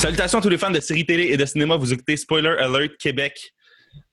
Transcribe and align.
Salutations 0.00 0.38
à 0.38 0.40
tous 0.40 0.48
les 0.48 0.56
fans 0.56 0.70
de 0.70 0.80
séries 0.80 1.04
télé 1.04 1.24
et 1.24 1.36
de 1.36 1.44
cinéma. 1.44 1.76
Vous 1.76 1.92
écoutez 1.92 2.16
Spoiler 2.16 2.56
Alert 2.58 2.96
Québec. 2.96 3.52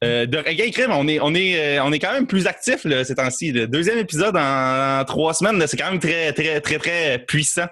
Euh, 0.04 0.28
de 0.28 0.38
Reggae 0.38 0.72
Crime, 0.72 0.92
on 0.92 1.08
est, 1.08 1.20
on, 1.20 1.34
est, 1.34 1.80
euh, 1.80 1.84
on 1.84 1.92
est 1.92 1.98
quand 1.98 2.12
même 2.12 2.28
plus 2.28 2.46
actifs 2.46 2.84
là, 2.86 3.04
ces 3.04 3.16
temps-ci. 3.16 3.52
Le 3.52 3.68
deuxième 3.68 3.98
épisode 3.98 4.38
en, 4.38 5.04
trois 5.06 5.34
semaines, 5.34 5.66
c'est 5.66 5.76
quand 5.76 5.90
même 5.90 6.00
très, 6.00 6.32
très, 6.34 6.62
très, 6.62 6.78
très 6.78 7.20
puissant. 7.20 7.66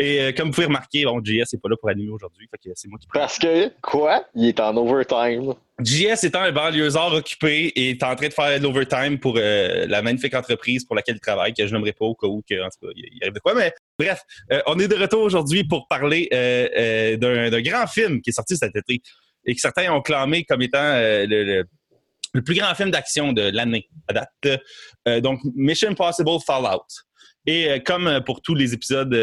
Et 0.00 0.20
euh, 0.20 0.32
comme 0.32 0.48
vous 0.48 0.54
pouvez 0.54 0.66
remarquer, 0.66 1.04
bon, 1.04 1.20
JS 1.22 1.52
n'est 1.52 1.60
pas 1.62 1.68
là 1.68 1.76
pour 1.80 1.88
animer 1.88 2.10
aujourd'hui. 2.10 2.48
c'est 2.74 2.88
moi 2.88 2.98
qui 2.98 3.06
Parce 3.14 3.38
que, 3.38 3.70
quoi? 3.82 4.24
Il 4.34 4.48
est 4.48 4.58
en 4.58 4.76
overtime. 4.76 5.54
JS 5.80 6.24
étant 6.24 6.42
un 6.42 6.50
banlieusard 6.50 7.14
occupé 7.14 7.66
et 7.76 7.90
est 7.90 8.02
en 8.02 8.16
train 8.16 8.28
de 8.28 8.32
faire 8.32 8.58
de 8.58 8.64
l'overtime 8.64 9.18
pour 9.18 9.36
la 9.36 10.02
magnifique 10.02 10.34
entreprise 10.34 10.84
pour 10.84 10.94
laquelle 10.94 11.14
il 11.16 11.20
travaille, 11.20 11.54
que 11.54 11.66
je 11.66 11.72
n'aimerais 11.72 11.92
pas 11.92 12.04
au 12.04 12.14
cas 12.14 12.26
où, 12.26 12.42
que, 12.46 12.60
en 12.60 12.68
tout 12.68 12.86
cas, 12.86 12.92
il 12.94 13.18
arrive 13.22 13.32
de 13.32 13.38
quoi. 13.38 13.54
Mais 13.54 13.72
bref, 13.98 14.20
on 14.66 14.78
est 14.78 14.88
de 14.88 14.96
retour 14.96 15.22
aujourd'hui 15.22 15.64
pour 15.64 15.88
parler 15.88 16.28
d'un 17.18 17.62
grand 17.62 17.86
film 17.86 18.20
qui 18.20 18.28
est 18.28 18.34
sorti 18.34 18.58
cet 18.58 18.76
été 18.76 19.00
et 19.44 19.54
que 19.54 19.60
certains 19.60 19.92
ont 19.92 20.00
clamé 20.00 20.44
comme 20.44 20.62
étant 20.62 20.78
euh, 20.78 21.26
le, 21.28 22.42
plus 22.42 22.54
grand 22.54 22.74
film 22.74 22.90
d'action 22.90 23.32
de 23.32 23.42
l'année 23.42 23.88
à 24.08 24.12
date. 24.12 24.60
Euh, 25.08 25.20
donc, 25.20 25.40
Mission 25.54 25.90
Impossible 25.90 26.38
Fallout. 26.46 26.86
Et 27.46 27.68
euh, 27.70 27.78
comme 27.84 28.20
pour 28.24 28.42
tous 28.42 28.54
les 28.54 28.74
épisodes 28.74 29.16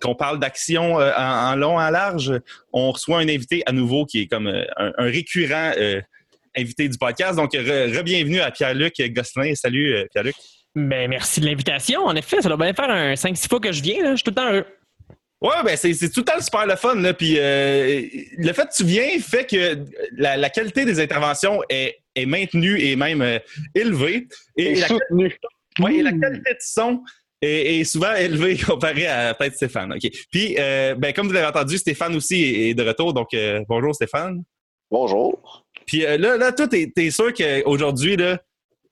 qu'on 0.00 0.14
parle 0.14 0.38
d'action 0.40 0.94
en, 0.96 1.54
long, 1.56 1.78
en 1.78 1.90
large, 1.90 2.32
on 2.72 2.90
reçoit 2.90 3.18
un 3.18 3.28
invité 3.28 3.62
à 3.66 3.72
nouveau 3.72 4.06
qui 4.06 4.22
est 4.22 4.26
comme 4.26 4.48
un, 4.48 4.92
récurrent 4.98 5.72
invité 6.56 6.88
du 6.88 6.98
podcast. 6.98 7.36
Donc, 7.36 7.52
re-bienvenue 7.52 8.40
à 8.40 8.50
Pierre-Luc 8.50 8.94
Gosselin. 9.14 9.54
Salut, 9.54 10.06
Pierre-Luc. 10.12 10.34
Ben, 10.74 11.08
merci 11.08 11.40
de 11.40 11.46
l'invitation. 11.46 12.02
En 12.04 12.16
effet, 12.16 12.40
ça 12.40 12.48
doit 12.48 12.56
bien 12.56 12.72
faire 12.72 12.90
un 12.90 13.12
5-6 13.12 13.48
fois 13.48 13.60
que 13.60 13.72
je 13.72 13.82
viens. 13.82 14.12
Je 14.12 14.16
suis 14.16 14.24
tout 14.24 14.30
le 14.30 14.34
temps 14.34 14.68
Ouais, 15.42 15.62
ben 15.64 15.76
c'est, 15.76 15.92
tout 16.10 16.20
le 16.20 16.24
temps 16.24 16.40
super 16.40 16.66
le 16.66 16.76
fun. 16.76 16.94
Là. 16.94 17.12
Puis 17.14 17.34
euh, 17.36 18.02
le 18.38 18.52
fait 18.52 18.68
que 18.68 18.76
tu 18.76 18.84
viens 18.84 19.18
fait 19.18 19.44
que 19.44 19.84
la, 20.12 20.50
qualité 20.50 20.84
des 20.84 21.00
interventions 21.00 21.60
est, 21.68 21.98
est, 22.14 22.26
maintenue 22.26 22.80
et 22.80 22.94
même 22.94 23.22
euh, 23.22 23.40
élevée. 23.74 24.28
Et, 24.56 24.76
la, 24.76 24.86
soutenue. 24.86 25.36
Ouais, 25.80 25.96
et 25.96 26.02
la 26.02 26.12
qualité 26.12 26.52
de 26.52 26.58
son 26.60 27.02
est, 27.40 27.82
souvent 27.82 28.14
élevée 28.14 28.56
comparée 28.66 29.08
à 29.08 29.34
peut-être 29.34 29.56
Stéphane. 29.56 29.92
OK. 29.92 30.08
Puis, 30.30 30.54
euh, 30.60 30.94
ben, 30.94 31.12
comme 31.12 31.26
vous 31.26 31.32
l'avez 31.32 31.48
entendu, 31.48 31.76
Stéphane 31.76 32.14
aussi 32.14 32.44
est, 32.44 32.74
de 32.74 32.82
retour. 32.84 33.12
Donc, 33.12 33.30
bonjour 33.68 33.92
Stéphane. 33.96 34.44
Bonjour. 34.92 35.66
Puis 35.86 36.02
là, 36.02 36.36
là, 36.36 36.52
toi, 36.52 36.68
t'es, 36.68 36.92
es 36.96 37.10
sûr 37.10 37.32
qu'aujourd'hui, 37.34 38.16
là, 38.16 38.38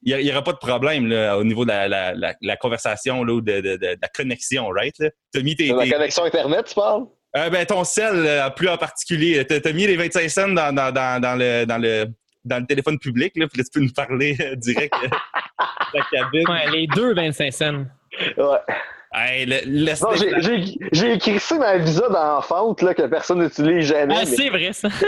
il 0.02 0.16
n'y 0.18 0.30
aura 0.30 0.42
pas 0.42 0.52
de 0.52 0.58
problème 0.58 1.12
au 1.36 1.44
niveau 1.44 1.64
de 1.64 1.70
la, 1.70 2.56
conversation 2.56 3.20
ou 3.20 3.40
de, 3.40 3.78
la 4.00 4.08
connexion, 4.08 4.68
right? 4.68 4.94
As 5.34 5.40
mis 5.40 5.56
tes, 5.56 5.68
la 5.68 5.88
connexion 5.88 6.24
Internet, 6.24 6.66
tu 6.66 6.74
parles? 6.74 7.06
Euh, 7.36 7.48
ben, 7.48 7.64
ton 7.64 7.84
sel, 7.84 8.26
euh, 8.26 8.50
plus 8.50 8.68
en 8.68 8.76
particulier. 8.76 9.46
Tu 9.46 9.54
as, 9.54 9.72
mis 9.72 9.86
les 9.86 9.96
25 9.96 10.28
cents 10.28 10.48
dans, 10.48 10.74
dans, 10.74 10.90
le, 11.38 11.64
dans, 11.64 11.78
le, 11.78 12.06
dans 12.44 12.58
le 12.58 12.66
téléphone 12.66 12.98
public. 12.98 13.32
Là, 13.36 13.46
puis 13.46 13.62
tu 13.62 13.70
peux 13.72 13.80
nous 13.80 13.92
parler 13.92 14.36
euh, 14.40 14.56
direct 14.56 14.94
de 15.02 15.08
la 15.94 16.04
cabine. 16.10 16.48
Ouais, 16.48 16.70
les 16.72 16.86
deux 16.88 17.14
25 17.14 17.52
cents. 17.52 17.84
Ouais. 18.36 19.46
j'ai 20.92 21.12
écrit 21.12 21.38
ça 21.38 21.56
dans 21.56 21.78
le 21.78 21.84
visa 21.84 22.08
d'enfante 22.08 22.80
que 22.94 23.06
personne 23.06 23.44
n'utilise 23.44 23.86
jamais. 23.86 24.16
Ah, 24.18 24.26
c'est 24.26 24.48
vrai, 24.48 24.72
ça. 24.72 24.88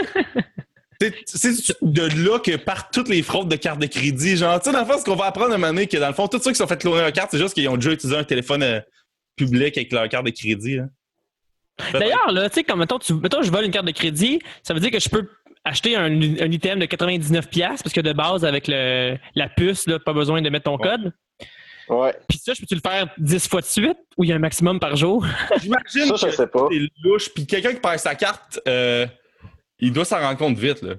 C'est 1.25 1.75
de 1.81 2.25
là 2.25 2.39
que 2.39 2.55
partent 2.55 2.93
toutes 2.93 3.09
les 3.09 3.21
fraudes 3.21 3.49
de 3.49 3.55
cartes 3.55 3.79
de 3.79 3.87
crédit. 3.87 4.37
Genre, 4.37 4.59
tu 4.59 4.65
sais, 4.69 4.71
dans 4.71 4.81
le 4.81 4.85
fond, 4.85 4.99
ce 4.99 5.05
qu'on 5.05 5.15
va 5.15 5.25
apprendre 5.25 5.51
à 5.51 5.55
un 5.55 5.57
moment 5.57 5.73
donné, 5.73 5.87
que 5.87 5.97
dans 5.97 6.07
le 6.07 6.13
fond, 6.13 6.27
tous 6.27 6.39
ceux 6.39 6.51
qui 6.51 6.57
sont 6.57 6.67
fait 6.67 6.79
cloner 6.79 7.01
leur 7.01 7.13
carte, 7.13 7.31
c'est 7.31 7.37
juste 7.37 7.53
qu'ils 7.53 7.67
ont 7.69 7.77
déjà 7.77 7.91
utilisé 7.91 8.17
un 8.17 8.23
téléphone 8.23 8.63
euh, 8.63 8.79
public 9.35 9.77
avec 9.77 9.91
leur 9.91 10.07
carte 10.09 10.25
de 10.25 10.31
crédit. 10.31 10.79
D'ailleurs, 11.91 12.31
là, 12.31 12.49
tu 12.49 12.55
sais, 12.55 12.63
comme 12.63 12.79
mettons, 12.79 12.99
tu, 12.99 13.13
mettons, 13.15 13.41
je 13.41 13.51
vole 13.51 13.65
une 13.65 13.71
carte 13.71 13.87
de 13.87 13.91
crédit, 13.91 14.39
ça 14.61 14.73
veut 14.73 14.79
dire 14.79 14.91
que 14.91 14.99
je 14.99 15.09
peux 15.09 15.27
acheter 15.65 15.95
un, 15.95 16.11
item 16.21 16.79
de 16.79 16.85
99$ 16.85 17.59
parce 17.59 17.93
que 17.93 18.01
de 18.01 18.13
base, 18.13 18.45
avec 18.45 18.67
le, 18.67 19.17
la 19.35 19.49
puce, 19.49 19.87
là, 19.87 19.99
pas 19.99 20.13
besoin 20.13 20.41
de 20.41 20.49
mettre 20.49 20.65
ton 20.65 20.77
code. 20.77 21.13
Ouais. 21.89 22.13
Puis 22.29 22.37
ça, 22.37 22.53
je 22.53 22.61
peux-tu 22.61 22.75
le 22.75 22.81
faire 22.81 23.07
10 23.17 23.47
fois 23.47 23.61
de 23.61 23.65
suite 23.65 23.97
ou 24.17 24.23
il 24.23 24.29
y 24.29 24.33
a 24.33 24.35
un 24.35 24.39
maximum 24.39 24.79
par 24.79 24.95
jour? 24.95 25.25
J'imagine 25.61 26.11
que 26.11 26.31
c'est 26.31 26.49
louche. 27.03 27.29
Puis 27.33 27.45
quelqu'un 27.45 27.73
qui 27.73 27.79
perd 27.79 27.99
sa 27.99 28.15
carte, 28.15 28.59
euh, 28.67 29.05
il 29.83 29.93
doit 29.93 30.05
s'en 30.05 30.19
rendre 30.19 30.37
compte 30.37 30.57
vite, 30.57 30.81
là. 30.81 30.95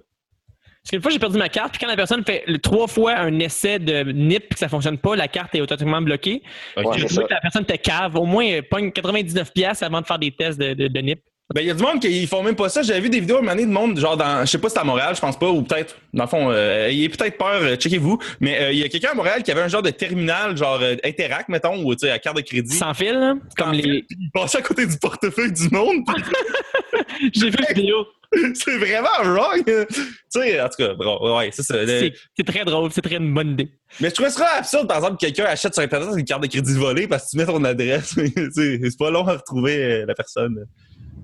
Parce 0.84 0.90
qu'une 0.90 1.00
fois, 1.00 1.10
j'ai 1.10 1.18
perdu 1.18 1.38
ma 1.38 1.48
carte, 1.48 1.70
puis 1.70 1.78
quand 1.80 1.86
la 1.86 1.96
personne 1.96 2.22
fait 2.24 2.44
trois 2.62 2.86
fois 2.86 3.14
un 3.14 3.38
essai 3.38 3.78
de 3.78 4.12
NIP 4.12 4.44
et 4.44 4.48
que 4.54 4.58
ça 4.58 4.68
fonctionne 4.68 4.98
pas, 4.98 5.16
la 5.16 5.28
carte 5.28 5.54
est 5.54 5.62
automatiquement 5.62 6.02
bloquée. 6.02 6.42
Okay. 6.76 7.06
que 7.06 7.20
la 7.30 7.40
personne 7.40 7.64
te 7.64 7.74
cave, 7.76 8.16
au 8.16 8.26
moins 8.26 8.60
pogne 8.68 8.90
99$ 8.90 9.82
avant 9.82 10.02
de 10.02 10.06
faire 10.06 10.18
des 10.18 10.30
tests 10.30 10.58
de, 10.58 10.74
de, 10.74 11.00
NIP. 11.00 11.22
Ben, 11.54 11.62
il 11.62 11.68
y 11.68 11.70
a 11.70 11.74
du 11.74 11.82
monde 11.82 12.00
qui 12.00 12.26
font 12.26 12.42
même 12.42 12.54
pas 12.54 12.68
ça. 12.68 12.82
J'avais 12.82 13.00
vu 13.00 13.08
des 13.08 13.20
vidéos 13.20 13.38
à 13.38 13.50
un 13.50 13.56
de 13.56 13.64
monde, 13.64 13.98
genre 13.98 14.18
dans, 14.18 14.44
je 14.44 14.50
sais 14.50 14.58
pas 14.58 14.68
si 14.68 14.74
c'est 14.74 14.80
à 14.80 14.84
Montréal, 14.84 15.14
je 15.14 15.20
pense 15.22 15.38
pas, 15.38 15.48
ou 15.48 15.62
peut-être, 15.62 15.96
dans 16.12 16.24
le 16.24 16.28
fond, 16.28 16.50
euh, 16.50 16.90
il 16.92 17.02
est 17.04 17.08
peut-être 17.08 17.38
peur, 17.38 17.62
euh, 17.62 17.76
checkez-vous, 17.76 18.18
mais 18.40 18.60
euh, 18.60 18.72
il 18.72 18.78
y 18.78 18.84
a 18.84 18.88
quelqu'un 18.90 19.12
à 19.12 19.14
Montréal 19.14 19.42
qui 19.42 19.50
avait 19.52 19.62
un 19.62 19.68
genre 19.68 19.82
de 19.82 19.90
terminal, 19.90 20.54
genre 20.54 20.80
Interact, 21.02 21.48
mettons, 21.48 21.82
ou 21.82 21.94
tu 21.94 22.00
sais, 22.00 22.10
à 22.10 22.18
carte 22.18 22.36
de 22.36 22.42
crédit. 22.42 22.76
Sans 22.76 22.92
fil, 22.92 23.14
là, 23.14 23.36
comme 23.56 23.72
les. 23.72 24.04
il 24.10 24.30
passait 24.34 24.58
à 24.58 24.62
côté 24.62 24.86
du 24.86 24.98
portefeuille 24.98 25.52
du 25.52 25.68
monde. 25.70 26.04
J'ai 27.32 27.48
vu 27.48 27.56
la 27.66 27.72
vidéo. 27.74 28.06
c'est 28.54 28.78
vraiment 28.78 29.22
wrong. 29.22 29.64
tu 29.64 29.94
sais, 30.28 30.60
en 30.60 30.68
tout 30.68 30.76
cas, 30.78 30.94
bon, 30.94 31.36
ouais, 31.38 31.50
c'est 31.52 31.62
ça. 31.62 31.76
C'est 31.86 32.44
très 32.44 32.64
drôle, 32.64 32.90
c'est 32.92 33.02
très 33.02 33.16
une 33.16 33.32
bonne 33.32 33.52
idée. 33.52 33.70
Mais 34.00 34.10
je 34.10 34.14
trouve 34.14 34.28
ça 34.28 34.48
absurde, 34.58 34.88
par 34.88 34.98
exemple, 34.98 35.16
que 35.16 35.26
quelqu'un 35.26 35.44
achète 35.44 35.74
sur 35.74 35.82
Internet 35.82 36.08
une 36.16 36.24
carte 36.24 36.42
de 36.42 36.48
crédit 36.48 36.74
volée 36.74 37.06
parce 37.06 37.24
que 37.24 37.30
tu 37.30 37.36
mets 37.36 37.46
ton 37.46 37.62
adresse. 37.64 38.14
c'est 38.54 38.98
pas 38.98 39.10
long 39.10 39.26
à 39.26 39.32
retrouver 39.32 39.76
euh, 39.76 40.06
la 40.06 40.14
personne 40.14 40.64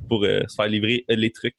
pour 0.08 0.24
euh, 0.24 0.40
se 0.48 0.54
faire 0.54 0.66
livrer 0.66 1.04
euh, 1.10 1.16
les 1.16 1.30
trucs. 1.30 1.54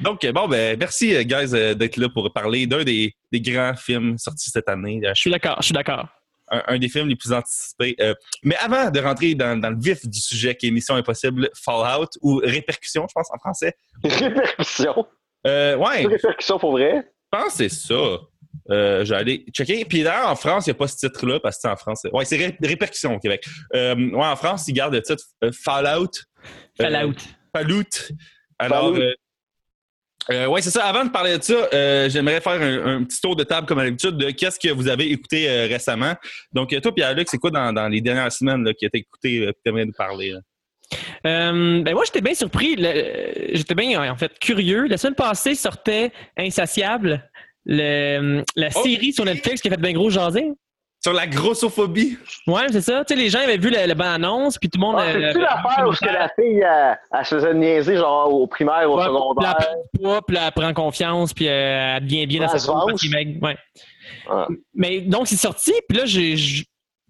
Donc, 0.00 0.24
bon, 0.26 0.48
ben, 0.48 0.76
merci, 0.78 1.24
guys, 1.24 1.50
d'être 1.50 1.96
là 1.96 2.08
pour 2.08 2.32
parler 2.32 2.66
d'un 2.66 2.84
des, 2.84 3.14
des, 3.32 3.40
grands 3.40 3.74
films 3.74 4.16
sortis 4.18 4.50
cette 4.50 4.68
année. 4.68 5.00
Je 5.02 5.20
suis 5.20 5.30
d'accord, 5.30 5.56
je 5.60 5.66
suis 5.66 5.74
d'accord 5.74 6.08
un, 6.50 6.78
des 6.78 6.88
films 6.88 7.08
les 7.08 7.16
plus 7.16 7.32
anticipés. 7.32 7.96
Euh, 8.00 8.14
mais 8.42 8.56
avant 8.56 8.90
de 8.90 9.00
rentrer 9.00 9.34
dans, 9.34 9.60
le 9.60 9.80
vif 9.80 10.06
du 10.06 10.20
sujet 10.20 10.54
qui 10.54 10.68
est 10.68 10.70
Mission 10.70 10.94
Impossible 10.94 11.50
Fallout 11.54 12.08
ou 12.22 12.40
Répercussion, 12.42 13.06
je 13.08 13.12
pense 13.14 13.28
en 13.32 13.38
français. 13.38 13.74
Répercussion? 14.04 15.06
Euh, 15.46 15.76
ouais. 15.76 16.06
Répercussion 16.06 16.58
pour 16.58 16.72
vrai? 16.72 17.04
Je 17.32 17.38
pense 17.38 17.56
que 17.56 17.68
c'est 17.68 17.68
ça. 17.68 18.18
Euh, 18.70 19.04
J'allais 19.04 19.44
checker. 19.52 19.84
Puis 19.84 20.02
d'ailleurs, 20.02 20.28
en 20.28 20.36
France, 20.36 20.66
il 20.66 20.70
n'y 20.70 20.76
a 20.76 20.78
pas 20.78 20.88
ce 20.88 20.96
titre-là 20.96 21.40
parce 21.40 21.56
que 21.56 21.62
c'est 21.62 21.68
en 21.68 21.76
France. 21.76 22.06
Ouais, 22.12 22.24
c'est 22.24 22.56
Répercussion 22.60 23.14
au 23.14 23.18
Québec. 23.18 23.46
Euh, 23.74 23.94
ouais, 23.94 24.26
en 24.26 24.36
France, 24.36 24.66
ils 24.68 24.72
gardent 24.72 24.94
le 24.94 25.02
titre 25.02 25.24
Fallout. 25.52 26.10
Fallout. 26.76 27.14
Fallout. 27.54 28.12
Alors, 28.58 28.94
euh, 30.30 30.46
oui, 30.46 30.62
c'est 30.62 30.70
ça. 30.70 30.84
Avant 30.84 31.04
de 31.04 31.10
parler 31.10 31.38
de 31.38 31.42
ça, 31.42 31.68
euh, 31.72 32.08
j'aimerais 32.10 32.40
faire 32.40 32.60
un, 32.60 33.04
petit 33.04 33.20
tour 33.20 33.34
de 33.34 33.44
table 33.44 33.66
comme 33.66 33.78
d'habitude 33.78 34.16
de 34.16 34.30
qu'est-ce 34.30 34.58
que 34.58 34.72
vous 34.72 34.88
avez 34.88 35.10
écouté 35.10 35.48
euh, 35.48 35.66
récemment. 35.66 36.14
Donc, 36.52 36.78
toi, 36.80 36.94
Pierre-Luc, 36.94 37.28
c'est 37.30 37.38
quoi 37.38 37.50
dans, 37.50 37.88
les 37.88 38.00
dernières 38.00 38.32
semaines 38.32 38.64
là, 38.64 38.74
qui 38.74 38.84
a 38.84 38.88
été 38.88 38.98
écouté 38.98 39.46
que 39.46 39.50
tu 39.50 39.68
aimerais 39.68 39.86
nous 39.86 39.92
parler? 39.92 40.34
ben 41.24 41.92
moi, 41.92 42.04
j'étais 42.04 42.20
bien 42.20 42.34
surpris. 42.34 42.76
J'étais 43.52 43.74
bien, 43.74 44.10
en 44.10 44.16
fait, 44.16 44.38
curieux. 44.38 44.86
La 44.86 44.98
semaine 44.98 45.14
passée 45.14 45.54
sortait 45.54 46.12
Insatiable, 46.36 47.30
la 47.66 48.42
oh! 48.74 48.82
série 48.82 49.12
sur 49.12 49.24
Netflix 49.24 49.60
qui 49.60 49.68
a 49.68 49.70
fait 49.72 49.80
bien 49.80 49.92
gros 49.92 50.10
jaser. 50.10 50.52
Sur 51.00 51.12
la 51.12 51.26
grossophobie. 51.28 52.18
Ouais, 52.46 52.66
c'est 52.70 52.80
ça. 52.80 53.04
Tu 53.04 53.14
sais, 53.14 53.20
les 53.20 53.30
gens 53.30 53.38
avaient 53.38 53.56
vu 53.56 53.70
la, 53.70 53.86
la 53.86 53.94
bande-annonce, 53.94 54.58
puis 54.58 54.68
tout 54.68 54.80
le 54.80 54.86
monde. 54.86 54.96
Ah, 54.98 55.12
c'est-tu 55.12 55.38
l'affaire 55.40 55.86
où 55.86 55.92
la 56.04 56.28
fille, 56.30 56.64
elle, 57.12 57.24
se 57.24 57.34
faisait 57.36 57.54
niaiser, 57.54 57.96
genre 57.96 58.34
au 58.34 58.46
primaire, 58.48 58.90
au 58.90 59.00
secondaire? 59.00 59.56
Puis 59.58 59.66
elle, 59.68 60.02
prend, 60.02 60.20
puis 60.22 60.36
elle 60.36 60.52
prend 60.52 60.74
confiance, 60.74 61.32
puis 61.32 61.48
euh, 61.48 61.96
elle 61.96 62.04
devient 62.04 62.26
bien 62.26 62.40
dans 62.40 62.48
sa 62.48 62.58
vie. 62.58 63.38
Ouais. 63.40 63.56
Mais 64.74 65.00
donc, 65.02 65.28
c'est 65.28 65.36
sorti, 65.36 65.72
puis 65.88 65.98
là, 65.98 66.04
j'ai. 66.04 66.34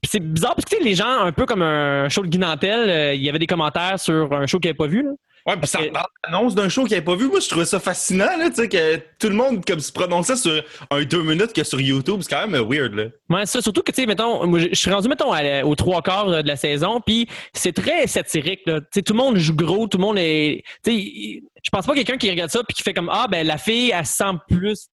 C'est 0.04 0.20
bizarre 0.20 0.54
parce 0.54 0.64
que 0.64 0.82
les 0.82 0.94
gens, 0.94 1.20
un 1.20 1.32
peu 1.32 1.44
comme 1.44 1.62
un 1.62 2.08
show 2.08 2.22
de 2.22 2.28
Guinantel, 2.28 2.88
euh, 2.88 3.14
il 3.14 3.22
y 3.22 3.28
avait 3.28 3.38
des 3.38 3.46
commentaires 3.46 3.98
sur 3.98 4.32
un 4.32 4.46
show 4.46 4.58
qu'ils 4.58 4.68
n'avaient 4.68 4.76
pas 4.76 4.86
vu. 4.86 5.02
Là. 5.02 5.10
Ouais, 5.46 5.56
puis 5.56 5.66
ça 5.66 5.78
parle 5.92 6.06
l'annonce 6.26 6.54
d'un 6.54 6.68
show 6.68 6.82
qu'il 6.82 6.92
n'avait 6.92 7.04
pas 7.04 7.16
vu. 7.16 7.28
Moi, 7.28 7.40
je 7.40 7.48
trouvais 7.48 7.64
ça 7.64 7.80
fascinant, 7.80 8.36
là, 8.36 8.50
tu 8.50 8.56
sais, 8.56 8.68
que 8.68 8.96
tout 9.18 9.28
le 9.28 9.34
monde 9.34 9.64
comme 9.64 9.80
se 9.80 9.90
prononçait 9.90 10.36
sur 10.36 10.62
un 10.90 11.02
deux 11.04 11.22
minutes 11.22 11.52
que 11.54 11.64
sur 11.64 11.80
YouTube. 11.80 12.20
C'est 12.20 12.34
quand 12.34 12.46
même 12.46 12.68
weird, 12.68 12.94
là. 12.94 13.04
Ouais, 13.30 13.46
ça, 13.46 13.62
surtout 13.62 13.82
que, 13.82 13.90
tu 13.90 14.02
sais, 14.02 14.06
mettons, 14.06 14.46
moi, 14.46 14.58
je 14.58 14.74
suis 14.74 14.90
rendu, 14.90 15.08
mettons, 15.08 15.32
aux 15.64 15.74
trois 15.74 16.02
quarts 16.02 16.42
de 16.42 16.46
la 16.46 16.56
saison, 16.56 17.00
puis 17.00 17.26
c'est 17.54 17.72
très 17.72 18.06
satirique, 18.06 18.60
là. 18.66 18.80
Tu 18.80 18.86
sais, 18.94 19.02
tout 19.02 19.14
le 19.14 19.18
monde 19.18 19.36
joue 19.38 19.56
gros, 19.56 19.86
tout 19.88 19.96
le 19.96 20.02
monde 20.02 20.18
est. 20.18 20.62
Tu 20.84 20.92
sais, 20.92 21.42
je 21.64 21.70
pense 21.70 21.86
pas 21.86 21.94
quelqu'un 21.94 22.18
qui 22.18 22.28
regarde 22.28 22.50
ça 22.50 22.60
puis 22.62 22.74
qui 22.74 22.82
fait 22.82 22.94
comme, 22.94 23.10
ah, 23.10 23.26
ben, 23.28 23.46
la 23.46 23.56
fille, 23.56 23.90
elle 23.90 24.04
se 24.06 24.16
sent 24.16 24.36
plus 24.48 24.88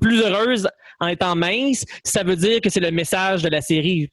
plus 0.00 0.20
heureuse 0.22 0.68
en 1.00 1.08
étant 1.08 1.36
mince, 1.36 1.84
ça 2.04 2.22
veut 2.22 2.36
dire 2.36 2.60
que 2.60 2.70
c'est 2.70 2.80
le 2.80 2.90
message 2.90 3.42
de 3.42 3.48
la 3.48 3.60
série. 3.60 4.08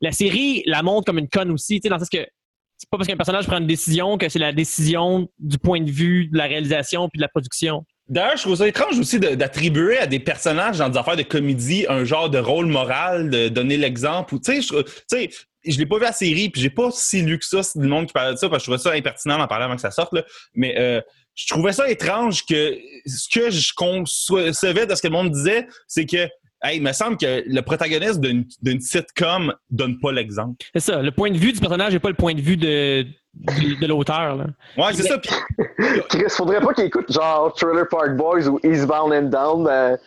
la 0.00 0.12
série 0.12 0.62
la 0.66 0.82
montre 0.82 1.06
comme 1.06 1.18
une 1.18 1.28
conne 1.28 1.50
aussi, 1.50 1.80
dans 1.80 1.96
le 1.96 2.00
sens 2.00 2.10
que 2.10 2.26
c'est 2.78 2.88
pas 2.90 2.96
parce 2.96 3.08
qu'un 3.08 3.16
personnage 3.16 3.46
prend 3.46 3.58
une 3.58 3.66
décision 3.66 4.18
que 4.18 4.28
c'est 4.28 4.38
la 4.38 4.52
décision 4.52 5.28
du 5.38 5.58
point 5.58 5.80
de 5.80 5.90
vue 5.90 6.28
de 6.28 6.38
la 6.38 6.44
réalisation 6.44 7.08
puis 7.08 7.18
de 7.18 7.22
la 7.22 7.28
production. 7.28 7.84
D'ailleurs, 8.08 8.36
je 8.36 8.42
trouve 8.42 8.54
ça 8.54 8.66
étrange 8.66 8.98
aussi 8.98 9.18
d'attribuer 9.18 9.98
à 9.98 10.06
des 10.06 10.20
personnages 10.20 10.78
dans 10.78 10.88
des 10.88 10.96
affaires 10.96 11.16
de 11.16 11.22
comédie 11.22 11.84
un 11.88 12.04
genre 12.04 12.30
de 12.30 12.38
rôle 12.38 12.66
moral, 12.66 13.28
de 13.28 13.48
donner 13.48 13.76
l'exemple. 13.76 14.36
Tu 14.42 14.62
sais, 14.62 15.30
je, 15.64 15.78
l'ai 15.78 15.86
pas 15.86 15.96
vu 15.96 16.04
la 16.04 16.12
série, 16.12 16.48
puis 16.48 16.62
j'ai 16.62 16.70
pas 16.70 16.90
si 16.90 17.20
lu 17.20 17.38
que 17.38 17.44
ça, 17.44 17.60
le 17.74 17.88
monde 17.88 18.06
qui 18.06 18.12
parlait 18.12 18.32
de 18.32 18.38
ça, 18.38 18.48
parce 18.48 18.62
que 18.64 18.72
je 18.72 18.76
trouvais 18.76 18.90
ça 18.90 18.96
impertinent 18.96 19.36
d'en 19.36 19.46
parler 19.46 19.66
avant 19.66 19.74
que 19.74 19.82
ça 19.82 19.90
sorte. 19.90 20.14
Mais 20.54 20.78
euh, 20.78 21.02
je 21.38 21.46
trouvais 21.46 21.72
ça 21.72 21.88
étrange 21.88 22.44
que 22.44 22.76
ce 23.06 23.28
que 23.28 23.50
je 23.50 23.72
concevais 23.74 24.86
de 24.86 24.94
ce 24.94 25.02
que 25.02 25.06
le 25.06 25.12
monde 25.12 25.30
disait, 25.30 25.68
c'est 25.86 26.04
que 26.04 26.28
Hey, 26.60 26.78
il 26.78 26.82
me 26.82 26.92
semble 26.92 27.16
que 27.16 27.44
le 27.46 27.60
protagoniste 27.60 28.18
d'une 28.18 28.80
sitcom 28.80 29.54
donne 29.70 30.00
pas 30.00 30.10
l'exemple. 30.10 30.66
C'est 30.74 30.80
ça. 30.80 31.00
Le 31.00 31.12
point 31.12 31.30
de 31.30 31.38
vue 31.38 31.52
du 31.52 31.60
personnage 31.60 31.92
n'est 31.92 32.00
pas 32.00 32.08
le 32.08 32.16
point 32.16 32.34
de 32.34 32.40
vue 32.40 32.56
de, 32.56 33.06
de, 33.32 33.86
l'auteur. 33.86 34.44
Ouais, 34.76 34.92
c'est 34.92 35.04
ça. 35.04 35.18
Puis... 35.18 35.30
Chris, 36.08 36.24
faudrait 36.30 36.60
pas 36.60 36.74
qu'il 36.74 36.86
écoute 36.86 37.12
genre 37.12 37.54
Trailer 37.54 37.86
Park 37.88 38.16
Boys 38.16 38.48
ou 38.48 38.58
Eastbound 38.64 39.12
and 39.12 39.28
Down. 39.28 39.62
Ben, 39.62 39.98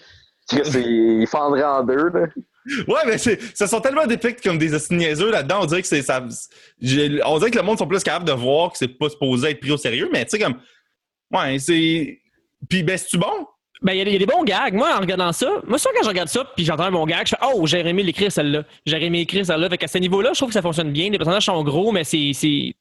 Chris, 0.50 0.70
il 0.76 1.26
fendrait 1.26 1.64
en 1.64 1.86
deux. 1.86 2.10
Là. 2.10 2.28
Ouais, 2.86 3.00
mais 3.06 3.18
ça 3.18 3.68
sont 3.68 3.80
tellement 3.80 4.06
dépicts 4.06 4.44
comme 4.44 4.58
des 4.58 4.72
niaiseux 4.92 5.32
là-dedans. 5.32 5.60
On 5.62 5.66
dirait 5.66 5.82
que 5.82 5.88
c'est 5.88 6.02
ça. 6.02 6.22
On 6.22 7.38
dirait 7.38 7.52
que 7.52 7.58
le 7.58 7.64
monde 7.64 7.78
sont 7.78 7.88
plus 7.88 8.04
capables 8.04 8.26
de 8.26 8.34
voir 8.34 8.74
que 8.74 8.78
c'est 8.78 8.90
pas 8.90 9.10
supposé 9.10 9.52
être 9.52 9.62
pris 9.62 9.72
au 9.72 9.78
sérieux, 9.78 10.10
mais 10.12 10.26
tu 10.26 10.32
sais, 10.32 10.40
comme. 10.40 10.58
Ouais, 11.32 11.60
c'est. 11.60 12.20
Puis, 12.70 12.84
ben, 12.84 12.98
c'est-tu 12.98 13.18
bon? 13.18 13.48
Ben, 13.82 13.94
il 13.94 14.08
y, 14.08 14.16
a 14.16 14.20
des 14.20 14.26
bons 14.28 14.44
gags. 14.44 14.76
Moi, 14.76 14.96
en 14.96 15.00
regardant 15.00 15.32
ça, 15.32 15.50
moi, 15.68 15.80
souvent, 15.80 15.96
quand 15.96 16.04
je 16.04 16.10
regarde 16.10 16.30
ça, 16.30 16.46
puis 16.56 16.64
j'entends 16.64 16.84
un 16.84 16.92
bon 16.92 17.06
gag, 17.06 17.26
je 17.26 17.32
fais 17.32 17.42
Oh, 17.42 17.66
j'ai 17.66 17.80
aimé 17.80 18.04
l'écrire 18.04 18.32
celle-là. 18.32 18.64
J'ai 18.86 19.04
aimé 19.04 19.22
écrire 19.22 19.44
celle-là. 19.44 19.70
Fait 19.70 19.78
qu'à 19.80 19.88
ce 19.88 19.98
niveau-là, 19.98 20.32
je 20.34 20.40
trouve 20.40 20.50
que 20.50 20.54
ça 20.54 20.62
fonctionne 20.62 20.92
bien. 20.92 21.10
Les 21.10 21.18
personnages 21.18 21.46
sont 21.46 21.64
gros, 21.64 21.92
mais 21.92 22.04
c'est. 22.04 22.76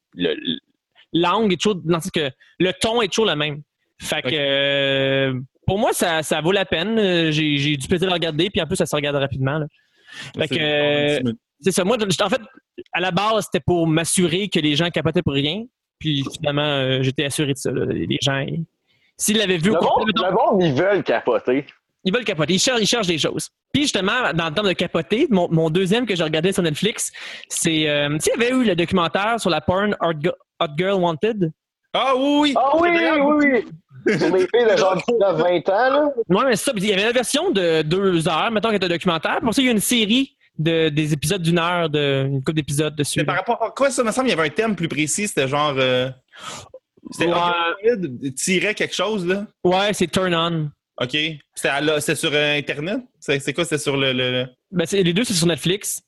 L'angle 1.13 1.55
est 1.55 1.61
toujours. 1.61 1.83
que 2.13 2.31
le 2.59 2.73
ton 2.79 3.01
est 3.01 3.09
toujours 3.09 3.27
le 3.27 3.35
même. 3.35 3.63
Fait 3.99 4.21
que. 4.21 4.29
Euh, 4.33 5.41
pour 5.67 5.79
moi, 5.79 5.93
ça, 5.95 6.23
ça 6.23 6.43
vaut 6.43 6.53
la 6.53 6.67
peine. 6.67 7.31
J'ai 7.31 7.77
du 7.77 7.89
plaisir 7.89 8.11
à 8.11 8.15
regarder, 8.15 8.51
puis 8.51 8.61
en 8.61 8.67
plus, 8.67 8.77
ça 8.77 8.87
se 8.87 8.95
regarde 8.95 9.17
rapidement. 9.17 9.65
Fait 10.37 10.49
que. 10.49 10.57
Euh, 10.59 11.33
c'est 11.61 11.73
ça. 11.73 11.85
Moi, 11.85 11.97
en 11.97 12.29
fait, 12.29 12.43
à 12.93 13.01
la 13.01 13.11
base, 13.11 13.47
c'était 13.47 13.65
pour 13.65 13.87
m'assurer 13.87 14.49
que 14.49 14.61
les 14.61 14.77
gens 14.77 14.91
capotaient 14.91 15.23
pour 15.23 15.35
rien. 15.35 15.65
Puis 16.01 16.25
finalement, 16.37 17.03
j'étais 17.03 17.27
assuré 17.27 17.53
de 17.53 17.59
ça. 17.59 17.71
Les 17.71 18.19
gens. 18.21 18.45
S'ils 19.17 19.37
l'avaient 19.37 19.59
vu 19.59 19.71
le 19.71 19.77
au 19.77 20.05
Le 20.07 20.33
monde, 20.33 20.63
ils 20.63 20.75
veulent 20.75 21.05
capoter. 21.05 21.67
Ils 22.05 22.13
veulent 22.13 22.25
capoter. 22.25 22.55
Ils 22.55 22.59
cherchent, 22.59 22.81
ils 22.81 22.87
cherchent 22.87 23.07
des 23.07 23.19
choses. 23.19 23.51
Puis 23.73 23.83
justement, 23.83 24.33
dans 24.35 24.49
le 24.49 24.55
temps 24.55 24.63
de 24.63 24.73
capoter, 24.73 25.27
mon, 25.31 25.49
mon 25.51 25.69
deuxième 25.69 26.07
que 26.07 26.17
j'ai 26.17 26.25
regardé 26.25 26.53
sur 26.53 26.63
Netflix, 26.63 27.13
c'est. 27.49 27.89
Euh, 27.89 28.09
tu 28.15 28.21
sais, 28.21 28.33
il 28.35 28.43
y 28.43 28.45
avait 28.45 28.55
eu 28.55 28.65
le 28.65 28.75
documentaire 28.75 29.39
sur 29.39 29.51
la 29.51 29.61
porn 29.61 29.95
Hot 30.01 30.67
Girl 30.77 31.01
Wanted? 31.01 31.53
Ah 31.93 32.15
oui! 32.17 32.55
Ah 32.57 32.73
oui, 32.81 32.89
oui, 32.91 33.65
oui! 34.07 34.19
Sur 34.19 34.35
les 34.35 34.47
filles 34.47 34.73
de 34.73 34.77
genre 34.77 34.97
20 35.19 35.69
ans, 35.69 35.91
là. 35.91 36.09
Oui, 36.29 36.43
mais 36.47 36.57
c'est 36.57 36.71
ça. 36.71 36.73
Il 36.75 36.87
y 36.87 36.93
avait 36.93 37.05
la 37.05 37.13
version 37.13 37.51
de 37.51 37.83
deux 37.83 38.27
heures, 38.27 38.51
mettons, 38.51 38.71
qui 38.71 38.77
était 38.77 38.87
un 38.87 38.91
documentaire. 38.91 39.41
Pour 39.41 39.53
ça, 39.53 39.61
il 39.61 39.67
y 39.67 39.69
a 39.69 39.73
une 39.73 39.81
série 39.81 40.37
de, 40.61 40.91
des 40.91 41.13
épisodes 41.13 41.43
d'une 41.43 41.59
heure, 41.59 41.89
de, 41.89 42.27
une 42.27 42.39
couple 42.41 42.55
d'épisodes 42.55 42.95
dessus. 42.95 43.19
Mais 43.19 43.25
par 43.25 43.37
rapport 43.37 43.63
à 43.63 43.71
quoi 43.71 43.91
ça 43.91 44.05
me 44.05 44.13
semble, 44.13 44.29
il 44.29 44.31
y 44.31 44.35
avait 44.35 44.47
un 44.47 44.51
thème 44.51 44.77
plus 44.77 44.89
précis, 44.89 45.27
c'était 45.27 45.49
genre. 45.49 45.75
Euh, 45.79 46.11
c'était 47.11 47.33
ouais. 47.33 48.33
tirait 48.37 48.75
quelque 48.75 48.95
chose, 48.95 49.27
là? 49.27 49.47
Ouais, 49.65 49.93
c'est 49.93 50.07
Turn 50.07 50.35
On. 50.35 50.71
OK. 51.03 51.17
C'était 51.55 52.15
sur 52.15 52.31
euh, 52.33 52.59
Internet? 52.59 53.01
C'est 53.19 53.53
quoi? 53.55 53.65
C'était 53.65 53.79
sur 53.79 53.97
le. 53.97 54.13
le... 54.13 54.47
Ben, 54.71 54.87
les 54.93 55.13
deux, 55.13 55.25
c'est 55.25 55.35
sur 55.35 55.47
Netflix. 55.47 56.03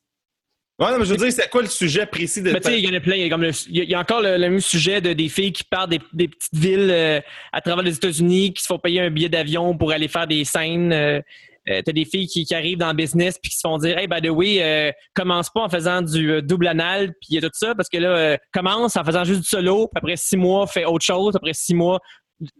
Ouais, 0.78 0.90
non, 0.90 0.98
mais 0.98 1.04
je 1.04 1.10
veux 1.10 1.16
dire, 1.16 1.32
c'est 1.32 1.48
quoi 1.48 1.62
le 1.62 1.68
sujet 1.68 2.06
précis 2.06 2.42
de. 2.42 2.50
Sais, 2.62 2.78
il 2.78 2.84
y 2.84 2.92
en 2.92 2.96
a 2.96 3.00
plein. 3.00 3.16
Il 3.16 3.26
y 3.26 3.80
a, 3.80 3.84
y 3.84 3.96
encore 3.96 4.20
le, 4.20 4.36
même 4.38 4.60
sujet 4.60 5.00
de 5.00 5.12
des 5.14 5.28
filles 5.28 5.52
qui 5.52 5.64
partent 5.64 5.90
des, 5.90 6.00
des 6.12 6.28
petites 6.28 6.54
villes 6.54 6.90
euh, 6.90 7.20
à 7.52 7.60
travers 7.62 7.84
les 7.84 7.94
États-Unis, 7.94 8.52
qui 8.52 8.62
se 8.62 8.66
font 8.66 8.78
payer 8.78 9.00
un 9.00 9.10
billet 9.10 9.28
d'avion 9.28 9.76
pour 9.76 9.92
aller 9.92 10.08
faire 10.08 10.26
des 10.26 10.44
scènes. 10.44 11.22
Euh, 11.68 11.72
euh, 11.72 11.82
t'as 11.84 11.92
des 11.92 12.04
filles 12.04 12.26
qui, 12.26 12.44
qui, 12.44 12.54
arrivent 12.54 12.78
dans 12.78 12.88
le 12.88 12.94
business 12.94 13.38
puis 13.40 13.50
qui 13.50 13.56
se 13.56 13.60
font 13.60 13.78
dire 13.78 13.96
Hey, 13.98 14.06
by 14.06 14.20
the 14.20 14.30
way, 14.30 14.62
euh, 14.62 14.92
commence 15.14 15.50
pas 15.50 15.62
en 15.62 15.68
faisant 15.68 16.02
du 16.02 16.32
euh, 16.32 16.42
double 16.42 16.66
anal 16.66 17.12
puis 17.20 17.40
tout 17.40 17.48
ça, 17.52 17.74
parce 17.74 17.88
que 17.88 17.98
là, 17.98 18.38
commence 18.52 18.96
en 18.96 19.04
faisant 19.04 19.24
juste 19.24 19.42
du 19.42 19.46
solo, 19.46 19.88
puis 19.88 19.98
après 19.98 20.16
six 20.16 20.36
mois, 20.36 20.66
fais 20.66 20.84
autre 20.84 21.04
chose, 21.04 21.36
après 21.36 21.52
six 21.54 21.74
mois, 21.74 22.00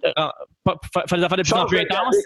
fais 0.04 1.16
des 1.16 1.24
affaires 1.24 1.38
de 1.38 1.42
plus 1.42 1.52
en 1.52 1.66
plus 1.66 1.80
intenses. 1.80 2.16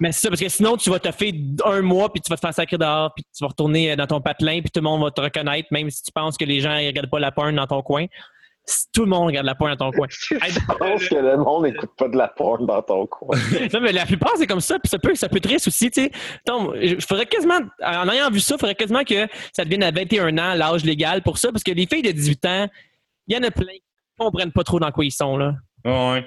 Mais 0.00 0.12
c'est 0.12 0.22
ça, 0.22 0.28
parce 0.28 0.40
que 0.40 0.48
sinon, 0.48 0.76
tu 0.76 0.90
vas 0.90 0.98
te 0.98 1.10
faire 1.12 1.32
un 1.64 1.82
mois, 1.82 2.12
puis 2.12 2.20
tu 2.20 2.28
vas 2.28 2.36
te 2.36 2.40
faire 2.40 2.54
sacrer 2.54 2.78
dehors, 2.78 3.12
puis 3.14 3.24
tu 3.24 3.44
vas 3.44 3.48
retourner 3.48 3.94
dans 3.94 4.06
ton 4.06 4.20
patelin, 4.20 4.60
puis 4.60 4.70
tout 4.70 4.80
le 4.80 4.84
monde 4.84 5.02
va 5.02 5.10
te 5.10 5.20
reconnaître, 5.20 5.68
même 5.70 5.90
si 5.90 6.02
tu 6.02 6.10
penses 6.12 6.36
que 6.36 6.44
les 6.44 6.60
gens 6.60 6.74
ne 6.74 6.86
regardent 6.86 7.10
pas 7.10 7.20
la 7.20 7.30
porn 7.30 7.54
dans 7.54 7.66
ton 7.66 7.82
coin 7.82 8.06
tout 8.92 9.02
le 9.02 9.08
monde 9.08 9.26
regarde 9.26 9.46
la 9.46 9.54
porn 9.54 9.74
dans 9.74 9.90
ton 9.90 9.96
coin. 9.96 10.06
Je 10.10 10.34
pense 10.78 11.08
que 11.08 11.14
le 11.14 11.36
monde 11.36 11.64
n'écoute 11.64 11.90
pas 11.96 12.08
de 12.08 12.16
la 12.16 12.28
porn 12.28 12.66
dans 12.66 12.82
ton 12.82 13.06
coin. 13.06 13.36
non, 13.72 13.80
mais 13.80 13.92
la 13.92 14.06
plupart, 14.06 14.32
c'est 14.36 14.46
comme 14.46 14.60
ça. 14.60 14.78
Puis 14.78 14.88
ça 14.88 14.98
peut, 14.98 15.14
ça 15.14 15.28
peut 15.28 15.36
être 15.36 15.44
triste 15.48 15.68
aussi, 15.68 15.90
tu 15.90 16.02
sais. 16.02 16.12
Il 16.80 17.00
faudrait 17.00 17.26
quasiment, 17.26 17.60
en 17.84 18.08
ayant 18.08 18.30
vu 18.30 18.40
ça, 18.40 18.54
il 18.56 18.60
faudrait 18.60 18.74
quasiment 18.74 19.04
que 19.04 19.26
ça 19.52 19.64
devienne 19.64 19.82
à 19.82 19.90
21 19.90 20.36
ans, 20.38 20.54
l'âge 20.54 20.84
légal 20.84 21.22
pour 21.22 21.38
ça. 21.38 21.50
Parce 21.52 21.64
que 21.64 21.72
les 21.72 21.86
filles 21.86 22.02
de 22.02 22.12
18 22.12 22.44
ans, 22.46 22.68
il 23.26 23.36
y 23.36 23.38
en 23.38 23.42
a 23.42 23.50
plein 23.50 23.66
qui 23.66 23.82
ne 24.18 24.24
comprennent 24.24 24.52
pas 24.52 24.64
trop 24.64 24.80
dans 24.80 24.90
quoi 24.90 25.04
ils 25.04 25.12
sont, 25.12 25.36
là. 25.36 25.54
Ouais. 25.84 26.26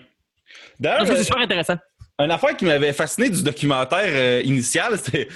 D'ailleurs, 0.80 1.08
c'est 1.08 1.24
super 1.24 1.42
intéressant. 1.42 1.76
Une 2.20 2.30
affaire 2.30 2.56
qui 2.56 2.66
m'avait 2.66 2.94
fasciné 2.94 3.30
du 3.30 3.42
documentaire 3.42 4.06
euh, 4.06 4.42
initial, 4.44 4.98
c'était 5.04 5.28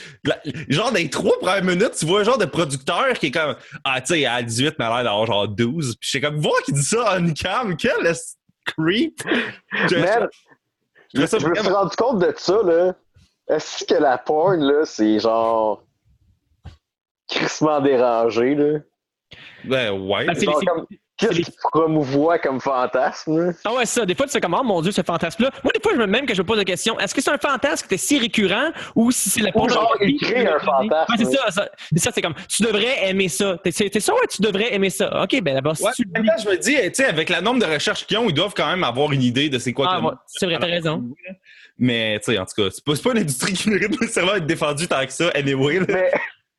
genre 0.69 0.91
dans 0.91 0.97
les 0.97 1.09
trois 1.09 1.37
premières 1.39 1.63
minutes, 1.63 1.93
tu 1.97 2.05
vois 2.05 2.21
un 2.21 2.23
genre 2.23 2.37
de 2.37 2.45
producteur 2.45 3.13
qui 3.13 3.27
est 3.27 3.31
comme 3.31 3.55
Ah, 3.83 3.99
tu 3.99 4.13
sais, 4.13 4.25
à 4.25 4.41
18, 4.43 4.75
mais 4.77 4.85
l'air 4.85 5.03
d'avoir 5.03 5.25
genre 5.25 5.47
12. 5.47 5.97
Puis 5.99 6.09
j'étais 6.11 6.27
comme, 6.27 6.39
voir 6.39 6.61
qui 6.63 6.73
dit 6.73 6.83
ça 6.83 7.17
en 7.17 7.33
cam, 7.33 7.75
quel 7.75 8.13
creep! 8.65 9.23
Je, 9.89 9.95
je, 11.13 11.21
me 11.21 11.25
suis 11.25 11.69
rendu 11.69 11.95
compte 11.95 12.19
de 12.19 12.33
ça, 12.37 12.59
là. 12.63 12.93
Est-ce 13.47 13.85
que 13.85 13.95
la 13.95 14.17
porn, 14.17 14.59
là, 14.59 14.85
c'est 14.85 15.19
genre. 15.19 15.83
crissement 17.29 17.79
dérangé, 17.79 18.55
là? 18.55 18.79
Ben, 19.63 19.91
ouais. 19.91 20.25
Ben, 20.25 20.35
Qu'est-ce 21.17 21.41
qui 21.41 21.51
promouvoit 21.71 22.37
comme 22.37 22.59
fantasme? 22.59 23.53
Ah 23.65 23.73
ouais, 23.73 23.85
ça. 23.85 24.05
Des 24.05 24.13
fois, 24.13 24.27
tu 24.27 24.33
sais 24.33 24.39
comment, 24.39 24.59
oh, 24.61 24.63
mon 24.63 24.81
Dieu, 24.81 24.91
ce 24.91 25.01
fantasme-là. 25.01 25.49
Moi, 25.63 25.71
des 25.73 25.81
fois, 25.81 25.93
je 25.95 25.99
me 25.99 26.05
même 26.05 26.27
que 26.27 26.35
je 26.35 26.41
me 26.41 26.45
pose 26.45 26.57
la 26.57 26.65
question, 26.65 26.99
est-ce 26.99 27.15
que 27.15 27.21
c'est 27.21 27.31
un 27.31 27.39
fantasme 27.39 27.87
qui 27.87 27.95
était 27.95 28.03
si 28.03 28.19
récurrent 28.19 28.71
ou 28.95 29.09
si 29.11 29.29
c'est 29.29 29.41
la 29.41 29.49
Ou 29.55 29.67
genre, 29.67 29.95
il 29.99 30.19
crée 30.19 30.45
un 30.45 30.59
fantasme. 30.59 31.13
c'est 31.17 31.25
ça, 31.25 31.51
ça. 31.51 31.69
ça 31.95 32.11
c'est 32.13 32.21
comme, 32.21 32.35
tu 32.47 32.61
devrais 32.61 33.09
aimer 33.09 33.29
ça. 33.29 33.57
T'es, 33.63 33.71
ça, 33.71 34.13
ouais, 34.13 34.27
tu 34.29 34.41
devrais 34.41 34.73
aimer 34.73 34.91
ça? 34.91 35.23
OK, 35.23 35.41
ben 35.41 35.55
d'abord, 35.55 35.75
si 35.75 35.83
ouais, 35.83 35.91
tu... 35.95 36.03
je 36.15 36.49
me 36.49 36.57
dis, 36.57 36.75
tu 36.75 36.93
sais, 36.93 37.05
avec 37.05 37.29
la 37.29 37.41
nombre 37.41 37.65
de 37.65 37.71
recherches 37.71 38.05
qu'ils 38.05 38.17
ont, 38.17 38.29
ils 38.29 38.33
doivent 38.33 38.53
quand 38.55 38.67
même 38.67 38.83
avoir 38.83 39.11
une 39.11 39.23
idée 39.23 39.49
de 39.49 39.57
c'est 39.57 39.73
quoi 39.73 39.87
ah, 39.89 39.99
ouais, 39.99 40.13
C'est 40.27 40.45
vrai, 40.45 40.59
t'as 40.59 40.67
raison. 40.67 41.03
Mais, 41.79 42.19
tu 42.19 42.31
sais, 42.31 42.39
en 42.39 42.45
tout 42.45 42.61
cas, 42.61 42.69
c'est 42.71 42.83
pas, 42.83 42.93
pas 42.93 43.11
une 43.11 43.19
industrie 43.19 43.53
qui 43.53 43.69
mérite 43.69 43.99
nécessairement 43.99 44.35
être 44.35 44.45
défendue 44.45 44.87
tant 44.87 45.05
que 45.05 45.13
ça, 45.13 45.29
anyway. 45.29 45.79
Mais, 45.87 46.11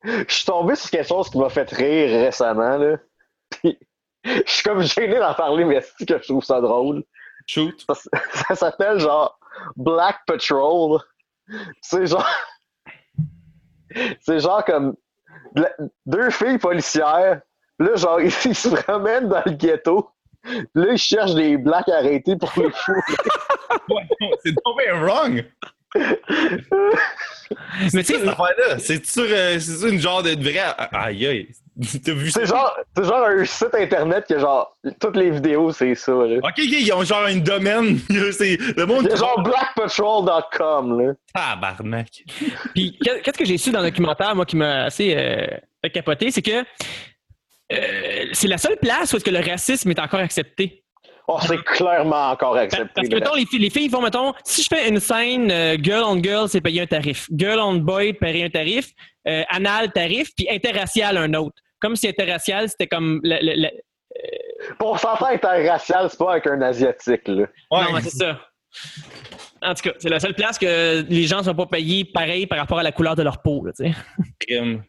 je 0.04 0.34
suis 0.34 0.44
tombé 0.44 0.74
sur 0.76 0.90
quelque 0.90 1.08
chose 1.08 1.28
qui 1.28 1.38
m'a 1.38 1.48
fait 1.48 1.70
rire 1.70 2.20
récemment, 2.20 2.76
là. 2.76 2.96
Je 4.46 4.50
suis 4.50 4.62
comme 4.62 4.82
gêné 4.82 5.18
d'en 5.18 5.34
parler, 5.34 5.64
mais 5.64 5.80
c'est 5.80 6.06
que 6.06 6.18
je 6.18 6.28
trouve 6.28 6.44
ça 6.44 6.60
drôle? 6.60 7.04
Shoot. 7.46 7.84
Ça, 8.46 8.54
s'appelle 8.54 8.98
genre 8.98 9.38
Black 9.76 10.20
Patrol. 10.26 11.00
C'est 11.80 12.06
genre. 12.06 12.26
C'est 14.20 14.40
genre 14.40 14.64
comme 14.64 14.96
deux 16.06 16.30
filles 16.30 16.58
policières. 16.58 17.40
Là, 17.78 17.94
genre, 17.94 18.20
ils, 18.20 18.30
se 18.30 18.68
promènent 18.68 19.28
dans 19.28 19.42
le 19.46 19.52
ghetto. 19.52 20.10
Là, 20.74 20.92
ils 20.92 20.98
cherchent 20.98 21.34
des 21.34 21.56
blacks 21.56 21.88
arrêtés 21.88 22.36
pour 22.36 22.52
les 22.56 22.70
fous. 22.74 23.02
c'est 24.42 24.54
tombé 24.64 24.90
wrong! 24.92 25.44
mais 25.94 26.08
tu 27.80 27.90
sais, 27.90 28.02
cette 28.02 28.28
affaire-là, 28.28 28.78
c'est 28.78 29.04
sur, 29.06 29.24
euh, 29.26 29.58
une 29.90 30.00
genre 30.00 30.22
de 30.22 30.30
vraie. 30.30 30.58
Aïe, 30.92 31.26
aïe. 31.26 31.48
T'as 32.04 32.12
vu 32.12 32.30
ça? 32.30 32.40
C'est 32.40 32.46
genre, 32.46 32.76
genre 32.96 33.24
un 33.24 33.44
site 33.44 33.74
internet 33.74 34.24
que 34.28 34.38
genre, 34.38 34.76
toutes 35.00 35.16
les 35.16 35.30
vidéos, 35.30 35.72
c'est 35.72 35.94
ça. 35.94 36.12
Là. 36.12 36.38
Ok, 36.38 36.54
ok, 36.58 36.58
ils 36.58 36.92
ont 36.92 37.04
genre 37.04 37.24
un 37.24 37.36
domaine. 37.36 37.98
c'est 38.32 38.58
le 38.76 38.84
monde. 38.84 39.06
C'est 39.10 39.16
genre 39.16 39.42
blackpatrol.com, 39.42 41.00
là. 41.00 41.12
Tabarnak. 41.32 42.24
Puis, 42.74 42.98
qu'est-ce 43.00 43.38
que 43.38 43.44
j'ai 43.44 43.58
su 43.58 43.70
dans 43.70 43.80
le 43.80 43.90
documentaire, 43.90 44.34
moi, 44.34 44.44
qui 44.44 44.56
m'a 44.56 44.84
assez 44.84 45.14
euh, 45.16 45.46
fait 45.82 45.90
capoter, 45.90 46.30
c'est 46.30 46.42
que 46.42 46.64
euh, 47.72 48.24
c'est 48.32 48.48
la 48.48 48.58
seule 48.58 48.78
place 48.78 49.12
où 49.12 49.16
est-ce 49.16 49.24
que 49.24 49.30
le 49.30 49.40
racisme 49.40 49.90
est 49.90 50.00
encore 50.00 50.20
accepté. 50.20 50.82
Oh, 51.30 51.38
c'est 51.46 51.62
clairement 51.62 52.30
encore 52.30 52.56
accepté. 52.56 52.90
Parce 52.94 53.08
que, 53.08 53.14
mettons, 53.14 53.34
les 53.34 53.44
filles, 53.44 53.58
les 53.58 53.68
filles 53.68 53.90
font, 53.90 54.00
mettons, 54.00 54.32
si 54.44 54.62
je 54.62 54.68
fais 54.74 54.88
une 54.88 54.98
scène 54.98 55.50
euh, 55.50 55.76
girl 55.78 56.02
on 56.04 56.22
girl, 56.22 56.48
c'est 56.48 56.62
payer 56.62 56.80
un 56.80 56.86
tarif. 56.86 57.28
Girl 57.36 57.60
on 57.60 57.74
boy, 57.74 58.14
payer 58.14 58.44
un 58.44 58.50
tarif. 58.50 58.92
Euh, 59.26 59.42
anal, 59.50 59.92
tarif. 59.92 60.30
Puis 60.34 60.48
interracial, 60.50 61.18
un 61.18 61.34
autre. 61.34 61.56
Comme 61.80 61.96
si 61.96 62.08
interracial, 62.08 62.70
c'était 62.70 62.86
comme. 62.86 63.20
Le, 63.22 63.36
le, 63.42 63.62
le, 63.62 63.68
Pour 64.78 64.98
s'entendre 64.98 65.32
interracial, 65.32 66.08
c'est 66.08 66.18
pas 66.18 66.32
avec 66.32 66.46
un 66.46 66.62
asiatique, 66.62 67.28
là. 67.28 67.46
Ouais. 67.70 67.92
Non, 67.92 67.98
c'est 68.02 68.08
ça. 68.08 68.40
En 69.60 69.74
tout 69.74 69.82
cas, 69.82 69.96
c'est 69.98 70.08
la 70.08 70.20
seule 70.20 70.34
place 70.34 70.58
que 70.58 71.04
les 71.06 71.24
gens 71.24 71.38
ne 71.38 71.42
sont 71.42 71.54
pas 71.54 71.66
payés 71.66 72.06
pareil 72.06 72.46
par 72.46 72.58
rapport 72.58 72.78
à 72.78 72.82
la 72.82 72.92
couleur 72.92 73.16
de 73.16 73.22
leur 73.22 73.42
peau, 73.42 73.66
tu 73.76 73.84
sais. 73.84 73.92
Crime. 74.40 74.82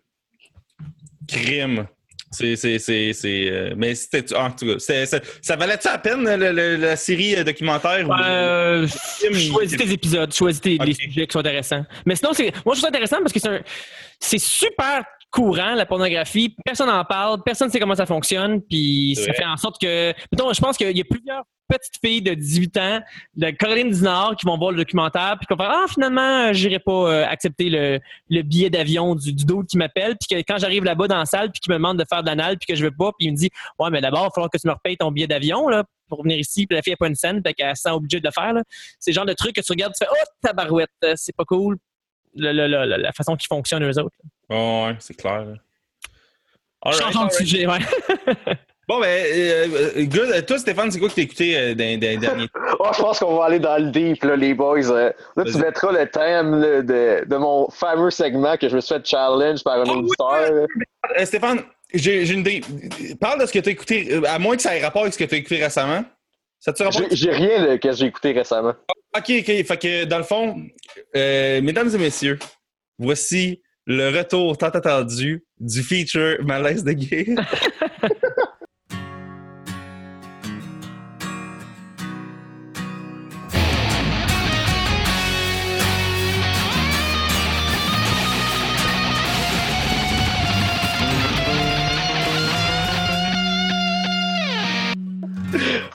Crime. 1.28 1.88
C'est, 2.32 2.56
c'est, 2.56 2.78
c'est, 2.78 3.12
c'est, 3.14 3.50
euh, 3.50 3.74
mais 3.76 3.96
c'était, 3.96 4.36
en 4.36 4.52
tout 4.52 4.66
cas, 4.68 4.74
c'est- 4.78 5.06
ça 5.42 5.56
valait-tu 5.56 5.88
la 5.88 5.98
peine, 5.98 6.24
le- 6.24 6.52
le- 6.52 6.76
la 6.76 6.96
série 6.96 7.36
euh, 7.36 7.44
documentaire? 7.44 8.08
ou- 8.08 8.14
Euh, 8.14 8.88
choisis 8.88 9.78
tes 9.78 9.92
épisodes, 9.92 10.32
choisis 10.34 10.62
tes, 10.62 10.78
les 10.78 10.92
Ok. 10.92 10.98
sujets 11.02 11.26
qui 11.28 11.34
sont 11.34 11.40
intéressants. 11.40 11.86
Mais 12.06 12.16
sinon, 12.16 12.34
c'est, 12.34 12.52
moi, 12.66 12.76
je 12.76 12.82
trouve 12.82 12.82
ça 12.82 12.88
intéressant 12.90 13.18
parce 13.22 13.34
que 13.34 13.40
c'est 13.40 13.50
un, 13.50 13.62
c'est 14.20 14.38
super 14.40 15.04
courant, 15.32 15.76
la 15.76 15.86
pornographie. 15.86 16.56
Personne 16.66 16.88
n'en 16.88 17.06
parle, 17.06 17.42
personne 17.44 17.68
ne 17.68 17.72
sait 17.72 17.80
comment 17.80 17.96
ça 17.96 18.06
fonctionne, 18.06 18.62
puis 18.62 19.16
ça 19.16 19.34
fait 19.34 19.46
en 19.46 19.58
sorte 19.58 19.80
que, 19.82 20.14
mettons, 20.32 20.52
je 20.54 20.60
pense 20.62 20.78
qu'il 20.78 20.96
y 20.98 21.02
a 21.02 21.06
plusieurs 21.10 21.44
petites 21.68 22.00
filles 22.04 22.22
de 22.24 22.34
18 22.34 22.78
ans 22.78 23.00
de 23.36 23.50
Caroline 23.52 23.92
du 23.92 24.02
Nord 24.02 24.36
qui 24.38 24.48
vont 24.48 24.58
voir 24.58 24.72
le 24.72 24.78
documentaire 24.78 25.36
puis 25.40 25.46
qui 25.46 25.54
vont 25.54 25.64
faire 25.64 25.72
ah 25.72 25.86
finalement 25.88 26.52
j'irai 26.52 26.80
pas 26.80 26.92
euh, 27.12 27.26
accepter 27.28 27.70
le, 27.70 28.00
le 28.28 28.42
billet 28.42 28.72
d'avion 28.72 29.14
du, 29.14 29.32
du 29.34 29.46
dos 29.46 29.62
qui 29.62 29.78
m'appelle 29.78 30.16
puis 30.20 30.36
que 30.36 30.44
quand 30.52 30.58
j'arrive 30.58 30.84
là-bas 30.84 31.08
dans 31.08 31.20
la 31.20 31.26
salle 31.28 31.52
puis 31.52 31.60
qui 31.60 31.70
me 31.70 31.76
demande 31.76 32.00
de 32.00 32.06
faire 32.10 32.24
de 32.24 32.28
l'anal 32.28 32.58
puis 32.58 32.66
que 32.66 32.76
je 32.76 32.84
veux 32.84 32.90
pas 32.90 33.12
puis 33.20 33.28
il 33.28 33.34
me 33.34 33.38
dit 33.38 33.52
ouais 33.78 33.92
mais 33.92 34.02
d'abord 34.02 34.22
il 34.22 34.24
va 34.24 34.30
falloir 34.34 34.50
que 34.50 34.58
tu 34.58 34.68
me 34.68 34.74
repayes 34.74 34.98
ton 34.98 35.12
billet 35.12 35.28
d'avion 35.28 35.68
là 35.70 35.84
pour 36.08 36.24
venir 36.24 36.40
ici 36.40 36.66
puis 36.66 36.76
la 36.76 36.82
fille 36.82 36.94
a 36.94 36.98
pas 36.98 37.08
une 37.08 37.14
scène 37.14 37.40
fait 37.46 37.54
qu'elle 37.54 37.76
se 37.76 37.84
sent 37.84 37.92
obligée 37.92 38.20
de 38.20 38.26
le 38.26 38.32
faire 38.32 38.52
là. 38.52 38.64
c'est 39.00 39.12
le 39.12 39.16
genre 39.16 39.26
de 39.28 39.34
truc 39.34 39.54
que 39.54 39.62
tu 39.62 39.72
regardes 39.72 39.94
tu 39.94 40.04
fais 40.04 40.10
oh 40.12 40.26
tabarouette 40.42 40.90
c'est 41.18 41.36
pas 41.36 41.46
cool 41.46 41.78
Le- 42.36 42.52
le- 42.52 42.68
le- 42.68 42.98
la 42.98 43.12
façon 43.12 43.36
qu'ils 43.36 43.48
fonctionnent 43.48 43.84
eux 43.84 44.00
autres 44.00 44.18
Ouais, 44.50 44.86
ouais, 44.86 44.96
c'est 45.00 45.16
clair. 45.16 45.46
là. 45.46 45.54
All 46.82 46.94
right, 46.94 47.04
changeons 47.04 47.20
de 47.26 47.26
right. 47.26 47.34
sujet 47.34 47.68
ouais 47.68 47.80
Bon, 48.88 49.00
ben, 49.00 49.06
euh, 49.08 49.68
euh, 49.98 50.06
good. 50.06 50.46
Toi, 50.48 50.58
Stéphane, 50.58 50.90
c'est 50.90 50.98
quoi 50.98 51.10
que 51.10 51.14
t'as 51.14 51.22
écouté 51.22 51.56
euh, 51.56 51.76
dans, 51.76 52.00
dans 52.00 52.08
les 52.08 52.18
derniers 52.18 52.48
Oh, 52.80 52.88
je 52.92 53.00
pense 53.00 53.20
qu'on 53.20 53.36
va 53.38 53.46
aller 53.46 53.60
dans 53.60 53.78
le 53.78 53.92
deep, 53.92 54.24
là, 54.24 54.36
les 54.36 54.56
boys. 54.56 54.90
Euh, 54.90 55.12
Là, 55.36 55.44
tu 55.44 55.58
mettras 55.60 55.92
le 55.92 56.10
thème 56.10 56.56
là, 56.60 56.82
de, 56.82 57.24
de 57.24 57.36
mon 57.38 57.70
fameux 57.70 58.10
segment 58.10 58.58
que 58.58 58.68
je 58.68 58.76
me 58.76 58.82
suis 58.82 58.96
fait 58.96 59.06
challenge 59.06 59.64
par 59.64 59.76
un 59.82 59.84
Oh, 59.86 59.92
oui, 59.92 60.00
auditeur. 60.00 60.66
Euh, 61.20 61.26
Stéphane, 61.26 61.62
j'ai 61.94 62.28
une 62.32 62.40
idée. 62.40 62.62
Parle 63.22 63.42
de 63.42 63.46
ce 63.46 63.54
que 63.54 63.60
tu 63.60 63.70
as 63.70 63.74
écouté, 63.74 64.22
à 64.26 64.40
moins 64.40 64.56
que 64.56 64.62
ça 64.64 64.76
ait 64.76 64.82
rapport 64.84 65.04
avec 65.04 65.14
ce 65.14 65.20
que 65.20 65.26
tu 65.26 65.36
as 65.36 65.38
écouté 65.38 65.64
récemment. 65.64 66.04
Ça 66.60 66.74
te 66.74 66.82
rapport? 66.82 67.00
J'ai 67.12 67.16
j'ai 67.16 67.32
rien 67.32 67.78
que 67.78 67.92
j'ai 67.92 68.08
écouté 68.08 68.32
récemment. 68.32 68.74
Ok, 69.16 69.30
ok. 69.40 69.46
Fait 69.66 69.78
que, 69.80 70.06
dans 70.06 70.18
le 70.18 70.24
fond, 70.24 70.56
euh, 71.16 71.62
mesdames 71.62 71.90
et 71.94 71.98
messieurs, 72.00 72.40
voici 72.98 73.62
le 73.90 74.16
retour 74.16 74.56
tant 74.56 74.70
attendu 74.70 75.44
du 75.60 75.82
feature 75.82 76.38
Malaise 76.46 76.84
de 76.84 76.92
gay. 76.92 77.26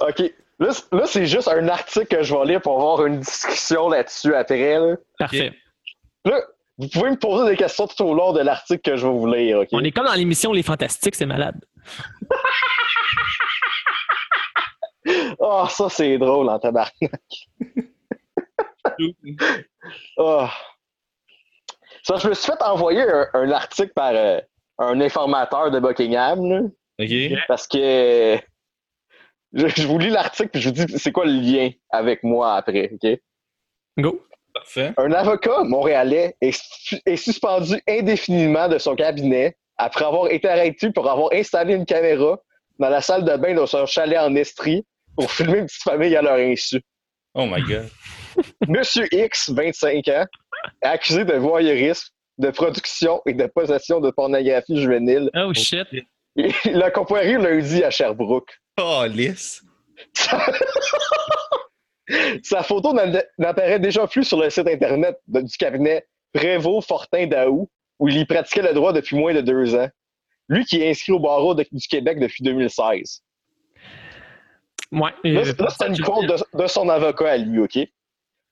OK. 0.00 0.32
Là, 0.58 0.70
là, 0.92 1.06
c'est 1.06 1.26
juste 1.26 1.46
un 1.46 1.68
article 1.68 2.06
que 2.06 2.22
je 2.24 2.34
vais 2.34 2.44
lire 2.44 2.60
pour 2.60 2.74
avoir 2.74 3.06
une 3.06 3.20
discussion 3.20 3.88
là-dessus 3.88 4.34
après. 4.34 4.80
Là. 4.80 4.96
parfait 5.16 5.52
Là, 6.24 6.40
vous 6.78 6.88
pouvez 6.88 7.10
me 7.10 7.16
poser 7.16 7.50
des 7.50 7.56
questions 7.56 7.86
tout 7.86 8.02
au 8.04 8.14
long 8.14 8.32
de 8.32 8.40
l'article 8.40 8.80
que 8.82 8.96
je 8.96 9.06
vais 9.06 9.12
vous 9.12 9.26
lire. 9.26 9.60
OK? 9.60 9.68
on 9.72 9.80
est 9.84 9.92
comme 9.92 10.06
dans 10.06 10.14
l'émission 10.14 10.52
Les 10.52 10.62
Fantastiques 10.62 11.14
c'est 11.14 11.26
malade 11.26 11.60
Ah, 15.40 15.66
ça, 15.68 15.88
c'est 15.90 16.16
drôle 16.18 16.48
en 16.48 16.58
tabarnak. 16.58 16.92
Ah. 20.18 20.50
Ça, 22.02 22.16
je 22.16 22.28
me 22.28 22.34
suis 22.34 22.46
fait 22.52 22.62
envoyer 22.62 23.02
un, 23.02 23.28
un 23.34 23.50
article 23.50 23.92
par 23.94 24.12
euh, 24.14 24.40
un 24.78 25.00
informateur 25.00 25.70
de 25.70 25.80
Buckingham, 25.80 26.44
là, 26.48 26.60
ok. 27.00 27.38
parce 27.48 27.66
que 27.66 28.38
je, 29.52 29.66
je 29.68 29.86
vous 29.86 29.98
lis 29.98 30.10
l'article 30.10 30.50
puis 30.50 30.60
je 30.60 30.68
vous 30.68 30.74
dis 30.86 30.98
c'est 30.98 31.12
quoi 31.12 31.24
le 31.24 31.32
lien 31.32 31.70
avec 31.90 32.22
moi 32.22 32.54
après, 32.56 32.90
OK? 32.94 33.18
go 33.98 34.22
Parfait. 34.54 34.92
Un 34.96 35.12
avocat 35.12 35.64
montréalais 35.64 36.37
est, 36.40 36.56
est 37.04 37.16
suspendu 37.16 37.80
indéfiniment 37.88 38.68
de 38.68 38.78
son 38.78 38.94
cabinet 38.94 39.56
après 39.76 40.04
avoir 40.04 40.30
été 40.30 40.49
arrêté 40.49 40.90
pour 40.92 41.11
avoir 41.11 41.32
installé 41.32 41.75
une 41.75 41.84
caméra 41.84 42.38
dans 42.78 42.88
la 42.88 43.00
salle 43.00 43.25
de 43.25 43.37
bain 43.37 43.54
de 43.54 43.66
son 43.66 43.84
chalet 43.87 44.18
en 44.18 44.34
Estrie 44.37 44.84
pour 45.16 45.30
filmer 45.30 45.58
une 45.58 45.66
petite 45.66 45.82
famille 45.82 46.14
à 46.16 46.23
leur 46.23 46.37
insu. 46.37 46.80
Oh 47.34 47.46
my 47.46 47.62
god. 47.62 47.88
Monsieur 48.68 49.12
X, 49.12 49.50
25 49.50 50.08
ans, 50.08 50.26
est 50.82 50.87
accusé 50.87 51.25
de 51.25 51.34
voyeurisme, 51.34 52.08
de 52.38 52.50
production 52.50 53.20
et 53.26 53.34
de 53.34 53.46
possession 53.46 54.00
de 54.00 54.11
pornographie 54.11 54.80
juvénile. 54.80 55.30
oh 55.34 55.52
shit 55.52 55.87
Il 56.37 56.82
a 56.82 56.90
comparé 56.90 57.34
lundi 57.34 57.82
à 57.82 57.90
Sherbrooke. 57.90 58.52
Oh, 58.80 59.04
lisse. 59.08 59.62
Sa 62.42 62.62
photo 62.62 62.92
n'a- 62.92 63.23
n'apparaît 63.38 63.80
déjà 63.80 64.06
plus 64.06 64.25
sur 64.25 64.38
le 64.40 64.50
site 64.50 64.66
internet 64.68 65.16
du 65.26 65.56
cabinet 65.56 66.06
Prévost 66.32 66.87
Fortin 66.88 67.26
Daou, 67.26 67.68
où 67.99 68.08
il 68.08 68.18
y 68.18 68.25
pratiquait 68.25 68.62
le 68.62 68.75
droit 68.75 68.92
depuis 68.92 69.16
moins 69.16 69.32
de 69.34 69.40
deux 69.40 69.75
ans. 69.75 69.88
Lui 70.49 70.64
qui 70.66 70.82
est 70.82 70.90
inscrit 70.90 71.12
au 71.12 71.18
barreau 71.20 71.54
de- 71.54 71.64
du 71.73 71.87
Québec 71.88 72.18
depuis 72.20 72.42
2016. 72.44 73.23
ouais 74.92 75.11
Là, 75.32 75.40
c'est- 75.70 75.87
une 75.88 75.94
de, 76.26 76.37
de 76.62 76.66
son 76.66 76.88
avocat 76.88 77.30
à 77.32 77.37
lui, 77.37 77.58
OK? 77.61 77.78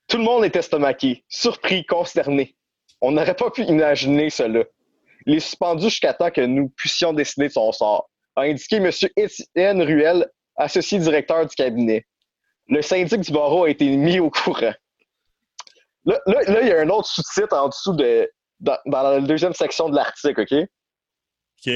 Tout 0.07 0.17
le 0.17 0.23
monde 0.23 0.43
est 0.43 0.55
estomaqué, 0.55 1.23
surpris, 1.29 1.85
consterné. 1.85 2.55
On 3.01 3.11
n'aurait 3.11 3.35
pas 3.35 3.51
pu 3.51 3.63
imaginer 3.63 4.29
cela. 4.29 4.63
Il 5.25 5.35
est 5.35 5.39
suspendu 5.39 5.83
jusqu'à 5.85 6.13
temps 6.13 6.31
que 6.31 6.41
nous 6.41 6.69
puissions 6.69 7.13
décider 7.13 7.47
de 7.47 7.53
son 7.53 7.71
sort, 7.71 8.09
a 8.35 8.41
indiqué 8.41 8.77
M. 8.77 8.89
Étienne 9.15 9.81
Ruel, 9.81 10.27
associé 10.57 10.99
directeur 10.99 11.45
du 11.45 11.55
cabinet. 11.55 12.05
Le 12.67 12.81
syndic 12.81 13.21
du 13.21 13.31
barreau 13.31 13.65
a 13.65 13.69
été 13.69 13.87
mis 13.89 14.19
au 14.19 14.29
courant. 14.29 14.73
Là, 16.05 16.19
là, 16.25 16.41
là, 16.47 16.61
il 16.61 16.67
y 16.67 16.71
a 16.71 16.79
un 16.81 16.89
autre 16.89 17.07
sous-titre 17.07 17.55
en 17.55 17.69
dessous 17.69 17.93
de, 17.93 18.29
dans, 18.59 18.77
dans 18.85 19.03
la 19.03 19.19
deuxième 19.21 19.53
section 19.53 19.89
de 19.89 19.95
l'article, 19.95 20.41
OK? 20.41 20.53
Ok. 21.65 21.73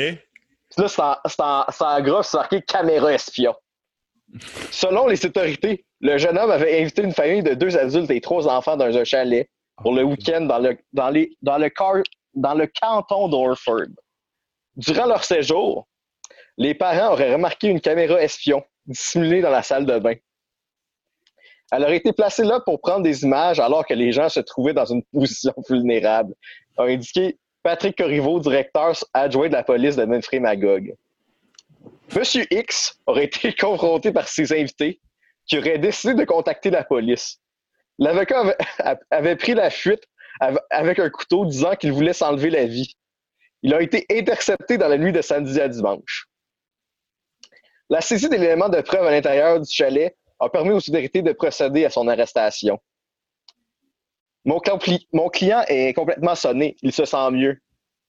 Là, 0.78 0.88
c'est 0.88 1.02
en, 1.42 1.66
en, 1.80 2.02
gros, 2.02 2.24
c'est 2.24 2.38
marqué 2.38 2.62
caméra 2.62 3.14
espion. 3.14 3.56
Selon 4.72 5.08
les 5.08 5.26
autorités, 5.26 5.86
le 6.02 6.18
jeune 6.18 6.38
homme 6.38 6.52
avait 6.52 6.82
invité 6.82 7.02
une 7.04 7.14
famille 7.14 7.42
de 7.44 7.54
deux 7.54 7.78
adultes 7.78 8.12
et 8.12 8.20
trois 8.20 8.48
enfants 8.50 8.76
dans 8.76 8.96
un 8.98 9.04
chalet 9.06 9.50
pour 9.82 9.94
le 9.94 10.04
week-end 10.04 10.42
dans 10.42 10.60
le, 10.60 10.78
dans 10.92 11.10
les, 11.10 11.38
dans 11.42 11.58
le, 11.58 11.70
car- 11.70 12.04
dans 12.34 12.54
le 12.54 12.68
canton 12.68 13.30
d'Orford. 13.30 13.88
Durant 14.76 15.06
leur 15.06 15.24
séjour, 15.24 15.88
les 16.58 16.74
parents 16.74 17.14
auraient 17.14 17.32
remarqué 17.32 17.68
une 17.68 17.80
caméra 17.80 18.22
espion 18.22 18.62
dissimulée 18.86 19.42
dans 19.42 19.50
la 19.50 19.64
salle 19.64 19.86
de 19.86 19.98
bain. 20.00 20.16
Elle 21.72 21.84
aurait 21.84 21.98
été 21.98 22.14
placée 22.14 22.44
là 22.44 22.60
pour 22.62 22.80
prendre 22.80 23.04
des 23.04 23.24
images 23.24 23.60
alors 23.60 23.86
que 23.86 23.94
les 23.94 24.12
gens 24.12 24.30
se 24.30 24.40
trouvaient 24.40 24.74
dans 24.74 24.86
une 24.86 25.04
position 25.14 25.54
vulnérable, 25.70 26.34
a 26.78 26.84
indiqué 26.84 27.38
Patrick 27.64 27.98
Corriveau, 27.98 28.40
directeur 28.40 28.94
adjoint 29.14 29.50
de 29.50 29.54
la 29.54 29.64
police 29.64 29.96
de 29.96 30.06
Manfred 30.06 30.42
Magog. 30.42 30.94
Monsieur 32.16 32.46
X 32.52 32.98
aurait 33.06 33.26
été 33.26 33.54
confronté 33.60 34.12
par 34.12 34.28
ses 34.30 34.54
invités 34.54 35.02
qui 35.46 35.58
auraient 35.58 35.78
décidé 35.78 36.14
de 36.14 36.24
contacter 36.24 36.70
la 36.70 36.84
police. 36.84 37.40
L'avocat 38.00 38.42
avait, 38.42 38.98
avait 39.12 39.36
pris 39.36 39.54
la 39.54 39.70
fuite 39.70 40.04
av- 40.40 40.60
avec 40.70 41.00
un 41.00 41.10
couteau 41.10 41.46
disant 41.46 41.76
qu'il 41.76 41.92
voulait 41.92 42.14
s'enlever 42.14 42.50
la 42.50 42.66
vie. 42.66 42.96
Il 43.64 43.74
a 43.74 43.82
été 43.82 44.06
intercepté 44.12 44.78
dans 44.78 44.88
la 44.88 44.98
nuit 44.98 45.12
de 45.12 45.22
samedi 45.22 45.60
à 45.60 45.68
dimanche. 45.68 46.28
La 47.90 48.02
saisie 48.02 48.30
d'éléments 48.30 48.70
de 48.70 48.80
preuve 48.82 49.06
à 49.08 49.12
l'intérieur 49.12 49.60
du 49.60 49.70
chalet 49.72 50.16
a 50.40 50.50
permis 50.50 50.72
aux 50.72 50.78
autorités 50.78 51.22
de 51.22 51.32
procéder 51.34 51.86
à 51.86 51.90
son 51.90 52.08
arrestation. 52.08 52.80
Mon, 54.46 54.58
compli- 54.60 55.08
mon 55.14 55.30
client 55.30 55.64
est 55.68 55.94
complètement 55.94 56.36
sonné, 56.36 56.76
il 56.82 56.94
se 56.94 57.06
sent 57.06 57.32
mieux. 57.32 57.60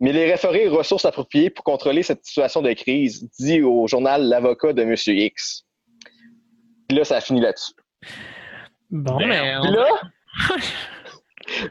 Mais 0.01 0.11
il 0.11 0.17
est 0.17 0.31
référé 0.31 0.69
aux 0.69 0.77
ressources 0.77 1.05
appropriées 1.05 1.51
pour 1.51 1.65
contrôler 1.65 2.05
cette 2.05 2.25
situation 2.25 2.63
de 2.63 2.73
crise, 2.73 3.29
dit 3.41 3.63
au 3.63 3.89
journal 3.89 4.23
l'avocat 4.29 4.73
de 4.73 4.83
M. 4.83 4.95
X. 4.95 5.65
Puis 6.89 6.97
là, 6.97 7.05
ça 7.05 7.17
a 7.17 7.21
fini 7.21 7.41
là-dessus. 7.41 7.73
bon 8.91 9.19
mais 9.27 9.57
on- 9.57 9.63
Puis 9.63 9.73
là, 9.73 9.89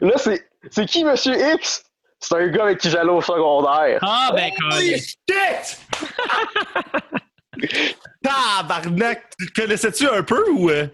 là 0.02 0.12
c'est, 0.18 0.46
c'est 0.70 0.84
qui 0.86 1.00
M. 1.00 1.14
X? 1.54 1.84
C'est 2.20 2.34
un 2.34 2.48
gars 2.48 2.64
avec 2.64 2.78
qui 2.78 2.90
j'allais 2.90 3.10
au 3.12 3.20
secondaire. 3.22 4.00
ah 4.02 4.32
ben 4.34 4.50
Holy 4.72 4.98
shit! 4.98 5.78
Tabarnak! 8.22 9.30
Tu 9.38 9.46
connaissais-tu 9.50 10.08
un 10.08 10.22
peu 10.22 10.44
ou. 10.50 10.70
euh? 10.70 10.86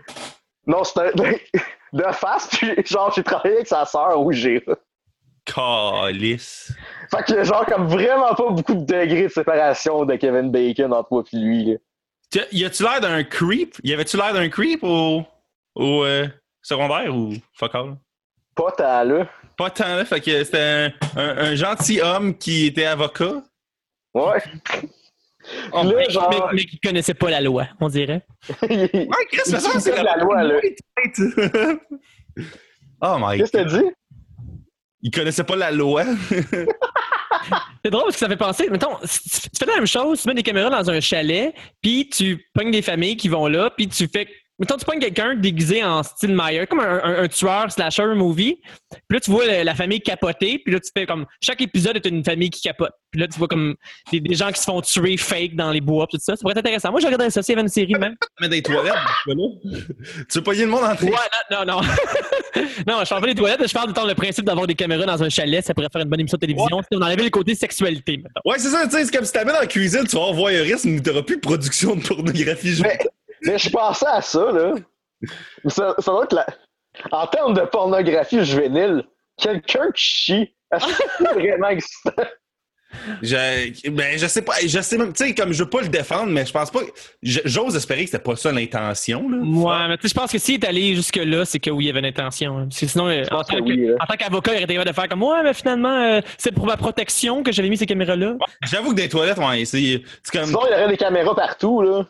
Non, 0.67 0.83
un, 0.97 1.11
de 1.93 2.13
face, 2.13 2.49
puis 2.49 2.73
genre, 2.87 3.13
j'ai 3.15 3.23
travaillé 3.23 3.57
avec 3.57 3.67
sa 3.69 3.85
sœur 3.85 4.19
au 4.21 4.33
G. 4.33 4.65
Calice. 5.45 6.73
Fait 7.11 7.23
que 7.25 7.45
genre, 7.45 7.67
comme 7.67 7.87
vraiment 7.87 8.35
pas 8.35 8.49
beaucoup 8.51 8.75
de 8.75 8.85
degrés 8.85 9.25
de 9.25 9.29
séparation 9.29 10.05
de 10.05 10.17
Kevin 10.17 10.51
Bacon 10.51 10.93
entre 10.93 11.09
moi 11.13 11.23
et 11.33 11.37
lui. 11.37 11.65
là. 12.33 12.43
Y 12.51 12.65
a-tu 12.65 12.83
l'air 12.83 13.01
d'un 13.01 13.23
creep? 13.23 13.77
Y 13.85 13.93
avait-tu 13.93 14.17
l'air 14.17 14.33
d'un 14.33 14.49
creep 14.49 14.81
au, 14.83 15.23
au 15.75 16.05
euh, 16.05 16.27
secondaire 16.63 17.15
ou 17.15 17.35
fuck 17.53 17.75
all? 17.75 17.97
Pas 18.57 18.73
tant 18.73 19.05
là. 19.05 19.27
Pas 19.57 19.71
tant, 19.71 19.97
là. 19.97 20.05
Fait 20.05 20.21
que 20.21 20.43
c'était 20.43 20.59
un, 20.59 20.93
un- 21.21 21.39
un 21.39 21.55
gentil 21.55 22.01
homme 22.01 22.37
qui 22.37 22.67
était 22.67 22.87
avocat. 22.87 23.43
Ouais. 24.15 24.43
Oh, 25.73 25.83
là, 25.83 25.93
mais, 25.97 26.11
genre, 26.11 26.31
mais, 26.31 26.57
mais 26.57 26.65
qui 26.65 26.79
connaissait 26.79 27.15
pas 27.15 27.31
la 27.31 27.41
loi, 27.41 27.67
on 27.81 27.89
dirait. 27.89 28.25
Ouais, 28.63 28.89
Chris, 29.31 29.43
Il 29.47 29.53
mais 29.53 29.61
ça, 29.61 29.71
c'est 29.79 29.93
suit 29.93 30.03
la 30.03 30.17
loi, 30.17 30.43
là. 30.43 30.55
oh 33.03 33.17
my 33.21 33.39
Qu'est-ce 33.39 33.53
que 33.53 33.59
god. 33.59 33.69
t'as 33.73 33.79
dit? 33.79 33.85
Il 35.03 35.11
connaissait 35.11 35.45
pas 35.45 35.57
la 35.57 35.71
loi. 35.71 36.05
C'est 37.85 37.91
drôle 37.91 38.05
parce 38.05 38.15
que 38.15 38.21
ça 38.21 38.29
fait 38.29 38.37
penser, 38.37 38.71
mettons, 38.71 38.97
tu 39.03 39.09
fais 39.59 39.67
la 39.67 39.75
même 39.75 39.87
chose, 39.87 40.23
tu 40.23 40.29
mets 40.29 40.35
des 40.35 40.43
caméras 40.43 40.71
dans 40.71 40.91
un 40.91 41.01
chalet, 41.01 41.55
puis 41.83 42.09
tu 42.09 42.47
pognes 42.55 42.71
des 42.71 42.81
familles 42.81 43.17
qui 43.17 43.29
vont 43.29 43.47
là, 43.47 43.71
puis 43.71 43.89
tu 43.89 44.09
fais. 44.09 44.27
Mettons, 44.59 44.77
tu 44.77 44.85
pognes 44.85 45.01
quelqu'un 45.01 45.35
déguisé 45.35 45.83
en 45.83 46.03
style 46.05 46.35
Meyer, 46.35 46.67
comme 46.67 46.81
un, 46.81 47.01
un- 47.03 47.23
un 47.25 47.29
tueur 47.29 47.73
slasher 47.73 48.07
movie. 48.15 48.61
Puis 48.91 49.01
là, 49.11 49.21
tu 49.21 49.31
vois 49.33 49.47
la, 49.47 49.65
la 49.65 49.75
famille 49.75 50.01
capoter, 50.01 50.61
puis 50.65 50.73
là, 50.73 50.81
tu 50.81 50.91
fais 50.97 51.07
comme. 51.07 51.27
Chaque 51.43 51.61
épisode 51.61 51.97
est 51.97 52.07
une 52.07 52.23
famille 52.25 52.51
qui 52.51 52.61
capote. 52.61 52.93
Puis 53.11 53.21
là, 53.21 53.27
tu 53.29 53.37
vois 53.39 53.49
comme 53.49 53.75
des, 54.13 54.21
des 54.21 54.35
gens 54.35 54.51
qui 54.53 54.61
se 54.61 54.65
font 54.65 54.81
tuer 54.81 55.17
fake 55.17 55.57
dans 55.57 55.71
les 55.73 55.81
bois, 55.81 56.07
puis 56.07 56.19
tout 56.19 56.25
ça. 56.25 56.37
Ça 56.37 56.41
pourrait 56.41 56.53
être 56.53 56.59
intéressant. 56.59 56.91
Moi, 56.93 57.01
je 57.01 57.07
regarderais 57.07 57.31
ça 57.31 57.43
s'il 57.43 57.53
y 57.53 57.57
avait 57.57 57.63
une 57.63 57.69
série 57.69 57.95
même. 57.95 58.15
Mais 58.41 58.49
dans 58.49 58.55
les 58.55 58.63
toilettes, 58.63 58.95
tu 59.27 59.33
veux 60.39 60.43
pogner 60.43 60.61
le 60.63 60.67
monde 60.69 60.85
en 60.85 60.95
train. 60.95 61.07
Ouais, 61.07 61.13
non, 61.51 61.65
non, 61.65 61.81
non. 61.81 61.81
non, 62.87 63.05
je 63.05 63.09
parle 63.09 63.21
pas 63.23 63.27
des 63.27 63.35
toilettes, 63.35 63.67
je 63.69 63.73
parle 63.73 63.89
du 63.89 63.95
temps 63.95 64.07
le 64.07 64.15
principe 64.15 64.45
d'avoir 64.45 64.67
des 64.67 64.75
caméras 64.75 65.07
dans 65.07 65.23
un 65.23 65.29
chalet, 65.29 65.65
ça 65.65 65.75
pourrait 65.75 65.89
faire 65.93 66.03
une 66.03 66.09
bonne 66.09 66.21
émission 66.21 66.37
de 66.37 66.41
télévision. 66.41 66.81
Si 66.83 66.97
on 66.97 67.03
enlevait 67.03 67.25
le 67.25 67.31
côté 67.31 67.55
sexualité, 67.55 68.19
mettons. 68.19 68.41
Ouais, 68.45 68.59
c'est 68.59 68.69
ça, 68.71 68.85
tu 68.87 68.93
sais, 68.93 69.05
c'est 69.05 69.15
comme 69.17 69.25
si 69.25 69.33
t'avais 69.33 69.53
dans 69.53 69.61
la 69.61 69.67
cuisine, 69.67 70.05
tu 70.09 70.15
vas 70.17 70.23
avoir 70.23 70.35
voyeurisme, 70.35 71.01
t'auras 71.01 71.23
plus 71.23 71.37
de 71.37 71.41
production 71.41 71.97
de 71.97 72.03
pornographie. 72.03 72.81
Mais, 72.83 72.99
mais 73.45 73.59
je 73.59 73.71
pensais 73.71 74.07
à 74.07 74.21
ça, 74.21 74.51
là. 74.53 74.75
Ça, 75.67 75.95
ça 75.99 76.11
doit 76.13 76.25
être 76.25 76.33
la... 76.35 76.47
En 77.13 77.27
termes 77.27 77.55
de 77.55 77.63
pornographie 77.63 78.45
juvénile, 78.45 79.05
quelqu'un 79.39 79.91
qui 79.95 80.03
chie, 80.03 80.55
est-ce 80.73 80.87
que 80.87 80.93
c'est 81.19 81.25
vraiment 81.35 81.69
existant? 81.69 82.13
Je, 83.23 83.91
ben, 83.91 84.17
je 84.17 84.27
sais 84.29 84.43
pas, 84.43 84.53
je 84.65 84.81
sais 84.81 84.97
même, 84.97 85.13
tu 85.13 85.25
sais, 85.27 85.35
comme 85.35 85.53
je 85.53 85.65
veux 85.65 85.69
pas 85.69 85.81
le 85.81 85.89
défendre, 85.89 86.27
mais 86.31 86.47
je 86.47 86.53
pense 86.53 86.71
pas, 86.71 86.79
j'ose 87.25 87.75
espérer 87.75 88.05
que 88.05 88.11
c'était 88.11 88.23
pas 88.23 88.37
ça 88.37 88.53
l'intention, 88.53 89.29
là. 89.29 89.39
Ouais, 89.39 89.89
mais 89.89 89.97
tu 89.97 90.03
sais, 90.03 90.15
je 90.15 90.21
pense 90.21 90.31
que 90.31 90.39
s'il 90.39 90.55
est 90.63 90.65
allé 90.65 90.95
jusque-là, 90.95 91.45
c'est 91.45 91.59
que 91.59 91.71
oui, 91.71 91.85
il 91.85 91.87
y 91.89 91.91
avait 91.91 91.99
une 91.99 92.05
intention. 92.07 92.57
hein. 92.59 92.67
Parce 92.69 92.79
que 92.79 92.87
sinon, 92.87 93.09
euh, 93.09 93.25
en, 93.33 93.43
tant 93.43 93.57
que 93.57 93.59
que- 93.59 93.65
oui, 93.65 93.87
là. 93.89 93.95
en 94.01 94.07
tant 94.07 94.15
qu'avocat, 94.17 94.53
il 94.53 94.55
aurait 94.55 94.63
été 94.65 94.75
capable 94.75 94.91
de 94.91 94.95
faire 94.95 95.09
comme 95.09 95.23
Ouais, 95.25 95.43
mais 95.43 95.55
finalement, 95.55 95.89
euh, 95.97 96.21
c'est 96.39 96.53
pour 96.53 96.67
ma 96.67 96.77
protection 96.77 97.43
que 97.43 97.51
j'avais 97.51 97.69
mis 97.69 97.77
ces 97.77 97.87
caméras-là. 97.87 98.35
J'avoue 98.63 98.95
que 98.95 99.01
les 99.01 99.09
toilettes, 99.09 99.39
ouais, 99.39 99.65
c'est 99.65 100.01
c'est 100.23 100.33
comme. 100.39 100.47
Sinon, 100.47 100.61
il 100.67 100.71
y 100.71 100.75
aurait 100.75 100.89
des 100.89 100.97
caméras 100.97 101.35
partout, 101.35 101.83
là. 101.83 102.07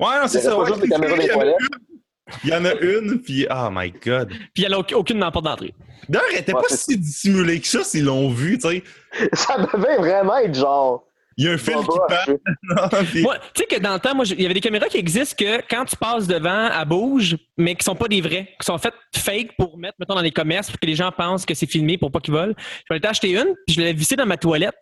Ouais, 0.00 0.20
non, 0.20 0.28
c'est 0.28 0.40
ça. 0.40 0.58
ouais, 0.58 0.80
des 0.80 0.88
caméras 0.88 1.16
dans 1.16 1.22
les 1.22 1.24
il 1.24 1.28
y 1.28 1.32
en 1.32 1.34
a 1.34 1.34
toilettes. 1.34 1.56
une, 1.60 2.38
Il 2.44 2.50
y 2.50 2.54
en 2.54 2.64
a 2.64 2.74
une, 2.74 3.20
puis 3.22 3.46
oh 3.50 3.68
my 3.70 3.90
god. 4.04 4.28
Puis 4.28 4.38
il 4.62 4.68
n'y 4.68 4.74
en 4.74 4.76
a 4.76 4.80
aucune- 4.80 4.96
aucune 4.96 5.18
dans 5.18 5.26
la 5.26 5.32
porte 5.32 5.44
d'entrée. 5.44 5.74
D'ailleurs, 6.08 6.26
elle 6.32 6.38
était 6.40 6.54
Ouais, 6.54 6.62
pas 6.68 6.74
si 6.74 6.96
dissimulée 6.98 7.60
que 7.60 7.66
ça 7.68 7.84
s'ils 7.84 8.04
l'ont 8.04 8.30
vu, 8.30 8.58
tu 8.58 8.68
sais. 8.68 8.82
Ça 9.34 9.58
devait 9.58 9.96
vraiment 9.96 10.36
être 10.38 10.54
genre. 10.54 11.04
Il 11.36 11.44
y 11.46 11.48
a 11.48 11.52
un 11.52 11.58
fil 11.58 11.74
qui 11.74 13.20
Moi, 13.22 13.36
tu 13.54 13.62
sais 13.62 13.66
que 13.66 13.80
dans 13.80 13.94
le 13.94 13.98
temps, 14.00 14.14
moi, 14.14 14.24
il 14.26 14.40
y 14.42 14.44
avait 14.44 14.52
des 14.54 14.60
caméras 14.60 14.88
qui 14.88 14.98
existent 14.98 15.36
que 15.38 15.62
quand 15.70 15.84
tu 15.86 15.96
passes 15.96 16.26
devant, 16.26 16.68
elles 16.70 16.86
bougent, 16.88 17.36
mais 17.56 17.74
qui 17.76 17.84
sont 17.84 17.94
pas 17.94 18.08
des 18.08 18.20
vrais, 18.20 18.48
qui 18.60 18.66
sont 18.66 18.76
faites 18.78 18.94
fake 19.16 19.56
pour 19.56 19.78
mettre, 19.78 19.94
mettons, 19.98 20.14
dans 20.16 20.20
les 20.20 20.32
commerces, 20.32 20.70
pour 20.70 20.78
que 20.80 20.86
les 20.86 20.94
gens 20.96 21.10
pensent 21.12 21.46
que 21.46 21.54
c'est 21.54 21.66
filmé 21.66 21.96
pour 21.96 22.10
pas 22.10 22.20
qu'ils 22.20 22.34
volent. 22.34 22.52
Je 22.88 22.94
m'en 22.94 23.00
ai 23.00 23.06
acheté 23.06 23.30
une, 23.30 23.54
puis 23.66 23.76
je 23.76 23.80
l'ai 23.80 23.92
vissée 23.94 24.16
dans 24.16 24.26
ma 24.26 24.36
toilette. 24.36 24.76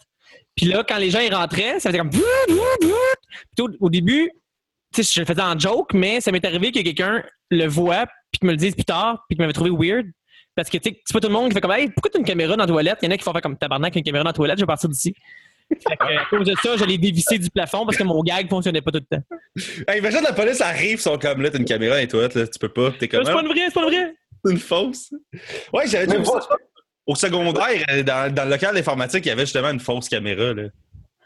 Puis 0.57 0.67
là, 0.67 0.83
quand 0.89 0.97
les 0.99 1.11
gens 1.11 1.21
y 1.21 1.31
rentraient, 1.31 1.79
ça 1.79 1.91
faisait 1.91 1.99
comme. 1.99 2.11
Puis 2.11 2.21
au 3.81 3.91
début, 3.91 4.31
tu 4.95 5.03
sais, 5.03 5.13
je 5.15 5.21
le 5.21 5.27
faisais 5.27 5.43
en 5.43 5.59
joke, 5.59 5.93
mais 5.95 6.21
ça 6.21 6.33
m'est 6.33 6.45
arrivé 6.45 6.73
que 6.73 6.81
quelqu'un 6.81 7.23
le 7.51 7.67
voit, 7.67 8.07
puis 8.31 8.41
qu'il 8.41 8.47
me 8.47 8.53
le 8.53 8.59
dise 8.59 8.75
plus 8.75 8.85
tard, 8.85 9.25
puis 9.29 9.37
qu'il 9.37 9.43
m'avait 9.43 9.53
trouvé 9.53 9.71
weird. 9.71 10.07
Parce 10.55 10.71
que, 10.71 10.79
tu 10.79 10.91
sais, 10.91 11.01
c'est 11.05 11.13
pas 11.13 11.21
tout 11.21 11.29
le 11.29 11.35
monde 11.35 11.49
qui 11.49 11.55
fait 11.55 11.61
comme, 11.61 11.73
hey, 11.73 11.89
pourquoi 11.89 12.11
t'as 12.11 12.19
une 12.19 12.25
caméra 12.25 12.57
dans 12.57 12.65
la 12.65 12.67
toilette? 12.67 12.99
Il 13.03 13.07
y 13.07 13.09
en 13.09 13.13
a 13.13 13.17
qui 13.17 13.23
font 13.23 13.33
faire 13.33 13.43
comme 13.43 13.57
tabarnak, 13.57 13.95
une 13.95 14.03
caméra 14.03 14.25
dans 14.25 14.31
la 14.31 14.35
toilette, 14.35 14.59
je 14.59 14.63
vais 14.63 14.67
partir 14.67 14.89
d'ici. 14.89 15.15
Fait 15.69 15.97
que, 15.97 16.05
à 16.05 16.25
cause 16.31 16.47
de 16.47 16.55
ça, 16.63 16.77
je 16.77 16.85
l'ai 16.85 16.99
dévissé 16.99 17.39
du 17.39 17.51
plafond 17.51 17.85
parce 17.85 17.97
que 17.97 18.03
mon 18.03 18.23
gag 18.23 18.49
fonctionnait 18.49 18.81
pas 18.81 18.91
tout 18.91 19.01
le 19.11 19.17
temps. 19.17 19.23
Hey, 19.87 19.99
imagine 19.99 20.23
la 20.23 20.33
police 20.33 20.61
arrive, 20.61 20.99
ils 20.99 20.99
sont 20.99 21.19
comme 21.19 21.43
là, 21.43 21.51
t'as 21.51 21.59
une 21.59 21.65
caméra 21.65 21.95
dans 21.95 22.01
les 22.01 22.09
toilettes, 22.09 22.35
là, 22.35 22.47
tu 22.47 22.59
peux 22.59 22.71
pas. 22.71 22.91
T'es 22.99 23.07
comme 23.07 23.25
C'est 23.25 23.33
pas 23.33 23.39
ah, 23.39 23.43
une 23.43 23.49
vraie, 23.49 23.67
c'est 23.67 23.75
pas 23.75 23.83
une 23.83 23.89
vraie. 23.89 24.15
c'est 24.45 24.53
une 24.53 24.59
fausse. 24.59 25.13
Ouais, 25.73 25.87
j'avais 25.87 26.07
déjà 26.07 26.19
vu 26.19 26.25
ça. 26.25 26.49
Au 27.07 27.15
secondaire, 27.15 27.85
euh, 27.91 28.03
dans, 28.03 28.35
dans 28.35 28.45
le 28.45 28.51
local 28.51 28.75
d'informatique, 28.75 29.27
il 29.27 29.29
y 29.29 29.33
avait 29.33 29.47
justement 29.47 29.71
une 29.71 29.81
fausse 29.81 30.09
caméra. 30.09 30.53
Là. 30.55 30.65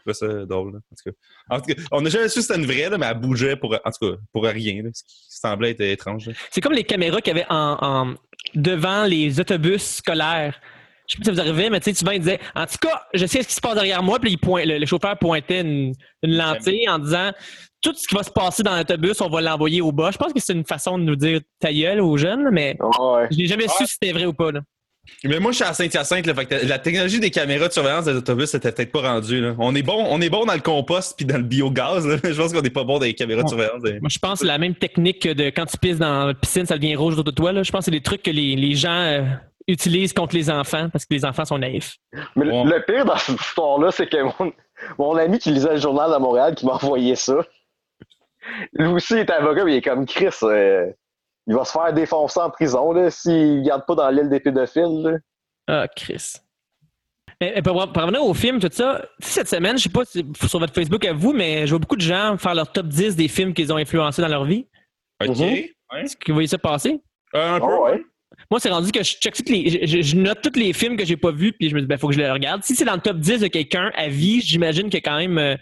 Trouvais 0.05 0.13
ça 0.13 0.45
drôle. 0.45 0.73
Là. 0.73 0.79
En, 0.79 0.95
tout 0.95 1.09
cas. 1.09 1.55
En 1.55 1.59
tout 1.61 1.73
cas, 1.73 1.81
on 1.91 2.01
n'a 2.01 2.09
jamais 2.09 2.27
su 2.27 2.41
si 2.41 2.47
c'était 2.47 2.59
une 2.59 2.65
vraie, 2.65 2.89
là, 2.89 2.97
mais 2.97 3.05
elle 3.05 3.19
bougeait 3.19 3.55
pour, 3.55 3.73
en 3.73 3.91
tout 3.91 4.09
cas, 4.11 4.17
pour 4.31 4.43
rien. 4.43 4.83
Là, 4.83 4.89
ce 4.93 5.03
qui 5.03 5.13
semblait 5.29 5.71
être 5.71 5.81
étrange. 5.81 6.29
C'est 6.51 6.61
comme 6.61 6.73
les 6.73 6.83
caméras 6.83 7.21
qu'il 7.21 7.35
y 7.35 7.39
avait 7.39 7.49
en, 7.49 7.77
en- 7.81 8.13
devant 8.55 9.05
les 9.05 9.39
autobus 9.39 9.81
scolaires. 9.83 10.59
Je 11.07 11.15
sais 11.15 11.17
pas 11.19 11.23
si 11.23 11.25
ça 11.25 11.31
vous 11.33 11.39
arrivait, 11.49 11.69
mais 11.69 11.79
tu 11.79 11.91
sais, 11.91 11.97
souvent, 11.99 12.11
ils 12.11 12.19
disaient 12.19 12.39
En 12.55 12.65
tout 12.65 12.77
cas, 12.81 13.01
je 13.13 13.25
sais 13.25 13.41
ce 13.43 13.47
qui 13.47 13.53
se 13.53 13.61
passe 13.61 13.75
derrière 13.75 14.01
moi. 14.03 14.19
Puis 14.19 14.31
il 14.31 14.37
point- 14.37 14.65
le, 14.65 14.77
le 14.77 14.85
chauffeur 14.85 15.17
pointait 15.17 15.61
une, 15.61 15.93
une 16.23 16.37
lentille 16.37 16.87
en 16.89 16.97
disant 16.99 17.31
Tout 17.81 17.93
ce 17.93 18.07
qui 18.07 18.15
va 18.15 18.23
se 18.23 18.31
passer 18.31 18.63
dans 18.63 18.75
l'autobus, 18.77 19.19
on 19.21 19.29
va 19.29 19.41
l'envoyer 19.41 19.81
au 19.81 19.91
bas. 19.91 20.11
Je 20.11 20.17
pense 20.17 20.31
que 20.33 20.39
c'est 20.39 20.53
une 20.53 20.65
façon 20.65 20.97
de 20.97 21.03
nous 21.03 21.15
dire 21.17 21.41
ta 21.59 21.73
gueule 21.73 21.99
aux 22.01 22.15
jeunes, 22.17 22.49
mais 22.51 22.77
Ouais. 22.79 23.27
je 23.31 23.37
n'ai 23.37 23.45
jamais 23.47 23.67
su 23.67 23.85
si 23.85 23.93
c'était 23.99 24.13
vrai 24.13 24.25
ou 24.25 24.33
pas. 24.33 24.51
Là. 24.53 24.61
Mais 25.25 25.39
moi, 25.39 25.51
je 25.51 25.57
suis 25.57 25.65
à 25.65 25.73
Saint-Hyacinthe, 25.73 26.25
là, 26.25 26.33
fait 26.33 26.45
que 26.45 26.65
la 26.65 26.79
technologie 26.79 27.19
des 27.19 27.29
caméras 27.31 27.67
de 27.67 27.73
surveillance 27.73 28.05
des 28.05 28.13
autobus 28.13 28.53
était 28.53 28.71
peut-être 28.71 28.91
pas 28.91 29.01
rendue. 29.01 29.41
Là. 29.41 29.53
On 29.59 29.75
est 29.75 29.83
bon, 29.83 30.05
on 30.09 30.21
est 30.21 30.29
bon 30.29 30.45
dans 30.45 30.53
le 30.53 30.61
compost 30.61 31.15
puis 31.17 31.25
dans 31.25 31.37
le 31.37 31.43
biogaz. 31.43 32.05
là. 32.07 32.17
Je 32.23 32.33
pense 32.33 32.53
qu'on 32.53 32.61
n'est 32.61 32.69
pas 32.69 32.83
bon 32.85 32.99
dans 32.99 33.05
les 33.05 33.13
caméras 33.13 33.43
de 33.43 33.47
surveillance. 33.49 33.81
des- 33.81 33.99
Moi, 33.99 34.09
je 34.09 34.19
pense 34.19 34.33
que 34.39 34.39
c'est 34.39 34.51
la 34.51 34.57
même 34.57 34.75
technique 34.75 35.21
que 35.21 35.33
de 35.33 35.45
quand 35.45 35.65
tu 35.65 35.77
pisses 35.77 35.97
dans 35.97 36.27
la 36.27 36.33
piscine, 36.33 36.65
ça 36.65 36.77
devient 36.77 36.95
rouge 36.95 37.13
autour 37.13 37.25
de 37.25 37.31
toi. 37.31 37.51
Là. 37.51 37.63
Je 37.63 37.71
pense 37.71 37.79
que 37.79 37.85
c'est 37.85 37.91
des 37.91 38.01
trucs 38.01 38.23
que 38.23 38.31
les, 38.31 38.55
les 38.55 38.75
gens 38.75 38.91
euh, 38.97 39.23
utilisent 39.67 40.13
contre 40.13 40.35
les 40.35 40.49
enfants 40.49 40.89
parce 40.91 41.05
que 41.05 41.13
les 41.13 41.25
enfants 41.25 41.45
sont 41.45 41.57
naïfs. 41.57 41.97
Mais 42.37 42.45
le- 42.45 42.85
pire 42.85 43.03
dans 43.05 43.17
cette 43.17 43.39
histoire-là, 43.41 43.91
c'est 43.91 44.07
que 44.07 44.17
mon, 44.23 44.53
mon 44.97 45.17
ami 45.17 45.37
qui 45.39 45.51
lisait 45.51 45.73
le 45.73 45.79
journal 45.79 46.11
de 46.13 46.17
Montréal 46.17 46.55
qui 46.55 46.65
m'a 46.65 46.73
envoyé 46.73 47.15
ça, 47.15 47.35
lui 48.73 48.87
aussi 48.87 49.15
est 49.15 49.29
avocat, 49.29 49.63
mais 49.65 49.73
il 49.73 49.77
est 49.77 49.81
comme 49.81 50.05
Chris. 50.05 50.27
euh, 50.43 50.87
il 51.47 51.55
va 51.55 51.65
se 51.65 51.71
faire 51.71 51.93
défoncer 51.93 52.39
en 52.39 52.49
prison 52.49 52.91
là, 52.91 53.09
s'il 53.09 53.61
ne 53.61 53.65
garde 53.65 53.85
pas 53.85 53.95
dans 53.95 54.09
l'île 54.09 54.29
des 54.29 54.39
pédophiles. 54.39 55.01
là. 55.03 55.17
Ah, 55.67 55.87
Chris. 55.95 56.35
Mais, 57.41 57.53
mais 57.55 57.61
pour, 57.61 57.73
pour 57.91 58.01
revenir 58.01 58.23
au 58.23 58.33
film, 58.33 58.59
tout 58.59 58.69
ça, 58.71 59.05
cette 59.19 59.47
semaine, 59.47 59.77
je 59.77 59.83
sais 59.83 59.89
pas 59.89 60.05
si 60.05 60.25
sur 60.47 60.59
votre 60.59 60.73
Facebook 60.73 61.03
à 61.05 61.13
vous, 61.13 61.33
mais 61.33 61.65
je 61.65 61.71
vois 61.71 61.79
beaucoup 61.79 61.95
de 61.95 62.01
gens 62.01 62.37
faire 62.37 62.55
leur 62.55 62.71
top 62.71 62.87
10 62.87 63.15
des 63.15 63.27
films 63.27 63.53
qu'ils 63.53 63.71
ont 63.73 63.77
influencés 63.77 64.21
dans 64.21 64.27
leur 64.27 64.45
vie. 64.45 64.67
OK. 65.21 65.37
Mhm. 65.37 65.39
Ouais. 65.39 66.03
Est-ce 66.03 66.15
que 66.15 66.31
vous 66.31 66.35
voyez 66.35 66.47
ça 66.47 66.57
passer? 66.57 67.01
Euh, 67.35 67.55
un 67.55 67.59
peu. 67.59 67.65
Ah 67.69 67.81
ouais. 67.81 68.03
Moi, 68.49 68.59
c'est 68.59 68.69
rendu 68.69 68.91
que 68.91 69.03
je, 69.03 69.13
check 69.15 69.35
toutes 69.35 69.49
les, 69.49 69.85
je, 69.85 70.15
note 70.15 70.41
tous 70.41 70.59
les 70.59 70.73
films 70.73 70.97
que 70.97 71.05
j'ai 71.05 71.17
pas 71.17 71.31
vus, 71.31 71.53
puis 71.53 71.69
je 71.69 71.75
me 71.75 71.81
dis, 71.81 71.87
ben, 71.87 71.97
faut 71.97 72.07
que 72.07 72.13
je 72.13 72.19
les 72.19 72.29
regarde. 72.29 72.63
Si 72.63 72.75
c'est 72.75 72.85
dans 72.85 72.95
le 72.95 73.01
top 73.01 73.17
10 73.17 73.41
de 73.41 73.47
quelqu'un 73.47 73.91
à 73.95 74.07
vie, 74.07 74.41
j'imagine 74.41 74.89
que 74.89 74.97
quand 74.97 75.17
même, 75.17 75.37
euh, 75.37 75.55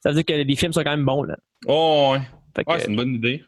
ça 0.00 0.10
veut 0.10 0.22
dire 0.22 0.24
que 0.24 0.42
les 0.42 0.56
films 0.56 0.72
sont 0.72 0.82
quand 0.82 0.90
même 0.90 1.04
bons, 1.04 1.24
là. 1.24 1.36
Oh, 1.66 2.12
ouais. 2.12 2.20
Ouais, 2.66 2.80
c'est 2.80 2.88
une 2.88 2.96
bonne 2.96 3.14
idée. 3.14 3.44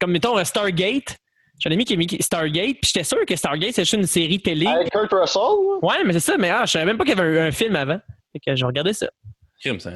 Comme 0.00 0.12
mettons 0.12 0.38
euh, 0.38 0.44
Stargate. 0.44 1.16
J'ai 1.58 1.68
un 1.68 1.72
ami 1.72 1.84
qui 1.84 1.92
a 1.92 1.96
mis 1.96 2.08
Stargate, 2.20 2.76
puis 2.80 2.90
j'étais 2.92 3.04
sûr 3.04 3.18
que 3.26 3.36
Stargate, 3.36 3.74
c'est 3.74 3.82
juste 3.82 3.92
une 3.92 4.06
série 4.06 4.40
télé. 4.40 4.66
Avec 4.66 4.90
Kurt 4.90 5.12
Russell? 5.12 5.42
Ouais, 5.82 6.02
mais 6.06 6.14
c'est 6.14 6.20
ça, 6.20 6.38
mais 6.38 6.48
ah, 6.48 6.64
je 6.64 6.70
savais 6.72 6.86
même 6.86 6.96
pas 6.96 7.04
qu'il 7.04 7.14
y 7.16 7.20
avait 7.20 7.38
un, 7.40 7.46
un 7.48 7.50
film 7.50 7.76
avant. 7.76 8.00
Fait 8.32 8.38
que 8.46 8.56
j'ai 8.56 8.64
regardé 8.64 8.92
ça. 8.94 9.08
Crime, 9.60 9.78
ça, 9.78 9.90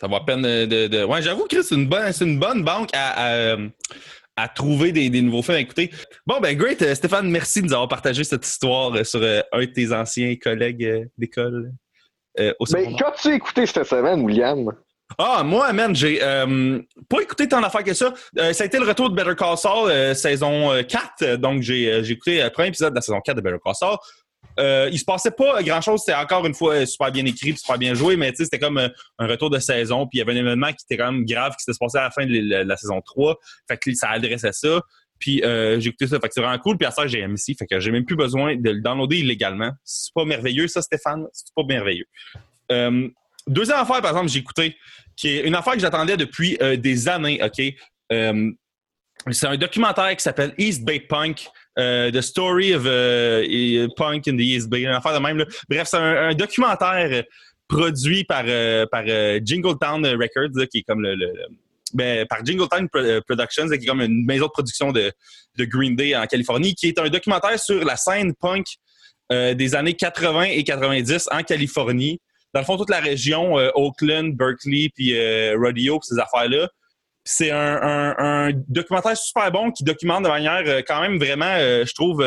ça 0.00 0.06
vaut 0.06 0.14
la 0.14 0.20
peine 0.20 0.42
de. 0.42 0.64
de- 0.66 0.86
de- 0.86 1.04
Ouais, 1.04 1.20
j'avoue, 1.20 1.46
Chris, 1.48 1.64
c'est 1.64 1.74
une 1.74 1.88
bonne, 1.88 2.12
c'est 2.12 2.24
une 2.24 2.38
bonne 2.38 2.62
banque 2.62 2.90
à, 2.92 3.52
à, 3.52 3.56
à 4.36 4.48
trouver 4.48 4.92
des, 4.92 5.10
des 5.10 5.20
nouveaux 5.20 5.42
films 5.42 5.56
à 5.56 5.60
écouter. 5.60 5.90
Bon, 6.24 6.38
ben, 6.38 6.56
great. 6.56 6.80
Euh, 6.82 6.94
Stéphane, 6.94 7.28
merci 7.28 7.62
de 7.62 7.66
nous 7.66 7.72
avoir 7.72 7.88
partagé 7.88 8.22
cette 8.22 8.46
histoire 8.46 8.94
euh, 8.94 9.02
sur 9.02 9.20
un 9.20 9.60
de 9.60 9.64
tes 9.64 9.92
anciens 9.92 10.36
collègues 10.36 11.08
d'école 11.18 11.72
euh, 12.38 12.54
au 12.60 12.64
Mais 12.72 12.94
qu'as-tu 12.94 13.34
écouté 13.34 13.66
cette 13.66 13.82
semaine, 13.86 14.20
William? 14.20 14.70
Ah, 15.18 15.42
moi, 15.44 15.72
man, 15.72 15.94
j'ai 15.96 16.22
euh, 16.22 16.80
pas 17.08 17.20
écouté 17.20 17.48
tant 17.48 17.60
d'affaires 17.60 17.82
que 17.82 17.94
ça. 17.94 18.14
Euh, 18.38 18.52
ça 18.52 18.62
a 18.62 18.66
été 18.66 18.78
le 18.78 18.86
retour 18.86 19.10
de 19.10 19.16
Better 19.16 19.34
Call 19.36 19.58
Saul, 19.58 19.90
euh, 19.90 20.14
saison 20.14 20.72
euh, 20.72 20.82
4. 20.82 21.36
Donc, 21.36 21.62
j'ai 21.62 21.92
euh, 21.92 22.02
écouté 22.04 22.42
le 22.42 22.50
premier 22.50 22.68
épisode 22.68 22.90
de 22.90 22.96
la 22.96 23.02
saison 23.02 23.20
4 23.20 23.36
de 23.36 23.40
Better 23.42 23.58
Call 23.62 23.74
Saul. 23.74 23.96
Euh, 24.58 24.88
il 24.92 24.98
se 24.98 25.04
passait 25.04 25.30
pas 25.30 25.62
grand-chose. 25.62 26.00
C'était 26.04 26.18
encore 26.18 26.44
une 26.46 26.54
fois 26.54 26.74
euh, 26.74 26.86
super 26.86 27.12
bien 27.12 27.24
écrit, 27.24 27.56
super 27.56 27.78
bien 27.78 27.94
joué, 27.94 28.16
mais 28.16 28.32
c'était 28.34 28.58
comme 28.58 28.78
euh, 28.78 28.88
un 29.18 29.26
retour 29.26 29.50
de 29.50 29.58
saison. 29.58 30.06
Puis 30.06 30.18
il 30.18 30.18
y 30.18 30.22
avait 30.22 30.32
un 30.32 30.42
événement 30.42 30.68
qui 30.68 30.84
était 30.88 30.96
quand 30.96 31.12
même 31.12 31.24
grave 31.24 31.54
qui 31.56 31.64
s'était 31.64 31.78
passé 31.78 31.98
à 31.98 32.02
la 32.02 32.10
fin 32.10 32.26
de 32.26 32.64
la, 32.64 32.76
saison 32.76 33.00
3. 33.00 33.36
Fait 33.68 33.76
que 33.76 33.94
ça 33.94 34.10
adressait 34.10 34.52
ça. 34.52 34.80
Puis 35.18 35.42
euh, 35.44 35.78
j'ai 35.80 35.90
écouté 35.90 36.08
ça. 36.08 36.18
Fait 36.20 36.28
que 36.28 36.34
c'est 36.34 36.40
vraiment 36.40 36.58
cool. 36.58 36.76
Puis 36.76 36.86
à 36.86 36.90
ça, 36.90 37.06
j'ai 37.06 37.26
MC. 37.26 37.56
Fait 37.58 37.66
que 37.66 37.78
j'ai 37.78 37.90
même 37.90 38.04
plus 38.04 38.16
besoin 38.16 38.56
de 38.56 38.70
le 38.70 38.80
downloader 38.80 39.18
illégalement. 39.18 39.70
C'est 39.84 40.12
pas 40.14 40.24
merveilleux, 40.24 40.66
ça, 40.66 40.82
Stéphane. 40.82 41.26
C'est 41.32 41.54
pas 41.54 41.64
merveilleux. 41.64 42.06
Deuxième 43.48 43.78
affaire, 43.78 44.00
par 44.02 44.10
exemple, 44.12 44.28
j'ai 44.28 44.38
écouté, 44.40 44.76
qui 45.16 45.28
est 45.28 45.40
une 45.46 45.54
affaire 45.54 45.72
que 45.74 45.80
j'attendais 45.80 46.16
depuis 46.16 46.56
euh, 46.62 46.76
des 46.76 47.08
années, 47.08 47.40
OK? 47.42 47.62
Euh, 48.12 48.50
c'est 49.30 49.46
un 49.46 49.56
documentaire 49.56 50.14
qui 50.16 50.22
s'appelle 50.22 50.54
East 50.58 50.84
Bay 50.84 51.00
Punk, 51.00 51.48
euh, 51.78 52.10
The 52.10 52.20
Story 52.20 52.74
of 52.74 52.86
et- 52.86 53.86
Punk 53.96 54.28
in 54.28 54.36
the 54.36 54.40
East 54.40 54.68
Bay, 54.68 54.82
une 54.82 54.88
affaire 54.88 55.14
de 55.14 55.18
même. 55.18 55.44
Bref, 55.68 55.88
c'est 55.90 55.96
un, 55.96 56.34
documentaire 56.34 57.24
produit 57.66 58.24
par, 58.24 58.44
par 58.90 59.04
Jingletown 59.44 60.06
Records, 60.06 60.68
qui 60.70 60.78
est 60.78 60.82
comme 60.82 61.02
le... 61.02 61.16
ben, 61.92 62.24
par 62.26 62.44
Jingletown 62.44 62.88
Pro- 62.88 63.20
Productions, 63.26 63.66
qui 63.68 63.74
est 63.74 63.86
comme 63.86 64.00
une 64.02 64.24
maison 64.24 64.46
de 64.46 64.50
production 64.50 64.92
de, 64.92 65.12
de 65.56 65.64
Green 65.64 65.96
Day 65.96 66.14
en 66.16 66.24
Californie, 66.26 66.74
qui 66.74 66.86
est 66.88 66.98
un 66.98 67.08
documentaire 67.08 67.58
sur 67.58 67.84
la 67.84 67.96
scène 67.96 68.34
punk 68.34 68.66
des 69.30 69.74
années 69.74 69.92
80 69.94 70.42
et 70.44 70.64
90 70.64 71.28
en 71.30 71.42
Californie. 71.42 72.18
Dans 72.58 72.62
le 72.62 72.64
fond, 72.64 72.76
toute 72.76 72.90
la 72.90 73.00
région, 73.00 73.54
Oakland, 73.74 74.36
Berkeley, 74.36 74.90
puis 74.94 75.14
Rodeo, 75.54 76.00
ces 76.02 76.18
affaires-là. 76.18 76.68
C'est 77.24 77.50
un, 77.50 78.50
documentaire 78.68 79.16
super 79.16 79.52
bon 79.52 79.70
qui 79.70 79.84
documente 79.84 80.24
de 80.24 80.28
manière 80.28 80.64
quand 80.86 81.00
même 81.00 81.18
vraiment, 81.18 81.56
je 81.58 81.94
trouve, 81.94 82.24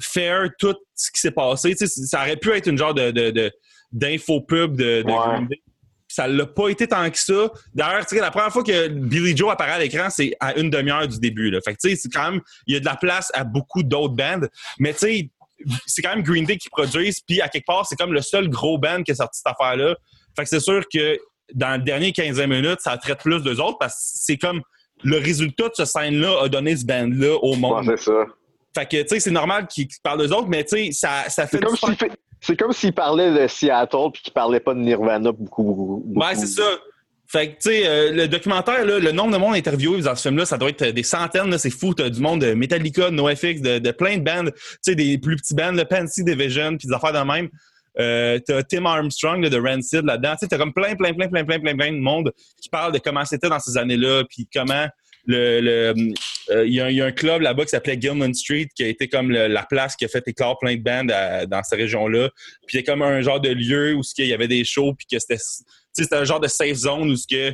fair 0.00 0.48
tout 0.58 0.74
ce 0.94 1.10
qui 1.10 1.20
s'est 1.20 1.30
passé. 1.30 1.74
ça 1.76 2.20
aurait 2.20 2.36
pu 2.36 2.50
être 2.52 2.66
une 2.66 2.78
genre 2.78 2.94
de, 2.94 3.10
de, 3.10 3.52
d'infopub 3.92 4.76
de, 4.76 5.02
de 5.02 5.56
ça 6.12 6.28
l'a 6.28 6.44
pas 6.44 6.68
été 6.68 6.86
tant 6.86 7.10
que 7.10 7.18
ça. 7.18 7.50
D'ailleurs, 7.74 8.04
la 8.12 8.30
première 8.30 8.52
fois 8.52 8.62
que 8.62 8.88
Billy 8.88 9.34
Joe 9.34 9.50
apparaît 9.50 9.72
à 9.72 9.78
l'écran, 9.78 10.10
c'est 10.10 10.34
à 10.40 10.54
une 10.58 10.68
demi-heure 10.68 11.08
du 11.08 11.18
début. 11.18 11.50
Là. 11.50 11.60
Fait 11.64 11.74
que, 11.74 11.78
c'est 11.80 12.12
quand 12.12 12.32
même, 12.32 12.40
il 12.66 12.74
y 12.74 12.76
a 12.76 12.80
de 12.80 12.84
la 12.84 12.96
place 12.96 13.30
à 13.32 13.44
beaucoup 13.44 13.82
d'autres 13.82 14.14
bands. 14.14 14.46
Mais, 14.78 14.92
tu 14.92 14.98
sais, 14.98 15.30
c'est 15.86 16.02
quand 16.02 16.14
même 16.14 16.22
Green 16.22 16.44
Day 16.44 16.56
qui 16.56 16.68
produisent, 16.68 17.20
puis 17.20 17.40
à 17.40 17.48
quelque 17.48 17.66
part, 17.66 17.86
c'est 17.86 17.96
comme 17.96 18.12
le 18.12 18.20
seul 18.22 18.48
gros 18.48 18.78
band 18.78 19.02
qui 19.02 19.12
a 19.12 19.14
sorti 19.14 19.40
cette 19.42 19.54
affaire-là. 19.58 19.96
Fait 20.36 20.44
que 20.44 20.48
c'est 20.48 20.60
sûr 20.60 20.82
que 20.92 21.18
dans 21.54 21.78
les 21.78 21.84
derniers 21.84 22.12
15 22.12 22.40
minutes, 22.46 22.80
ça 22.80 22.96
traite 22.96 23.20
plus 23.20 23.42
d'eux 23.42 23.60
autres 23.60 23.78
parce 23.78 23.94
que 23.94 24.00
c'est 24.00 24.38
comme 24.38 24.62
le 25.02 25.18
résultat 25.18 25.68
de 25.68 25.74
ce 25.74 25.84
scène-là 25.84 26.42
a 26.42 26.48
donné 26.48 26.76
ce 26.76 26.84
band-là 26.84 27.36
au 27.42 27.56
monde. 27.56 27.84
c'est 27.84 28.04
ça. 28.04 28.24
Fait 28.74 28.86
que, 28.86 29.02
tu 29.02 29.08
sais, 29.08 29.20
c'est 29.20 29.30
normal 29.30 29.66
qu'ils 29.66 29.88
parlent 30.02 30.18
d'eux 30.18 30.32
autres, 30.32 30.48
mais 30.48 30.64
tu 30.64 30.76
sais, 30.76 30.92
ça, 30.92 31.28
ça 31.28 31.46
fait... 31.46 31.60
C'est 32.44 32.56
comme 32.56 32.72
s'il 32.72 32.92
parlait 32.92 33.32
de 33.32 33.46
Seattle 33.46 34.10
puis 34.12 34.22
qu'il 34.22 34.32
parlait 34.32 34.58
pas 34.58 34.74
de 34.74 34.80
Nirvana 34.80 35.30
beaucoup. 35.30 35.62
beaucoup 35.62 36.20
ouais, 36.20 36.34
c'est 36.34 36.46
ça. 36.46 36.64
Fait 37.32 37.48
que, 37.48 37.52
tu 37.52 37.70
sais, 37.70 37.86
euh, 37.86 38.12
le 38.12 38.28
documentaire, 38.28 38.84
là, 38.84 38.98
le 38.98 39.10
nombre 39.10 39.32
de 39.32 39.38
monde 39.38 39.54
interviewé 39.54 40.02
dans 40.02 40.14
ce 40.14 40.28
film-là, 40.28 40.44
ça 40.44 40.58
doit 40.58 40.68
être 40.68 40.84
des 40.84 41.02
centaines, 41.02 41.56
c'est 41.56 41.70
fou. 41.70 41.94
T'as 41.94 42.10
du 42.10 42.20
monde 42.20 42.42
de 42.42 42.52
Metallica, 42.52 43.08
de 43.08 43.14
NoFX, 43.14 43.62
de, 43.62 43.78
de 43.78 43.90
plein 43.90 44.18
de 44.18 44.22
bands, 44.22 44.44
tu 44.44 44.52
sais, 44.82 44.94
des 44.94 45.16
plus 45.16 45.36
petits 45.36 45.54
bands, 45.54 45.72
de 45.72 45.82
Pansy 45.82 46.24
Division, 46.24 46.76
puis 46.76 46.88
des 46.88 46.92
affaires 46.92 47.14
de 47.14 47.26
même. 47.26 47.48
Euh, 47.98 48.38
t'as 48.46 48.62
Tim 48.64 48.84
Armstrong 48.84 49.48
de 49.48 49.58
Rancid 49.58 50.04
là-dedans. 50.04 50.34
Tu 50.38 50.46
t'as 50.46 50.58
comme 50.58 50.74
plein, 50.74 50.94
plein, 50.94 51.14
plein, 51.14 51.28
plein, 51.28 51.44
plein, 51.44 51.58
plein, 51.58 51.74
plein 51.74 51.92
de 51.92 52.00
monde 52.00 52.32
qui 52.60 52.68
parle 52.68 52.92
de 52.92 52.98
comment 52.98 53.24
c'était 53.24 53.48
dans 53.48 53.60
ces 53.60 53.78
années-là, 53.78 54.24
puis 54.28 54.46
comment 54.54 54.86
le, 55.24 55.94
euh, 56.50 56.66
il, 56.66 56.74
y 56.74 56.80
a, 56.80 57.06
un 57.06 57.12
club 57.12 57.42
là-bas 57.42 57.62
qui 57.64 57.70
s'appelait 57.70 57.96
Gilman 57.98 58.34
Street 58.34 58.68
qui 58.74 58.82
a 58.82 58.88
été 58.88 59.08
comme 59.08 59.30
la 59.30 59.62
place 59.62 59.94
qui 59.96 60.04
a 60.04 60.08
fait 60.08 60.26
éclore 60.26 60.58
plein 60.58 60.74
de 60.76 60.82
bands 60.82 61.04
dans 61.04 61.62
cette 61.62 61.78
région-là. 61.78 62.28
Puis 62.66 62.76
il 62.78 62.80
y 62.80 62.82
a 62.82 62.92
comme 62.92 63.02
un 63.02 63.20
genre 63.22 63.40
de 63.40 63.50
lieu 63.50 63.94
où 63.94 64.02
il 64.18 64.26
y 64.26 64.34
avait 64.34 64.48
des 64.48 64.64
shows 64.64 64.94
puis 64.94 65.06
que 65.10 65.18
c'était 65.18 65.40
c'était 65.92 66.16
un 66.16 66.24
genre 66.24 66.40
de 66.40 66.48
safe 66.48 66.74
zone 66.74 67.10
où 67.10 67.16
ce 67.16 67.26
que 67.26 67.52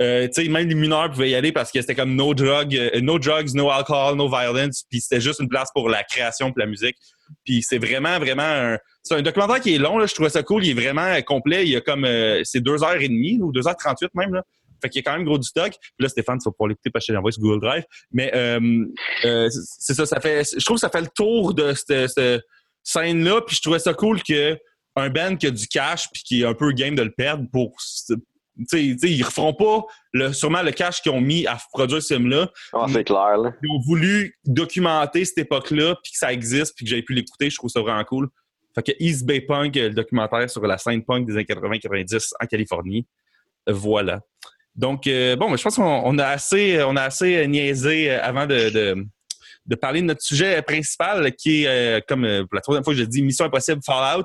euh, 0.00 0.28
même 0.48 0.68
les 0.68 0.74
mineurs 0.74 1.10
pouvaient 1.10 1.30
y 1.30 1.34
aller 1.34 1.50
parce 1.50 1.72
que 1.72 1.80
c'était 1.80 1.96
comme 1.96 2.14
no 2.14 2.32
drug, 2.32 2.76
euh, 2.76 3.00
no 3.00 3.18
drugs, 3.18 3.52
no 3.54 3.68
alcohol, 3.70 4.16
no 4.16 4.28
violence, 4.28 4.84
puis 4.88 5.00
c'était 5.00 5.20
juste 5.20 5.40
une 5.40 5.48
place 5.48 5.70
pour 5.74 5.88
la 5.88 6.04
création 6.04 6.52
pour 6.52 6.60
la 6.60 6.66
musique. 6.66 6.96
Puis 7.44 7.62
c'est 7.62 7.78
vraiment, 7.78 8.18
vraiment 8.18 8.42
un, 8.42 8.78
c'est 9.02 9.14
un 9.14 9.22
documentaire 9.22 9.60
qui 9.60 9.74
est 9.74 9.78
long, 9.78 9.98
là, 9.98 10.06
je 10.06 10.14
trouvais 10.14 10.30
ça 10.30 10.42
cool, 10.44 10.64
il 10.64 10.70
est 10.70 10.80
vraiment 10.80 11.20
complet, 11.22 11.64
il 11.64 11.70
y 11.70 11.76
a 11.76 11.80
comme, 11.80 12.06
c'est 12.44 12.60
deux 12.60 12.84
heures 12.84 13.00
et 13.00 13.08
demie 13.08 13.40
ou 13.42 13.50
deux 13.50 13.66
heures 13.66 13.76
trente-huit 13.76 14.14
même, 14.14 14.34
là. 14.34 14.44
Fait 14.80 14.88
qu'il 14.88 15.00
y 15.00 15.06
a 15.06 15.10
quand 15.10 15.16
même 15.16 15.26
gros 15.26 15.38
du 15.38 15.46
stock. 15.46 15.70
Puis 15.70 15.90
là, 15.98 16.08
Stéphane, 16.08 16.38
tu 16.38 16.44
vas 16.44 16.52
pouvoir 16.52 16.68
l'écouter 16.68 16.90
parce 16.90 17.06
que 17.06 17.12
j'ai 17.12 17.16
envoyé 17.16 17.32
sur 17.32 17.42
Google 17.42 17.60
Drive. 17.60 17.84
Mais 18.12 18.30
euh, 18.34 18.84
euh, 19.24 19.48
c'est 19.50 19.94
ça, 19.94 20.06
ça 20.06 20.20
fait. 20.20 20.44
Je 20.44 20.64
trouve 20.64 20.76
que 20.76 20.80
ça 20.80 20.90
fait 20.90 21.00
le 21.00 21.08
tour 21.14 21.54
de 21.54 21.72
cette, 21.74 22.42
scène-là. 22.84 23.42
Puis 23.42 23.56
je 23.56 23.62
trouvais 23.62 23.78
ça 23.78 23.92
cool 23.92 24.22
que 24.22 24.58
un 24.98 25.10
band 25.10 25.36
qui 25.36 25.46
a 25.46 25.50
du 25.50 25.66
cash 25.66 26.08
puis 26.12 26.22
qui 26.22 26.42
est 26.42 26.46
un 26.46 26.54
peu 26.54 26.72
game 26.72 26.94
de 26.94 27.02
le 27.02 27.10
perdre 27.12 27.44
pour 27.52 27.76
T'sais, 28.66 28.96
t'sais, 28.96 29.10
ils 29.12 29.22
referont 29.22 29.54
pas 29.54 29.84
le, 30.12 30.32
sûrement 30.32 30.62
le 30.62 30.72
cash 30.72 31.00
qu'ils 31.00 31.12
ont 31.12 31.20
mis 31.20 31.46
à 31.46 31.56
produire 31.72 32.02
ce 32.02 32.14
film-là. 32.14 32.50
Ah, 32.72 32.86
c'est 32.92 33.04
clair. 33.04 33.38
Là. 33.38 33.52
Ils 33.62 33.70
ont 33.70 33.80
voulu 33.80 34.36
documenter 34.44 35.24
cette 35.24 35.38
époque-là, 35.38 35.94
puis 36.02 36.10
que 36.10 36.18
ça 36.18 36.32
existe, 36.32 36.74
puis 36.74 36.84
que 36.84 36.90
j'avais 36.90 37.02
pu 37.02 37.14
l'écouter. 37.14 37.50
Je 37.50 37.56
trouve 37.56 37.70
ça 37.70 37.80
vraiment 37.80 38.02
cool. 38.02 38.28
Fait 38.74 38.82
que 38.82 38.92
East 38.98 39.24
Bay 39.24 39.42
Punk, 39.42 39.76
le 39.76 39.90
documentaire 39.90 40.50
sur 40.50 40.66
la 40.66 40.76
scène 40.76 41.04
punk 41.04 41.26
des 41.26 41.34
années 41.34 41.44
80-90 41.44 42.32
en 42.40 42.46
Californie. 42.46 43.06
Voilà. 43.68 44.20
Donc, 44.74 45.06
euh, 45.06 45.36
bon, 45.36 45.56
je 45.56 45.62
pense 45.62 45.76
qu'on 45.76 46.18
a 46.18 46.26
assez, 46.26 46.82
on 46.82 46.96
a 46.96 47.02
assez 47.02 47.46
niaisé 47.46 48.10
euh, 48.10 48.22
avant 48.22 48.46
de, 48.46 48.70
de, 49.66 49.74
parler 49.76 50.00
de 50.00 50.06
notre 50.06 50.22
sujet 50.22 50.62
principal, 50.62 51.32
qui 51.34 51.64
est, 51.64 51.66
euh, 51.66 52.00
comme 52.06 52.22
pour 52.46 52.54
la 52.54 52.60
troisième 52.60 52.84
fois 52.84 52.92
que 52.92 52.98
je 53.00 53.04
dis, 53.04 53.22
Mission 53.22 53.44
Impossible 53.44 53.82
Fallout. 53.84 54.24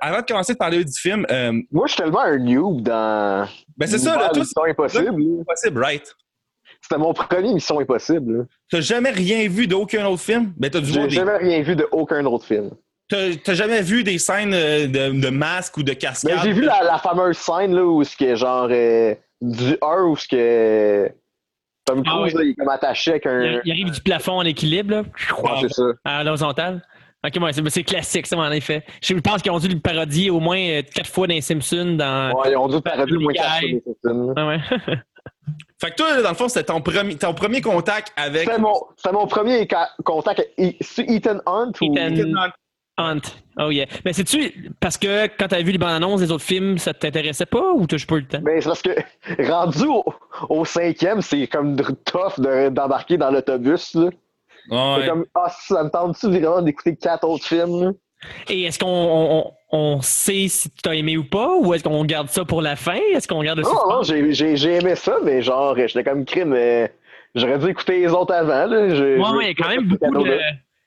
Avant 0.00 0.20
de 0.20 0.26
commencer 0.26 0.52
de 0.52 0.58
parler 0.58 0.84
du 0.84 0.98
film. 0.98 1.26
Moi, 1.70 1.86
je 1.86 1.92
suis 1.92 2.02
tellement 2.02 2.22
un 2.22 2.38
noob 2.38 2.82
dans. 2.82 3.48
Ben, 3.76 3.86
c'est 3.86 3.98
ça, 3.98 4.16
là, 4.16 4.30
Mission 4.34 4.64
Impossible. 4.64 5.40
Impossible, 5.40 5.80
right. 5.80 6.14
C'était 6.80 6.98
mon 6.98 7.12
premier 7.12 7.54
Mission 7.54 7.80
Impossible. 7.80 8.46
T'as 8.70 8.80
jamais 8.80 9.10
rien 9.10 9.48
vu 9.48 9.66
d'aucun 9.66 10.06
autre 10.06 10.22
film? 10.22 10.52
Ben, 10.56 10.70
t'as 10.70 10.82
J'ai 10.82 11.10
jamais 11.10 11.36
rien 11.36 11.62
vu 11.62 11.76
d'aucun 11.76 12.24
autre 12.24 12.44
film. 12.44 12.70
T'as 13.08 13.54
jamais 13.54 13.80
vu 13.80 14.04
des 14.04 14.18
scènes 14.18 14.50
de, 14.50 15.20
de 15.20 15.30
masques 15.30 15.78
ou 15.78 15.82
de 15.82 15.92
ben, 15.92 15.96
cascades? 15.96 16.40
j'ai 16.42 16.52
vu 16.52 16.62
la, 16.62 16.98
fameuse 16.98 17.38
scène 17.38 17.74
là, 17.74 17.84
où 17.84 18.04
c'est 18.04 18.36
genre 18.36 18.68
du 18.68 19.76
1 19.80 20.02
où 20.02 20.16
ce 20.16 20.28
que 20.28 21.10
Tom 21.86 22.02
ah 22.06 22.10
Cruise 22.10 22.34
il 22.38 22.50
est 22.50 22.54
comme 22.54 22.68
attaché 22.68 23.12
avec 23.12 23.26
un. 23.26 23.60
Il, 23.64 23.72
arrive 23.72 23.90
du 23.90 24.00
plafond 24.02 24.34
en 24.34 24.44
équilibre 24.44 24.90
là. 24.90 25.02
Ah, 25.44 25.58
c'est 25.62 25.72
ça. 25.72 25.84
À 26.04 26.22
l'horizontale. 26.22 26.82
Ok, 27.26 27.42
ouais, 27.42 27.50
c'est 27.70 27.82
classique, 27.82 28.26
ça, 28.26 28.36
en 28.36 28.50
effet. 28.52 28.84
Je 29.02 29.14
pense 29.14 29.42
qu'ils 29.42 29.50
ont 29.50 29.58
dû 29.58 29.68
le 29.68 29.80
parodier 29.80 30.30
au 30.30 30.38
moins 30.38 30.58
euh, 30.58 30.82
quatre 30.82 31.10
fois 31.10 31.26
dans 31.26 31.34
les 31.34 31.40
Simpsons. 31.40 31.96
Dans... 31.98 32.32
Ouais, 32.32 32.52
ils 32.52 32.56
ont 32.56 32.68
dû 32.68 32.76
le 32.76 32.80
parodier 32.80 33.16
au 33.16 33.20
moins 33.20 33.32
quatre 33.32 33.48
fois 33.48 33.60
dans 33.60 33.66
les 33.66 33.82
Simpsons. 33.84 34.34
Ah 34.36 34.46
ouais. 34.46 34.58
fait 35.80 35.90
que 35.90 35.96
toi, 35.96 36.22
dans 36.22 36.28
le 36.28 36.34
fond, 36.36 36.48
c'était 36.48 36.64
ton 36.64 36.80
premier, 36.80 37.16
ton 37.16 37.34
premier 37.34 37.60
contact 37.60 38.12
avec. 38.16 38.48
C'était 38.48 38.60
mon, 38.60 38.74
mon, 39.12 39.26
premier 39.26 39.66
contact 40.04 40.46
avec 40.56 40.76
Ethan 40.96 41.40
Hunt 41.46 41.72
ou? 41.80 41.96
Ethan 41.96 42.36
Hunt. 42.36 42.52
Hunt. 42.98 43.20
Oh 43.58 43.70
yeah. 43.70 43.86
Mais 44.04 44.12
c'est-tu 44.12 44.72
parce 44.80 44.96
que 44.96 45.26
quand 45.26 45.48
t'as 45.48 45.62
vu 45.62 45.72
les 45.72 45.78
bandes 45.78 45.90
annonces 45.90 46.20
des 46.20 46.30
autres 46.30 46.44
films, 46.44 46.78
ça 46.78 46.92
t'intéressait 46.94 47.46
pas 47.46 47.72
ou 47.72 47.86
t'as 47.86 47.96
pas 48.06 48.16
eu 48.16 48.20
le 48.20 48.26
temps? 48.26 48.40
Ben, 48.42 48.60
c'est 48.60 48.68
parce 48.68 48.82
que 48.82 48.90
rendu 49.50 49.84
au, 50.48 50.64
cinquième, 50.64 51.20
c'est 51.22 51.46
comme 51.46 51.76
tough 52.04 52.40
d'embarquer 52.70 53.16
dans 53.16 53.30
l'autobus. 53.30 53.94
Là. 53.94 54.10
Ouais. 54.70 54.96
C'est 55.00 55.08
comme, 55.08 55.24
ah, 55.34 55.50
ça 55.60 55.84
me 55.84 55.90
tente-tu 55.90 56.26
vraiment 56.26 56.62
d'écouter 56.62 56.96
quatre 56.96 57.26
autres 57.26 57.46
films? 57.46 57.94
Et 58.48 58.64
est-ce 58.64 58.78
qu'on 58.78 59.52
on, 59.70 60.00
sait 60.00 60.48
si 60.48 60.70
tu 60.70 60.88
as 60.88 60.94
aimé 60.94 61.16
ou 61.16 61.24
pas, 61.24 61.54
ou 61.56 61.72
est-ce 61.74 61.84
qu'on 61.84 62.04
garde 62.04 62.28
ça 62.28 62.44
pour 62.44 62.62
la 62.62 62.74
fin? 62.76 62.98
Est-ce 63.14 63.28
qu'on 63.28 63.42
garde 63.42 63.60
Non, 63.60 63.88
non, 63.88 64.02
j'ai 64.02 64.74
aimé 64.74 64.94
ça, 64.96 65.18
mais 65.24 65.42
genre, 65.42 65.76
j'étais 65.76 66.02
comme 66.04 66.24
crime, 66.24 66.50
mais 66.50 66.92
j'aurais 67.34 67.58
dû 67.58 67.68
écouter 67.68 68.00
les 68.00 68.08
autres 68.08 68.34
avant. 68.34 68.66
Là. 68.66 68.86
Ouais, 68.86 69.36
ouais, 69.36 69.44
il 69.44 69.48
y 69.48 69.50
a 69.50 69.54
quand 69.54 69.68
même 69.68 69.86
beaucoup 69.86 70.24
de. 70.24 70.38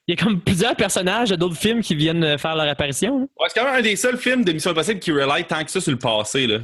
Il 0.08 0.16
y 0.16 0.20
a 0.20 0.24
comme 0.26 0.42
plusieurs 0.42 0.76
personnages 0.76 1.30
de 1.30 1.36
d'autres 1.36 1.56
films 1.56 1.82
qui 1.82 1.96
viennent 1.96 2.38
faire 2.38 2.56
leur 2.56 2.68
apparition. 2.68 3.30
Ouais, 3.40 3.48
c'est 3.48 3.60
quand 3.60 3.66
même 3.66 3.76
un 3.76 3.82
des 3.82 3.96
seuls 3.96 4.18
films 4.18 4.44
de 4.44 4.52
Mission 4.52 4.72
Impossible 4.72 5.00
qui 5.00 5.12
relate 5.12 5.48
tant 5.48 5.64
que 5.64 5.72
ça 5.72 5.80
sur 5.80 5.92
le 5.92 6.00
passé. 6.00 6.48
là. 6.48 6.58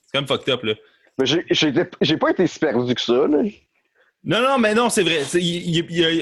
C'est 0.00 0.12
quand 0.12 0.20
même 0.20 0.28
fucked 0.28 0.48
up. 0.54 0.62
là. 0.62 0.74
Mais 1.18 1.26
j'ai 1.26 2.16
pas 2.16 2.30
été 2.30 2.46
si 2.46 2.58
perdu 2.58 2.94
que 2.94 3.00
ça. 3.00 3.26
Là. 3.26 3.42
Non, 4.24 4.40
non, 4.40 4.58
mais 4.58 4.74
non, 4.74 4.88
c'est 4.88 5.02
vrai. 5.02 5.22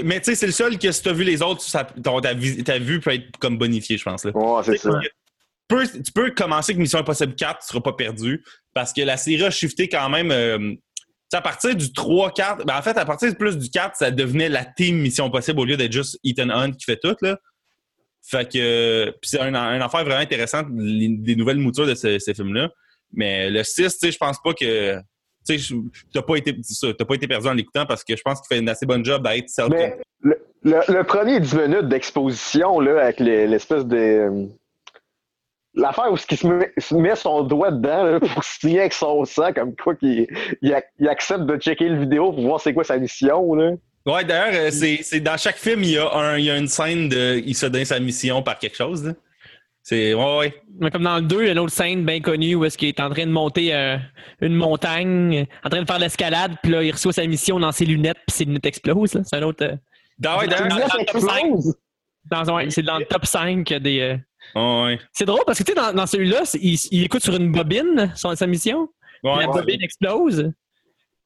mais 0.04 0.20
tu 0.20 0.24
sais, 0.24 0.34
c'est 0.34 0.46
le 0.46 0.52
seul 0.52 0.78
que 0.78 0.90
si 0.90 1.02
t'as 1.02 1.12
vu 1.12 1.22
les 1.22 1.40
autres, 1.40 1.64
ta, 1.70 1.84
ta, 1.84 2.78
vue 2.78 3.00
peut 3.00 3.14
être 3.14 3.38
comme 3.38 3.58
bonifiée, 3.58 3.96
je 3.96 4.04
pense. 4.04 4.24
Là. 4.24 4.32
C'est 4.64 4.78
ça. 4.78 4.98
Tu 5.68 6.12
peux, 6.12 6.30
commencer 6.32 6.72
avec 6.72 6.80
Mission 6.80 6.98
Impossible 6.98 7.34
4, 7.34 7.60
tu 7.60 7.68
seras 7.68 7.80
pas 7.80 7.92
perdu. 7.92 8.44
Parce 8.74 8.92
que 8.92 9.02
la 9.02 9.16
série 9.16 9.44
a 9.44 9.50
shifté 9.50 9.88
quand 9.88 10.08
même. 10.08 10.30
Euh, 10.30 10.74
à 11.34 11.40
partir 11.40 11.74
du 11.74 11.86
3-4, 11.86 12.66
ben 12.66 12.76
en 12.76 12.82
fait, 12.82 12.98
à 12.98 13.06
partir 13.06 13.32
de 13.32 13.36
plus 13.36 13.56
du 13.56 13.70
4, 13.70 13.96
ça 13.96 14.10
devenait 14.10 14.50
la 14.50 14.66
team 14.66 14.98
Mission 14.98 15.30
Possible 15.30 15.60
au 15.60 15.64
lieu 15.64 15.78
d'être 15.78 15.92
juste 15.92 16.18
Ethan 16.24 16.50
Hunt 16.50 16.72
qui 16.72 16.84
fait 16.84 16.98
tout. 17.02 17.16
Là. 17.22 17.38
Fait 18.22 18.50
que 18.52 19.14
c'est 19.22 19.40
un, 19.40 19.54
affaire 19.80 20.04
vraiment 20.04 20.20
intéressante, 20.20 20.66
des 20.70 21.36
nouvelles 21.36 21.56
moutures 21.56 21.86
de 21.86 21.94
ces, 21.94 22.18
films-là. 22.34 22.70
Mais 23.14 23.48
le 23.48 23.64
6, 23.64 23.98
je 24.02 24.16
pense 24.18 24.38
pas 24.42 24.52
que. 24.52 24.98
Tu 25.46 25.58
n'as 26.14 26.22
pas, 26.22 26.36
été, 26.36 26.52
pas 26.52 27.14
été 27.14 27.26
perdu 27.26 27.48
en 27.48 27.54
l'écoutant 27.54 27.86
parce 27.86 28.04
que 28.04 28.16
je 28.16 28.22
pense 28.22 28.40
qu'il 28.40 28.54
fait 28.54 28.60
une 28.60 28.68
assez 28.68 28.86
bonne 28.86 29.04
job 29.04 29.22
d'être 29.22 29.48
le, 30.20 30.36
le, 30.64 31.02
premier 31.02 31.40
10 31.40 31.56
minutes 31.56 31.88
d'exposition 31.88 32.78
là, 32.78 33.02
avec 33.02 33.18
l'espèce 33.18 33.84
de 33.84 34.48
L'affaire 35.74 36.12
où 36.12 36.16
il 36.30 36.36
se 36.82 36.94
met, 36.94 37.16
son 37.16 37.42
doigt 37.44 37.70
dedans 37.70 38.04
là, 38.04 38.20
pour 38.20 38.44
signer 38.44 38.80
avec 38.80 38.92
son 38.92 39.24
sang, 39.24 39.54
comme 39.54 39.74
quoi 39.74 39.94
qu'il 39.94 40.26
il, 40.60 41.08
accepte 41.08 41.46
de 41.46 41.56
checker 41.56 41.88
le 41.88 41.98
vidéo 41.98 42.30
pour 42.32 42.42
voir 42.42 42.60
c'est 42.60 42.74
quoi 42.74 42.84
sa 42.84 42.98
mission. 42.98 43.54
Là. 43.54 43.72
Ouais, 44.04 44.24
d'ailleurs, 44.24 44.70
euh, 44.70 44.70
c'est 44.70 45.20
dans 45.20 45.38
chaque 45.38 45.56
film, 45.56 45.82
il 45.82 45.92
y, 45.92 45.98
a 45.98 46.12
un, 46.12 46.36
il 46.36 46.44
y 46.44 46.50
a 46.50 46.58
une 46.58 46.68
scène 46.68 47.08
de 47.08 47.40
il 47.44 47.54
se 47.54 47.64
donne 47.66 47.86
sa 47.86 47.98
mission 48.00 48.42
par 48.42 48.58
quelque 48.58 48.76
chose. 48.76 49.14
C'est 49.82 50.14
ouais, 50.14 50.52
ouais. 50.80 50.90
Comme 50.90 51.02
dans 51.02 51.16
le 51.16 51.22
2, 51.22 51.42
il 51.42 51.46
y 51.46 51.48
a 51.48 51.52
une 51.52 51.58
autre 51.58 51.72
scène 51.72 52.04
bien 52.04 52.20
connue 52.20 52.54
où 52.54 52.64
est-ce 52.64 52.78
qu'il 52.78 52.88
est 52.88 53.00
en 53.00 53.10
train 53.10 53.26
de 53.26 53.32
monter 53.32 53.74
euh, 53.74 53.96
une 54.40 54.54
montagne, 54.54 55.46
en 55.64 55.68
train 55.68 55.82
de 55.82 55.86
faire 55.86 55.98
l'escalade, 55.98 56.52
puis 56.62 56.70
là, 56.70 56.82
il 56.84 56.92
reçoit 56.92 57.12
sa 57.12 57.26
mission 57.26 57.58
dans 57.58 57.72
ses 57.72 57.84
lunettes, 57.84 58.18
puis 58.26 58.36
ses 58.36 58.44
lunettes 58.44 58.66
explosent. 58.66 59.20
C'est 59.24 59.36
un 59.36 59.42
autre. 59.42 59.64
Euh, 59.64 59.76
ouais, 62.54 62.70
c'est 62.70 62.82
dans 62.82 62.98
le 62.98 63.04
top 63.04 63.26
5 63.26 63.68
des. 63.74 64.18
Oh, 64.54 64.84
ouais. 64.86 64.98
C'est 65.12 65.24
drôle 65.24 65.42
parce 65.46 65.58
que 65.58 65.64
tu 65.64 65.72
sais, 65.72 65.78
dans, 65.78 65.92
dans 65.92 66.06
celui-là, 66.06 66.42
il, 66.54 66.78
il, 66.90 67.04
écoute 67.04 67.22
sur 67.22 67.34
une 67.34 67.50
bobine 67.50 68.12
son, 68.14 68.34
sa 68.34 68.46
mission. 68.46 68.88
Ouais, 69.22 69.40
la 69.40 69.46
bobine 69.46 69.82
explose. 69.82 70.52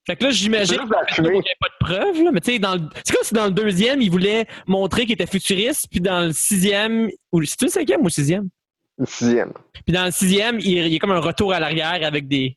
Fait 0.06 0.14
que 0.14 0.24
là, 0.24 0.30
j'imagine 0.30 0.78
qu'il 1.14 1.24
n'y 1.24 1.30
a 1.40 1.42
pas 1.60 1.68
de 1.68 1.84
preuves, 1.84 2.22
là, 2.22 2.30
mais 2.32 2.40
tu 2.40 2.52
sais, 2.52 2.60
c'est 3.04 3.14
comme 3.14 3.24
si 3.24 3.34
dans 3.34 3.46
le 3.46 3.50
deuxième, 3.50 4.00
il 4.00 4.10
voulait 4.10 4.46
montrer 4.68 5.02
qu'il 5.02 5.12
était 5.12 5.26
futuriste, 5.26 5.88
puis 5.90 6.00
dans 6.00 6.26
le 6.26 6.32
sixième, 6.32 7.10
ou 7.32 7.42
c'est-tu 7.42 7.64
le 7.64 7.70
cinquième 7.70 8.00
ou 8.02 8.04
le 8.04 8.10
sixième? 8.10 8.48
Le 8.98 9.06
sixième. 9.06 9.52
Puis 9.84 9.92
dans 9.92 10.04
le 10.04 10.12
sixième, 10.12 10.60
il, 10.60 10.78
il 10.78 10.92
y 10.92 10.96
a 10.96 10.98
comme 11.00 11.10
un 11.10 11.18
retour 11.18 11.52
à 11.52 11.58
l'arrière 11.60 11.98
avec 12.02 12.28
des. 12.28 12.56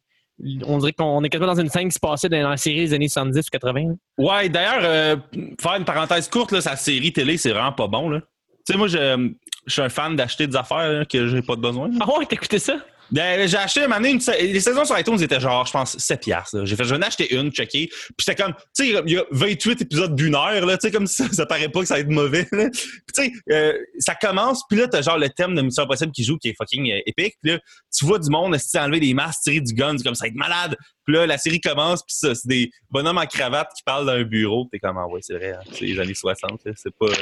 On 0.66 0.78
dirait 0.78 0.94
qu'on 0.94 1.22
est 1.24 1.30
quasiment 1.30 1.54
dans 1.54 1.60
une 1.60 1.70
scène 1.70 1.90
qui 1.90 1.96
se 1.96 2.00
passait 2.00 2.30
dans 2.30 2.50
la 2.50 2.56
série 2.56 2.80
des 2.82 2.94
années 2.94 3.10
70 3.10 3.40
ou 3.40 3.50
80. 3.52 3.82
là. 3.82 3.94
Ouais, 4.18 4.48
d'ailleurs, 4.48 4.82
euh, 4.84 5.16
faire 5.60 5.76
une 5.76 5.84
parenthèse 5.84 6.30
courte, 6.30 6.54
là, 6.54 6.62
sa 6.62 6.78
série 6.78 7.12
télé, 7.12 7.36
c'est 7.36 7.50
vraiment 7.50 7.74
pas 7.74 7.88
bon. 7.88 8.10
Là. 8.10 8.22
Tu 8.66 8.72
sais, 8.72 8.78
moi, 8.78 8.88
je, 8.88 9.32
je 9.66 9.74
suis 9.74 9.82
un 9.82 9.90
fan 9.90 10.16
d'acheter 10.16 10.48
des 10.48 10.56
affaires 10.56 10.90
là, 10.92 11.06
que 11.06 11.28
j'ai 11.28 11.42
pas 11.42 11.56
de 11.58 11.62
besoin. 11.62 11.90
Ah 12.00 12.08
ouais, 12.08 12.26
t'as 12.26 12.36
écouté 12.36 12.58
ça? 12.60 12.78
Ben, 13.12 13.48
j'ai 13.48 13.58
acheté 13.58 13.84
une 13.84 13.92
année, 13.92 14.12
une 14.12 14.20
les 14.40 14.60
saisons 14.60 14.86
sur 14.86 14.98
iTunes 14.98 15.22
étaient 15.22 15.40
genre, 15.40 15.66
je 15.66 15.72
pense, 15.72 15.98
7 15.98 16.22
piastres. 16.22 16.66
J'ai 16.66 16.76
fait, 16.76 16.84
je 16.84 16.94
vais 16.94 16.98
en 16.98 17.02
acheter 17.02 17.34
une, 17.34 17.52
checker. 17.52 17.88
Puis 17.88 18.14
c'était 18.20 18.42
comme, 18.42 18.54
tu 18.76 18.86
sais, 18.86 19.02
il 19.06 19.14
y 19.14 19.18
a 19.18 19.26
28 19.32 19.82
épisodes 19.82 20.16
d'une 20.16 20.36
heure, 20.36 20.66
là, 20.66 20.78
tu 20.78 20.88
sais, 20.88 20.92
comme 20.92 21.08
ça, 21.08 21.26
ça 21.32 21.46
paraît 21.46 21.70
pas 21.70 21.82
que 21.82 21.86
ça 21.88 21.96
va 21.96 22.02
être 22.02 22.10
mauvais, 22.10 22.48
là. 22.52 22.70
Puis 22.72 23.14
tu 23.14 23.24
sais, 23.24 23.32
euh, 23.52 23.74
ça 23.98 24.16
commence, 24.16 24.64
puis 24.70 24.78
là, 24.78 24.88
t'as 24.88 25.02
genre 25.02 25.18
le 25.18 25.30
thème 25.30 25.56
de 25.56 25.62
Mission 25.62 25.84
Impossible 25.84 26.12
qui 26.12 26.24
joue, 26.24 26.38
qui 26.38 26.50
est 26.50 26.56
fucking 26.56 26.92
euh, 26.92 27.00
épique. 27.06 27.36
Puis 27.42 27.54
là, 27.54 27.60
tu 27.96 28.06
vois 28.06 28.20
du 28.20 28.30
monde, 28.30 28.56
essayer 28.56 28.84
enlever 28.84 29.00
des 29.00 29.14
masques, 29.14 29.42
tirer 29.44 29.62
du 29.62 29.74
gun, 29.74 29.98
comme 29.98 30.16
ça 30.16 30.26
va 30.26 30.28
être 30.28 30.36
malade. 30.36 30.76
Puis 31.06 31.16
là, 31.16 31.26
la 31.26 31.38
série 31.38 31.60
commence, 31.60 32.04
puis 32.04 32.16
ça, 32.16 32.36
c'est 32.36 32.48
des 32.48 32.70
bonhommes 32.90 33.18
en 33.18 33.26
cravate 33.26 33.70
qui 33.76 33.84
parlent 33.84 34.06
d'un 34.06 34.24
bureau. 34.24 34.68
T'es 34.72 34.80
comme, 34.80 34.98
ah 34.98 35.08
ouais, 35.08 35.22
c'est 35.24 35.34
vrai, 35.34 35.54
hein, 35.54 35.62
c'est 35.74 35.86
les 35.86 36.00
années 36.00 36.14
60, 36.14 36.62
là, 36.66 36.72
c'est 36.76 36.94
pas... 36.96 37.08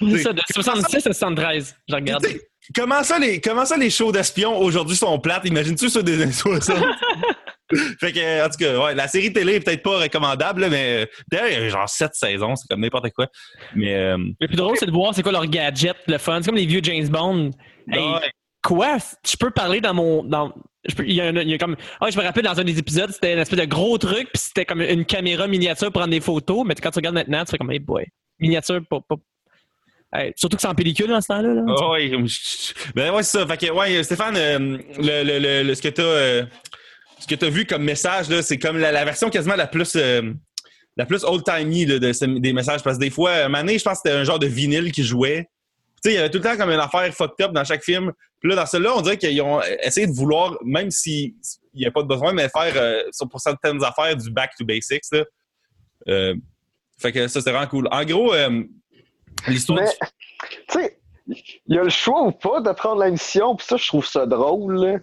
C'est 0.00 0.18
ça, 0.18 0.32
de 0.32 0.42
66 0.52 0.96
à 0.96 1.00
73. 1.00 1.76
Je 1.88 1.94
regarde. 1.94 2.26
Comment 2.74 3.02
ça, 3.02 3.18
les, 3.18 3.40
comment 3.40 3.64
ça, 3.64 3.76
les 3.76 3.90
shows 3.90 4.12
d'espions 4.12 4.56
aujourd'hui 4.58 4.96
sont 4.96 5.18
plates? 5.18 5.44
Imagines-tu 5.44 5.88
ceux 5.90 6.02
des 6.02 6.22
années 6.22 6.32
60? 6.32 6.76
fait 8.00 8.12
que, 8.12 8.44
en 8.46 8.48
tout 8.48 8.56
cas, 8.58 8.78
ouais, 8.78 8.94
la 8.94 9.08
série 9.08 9.32
télé 9.32 9.54
est 9.54 9.60
peut-être 9.60 9.82
pas 9.82 9.98
recommandable, 10.00 10.62
là, 10.62 10.68
mais 10.70 11.08
d'ailleurs, 11.30 11.48
il 11.48 11.52
y 11.52 11.66
a 11.66 11.68
genre 11.68 11.88
sept 11.88 12.14
saisons, 12.14 12.56
c'est 12.56 12.66
comme 12.68 12.80
n'importe 12.80 13.10
quoi. 13.10 13.26
Mais, 13.74 13.94
euh, 13.94 14.16
Le 14.40 14.46
plus 14.46 14.56
drôle, 14.56 14.76
c'est 14.78 14.86
de 14.86 14.92
voir 14.92 15.14
c'est 15.14 15.22
quoi 15.22 15.32
leur 15.32 15.46
gadget, 15.46 15.96
le 16.06 16.18
fun. 16.18 16.40
C'est 16.40 16.46
comme 16.46 16.56
les 16.58 16.66
vieux 16.66 16.80
James 16.82 17.08
Bond. 17.08 17.50
Hey, 17.90 17.98
ouais. 18.00 18.30
quoi? 18.62 18.96
Je 19.28 19.36
peux 19.36 19.50
parler 19.50 19.80
dans 19.80 19.92
mon. 19.94 20.22
Dans, 20.24 20.54
je 20.88 20.94
peux- 20.94 21.06
il, 21.06 21.14
y 21.14 21.20
a 21.20 21.24
un- 21.26 21.36
il 21.36 21.50
y 21.50 21.54
a 21.54 21.58
comme. 21.58 21.76
Ah, 22.00 22.10
je 22.10 22.16
me 22.18 22.22
rappelle 22.22 22.44
dans 22.44 22.58
un 22.58 22.64
des 22.64 22.78
épisodes, 22.78 23.10
c'était 23.10 23.32
une 23.34 23.38
espèce 23.40 23.58
de 23.58 23.64
gros 23.66 23.98
truc, 23.98 24.28
puis 24.32 24.40
c'était 24.42 24.64
comme 24.64 24.80
une 24.80 25.04
caméra 25.04 25.46
miniature 25.46 25.88
pour 25.92 26.00
prendre 26.00 26.12
des 26.12 26.20
photos, 26.20 26.64
mais 26.66 26.74
quand 26.74 26.90
tu 26.90 26.98
regardes 26.98 27.14
maintenant, 27.16 27.44
tu 27.44 27.50
fais 27.50 27.58
comme, 27.58 27.70
hey 27.72 27.78
boy, 27.78 28.04
miniature, 28.38 28.80
pas. 28.88 29.00
pas- 29.06 29.16
Surtout 30.36 30.56
que 30.56 30.62
c'est 30.62 30.68
en 30.68 30.74
pellicule 30.74 31.08
dans 31.08 31.20
ce 31.20 31.28
temps-là. 31.28 31.54
Là. 31.54 31.62
Ah 31.68 31.98
je- 31.98 32.72
ben 32.94 33.12
ouais, 33.12 33.22
c'est 33.22 33.38
ça. 33.38 33.46
Fait 33.46 33.56
que, 33.66 33.72
ouais, 33.72 34.02
Stéphane, 34.02 34.36
euh, 34.36 34.78
le, 34.98 35.38
le, 35.38 35.62
le, 35.62 35.74
ce 35.74 35.82
que 35.82 35.88
euh, 36.00 36.44
ce 37.18 37.26
que 37.26 37.34
t'as 37.34 37.48
vu 37.48 37.66
comme 37.66 37.82
message, 37.82 38.26
c'est 38.42 38.58
comme 38.58 38.78
la, 38.78 39.04
version 39.04 39.30
quasiment 39.30 39.56
la 39.56 39.66
plus 39.66 39.96
euh, 39.96 40.32
la 40.96 41.06
plus 41.06 41.24
old-timey 41.24 41.86
de 41.86 41.98
des 42.38 42.52
messages. 42.52 42.82
Parce 42.82 42.96
que 42.98 43.02
des 43.02 43.10
fois, 43.10 43.48
donné, 43.48 43.78
je 43.78 43.84
pense 43.84 43.94
que 43.94 44.08
c'était 44.08 44.16
un 44.16 44.24
genre 44.24 44.38
de 44.38 44.46
vinyle 44.46 44.92
qui 44.92 45.02
jouait. 45.02 45.48
Tu 46.02 46.10
sais, 46.10 46.14
il 46.14 46.16
y 46.16 46.18
avait 46.18 46.30
tout 46.30 46.38
le 46.38 46.44
temps 46.44 46.56
comme 46.56 46.70
une 46.70 46.80
affaire 46.80 47.12
fucked 47.14 47.44
up 47.46 47.52
dans 47.52 47.64
chaque 47.64 47.82
film. 47.82 48.12
Puis 48.40 48.50
là, 48.50 48.56
dans 48.56 48.66
celui-là, 48.66 48.92
on 48.94 49.00
dirait 49.00 49.16
qu'ils 49.16 49.40
ont 49.40 49.62
essayé 49.82 50.06
de 50.06 50.12
vouloir, 50.12 50.58
même 50.62 50.90
s'il 50.90 51.32
n'y 51.74 51.86
a 51.86 51.90
pas 51.90 52.02
de 52.02 52.08
besoin, 52.08 52.32
mais 52.34 52.48
faire 52.50 52.74
euh, 52.76 53.00
pour 53.30 53.40
certaines 53.40 53.82
affaires 53.82 54.14
du 54.14 54.30
back 54.30 54.50
to 54.58 54.66
basics. 54.66 55.02
Euh, 56.08 56.34
fait 56.98 57.10
que 57.10 57.26
ça, 57.26 57.40
c'était 57.40 57.52
vraiment 57.52 57.66
cool. 57.68 57.88
En 57.90 58.04
gros, 58.04 58.34
euh, 58.34 58.62
l'histoire 59.48 59.80
Mais, 59.80 59.86
du- 59.86 60.56
tu 60.68 60.78
sais, 60.80 60.98
il 61.66 61.74
y 61.74 61.78
a 61.78 61.82
le 61.82 61.90
choix 61.90 62.22
ou 62.22 62.32
pas 62.32 62.60
de 62.60 62.70
prendre 62.72 63.00
la 63.00 63.10
mission, 63.10 63.56
puis 63.56 63.66
ça, 63.66 63.76
je 63.76 63.86
trouve 63.86 64.06
ça 64.06 64.26
drôle. 64.26 64.74
là. 64.76 64.98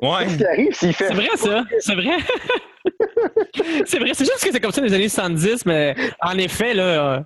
Ouais. 0.00 0.24
Qu'est-ce 0.24 0.36
qui 0.38 0.44
arrive 0.46 0.72
s'il 0.74 0.92
fait. 0.92 1.08
C'est 1.08 1.14
vrai, 1.14 1.28
ça. 1.36 1.64
C'est 1.80 1.94
vrai. 1.94 2.16
c'est 3.86 3.98
vrai. 3.98 4.10
C'est 4.14 4.24
juste 4.24 4.44
que 4.44 4.52
c'est 4.52 4.60
comme 4.60 4.70
ça 4.72 4.80
dans 4.80 4.86
les 4.86 4.94
années 4.94 5.08
70, 5.08 5.64
mais 5.66 5.94
en 6.20 6.36
effet, 6.38 6.74
là, 6.74 6.82
euh, 6.82 7.20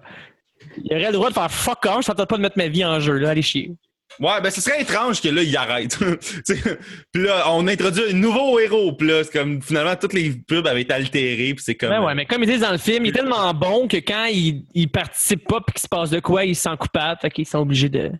il 0.84 0.92
aurait 0.94 1.06
le 1.06 1.12
droit 1.12 1.28
de 1.30 1.34
faire 1.34 1.50
fuck 1.50 1.84
off. 1.86 2.02
Je 2.02 2.06
t'entends 2.06 2.26
pas 2.26 2.36
de 2.36 2.42
mettre 2.42 2.58
ma 2.58 2.68
vie 2.68 2.84
en 2.84 3.00
jeu, 3.00 3.14
là. 3.18 3.30
Allez 3.30 3.42
chier. 3.42 3.72
Ouais, 4.18 4.40
ben 4.42 4.50
ce 4.50 4.60
serait 4.60 4.82
étrange 4.82 5.20
que 5.22 5.28
là, 5.28 5.42
il 5.42 5.56
arrête. 5.56 5.96
Puis 7.12 7.22
là, 7.22 7.44
on 7.52 7.66
introduit 7.68 8.02
un 8.10 8.12
nouveau 8.12 8.58
héros. 8.58 8.92
Puis 8.92 9.08
là, 9.08 9.24
c'est 9.24 9.32
comme 9.32 9.62
finalement, 9.62 9.94
toutes 9.96 10.12
les 10.12 10.30
pubs 10.30 10.66
avaient 10.66 10.82
été 10.82 10.92
altérées. 10.92 11.54
Puis 11.54 11.64
c'est 11.64 11.74
comme. 11.74 11.90
Ben 11.90 12.02
ouais, 12.02 12.14
mais 12.14 12.26
comme 12.26 12.42
ils 12.42 12.50
disent 12.50 12.60
dans 12.60 12.72
le 12.72 12.78
film, 12.78 13.06
il 13.06 13.10
est 13.10 13.12
tellement 13.12 13.54
bon 13.54 13.88
que 13.88 13.96
quand 13.98 14.26
il, 14.26 14.64
il 14.74 14.90
participe 14.90 15.46
pas 15.46 15.60
puis 15.60 15.74
qu'il 15.74 15.82
se 15.82 15.88
passe 15.88 16.10
de 16.10 16.20
quoi, 16.20 16.44
il 16.44 16.56
se 16.56 16.62
sent 16.62 16.76
coupable. 16.78 17.18
Fait 17.20 17.30
qu'ils 17.30 17.46
sont 17.46 17.60
obligés 17.60 17.88
de, 17.88 18.10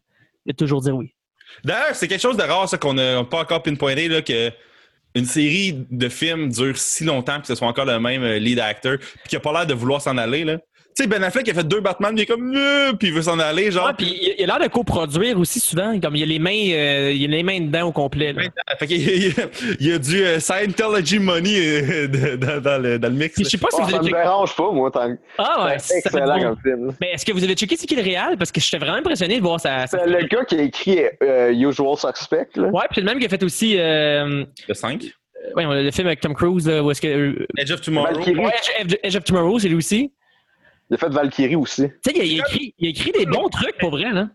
de 0.46 0.52
toujours 0.52 0.80
dire 0.80 0.96
oui. 0.96 1.12
D'ailleurs, 1.64 1.94
c'est 1.94 2.08
quelque 2.08 2.22
chose 2.22 2.36
de 2.36 2.42
rare, 2.42 2.68
ça, 2.68 2.78
qu'on 2.78 2.94
n'a 2.94 3.24
pas 3.24 3.40
encore 3.40 3.62
pinpointé, 3.62 4.08
là, 4.08 4.22
que 4.22 4.52
une 5.14 5.24
série 5.24 5.86
de 5.90 6.08
films 6.08 6.50
dure 6.50 6.76
si 6.76 7.04
longtemps 7.04 7.40
que 7.40 7.46
ce 7.48 7.56
soit 7.56 7.66
encore 7.66 7.84
le 7.84 7.98
même 7.98 8.22
euh, 8.22 8.38
lead 8.38 8.60
actor, 8.60 8.96
puis 8.98 9.28
qu'il 9.28 9.36
a 9.36 9.40
pas 9.40 9.52
l'air 9.52 9.66
de 9.66 9.74
vouloir 9.74 10.00
s'en 10.00 10.16
aller, 10.16 10.44
là. 10.44 10.58
Sais, 11.00 11.06
Ben 11.06 11.22
Affleck 11.24 11.48
a 11.48 11.54
fait 11.54 11.66
deux 11.66 11.80
Batman, 11.80 12.12
il 12.14 12.20
est 12.22 12.26
comme, 12.26 12.52
Euh 12.54 12.92
puis 12.92 13.08
il 13.08 13.14
veut 13.14 13.22
s'en 13.22 13.38
aller, 13.38 13.70
genre. 13.70 13.86
Ouais, 13.86 13.92
puis 13.96 14.06
il 14.20 14.34
il 14.38 14.44
a 14.50 14.58
l'air 14.58 14.68
de 14.68 14.70
coproduire 14.72 15.38
aussi 15.38 15.58
souvent. 15.60 15.98
Comme 15.98 16.14
il 16.16 16.22
a 16.22 16.26
les 16.26 16.38
mains, 16.38 16.50
euh, 16.72 17.10
il 17.14 17.24
a 17.24 17.36
les 17.36 17.42
mains 17.42 17.60
dedans 17.60 17.86
au 17.88 17.92
complet. 17.92 18.32
là. 18.34 18.42
Fait 18.78 18.86
qu'il 18.86 19.00
y 19.00 19.08
a- 19.08 19.14
il 19.14 19.22
y 19.88 19.92
a- 19.92 19.94
il 19.94 19.98
du 19.98 20.22
euh, 20.22 20.38
Scientology 20.40 21.18
money 21.18 21.54
euh, 21.58 22.06
de- 22.08 22.36
dans, 22.36 22.60
dans 22.60 22.82
le, 22.82 22.98
dans 22.98 23.08
le 23.08 23.14
mix. 23.14 23.34
Je 23.38 23.44
sais 23.44 23.56
pas 23.56 23.68
si 23.70 23.76
Oh, 23.80 23.84
vous 23.84 23.90
ça 23.90 23.96
avez 23.96 24.04
me 24.06 24.10
checké. 24.10 24.22
dérange 24.22 24.54
pas, 24.54 24.70
moi. 24.72 24.90
Tant... 24.90 25.16
Ah 25.38 25.64
ouais, 25.66 25.78
c'est 25.78 26.00
ça 26.02 26.10
excellent 26.10 26.36
bon. 26.38 26.42
comme 26.42 26.58
film. 26.62 26.92
Mais 27.00 27.12
est-ce 27.12 27.24
que 27.24 27.32
vous 27.32 27.44
avez 27.44 27.54
checké 27.54 27.76
c'est 27.76 27.86
qui 27.86 27.96
le 27.96 28.02
réel? 28.02 28.36
Parce 28.38 28.52
que 28.52 28.60
j'étais 28.60 28.78
vraiment 28.78 28.98
impressionné 28.98 29.36
de 29.38 29.42
voir 29.42 29.58
ça. 29.58 29.86
C'est 29.86 30.06
le 30.06 30.26
gars 30.26 30.44
qui 30.44 30.56
a 30.56 30.62
écrit 30.62 31.00
euh, 31.22 31.50
Usual 31.52 31.96
Suspect. 31.96 32.48
Là. 32.56 32.64
Ouais, 32.68 32.82
puis 32.90 32.96
c'est 32.96 33.00
le 33.00 33.06
même 33.06 33.18
qui 33.18 33.24
a 33.24 33.28
fait 33.30 33.42
aussi 33.42 33.76
euh, 33.78 34.44
Le 34.68 34.74
5. 34.74 35.02
ouais, 35.56 35.82
le 35.82 35.90
film 35.90 36.06
avec 36.08 36.20
Tom 36.20 36.34
Cruise, 36.34 36.66
là, 36.68 36.82
où 36.82 36.90
est-ce 36.90 37.00
que. 37.00 37.46
Edge 37.56 37.70
of 37.70 37.80
Tomorrow. 37.80 38.12
Valkyrie. 38.14 38.36
ouais, 38.44 38.52
Edge, 38.80 38.94
Edge 39.02 39.16
of 39.16 39.24
Tomorrow, 39.24 39.58
c'est 39.58 39.68
lui 39.68 39.76
aussi. 39.76 40.12
Il 40.90 40.94
a 40.94 40.96
fait 40.98 41.08
Valkyrie 41.08 41.56
aussi. 41.56 41.82
Tu 42.04 42.10
sais, 42.10 42.12
il, 42.16 42.20
a- 42.20 42.24
il 42.24 42.38
écrit, 42.40 42.74
il 42.78 42.86
a 42.86 42.90
écrit 42.90 43.12
des 43.12 43.26
bons 43.26 43.48
trucs 43.48 43.78
pour 43.78 43.90
vrai, 43.90 44.10
là. 44.12 44.28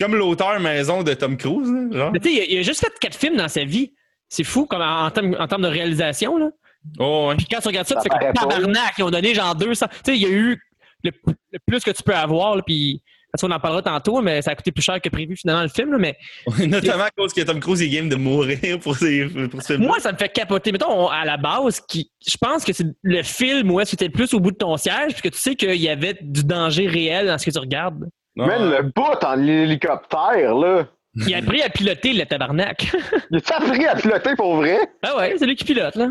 Comme 0.00 0.16
l'auteur 0.16 0.58
maison 0.60 1.02
de 1.02 1.12
Tom 1.14 1.36
Cruise, 1.36 1.70
là, 1.70 1.96
genre. 1.98 2.12
Mais 2.12 2.20
tu 2.20 2.28
sais, 2.30 2.34
il, 2.34 2.40
a- 2.40 2.44
il 2.46 2.58
a 2.58 2.62
juste 2.62 2.80
fait 2.80 2.92
quatre 3.00 3.16
films 3.16 3.36
dans 3.36 3.48
sa 3.48 3.64
vie. 3.64 3.92
C'est 4.28 4.44
fou 4.44 4.66
comme 4.66 4.82
en, 4.82 5.06
en 5.06 5.10
termes, 5.10 5.36
en 5.38 5.46
termes 5.46 5.62
de 5.62 5.68
réalisation, 5.68 6.36
là. 6.38 6.50
Oh, 6.98 7.26
ouais. 7.28 7.36
Puis 7.36 7.46
quand 7.50 7.60
tu 7.60 7.68
regardes 7.68 7.86
ça, 7.86 7.96
Ça 7.96 8.02
tu 8.02 8.08
fais 8.08 8.24
comme 8.26 8.32
tabarnak. 8.48 8.94
Ils 8.98 9.04
ont 9.04 9.10
donné 9.10 9.34
genre 9.34 9.54
200. 9.54 9.86
Tu 9.88 9.94
sais, 10.04 10.16
il 10.16 10.22
y 10.22 10.26
a 10.26 10.30
eu 10.30 10.60
le, 11.04 11.10
le 11.52 11.58
plus 11.66 11.80
que 11.84 11.90
tu 11.90 12.02
peux 12.02 12.14
avoir, 12.14 12.56
là, 12.56 12.62
puis. 12.62 13.02
Parce 13.32 13.42
qu'on 13.42 13.50
en 13.50 13.60
parlera 13.60 13.82
tantôt, 13.82 14.20
mais 14.20 14.42
ça 14.42 14.50
a 14.50 14.54
coûté 14.56 14.72
plus 14.72 14.82
cher 14.82 15.00
que 15.00 15.08
prévu 15.08 15.36
finalement 15.36 15.62
le 15.62 15.68
film. 15.68 15.92
Là, 15.92 15.98
mais 15.98 16.16
Notamment 16.66 17.04
à 17.04 17.10
cause 17.10 17.32
que 17.32 17.40
Tom 17.42 17.60
Cruise 17.60 17.80
est 17.82 17.88
game 17.88 18.08
de 18.08 18.16
mourir 18.16 18.58
pour, 18.82 18.96
ses, 18.96 19.26
pour 19.48 19.62
ce 19.62 19.74
film. 19.74 19.86
moi, 19.86 20.00
ça 20.00 20.12
me 20.12 20.16
fait 20.18 20.28
capoter. 20.30 20.72
Mettons, 20.72 20.90
on- 20.90 21.08
à 21.08 21.24
la 21.24 21.36
base, 21.36 21.80
qui, 21.80 22.10
je 22.26 22.36
pense 22.40 22.64
que 22.64 22.72
c'est 22.72 22.86
le 23.02 23.22
film 23.22 23.70
où 23.70 23.78
est-ce 23.80 23.92
que 23.92 23.96
tu 23.96 24.04
le 24.04 24.10
plus 24.12 24.34
au 24.34 24.40
bout 24.40 24.50
de 24.50 24.56
ton 24.56 24.76
siège, 24.76 25.12
puis 25.14 25.22
que 25.22 25.28
tu 25.28 25.38
sais 25.38 25.54
qu'il 25.54 25.76
y 25.80 25.88
avait 25.88 26.16
du 26.20 26.42
danger 26.44 26.86
réel 26.88 27.26
dans 27.26 27.38
ce 27.38 27.46
que 27.46 27.50
tu 27.50 27.58
regardes. 27.58 28.08
Même 28.36 28.70
le 28.70 28.82
bout 28.94 29.24
en 29.24 29.40
hélicoptère, 29.46 30.54
là. 30.54 30.86
Il 31.16 31.34
a 31.34 31.38
appris 31.38 31.60
à 31.62 31.68
piloter 31.68 32.12
le 32.12 32.24
tabarnak. 32.24 32.86
Il 33.32 33.38
a 33.38 33.56
appris 33.56 33.84
à 33.86 33.96
piloter 33.96 34.36
pour 34.36 34.56
vrai? 34.56 34.78
ah 35.02 35.16
ouais, 35.16 35.34
c'est 35.38 35.46
lui 35.46 35.56
qui 35.56 35.64
pilote, 35.64 35.94
là. 35.96 36.08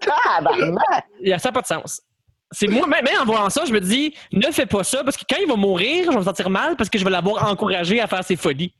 Tabarnak! 0.00 1.04
Il 1.20 1.32
a 1.32 1.38
ça 1.38 1.48
n'a 1.48 1.52
pas 1.52 1.60
de 1.62 1.66
sens. 1.66 2.00
C'est 2.50 2.66
moi, 2.68 2.86
même 2.86 3.04
en 3.20 3.24
voyant 3.26 3.50
ça, 3.50 3.64
je 3.66 3.72
me 3.72 3.80
dis, 3.80 4.14
ne 4.32 4.50
fais 4.50 4.64
pas 4.66 4.82
ça, 4.82 5.04
parce 5.04 5.16
que 5.16 5.24
quand 5.28 5.36
il 5.40 5.46
va 5.48 5.56
mourir, 5.56 6.04
je 6.06 6.10
vais 6.10 6.16
me 6.16 6.22
sentir 6.22 6.48
mal 6.48 6.76
parce 6.76 6.88
que 6.88 6.98
je 6.98 7.04
vais 7.04 7.10
l'avoir 7.10 7.50
encouragé 7.50 8.00
à 8.00 8.06
faire 8.06 8.24
ses 8.24 8.36
folies. 8.36 8.72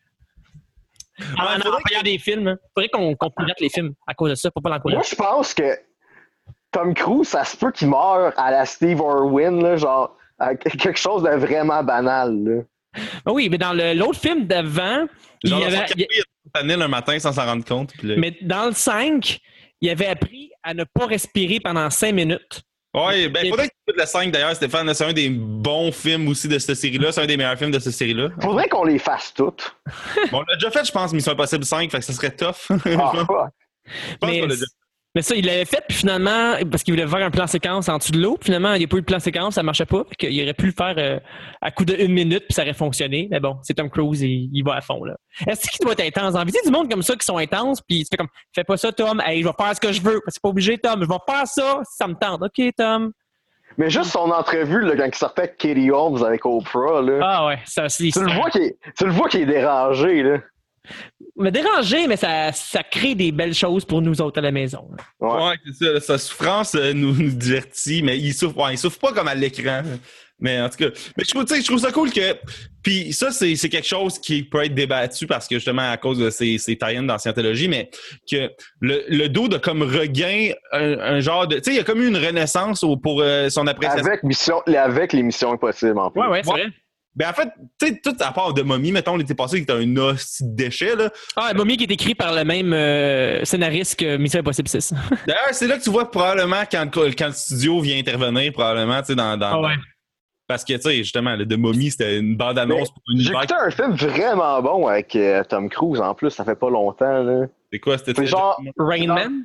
En, 1.37 1.42
en, 1.42 1.48
faudrait 1.59 1.83
voyant 1.88 2.02
des 2.04 2.18
films. 2.18 2.57
Il 2.59 2.68
faudrait 2.74 2.88
qu'on 2.88 3.14
qu'on 3.16 3.31
pilote 3.31 3.61
les 3.61 3.68
films 3.68 3.92
à 4.07 4.14
cause 4.14 4.31
de 4.31 4.35
ça, 4.37 4.50
pour 4.50 4.62
pas 4.62 4.70
Moi, 4.70 4.76
l'encourager. 4.78 5.11
je 5.11 5.16
pense 5.16 5.52
que 5.52 5.76
Tom 6.70 6.94
Cruise, 6.94 7.28
ça 7.28 7.44
se 7.44 7.57
peut 7.57 7.72
qu'il 7.72 7.88
meure 7.88 8.33
à 8.38 8.50
la 8.50 8.64
Steve 8.64 8.98
Irwin, 8.98 9.62
là, 9.62 9.76
genre, 9.76 10.16
à 10.38 10.54
quelque 10.54 10.96
chose 10.98 11.22
de 11.24 11.31
vraiment 11.31 11.83
banal. 11.83 12.44
Là. 12.44 12.62
Ah 13.26 13.33
oui, 13.33 13.48
mais 13.50 13.59
dans 13.59 13.72
le- 13.72 13.94
l'autre 13.94 14.18
film 14.20 14.46
d'avant, 14.46 15.07
il 15.42 15.52
avait, 15.52 15.78
café, 15.78 16.07
il 16.64 16.83
un 16.83 16.88
matin 16.88 17.18
sans 17.18 17.33
s'en 17.33 17.44
rendre 17.44 17.64
compte. 17.64 17.92
puis 17.98 18.09
là- 18.09 18.14
Mais 18.16 18.37
dans 18.42 18.66
le 18.66 18.72
5, 18.72 19.40
il 19.81 19.90
avait 19.90 20.07
appris 20.07 20.50
à 20.62 20.72
ne 20.74 20.85
pas 20.85 21.07
respirer 21.07 21.61
pendant 21.61 21.90
5 21.90 22.12
minutes. 22.14 22.62
Ouais, 22.94 23.29
ben, 23.29 23.48
faudrait 23.51 23.68
que 23.68 23.72
tu 23.72 23.92
écoutes 23.92 24.01
le 24.01 24.07
5 24.07 24.33
d'ailleurs, 24.33 24.57
Stéphane. 24.57 24.92
C'est 24.94 25.05
un 25.05 25.12
des 25.12 25.29
bons 25.29 25.92
films 25.92 26.27
aussi 26.29 26.48
de 26.48 26.59
cette 26.59 26.77
série-là. 26.77 27.12
C'est 27.12 27.22
un 27.22 27.27
des 27.27 27.37
meilleurs 27.37 27.59
films 27.59 27.70
de 27.70 27.79
cette 27.79 27.92
série-là. 27.92 28.31
Faudrait 28.40 28.68
qu'on 28.68 28.85
les 28.85 28.98
fasse 28.98 29.33
toutes. 29.35 29.77
Bon, 30.33 30.38
on 30.38 30.44
l'a 30.48 30.55
déjà 30.55 30.70
fait, 30.70 30.85
je 30.87 30.92
pense, 30.92 31.12
Mission 31.12 31.33
Impossible 31.33 31.64
5, 31.64 31.90
fait 31.90 31.98
que 31.98 32.05
ça 32.05 32.12
serait 32.12 32.35
tough. 32.35 32.70
Ah, 32.70 33.12
je 33.14 34.16
pense 34.16 34.31
Mais, 34.31 34.40
qu'on 34.40 34.46
l'a 34.46 34.55
déjà 34.55 34.66
mais 35.18 35.22
ça, 35.22 35.35
il 35.35 35.44
l'avait 35.44 35.64
fait, 35.64 35.83
puis 35.88 35.96
finalement, 35.98 36.54
parce 36.70 36.85
qu'il 36.85 36.94
voulait 36.94 37.09
faire 37.09 37.26
un 37.26 37.33
plan 37.33 37.48
séquence 37.48 37.88
en 37.88 37.98
dessous 37.98 38.12
de 38.12 38.20
l'eau, 38.20 38.37
puis 38.37 38.44
finalement, 38.44 38.74
il 38.74 38.78
n'y 38.78 38.85
a 38.85 38.87
pas 38.87 38.98
eu 38.98 39.00
de 39.00 39.04
plan 39.04 39.18
séquence, 39.18 39.57
ça 39.57 39.64
marchait 39.64 39.85
pas. 39.85 40.04
Qu'il 40.16 40.40
aurait 40.40 40.54
pu 40.54 40.66
le 40.66 40.72
faire 40.72 40.94
euh, 40.96 41.18
à 41.61 41.72
coup 41.72 41.85
de 41.85 41.92
une 41.92 42.12
minute, 42.12 42.44
puis 42.44 42.54
ça 42.54 42.62
aurait 42.62 42.72
fonctionné. 42.72 43.26
Mais 43.28 43.40
bon, 43.40 43.57
c'est 43.62 43.74
Tom 43.74 43.90
Cruise 43.90 44.22
il 44.22 44.62
va 44.62 44.76
à 44.76 44.81
fond. 44.81 45.02
là. 45.02 45.16
Est-ce 45.44 45.68
qu'il 45.70 45.85
doit 45.85 45.94
être 45.98 46.16
intense? 46.16 46.37
En 46.37 46.44
visite 46.44 46.64
du 46.64 46.70
monde 46.70 46.88
comme 46.88 47.02
ça 47.02 47.16
qui 47.16 47.26
sont 47.26 47.37
intenses, 47.37 47.81
puis 47.81 48.04
tu 48.04 48.11
fais 48.12 48.16
comme, 48.16 48.28
fais 48.54 48.62
pas 48.62 48.76
ça, 48.76 48.92
Tom. 48.92 49.20
Hey, 49.26 49.42
je 49.42 49.48
vais 49.48 49.54
faire 49.61 49.74
ce 49.74 49.81
que 49.81 49.90
je 49.90 50.00
veux. 50.00 50.20
C'est 50.28 50.40
pas 50.40 50.50
obligé, 50.50 50.78
Tom. 50.78 51.02
Je 51.02 51.09
vais 51.09 51.18
faire 51.28 51.48
ça 51.48 51.81
si 51.83 51.96
ça 51.96 52.07
me 52.07 52.14
tente. 52.14 52.40
OK, 52.40 52.70
Tom. 52.76 53.11
Mais 53.76 53.90
juste 53.90 54.12
son 54.12 54.31
entrevue, 54.31 54.83
là, 54.83 54.94
quand 54.96 55.04
il 55.04 55.14
sortait 55.16 55.42
avec 55.42 55.57
Katie 55.57 55.90
Holmes 55.90 56.22
avec 56.22 56.46
Oprah, 56.46 57.02
là, 57.02 57.18
Ah 57.22 57.46
ouais, 57.48 57.59
ça, 57.64 57.88
c'est. 57.88 58.11
tu, 58.11 58.20
le 58.24 58.33
vois 58.35 58.50
qu'il 58.50 58.62
est, 58.62 58.78
tu 58.96 59.04
le 59.04 59.11
vois 59.11 59.28
qu'il 59.28 59.40
est 59.40 59.46
dérangé. 59.46 60.22
Là. 60.22 60.38
Me 61.37 61.51
déranger, 61.51 62.07
mais 62.09 62.16
ça, 62.16 62.53
ça 62.53 62.83
crée 62.83 63.14
des 63.14 63.33
belles 63.33 63.55
choses 63.55 63.85
pour 63.85 64.03
nous 64.03 64.20
autres 64.20 64.38
à 64.38 64.42
la 64.42 64.51
maison. 64.53 64.88
Ouais. 65.20 65.31
Ouais, 65.31 65.55
c'est 65.79 65.85
ça. 65.94 66.01
Sa 66.01 66.18
souffrance 66.18 66.74
euh, 66.74 66.92
nous, 66.92 67.14
nous 67.14 67.31
divertit, 67.31 68.03
mais 68.03 68.18
il 68.18 68.35
souffre, 68.35 68.57
ouais, 68.59 68.74
il 68.74 68.79
souffre 68.79 68.98
pas 68.98 69.12
comme 69.12 69.29
à 69.29 69.35
l'écran. 69.35 69.83
Mais 70.40 70.61
en 70.61 70.68
tout 70.68 70.77
cas, 70.77 70.90
mais 71.16 71.24
je 71.24 71.31
trouve, 71.31 71.44
tu 71.46 71.55
sais, 71.57 71.61
je 71.62 71.66
trouve 71.66 71.81
ça 71.81 71.90
cool 71.90 72.12
que. 72.12 72.37
Puis 72.85 73.12
ça, 73.12 73.33
c'est 73.33 73.57
c'est 73.57 73.68
quelque 73.68 73.88
chose 73.88 74.20
qui 74.20 74.44
peut 74.44 74.64
être 74.64 74.74
débattu 74.74 75.27
parce 75.27 75.48
que 75.48 75.57
justement 75.57 75.90
à 75.90 75.96
cause 75.96 76.18
de 76.18 76.31
ces, 76.31 76.59
ces 76.59 76.77
tie-ins 76.79 77.03
dans 77.03 77.18
Scientologie, 77.18 77.66
mais 77.66 77.90
que 78.31 78.48
le, 78.81 79.03
le 79.09 79.29
dos 79.29 79.48
de 79.48 79.59
comme 79.59 79.83
regain 79.83 80.51
un, 80.70 80.96
un 81.01 81.18
genre 81.18 81.48
de. 81.48 81.57
Tu 81.57 81.64
sais, 81.64 81.70
il 81.72 81.77
y 81.77 81.81
a 81.81 81.85
comme 81.85 82.01
eu 82.01 82.07
une 82.07 82.16
renaissance 82.16 82.85
au- 82.85 82.96
pour 82.96 83.20
euh, 83.20 83.48
son 83.48 83.66
appréciation. 83.66 84.07
Avec, 84.07 84.22
mission, 84.22 84.62
avec 84.68 85.12
les 85.12 85.24
missions 85.24 85.53
impossibles 85.53 85.98
en 85.98 86.12
plus. 86.12 86.20
Ouais, 86.20 86.29
ouais, 86.29 86.40
c'est 86.44 86.53
Ouais. 86.53 86.62
vrai. 86.62 86.72
Ben 87.18 87.31
en 87.31 87.33
fait, 87.33 87.48
tu 87.81 87.88
sais, 87.88 88.00
tout 88.00 88.14
à 88.20 88.31
part 88.31 88.54
de 88.54 88.62
Mommy, 88.62 88.92
mettons, 88.92 89.16
l'été 89.16 89.35
passé, 89.35 89.57
qui 89.57 89.62
était 89.64 89.72
un 89.72 89.96
hostie 89.96 90.44
de 90.44 90.54
déchet, 90.54 90.94
là. 90.94 91.11
Ah, 91.35 91.52
Mommy 91.52 91.76
qui 91.76 91.83
est 91.83 91.90
écrit 91.90 92.14
par 92.14 92.33
le 92.33 92.44
même 92.44 92.72
euh, 92.72 93.44
scénariste 93.44 93.98
que 93.98 94.16
Mission 94.16 94.38
Impossible 94.38 94.68
6. 94.68 94.94
D'ailleurs, 95.26 95.48
c'est 95.50 95.66
là 95.66 95.78
que 95.78 95.83
tu 95.83 95.90
vois 95.90 96.09
probablement 96.09 96.62
quand, 96.70 96.88
quand 96.94 97.26
le 97.26 97.33
studio 97.33 97.81
vient 97.81 97.98
intervenir, 97.98 98.52
probablement, 98.52 99.00
tu 99.00 99.07
sais, 99.07 99.14
dans, 99.16 99.37
dans, 99.37 99.46
Ah 99.48 99.61
ouais. 99.61 99.74
Parce 100.46 100.64
que, 100.64 100.74
tu 100.74 100.81
sais, 100.81 100.96
justement, 100.98 101.35
le 101.35 101.44
de 101.44 101.57
Mommy, 101.57 101.90
c'était 101.90 102.20
une 102.20 102.37
bande-annonce 102.37 102.90
pour 102.90 103.02
une 103.12 103.18
J'ai 103.20 103.33
écouté 103.33 103.54
un 103.54 103.70
film 103.70 103.96
vraiment 103.96 104.62
bon 104.62 104.87
avec 104.87 105.16
euh, 105.16 105.42
Tom 105.42 105.68
Cruise 105.68 106.00
en 106.00 106.14
plus, 106.14 106.31
ça 106.31 106.44
fait 106.44 106.54
pas 106.54 106.70
longtemps. 106.70 107.24
Là. 107.24 107.46
C'est 107.72 107.81
quoi? 107.81 107.98
C'était 107.98 108.14
C'est 108.14 108.26
genre. 108.28 108.61
Rain 108.78 109.07
Man? 109.09 109.44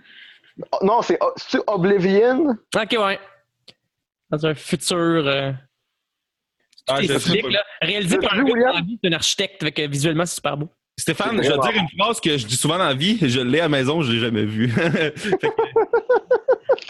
Oh, 0.72 0.78
Non, 0.84 1.02
c'est 1.02 1.18
c'est 1.38 1.60
Oblivion? 1.66 2.56
Ok, 2.76 2.96
ouais. 3.00 3.20
Dans 4.30 4.46
un 4.46 4.54
futur. 4.54 5.28
Euh... 5.28 5.52
Ah, 6.88 7.02
je 7.02 7.42
pas. 7.42 7.50
là. 7.50 7.64
Réalisé 7.82 8.18
par 8.18 8.34
un 8.34 8.44
gars 8.44 8.82
vie, 8.82 9.00
c'est 9.02 9.10
un 9.10 9.14
architecte, 9.14 9.64
fait 9.64 9.72
que 9.72 9.88
visuellement, 9.88 10.26
c'est 10.26 10.36
super 10.36 10.58
beau. 10.58 10.70
Stéphane, 11.00 11.42
je 11.42 11.50
vais 11.50 11.58
te 11.58 11.72
dire 11.72 11.82
une 11.82 12.00
phrase 12.00 12.20
que 12.22 12.38
je 12.38 12.46
dis 12.46 12.56
souvent 12.56 12.78
dans 12.78 12.86
la 12.86 12.94
vie, 12.94 13.18
je 13.22 13.40
l'ai 13.40 13.60
à 13.60 13.64
la 13.64 13.70
maison, 13.70 14.02
je 14.04 14.12
l'ai 14.12 14.20
jamais 14.20 14.46
vue. 14.46 14.72
Que, 15.42 15.48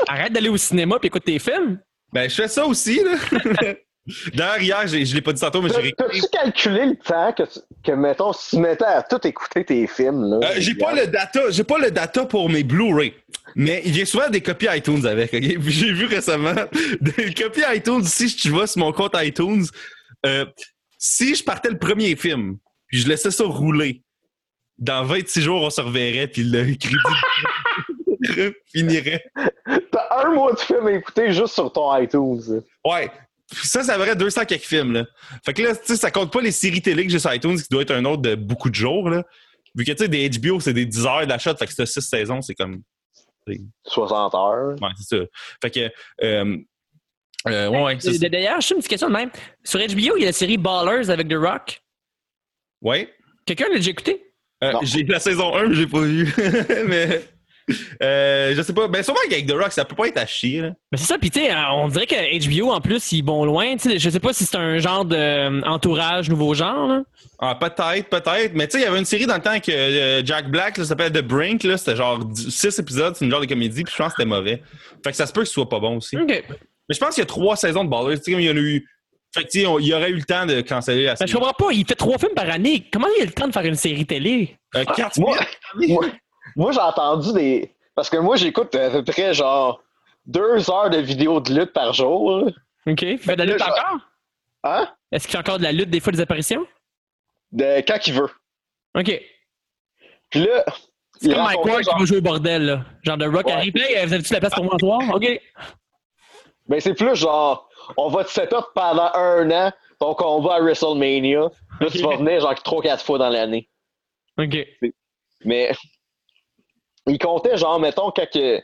Arrête 0.08 0.34
d'aller 0.34 0.50
au 0.50 0.58
cinéma 0.58 1.00
puis 1.00 1.08
écoute 1.08 1.24
tes 1.24 1.40
films. 1.40 1.80
ben, 2.12 2.30
je 2.30 2.36
fais 2.36 2.48
ça 2.48 2.66
aussi, 2.66 3.02
là. 3.04 3.16
D'ailleurs, 4.34 4.62
hier, 4.62 4.88
je 4.88 5.16
l'ai 5.16 5.22
pas 5.22 5.32
dit 5.32 5.40
tantôt, 5.40 5.62
mais 5.62 5.70
j'ai 5.70 5.76
réécouté. 5.78 6.20
T'as-tu 6.20 6.28
calculé 6.30 6.86
le 6.88 6.96
temps 6.98 7.32
que, 7.32 7.44
que, 7.84 7.92
mettons, 7.94 8.34
si 8.34 8.58
tu 8.58 8.62
mettais 8.62 8.84
à 8.84 9.02
tout 9.02 9.26
écouter 9.26 9.64
tes 9.64 9.88
films? 9.88 10.24
Là, 10.30 10.50
Euh, 10.50 10.56
j'ai 10.58 10.76
pas 10.76 10.94
le 10.94 11.08
data, 11.08 11.40
j'ai 11.50 11.64
pas 11.64 11.78
le 11.78 11.90
data 11.90 12.26
pour 12.26 12.50
mes 12.50 12.64
Blu-ray. 12.64 13.14
Mais 13.56 13.82
il 13.86 13.92
vient 13.92 14.06
souvent 14.06 14.30
des 14.30 14.42
copies 14.42 14.68
iTunes 14.72 15.06
avec. 15.06 15.32
J'ai 15.68 15.92
vu 15.94 16.06
récemment 16.06 16.54
des 17.02 17.34
copies 17.34 17.62
iTunes. 17.74 18.04
Si 18.04 18.28
je 18.28 18.54
vais 18.54 18.68
sur 18.68 18.80
mon 18.80 18.92
compte 18.92 19.16
iTunes, 19.16 19.66
euh, 20.26 20.46
si 20.98 21.36
je 21.36 21.44
partais 21.44 21.70
le 21.70 21.78
premier 21.78 22.16
film, 22.16 22.58
puis 22.88 23.00
je 23.00 23.08
laissais 23.08 23.32
ça 23.32 23.44
rouler, 23.44 24.02
dans 24.78 25.04
26 25.06 25.42
jours, 25.42 25.62
on 25.62 25.70
se 25.70 25.82
reverrait, 25.82 26.28
puis 26.28 26.44
le 26.44 26.64
crédit 26.76 28.54
finirait. 28.72 29.24
T'as 29.92 30.26
un 30.26 30.34
mois 30.34 30.54
de 30.54 30.60
film 30.60 30.88
à 30.88 30.92
écouter 30.92 31.32
juste 31.32 31.54
sur 31.54 31.72
ton 31.72 31.96
iTunes. 31.98 32.62
Ouais. 32.86 33.12
Ça, 33.64 33.84
ça 33.84 33.98
vrai 33.98 34.16
200 34.16 34.46
quelques 34.46 34.64
films, 34.64 34.94
là. 34.94 35.06
Fait 35.46 35.54
que 35.54 35.62
là, 35.62 35.76
tu 35.76 35.82
sais, 35.86 35.96
ça 35.96 36.12
compte 36.12 36.32
pas 36.32 36.42
les 36.42 36.52
séries 36.52 36.82
télé 36.82 37.06
que 37.06 37.12
j'ai 37.12 37.20
sur 37.20 37.34
iTunes, 37.34 37.58
qui 37.58 37.68
doit 37.70 37.82
être 37.82 37.92
un 37.92 38.06
autre 38.06 38.22
de 38.22 38.36
beaucoup 38.36 38.70
de 38.70 38.76
jours, 38.76 39.10
là. 39.10 39.24
Vu 39.76 39.86
que, 39.86 39.92
tu 39.92 39.98
sais, 39.98 40.08
des 40.08 40.30
HBO, 40.30 40.60
c'est 40.60 40.74
des 40.74 40.86
10 40.86 41.06
heures 41.06 41.28
d'achat, 41.28 41.56
fait 41.56 41.66
que 41.66 41.74
c'est 41.74 41.86
6 41.86 42.02
saisons, 42.02 42.42
c'est 42.42 42.56
comme... 42.56 42.82
60 43.86 44.36
heures. 44.36 44.76
Ouais, 44.82 44.90
c'est 44.98 45.18
ça. 45.18 45.24
Fait 45.62 45.72
que... 45.72 45.92
Euh, 46.24 46.58
euh, 47.48 47.70
ouais, 47.70 47.96
Euh, 47.96 48.00
ça. 48.00 48.30
D'ailleurs, 48.30 48.62
je 48.62 48.66
suis 48.68 48.76
une 48.76 48.80
petite 48.80 48.92
question 48.92 49.10
de 49.10 49.14
même. 49.14 49.30
Sur 49.64 49.80
HBO, 49.80 50.16
il 50.18 50.20
y 50.20 50.24
a 50.24 50.28
la 50.28 50.32
série 50.32 50.58
Ballers 50.58 51.10
avec 51.10 51.28
The 51.28 51.36
Rock. 51.36 51.82
Ouais. 52.82 53.14
Quelqu'un 53.46 53.68
l'a 53.70 53.76
déjà 53.76 53.92
écouté? 53.92 54.34
Euh, 54.64 54.74
j'ai 54.84 55.04
la 55.04 55.20
saison 55.20 55.54
1, 55.56 55.74
j'ai 55.74 55.88
pas 55.88 56.00
vu. 56.00 56.34
mais... 56.88 57.22
Euh, 58.02 58.54
je 58.56 58.62
sais 58.62 58.74
pas. 58.74 58.88
Ben, 58.88 59.02
sûrement 59.04 59.20
qu'avec 59.30 59.46
The 59.48 59.54
Rock, 59.54 59.72
ça 59.72 59.86
peut 59.86 59.96
pas 59.96 60.08
être 60.08 60.18
à 60.18 60.26
chier, 60.26 60.62
là. 60.62 60.72
Mais 60.92 60.98
c'est 60.98 61.06
ça, 61.06 61.18
puis 61.18 61.30
tu 61.32 61.40
sais, 61.40 61.52
euh, 61.52 61.70
on 61.72 61.88
dirait 61.88 62.06
que 62.08 62.16
HBO, 62.60 62.72
en 62.72 62.82
plus, 62.82 63.12
ils 63.14 63.24
vont 63.24 63.46
loin. 63.46 63.76
Tu 63.78 63.90
sais, 63.92 64.00
je 64.00 64.10
sais 64.10 64.20
pas 64.20 64.34
si 64.34 64.46
c'est 64.46 64.58
un 64.58 64.80
genre 64.80 65.06
d'entourage 65.06 66.30
nouveau 66.30 66.54
genre. 66.54 66.88
Là. 66.88 67.02
Ah, 67.40 67.56
peut-être, 67.56 68.10
peut-être. 68.10 68.54
Mais 68.54 68.68
tu 68.68 68.74
sais, 68.74 68.80
il 68.80 68.86
y 68.86 68.88
avait 68.88 69.00
une 69.00 69.06
série 69.06 69.26
dans 69.26 69.36
le 69.36 69.42
temps 69.42 69.60
que 69.60 69.72
euh, 69.72 70.26
Jack 70.26 70.50
Black, 70.50 70.78
là, 70.78 70.84
ça 70.84 70.90
s'appelle 70.90 71.12
The 71.12 71.22
Brink, 71.22 71.64
là. 71.64 71.78
C'était 71.78 71.96
genre 71.96 72.20
6 72.36 72.80
épisodes, 72.80 73.16
c'est 73.16 73.26
une 73.26 73.32
genre 73.32 73.42
de 73.42 73.46
comédie, 73.46 73.84
puis 73.84 73.94
je 73.94 73.98
pense 73.98 74.14
que 74.14 74.18
c'était 74.22 74.30
mauvais. 74.30 74.62
Fait 75.04 75.12
que 75.12 75.16
ça 75.18 75.26
se 75.26 75.34
peut 75.34 75.42
que 75.42 75.48
ce 75.48 75.54
soit 75.54 75.70
pas 75.70 75.80
bon 75.80 75.98
aussi. 75.98 76.18
Mais 76.18 76.44
je 76.90 77.00
pense 77.00 77.16
qu'il 77.16 77.22
y 77.22 77.24
a 77.24 77.28
trois 77.28 77.56
saisons 77.56 77.84
de 77.86 77.90
Ballers. 77.90 78.18
Tu 78.20 78.34
sais, 78.34 78.40
il 78.40 78.42
y 78.46 78.50
en 78.50 78.56
a 78.58 78.60
eu. 78.60 78.86
Fait 79.34 79.44
que, 79.46 79.50
tu 79.50 79.62
sais, 79.62 79.66
on- 79.66 79.80
il 79.80 79.88
y 79.88 79.94
aurait 79.96 80.12
eu 80.12 80.16
le 80.16 80.24
temps 80.24 80.46
de 80.46 80.62
canceller 80.62 81.06
la 81.06 81.14
Ben, 81.16 81.18
je 81.22 81.32
série. 81.32 81.40
comprends 81.40 81.54
pas, 81.68 81.72
il 81.74 81.86
fait 81.88 81.96
trois 81.96 82.18
films 82.20 82.34
par 82.36 82.48
année. 82.50 82.86
Comment 82.92 83.08
il 83.18 83.24
a 83.24 83.26
le 83.26 83.32
temps 83.32 83.48
de 83.48 83.52
faire 83.54 83.66
une 83.66 83.74
série 83.76 84.06
télé? 84.06 84.56
Euh, 84.76 84.84
quatre 84.96 85.18
Moi, 85.20 85.38
minutes. 85.76 85.92
moi, 86.02 86.06
moi, 86.56 86.72
j'ai 86.72 86.80
entendu 86.80 87.34
des. 87.34 87.74
Parce 87.96 88.10
que 88.10 88.18
moi, 88.18 88.36
j'écoute 88.36 88.74
à 88.76 88.90
peu 88.90 89.04
près 89.04 89.34
genre 89.34 89.82
deux 90.26 90.70
heures 90.70 90.90
de 90.90 90.98
vidéos 90.98 91.40
de 91.40 91.54
lutte 91.54 91.74
par 91.74 91.94
jour. 91.94 92.50
OK. 92.88 93.02
Il 93.02 93.18
fait 93.20 93.36
de 93.36 93.44
la 93.44 93.54
lutte 93.54 93.62
encore? 93.62 94.00
Hein? 94.64 94.90
Est-ce 95.12 95.28
qu'il 95.28 95.34
fait 95.34 95.40
encore 95.40 95.58
de 95.60 95.64
la 95.64 95.72
lutte, 95.72 95.90
des 95.90 96.00
fois, 96.00 96.12
des 96.12 96.22
apparitions? 96.22 96.66
De 97.52 97.82
quand 97.88 98.08
il 98.08 98.14
veut. 98.14 98.30
OK. 98.98 99.22
Puis 100.30 100.40
là. 100.46 100.66
C'est 101.22 101.30
comme 101.34 101.44
Mike 101.44 101.66
Ward 101.66 101.84
qui 101.84 102.00
va 102.00 102.06
jouer 102.06 102.18
au 102.18 102.22
bordel, 102.22 102.66
là. 102.66 102.86
Genre 103.04 103.18
de 103.18 103.26
Rock 103.28 103.46
Ouais. 103.46 103.52
arrive. 103.54 103.78
Hey, 103.78 104.06
vous 104.06 104.14
avez-tu 104.14 104.34
la 104.34 104.40
place 104.40 104.54
pour 104.56 104.64
moi 104.66 104.78
soir? 104.80 105.00
OK. 105.14 105.42
Ben, 106.68 106.80
c'est 106.80 106.94
plus 106.94 107.16
genre, 107.16 107.70
on 107.98 108.10
va 108.10 108.24
te 108.24 108.30
set 108.32 108.52
up 108.54 108.66
pendant 108.74 109.12
un 109.14 109.52
an 109.52 109.72
ton 110.00 110.16
combat 110.16 110.56
à 110.56 110.62
WrestleMania. 110.62 111.50
Là, 111.80 111.90
tu 111.92 112.00
vas 112.00 112.16
venir 112.16 112.40
genre 112.42 112.54
3-4 112.54 113.04
fois 113.04 113.18
dans 113.18 113.30
l'année. 113.30 113.70
OK. 114.38 114.58
Mais 115.46 115.72
il 117.08 117.18
comptait 117.20 117.58
genre, 117.58 117.80
mettons, 117.80 118.12
quand 118.12 118.30
que. 118.32 118.62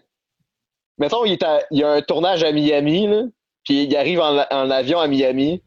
Mettons, 0.98 1.24
il, 1.26 1.34
est 1.34 1.44
à- 1.44 1.62
il 1.72 1.80
y 1.80 1.84
a 1.84 1.92
un 1.92 2.02
tournage 2.02 2.44
à 2.44 2.52
Miami, 2.52 3.08
là, 3.08 3.24
puis 3.64 3.84
il 3.84 3.96
arrive 3.96 4.20
en, 4.20 4.44
en 4.52 4.70
avion 4.70 5.00
à 5.00 5.08
Miami. 5.08 5.64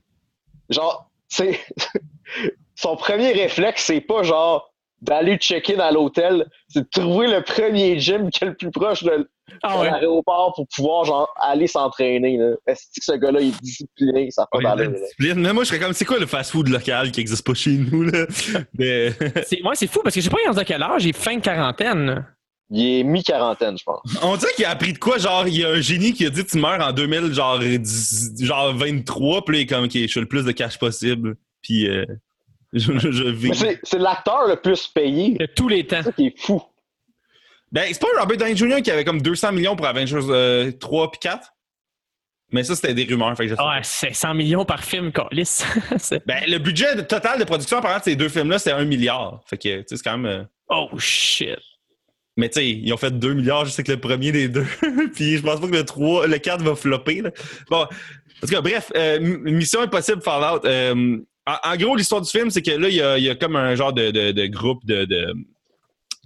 Genre, 0.71 1.11
c'est. 1.29 1.59
Son 2.75 2.97
premier 2.97 3.33
réflexe, 3.33 3.85
c'est 3.85 4.01
pas 4.01 4.23
genre 4.23 4.73
d'aller 5.03 5.37
check-in 5.37 5.79
à 5.81 5.91
l'hôtel, 5.93 6.47
c'est 6.69 6.83
de 6.83 6.89
trouver 6.89 7.27
le 7.29 7.43
premier 7.43 7.99
gym 7.99 8.31
qui 8.31 8.45
est 8.45 8.49
le 8.49 8.55
plus 8.55 8.71
proche 8.71 9.03
de, 9.03 9.29
Ah 9.63 9.75
de 9.75 9.81
ouais. 9.81 9.91
l'aéroport 9.91 10.53
pour 10.55 10.67
pouvoir 10.75 11.05
genre 11.05 11.29
aller 11.41 11.67
s'entraîner. 11.67 12.37
là. 12.39 12.55
Est-ce 12.69 12.85
que 12.87 13.05
ce 13.05 13.13
gars-là 13.13 13.41
il 13.41 13.49
est 13.49 13.61
discipliné, 13.63 14.31
ça 14.31 14.47
Ouais, 14.53 14.61
fait 14.63 14.69
la 14.69 14.75
là. 14.77 14.87
discipline. 14.87 15.41
Mais 15.41 15.53
moi, 15.53 15.65
je 15.65 15.69
serais 15.71 15.81
comme, 15.81 15.93
c'est 15.93 16.05
quoi 16.05 16.19
le 16.19 16.27
fast-food 16.27 16.69
local 16.69 17.11
qui 17.11 17.21
existe 17.21 17.45
pas 17.45 17.55
chez 17.55 17.73
nous, 17.73 18.03
là? 18.05 18.27
Mais, 18.79 19.11
C'est 19.45 19.61
ouais, 19.63 19.75
c'est 19.75 19.89
fou 19.89 20.01
parce 20.05 20.15
que 20.15 20.21
je 20.21 20.25
sais 20.29 20.31
pas 20.31 20.39
rendu 20.47 20.59
à 20.61 20.65
quel 20.65 20.83
âge, 20.83 21.03
j'ai 21.03 21.13
fin 21.13 21.37
de 21.37 21.41
quarantaine. 21.43 22.25
Il 22.75 23.01
est 23.01 23.05
mi-quarantaine, 23.05 23.77
je 23.77 23.85
pense. 23.85 24.01
on 24.23 24.35
dirait 24.39 24.53
qu'il 24.57 24.65
a 24.65 24.71
appris 24.71 24.95
de 24.95 24.99
quoi? 24.99 25.19
Genre, 25.19 25.47
il 25.47 25.59
y 25.59 25.65
a 25.65 25.69
un 25.69 25.81
génie 25.83 26.15
qui 26.15 26.25
a 26.25 26.31
dit, 26.31 26.43
tu 26.45 26.59
meurs 26.59 26.81
en 26.81 26.91
2000, 26.93 27.35
genre, 27.35 27.59
10 27.59 28.43
genre 28.43 28.73
23, 28.75 29.45
puis 29.45 29.55
là, 29.57 29.61
il 29.61 29.63
est 29.65 29.67
comme, 29.67 29.85
OK, 29.85 29.93
je 29.93 30.07
fais 30.07 30.21
le 30.21 30.27
plus 30.27 30.45
de 30.45 30.53
cash 30.53 30.79
possible. 30.79 31.37
Puis, 31.61 31.87
euh, 31.87 32.07
je, 32.73 32.99
je, 32.99 33.11
je 33.13 33.25
vis. 33.25 33.55
C'est- 33.85 33.99
l'acteur 33.99 34.49
le 34.49 34.57
plus 34.57 34.87
payé. 34.89 35.37
De 35.39 35.47
tous 35.47 35.69
les 35.69 35.87
temps. 35.87 35.97
C'est 35.99 36.05
ça 36.05 36.13
qui 36.13 36.27
est 36.29 36.41
fou. 36.41 36.63
Ben, 37.71 37.85
c'est 37.93 38.01
pas 38.01 38.09
Robert 38.21 38.37
Downey 38.39 38.57
Jr. 38.57 38.83
qui 38.83 38.91
avait 38.91 39.05
comme 39.05 39.21
200 39.21 39.53
millions 39.53 39.77
pour 39.77 39.87
Avengers 39.87 40.21
euh, 40.29 40.73
3 40.73 41.11
puis 41.11 41.21
4? 41.21 41.53
Mais 42.53 42.65
ça, 42.65 42.75
c'était 42.75 42.93
des 42.95 43.05
rumeurs. 43.05 43.35
Fait 43.37 43.49
que. 43.49 43.53
Ouais, 43.53 43.81
c'est 43.83 44.13
100 44.15 44.35
millions 44.35 44.65
par 44.67 44.83
film, 44.85 45.11
Carlis. 45.13 45.61
Ben, 46.27 46.43
le 46.47 46.59
budget 46.59 47.07
total 47.07 47.39
de 47.39 47.45
production, 47.45 47.81
par 47.81 47.91
exemple, 47.93 48.05
de 48.07 48.11
ces 48.11 48.17
deux 48.17 48.29
films-là, 48.29 48.59
c'est 48.59 48.73
1 48.73 48.85
milliard. 48.85 49.41
Fait 49.47 49.57
que, 49.57 49.81
tu 49.81 49.85
sais, 49.89 49.97
c'est 49.97 50.03
quand 50.03 50.19
même. 50.19 50.27
euh, 50.41 50.45
oh 50.69 50.89
shit. 50.99 51.57
Mais 52.37 52.49
tu 52.49 52.61
sais, 52.61 52.69
ils 52.71 52.93
ont 52.93 52.97
fait 52.97 53.11
2 53.11 53.35
milliards, 53.35 53.67
je 53.67 53.71
sais 53.71 53.83
que 53.83 53.93
le 53.93 54.01
premier 54.01 54.33
des 54.33 54.49
deux. 54.49 54.67
puis 55.15 55.37
je 55.37 55.43
pense 55.43 55.61
pas 55.61 55.67
que 55.69 55.75
le 55.77 55.85
3, 55.85 56.27
le 56.27 56.39
4 56.39 56.63
va 56.63 56.75
flopper. 56.75 57.21
Là. 57.21 57.31
Bon, 57.69 57.83
en 57.83 57.87
tout 58.47 58.53
cas, 58.53 58.61
bref, 58.63 58.91
euh, 58.97 59.19
Mission 59.21 59.81
Impossible 59.83 60.23
Fallout. 60.23 60.65
euh, 60.65 61.19
en, 61.47 61.57
en 61.73 61.77
gros, 61.77 61.95
l'histoire 61.97 62.21
du 62.23 62.31
film, 62.31 62.51
c'est 62.51 62.63
que 62.63 62.71
là, 62.71 62.89
il 62.89 62.95
y 62.95 63.03
a, 63.03 63.19
il 63.19 63.25
y 63.25 63.29
a 63.31 63.35
comme 63.35 63.57
un 63.57 63.75
genre 63.75 63.93
de, 63.93 64.11
de, 64.11 64.33
de 64.33 64.47
groupe 64.47 64.85
de. 64.87 65.05
de 65.05 65.35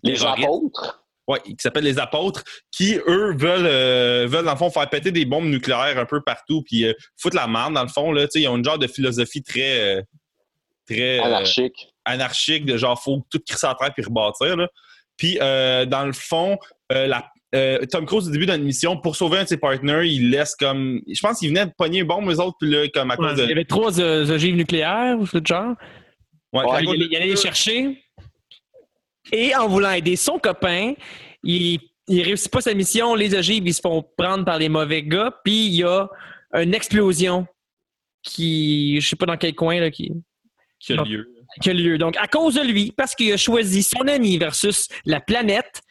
Les 0.03 0.25
apôtres? 0.25 1.03
Ouais, 1.27 1.41
qui 1.45 1.57
s'appellent 1.59 1.83
les 1.83 1.99
apôtres, 1.99 2.45
qui, 2.71 2.95
eux, 3.09 3.35
veulent, 3.37 3.67
euh, 3.67 4.29
veulent, 4.31 4.45
dans 4.45 4.53
le 4.53 4.57
fond, 4.59 4.71
faire 4.71 4.89
péter 4.89 5.11
des 5.11 5.25
bombes 5.25 5.47
nucléaires 5.47 5.99
un 5.99 6.05
peu 6.07 6.21
partout, 6.21 6.63
puis 6.63 6.87
foutre 7.17 7.35
la 7.35 7.49
merde, 7.49 7.75
dans 7.75 7.83
le 7.83 7.89
fond. 7.89 8.13
Là, 8.13 8.29
Tu 8.29 8.33
sais, 8.35 8.41
ils 8.43 8.49
ont 8.49 8.57
une 8.59 8.65
genre 8.65 8.79
de 8.79 8.87
philosophie 8.87 9.43
très. 9.43 10.05
très 10.89 11.19
Anarchique. 11.19 11.89
anarchique, 12.05 12.65
de 12.65 12.77
genre, 12.77 13.03
faut 13.03 13.27
tout 13.29 13.41
crisser 13.45 13.67
à 13.67 13.75
terre 13.75 13.93
puis 13.93 14.05
rebâtir. 14.05 14.57
Là. 14.57 14.69
Puis, 15.17 15.39
euh, 15.41 15.87
dans 15.87 16.05
le 16.05 16.13
fond, 16.13 16.59
euh, 16.93 17.07
la, 17.07 17.31
euh, 17.55 17.85
Tom 17.91 18.05
Cruise, 18.07 18.29
au 18.29 18.31
début 18.31 18.47
d'une 18.47 18.63
mission, 18.63 18.97
pour 18.99 19.17
sauver 19.17 19.39
un 19.39 19.45
de 19.45 19.49
ses 19.49 19.57
partenaires, 19.57 20.03
il 20.03 20.31
laisse 20.31 20.55
comme. 20.57 21.01
Je 21.11 21.21
pense 21.21 21.39
qu'il 21.39 21.49
venait 21.49 21.67
de 21.67 21.73
pogner 21.77 22.01
une 22.01 22.07
bombe, 22.07 22.29
eux 22.31 22.41
autres, 22.41 22.57
puis 22.61 22.71
là, 22.71 22.87
comme 22.93 23.11
à 23.11 23.15
Ouais, 23.19 23.29
cause 23.29 23.37
de. 23.39 23.43
Il 23.45 23.49
y 23.49 23.53
avait 23.53 23.65
trois 23.65 23.99
ogives 24.01 24.55
nucléaires, 24.57 25.17
ou 25.19 25.27
ce 25.27 25.39
genre. 25.45 25.75
Ouais, 26.53 26.65
Ouais, 26.65 26.83
de- 26.83 27.05
il 27.05 27.17
allait 27.17 27.27
les 27.29 27.37
chercher. 27.37 28.03
Et 29.33 29.55
en 29.57 29.69
voulant 29.69 29.91
aider 29.91 30.17
son 30.17 30.39
copain, 30.39 30.93
il, 31.43 31.81
il 32.09 32.23
réussit 32.23 32.51
pas 32.51 32.61
sa 32.61 32.75
mission. 32.75 33.15
Les 33.15 33.35
ogives, 33.35 33.67
ils 33.67 33.75
se 33.75 33.81
font 33.81 34.05
prendre 34.17 34.45
par 34.45 34.59
les 34.59 34.69
mauvais 34.69 35.03
gars. 35.03 35.33
Puis 35.45 35.67
il 35.67 35.75
y 35.75 35.83
a 35.85 36.09
une 36.55 36.75
explosion 36.75 37.47
qui, 38.23 39.01
je 39.01 39.09
sais 39.09 39.17
pas 39.17 39.27
dans 39.27 39.37
quel 39.37 39.55
coin, 39.55 39.81
là, 39.81 39.91
qui, 39.91 40.13
qui 40.87 40.93
a 41.01 41.03
lieu. 41.05 41.29
qui 41.61 41.71
a 41.71 41.73
lieu. 41.73 41.99
Donc, 41.99 42.17
à 42.17 42.27
cause 42.27 42.55
de 42.55 42.63
lui, 42.63 42.93
parce 42.97 43.15
qu'il 43.15 43.33
a 43.33 43.37
choisi 43.37 43.83
son 43.83 44.07
ami 44.09 44.39
versus 44.39 44.89
la 45.05 45.21
planète, 45.21 45.83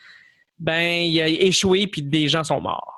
ben, 0.60 1.02
il 1.04 1.22
a 1.22 1.28
échoué 1.28 1.88
puis 1.88 2.02
des 2.02 2.28
gens 2.28 2.44
sont 2.44 2.62
morts. 2.62 2.92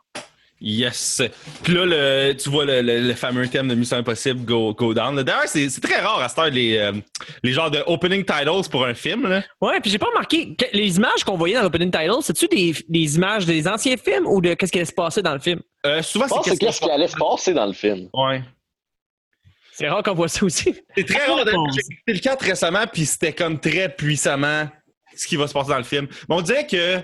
Yes. 0.59 1.21
Puis 1.63 1.75
là, 1.75 1.85
le, 1.85 2.33
tu 2.33 2.49
vois 2.49 2.65
le, 2.65 2.81
le- 2.81 2.99
le 3.01 3.13
fameux 3.13 3.47
thème 3.47 3.67
de 3.67 3.75
Mission 3.75 3.97
Impossible 3.97 4.43
Go, 4.43 4.73
go 4.73 4.91
Down. 4.91 5.21
D'ailleurs, 5.21 5.43
c'est 5.45 5.69
très 5.79 5.99
rare 5.99 6.19
à 6.19 6.27
cette 6.29 6.39
heure, 6.39 6.49
les, 6.49 6.77
euh, 6.77 6.93
les 7.43 7.53
genres 7.53 7.69
de 7.69 7.83
opening 7.85 8.25
titles 8.25 8.67
pour 8.71 8.83
un 8.83 8.95
film. 8.95 9.27
Là. 9.27 9.43
Ouais, 9.61 9.79
puis 9.79 9.91
j'ai 9.91 9.99
pas 9.99 10.07
remarqué 10.07 10.55
que 10.55 10.65
les 10.73 10.97
images 10.97 11.23
qu'on 11.23 11.37
voyait 11.37 11.53
dans 11.57 11.61
l'opening 11.61 11.91
title, 11.91 12.15
c'est-tu 12.21 12.47
des, 12.47 12.73
des 12.89 13.15
images 13.17 13.45
des 13.45 13.67
anciens 13.67 13.97
films 13.97 14.25
ou 14.25 14.41
de 14.41 14.55
qu'est-ce 14.55 14.71
qui 14.71 14.79
allait 14.79 14.85
se 14.85 14.93
passer 14.93 15.21
dans 15.21 15.33
le 15.33 15.39
film? 15.39 15.59
Euh, 15.85 16.01
souvent, 16.01 16.25
Je 16.25 16.29
pense 16.29 16.39
que 16.39 16.43
c'est 16.45 16.55
c'est 16.57 16.65
qu'est-ce 16.65 16.81
qui 16.81 16.89
allait 16.89 17.07
se 17.07 17.17
passer 17.17 17.53
dans 17.53 17.67
le 17.67 17.73
film. 17.73 18.09
Ouais. 18.15 18.41
C'est 19.77 19.87
rare 19.89 20.01
qu'on 20.01 20.15
voit 20.15 20.27
ça 20.27 20.43
aussi. 20.43 20.75
C'est 20.95 21.03
très 21.05 21.25
rare. 21.27 21.45
d'ailleurs. 21.45 21.61
J'ai 21.71 21.81
écouté 21.81 22.13
le 22.13 22.19
4 22.19 22.45
récemment, 22.45 22.85
puis 22.91 23.05
c'était 23.05 23.33
comme 23.33 23.59
très 23.59 23.93
puissamment 23.95 24.67
ce 25.15 25.27
qui 25.27 25.35
va 25.35 25.47
se 25.47 25.53
passer 25.53 25.69
dans 25.69 25.77
le 25.77 25.83
film. 25.83 26.07
Mais 26.27 26.35
on 26.35 26.41
dirait 26.41 26.65
que, 26.65 26.97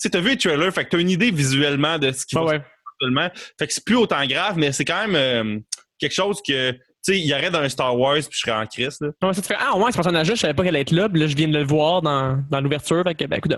tu 0.00 0.10
t'as 0.10 0.20
vu 0.20 0.30
les 0.30 0.36
trailers, 0.38 0.72
fait 0.72 0.84
que 0.84 0.90
t'as 0.90 0.98
une 0.98 1.10
idée 1.10 1.30
visuellement 1.30 1.98
de 1.98 2.12
ce 2.12 2.24
qui 2.24 2.36
Ouais, 2.36 2.44
va 2.44 2.52
se 2.52 2.58
passer 2.58 2.70
actuellement. 2.94 3.28
Fait 3.58 3.66
que 3.66 3.72
c'est 3.72 3.84
plus 3.84 3.96
autant 3.96 4.24
grave, 4.26 4.56
mais 4.56 4.72
c'est 4.72 4.84
quand 4.84 5.06
même 5.06 5.14
euh, 5.14 5.58
quelque 5.98 6.14
chose 6.14 6.40
que, 6.46 6.72
tu 6.72 6.78
sais, 7.02 7.18
il 7.18 7.26
y 7.26 7.34
aurait 7.34 7.50
dans 7.50 7.60
un 7.60 7.68
Star 7.68 7.98
Wars, 7.98 8.14
puis 8.16 8.28
je 8.30 8.38
serais 8.38 8.52
en 8.52 8.66
crise, 8.66 8.98
là. 9.00 9.08
Ouais, 9.22 9.34
ça 9.34 9.42
te 9.42 9.46
fait, 9.46 9.56
ah 9.58 9.76
ouais, 9.76 9.90
ce 9.90 9.96
personnage-là, 9.96 10.34
je 10.34 10.40
savais 10.40 10.54
pas 10.54 10.62
qu'elle 10.62 10.74
allait 10.74 10.82
être 10.82 10.92
là, 10.92 11.08
puis 11.10 11.20
là, 11.20 11.26
je 11.26 11.36
viens 11.36 11.48
de 11.48 11.58
le 11.58 11.64
voir 11.64 12.00
dans, 12.00 12.42
dans 12.50 12.60
l'ouverture, 12.62 13.02
fait 13.04 13.14
que, 13.14 13.24
ben, 13.26 13.36
écoute. 13.36 13.56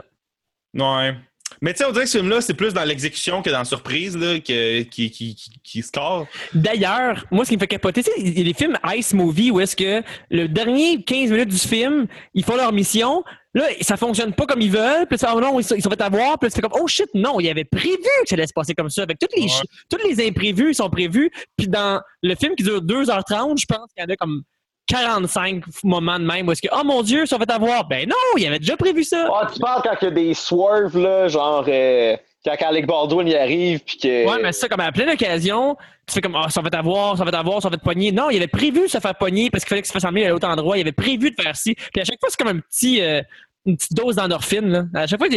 Ouais. 0.74 1.16
Mais 1.60 1.72
tu 1.72 1.78
sais, 1.78 1.84
on 1.84 1.92
dirait 1.92 2.04
que 2.04 2.10
ce 2.10 2.18
film-là, 2.18 2.40
c'est 2.40 2.54
plus 2.54 2.72
dans 2.74 2.84
l'exécution 2.84 3.42
que 3.42 3.50
dans 3.50 3.58
la 3.58 3.64
surprise, 3.64 4.16
là, 4.16 4.38
que, 4.40 4.82
qui, 4.82 5.10
qui, 5.10 5.34
qui, 5.34 5.50
qui 5.62 5.82
score. 5.82 6.26
D'ailleurs, 6.54 7.24
moi, 7.30 7.44
ce 7.44 7.50
qui 7.50 7.56
me 7.56 7.60
fait 7.60 7.66
capoter, 7.66 8.00
a 8.00 8.20
des 8.22 8.54
films 8.54 8.78
Ice 8.96 9.12
Movie 9.14 9.50
où 9.50 9.60
est-ce 9.60 9.76
que 9.76 10.02
le 10.30 10.46
dernier 10.48 11.02
15 11.02 11.30
minutes 11.30 11.48
du 11.48 11.58
film, 11.58 12.06
ils 12.34 12.44
font 12.44 12.56
leur 12.56 12.72
mission, 12.72 13.24
là, 13.54 13.64
ça 13.80 13.96
fonctionne 13.96 14.32
pas 14.32 14.46
comme 14.46 14.60
ils 14.60 14.70
veulent, 14.70 15.06
puis 15.08 15.18
ça, 15.18 15.32
oh 15.34 15.40
non, 15.40 15.58
ils 15.58 15.64
sont, 15.64 15.74
ils 15.74 15.82
sont 15.82 15.90
fait 15.90 16.00
avoir, 16.00 16.38
puis 16.38 16.50
fais 16.50 16.60
comme, 16.60 16.78
oh 16.80 16.86
shit, 16.86 17.08
non, 17.14 17.40
il 17.40 17.48
avait 17.48 17.64
prévu 17.64 17.96
que 17.96 18.28
ça 18.28 18.34
allait 18.34 18.46
se 18.46 18.52
passer 18.52 18.74
comme 18.74 18.90
ça. 18.90 19.02
Avec 19.02 19.18
toutes 19.18 19.34
les, 19.36 19.42
Ouais. 19.42 19.48
tous 19.90 20.06
les 20.06 20.26
imprévus, 20.28 20.70
ils 20.70 20.74
sont 20.74 20.90
prévus, 20.90 21.30
puis 21.56 21.68
dans 21.68 22.00
le 22.22 22.34
film 22.34 22.54
qui 22.54 22.62
dure 22.62 22.82
2h30, 22.82 23.58
je 23.60 23.66
pense 23.66 23.88
qu'il 23.96 24.02
y 24.02 24.06
en 24.06 24.12
a 24.12 24.16
comme 24.16 24.42
45 24.88 25.64
moments 25.84 26.18
de 26.18 26.24
même 26.24 26.48
où 26.48 26.52
est-ce 26.52 26.62
que, 26.62 26.68
oh 26.72 26.82
mon 26.84 27.02
Dieu, 27.02 27.22
ils 27.24 27.26
sont 27.26 27.38
fait 27.38 27.50
avoir. 27.50 27.86
Ben 27.86 28.08
non, 28.08 28.16
il 28.36 28.46
avait 28.46 28.58
déjà 28.58 28.76
prévu 28.76 29.04
ça. 29.04 29.28
Ah, 29.32 29.48
tu 29.52 29.60
parles 29.60 29.82
quand 29.84 29.94
il 30.02 30.04
y 30.04 30.08
a 30.08 30.10
des 30.10 30.34
swerves, 30.34 30.98
là, 30.98 31.28
genre, 31.28 31.64
euh, 31.68 32.16
quand 32.44 32.56
Alec 32.66 32.86
Baldwin 32.86 33.28
y 33.28 33.34
arrive, 33.34 33.80
puis 33.80 33.98
que. 33.98 34.26
Ouais, 34.26 34.42
mais 34.42 34.52
ça, 34.52 34.68
comme 34.68 34.80
à 34.80 34.92
plein 34.92 35.06
d'occasions, 35.06 35.76
tu 36.06 36.14
fais 36.14 36.20
comme, 36.20 36.36
ah, 36.36 36.48
ça 36.48 36.60
va 36.60 36.70
t'avoir, 36.70 37.16
ça 37.18 37.24
va 37.24 37.30
t'avoir, 37.30 37.60
ça 37.62 37.68
va 37.68 37.76
te 37.76 37.84
pogner. 37.84 38.12
Non, 38.12 38.30
il 38.30 38.36
avait 38.36 38.46
prévu 38.46 38.88
se 38.88 38.98
faire 38.98 39.14
pogner 39.14 39.50
parce 39.50 39.64
qu'il 39.64 39.70
fallait 39.70 39.82
que 39.82 39.88
se 39.88 39.92
fasse 39.92 40.04
emmener 40.04 40.26
à 40.26 40.30
l'autre 40.30 40.48
endroit. 40.48 40.78
Il 40.78 40.80
avait 40.80 40.92
prévu 40.92 41.30
de 41.30 41.40
faire 41.40 41.56
ci. 41.56 41.74
Puis 41.74 42.00
à 42.00 42.04
chaque 42.04 42.18
fois, 42.20 42.28
c'est 42.30 42.38
comme 42.38 42.56
un 42.56 42.60
petit, 42.60 43.02
euh, 43.02 43.20
une 43.66 43.76
petite 43.76 43.92
dose 43.92 44.16
d'endorphine, 44.16 44.68
là. 44.68 44.84
À 44.94 45.06
chaque 45.06 45.18
fois, 45.18 45.28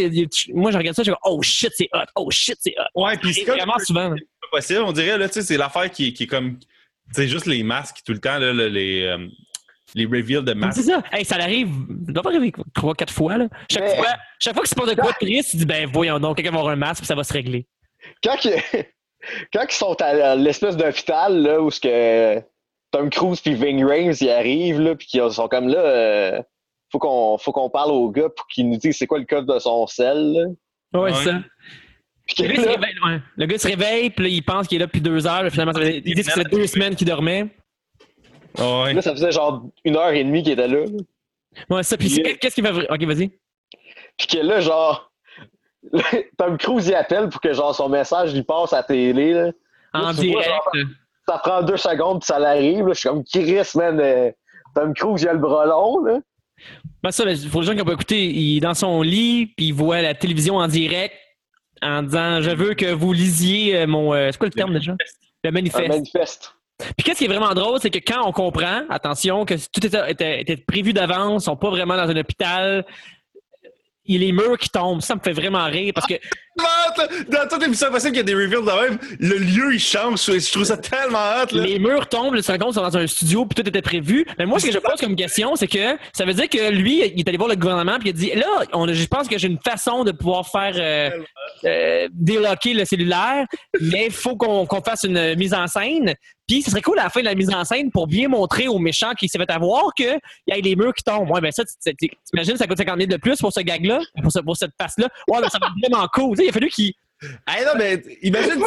moi, 0.54 0.72
je 0.72 0.78
regarde 0.78 0.96
ça, 0.96 1.04
je 1.04 1.12
dis, 1.12 1.18
oh 1.26 1.42
shit, 1.42 1.72
c'est 1.76 1.90
hot, 1.94 2.06
oh 2.16 2.32
shit, 2.32 2.58
c'est 2.62 2.76
hot. 2.78 3.02
Ouais, 3.04 3.18
puis 3.18 3.34
c'est 3.34 3.44
vraiment 3.44 3.78
souvent. 3.80 4.14
possible. 4.52 4.82
On 4.82 4.92
dirait, 4.92 5.18
là, 5.18 5.28
tu 5.28 5.36
sais, 5.36 5.42
c'est 5.42 5.58
l'affaire 5.58 5.90
qui, 5.92 6.14
qui 6.14 6.24
est 6.24 6.28
comme. 6.28 6.58
C'est 7.14 7.28
juste 7.28 7.46
les 7.46 7.62
masques 7.64 7.98
tout 8.06 8.14
le 8.14 8.20
temps, 8.20 8.40
là, 8.40 8.54
là, 8.54 8.70
les, 8.70 9.04
euh, 9.04 9.28
les 9.96 10.06
reveals 10.06 10.44
de 10.44 10.54
masques. 10.54 10.82
C'est 10.82 10.92
ça. 10.92 11.02
Hey, 11.12 11.26
ça 11.26 11.38
l'arrive, 11.38 11.70
ça 12.08 12.12
doit 12.14 12.24
pas 12.24 12.30
arriver 12.30 12.52
trois, 12.74 12.94
quatre 12.96 13.14
fois, 13.14 13.38
là. 13.38 13.48
Chaque 13.72 13.84
Mais- 13.84 13.96
fois, 13.98 14.08
chaque 14.40 14.54
fois 14.54 14.64
que 14.64 14.70
c'est 14.70 14.78
pas 14.78 14.86
de 14.86 14.96
quoi 15.00 15.12
de 15.12 15.26
triste, 15.26 15.52
tu 15.52 15.58
dis, 15.58 15.66
ben, 15.66 15.90
voyons 15.92 16.20
donc, 16.20 16.38
quelqu'un 16.38 16.52
va 16.52 16.60
avoir 16.60 16.74
un 16.74 16.78
masque, 16.78 17.00
puis 17.02 17.08
ça 17.08 17.16
va 17.16 17.24
se 17.24 17.34
régler. 17.34 17.66
Quand, 18.24 18.36
que- 18.42 18.50
quand 19.54 19.64
ils 19.70 19.72
sont 19.74 19.96
à 20.02 20.36
l'espèce 20.36 20.78
d'hôpital, 20.78 21.42
là, 21.42 21.62
où 21.62 21.70
ce 21.72 21.80
que 21.80 22.42
Tom 22.92 23.10
Cruise 23.10 23.40
puis 23.42 23.54
Ving 23.56 23.84
Rhames 23.86 24.14
y 24.22 24.30
arrivent, 24.30 24.80
là, 24.82 24.96
puis 24.96 25.08
qu'ils 25.08 25.32
sont 25.32 25.48
comme 25.48 25.68
là, 25.68 25.80
euh, 25.80 26.42
faut 26.92 27.00
qu'on 27.00 27.38
faut 27.38 27.52
qu'on 27.54 27.70
parle 27.70 27.92
au 27.92 28.10
gars 28.10 28.28
pour 28.36 28.48
qu'il 28.48 28.70
nous 28.70 28.78
dise 28.78 28.98
c'est 28.98 29.08
quoi 29.08 29.20
le 29.20 29.26
code 29.26 29.46
de 29.48 29.60
son 29.60 29.88
sel, 29.88 30.18
là. 30.34 31.00
Ouais, 31.00 31.12
Ouais. 31.12 31.14
c'est 31.14 31.30
ça. 31.30 31.42
Le 32.40 32.48
gars, 32.48 32.54
là, 32.64 32.72
réveille, 32.72 32.96
ouais. 33.06 33.20
Le 33.38 33.46
gars 33.46 33.58
se 33.58 33.68
réveille, 33.68 34.10
puis 34.10 34.24
là, 34.26 34.30
il 34.30 34.42
pense 34.44 34.68
qu'il 34.68 34.76
est 34.78 34.80
là 34.80 34.86
depuis 34.88 35.02
deux 35.02 35.26
heures, 35.28 35.42
puis 35.42 35.52
finalement, 35.52 35.74
ça 35.74 35.80
fait- 35.82 35.98
il 36.06 36.16
dit 36.16 36.16
que 36.16 36.24
ça 36.24 36.34
fait 36.34 36.50
deux 36.50 36.68
semaines 36.68 36.96
qu'il 36.96 37.08
dormait. 37.08 37.48
Ah 38.58 38.84
ouais. 38.84 38.94
là, 38.94 39.02
ça 39.02 39.12
faisait 39.12 39.32
genre 39.32 39.64
une 39.86 39.96
heure 39.98 40.12
et 40.12 40.24
demie 40.24 40.44
qu'il 40.44 40.54
était 40.54 40.68
là. 40.68 40.86
Ouais, 41.70 41.84
ça. 41.84 41.98
Puis 41.98 42.22
qu'est-ce 42.40 42.56
qu'il 42.56 42.64
va. 42.64 42.72
Ok, 42.94 43.04
vas-y. 43.04 43.32
Puis 44.18 44.28
que 44.28 44.38
là, 44.40 44.60
genre, 44.60 45.12
Tom 46.38 46.58
Cruise 46.58 46.88
y 46.88 46.94
appelle 46.96 47.30
pour 47.30 47.42
que 47.42 47.54
genre 47.54 47.74
son 47.76 47.90
message 47.90 48.34
lui 48.34 48.44
passe 48.44 48.74
à 48.74 48.78
la 48.78 48.84
télé. 48.84 49.34
Là. 49.34 49.52
En 49.94 50.12
vois, 50.12 50.14
direct. 50.14 50.48
genre, 50.48 50.72
Ça 51.28 51.38
prend 51.40 51.62
deux 51.64 51.78
secondes 51.78 52.20
puis 52.22 52.28
ça 52.28 52.40
l'arrive. 52.40 52.86
Je 52.90 52.94
suis 52.94 53.10
comme 53.10 53.24
Chris, 53.24 53.62
man. 53.76 54.00
euh, 54.00 54.32
Tom 54.76 54.94
Cruise, 54.94 55.22
il 55.24 55.28
a 55.30 55.34
le 55.34 55.40
bras 55.40 55.66
long. 55.66 56.04
Là. 56.06 56.20
Ben 57.04 57.12
ça, 57.12 57.24
pour 57.52 57.62
les 57.62 57.68
gens 57.68 57.72
qui 57.74 57.80
n'ont 57.80 57.86
pas 57.86 57.94
écouté, 57.94 58.24
il 58.30 58.58
est 58.58 58.60
dans 58.60 58.76
son 58.76 59.02
lit, 59.02 59.48
puis 59.58 59.68
il 59.68 59.74
voit 59.74 60.02
la 60.02 60.14
télévision 60.14 60.58
en 60.58 60.68
direct 60.68 61.16
en 61.82 62.04
disant 62.04 62.42
Je 62.42 62.52
veux 62.52 62.76
que 62.76 62.92
vous 62.94 63.12
lisiez 63.12 63.78
euh, 63.80 63.88
mon. 63.88 64.14
euh, 64.14 64.30
c'est 64.32 64.38
quoi 64.38 64.48
le 64.48 64.54
terme 64.54 64.74
déjà? 64.74 64.96
Le 65.44 65.50
Un 65.50 65.52
manifeste. 65.52 66.56
Puis 66.98 67.04
qu'est-ce 67.06 67.20
qui 67.20 67.26
est 67.26 67.28
vraiment 67.28 67.54
drôle, 67.54 67.80
c'est 67.82 67.90
que 67.90 68.00
quand 68.00 68.28
on 68.28 68.32
comprend, 68.32 68.82
attention, 68.90 69.46
que 69.46 69.54
tout 69.56 69.86
était, 69.86 70.12
était- 70.12 70.42
était 70.42 70.58
prévu 70.58 70.94
d'avance, 70.94 71.44
ils 71.44 71.46
sont 71.46 71.56
pas 71.58 71.70
vraiment 71.70 71.96
dans 71.96 72.10
un 72.10 72.16
hôpital, 72.18 72.86
il 74.06 74.16
y 74.16 74.18
a 74.18 74.28
les 74.28 74.32
murs 74.32 74.58
qui 74.58 74.68
tombent. 74.70 75.02
Ça 75.02 75.16
me 75.16 75.20
fait 75.22 75.32
vraiment 75.32 75.64
rire 75.66 75.92
parce 75.94 76.08
que 76.08 76.16
Dans 77.30 77.48
toute 77.48 77.64
émission 77.64 77.90
possible 77.92 78.12
qu'il 78.12 78.18
y 78.18 78.20
a 78.20 78.24
des 78.24 78.34
reveals 78.34 78.66
de 78.66 78.82
même, 78.90 78.98
le 79.20 79.38
lieu 79.38 79.74
il 79.76 79.80
change. 79.80 80.26
Je 80.26 80.52
trouve 80.52 80.66
ça 80.66 80.76
tellement. 80.76 81.18
Là. 81.18 81.46
les 81.54 81.80
murs 81.80 82.10
tombent, 82.10 82.34
le 82.34 82.42
compte 82.58 82.74
sont 82.74 82.82
dans 82.82 82.98
un 82.98 83.08
studio, 83.08 83.46
puis 83.46 83.62
tout 83.64 83.70
était 83.70 83.82
prévu. 83.82 84.26
Mais 84.38 84.46
moi, 84.46 84.60
ce 84.60 84.66
que 84.66 84.72
je 84.72 84.80
pose 84.80 85.00
comme 85.00 85.16
question, 85.16 85.56
c'est 85.56 85.68
que 85.68 85.98
ça 86.14 86.26
veut 86.26 86.34
dire 86.34 86.50
que 86.50 86.72
lui, 86.72 87.06
il 87.14 87.20
est 87.20 87.28
allé 87.28 87.38
voir 87.38 87.48
le 87.50 87.56
gouvernement, 87.56 88.00
puis 88.00 88.10
il 88.10 88.12
a 88.12 88.14
dit 88.14 88.32
là, 88.36 88.48
on, 88.74 88.88
a- 88.90 88.94
je 88.94 89.06
pense 89.06 89.28
que 89.28 89.38
j'ai 89.38 89.48
une 89.48 89.60
façon 89.66 90.04
de 90.04 90.12
pouvoir 90.12 90.46
faire 90.48 90.74
euh, 90.76 91.24
euh, 91.66 92.08
déloquer 92.12 92.74
le 92.74 92.84
cellulaire, 92.86 93.46
mais 93.80 94.08
il 94.08 94.12
faut 94.12 94.36
qu'on 94.36 94.66
qu'on 94.66 94.82
fasse 94.82 95.04
une 95.04 95.36
mise 95.36 95.54
en 95.54 95.68
scène. 95.68 96.16
Puis, 96.52 96.62
ce 96.64 96.70
serait 96.72 96.82
cool 96.82 97.00
à 97.00 97.04
la 97.04 97.10
fin 97.10 97.22
de 97.22 97.26
la 97.26 97.34
mise 97.36 97.50
en 97.50 97.64
scène 97.64 97.92
pour 97.92 98.08
bien 98.08 98.28
montrer 98.28 98.68
aux 98.68 98.78
méchants 98.78 99.14
qui 99.18 99.30
s'est 99.30 99.38
fait 99.38 99.50
avoir 99.50 99.94
qu'il 99.96 100.20
y 100.48 100.52
a 100.52 100.58
les 100.58 100.76
murs 100.76 100.94
qui 100.94 101.02
tombent. 101.04 101.30
Ouais, 101.32 101.40
ben 101.40 101.50
ça, 101.50 101.64
t'imagines, 102.26 102.58
ça 102.58 102.68
coûte 102.68 102.78
50 102.78 102.98
000 102.98 103.10
de 103.10 103.16
plus 103.16 103.38
pour 103.40 103.54
ce 103.54 103.62
gag-là, 103.62 104.00
pour, 104.22 104.32
ce- 104.34 104.40
pour 104.40 104.58
cette 104.58 104.74
face-là. 104.80 105.08
Ouais, 105.30 105.40
ben 105.42 105.48
ça 105.48 105.60
va 105.60 105.68
être 105.68 105.90
vraiment 105.90 106.06
cool. 106.14 106.32
Tu 106.36 106.42
sais, 106.42 106.46
il 106.48 106.50
a 106.50 106.52
fallu 106.52 106.68
qu'il. 106.68 106.92
Hey, 107.48 107.64
non, 107.64 107.72
mais 107.78 108.02
imagine 108.24 108.62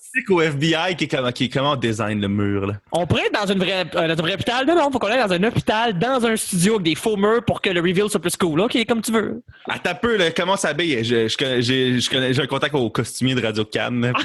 C'est 0.00 0.22
qu'au 0.22 0.40
FBI 0.40 0.94
qui 0.96 1.04
est 1.04 1.08
comment, 1.08 1.30
qui 1.32 1.44
est 1.44 1.48
comment 1.48 1.72
on 1.72 1.76
design 1.76 2.20
le 2.22 2.28
mur. 2.28 2.66
Là? 2.68 2.74
On 2.92 3.06
pourrait 3.06 3.26
être 3.26 3.34
dans, 3.44 3.52
une 3.52 3.58
vraie, 3.58 3.84
euh, 3.96 4.06
dans 4.08 4.12
un 4.12 4.22
vrai 4.22 4.34
hôpital. 4.34 4.64
Non, 4.66 4.76
non, 4.76 4.90
faut 4.90 4.98
qu'on 4.98 5.08
aille 5.08 5.28
dans 5.28 5.34
un 5.34 5.42
hôpital, 5.42 5.98
dans 5.98 6.24
un 6.24 6.36
studio 6.36 6.74
avec 6.76 6.84
des 6.84 6.94
faux 6.94 7.16
murs 7.16 7.44
pour 7.44 7.60
que 7.60 7.68
le 7.68 7.80
reveal 7.80 8.08
soit 8.08 8.20
plus 8.20 8.36
cool. 8.36 8.60
OK, 8.60 8.78
comme 8.88 9.02
tu 9.02 9.12
veux. 9.12 9.42
Attends 9.68 9.90
un 9.90 9.94
peu, 9.94 10.16
là, 10.16 10.30
comment 10.30 10.56
s'habille? 10.56 11.04
Je, 11.04 11.28
je, 11.28 11.36
connais- 11.36 11.60
j'ai, 11.62 12.00
je 12.00 12.40
un 12.40 12.46
contact 12.46 12.74
au 12.76 12.88
costumier 12.88 13.34
de 13.34 13.42
Radio 13.44 13.64
Cannes. 13.66 14.12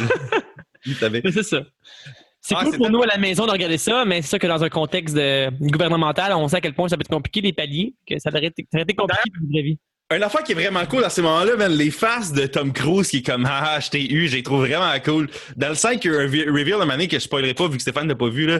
C'est 0.84 1.44
ça. 1.44 1.62
C'est 2.42 2.56
Ah, 2.58 2.64
cool 2.66 2.78
pour 2.78 2.90
nous 2.90 3.04
à 3.04 3.06
la 3.08 3.18
maison 3.18 3.46
de 3.46 3.52
regarder 3.52 3.78
ça, 3.78 4.04
mais 4.04 4.22
c'est 4.22 4.30
sûr 4.30 4.40
que 4.40 4.48
dans 4.48 4.64
un 4.64 4.70
contexte 4.70 5.16
de- 5.16 5.50
gouvernemental, 5.70 6.34
on 6.34 6.48
sait 6.48 6.58
à 6.58 6.62
quel 6.62 6.74
point 6.74 6.88
ça 6.90 6.98
peut 6.98 7.02
être 7.02 7.10
compliqué, 7.10 7.42
les 7.42 7.54
paliers, 7.54 7.94
que 8.08 8.18
ça 8.20 8.30
aurait 8.30 8.46
été, 8.46 8.64
compliqué 8.64 8.94
dans 8.98 9.06
la 9.08 9.48
vraie 9.52 9.62
vie. 9.62 9.78
Un 10.10 10.22
affaire 10.24 10.44
qui 10.44 10.52
est 10.52 10.56
vraiment 10.56 10.86
cool 10.88 11.04
dans 11.04 11.10
ces 11.10 11.22
moments-là, 11.22 11.56
man, 11.56 11.72
les 11.72 11.92
faces 11.92 12.34
de 12.34 12.46
Tom 12.48 12.74
Cruise 12.74 13.10
qui 13.10 13.18
est 13.18 13.26
comme 13.26 13.48
ah, 13.50 13.80
je 13.80 13.90
t'ai 13.92 14.12
eu, 14.12 14.28
j'ai 14.28 14.44
trouvé 14.44 14.70
vraiment 14.70 14.92
cool. 15.06 15.30
Dans 15.56 15.70
le 15.70 15.76
5, 15.76 16.04
il 16.04 16.12
y 16.12 16.14
a 16.16 16.20
un 16.20 16.24
reveal 16.26 16.80
de 16.80 16.86
manière 16.86 17.08
que 17.08 17.18
je 17.18 17.24
spoilerai 17.24 17.54
pas 17.54 17.68
vu 17.70 17.78
que 17.78 17.82
Stéphane 17.82 18.08
n'a 18.08 18.16
pas 18.16 18.28
vu 18.30 18.46
là. 18.48 18.60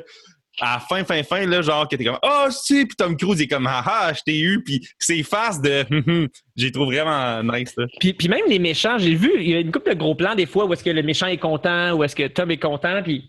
À 0.60 0.74
la 0.76 0.80
fin, 0.80 1.04
fin, 1.04 1.24
fin, 1.24 1.46
là, 1.46 1.62
genre, 1.62 1.88
qui 1.88 1.96
était 1.96 2.04
comme 2.06 2.20
Oh, 2.24 2.46
si, 2.52 2.86
puis 2.86 2.96
Tom 2.96 3.18
Cruise 3.18 3.40
il 3.40 3.44
est 3.44 3.48
comme 3.48 3.68
ah, 3.68 3.84
ah, 3.86 4.14
je 4.14 4.22
t'ai 4.22 4.40
eu, 4.40 4.64
puis 4.64 4.80
ses 5.00 5.24
faces 5.24 5.60
de 5.62 5.84
hum, 5.92 6.04
hum, 6.08 6.28
j'ai 6.56 6.72
trouvé 6.72 6.98
vraiment 6.98 7.42
nice 7.44 7.74
là. 7.76 7.86
Puis, 8.00 8.14
puis 8.14 8.30
même 8.30 8.44
les 8.48 8.60
méchants, 8.60 8.98
j'ai 8.98 9.16
vu, 9.16 9.32
il 9.40 9.50
y 9.50 9.56
a 9.56 9.60
une 9.60 9.72
couple 9.72 9.90
de 9.90 9.98
gros 9.98 10.16
plans 10.16 10.36
des 10.36 10.46
fois 10.46 10.66
où 10.66 10.74
est-ce 10.74 10.84
que 10.84 10.90
le 10.90 11.04
méchant 11.04 11.28
est 11.28 11.38
content, 11.38 11.94
où 11.94 12.04
est-ce 12.06 12.16
que 12.16 12.28
Tom 12.28 12.50
est 12.52 12.58
content, 12.60 13.02
puis 13.04 13.28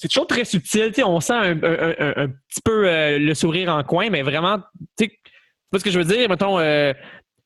c'est 0.00 0.08
toujours 0.08 0.26
très 0.26 0.44
subtil, 0.44 0.92
on 1.04 1.20
sent 1.20 1.32
un, 1.34 1.62
un- 1.62 1.94
un- 1.98 2.14
un 2.24 2.28
petit 2.28 2.60
peu 2.64 2.88
euh, 2.88 3.18
le 3.18 3.34
sourire 3.34 3.68
en 3.74 3.82
coin, 3.84 4.08
mais 4.10 4.22
vraiment, 4.22 4.58
tu 4.98 5.04
sais, 5.06 5.12
ce 5.76 5.84
que 5.84 5.90
je 5.90 5.98
veux 5.98 6.04
dire, 6.04 6.28
mettons, 6.28 6.58
euh, 6.58 6.92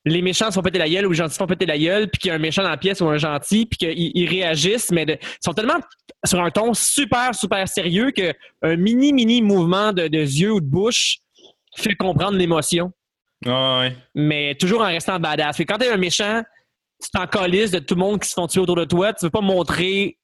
les 0.05 0.21
méchants 0.21 0.47
se 0.49 0.53
font 0.53 0.61
péter 0.61 0.77
la 0.79 0.87
gueule 0.87 1.05
ou 1.07 1.11
les 1.11 1.17
gentils 1.17 1.33
se 1.33 1.37
font 1.37 1.47
péter 1.47 1.65
la 1.65 1.77
gueule, 1.77 2.09
puis 2.09 2.19
qu'il 2.19 2.29
y 2.29 2.31
a 2.31 2.35
un 2.35 2.39
méchant 2.39 2.63
dans 2.63 2.69
la 2.69 2.77
pièce 2.77 3.01
ou 3.01 3.07
un 3.07 3.17
gentil, 3.17 3.65
puis 3.65 3.77
qu'ils 3.77 4.11
ils 4.15 4.29
réagissent, 4.29 4.91
mais 4.91 5.05
de- 5.05 5.13
ils 5.21 5.37
sont 5.43 5.53
tellement 5.53 5.79
sur 6.25 6.39
un 6.41 6.49
ton 6.51 6.73
super, 6.73 7.35
super 7.35 7.67
sérieux 7.67 8.11
que 8.11 8.33
un 8.61 8.75
mini, 8.77 9.13
mini 9.13 9.41
mouvement 9.41 9.91
de, 9.93 10.07
de 10.07 10.17
yeux 10.19 10.51
ou 10.53 10.61
de 10.61 10.65
bouche 10.65 11.17
fait 11.75 11.95
comprendre 11.95 12.37
l'émotion 12.37 12.91
ouais. 13.45 13.95
mais 14.15 14.55
toujours 14.55 14.81
en 14.81 14.85
restant 14.85 15.19
badass. 15.19 15.55
Puis 15.57 15.65
quand 15.65 15.77
t'es 15.77 15.89
un 15.89 15.97
méchant, 15.97 16.41
tu 17.03 17.09
t'en 17.11 17.25
de 17.25 17.79
tout 17.79 17.95
le 17.95 17.99
monde 17.99 18.21
qui 18.21 18.29
se 18.29 18.33
font 18.33 18.47
tuer 18.47 18.61
autour 18.61 18.77
de 18.77 18.85
toi. 18.85 19.13
Tu 19.13 19.25
veux 19.25 19.29
pas 19.29 19.41
montrer 19.41 20.17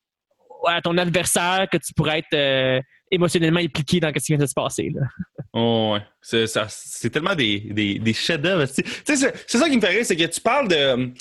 à 0.67 0.81
ton 0.81 0.97
adversaire 0.97 1.67
que 1.71 1.77
tu 1.77 1.93
pourrais 1.93 2.19
être 2.19 2.33
euh, 2.33 2.79
émotionnellement 3.11 3.59
impliqué 3.59 3.99
dans 3.99 4.09
ce 4.09 4.23
qui 4.25 4.31
vient 4.33 4.37
de 4.37 4.45
se 4.45 4.53
passer. 4.53 4.91
Là. 4.93 5.01
Oh, 5.53 5.95
ouais. 5.95 6.01
C'est, 6.21 6.47
ça, 6.47 6.67
c'est 6.69 7.09
tellement 7.09 7.35
des, 7.35 7.59
des, 7.59 7.99
des 7.99 8.13
chefs-d'œuvre. 8.13 8.65
C'est, 8.67 8.85
c'est 9.05 9.57
ça 9.57 9.69
qui 9.69 9.75
me 9.75 9.81
fait 9.81 9.89
rire, 9.89 10.05
c'est 10.05 10.15
que 10.15 10.23
tu 10.23 10.39
parles 10.39 10.69
de. 10.69 11.07
Tu 11.07 11.13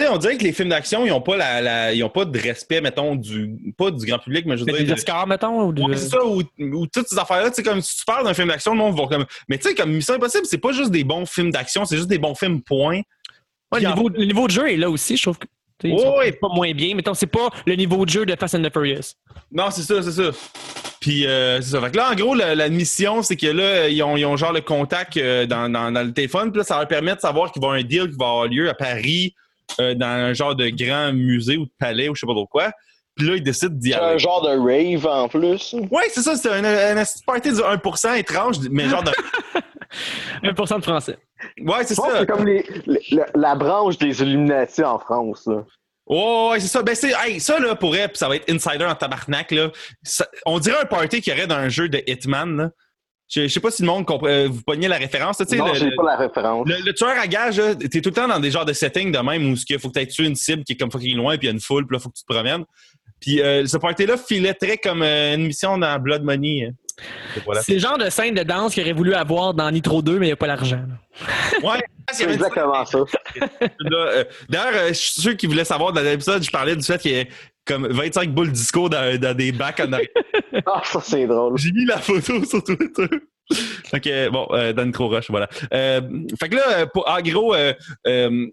sais, 0.00 0.08
on 0.08 0.16
dirait 0.16 0.38
que 0.38 0.42
les 0.42 0.54
films 0.54 0.70
d'action, 0.70 1.04
ils 1.04 1.10
n'ont 1.10 1.20
pas, 1.20 1.36
la, 1.36 1.60
la- 1.60 1.92
ils 1.92 2.02
ont 2.02 2.08
pas 2.08 2.24
de 2.24 2.38
respect, 2.38 2.80
mettons, 2.80 3.14
du. 3.14 3.74
Pas 3.76 3.90
du 3.90 4.06
grand 4.06 4.18
public, 4.20 4.46
mais 4.46 4.56
je 4.56 4.60
veux 4.64 4.72
Mais 4.72 4.82
dire. 4.84 4.94
des 4.96 5.02
de- 5.02 5.28
mettons? 5.28 5.66
Ou 5.66 5.72
de- 5.74 5.82
Ouais, 5.82 5.98
c'est 5.98 6.08
ça, 6.08 6.24
ou, 6.24 6.42
ou 6.58 6.86
toutes 6.86 7.08
ces 7.08 7.18
affaires-là, 7.18 7.50
tu 7.50 7.56
sais, 7.56 7.62
comme 7.62 7.82
si 7.82 7.98
tu 7.98 8.04
parles 8.06 8.24
d'un 8.24 8.32
film 8.32 8.48
d'action, 8.48 8.72
le 8.72 8.78
monde 8.78 8.96
va 8.98 9.06
comme. 9.06 9.26
Mais 9.50 9.58
tu 9.58 9.68
sais, 9.68 9.74
comme 9.74 9.92
Mission 9.92 10.14
Impossible, 10.14 10.46
c'est 10.46 10.56
pas 10.56 10.72
juste 10.72 10.90
des 10.90 11.04
bons 11.04 11.26
films 11.26 11.50
d'action, 11.50 11.84
c'est 11.84 11.96
juste 11.98 12.08
des 12.08 12.16
bons 12.18 12.34
films, 12.34 12.62
point. 12.62 13.02
Ouais, 13.70 13.80
le, 13.80 13.88
niveau, 13.88 14.08
le 14.08 14.24
niveau 14.24 14.46
de 14.46 14.52
jeu 14.52 14.70
est 14.72 14.78
là 14.78 14.88
aussi, 14.88 15.18
je 15.18 15.22
trouve 15.24 15.38
que. 15.38 15.46
Sont 15.82 16.16
Ouais. 16.16 16.32
pas 16.32 16.48
moins 16.54 16.72
bien. 16.72 16.94
Mettons, 16.94 17.14
c'est 17.14 17.26
pas 17.26 17.48
le 17.66 17.74
niveau 17.74 18.04
de 18.04 18.10
jeu 18.10 18.24
de 18.26 18.34
Fast 18.38 18.54
and 18.54 18.62
the 18.62 18.72
Furious. 18.72 19.14
Non, 19.52 19.70
c'est 19.70 19.82
ça, 19.82 20.02
c'est 20.02 20.12
ça. 20.12 20.30
Puis, 21.00 21.26
euh, 21.26 21.60
c'est 21.60 21.70
ça. 21.72 21.80
Fait 21.82 21.90
que 21.90 21.96
là, 21.96 22.10
en 22.12 22.14
gros, 22.14 22.34
la, 22.34 22.54
la 22.54 22.68
mission, 22.68 23.22
c'est 23.22 23.36
que 23.36 23.46
là, 23.46 23.88
ils 23.88 24.02
ont, 24.02 24.16
ils 24.16 24.24
ont 24.24 24.36
genre 24.36 24.52
le 24.52 24.62
contact 24.62 25.16
euh, 25.16 25.44
dans, 25.46 25.68
dans, 25.70 25.92
dans 25.92 26.02
le 26.02 26.12
téléphone. 26.12 26.50
Puis 26.50 26.58
là, 26.58 26.64
ça 26.64 26.78
leur 26.78 26.88
permet 26.88 27.14
de 27.14 27.20
savoir 27.20 27.52
qu'il 27.52 27.60
va 27.60 27.66
y 27.66 27.68
avoir 27.70 27.80
un 27.80 27.86
deal 27.86 28.10
qui 28.10 28.16
va 28.18 28.26
avoir 28.26 28.46
lieu 28.46 28.68
à 28.70 28.74
Paris, 28.74 29.34
euh, 29.80 29.94
dans 29.94 30.06
un 30.06 30.32
genre 30.32 30.54
de 30.54 30.68
grand 30.70 31.12
musée 31.12 31.56
ou 31.58 31.64
de 31.66 31.70
palais 31.78 32.08
ou 32.08 32.14
je 32.14 32.20
sais 32.20 32.26
pas 32.26 32.32
trop 32.32 32.46
quoi. 32.46 32.70
Puis 33.16 33.28
là, 33.28 33.36
ils 33.36 33.42
décident 33.42 33.74
d'y 33.74 33.90
C'est 33.92 33.96
un 33.96 34.06
aller. 34.08 34.18
genre 34.18 34.42
de 34.42 34.48
rave 34.58 35.06
en 35.06 35.28
plus. 35.28 35.74
Ouais, 35.90 36.04
c'est 36.10 36.22
ça, 36.22 36.36
c'est 36.36 36.50
un, 36.50 36.64
un, 36.64 36.96
un 36.96 37.04
party 37.26 37.50
du 37.52 37.58
1% 37.60 38.18
étrange, 38.18 38.56
mais 38.70 38.88
genre 38.88 39.02
de. 39.04 39.12
1% 40.42 40.78
de 40.78 40.82
français. 40.82 41.18
Ouais, 41.60 41.84
c'est 41.84 41.94
ça. 41.94 42.02
c'est 42.20 42.26
comme 42.26 42.46
les, 42.46 42.64
les- 42.86 43.00
la, 43.12 43.26
la 43.34 43.54
branche 43.54 43.98
des 43.98 44.22
Illuminati 44.22 44.82
en 44.82 44.98
France. 44.98 45.46
Là. 45.46 45.64
Ouais, 46.06 46.48
ouais, 46.50 46.60
c'est 46.60 46.68
ça. 46.68 46.82
Ben, 46.82 46.94
c'est, 46.94 47.12
hey, 47.24 47.40
ça, 47.40 47.58
là, 47.58 47.74
pourrait, 47.74 48.08
puis 48.08 48.18
ça 48.18 48.28
va 48.28 48.36
être 48.36 48.50
insider 48.50 48.84
en 48.84 48.94
tabarnak, 48.94 49.50
là. 49.50 49.70
Ça- 50.02 50.28
on 50.46 50.58
dirait 50.58 50.80
un 50.82 50.86
party 50.86 51.20
qu'il 51.22 51.32
y 51.32 51.36
aurait 51.36 51.46
dans 51.46 51.56
un 51.56 51.68
jeu 51.68 51.88
de 51.88 52.02
Hitman, 52.06 52.56
là. 52.56 52.70
Je, 53.26 53.42
je 53.42 53.48
sais 53.48 53.58
pas 53.60 53.70
si 53.70 53.80
le 53.80 53.88
monde 53.88 54.04
comprend, 54.04 54.28
euh, 54.28 54.48
vous 54.48 54.60
pognez 54.66 54.86
la 54.86 54.98
référence, 54.98 55.38
tu 55.38 55.44
sais. 55.46 55.56
Non, 55.56 55.68
le- 55.68 55.74
j'ai 55.74 55.86
le- 55.90 55.96
pas 55.96 56.02
la 56.04 56.16
référence. 56.16 56.68
Le, 56.68 56.76
le 56.84 56.92
tueur 56.92 57.18
à 57.18 57.26
gage, 57.26 57.58
là, 57.58 57.74
t'es 57.74 58.02
tout 58.02 58.10
le 58.10 58.14
temps 58.14 58.28
dans 58.28 58.38
des 58.38 58.50
genres 58.50 58.66
de 58.66 58.74
settings 58.74 59.10
de 59.12 59.18
même 59.18 59.50
où 59.50 59.56
il 59.68 59.78
faut 59.78 59.90
que 59.90 59.98
tu 60.00 60.06
tuer 60.08 60.26
une 60.26 60.36
cible 60.36 60.62
qui 60.62 60.74
est 60.74 60.76
comme 60.76 60.90
fucking 60.90 61.16
loin, 61.16 61.38
puis 61.38 61.46
il 61.46 61.50
y 61.50 61.50
a 61.50 61.54
une 61.54 61.60
foule, 61.60 61.86
puis 61.86 61.96
là, 61.96 62.00
faut 62.00 62.10
que 62.10 62.16
tu 62.18 62.22
te 62.24 62.30
promènes. 62.32 62.64
Puis 63.20 63.40
euh, 63.40 63.64
ce 63.66 63.78
party-là 63.78 64.18
filait 64.18 64.52
très 64.52 64.76
comme 64.76 65.02
euh, 65.02 65.34
une 65.34 65.46
mission 65.46 65.78
dans 65.78 65.98
Blood 65.98 66.22
Money. 66.22 66.66
hein. 66.68 66.72
Voilà. 67.44 67.62
C'est 67.62 67.74
le 67.74 67.78
genre 67.80 67.98
de 67.98 68.08
scène 68.10 68.34
de 68.34 68.42
danse 68.42 68.74
qu'il 68.74 68.82
aurait 68.82 68.92
voulu 68.92 69.14
avoir 69.14 69.54
dans 69.54 69.70
Nitro 69.70 70.00
2, 70.02 70.18
mais 70.18 70.26
il 70.26 70.28
n'y 70.28 70.32
a 70.32 70.36
pas 70.36 70.46
l'argent. 70.46 70.80
Ouais, 71.62 71.82
C'est 72.12 72.30
exactement 72.30 72.84
ça. 72.84 72.98
Euh, 73.92 74.24
D'ailleurs, 74.48 74.88
je 74.88 74.92
suis 74.94 75.20
sûr 75.20 75.36
qu'ils 75.36 75.48
voulaient 75.48 75.64
savoir 75.64 75.92
dans 75.92 76.00
l'épisode, 76.02 76.42
je 76.42 76.50
parlais 76.50 76.76
du 76.76 76.82
fait 76.84 76.98
qu'il 77.00 77.12
y 77.16 77.20
a 77.20 77.24
comme 77.66 77.86
25 77.88 78.30
boules 78.32 78.52
disco 78.52 78.88
dans, 78.88 79.18
dans 79.18 79.36
des 79.36 79.52
bacs 79.52 79.80
en 79.80 79.92
arrière. 79.92 80.08
Ah, 80.66 80.80
ça, 80.84 81.00
c'est 81.00 81.26
drôle. 81.26 81.58
J'ai 81.58 81.72
mis 81.72 81.84
la 81.84 81.98
photo 81.98 82.44
sur 82.44 82.62
Twitter. 82.62 83.08
Fait 83.90 84.00
que, 84.00 84.28
bon, 84.30 84.46
euh, 84.52 84.72
dans 84.72 84.84
Nitro 84.86 85.08
Rush, 85.08 85.28
voilà. 85.28 85.48
Euh, 85.74 86.00
fait 86.40 86.48
que 86.48 86.56
là, 86.56 86.62
euh, 86.78 86.86
pour- 86.86 87.08
en 87.10 87.20
gros, 87.20 87.54
euh, 87.54 87.74
euh, 88.06 88.46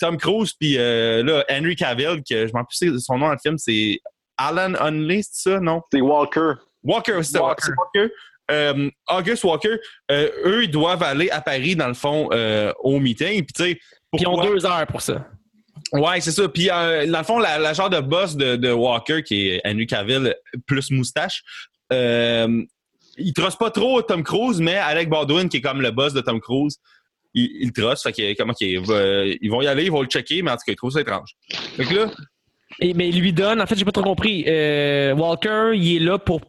Tom 0.00 0.16
Cruise 0.18 0.52
puis 0.58 0.76
euh, 0.76 1.22
là, 1.22 1.44
Henry 1.50 1.76
Cavill, 1.76 2.22
que 2.28 2.46
je 2.48 2.52
m'en 2.52 2.64
plus 2.64 2.98
son 2.98 3.18
nom 3.18 3.26
dans 3.26 3.32
le 3.32 3.38
film, 3.38 3.56
c'est 3.58 4.00
Alan 4.36 4.74
Hunley, 4.80 5.22
c'est 5.22 5.50
ça, 5.50 5.60
non? 5.60 5.80
C'est 5.92 6.00
Walker. 6.00 6.54
Walker, 6.86 7.22
c'est 7.22 7.38
Walker. 7.38 7.62
c'est 7.64 7.72
Walker. 7.76 8.14
Euh, 8.50 8.88
August 9.08 9.42
Walker, 9.44 9.76
euh, 10.10 10.28
eux, 10.44 10.64
ils 10.64 10.70
doivent 10.70 11.02
aller 11.02 11.28
à 11.30 11.40
Paris, 11.40 11.74
dans 11.74 11.88
le 11.88 11.94
fond, 11.94 12.28
euh, 12.32 12.72
au 12.78 13.00
meeting. 13.00 13.44
Puis, 13.44 13.52
tu 13.54 13.62
sais, 13.64 13.74
Puis 13.74 14.20
ils 14.22 14.26
ont 14.28 14.40
deux 14.40 14.64
heures 14.64 14.86
pour 14.86 15.00
ça. 15.02 15.26
Ouais, 15.92 16.20
c'est 16.20 16.30
ça. 16.30 16.48
Puis, 16.48 16.70
euh, 16.70 17.06
dans 17.10 17.18
le 17.18 17.24
fond, 17.24 17.38
la, 17.40 17.58
la 17.58 17.72
genre 17.72 17.90
de 17.90 18.00
boss 18.00 18.36
de, 18.36 18.56
de 18.56 18.70
Walker, 18.70 19.22
qui 19.24 19.48
est 19.48 19.60
Henry 19.64 19.86
Cavill 19.86 20.34
plus 20.66 20.90
moustache, 20.92 21.42
euh, 21.92 22.62
il 23.18 23.32
trosse 23.32 23.56
pas 23.56 23.70
trop 23.70 24.00
Tom 24.02 24.22
Cruise, 24.22 24.60
mais 24.60 24.76
Alec 24.76 25.08
Baldwin, 25.08 25.48
qui 25.48 25.56
est 25.56 25.60
comme 25.60 25.80
le 25.82 25.90
boss 25.90 26.12
de 26.12 26.20
Tom 26.20 26.40
Cruise, 26.40 26.76
il, 27.34 27.50
il 27.60 27.72
trosse. 27.72 28.02
Fait 28.02 28.12
que, 28.12 28.36
comment 28.36 28.54
ils 28.60 28.80
vont 29.50 29.60
y 29.62 29.66
aller, 29.66 29.84
ils 29.84 29.92
vont 29.92 30.02
le 30.02 30.08
checker, 30.08 30.42
mais 30.42 30.50
en 30.52 30.54
tout 30.54 30.62
cas, 30.66 30.72
il 30.72 30.76
trouve 30.76 30.92
ça 30.92 31.00
étrange. 31.00 31.30
Fait 31.76 31.84
que 31.84 31.94
là, 31.94 32.06
Et, 32.80 32.94
mais 32.94 33.08
il 33.08 33.20
lui 33.20 33.32
donne, 33.32 33.60
en 33.60 33.66
fait, 33.66 33.76
j'ai 33.76 33.84
pas 33.84 33.92
trop 33.92 34.02
compris. 34.04 34.44
euh, 34.46 35.14
Walker, 35.14 35.72
il 35.74 35.96
est 35.96 36.04
là 36.04 36.18
pour 36.18 36.40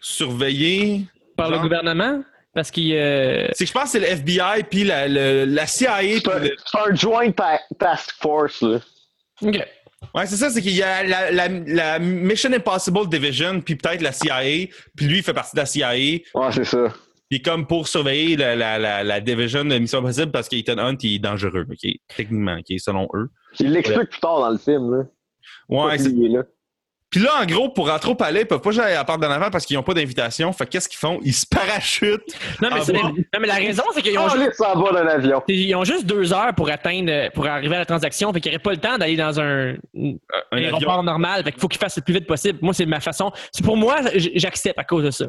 surveiller. 0.00 1.06
par 1.36 1.50
le 1.50 1.58
gouvernement? 1.58 2.22
Parce 2.54 2.70
qu'il. 2.70 2.94
euh, 2.94 3.48
C'est 3.52 3.64
que 3.64 3.68
je 3.68 3.72
pense 3.72 3.84
que 3.84 3.88
c'est 3.90 4.00
le 4.00 4.06
FBI, 4.06 4.62
puis 4.70 4.84
la, 4.84 5.08
le- 5.08 5.44
la 5.44 5.66
CIA. 5.66 5.98
C'est 6.00 6.28
un, 6.32 6.38
le- 6.38 6.56
c'est 6.64 6.78
un 6.90 6.94
joint 6.94 7.30
ta- 7.30 7.60
task 7.78 8.12
force. 8.20 8.62
Là. 8.62 8.78
ok. 9.42 9.66
Ouais, 10.14 10.26
c'est 10.26 10.36
ça, 10.36 10.48
c'est 10.50 10.62
qu'il 10.62 10.74
y 10.76 10.82
a 10.82 11.02
la, 11.02 11.30
la, 11.30 11.48
la 11.48 11.98
Mission 11.98 12.52
Impossible 12.52 13.08
Division, 13.08 13.60
puis 13.60 13.76
peut-être 13.76 14.00
la 14.00 14.12
CIA, 14.12 14.68
puis 14.96 15.06
lui, 15.06 15.18
il 15.18 15.22
fait 15.22 15.34
partie 15.34 15.54
de 15.54 15.60
la 15.60 15.66
CIA. 15.66 15.90
Ouais, 15.92 16.22
c'est 16.52 16.64
ça. 16.64 16.92
Puis 17.28 17.42
comme 17.42 17.66
pour 17.66 17.88
surveiller 17.88 18.36
la, 18.36 18.54
la, 18.54 18.78
la, 18.78 19.02
la 19.04 19.20
division 19.20 19.64
de 19.64 19.76
Mission 19.78 19.98
Impossible 19.98 20.30
parce 20.30 20.48
qu'Ethan 20.48 20.78
Hunt 20.78 20.96
il 21.02 21.16
est 21.16 21.18
dangereux, 21.18 21.66
ok, 21.68 21.90
techniquement, 22.16 22.56
ok, 22.58 22.78
selon 22.78 23.08
eux. 23.14 23.28
Il 23.58 23.72
l'explique 23.72 24.10
plus 24.10 24.20
tard 24.20 24.40
dans 24.40 24.50
le 24.50 24.58
film. 24.58 24.94
Là. 24.96 25.04
Ouais, 25.68 25.98
c'est-. 25.98 26.10
Puis 27.10 27.20
là, 27.20 27.30
en 27.40 27.46
gros, 27.46 27.68
pour 27.68 27.88
rentrer 27.88 28.10
au 28.10 28.14
palais, 28.16 28.40
ils 28.42 28.46
peuvent 28.46 28.60
pas 28.60 28.70
jouer 28.72 28.84
à 28.84 28.90
la 28.94 29.04
porte 29.04 29.20
d'en 29.20 29.30
avant 29.30 29.48
parce 29.50 29.64
qu'ils 29.64 29.76
n'ont 29.76 29.82
pas 29.84 29.94
d'invitation. 29.94 30.52
Fait 30.52 30.66
que 30.66 30.70
qu'est-ce 30.70 30.88
qu'ils 30.88 30.98
font? 30.98 31.20
Ils 31.22 31.32
se 31.32 31.46
parachutent. 31.46 32.20
Non, 32.60 32.68
mais, 32.74 32.80
c'est- 32.82 32.92
bon? 32.92 33.02
non, 33.10 33.40
mais 33.40 33.46
la 33.46 33.54
raison, 33.54 33.84
c'est 33.94 34.02
qu'ils 34.02 34.18
ont, 34.18 34.26
Ah, 34.26 34.36
juste, 34.36 34.60
avion. 34.60 35.42
ils 35.48 35.74
ont 35.76 35.84
juste 35.84 36.04
deux 36.04 36.32
heures 36.32 36.52
pour 36.54 36.68
atteindre, 36.68 37.30
pour 37.32 37.46
arriver 37.46 37.76
à 37.76 37.78
la 37.80 37.86
transaction. 37.86 38.32
Fait 38.32 38.40
qu'ils 38.40 38.50
n'auraient 38.52 38.62
pas 38.62 38.72
le 38.72 38.76
temps 38.78 38.98
d'aller 38.98 39.16
dans 39.16 39.38
un, 39.40 39.70
Un 39.70 39.74
un 39.94 40.56
avion. 40.56 40.66
aéroport 40.68 41.02
normal. 41.04 41.44
Fait 41.44 41.52
qu'il 41.52 41.60
faut 41.60 41.68
qu'ils 41.68 41.80
fassent 41.80 41.96
le 41.96 42.02
plus 42.02 42.14
vite 42.14 42.26
possible. 42.26 42.58
Moi, 42.60 42.74
c'est 42.74 42.86
ma 42.86 43.00
façon. 43.00 43.30
C'est 43.52 43.64
pour 43.64 43.76
moi, 43.76 43.98
j'accepte 44.14 44.78
à 44.78 44.84
cause 44.84 45.04
de 45.04 45.10
ça. 45.10 45.26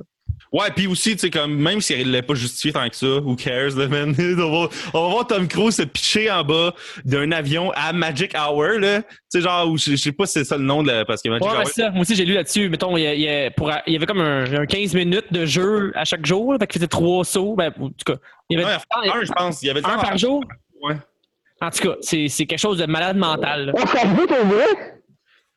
Ouais, 0.53 0.69
puis 0.73 0.88
aussi, 0.88 1.11
tu 1.11 1.19
sais, 1.19 1.30
comme, 1.30 1.55
même 1.57 1.82
s'il 1.82 2.09
l'ait 2.09 2.21
pas 2.21 2.34
justifié 2.34 2.71
tant 2.71 2.88
que 2.88 2.95
ça, 2.95 3.05
who 3.17 3.36
cares, 3.36 3.75
là, 3.75 3.88
man? 3.89 4.15
on, 4.17 4.61
va, 4.63 4.69
on 4.93 5.01
va 5.03 5.09
voir 5.09 5.28
Tom 5.28 5.45
Cruise 5.45 5.75
se 5.75 5.82
pitcher 5.84 6.32
en 6.32 6.41
bas 6.45 6.73
d'un 7.03 7.32
avion 7.34 7.71
à 7.75 7.91
Magic 7.91 8.34
Hour, 8.34 8.80
là. 8.80 9.01
Tu 9.01 9.07
sais, 9.28 9.41
genre, 9.41 9.69
où 9.69 9.78
je 9.78 9.97
sais 9.97 10.13
pas 10.13 10.25
si 10.25 10.34
c'est 10.34 10.45
ça 10.45 10.55
le 10.57 10.63
nom 10.63 10.84
de 10.84 10.88
la, 10.88 11.03
parce 11.03 11.21
que 11.21 11.28
Magic 11.28 11.45
Ouais, 11.45 11.57
Hour. 11.57 11.67
ça. 11.67 11.91
Moi 11.91 12.01
aussi, 12.01 12.15
j'ai 12.15 12.23
lu 12.23 12.34
là-dessus. 12.34 12.69
Mettons, 12.69 12.95
il 12.95 13.03
y, 13.03 13.07
a- 13.07 13.13
il 13.13 13.21
y 13.21 13.28
a- 13.30 13.51
pour, 13.51 13.69
il 13.88 13.93
y 13.93 13.95
avait 13.97 14.05
comme 14.05 14.21
un, 14.21 14.45
un 14.61 14.65
15 14.65 14.93
minutes 14.93 15.32
de 15.34 15.45
jeu 15.45 15.91
à 15.95 16.05
chaque 16.05 16.25
jour. 16.25 16.55
Fait 16.57 16.65
qu'il 16.65 16.80
faisait 16.80 16.88
trois 16.88 17.25
sauts. 17.25 17.55
Ben, 17.57 17.73
en 17.78 17.89
tout 17.89 18.13
cas, 18.13 18.15
il 18.49 18.57
y 18.57 18.61
Non, 18.61 18.67
avait 18.69 18.78
il 19.03 19.07
y 19.07 19.11
a 19.11 19.15
un, 19.17 19.23
je 19.25 19.32
pense. 19.34 19.61
Il 19.61 19.65
y 19.65 19.69
avait 19.69 19.86
un 19.86 19.97
par 19.97 20.17
jour? 20.17 20.45
Ouais. 20.82 20.95
En 21.59 21.69
tout 21.71 21.89
cas, 21.89 21.95
c'est 22.01 22.28
quelque 22.45 22.57
chose 22.57 22.78
de 22.78 22.86
malade 22.86 23.17
mental. 23.17 23.65
là. 23.65 23.73
On 23.75 23.86
s'en 23.86 24.15
fout, 24.15 24.28
pour 24.30 24.45
vrai? 24.45 24.97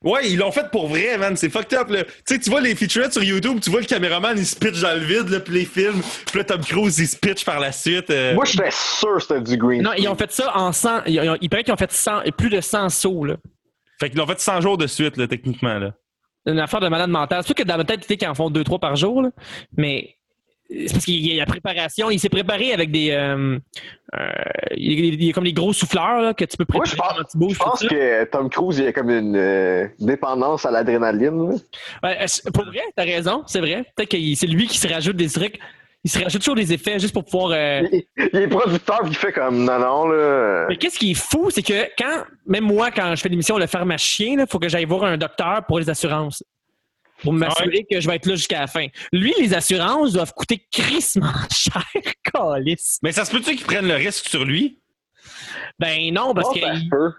Ouais, 0.02 0.30
ils 0.30 0.38
l'ont 0.38 0.50
fait 0.50 0.70
pour 0.70 0.88
vrai, 0.88 1.18
man. 1.18 1.36
C'est 1.36 1.50
fucked 1.50 1.74
up, 1.78 1.90
là. 1.90 2.04
Tu 2.04 2.10
sais, 2.24 2.38
tu 2.38 2.48
vois 2.48 2.62
les 2.62 2.74
featurettes 2.74 3.12
sur 3.12 3.22
YouTube, 3.22 3.60
tu 3.60 3.68
vois 3.70 3.80
le 3.80 3.86
caméraman, 3.86 4.36
il 4.38 4.46
se 4.46 4.56
pitch 4.56 4.80
dans 4.80 4.94
le 4.94 5.04
vide, 5.04 5.28
là, 5.28 5.40
puis 5.40 5.52
les 5.54 5.64
films. 5.66 6.00
Puis 6.26 6.38
là, 6.38 6.44
Tom 6.44 6.60
Cruise, 6.62 6.98
il 6.98 7.06
se 7.06 7.16
pitch 7.16 7.44
par 7.44 7.60
la 7.60 7.70
suite. 7.70 8.08
euh. 8.10 8.34
Moi, 8.34 8.46
j'étais 8.46 8.70
sûr 8.70 9.16
que 9.16 9.20
c'était 9.20 9.40
du 9.42 9.56
green. 9.58 9.82
Non, 9.82 9.90
ils 9.98 10.08
ont 10.08 10.14
fait 10.16 10.32
ça 10.32 10.56
en 10.56 10.72
100. 10.72 11.04
ils 11.06 11.20
ont- 11.28 11.36
il 11.40 11.50
paraît 11.50 11.64
qu'ils 11.64 11.74
ont 11.74 11.76
fait 11.76 11.92
100, 11.92 12.22
plus 12.36 12.48
de 12.48 12.60
100 12.62 12.88
sauts. 12.88 13.24
Là. 13.26 13.36
Fait 14.00 14.08
qu'ils 14.08 14.18
l'ont 14.18 14.26
fait 14.26 14.40
100 14.40 14.62
jours 14.62 14.78
de 14.78 14.86
suite, 14.86 15.18
là, 15.18 15.26
techniquement, 15.26 15.78
là. 15.78 15.92
une 16.46 16.58
affaire 16.58 16.80
de 16.80 16.88
malade 16.88 17.10
mental. 17.10 17.42
C'est 17.42 17.48
sûr 17.48 17.54
que 17.54 17.62
dans 17.64 17.76
ma 17.76 17.84
tête, 17.84 18.00
tu 18.00 18.06
sais 18.06 18.16
qu'ils 18.16 18.26
en 18.26 18.34
font 18.34 18.48
deux, 18.48 18.64
trois 18.64 18.78
par 18.78 18.96
jour, 18.96 19.20
là, 19.20 19.28
mais 19.76 20.16
c'est 20.70 20.92
parce 20.92 21.04
qu'il 21.04 21.26
y 21.26 21.32
a 21.32 21.36
la 21.36 21.46
préparation. 21.46 22.10
Il 22.10 22.18
s'est 22.20 22.28
préparé 22.28 22.72
avec 22.72 22.90
des. 22.90 23.10
euh, 23.10 23.58
euh, 24.14 24.28
il 24.76 25.00
y 25.00 25.10
a- 25.26 25.28
y 25.28 25.32
comme 25.32 25.44
des 25.44 25.52
gros 25.52 25.72
souffleurs 25.72 26.20
là, 26.20 26.34
que 26.34 26.44
tu 26.44 26.56
peux 26.56 26.64
préparer 26.64 26.90
je 26.90 26.96
pense, 26.96 27.08
quand 27.16 27.24
tu 27.30 27.38
bouges. 27.38 27.52
je 27.54 27.58
pense 27.58 27.80
que 27.86 28.24
Tom 28.24 28.48
Cruise, 28.50 28.78
il 28.78 28.86
a 28.86 28.92
comme 28.92 29.10
une 29.10 29.36
euh, 29.36 29.86
dépendance 29.98 30.64
à 30.66 30.70
l'adrénaline. 30.70 31.58
Ouais, 32.02 32.16
est-ce- 32.22 32.48
pour 32.50 32.64
vrai, 32.64 32.80
t'as 32.96 33.04
raison, 33.04 33.42
c'est 33.46 33.60
vrai. 33.60 33.84
Peut-être 33.96 34.10
que 34.10 34.16
c'est 34.34 34.46
lui 34.46 34.66
qui 34.66 34.78
se 34.78 34.88
rajoute 34.88 35.16
des 35.16 35.28
trucs. 35.28 35.58
Il 36.02 36.10
se 36.10 36.18
rajoute 36.18 36.40
toujours 36.40 36.54
des 36.56 36.72
effets 36.72 36.98
juste 36.98 37.12
pour 37.12 37.24
pouvoir. 37.26 37.52
Il, 37.92 38.04
il 38.32 38.40
est 38.40 38.48
producteur, 38.48 39.00
il 39.04 39.14
fait 39.14 39.32
comme 39.32 39.64
non, 39.64 39.78
non, 39.78 40.06
là. 40.08 40.64
Mais 40.68 40.76
qu'est-ce 40.76 40.98
qui 40.98 41.10
est 41.10 41.14
fou, 41.14 41.50
c'est 41.50 41.62
que 41.62 41.88
quand, 41.98 42.24
même 42.46 42.64
moi, 42.64 42.90
quand 42.90 43.14
je 43.14 43.20
fais 43.20 43.28
l'émission 43.28 43.58
Le 43.58 43.66
Pharmacien, 43.66 44.36
il 44.40 44.46
faut 44.48 44.58
que 44.58 44.68
j'aille 44.68 44.86
voir 44.86 45.04
un 45.04 45.18
docteur 45.18 45.62
pour 45.68 45.78
les 45.78 45.90
assurances. 45.90 46.42
Pour 47.22 47.32
m'assurer 47.32 47.86
que 47.90 48.00
je 48.00 48.08
vais 48.08 48.16
être 48.16 48.26
là 48.26 48.34
jusqu'à 48.36 48.60
la 48.60 48.66
fin. 48.66 48.86
Lui, 49.12 49.32
les 49.38 49.54
assurances 49.54 50.12
doivent 50.12 50.32
coûter 50.34 50.66
crissement 50.70 51.32
cher, 51.52 51.84
calice. 52.32 52.98
Mais 53.02 53.12
ça 53.12 53.24
se 53.24 53.30
peut-tu 53.30 53.56
qu'ils 53.56 53.66
prennent 53.66 53.88
le 53.88 53.94
risque 53.94 54.28
sur 54.28 54.44
lui? 54.44 54.78
Ben 55.78 56.12
non, 56.12 56.34
parce 56.34 56.48
Oh, 56.50 56.54
que. 56.54 57.12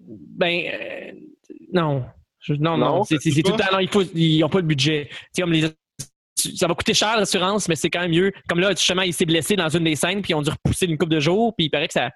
Ben. 0.00 0.62
euh, 0.72 1.12
non. 1.72 2.04
Je- 2.40 2.54
non, 2.54 2.76
non. 2.76 2.86
Non, 2.98 3.04
C'est 3.04 3.20
c'est- 3.20 3.30
c'est 3.30 3.42
pas. 3.42 3.50
tout 3.50 3.56
le 3.56 3.62
temps. 3.62 3.72
Non, 3.72 3.78
il 3.80 3.88
faut, 3.88 4.02
ils 4.14 4.40
n'ont 4.40 4.48
pas 4.48 4.60
le 4.60 4.66
budget. 4.66 5.08
Comme 5.36 5.52
les. 5.52 5.68
Ça 6.36 6.68
va 6.68 6.74
coûter 6.74 6.94
cher 6.94 7.16
l'assurance, 7.16 7.68
mais 7.68 7.74
c'est 7.74 7.90
quand 7.90 8.00
même 8.00 8.12
mieux. 8.12 8.32
Comme 8.48 8.60
là, 8.60 8.70
justement, 8.70 9.02
il 9.02 9.12
s'est 9.12 9.26
blessé 9.26 9.56
dans 9.56 9.68
une 9.68 9.82
des 9.84 9.96
scènes, 9.96 10.22
puis 10.22 10.30
ils 10.30 10.34
ont 10.36 10.42
dû 10.42 10.50
repousser 10.50 10.86
une 10.86 10.96
couple 10.96 11.12
de 11.14 11.18
jours, 11.20 11.52
puis 11.56 11.66
il 11.66 11.70
paraît 11.70 11.88
que 11.88 11.94
ça. 11.94 12.10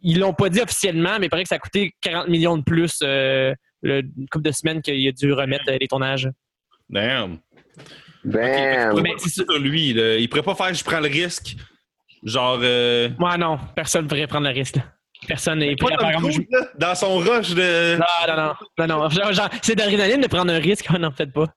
Ils 0.00 0.18
l'ont 0.18 0.32
pas 0.32 0.48
dit 0.48 0.60
officiellement, 0.62 1.18
mais 1.20 1.26
il 1.26 1.28
paraît 1.28 1.42
que 1.42 1.48
ça 1.50 1.56
a 1.56 1.58
coûté 1.58 1.92
40 2.00 2.28
millions 2.28 2.56
de 2.56 2.62
plus 2.62 2.98
euh, 3.02 3.52
le- 3.82 4.00
une 4.00 4.28
couple 4.30 4.46
de 4.46 4.50
semaines 4.52 4.80
qu'il 4.80 5.06
a 5.06 5.12
dû 5.12 5.30
remettre 5.34 5.64
euh, 5.68 5.76
les 5.78 5.88
tournages. 5.88 6.30
Damn. 6.88 7.38
Bam. 8.24 9.00
Mais 9.02 9.12
c'est 9.18 9.28
ça. 9.28 9.44
sur 9.48 9.58
lui, 9.58 9.92
là. 9.92 10.16
Il 10.16 10.28
pourrait 10.28 10.42
pas 10.42 10.54
faire 10.54 10.72
je 10.74 10.82
prends 10.82 11.00
le 11.00 11.08
risque. 11.08 11.56
Genre. 12.22 12.58
Euh... 12.62 13.10
Moi, 13.18 13.36
non. 13.36 13.58
Personne 13.76 14.04
ne 14.04 14.08
pourrait 14.08 14.26
prendre 14.26 14.46
le 14.46 14.54
risque. 14.54 14.76
là. 14.76 14.82
Personne 15.28 15.58
n'est 15.58 15.76
Pas 15.76 15.86
prêt 15.86 16.06
à 16.06 16.20
faire 16.20 16.64
dans 16.78 16.94
son 16.94 17.18
rush 17.18 17.50
de. 17.54 17.96
Non, 17.96 18.04
non, 18.28 18.36
non. 18.36 18.86
non, 18.86 19.00
non. 19.02 19.10
Genre, 19.10 19.32
genre, 19.32 19.48
c'est 19.62 19.74
d'adrénaline 19.74 20.20
de 20.20 20.26
prendre 20.26 20.52
un 20.52 20.58
risque. 20.58 20.86
Ah 20.88 20.98
non, 20.98 21.10
peut-être 21.10 21.32
pas. 21.32 21.48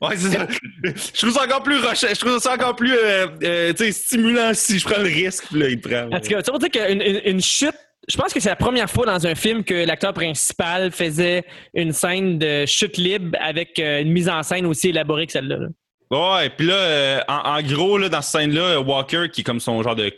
Ouais, 0.00 0.16
c'est 0.16 0.30
ça. 0.30 0.46
Je 0.84 1.18
trouve 1.18 1.32
ça 1.32 1.44
encore 1.44 1.62
plus 1.62 1.78
rochant. 1.80 2.06
Je 2.10 2.20
trouve 2.20 2.38
ça 2.38 2.54
encore 2.54 2.76
plus 2.76 2.92
euh, 2.92 3.26
euh, 3.42 3.72
tu 3.72 3.84
sais, 3.84 3.92
stimulant 3.92 4.52
si 4.54 4.78
je 4.78 4.86
prends 4.86 5.00
le 5.02 5.08
risque. 5.08 5.50
Là, 5.52 5.68
il 5.68 5.80
prend. 5.80 6.08
En 6.12 6.20
tout 6.20 6.28
cas, 6.28 6.42
tu 6.42 6.58
dire 6.58 6.70
qu'une 6.70 7.00
une, 7.02 7.20
une 7.24 7.40
chute, 7.42 7.74
je 8.10 8.16
pense 8.16 8.32
que 8.32 8.40
c'est 8.40 8.48
la 8.48 8.56
première 8.56 8.88
fois 8.90 9.06
dans 9.06 9.26
un 9.26 9.34
film 9.34 9.64
que 9.64 9.74
l'acteur 9.86 10.12
principal 10.14 10.90
faisait 10.92 11.44
une 11.74 11.92
scène 11.92 12.38
de 12.38 12.64
chute 12.66 12.96
libre 12.96 13.36
avec 13.40 13.78
euh, 13.78 14.00
une 14.02 14.12
mise 14.12 14.28
en 14.28 14.42
scène 14.42 14.66
aussi 14.66 14.88
élaborée 14.88 15.26
que 15.26 15.32
celle-là. 15.32 15.56
là. 15.58 15.68
Ouais, 16.10 16.48
puis 16.50 16.66
là, 16.66 16.74
euh, 16.74 17.20
en, 17.28 17.56
en 17.58 17.62
gros, 17.62 17.98
là, 17.98 18.08
dans 18.08 18.22
cette 18.22 18.40
scène-là, 18.40 18.80
Walker, 18.80 19.26
qui 19.30 19.42
est 19.42 19.44
comme 19.44 19.60
son 19.60 19.82
genre 19.82 19.94
de 19.94 20.10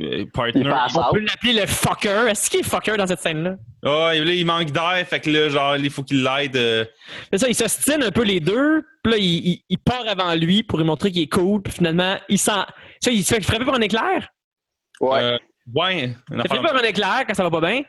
euh, 0.00 0.24
partner. 0.32 0.62
Il 0.64 0.98
On 0.98 1.12
peut 1.12 1.20
l'appeler 1.20 1.52
le 1.52 1.66
fucker. 1.66 2.26
Est-ce 2.30 2.48
qu'il 2.48 2.60
est 2.60 2.62
fucker 2.62 2.96
dans 2.96 3.06
cette 3.06 3.20
scène-là? 3.20 3.56
Ouais, 3.82 4.18
là, 4.24 4.32
il 4.32 4.46
manque 4.46 4.70
d'air, 4.70 5.04
fait 5.06 5.20
que 5.20 5.28
là, 5.28 5.48
genre, 5.50 5.76
il 5.76 5.90
faut 5.90 6.02
qu'il 6.04 6.22
l'aide. 6.24 6.56
euh. 6.56 6.86
C'est 7.30 7.38
ça, 7.38 7.48
ils 7.48 7.54
s'ostinent 7.54 8.02
un 8.04 8.10
peu 8.10 8.22
les 8.24 8.40
deux. 8.40 8.82
Puis 9.02 9.12
là, 9.12 9.18
il, 9.18 9.24
il- 9.48 9.62
il 9.68 9.78
part 9.78 10.04
avant 10.08 10.34
lui 10.34 10.62
pour 10.62 10.78
lui 10.78 10.86
montrer 10.86 11.12
qu'il 11.12 11.22
est 11.22 11.28
cool. 11.32 11.60
Puis 11.62 11.74
finalement, 11.74 12.16
il 12.30 12.38
sent. 12.38 12.62
Ça, 13.02 13.10
il 13.10 13.22
se 13.22 13.34
fait 13.34 13.42
frapper 13.44 13.66
par 13.66 13.74
un 13.74 13.80
éclair? 13.82 14.28
Ouais. 15.00 15.38
Ouais. 15.74 16.14
Il 16.30 16.42
fait 16.42 16.62
par 16.62 16.76
un 16.76 16.82
éclair 16.82 17.24
quand 17.26 17.34
ça 17.34 17.42
va 17.42 17.50
pas 17.50 17.60
bien? 17.60 17.82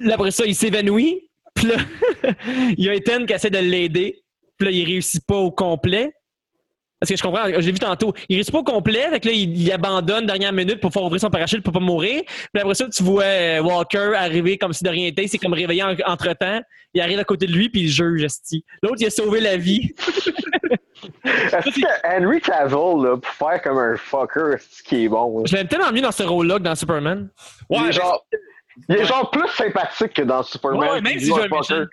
Là, 0.00 0.14
après 0.14 0.30
ça, 0.30 0.44
il 0.46 0.54
s'évanouit. 0.54 1.28
Puis 1.54 1.66
là, 1.68 1.76
il 2.76 2.84
y 2.84 2.88
a 2.88 2.94
Ethan 2.94 3.26
qui 3.26 3.32
essaie 3.32 3.50
de 3.50 3.58
l'aider. 3.58 4.22
Puis 4.58 4.66
là, 4.66 4.72
il 4.72 4.84
réussit 4.84 5.24
pas 5.26 5.36
au 5.36 5.50
complet. 5.50 6.12
Parce 6.98 7.10
que 7.10 7.16
je 7.16 7.22
comprends, 7.22 7.46
je 7.46 7.58
l'ai 7.58 7.72
vu 7.72 7.78
tantôt. 7.78 8.14
Il 8.28 8.36
réussit 8.36 8.52
pas 8.52 8.60
au 8.60 8.64
complet, 8.64 9.10
fait 9.10 9.20
que 9.20 9.28
là, 9.28 9.34
il, 9.34 9.60
il 9.60 9.70
abandonne 9.70 10.24
dernière 10.26 10.52
minute 10.54 10.80
pour 10.80 10.90
faire 10.92 11.02
ouvrir 11.04 11.20
son 11.20 11.28
parachute 11.28 11.62
pour 11.62 11.72
pas 11.72 11.80
mourir. 11.80 12.22
Puis 12.24 12.62
après 12.62 12.74
ça, 12.74 12.88
tu 12.88 13.02
vois 13.02 13.24
euh, 13.24 13.60
Walker 13.60 14.12
arriver 14.16 14.56
comme 14.56 14.72
si 14.72 14.82
de 14.82 14.88
rien 14.88 15.04
n'était. 15.04 15.24
Il 15.24 15.28
s'est 15.28 15.38
comme 15.38 15.52
réveillé 15.52 15.82
en- 15.82 15.94
entre-temps. 16.06 16.60
Il 16.94 17.00
arrive 17.02 17.18
à 17.18 17.24
côté 17.24 17.46
de 17.46 17.52
lui, 17.52 17.68
puis 17.68 17.82
il 17.82 17.88
juge. 17.88 18.26
L'autre, 18.82 18.96
il 19.00 19.06
a 19.06 19.10
sauvé 19.10 19.40
la 19.40 19.56
vie. 19.56 19.92
Est-ce 21.24 21.80
que 21.80 21.86
Henry 22.06 22.40
Cavill, 22.40 23.04
là, 23.04 23.16
pour 23.16 23.32
faire 23.48 23.62
comme 23.62 23.78
un 23.78 23.96
fucker, 23.96 24.56
c'est 24.58 24.78
ce 24.78 24.82
qui 24.82 25.04
est 25.04 25.08
bon. 25.08 25.38
là? 25.38 25.44
Je 25.46 25.56
l'aime 25.56 25.68
tellement 25.68 25.92
mieux 25.92 26.00
dans 26.02 26.12
ce 26.12 26.22
rôle-là 26.22 26.58
que 26.58 26.64
dans 26.64 26.74
Superman. 26.74 27.28
il, 27.70 27.80
Ouais, 27.82 27.88
est 27.88 27.92
genre, 27.92 28.26
il 28.88 28.96
est 28.96 29.04
genre 29.04 29.30
plus 29.30 29.48
sympathique 29.48 30.14
que 30.14 30.22
dans 30.22 30.42
Superman. 30.42 30.88
Ouais, 30.90 31.00
même 31.00 31.12
Il 31.16 31.20
si 31.20 31.26
je 31.26 31.74
le. 31.74 31.88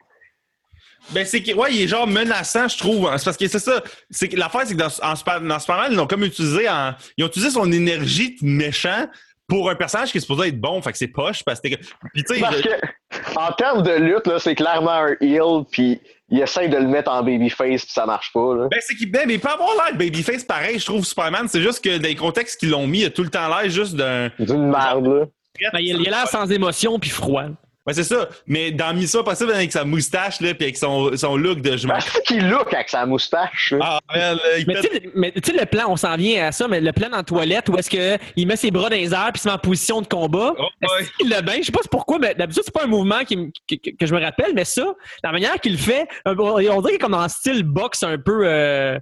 Ben, 1.12 1.26
c'est 1.26 1.42
que, 1.42 1.54
ouais, 1.54 1.74
il 1.74 1.82
est 1.82 1.88
genre 1.88 2.06
menaçant, 2.08 2.68
je 2.68 2.78
trouve. 2.78 3.08
hein. 3.08 3.18
C'est 3.18 3.26
parce 3.26 3.38
que 3.38 3.48
c'est 3.48 3.60
ça. 3.60 3.82
C'est 4.12 4.30
que 4.30 4.38
l'affaire, 4.38 4.62
c'est 4.66 4.76
que 4.76 4.80
dans, 4.80 4.86
en 5.02 5.16
Super- 5.16 5.42
dans 5.42 5.60
Superman, 5.60 5.88
ils 5.92 5.98
l'ont 5.98 6.06
comme 6.08 6.24
utilisé 6.24 6.70
en, 6.70 6.94
ils 7.18 7.24
ont 7.24 7.28
utilisé 7.28 7.52
son 7.52 7.72
énergie 7.72 8.36
de 8.40 8.46
méchant 8.48 9.08
pour 9.48 9.70
un 9.70 9.76
personnage 9.76 10.12
qui 10.12 10.20
est 10.20 10.22
supposé 10.22 10.50
être 10.50 10.62
bon. 10.62 10.80
Fait 10.82 10.92
que 10.92 10.98
c'est 11.00 11.08
poche, 11.08 11.44
parce 11.44 11.60
que, 11.60 11.70
puis 12.14 12.24
tu 12.24 12.36
sais, 12.36 12.40
Parce 12.40 12.58
je- 12.58 12.62
que, 12.64 13.36
en 13.36 13.52
termes 13.54 13.82
de 13.82 13.92
lutte, 13.94 14.28
là, 14.28 14.38
c'est 14.40 14.54
clairement 14.56 14.92
un 14.92 15.16
heel, 15.20 15.66
puis 15.72 16.00
il 16.32 16.42
essaye 16.42 16.70
de 16.70 16.78
le 16.78 16.88
mettre 16.88 17.12
en 17.12 17.22
babyface, 17.22 17.84
puis 17.84 17.92
ça 17.94 18.06
marche 18.06 18.32
pas. 18.34 18.56
Là. 18.56 18.68
ben, 18.72 18.80
c'est 18.82 18.96
qu'il, 18.96 19.12
ben, 19.12 19.24
mais 19.28 19.36
il 19.36 19.40
peut 19.40 19.50
avoir 19.50 19.70
l'air 19.76 19.94
de 19.94 19.98
babyface 19.98 20.44
pareil, 20.46 20.80
je 20.80 20.86
trouve, 20.86 21.06
Superman. 21.06 21.48
C'est 21.48 21.62
juste 21.62 21.84
que 21.84 21.98
dans 21.98 22.08
les 22.08 22.16
contextes 22.16 22.60
qu'ils 22.60 22.70
l'ont 22.70 22.88
mis, 22.88 23.00
il 23.00 23.06
a 23.06 23.10
tout 23.10 23.24
le 23.24 23.30
temps 23.30 23.48
l'air 23.50 23.70
juste 23.70 23.96
d'un, 23.96 24.30
D'une 24.40 24.70
merde, 24.70 25.06
là. 25.06 25.26
Ben, 25.74 25.80
il 25.80 26.02
il 26.02 26.08
a 26.08 26.12
l'air 26.12 26.28
sans 26.28 26.50
émotion 26.50 26.98
puis 26.98 27.10
froid. 27.10 27.44
Ouais, 27.88 27.94
c'est 27.96 28.04
ça. 28.04 28.30
Mais 28.46 28.72
dans 28.72 28.94
Mission 28.94 29.24
Possible, 29.24 29.52
avec 29.54 29.72
sa 29.72 29.84
moustache, 29.84 30.40
là, 30.40 30.54
puis 30.54 30.66
avec 30.66 30.78
son, 30.78 31.18
son 31.18 31.36
look 31.36 31.62
de 31.62 31.78
je 31.78 31.88
m'en 31.88 31.96
Ben, 31.96 32.00
c'est 32.02 32.22
qu'il 32.24 32.48
look 32.48 32.72
avec 32.74 32.90
sa 32.90 33.08
moustache. 33.08 33.74
Ah, 33.82 34.00
man, 34.14 34.36
là, 34.38 34.58
il 34.60 34.68
Mais 34.68 34.76
tu 34.76 34.82
sais, 34.82 35.02
mais 35.16 35.32
tu 35.32 35.42
sais, 35.52 35.58
le 35.60 35.66
plan, 35.66 35.86
on 35.88 35.96
s'en 35.96 36.16
vient 36.16 36.46
à 36.48 36.52
ça, 36.52 36.68
mais 36.68 36.80
le 36.80 36.92
plan 36.94 37.10
la 37.12 37.24
toilette 37.24 37.70
où 37.70 37.78
est-ce 37.78 37.90
qu'il 37.90 38.48
met 38.48 38.56
ses 38.56 38.70
bras 38.70 38.90
dans 38.90 38.96
les 38.96 39.14
airs 39.14 39.32
puis 39.34 39.42
se 39.42 39.48
met 39.48 39.54
en 39.56 39.58
position 39.58 40.00
de 40.02 40.08
combat. 40.08 40.54
Oh, 40.60 40.64
ouais. 40.84 41.06
Il 41.22 41.30
l'a 41.30 41.42
bien? 41.42 41.56
Je 41.58 41.64
sais 41.64 41.72
pas 41.72 41.80
pourquoi, 41.90 42.20
mais 42.20 42.36
d'habitude, 42.36 42.62
c'est 42.66 42.74
pas 42.74 42.84
un 42.84 42.88
mouvement 42.88 43.24
qui, 43.24 43.36
que, 43.68 43.76
que- 43.76 43.96
que 43.98 44.06
je 44.06 44.14
me 44.14 44.22
rappelle, 44.22 44.52
mais 44.54 44.66
ça, 44.66 44.86
la 45.24 45.32
manière 45.32 45.56
qu'il 45.60 45.72
le 45.72 45.78
fait, 45.80 46.08
on 46.26 46.34
dirait 46.36 46.82
qu'il 46.82 46.92
est 46.94 46.98
comme 47.00 47.20
le 47.20 47.28
style 47.30 47.64
boxe 47.64 48.04
un 48.04 48.20
peu 48.20 48.44
euh, 48.46 49.00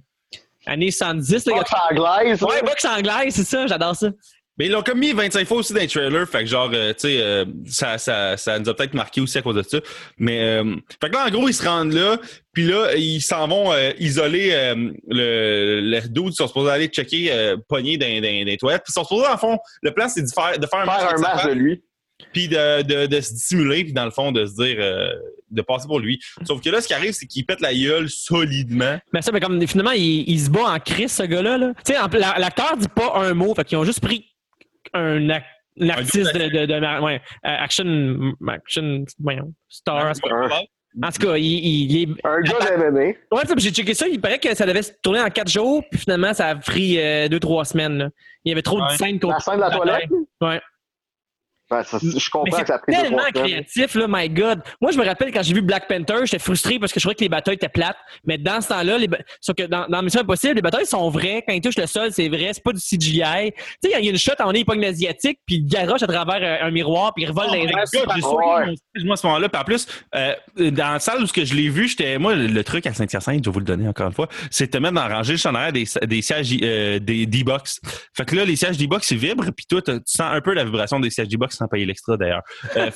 années 0.66 0.90
110. 0.90 1.44
Là, 1.46 1.54
Boxe 1.56 1.70
anglaise. 1.90 2.42
Ouais, 2.42 2.62
boxe 2.62 2.84
anglaise, 2.86 3.34
c'est 3.34 3.44
ça, 3.44 3.66
j'adore 3.66 3.94
ça. 3.94 4.08
Mais 4.60 4.66
ils 4.66 4.72
l'ont 4.72 4.82
comme 4.82 4.98
mis 4.98 5.14
25 5.14 5.48
fois 5.48 5.56
aussi 5.56 5.72
dans 5.72 5.80
les 5.80 5.86
trailers, 5.86 6.28
fait 6.28 6.40
que 6.40 6.44
genre, 6.44 6.70
euh, 6.74 6.92
tu 6.92 7.08
sais, 7.08 7.22
euh, 7.22 7.46
ça, 7.64 7.96
ça, 7.96 8.36
ça 8.36 8.58
nous 8.58 8.68
a 8.68 8.76
peut-être 8.76 8.92
marqué 8.92 9.22
aussi 9.22 9.38
à 9.38 9.40
cause 9.40 9.56
de 9.56 9.62
ça. 9.62 9.78
Mais, 10.18 10.38
euh, 10.42 10.76
fait 11.02 11.08
que 11.08 11.14
là, 11.14 11.24
en 11.26 11.30
gros, 11.30 11.48
ils 11.48 11.54
se 11.54 11.66
rendent 11.66 11.94
là, 11.94 12.18
puis 12.52 12.66
là, 12.66 12.94
ils 12.94 13.22
s'en 13.22 13.48
vont 13.48 13.72
euh, 13.72 13.92
isoler 13.98 14.50
euh, 14.52 14.92
le, 15.08 15.80
le 15.80 16.00
dude, 16.08 16.26
ils 16.26 16.32
sont 16.34 16.46
supposés 16.46 16.70
aller 16.72 16.88
checker, 16.88 17.32
euh, 17.32 17.56
pogner 17.70 17.96
dans, 17.96 18.06
dans, 18.06 18.20
dans 18.20 18.44
les 18.44 18.58
toilettes. 18.58 18.82
Puis 18.84 18.90
ils 18.90 19.00
sont 19.00 19.04
supposés, 19.04 19.28
en 19.28 19.38
fond, 19.38 19.56
le 19.80 19.94
plan, 19.94 20.10
c'est 20.10 20.24
de 20.24 20.28
faire, 20.30 20.58
de 20.58 20.66
faire 20.66 20.80
un 20.80 20.84
Faire 20.84 21.14
un 21.14 21.20
match 21.22 21.46
de 21.46 21.52
lui. 21.52 21.82
puis 22.34 22.48
de, 22.48 22.82
de, 22.82 23.06
de 23.06 23.20
se 23.22 23.32
dissimuler, 23.32 23.84
puis 23.84 23.94
dans 23.94 24.04
le 24.04 24.10
fond, 24.10 24.30
de 24.30 24.44
se 24.44 24.56
dire, 24.62 24.76
euh, 24.78 25.10
de 25.50 25.62
passer 25.62 25.86
pour 25.86 26.00
lui. 26.00 26.20
Sauf 26.44 26.60
que 26.60 26.68
là, 26.68 26.82
ce 26.82 26.86
qui 26.86 26.92
arrive, 26.92 27.12
c'est 27.12 27.26
qu'il 27.26 27.46
pète 27.46 27.62
la 27.62 27.72
gueule 27.72 28.10
solidement. 28.10 28.98
Mais 29.14 29.22
ça, 29.22 29.32
mais 29.32 29.40
comme 29.40 29.66
finalement, 29.66 29.92
il, 29.92 30.28
il 30.28 30.38
se 30.38 30.50
bat 30.50 30.74
en 30.74 30.78
crise, 30.78 31.12
ce 31.12 31.22
gars-là. 31.22 31.56
Là. 31.56 31.72
Tu 31.82 31.94
sais, 31.94 31.98
l'acteur 32.38 32.76
dit 32.76 32.88
pas 32.88 33.14
un 33.16 33.32
mot, 33.32 33.54
fait 33.54 33.64
qu'ils 33.64 33.78
ont 33.78 33.84
juste 33.84 34.00
pris 34.00 34.29
un, 34.94 35.28
artiste 35.88 36.34
de, 36.34 36.48
de, 36.48 36.66
de- 36.66 37.02
ouais, 37.02 37.20
euh, 37.46 37.56
action, 37.58 38.32
action, 38.48 39.04
voyons, 39.18 39.52
star. 39.68 40.06
En 40.10 40.12
tout 40.12 40.20
cas, 40.28 40.60
En 41.02 41.10
tout 41.12 41.26
cas, 41.26 41.36
il, 41.36 41.44
il- 41.44 42.02
est. 42.02 42.26
Un 42.26 42.40
gars 42.40 42.58
d'MMA. 42.76 43.00
Ouais, 43.00 43.46
ça, 43.46 43.54
j'ai 43.56 43.70
checké 43.70 43.94
ça. 43.94 44.08
Il 44.08 44.20
paraît 44.20 44.38
que 44.38 44.54
ça 44.54 44.66
devait 44.66 44.82
se 44.82 44.92
tourner 45.02 45.20
en 45.20 45.30
quatre 45.30 45.50
jours, 45.50 45.84
puis 45.90 46.00
finalement, 46.00 46.34
ça 46.34 46.48
a 46.48 46.56
pris 46.56 46.98
euh, 46.98 47.28
deux, 47.28 47.38
trois 47.40 47.64
semaines. 47.64 47.98
là. 47.98 48.08
Il 48.44 48.48
y 48.48 48.52
avait 48.52 48.62
trop 48.62 48.80
de 48.80 48.88
scènes 48.96 49.18
La 49.22 49.38
scène 49.38 49.56
de 49.56 49.60
la 49.60 49.70
toilette. 49.70 50.10
Ouais. 50.40 50.60
Ben, 51.70 51.84
ça, 51.84 51.98
je 52.02 52.30
comprends 52.30 52.60
que 52.60 52.66
ça 52.66 52.74
a 52.74 52.78
pris 52.80 52.92
tellement 52.94 53.22
créatif, 53.32 53.94
là, 53.94 54.06
my 54.08 54.28
God. 54.28 54.60
Moi, 54.80 54.90
je 54.90 54.98
me 54.98 55.04
rappelle 55.04 55.30
quand 55.32 55.42
j'ai 55.42 55.54
vu 55.54 55.62
Black 55.62 55.86
Panther, 55.88 56.16
j'étais 56.24 56.38
frustré 56.40 56.78
parce 56.80 56.92
que 56.92 56.98
je 56.98 57.04
trouvais 57.04 57.14
que 57.14 57.20
les 57.22 57.28
batailles 57.28 57.54
étaient 57.54 57.68
plates. 57.68 57.96
Mais 58.24 58.38
dans 58.38 58.60
ce 58.60 58.68
temps-là, 58.68 58.98
les 58.98 59.06
ba- 59.06 59.18
sauf 59.40 59.54
que 59.54 59.62
dans, 59.64 59.86
dans 59.86 60.02
Mission 60.02 60.20
Impossible, 60.22 60.54
les 60.54 60.62
batailles 60.62 60.86
sont 60.86 61.08
vraies. 61.10 61.44
Quand 61.46 61.54
ils 61.54 61.60
touchent 61.60 61.78
le 61.78 61.86
sol, 61.86 62.08
c'est 62.10 62.28
vrai. 62.28 62.50
C'est 62.52 62.62
pas 62.64 62.72
du 62.72 62.80
CGI. 62.80 63.52
Tu 63.52 63.90
sais, 63.90 63.98
il 63.98 64.04
y 64.04 64.08
a 64.08 64.10
une 64.10 64.18
shot, 64.18 64.32
on 64.40 64.52
est 64.52 64.64
pogne 64.64 64.80
l'asiatique, 64.80 65.38
puis 65.46 65.56
il 65.56 65.66
garoche 65.66 66.02
à 66.02 66.06
travers 66.08 66.64
un 66.64 66.70
miroir, 66.72 67.12
puis 67.14 67.24
il 67.24 67.28
revole 67.28 67.44
Oh 67.48 67.52
dans 67.52 67.62
les 67.62 67.86
souri 67.86 68.20
Ouais. 68.40 68.74
moi 69.04 69.14
à 69.14 69.16
ce 69.16 69.26
moment-là. 69.28 69.48
Puis 69.48 69.60
en 69.60 69.64
plus, 69.64 69.86
euh, 70.14 70.34
dans 70.56 70.92
la 70.94 70.98
salle 70.98 71.22
où 71.22 71.26
ce 71.26 71.32
que 71.32 71.44
je 71.44 71.54
l'ai 71.54 71.68
vu, 71.68 71.86
j'étais 71.88 72.18
moi 72.18 72.34
le, 72.34 72.46
le 72.48 72.64
truc 72.64 72.86
à 72.86 72.94
Saint-Hyacinthe, 72.94 73.44
je 73.44 73.48
vais 73.50 73.52
vous 73.52 73.60
le 73.60 73.64
donner 73.64 73.86
encore 73.88 74.08
une 74.08 74.12
fois, 74.14 74.28
c'est 74.50 74.66
de 74.66 74.70
te 74.72 74.78
mettre 74.78 74.94
dans 74.94 75.06
la 75.06 75.14
rangée 75.16 75.36
en 75.44 75.54
arrière 75.54 75.72
des, 75.72 75.84
des 76.06 76.22
sièges 76.22 76.50
euh, 76.62 76.98
des 76.98 77.26
D-box. 77.26 77.80
Fait 78.16 78.24
que 78.24 78.34
là, 78.34 78.44
les 78.44 78.56
sièges 78.56 78.76
D-box 78.76 79.10
ils 79.12 79.18
vibrent, 79.18 79.50
puis 79.56 79.66
toi, 79.68 79.80
tu 79.82 79.92
sens 80.04 80.20
un 80.32 80.40
peu 80.40 80.52
la 80.54 80.64
vibration 80.64 80.98
des 80.98 81.10
sièges 81.10 81.28
D-box 81.28 81.59
sans 81.60 81.68
payer 81.68 81.86
l'extra 81.86 82.16
d'ailleurs. 82.16 82.42
Euh, 82.76 82.90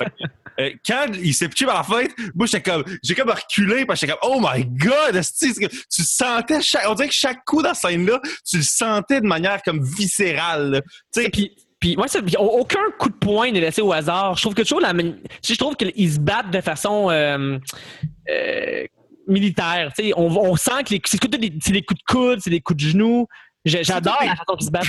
euh, 0.60 0.70
quand 0.86 1.06
il 1.14 1.34
s'est 1.34 1.48
pitché 1.48 1.66
par 1.66 1.76
la 1.76 1.82
fenêtre, 1.82 2.14
moi 2.34 2.46
j'étais 2.46 2.70
comme 2.70 2.84
j'ai 3.02 3.14
comme 3.14 3.30
reculé 3.30 3.84
parce 3.84 4.00
que 4.00 4.06
j'étais 4.06 4.18
comme 4.20 4.30
oh 4.32 4.40
my 4.40 4.64
god, 4.64 5.20
tu 5.20 6.02
sentais 6.02 6.60
chaque, 6.62 6.88
on 6.88 6.94
dirait 6.94 7.08
que 7.08 7.14
chaque 7.14 7.44
coup 7.44 7.62
dans 7.62 7.74
cette 7.74 7.90
scène 7.90 8.06
là, 8.06 8.20
tu 8.48 8.56
le 8.58 8.62
sentais 8.62 9.20
de 9.20 9.26
manière 9.26 9.62
comme 9.62 9.82
viscérale. 9.82 10.82
Tu 11.12 11.22
sais, 11.22 11.30
Puis, 11.30 11.50
puis, 11.80 11.96
ouais, 11.98 12.06
aucun 12.38 12.80
coup 12.98 13.10
de 13.10 13.14
poing 13.14 13.50
n'est 13.50 13.60
laissé 13.60 13.82
au 13.82 13.92
hasard. 13.92 14.36
Je 14.36 14.42
trouve 14.42 14.54
que 14.54 14.62
toujours 14.62 14.80
la, 14.80 14.94
mani- 14.94 15.20
tu 15.20 15.28
sais, 15.42 15.52
je 15.54 15.58
trouve 15.58 15.76
qu'ils 15.76 16.12
se 16.14 16.18
battent 16.18 16.50
de 16.50 16.62
façon 16.62 17.10
euh, 17.10 17.58
euh, 18.30 18.84
militaire. 19.28 19.92
Tu 19.94 20.06
sais, 20.06 20.12
on, 20.16 20.28
on 20.28 20.56
sent 20.56 20.82
que 20.84 20.88
c'est 21.04 21.20
des, 21.28 21.82
coups 21.82 22.00
de 22.00 22.04
coude, 22.06 22.40
c'est 22.40 22.48
des 22.48 22.60
coups 22.62 22.82
de 22.82 22.88
genoux. 22.88 23.26
J'adore 23.66 24.16
la 24.24 24.34
façon 24.34 24.56
qu'ils 24.56 24.66
se 24.66 24.70
battent. 24.70 24.86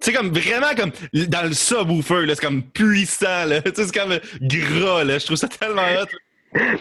C'est 0.00 0.12
comme 0.12 0.30
vraiment 0.30 0.74
comme 0.76 0.92
dans 1.28 1.42
le 1.46 1.52
subwoofer, 1.52 2.26
là, 2.26 2.34
c'est 2.34 2.44
comme 2.46 2.62
puissant, 2.62 3.44
là. 3.44 3.60
Tu 3.62 3.74
sais, 3.74 3.84
c'est 3.84 3.98
comme 3.98 4.18
gras, 4.40 5.04
là. 5.04 5.18
Je 5.18 5.26
trouve 5.26 5.36
ça 5.36 5.48
tellement 5.48 5.82
hot. 5.82 6.06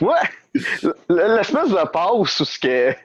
Ouais. 0.01 0.61
L'espèce 1.09 1.70
de 1.70 1.88
passe 1.91 2.11
où 2.15 2.26
ce 2.26 2.59
que 2.59 2.95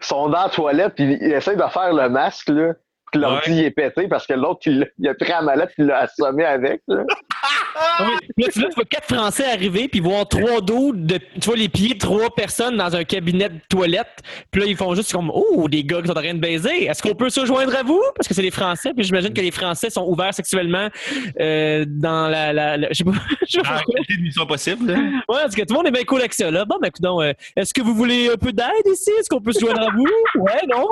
sont 0.00 0.28
dans 0.28 0.44
la 0.44 0.48
toilette 0.48 0.94
puis 0.94 1.18
ils 1.20 1.32
essayent 1.32 1.56
de 1.56 1.62
faire 1.72 1.92
le 1.92 2.08
masque 2.08 2.48
là. 2.48 2.74
Puis 3.10 3.20
l'ordi 3.20 3.50
Ouais. 3.50 3.56
il 3.56 3.64
est 3.64 3.70
pété 3.72 4.08
parce 4.08 4.26
que 4.26 4.34
l'autre 4.34 4.60
il, 4.66 4.88
a 5.08 5.14
pris 5.14 5.28
la 5.28 5.42
mallette 5.42 5.72
il 5.78 5.86
l'a 5.86 5.98
assommé 6.00 6.44
avec. 6.44 6.80
Là. 6.86 7.02
Oui. 8.00 8.06
Là, 8.38 8.48
tu, 8.52 8.60
là, 8.60 8.68
tu 8.68 8.74
vois 8.74 8.84
quatre 8.84 9.14
Français 9.14 9.44
arriver 9.50 9.88
puis 9.88 10.00
voir 10.00 10.28
trois 10.28 10.60
dos 10.60 10.92
de, 10.94 11.16
tu 11.18 11.40
vois 11.46 11.56
les 11.56 11.68
pieds 11.68 11.94
de 11.94 11.98
trois 11.98 12.30
personnes 12.34 12.76
dans 12.76 12.94
un 12.94 13.04
cabinet 13.04 13.48
de 13.48 13.58
toilette. 13.68 14.20
Puis 14.50 14.60
là, 14.62 14.66
ils 14.68 14.76
font 14.76 14.94
juste 14.94 15.12
comme, 15.12 15.30
oh, 15.32 15.68
des 15.68 15.84
gars 15.84 16.00
qui 16.00 16.06
sont 16.08 16.12
en 16.12 16.20
train 16.22 16.34
de 16.34 16.40
baiser. 16.40 16.84
Est-ce 16.84 17.02
qu'on 17.02 17.14
peut 17.14 17.30
se 17.30 17.44
joindre 17.46 17.74
à 17.76 17.82
vous? 17.82 18.02
Parce 18.16 18.28
que 18.28 18.34
c'est 18.34 18.42
les 18.42 18.50
Français. 18.50 18.92
Puis 18.94 19.04
j'imagine 19.04 19.32
que 19.32 19.40
les 19.40 19.50
Français 19.50 19.90
sont 19.90 20.06
ouverts 20.06 20.34
sexuellement 20.34 20.88
euh, 21.40 21.84
dans 21.88 22.28
la, 22.28 22.52
la, 22.52 22.76
la- 22.76 22.88
je 22.90 22.94
sais 22.98 23.04
pas, 23.04 23.12
je 23.48 23.52
sais 23.52 23.62
pas 23.62 23.80
Mission 24.20 24.46
Possible, 24.46 24.86
là. 24.92 24.98
Ouais, 24.98 25.40
parce 25.42 25.54
que 25.54 25.62
tout 25.62 25.72
le 25.72 25.76
monde 25.76 25.86
est 25.86 25.92
bien 25.92 26.04
cool 26.04 26.20
avec 26.20 26.32
ça, 26.34 26.50
là. 26.50 26.64
Bon, 26.64 26.76
ben, 26.80 26.88
écoute, 26.88 27.02
donc, 27.02 27.22
euh, 27.22 27.32
est-ce 27.56 27.72
que 27.74 27.80
vous 27.82 27.94
voulez 27.94 28.28
un 28.32 28.36
peu 28.36 28.52
d'aide 28.52 28.66
ici? 28.86 29.10
Est-ce 29.18 29.28
qu'on 29.28 29.40
peut 29.40 29.52
se 29.52 29.60
joindre 29.60 29.80
à 29.82 29.90
vous? 29.94 30.06
Ouais, 30.40 30.60
non? 30.70 30.86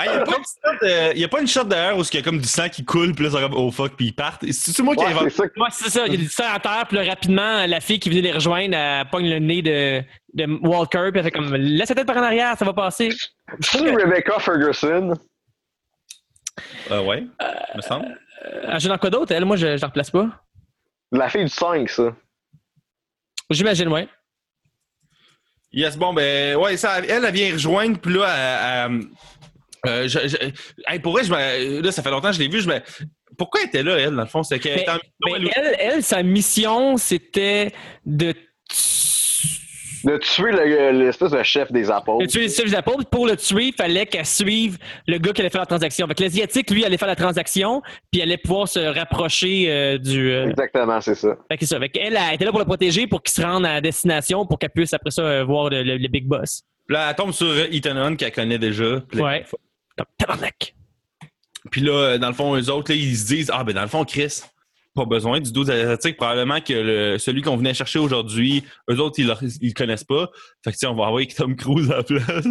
Il 0.00 0.10
n'y 0.10 0.16
a, 0.16 0.24
pas 0.24 0.36
une 0.36 0.44
shot, 0.44 0.84
euh, 0.86 1.12
y 1.16 1.24
a 1.24 1.28
pas 1.28 1.40
une 1.40 1.48
shot 1.48 1.64
derrière 1.64 1.98
où 1.98 2.02
il 2.02 2.14
y 2.14 2.18
a 2.18 2.22
comme 2.22 2.38
du 2.38 2.46
sang 2.48 2.68
qui 2.68 2.84
coule, 2.84 3.14
puis 3.14 3.24
là, 3.24 3.30
c'est 3.32 3.40
comme 3.40 3.54
oh 3.54 3.70
fuck, 3.72 3.96
puis 3.96 4.06
ils 4.06 4.12
partent. 4.14 4.44
C'est 4.52 4.80
moi 4.82 4.94
qui 4.94 5.02
ai 5.02 5.06
inventé. 5.08 5.30
c'est 5.30 5.36
ça. 5.36 5.42
Ouais, 5.44 5.68
c'est 5.70 5.90
ça. 5.90 6.06
Il 6.06 6.12
y 6.12 6.16
a 6.16 6.18
du 6.18 6.28
sang 6.28 6.44
à 6.52 6.60
terre, 6.60 6.84
puis 6.88 6.96
là, 6.98 7.04
rapidement, 7.04 7.66
la 7.66 7.80
fille 7.80 7.98
qui 7.98 8.08
venait 8.08 8.20
les 8.20 8.32
rejoindre, 8.32 8.76
elle 8.76 9.08
pogne 9.10 9.28
le 9.28 9.38
nez 9.40 9.62
de, 9.62 10.02
de 10.34 10.66
Walker, 10.66 11.08
puis 11.10 11.18
elle 11.18 11.24
fait 11.24 11.30
comme, 11.32 11.54
laisse 11.54 11.88
la 11.88 11.94
tête 11.96 12.06
par 12.06 12.16
en 12.16 12.22
arrière, 12.22 12.56
ça 12.56 12.64
va 12.64 12.72
passer. 12.72 13.08
Que- 13.48 14.04
Rebecca 14.04 14.38
Ferguson. 14.38 15.14
Euh, 16.90 17.02
ouais, 17.02 17.26
me 17.74 17.80
semble. 17.80 18.06
Elle 18.62 18.80
joue 18.80 18.88
dans 18.88 18.98
quoi 18.98 19.10
d'autre, 19.10 19.32
elle? 19.32 19.44
Moi, 19.44 19.56
je 19.56 19.76
je 19.76 19.80
la 19.80 19.88
replace 19.88 20.10
pas. 20.10 20.28
La 21.10 21.28
fille 21.28 21.44
du 21.44 21.50
5, 21.50 21.88
ça. 21.88 22.14
J'imagine, 23.50 23.88
ouais. 23.88 24.08
Yes, 25.72 25.96
bon, 25.96 26.14
ben, 26.14 26.56
ouais, 26.56 26.76
ça, 26.76 26.98
elle, 27.00 27.24
elle 27.24 27.32
vient 27.32 27.52
rejoindre, 27.52 27.98
puis 27.98 28.14
là, 28.14 28.86
elle, 28.86 28.92
elle, 28.92 29.00
euh, 29.86 30.08
je, 30.08 30.18
je, 30.28 30.36
hey, 30.86 30.98
pour 30.98 31.12
vrai, 31.12 31.24
je 31.24 31.30
me- 31.32 31.80
là, 31.82 31.92
ça 31.92 32.02
fait 32.02 32.10
longtemps 32.10 32.28
que 32.30 32.34
je 32.36 32.40
l'ai 32.40 32.48
vu. 32.48 32.60
Je 32.60 32.68
me, 32.68 32.80
pourquoi 33.36 33.60
elle 33.62 33.68
était 33.68 33.82
là, 33.82 33.96
elle, 33.98 34.14
dans 34.14 34.22
le 34.22 34.26
fond? 34.28 34.42
C'est 34.42 34.58
qu'elle 34.58 34.74
Mais- 34.76 34.82
était 34.82 34.90
en 34.90 34.94
mission, 34.94 35.12
Mais 35.26 35.32
elle- 35.36 35.50
elle, 35.56 35.76
elle, 35.96 36.02
sa 36.02 36.22
mission, 36.22 36.96
c'était 36.96 37.72
de 38.06 38.34
De 40.04 40.16
tuer 40.18 40.52
le- 40.52 40.92
l'espèce 40.92 41.32
de 41.32 41.42
chef 41.42 41.72
des 41.72 41.90
apôtres. 41.90 42.24
de 42.24 42.30
tuer 42.30 42.44
le 42.44 42.48
chef 42.48 42.66
des 42.66 42.74
apôtres. 42.76 43.04
Pour 43.10 43.26
le 43.26 43.36
tuer, 43.36 43.66
il 43.66 43.72
fallait 43.74 44.06
qu'elle 44.06 44.24
suive 44.24 44.78
le 45.08 45.18
gars 45.18 45.32
qui 45.32 45.40
allait 45.40 45.50
faire 45.50 45.60
la 45.62 45.66
transaction. 45.66 46.04
Avec 46.06 46.20
l'Asiatique, 46.20 46.70
lui, 46.70 46.84
allait 46.84 46.96
faire 46.96 47.08
la 47.08 47.16
transaction, 47.16 47.82
puis 48.10 48.20
elle 48.20 48.28
allait 48.28 48.36
pouvoir 48.38 48.68
se 48.68 48.78
rapprocher 48.78 49.66
euh, 49.68 49.98
du. 49.98 50.30
euh, 50.30 50.48
Exactement, 50.50 51.00
c'est 51.00 51.16
ça. 51.16 51.36
fait 51.50 51.56
que 51.58 51.64
c'est 51.66 51.74
ça. 51.74 51.80
Fait 51.80 51.88
qu'elle, 51.88 52.16
elle 52.16 52.34
était 52.34 52.44
là 52.44 52.50
pour 52.52 52.60
le 52.60 52.64
protéger, 52.64 53.08
pour 53.08 53.22
qu'il 53.24 53.32
se 53.34 53.42
rende 53.42 53.66
à 53.66 53.74
la 53.74 53.80
destination, 53.80 54.46
pour 54.46 54.58
qu'elle 54.60 54.70
puisse 54.70 54.94
après 54.94 55.10
ça 55.10 55.22
euh, 55.22 55.44
voir 55.44 55.68
le, 55.68 55.82
le- 55.82 55.96
le 55.98 56.08
big 56.08 56.26
boss. 56.26 56.62
Là, 56.88 57.08
elle 57.10 57.16
tombe 57.16 57.32
sur 57.32 57.52
Ethan 57.58 57.96
Hunt 57.96 58.14
qu'elle 58.16 58.32
connaît 58.32 58.58
déjà. 58.58 59.02
Ouais. 59.14 59.44
Comme 59.98 60.06
tabarnak. 60.16 60.74
Puis 61.70 61.80
là, 61.82 61.92
euh, 61.92 62.18
dans 62.18 62.28
le 62.28 62.34
fond, 62.34 62.56
eux 62.56 62.70
autres, 62.70 62.92
là, 62.92 62.96
ils 62.98 63.16
se 63.16 63.26
disent 63.26 63.50
Ah, 63.52 63.64
ben 63.64 63.74
dans 63.74 63.82
le 63.82 63.88
fond, 63.88 64.04
Chris, 64.04 64.40
pas 64.94 65.04
besoin 65.04 65.38
du 65.40 65.52
12 65.52 65.70
asiatique. 65.70 66.16
Probablement 66.16 66.60
que 66.60 66.72
le- 66.72 67.18
celui 67.18 67.42
qu'on 67.42 67.56
venait 67.56 67.74
chercher 67.74 67.98
aujourd'hui, 67.98 68.64
eux 68.90 68.98
autres, 69.00 69.16
ils 69.20 69.26
le 69.28 69.72
connaissent 69.74 70.04
pas. 70.04 70.28
Fait 70.64 70.70
que, 70.70 70.76
tu 70.76 70.78
sais, 70.80 70.86
on 70.86 70.94
va 70.94 71.04
envoyer 71.04 71.28
Tom 71.28 71.54
Cruise 71.56 71.90
à 71.90 71.98
la 71.98 72.02
place. 72.04 72.46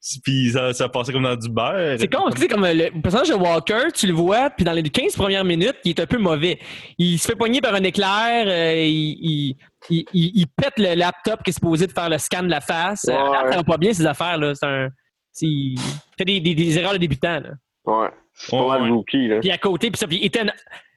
puis 0.24 0.50
ça, 0.52 0.72
ça 0.72 0.88
passait 0.88 1.12
comme 1.12 1.22
dans 1.24 1.36
du 1.36 1.48
beurre. 1.48 1.96
C'est 1.98 2.08
con, 2.12 2.28
tu 2.30 2.40
sais, 2.40 2.48
comme 2.48 2.64
euh, 2.64 2.72
le 2.72 3.02
personnage 3.02 3.28
de 3.28 3.34
Walker, 3.34 3.88
tu 3.94 4.06
le 4.06 4.14
vois, 4.14 4.50
puis 4.50 4.64
dans 4.64 4.72
les 4.72 4.82
15 4.82 5.14
premières 5.16 5.44
minutes, 5.44 5.76
il 5.84 5.90
est 5.90 6.00
un 6.00 6.06
peu 6.06 6.18
mauvais. 6.18 6.58
Il 6.98 7.18
se 7.18 7.26
fait 7.26 7.36
poigner 7.36 7.60
par 7.60 7.74
un 7.74 7.82
éclair, 7.84 8.46
euh, 8.48 8.74
il, 8.84 9.18
il, 9.20 9.56
il, 9.90 10.04
il- 10.12 10.32
il 10.34 10.46
pète 10.48 10.74
le 10.78 10.94
laptop 10.94 11.42
qui 11.44 11.50
est 11.50 11.54
supposé 11.54 11.86
de 11.86 11.92
faire 11.92 12.08
le 12.08 12.18
scan 12.18 12.42
de 12.44 12.50
la 12.50 12.60
face. 12.60 13.06
Euh, 13.08 13.12
Ouais. 13.12 13.50
ça 13.50 13.56
va 13.58 13.64
pas 13.64 13.76
bien, 13.76 13.92
ces 13.92 14.06
affaires-là. 14.06 14.54
C'est 14.54 14.66
un. 14.66 14.88
Il 15.40 15.78
fait 16.18 16.24
des, 16.24 16.40
des, 16.40 16.54
des 16.54 16.78
erreurs 16.78 16.92
de 16.92 16.98
débutant. 16.98 17.40
Là. 17.40 17.50
Ouais. 17.84 18.08
C'est 18.34 18.54
Ouais, 18.54 18.62
pas 18.62 18.78
mal 18.78 18.82
ouais. 18.82 18.90
rookie, 18.90 19.28
là. 19.28 19.40
Puis 19.40 19.50
à 19.50 19.58
côté, 19.58 19.90
puis 19.90 19.98
ça, 19.98 20.06
puis 20.06 20.24
Ethan- 20.24 20.46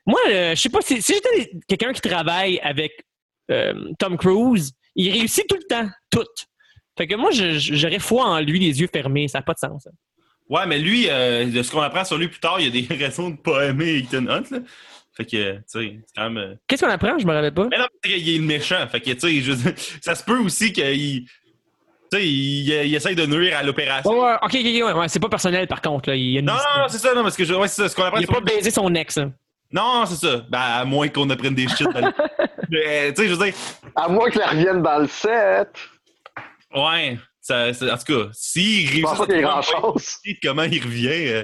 Moi, 0.06 0.20
euh, 0.30 0.56
je 0.56 0.62
sais 0.62 0.70
pas, 0.70 0.82
si, 0.82 1.02
si 1.02 1.14
j'étais 1.14 1.52
quelqu'un 1.68 1.94
qui 1.94 2.02
travaille 2.02 2.60
avec 2.60 2.92
euh, 3.52 3.92
Tom 4.00 4.18
Cruise, 4.18 4.72
il 4.96 5.12
réussit 5.12 5.46
tout 5.48 5.58
le 5.58 5.64
temps, 5.68 5.90
tout. 6.10 6.24
Fait 6.98 7.08
que 7.08 7.16
moi, 7.16 7.30
j'aurais 7.32 8.00
foi 8.00 8.26
en 8.26 8.40
lui, 8.40 8.60
les 8.60 8.80
yeux 8.80 8.90
fermés. 8.92 9.28
Ça 9.28 9.40
n'a 9.40 9.44
pas 9.44 9.54
de 9.54 9.60
sens. 9.60 9.88
Ouais, 10.50 10.66
mais 10.68 10.78
lui, 10.80 11.08
euh, 11.10 11.46
de 11.46 11.62
ce 11.64 11.72
qu'on 11.72 11.82
apprend 11.82 12.06
sur 12.06 12.18
lui 12.18 12.28
plus 12.30 12.40
tard, 12.40 12.60
il 12.62 12.66
y 12.66 12.68
a 12.68 12.88
des 12.88 12.96
raisons 13.06 13.32
de 13.32 13.36
pas 13.38 13.66
aimer 13.66 13.98
Ethan 13.98 14.28
Hunt. 14.28 14.44
Là. 14.52 14.60
Fait 15.18 15.26
que, 15.26 15.56
tu 15.56 15.62
sais, 15.66 15.66
c'est 15.68 16.00
quand 16.16 16.30
même. 16.30 16.58
Qu'est-ce 16.68 16.86
qu'on 16.86 16.92
apprend? 16.92 17.18
Je 17.18 17.26
me 17.26 17.34
rappelle 17.34 17.54
pas. 17.54 17.68
Mais 17.70 17.78
non, 17.78 17.88
qu'il 18.04 18.36
est 18.36 18.40
méchant. 18.40 18.86
Fait 18.88 19.00
que, 19.02 19.12
tu 19.12 19.20
sais, 19.20 19.42
je 19.42 19.54
ça 20.02 20.14
se 20.16 20.24
peut 20.24 20.38
aussi 20.40 20.72
qu'il. 20.72 21.26
Tu 22.12 22.18
sais, 22.18 22.28
il, 22.28 22.70
il 22.88 22.96
essaye 22.96 23.16
de 23.16 23.26
nuire 23.26 23.58
à 23.58 23.64
l'opération. 23.64 24.12
Ouais, 24.12 24.20
ouais, 24.26 24.36
ok, 24.42 24.44
ok, 24.44 24.54
ok, 24.56 24.64
ouais, 24.64 24.94
ouais, 25.02 25.08
c'est 25.08 25.20
pas 25.20 25.30
personnel 25.30 25.68
par 25.68 25.82
contre. 25.82 26.10
Là. 26.10 26.16
Il, 26.16 26.32
y 26.32 26.38
a 26.38 26.40
une 26.42 26.46
Non, 26.46 26.54
non, 26.54 26.82
non, 26.84 26.88
c'est 26.88 26.98
ça, 27.00 27.14
non, 27.14 27.24
parce 27.24 27.36
que 27.38 27.46
je, 27.46 27.54
ouais, 27.54 27.68
c'est 27.68 27.82
ça, 27.84 27.90
ce 27.90 27.96
qu'on 27.96 28.04
apprend 28.04 28.20
il 28.20 28.26
a 28.30 28.34
pas 28.34 28.42
baisé 28.42 28.72
son 28.72 28.94
ex. 28.96 29.18
là. 29.18 29.30
Non, 29.72 30.06
c'est 30.06 30.26
ça. 30.26 30.38
Ben, 30.50 30.60
à 30.60 30.86
moins 30.86 31.08
qu'on 31.10 31.30
apprenne 31.30 31.56
des 31.56 31.68
shit. 31.68 31.88
dans 31.92 32.00
le- 32.00 32.14
Mais, 32.70 33.14
tu 33.14 33.22
sais, 33.24 33.28
je 33.30 33.34
veux 33.34 33.46
dire, 33.46 33.54
À 33.96 34.08
moins 34.08 34.30
qu'il 34.30 34.42
revienne 34.42 34.82
dans 34.82 35.00
le 35.00 35.08
set. 35.08 35.70
ouais. 36.76 37.18
Ça, 37.42 37.72
ça- 37.74 37.94
en 37.94 37.98
tout 37.98 38.06
cas, 38.24 38.30
s'il 38.32 38.88
Je 38.88 38.92
réussit 38.94 39.04
pense 39.04 39.18
pas 39.20 39.26
qu'il 39.28 39.36
y 39.36 39.40
ait 39.40 39.44
à 39.44 39.48
grand 39.50 39.62
trouver 39.62 40.00
chose. 40.00 40.18
comment 40.42 40.64
il 40.64 40.82
revient, 40.84 41.28
euh, 41.28 41.44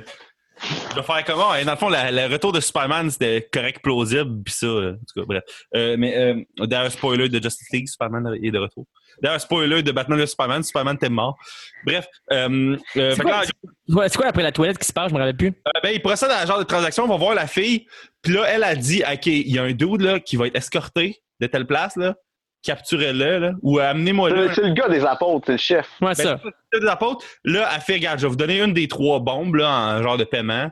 il 0.90 0.96
va 0.96 1.04
faire 1.04 1.24
comment? 1.26 1.54
Et 1.56 1.64
dans 1.64 1.74
le 1.74 1.78
fond, 1.78 1.90
le 1.90 2.32
retour 2.32 2.52
de 2.52 2.60
Superman, 2.60 3.10
c'était 3.12 3.48
correct, 3.54 3.82
plausible, 3.84 4.42
puis 4.44 4.54
ça, 4.54 4.66
euh, 4.66 4.94
en 4.94 4.96
tout 4.96 5.20
cas, 5.20 5.26
bref. 5.28 5.44
Euh, 5.76 5.96
mais 6.00 6.16
euh, 6.18 6.66
d'ailleurs, 6.66 6.92
spoiler 6.92 7.30
de 7.30 7.40
Justice 7.42 7.68
League, 7.72 7.88
Superman 7.88 8.36
est 8.42 8.50
de 8.52 8.58
retour. 8.58 8.86
D'ailleurs, 9.22 9.40
spoiler 9.42 9.84
de 9.84 9.92
Batman 9.92 10.20
de 10.20 10.26
Superman, 10.26 10.64
Superman 10.64 10.96
était 10.96 11.10
mort. 11.10 11.38
Bref, 11.86 12.08
euh, 12.32 12.76
euh, 12.98 13.16
là, 13.16 14.08
c'est 14.10 14.16
quoi 14.18 14.28
après 14.28 14.44
la 14.44 14.52
toilette 14.52 14.78
qui 14.78 14.88
se 14.88 14.94
passe? 14.94 15.10
Je 15.10 15.14
me 15.14 15.20
rappelle 15.20 15.38
plus. 15.38 15.48
Euh, 15.48 15.72
ben, 15.84 15.92
il 15.94 16.02
procède 16.02 16.32
à 16.32 16.42
un 16.42 16.46
genre 16.46 16.60
de 16.60 16.64
transaction, 16.64 17.04
on 17.04 17.08
va 17.08 17.18
voir 17.18 17.36
la 17.36 17.48
fille. 17.48 17.86
Puis 18.22 18.34
là, 18.34 18.46
elle 18.48 18.64
a 18.64 18.76
dit, 18.76 19.04
OK, 19.04 19.26
il 19.28 19.52
y 19.54 19.60
a 19.60 19.64
un 19.64 19.74
dude 19.74 20.02
là, 20.02 20.20
qui 20.20 20.36
va 20.38 20.48
être 20.48 20.56
escorté 20.56 21.22
de 21.40 21.48
telle 21.48 21.66
place, 21.68 21.96
là. 21.96 22.16
Capturez-le, 22.64 23.40
là. 23.40 23.52
Ou 23.64 23.80
amenez-moi 23.80 24.30
là. 24.30 24.48
C'est 24.50 24.62
c'est 24.62 24.68
le 24.68 24.74
gars 24.74 24.88
des 24.88 25.04
apôtres, 25.04 25.46
c'est 25.48 25.52
le 25.54 25.58
chef. 25.58 25.88
Ouais, 26.00 26.10
Ben, 26.10 26.14
ça. 26.16 26.40
c'est 26.72 26.80
des 26.80 26.88
apôtres. 26.88 27.26
Là, 27.44 27.68
elle 27.74 27.82
fait, 27.82 27.94
regarde, 27.94 28.20
je 28.20 28.26
vais 28.26 28.30
vous 28.30 28.36
donner 28.36 28.62
une 28.62 28.74
des 28.74 28.88
trois 28.88 29.20
bombes, 29.20 29.56
là, 29.56 29.70
en 29.98 30.04
genre 30.04 30.18
de 30.18 30.24
paiement. 30.24 30.70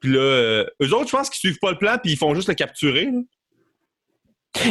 Puis 0.00 0.12
là, 0.12 0.20
euh, 0.20 0.64
eux 0.82 0.92
autres, 0.94 1.06
je 1.08 1.16
pense 1.16 1.30
qu'ils 1.30 1.38
suivent 1.38 1.58
pas 1.60 1.72
le 1.72 1.78
plan, 1.78 1.96
puis 2.00 2.12
ils 2.12 2.16
font 2.16 2.34
juste 2.36 2.48
le 2.48 2.54
capturer. 2.54 3.06
là. 3.06 3.18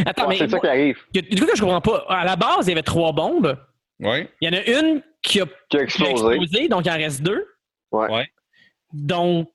Attends, 0.05 0.23
Ouais, 0.23 0.29
mais 0.29 0.37
c'est 0.37 0.49
ça 0.49 0.59
qui 0.59 0.67
arrive. 0.67 0.97
il 1.13 1.21
y 1.21 1.25
a 1.25 1.35
du 1.35 1.41
coup 1.41 1.47
que 1.51 1.55
je 1.57 1.61
comprends 1.61 1.81
pas. 1.81 2.05
À 2.09 2.25
la 2.25 2.35
base, 2.35 2.65
il 2.67 2.69
y 2.69 2.71
avait 2.71 2.81
trois 2.83 3.11
bombes. 3.11 3.57
Ouais. 3.99 4.29
Il 4.41 4.49
y 4.51 4.55
en 4.55 4.59
a 4.59 4.63
une 4.65 5.01
qui 5.21 5.39
a, 5.41 5.45
Qui 5.69 5.77
a 5.77 5.85
qui 5.85 6.03
a 6.03 6.09
explosé. 6.09 6.67
donc 6.67 6.85
il 6.85 6.91
en 6.91 6.95
reste 6.95 7.21
deux. 7.21 7.45
Ouais. 7.91 8.11
Ouais. 8.11 8.27
Donc, 8.91 9.49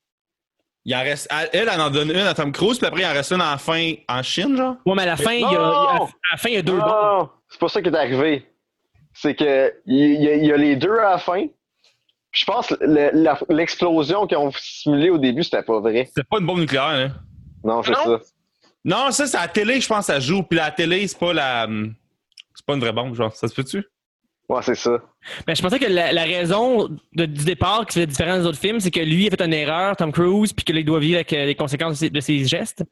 Il 0.85 0.95
en 0.95 1.01
reste, 1.01 1.29
elle, 1.53 1.68
elle 1.68 1.81
en 1.81 1.91
donne 1.91 2.11
une 2.11 2.16
à 2.18 2.35
Tom 2.35 2.51
Cruise, 2.53 2.79
puis 2.79 2.87
après, 2.87 3.03
il 3.03 3.07
en 3.07 3.12
reste 3.12 3.33
une 3.33 3.43
en 3.43 3.59
fin 3.59 3.93
en 4.09 4.22
Chine, 4.22 4.57
genre? 4.57 4.76
ouais, 4.87 4.95
mais 4.97 5.03
à 5.03 5.07
la 5.07 5.16
fin, 5.16 5.33
il 5.33 5.41
y 5.41 5.45
a, 5.45 5.49
à 5.61 5.99
la 6.33 6.37
fin, 6.39 6.49
il 6.49 6.55
y 6.55 6.59
a 6.59 6.62
deux 6.62 6.72
bombes. 6.79 6.87
Non, 6.89 7.29
c'est 7.49 7.61
pas 7.61 7.68
ça 7.68 7.83
qui 7.83 7.89
est 7.89 7.95
arrivé. 7.97 8.47
C'est 9.12 9.35
que 9.35 9.74
il 9.87 10.22
y, 10.22 10.29
a- 10.29 10.35
il 10.37 10.45
y 10.47 10.53
a 10.53 10.57
les 10.57 10.76
deux 10.76 10.97
à 10.99 11.11
la 11.11 11.18
fin. 11.18 11.45
Je 12.31 12.45
pense 12.45 12.68
que 12.68 12.74
le- 12.81 13.11
la- 13.12 13.39
l'explosion 13.49 14.26
qu'ils 14.26 14.39
ont 14.39 14.53
simulée 14.57 15.11
au 15.11 15.18
début, 15.18 15.43
c'était 15.43 15.62
pas 15.62 15.81
vrai. 15.81 16.09
C'est 16.14 16.26
pas 16.29 16.39
une 16.39 16.47
bombe 16.47 16.61
nucléaire, 16.61 16.85
hein? 16.85 17.12
Non, 17.64 17.83
c'est 17.83 17.91
Non? 17.93 18.18
ça. 18.18 18.20
Non, 18.89 19.11
ça, 19.11 19.26
c'est 19.26 19.36
à 19.36 19.43
la 19.43 19.49
télé, 19.49 19.80
je 19.80 19.86
pense, 19.86 20.07
ça 20.07 20.18
joue. 20.18 20.43
Puis 20.43 20.57
la 20.59 20.70
télé, 20.70 21.07
c'est 21.07 21.18
pas 21.18 21.32
la. 21.32 21.64
hum, 21.64 21.95
C'est 22.55 22.64
pas 22.66 22.74
une 22.74 22.80
vraie 22.80 22.93
bombe, 22.93 23.14
genre. 23.14 23.34
Ça 23.34 23.47
se 23.47 23.55
peut-tu? 23.55 23.84
Ouais, 24.49 24.62
c'est 24.62 24.74
ça. 24.74 24.99
Mais 25.47 25.55
je 25.55 25.61
pensais 25.61 25.78
que 25.78 25.84
la, 25.86 26.11
la 26.11 26.24
raison 26.24 26.89
de- 27.12 27.26
du 27.26 27.45
départ 27.45 27.84
qui 27.84 27.99
fait 28.01 28.07
différent 28.07 28.39
des 28.39 28.47
autres 28.47 28.59
films, 28.59 28.80
c'est 28.80 28.91
que 28.91 29.01
lui 29.01 29.26
a 29.26 29.30
fait 29.30 29.43
une 29.43 29.53
erreur, 29.53 29.95
Tom 29.95 30.11
Cruise, 30.11 30.55
puis 30.55 30.64
que 30.64 30.72
là, 30.72 30.78
il 30.80 30.86
doit 30.86 31.01
vivre 31.01 31.16
avec 31.16 31.30
euh, 31.34 31.45
les 31.45 31.55
conséquences 31.55 31.93
de 31.93 31.97
ses, 32.07 32.11
de 32.11 32.20
ses 32.20 32.45
gestes. 32.47 32.82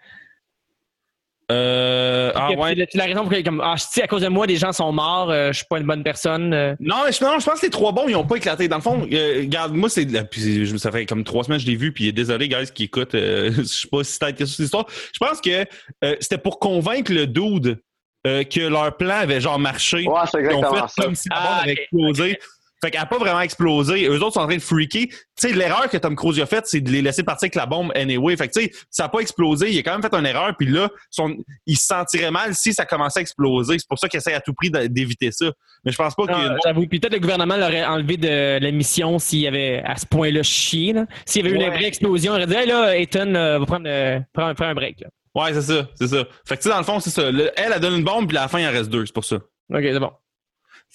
Euh. 1.52 2.32
Ah 2.34 2.50
ouais. 2.52 2.74
C'est 2.90 2.98
la 2.98 3.04
raison 3.04 3.22
pour 3.22 3.30
laquelle, 3.30 3.44
comme, 3.44 3.62
ah, 3.64 3.76
si 3.78 4.02
à 4.02 4.06
cause 4.08 4.22
de 4.22 4.28
moi, 4.28 4.46
des 4.46 4.56
gens 4.56 4.72
sont 4.72 4.90
morts, 4.92 5.30
euh, 5.30 5.48
je 5.52 5.58
suis 5.58 5.66
pas 5.68 5.78
une 5.78 5.86
bonne 5.86 6.02
personne. 6.02 6.52
euh. 6.52 6.74
Non, 6.80 6.96
mais 7.06 7.12
je, 7.12 7.22
non, 7.24 7.38
je 7.38 7.44
pense 7.46 7.60
que 7.60 7.66
les 7.66 7.70
trois 7.70 7.92
bombes, 7.92 8.10
ils 8.10 8.16
ont 8.16 8.26
pas 8.26 8.36
éclaté. 8.36 8.66
Dans 8.68 8.76
le 8.76 8.82
fond, 8.82 9.06
euh, 9.12 9.38
regarde, 9.42 9.72
moi, 9.74 9.88
c'est. 9.88 10.04
la- 10.10 10.24
puis 10.24 10.64
je- 10.66 10.76
Ça 10.76 10.90
fait 10.92 11.06
comme 11.06 11.24
trois 11.24 11.44
semaines 11.44 11.58
que 11.58 11.64
je 11.64 11.70
l'ai 11.70 11.76
vu, 11.76 11.92
puis 11.92 12.12
désolé, 12.12 12.48
guys, 12.48 12.66
qui 12.74 12.84
écoutent. 12.84 13.14
euh, 13.14 13.50
je 13.58 13.62
sais 13.62 13.88
pas 13.88 14.02
si 14.04 14.18
t'as 14.18 14.30
été 14.30 14.44
sur 14.44 14.56
cette 14.56 14.64
histoire. 14.66 14.86
Je 15.12 15.18
pense 15.18 15.40
que 15.40 15.64
euh, 16.04 16.16
c'était 16.20 16.38
pour 16.38 16.58
convaincre 16.58 17.12
le 17.12 17.26
dude 17.26 17.78
euh, 18.26 18.42
que 18.42 18.60
leur 18.60 18.96
plan 18.96 19.18
avait 19.20 19.40
genre 19.40 19.58
marché. 19.58 20.06
Ouais, 20.08 20.20
c'est 20.30 20.40
Ils 20.42 20.46
ont 20.48 20.58
exactement 20.58 20.88
fait 20.88 20.92
ça. 21.00 21.02
comme 21.04 21.14
si 21.14 21.28
la 21.28 21.36
bombe 21.36 21.46
Ah, 21.48 21.60
avait 21.62 21.72
ok, 21.72 21.78
explosé. 21.78 22.38
Fait 22.86 22.90
qu'elle 22.92 23.00
n'a 23.00 23.06
pas 23.06 23.18
vraiment 23.18 23.40
explosé. 23.40 24.06
Eux 24.06 24.22
autres 24.22 24.34
sont 24.34 24.40
en 24.40 24.46
train 24.46 24.54
de 24.56 24.62
freaker. 24.62 25.06
Tu 25.08 25.16
sais, 25.36 25.52
l'erreur 25.52 25.90
que 25.90 25.96
Tom 25.96 26.14
Cruise 26.14 26.38
a 26.38 26.46
faite, 26.46 26.66
c'est 26.68 26.80
de 26.80 26.88
les 26.90 27.02
laisser 27.02 27.24
partir 27.24 27.46
avec 27.46 27.56
la 27.56 27.66
bombe 27.66 27.90
anyway. 27.96 28.36
Fait 28.36 28.46
que, 28.46 28.52
tu 28.52 28.66
sais, 28.66 28.72
ça 28.90 29.02
n'a 29.02 29.08
pas 29.08 29.18
explosé. 29.18 29.72
Il 29.72 29.78
a 29.78 29.82
quand 29.82 29.90
même 29.98 30.02
fait 30.02 30.14
une 30.16 30.24
erreur. 30.24 30.54
Puis 30.56 30.68
là, 30.68 30.88
son- 31.10 31.36
il 31.66 31.76
se 31.76 31.84
sentirait 31.86 32.30
mal 32.30 32.54
si 32.54 32.72
ça 32.72 32.84
commençait 32.86 33.18
à 33.18 33.22
exploser. 33.22 33.78
C'est 33.80 33.88
pour 33.88 33.98
ça 33.98 34.08
qu'il 34.08 34.18
essaie 34.18 34.34
à 34.34 34.40
tout 34.40 34.54
prix 34.54 34.70
d'éviter 34.70 35.32
ça. 35.32 35.46
Mais 35.84 35.90
je 35.90 35.96
pense 35.96 36.14
pas 36.14 36.22
ait 36.24 36.26
Ah, 36.32 36.56
J'avoue. 36.64 36.86
Puis 36.86 37.00
peut-être 37.00 37.14
le 37.14 37.18
gouvernement 37.18 37.56
l'aurait 37.56 37.84
enlevé 37.84 38.16
de 38.16 38.58
la 38.62 38.70
mission 38.70 39.18
s'il 39.18 39.46
avait 39.48 39.82
à 39.84 39.96
ce 39.96 40.06
point-là 40.06 40.44
chié. 40.44 40.94
S'il 41.24 41.44
y 41.44 41.48
avait 41.48 41.58
eu 41.58 41.60
une 41.64 41.70
vraie 41.72 41.86
explosion, 41.86 42.32
on 42.32 42.36
aurait 42.36 42.46
dit 42.46 42.54
hey, 42.54 42.66
là, 42.68 42.96
Ethan 42.96 43.34
euh, 43.34 43.58
va 43.58 43.66
prendre, 43.66 43.88
euh, 43.88 44.20
prendre, 44.32 44.54
prendre 44.54 44.70
un 44.70 44.74
break. 44.74 45.00
là. 45.00 45.08
Ouais, 45.34 45.52
c'est 45.52 45.62
ça, 45.62 45.88
c'est 45.96 46.06
ça. 46.06 46.24
Fait 46.46 46.56
que, 46.56 46.62
tu 46.62 46.68
sais, 46.68 46.70
dans 46.70 46.78
le 46.78 46.84
fond, 46.84 47.00
c'est 47.00 47.10
ça. 47.10 47.30
Le- 47.30 47.50
elle, 47.56 47.72
elle 47.74 47.80
donne 47.80 47.96
une 47.96 48.04
bombe, 48.04 48.26
puis 48.28 48.38
à 48.38 48.42
la 48.42 48.48
fin, 48.48 48.58
il 48.60 48.66
en 48.66 48.70
reste 48.70 48.88
deux. 48.90 49.04
C'est 49.04 49.12
pour 49.14 49.24
ça. 49.24 49.36
Ok, 49.36 49.80
c'est 49.82 49.98
bon. 49.98 50.10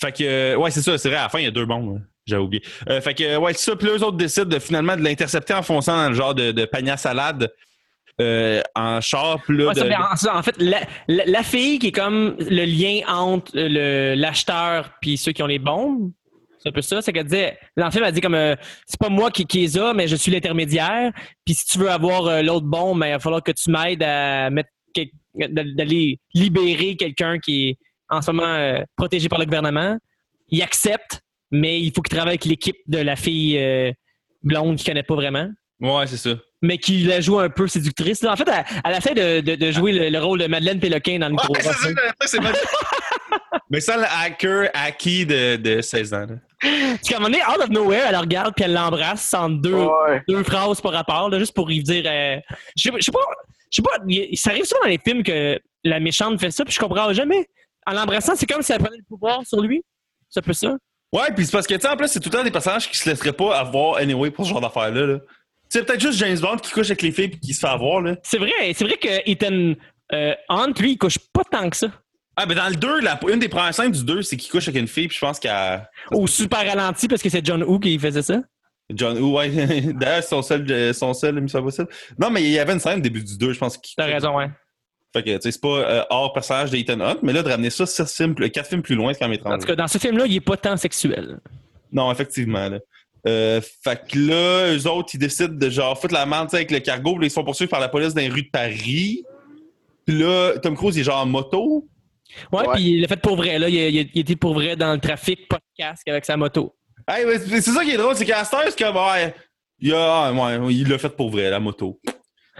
Fait 0.02 0.12
que, 0.12 0.24
euh, 0.24 0.56
ouais, 0.58 0.72
c'est 0.72 0.82
ça. 0.82 0.98
C'est 0.98 1.10
vrai, 1.10 1.18
à 1.20 1.24
la 1.24 1.30
fin, 1.30 1.40
il 1.40 1.46
y 1.46 1.48
a 1.48 1.52
deux 1.52 1.66
bombes. 1.66 1.98
hein. 1.98 2.02
J'avais 2.26 2.42
oublié. 2.44 2.64
Euh, 2.90 3.02
fait 3.02 3.14
que, 3.14 3.24
euh, 3.24 3.40
ouais, 3.40 3.54
c'est 3.54 3.72
ça. 3.72 3.76
Puis 3.76 3.88
eux 3.88 4.04
autres 4.04 4.18
décident 4.18 4.46
de, 4.46 4.60
finalement 4.60 4.96
de 4.96 5.02
l'intercepter 5.02 5.54
en 5.54 5.64
fonçant 5.64 5.96
dans 5.96 6.10
le 6.10 6.16
genre 6.16 6.36
de, 6.36 6.52
de 6.52 6.66
panier 6.66 6.92
à 6.92 6.98
salade 6.98 7.52
euh, 8.20 8.62
en 8.76 9.02
char. 9.02 9.40
Là, 9.50 9.68
Ouais, 9.68 9.74
ça, 9.74 9.84
de- 9.84 9.90
mais 9.90 9.96
en, 9.96 10.44
fait, 10.44 10.56
la, 10.60 10.82
la- 11.08 11.26
la 11.26 11.44
fille 11.44 11.80
qui 11.80 11.88
est 11.88 11.92
comme 11.92 12.36
le 12.40 12.66
lien 12.66 13.02
entre 13.08 13.52
le- 13.56 14.14
l'acheteur 14.16 14.92
puis 15.02 15.18
ceux 15.18 15.32
qui 15.32 15.42
ont 15.42 15.48
les 15.48 15.58
bombes, 15.60 16.12
c'est 16.60 16.70
un 16.70 16.72
peu 16.72 16.82
ça. 16.82 17.02
C'est 17.02 17.12
qu'elle 17.12 17.24
disait, 17.26 17.58
dans 17.76 17.86
le 17.86 17.92
film, 17.92 18.04
elle 18.06 18.14
dit 18.14 18.22
comme, 18.22 18.36
euh, 18.36 18.56
c'est 18.86 19.00
pas 19.00 19.10
moi 19.10 19.32
qui, 19.32 19.46
qui 19.48 19.60
les 19.62 19.78
a, 19.80 19.94
mais 19.96 20.08
je 20.08 20.16
suis 20.16 20.32
l'intermédiaire. 20.32 21.12
Puis 21.44 21.56
si 21.56 21.66
tu 21.66 21.80
veux 21.80 21.90
avoir 21.90 22.28
euh, 22.28 22.42
l'autre 22.44 22.68
bombe, 22.68 23.00
ben, 23.00 23.08
il 23.08 23.12
va 23.14 23.20
falloir 23.20 23.42
que 23.42 23.52
tu 23.52 23.72
m'aides 23.72 24.04
à 24.04 24.50
mettre, 24.52 24.70
d'aller 25.34 26.20
libérer 26.34 26.96
quelqu'un 26.98 27.40
qui 27.40 27.70
est 27.70 27.78
en 28.12 28.22
ce 28.22 28.30
moment 28.32 28.46
euh, 28.48 28.82
protégé 28.96 29.28
par 29.30 29.40
le 29.40 29.46
gouvernement. 29.46 29.98
Il 30.50 30.62
accepte, 30.62 31.22
mais 31.50 31.80
il 31.82 31.92
faut 31.96 32.02
qu'il 32.02 32.16
travaille 32.16 32.34
avec 32.34 32.46
l'équipe 32.46 32.78
de 32.88 33.00
la 33.00 33.16
fille 33.16 33.58
euh, 33.58 33.92
blonde 34.44 34.76
qu'il 34.78 34.86
connaît 34.88 35.04
pas 35.04 35.16
vraiment 35.16 35.48
Ouais, 35.80 36.06
c'est 36.06 36.18
ça. 36.18 36.30
mais 36.62 36.78
qui 36.78 37.00
la 37.04 37.22
joue 37.22 37.40
un 37.40 37.50
peu 37.50 37.68
séductrice. 37.68 38.24
En 38.24 38.36
fait, 38.36 38.48
elle, 38.48 38.64
elle 38.86 38.94
a 38.94 39.02
fait 39.02 39.16
de, 39.16 39.40
de- 39.42 39.56
de 39.56 39.72
jouer 39.72 39.94
le, 39.94 40.10
le 40.10 40.20
rôle 40.20 40.38
de 40.40 40.46
Madeleine 40.48 40.80
Péloquin 40.80 41.18
dans 41.18 41.30
le 41.30 41.36
gros 41.36 41.54
Ouais, 41.56 41.62
c'est 41.64 41.72
ça, 41.74 41.88
rock, 41.88 41.98
c'est 42.26 42.40
Mais 43.70 43.80
ça, 43.80 43.98
le 43.98 44.04
hacker 44.04 44.70
acquis 44.74 45.26
de, 45.26 45.56
de 45.56 45.82
16 45.82 46.14
ans. 46.14 46.26
là. 46.28 46.36
Parce 46.62 47.02
qu'à 47.10 47.16
un 47.16 47.20
moment 47.20 47.32
donné, 47.32 47.42
out 47.50 47.62
of 47.64 47.70
nowhere, 47.70 48.04
elle 48.06 48.12
la 48.12 48.20
regarde 48.22 48.54
puis 48.56 48.66
elle 48.66 48.74
l'embrasse 48.74 49.34
en 49.34 49.50
deux, 49.50 49.74
Ouais. 49.74 50.22
deux 50.28 50.44
phrases 50.44 50.82
par 50.82 50.92
rapport, 50.92 51.30
là, 51.30 51.40
juste 51.40 51.56
pour 51.56 51.68
lui 51.68 51.82
dire. 51.82 52.04
euh, 52.06 52.38
je 52.76 52.84
sais 52.84 52.92
pas, 52.92 52.98
je 53.00 53.04
sais 53.06 53.12
pas, 53.12 53.20
je 53.72 53.76
sais 53.78 53.82
pas, 53.82 53.98
il- 54.08 54.38
ça 54.38 54.52
arrive 54.52 54.66
souvent 54.66 54.82
dans 54.84 54.90
les 54.90 55.00
films 55.04 55.24
que 55.24 55.60
la 55.84 56.00
méchante 56.00 56.40
fait 56.40 56.52
ça, 56.52 56.64
puis 56.66 56.74
je 56.74 56.80
comprends 56.80 57.12
jamais. 57.14 57.48
En 57.86 57.94
l'embrassant, 57.94 58.34
c'est 58.36 58.46
comme 58.46 58.62
si 58.62 58.72
elle 58.72 58.80
prenait 58.80 58.98
le 58.98 59.04
pouvoir 59.04 59.42
sur 59.46 59.62
lui. 59.62 59.84
C'est 60.30 60.40
un 60.40 60.44
peu 60.44 60.54
ça. 60.54 60.78
Ouais, 61.14 61.32
puis 61.36 61.46
c'est 61.46 61.52
parce 61.52 61.68
que, 61.68 61.74
tu 61.74 61.82
sais, 61.82 61.90
en 61.90 61.98
plus, 61.98 62.08
c'est 62.08 62.20
tout 62.20 62.30
le 62.30 62.38
temps 62.38 62.44
des 62.44 62.52
personnages 62.52 62.90
qui 62.90 62.98
se 62.98 63.10
laisseraient 63.10 63.34
pas 63.34 63.58
avoir 63.58 63.98
anyway 63.98 64.32
pour 64.32 64.46
ce 64.46 64.52
genre 64.52 64.62
d'affaires-là. 64.62 65.06
Là. 65.06 65.20
Tu 65.20 65.80
sais, 65.80 65.84
peut-être 65.84 66.00
juste 66.00 66.20
James 66.20 66.40
Bond 66.40 66.58
qui 66.58 66.72
couche 66.72 66.88
avec 66.88 67.02
les 67.02 67.12
filles 67.12 67.26
et 67.26 67.40
qui 67.40 67.54
se 67.54 67.60
fait 67.60 67.68
avoir, 67.68 68.02
là. 68.02 68.16
C'est 68.24 68.38
vrai, 68.38 68.52
c'est 68.74 68.86
vrai 68.86 68.98
que 68.98 69.30
Ethan 69.30 69.74
euh, 70.14 70.34
Hunt, 70.50 70.74
lui, 70.80 70.94
il 70.94 70.98
couche 70.98 71.18
pas 71.34 71.44
tant 71.50 71.70
que 71.70 71.76
ça. 71.76 71.88
Ah, 72.38 72.46
ben 72.46 72.56
dans 72.56 72.70
le 72.70 72.76
2, 72.76 73.02
la, 73.02 73.20
une 73.28 73.40
des 73.40 73.50
premières 73.50 73.74
scènes 73.74 73.92
du 73.92 74.04
2, 74.04 74.22
c'est 74.22 74.38
qu'il 74.38 74.50
couche 74.50 74.68
avec 74.70 74.82
une 74.82 74.88
fille, 74.88 75.08
puis 75.08 75.18
je 75.18 75.26
pense 75.26 75.40
qu'elle. 75.40 75.88
Au 76.12 76.28
super 76.28 76.66
ralenti 76.66 77.08
parce 77.08 77.22
que 77.22 77.30
c'est 77.30 77.46
John 77.46 77.62
Woo 77.64 77.80
qui 77.80 78.00
faisait 78.00 78.22
ça. 78.22 78.42
John 78.94 79.18
Woo, 79.18 79.38
ouais. 79.38 79.50
D'ailleurs, 79.94 80.24
c'est 80.24 80.30
son 80.30 80.42
seul, 80.42 80.66
euh, 80.72 80.94
son 80.94 81.14
seul 81.14 81.38
émission 81.38 81.62
possible. 81.62 81.90
Non, 82.18 82.30
mais 82.30 82.42
il 82.42 82.52
y 82.52 82.60
avait 82.60 82.74
une 82.74 82.80
scène 82.80 83.00
au 83.00 83.02
début 83.02 83.24
du 83.24 83.38
2, 83.38 83.54
je 83.54 83.60
pense. 83.60 83.80
T'as 83.98 84.06
raison, 84.06 84.38
ouais. 84.38 84.50
Fait 85.14 85.24
que, 85.24 85.30
tu 85.36 85.42
sais, 85.42 85.52
c'est 85.52 85.62
pas 85.62 85.68
euh, 85.80 86.04
hors 86.10 86.32
personnage 86.34 86.72
d'Ethan 86.72 87.00
Hunt, 87.02 87.18
mais 87.22 87.34
là, 87.34 87.44
de 87.44 87.50
ramener 87.50 87.70
ça 87.70 87.86
6 87.86 88.16
films, 88.16 88.36
4 88.36 88.66
films 88.68 88.82
plus 88.82 88.96
loin, 88.96 89.14
c'est 89.14 89.20
quand 89.20 89.28
même 89.28 89.34
étrange. 89.38 89.56
En 89.56 89.58
tout 89.58 89.68
cas, 89.68 89.76
dans 89.76 89.88
ce 89.88 89.98
film-là, 89.98 90.26
il 90.26 90.36
est 90.36 90.40
pas 90.42 90.56
tant 90.58 90.78
sexuel. 90.78 91.40
Non, 91.92 92.12
effectivement, 92.12 92.70
là. 92.70 92.80
Euh, 93.28 93.62
fait 93.84 94.02
que 94.10 94.18
là, 94.18 94.74
eux 94.76 94.88
autres, 94.88 95.12
ils 95.14 95.20
décident 95.20 95.54
de 95.54 95.70
genre 95.70 96.00
foutre 96.00 96.14
la 96.14 96.26
merde 96.26 96.48
avec 96.54 96.72
le 96.72 96.80
cargo, 96.80 97.16
puis 97.18 97.28
ils 97.28 97.30
se 97.30 97.36
font 97.36 97.44
poursuivre 97.44 97.70
par 97.70 97.80
la 97.82 97.90
police 97.90 98.14
dans 98.14 98.22
les 98.22 98.30
rues 98.30 98.44
de 98.44 98.50
Paris. 98.50 99.24
Puis 100.06 100.18
là, 100.18 100.54
Tom 100.60 100.76
Cruise, 100.76 100.96
il 100.98 101.02
est 101.02 101.04
genre 101.04 101.22
en 101.22 101.26
moto. 101.28 101.88
Ouais, 102.52 102.64
puis 102.74 102.84
il 102.94 103.02
l'a 103.02 103.08
fait 103.10 103.22
pour 103.22 103.36
vrai, 103.36 103.60
là. 103.60 103.68
Il, 103.70 103.76
il- 103.76 104.10
il 104.14 104.22
était 104.22 104.36
pour 104.38 104.54
vrai 104.54 104.76
dans 104.76 104.94
le 104.94 105.00
trafic, 105.00 105.48
pas 105.50 105.58
de 105.58 105.64
casque 105.84 106.08
avec 106.08 106.26
sa 106.26 106.38
moto. 106.38 106.74
Hey, 107.08 107.26
c'est 107.38 107.62
ça 107.62 107.84
qui 107.84 107.92
est 107.92 107.98
drôle, 107.98 108.16
c'est 108.16 108.26
qu'à 108.26 108.44
cette 108.44 108.54
heure, 108.54 108.64
c'est 108.70 108.80
comme, 108.82 108.96
ouais, 108.96 109.36
il, 109.80 109.94
a, 109.94 110.28
ah, 110.28 110.32
ouais, 110.34 110.74
il 110.74 110.88
l'a 110.88 110.98
fait 110.98 111.10
pour 111.16 111.30
vrai, 111.30 111.50
la 111.50 111.60
moto. 111.60 112.00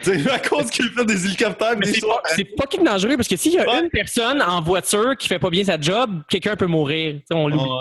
Sais, 0.02 0.30
à 0.32 0.40
cause 0.40 0.70
qu'il 0.70 0.90
fait 0.90 1.06
des 1.06 1.26
hélicoptères, 1.26 1.76
c'est 1.84 2.00
soirs. 2.00 2.22
pas, 2.24 2.30
c'est 2.36 2.48
fucking 2.60 2.84
dangereux 2.84 3.16
parce 3.18 3.28
que 3.28 3.36
s'il 3.36 3.54
y 3.54 3.60
a 3.60 3.68
Ouais. 3.68 3.82
une 3.84 3.90
personne 3.90 4.42
en 4.42 4.62
voiture 4.62 5.16
qui 5.18 5.28
fait 5.28 5.40
pas 5.40 5.50
bien 5.50 5.64
sa 5.64 5.80
job, 5.80 6.22
quelqu'un 6.30 6.56
peut 6.56 6.66
mourir. 6.68 7.14
Tu 7.16 7.20
sais, 7.28 7.34
on 7.36 7.48
l'oublie. 7.48 7.64
Ouais. 7.64 7.78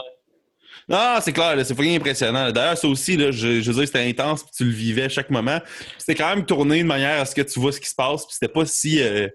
Non, 0.89 1.18
c'est 1.21 1.33
clair, 1.33 1.55
c'est 1.64 1.75
fucking 1.75 1.97
impressionnant. 1.97 2.51
D'ailleurs, 2.51 2.77
ça 2.77 2.89
aussi, 2.89 3.16
là, 3.16 3.31
je, 3.31 3.61
je 3.61 3.71
veux 3.71 3.79
dire, 3.79 3.87
c'était 3.87 4.09
intense, 4.09 4.43
puis 4.43 4.51
tu 4.57 4.64
le 4.64 4.71
vivais 4.71 5.05
à 5.05 5.09
chaque 5.09 5.31
moment. 5.31 5.61
C'était 5.99 6.16
quand 6.16 6.35
même 6.35 6.45
tourné 6.45 6.81
de 6.83 6.87
manière 6.89 7.21
à 7.21 7.25
ce 7.25 7.35
que 7.35 7.43
tu 7.43 7.61
vois 7.61 7.71
ce 7.73 7.81
qui 7.81 7.89
se 7.89 7.95
passe, 7.95 8.27
puis 8.27 8.35
c'était 8.39 8.53
pas 8.53 8.66
si. 8.66 9.01
euh, 9.01 9.29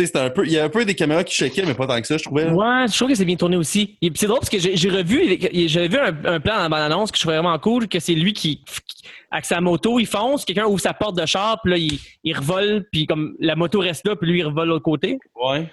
sais, 0.00 0.06
c'était 0.06 0.18
un 0.18 0.30
peu. 0.30 0.44
Il 0.46 0.52
y 0.52 0.58
a 0.58 0.64
un 0.64 0.68
peu 0.68 0.84
des 0.84 0.94
caméras 0.94 1.24
qui 1.24 1.34
shakeaient, 1.34 1.64
mais 1.66 1.74
pas 1.74 1.86
tant 1.86 2.00
que 2.00 2.06
ça, 2.06 2.16
je 2.18 2.24
trouvais. 2.24 2.44
là. 2.44 2.52
Ouais, 2.52 2.86
je 2.88 2.96
trouve 2.96 3.08
que 3.08 3.14
c'est 3.14 3.24
bien 3.24 3.36
tourné 3.36 3.56
aussi. 3.56 3.96
Et 4.02 4.10
puis 4.10 4.18
c'est 4.18 4.26
drôle 4.26 4.40
parce 4.40 4.50
que 4.50 4.58
j'ai 4.58 4.90
revu, 4.90 5.38
j'avais 5.68 5.88
vu 5.88 5.96
un, 5.98 6.34
un 6.34 6.40
plan 6.40 6.56
dans 6.56 6.62
la 6.62 6.68
bande-annonce 6.68 7.10
que 7.10 7.16
je 7.18 7.22
trouvais 7.22 7.36
vraiment 7.38 7.58
cool, 7.58 7.88
que 7.88 8.00
c'est 8.00 8.14
lui 8.14 8.32
qui, 8.32 8.62
qui- 8.64 9.04
avec 9.30 9.44
sa 9.44 9.60
moto, 9.60 9.98
il 10.00 10.06
fonce, 10.06 10.44
quelqu'un 10.44 10.66
ouvre 10.66 10.80
sa 10.80 10.92
porte 10.92 11.16
de 11.16 11.24
char, 11.24 11.60
puis 11.62 11.70
là, 11.72 11.78
il, 11.78 11.98
il 12.24 12.36
revole, 12.36 12.84
puis 12.90 13.06
comme 13.06 13.34
la 13.38 13.54
moto 13.54 13.78
reste 13.78 14.06
là, 14.06 14.16
puis 14.16 14.28
lui, 14.30 14.40
il 14.40 14.44
revole 14.46 14.66
de 14.66 14.72
l'autre 14.72 14.84
côté. 14.84 15.18
Ouais. 15.36 15.70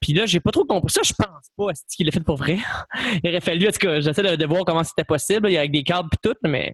Puis 0.00 0.12
là, 0.14 0.26
j'ai 0.26 0.40
pas 0.40 0.50
trop 0.50 0.64
compris. 0.64 0.92
Ça, 0.92 1.00
je 1.04 1.12
pense 1.12 1.28
pas 1.56 1.70
est-ce 1.70 1.96
qu'il 1.96 2.06
l'a 2.06 2.12
fait 2.12 2.20
pour 2.20 2.36
vrai? 2.36 2.58
Il 3.24 3.30
aurait 3.30 3.40
fallu, 3.40 3.66
en 3.68 3.70
tout 3.70 3.78
cas, 3.78 4.00
j'essaie 4.00 4.22
de, 4.22 4.36
de 4.36 4.46
voir 4.46 4.64
comment 4.66 4.84
c'était 4.84 5.04
possible, 5.04 5.48
là, 5.48 5.58
avec 5.60 5.70
des 5.72 5.82
cadres 5.82 6.08
puis 6.10 6.18
tout, 6.22 6.36
mais 6.46 6.68
à 6.68 6.72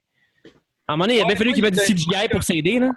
un 0.92 0.96
moment 0.96 1.04
donné, 1.06 1.16
il 1.18 1.20
a 1.22 1.24
bien 1.24 1.32
Ouais, 1.32 1.36
fallu 1.38 1.52
qu'il 1.52 1.62
mette 1.62 1.74
du 1.74 1.80
CGI 1.80 2.28
pour 2.30 2.42
s'aider, 2.42 2.78
là. 2.78 2.90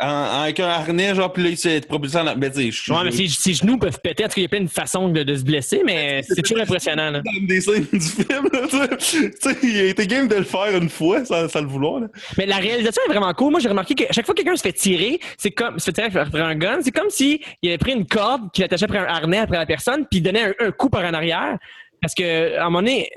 En- 0.00 0.42
avec 0.42 0.60
un 0.60 0.68
harnais, 0.68 1.12
genre, 1.16 1.32
puis 1.32 1.42
là, 1.42 1.48
il 1.50 1.56
s'est 1.58 1.80
propulsé 1.80 2.16
en. 2.18 2.36
Ben, 2.36 2.52
tu 2.52 2.62
sais, 2.62 2.70
je 2.70 2.92
Ouais, 2.92 3.00
mais 3.06 3.10
ses, 3.10 3.26
ses 3.26 3.54
genoux 3.54 3.78
peuvent 3.78 3.98
péter. 4.00 4.24
En 4.24 4.28
tout 4.28 4.34
cas, 4.34 4.40
il 4.40 4.42
y 4.42 4.46
a 4.46 4.48
plein 4.48 4.60
de 4.60 4.68
façons 4.70 5.08
de, 5.08 5.24
de 5.24 5.34
se 5.34 5.42
blesser, 5.42 5.82
mais 5.84 6.22
c'est 6.22 6.40
toujours 6.40 6.60
impressionnant, 6.62 7.10
là. 7.10 7.20
dans 7.20 7.46
des 7.48 7.60
scènes 7.60 7.84
du 7.92 7.98
film, 7.98 8.48
là, 8.52 8.60
tu 8.70 8.76
sais. 9.00 9.30
Tu 9.30 9.36
sais, 9.40 9.56
il 9.64 9.76
a 9.80 9.84
été 9.86 10.06
game 10.06 10.28
de 10.28 10.36
le 10.36 10.44
faire 10.44 10.76
une 10.80 10.88
fois, 10.88 11.24
sans, 11.24 11.48
sans 11.48 11.62
le 11.62 11.66
vouloir, 11.66 11.98
là. 11.98 12.06
Mais 12.36 12.46
la 12.46 12.58
réalisation 12.58 13.02
est 13.06 13.12
vraiment 13.12 13.34
cool. 13.34 13.50
Moi, 13.50 13.58
j'ai 13.58 13.68
remarqué 13.68 13.96
que 13.96 14.04
chaque 14.12 14.24
fois 14.24 14.36
que 14.36 14.40
quelqu'un 14.42 14.54
se 14.56 14.62
fait 14.62 14.72
tirer, 14.72 15.18
c'est 15.36 15.50
comme 15.50 15.80
se 15.80 15.86
fait 15.86 15.92
tirer 15.94 16.16
après 16.16 16.42
un 16.42 16.54
gun, 16.54 16.78
c'est 16.80 16.92
comme 16.92 17.10
si 17.10 17.40
il 17.62 17.68
avait 17.70 17.78
pris 17.78 17.92
une 17.92 18.06
corde 18.06 18.52
qu'il 18.52 18.62
attachait 18.62 18.84
après 18.84 18.98
un 18.98 19.04
harnais 19.06 19.38
après 19.38 19.58
la 19.58 19.66
personne, 19.66 20.06
puis 20.08 20.20
il 20.20 20.22
donnait 20.22 20.42
un, 20.60 20.66
un 20.66 20.70
coup 20.70 20.90
par 20.90 21.04
en 21.04 21.12
arrière. 21.12 21.58
Parce 22.00 22.14
que 22.14 22.56
à 22.56 22.60
un 22.60 22.64
moment 22.66 22.82
donné, 22.82 23.10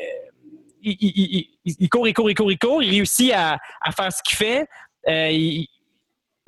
il, 0.82 0.97
il- 0.99 1.13
il- 1.15 1.47
il- 1.65 1.75
il 1.79 1.89
court, 1.89 2.07
il 2.07 2.13
court, 2.13 2.29
il 2.29 2.36
court, 2.36 2.51
il 2.51 2.57
court, 2.57 2.84
il 2.84 2.89
réussit 2.91 3.32
à, 3.34 3.59
à 3.82 3.91
faire 3.91 4.11
ce 4.11 4.21
qu'il 4.23 4.38
fait. 4.38 4.65
Euh, 5.07 5.63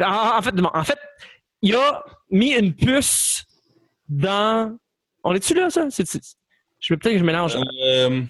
en, 0.03 0.37
en 0.37 0.41
fait, 0.41 0.51
bon, 0.55 0.69
en 0.73 0.83
fait, 0.83 0.97
il 1.61 1.75
a 1.75 2.03
mis 2.31 2.53
une 2.53 2.73
puce 2.73 3.43
dans. 4.09 4.75
On 5.23 5.33
est-tu 5.33 5.53
là, 5.53 5.69
ça? 5.69 5.87
Je 6.79 6.93
veux 6.93 6.97
peut-être 6.97 7.13
que 7.13 7.19
je 7.19 7.23
mélange. 7.23 7.55
Euh, 7.85 8.21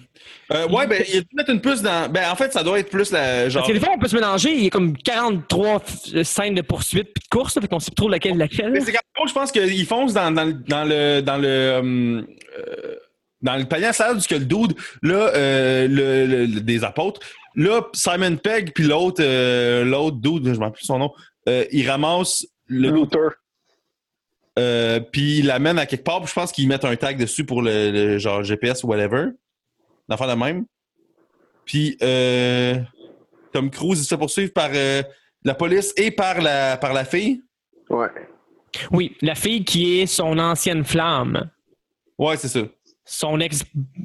euh, 0.52 0.68
ouais, 0.68 0.86
ben, 0.86 1.02
il 1.08 1.16
a 1.16 1.20
dû 1.22 1.26
mettre 1.34 1.50
une 1.50 1.60
puce 1.60 1.82
dans. 1.82 2.08
Ben, 2.08 2.30
en 2.30 2.36
fait, 2.36 2.52
ça 2.52 2.62
doit 2.62 2.78
être 2.78 2.88
plus 2.88 3.10
la. 3.10 3.48
Genre. 3.48 3.62
Parce 3.62 3.68
que 3.72 3.76
des 3.76 3.84
fois, 3.84 3.94
on 3.96 3.98
peut 3.98 4.06
se 4.06 4.14
mélanger. 4.14 4.52
Il 4.54 4.62
y 4.62 4.66
a 4.68 4.70
comme 4.70 4.96
43 4.96 5.78
f- 5.80 6.22
scènes 6.22 6.54
de 6.54 6.62
poursuite 6.62 7.12
puis 7.12 7.22
de 7.24 7.36
course, 7.36 7.56
là, 7.56 7.62
fait 7.62 7.66
qu'on 7.68 7.80
sait 7.80 7.90
plus 7.90 7.96
trop 7.96 8.08
laquelle 8.08 8.38
laquelle. 8.38 8.70
Mais 8.70 8.80
c'est 8.80 8.92
quand 8.92 9.00
même 9.18 9.28
je 9.28 9.32
pense 9.34 9.50
qu'il 9.50 9.86
fonce 9.86 10.12
dans, 10.12 10.30
dans, 10.30 10.44
le- 10.44 10.52
dans 10.52 10.84
le. 10.84 11.20
Dans 11.22 11.36
le 11.36 11.48
euh, 11.48 12.96
dans 13.44 13.56
le 13.56 13.64
panier 13.66 13.86
à 13.86 13.92
salade 13.92 14.18
du 14.18 14.26
que 14.26 14.34
le 14.34 14.44
dude, 14.44 14.74
là, 15.02 15.30
euh, 15.36 15.86
le, 15.86 16.26
le- 16.26 16.46
le- 16.46 16.60
des 16.60 16.82
apôtres, 16.82 17.20
là, 17.54 17.82
Simon 17.92 18.36
Pegg, 18.36 18.72
puis 18.74 18.84
l'autre, 18.84 19.22
euh, 19.22 19.84
l'autre 19.84 20.16
dude, 20.16 20.44
je 20.46 20.50
ne 20.50 20.54
me 20.56 20.60
rappelle 20.60 20.72
plus 20.72 20.86
son 20.86 20.98
nom, 20.98 21.12
euh, 21.48 21.64
il 21.70 21.88
ramasse 21.88 22.46
le 22.66 22.88
Looter. 22.90 23.28
Euh, 24.58 25.00
puis 25.00 25.38
il 25.40 25.46
l'amène 25.46 25.78
à 25.78 25.86
quelque 25.86 26.04
part. 26.04 26.20
puis 26.20 26.28
je 26.28 26.34
pense 26.34 26.52
qu'ils 26.52 26.68
mettent 26.68 26.84
un 26.84 26.94
tag 26.96 27.18
dessus 27.18 27.44
pour 27.44 27.60
le, 27.62 27.90
le 27.90 28.18
genre 28.18 28.42
GPS 28.44 28.84
ou 28.84 28.88
whatever. 28.88 29.26
D'enfant 30.08 30.28
de 30.28 30.34
même. 30.34 30.64
Puis 31.64 31.96
euh, 32.02 32.76
Tom 33.52 33.70
Cruise, 33.70 34.00
il 34.00 34.04
se 34.04 34.08
fait 34.08 34.18
poursuivre 34.18 34.52
par 34.52 34.70
euh, 34.72 35.02
la 35.44 35.54
police 35.54 35.92
et 35.96 36.10
par 36.10 36.40
la, 36.40 36.76
par 36.76 36.92
la 36.92 37.04
fille. 37.04 37.42
Ouais. 37.90 38.08
Oui, 38.90 39.16
la 39.22 39.34
fille 39.34 39.64
qui 39.64 40.00
est 40.00 40.06
son 40.06 40.38
ancienne 40.38 40.84
flamme. 40.84 41.50
Ouais, 42.18 42.36
c'est 42.36 42.48
ça. 42.48 42.60
Son 43.04 43.38
ex. 43.40 43.62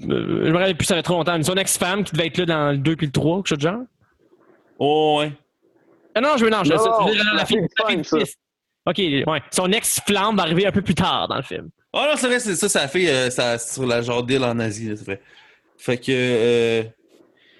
euh, 0.09 0.45
je 0.45 0.51
me 0.51 0.57
rappelle 0.57 0.75
plus, 0.75 0.85
ça 0.85 0.95
fait 0.95 1.03
trop 1.03 1.15
longtemps. 1.15 1.37
mais 1.37 1.43
Son 1.43 1.55
ex-femme 1.55 2.03
qui 2.03 2.13
devait 2.13 2.27
être 2.27 2.37
là 2.37 2.45
dans 2.45 2.71
le 2.71 2.77
2 2.77 2.95
puis 2.95 3.05
le 3.05 3.11
3, 3.11 3.37
quelque 3.37 3.47
chose 3.47 3.57
de 3.57 3.63
genre? 3.63 3.81
Oh, 4.77 5.17
ouais. 5.19 5.31
Ah 6.15 6.21
non, 6.21 6.37
je 6.37 6.45
mélange. 6.45 6.69
Non, 6.69 6.77
ça, 6.77 6.91
je 7.01 7.05
veux 7.07 7.13
dire, 7.15 7.23
la 7.25 7.33
la 7.39 7.45
fille, 7.45 7.59
la 7.79 7.87
fille 7.87 8.03
femme. 8.03 8.21
OK, 8.85 8.97
ouais. 8.97 9.41
Son 9.51 9.71
ex-flamme 9.71 10.35
va 10.35 10.43
arriver 10.43 10.65
un 10.65 10.71
peu 10.71 10.81
plus 10.81 10.95
tard 10.95 11.27
dans 11.27 11.35
le 11.37 11.43
film. 11.43 11.69
Oh 11.93 11.99
non, 12.03 12.15
c'est 12.17 12.27
vrai, 12.27 12.39
c'est 12.39 12.55
ça, 12.55 12.67
ça 12.69 12.81
a 12.81 12.87
fait 12.87 13.09
euh, 13.09 13.29
ça, 13.29 13.57
sur 13.57 13.85
la 13.85 14.01
genre 14.01 14.23
d'île 14.23 14.43
en 14.43 14.57
Asie, 14.59 14.89
là, 14.89 14.95
c'est 14.95 15.05
vrai. 15.05 15.21
Fait 15.77 15.97
que. 15.97 16.11
euh, 16.11 16.83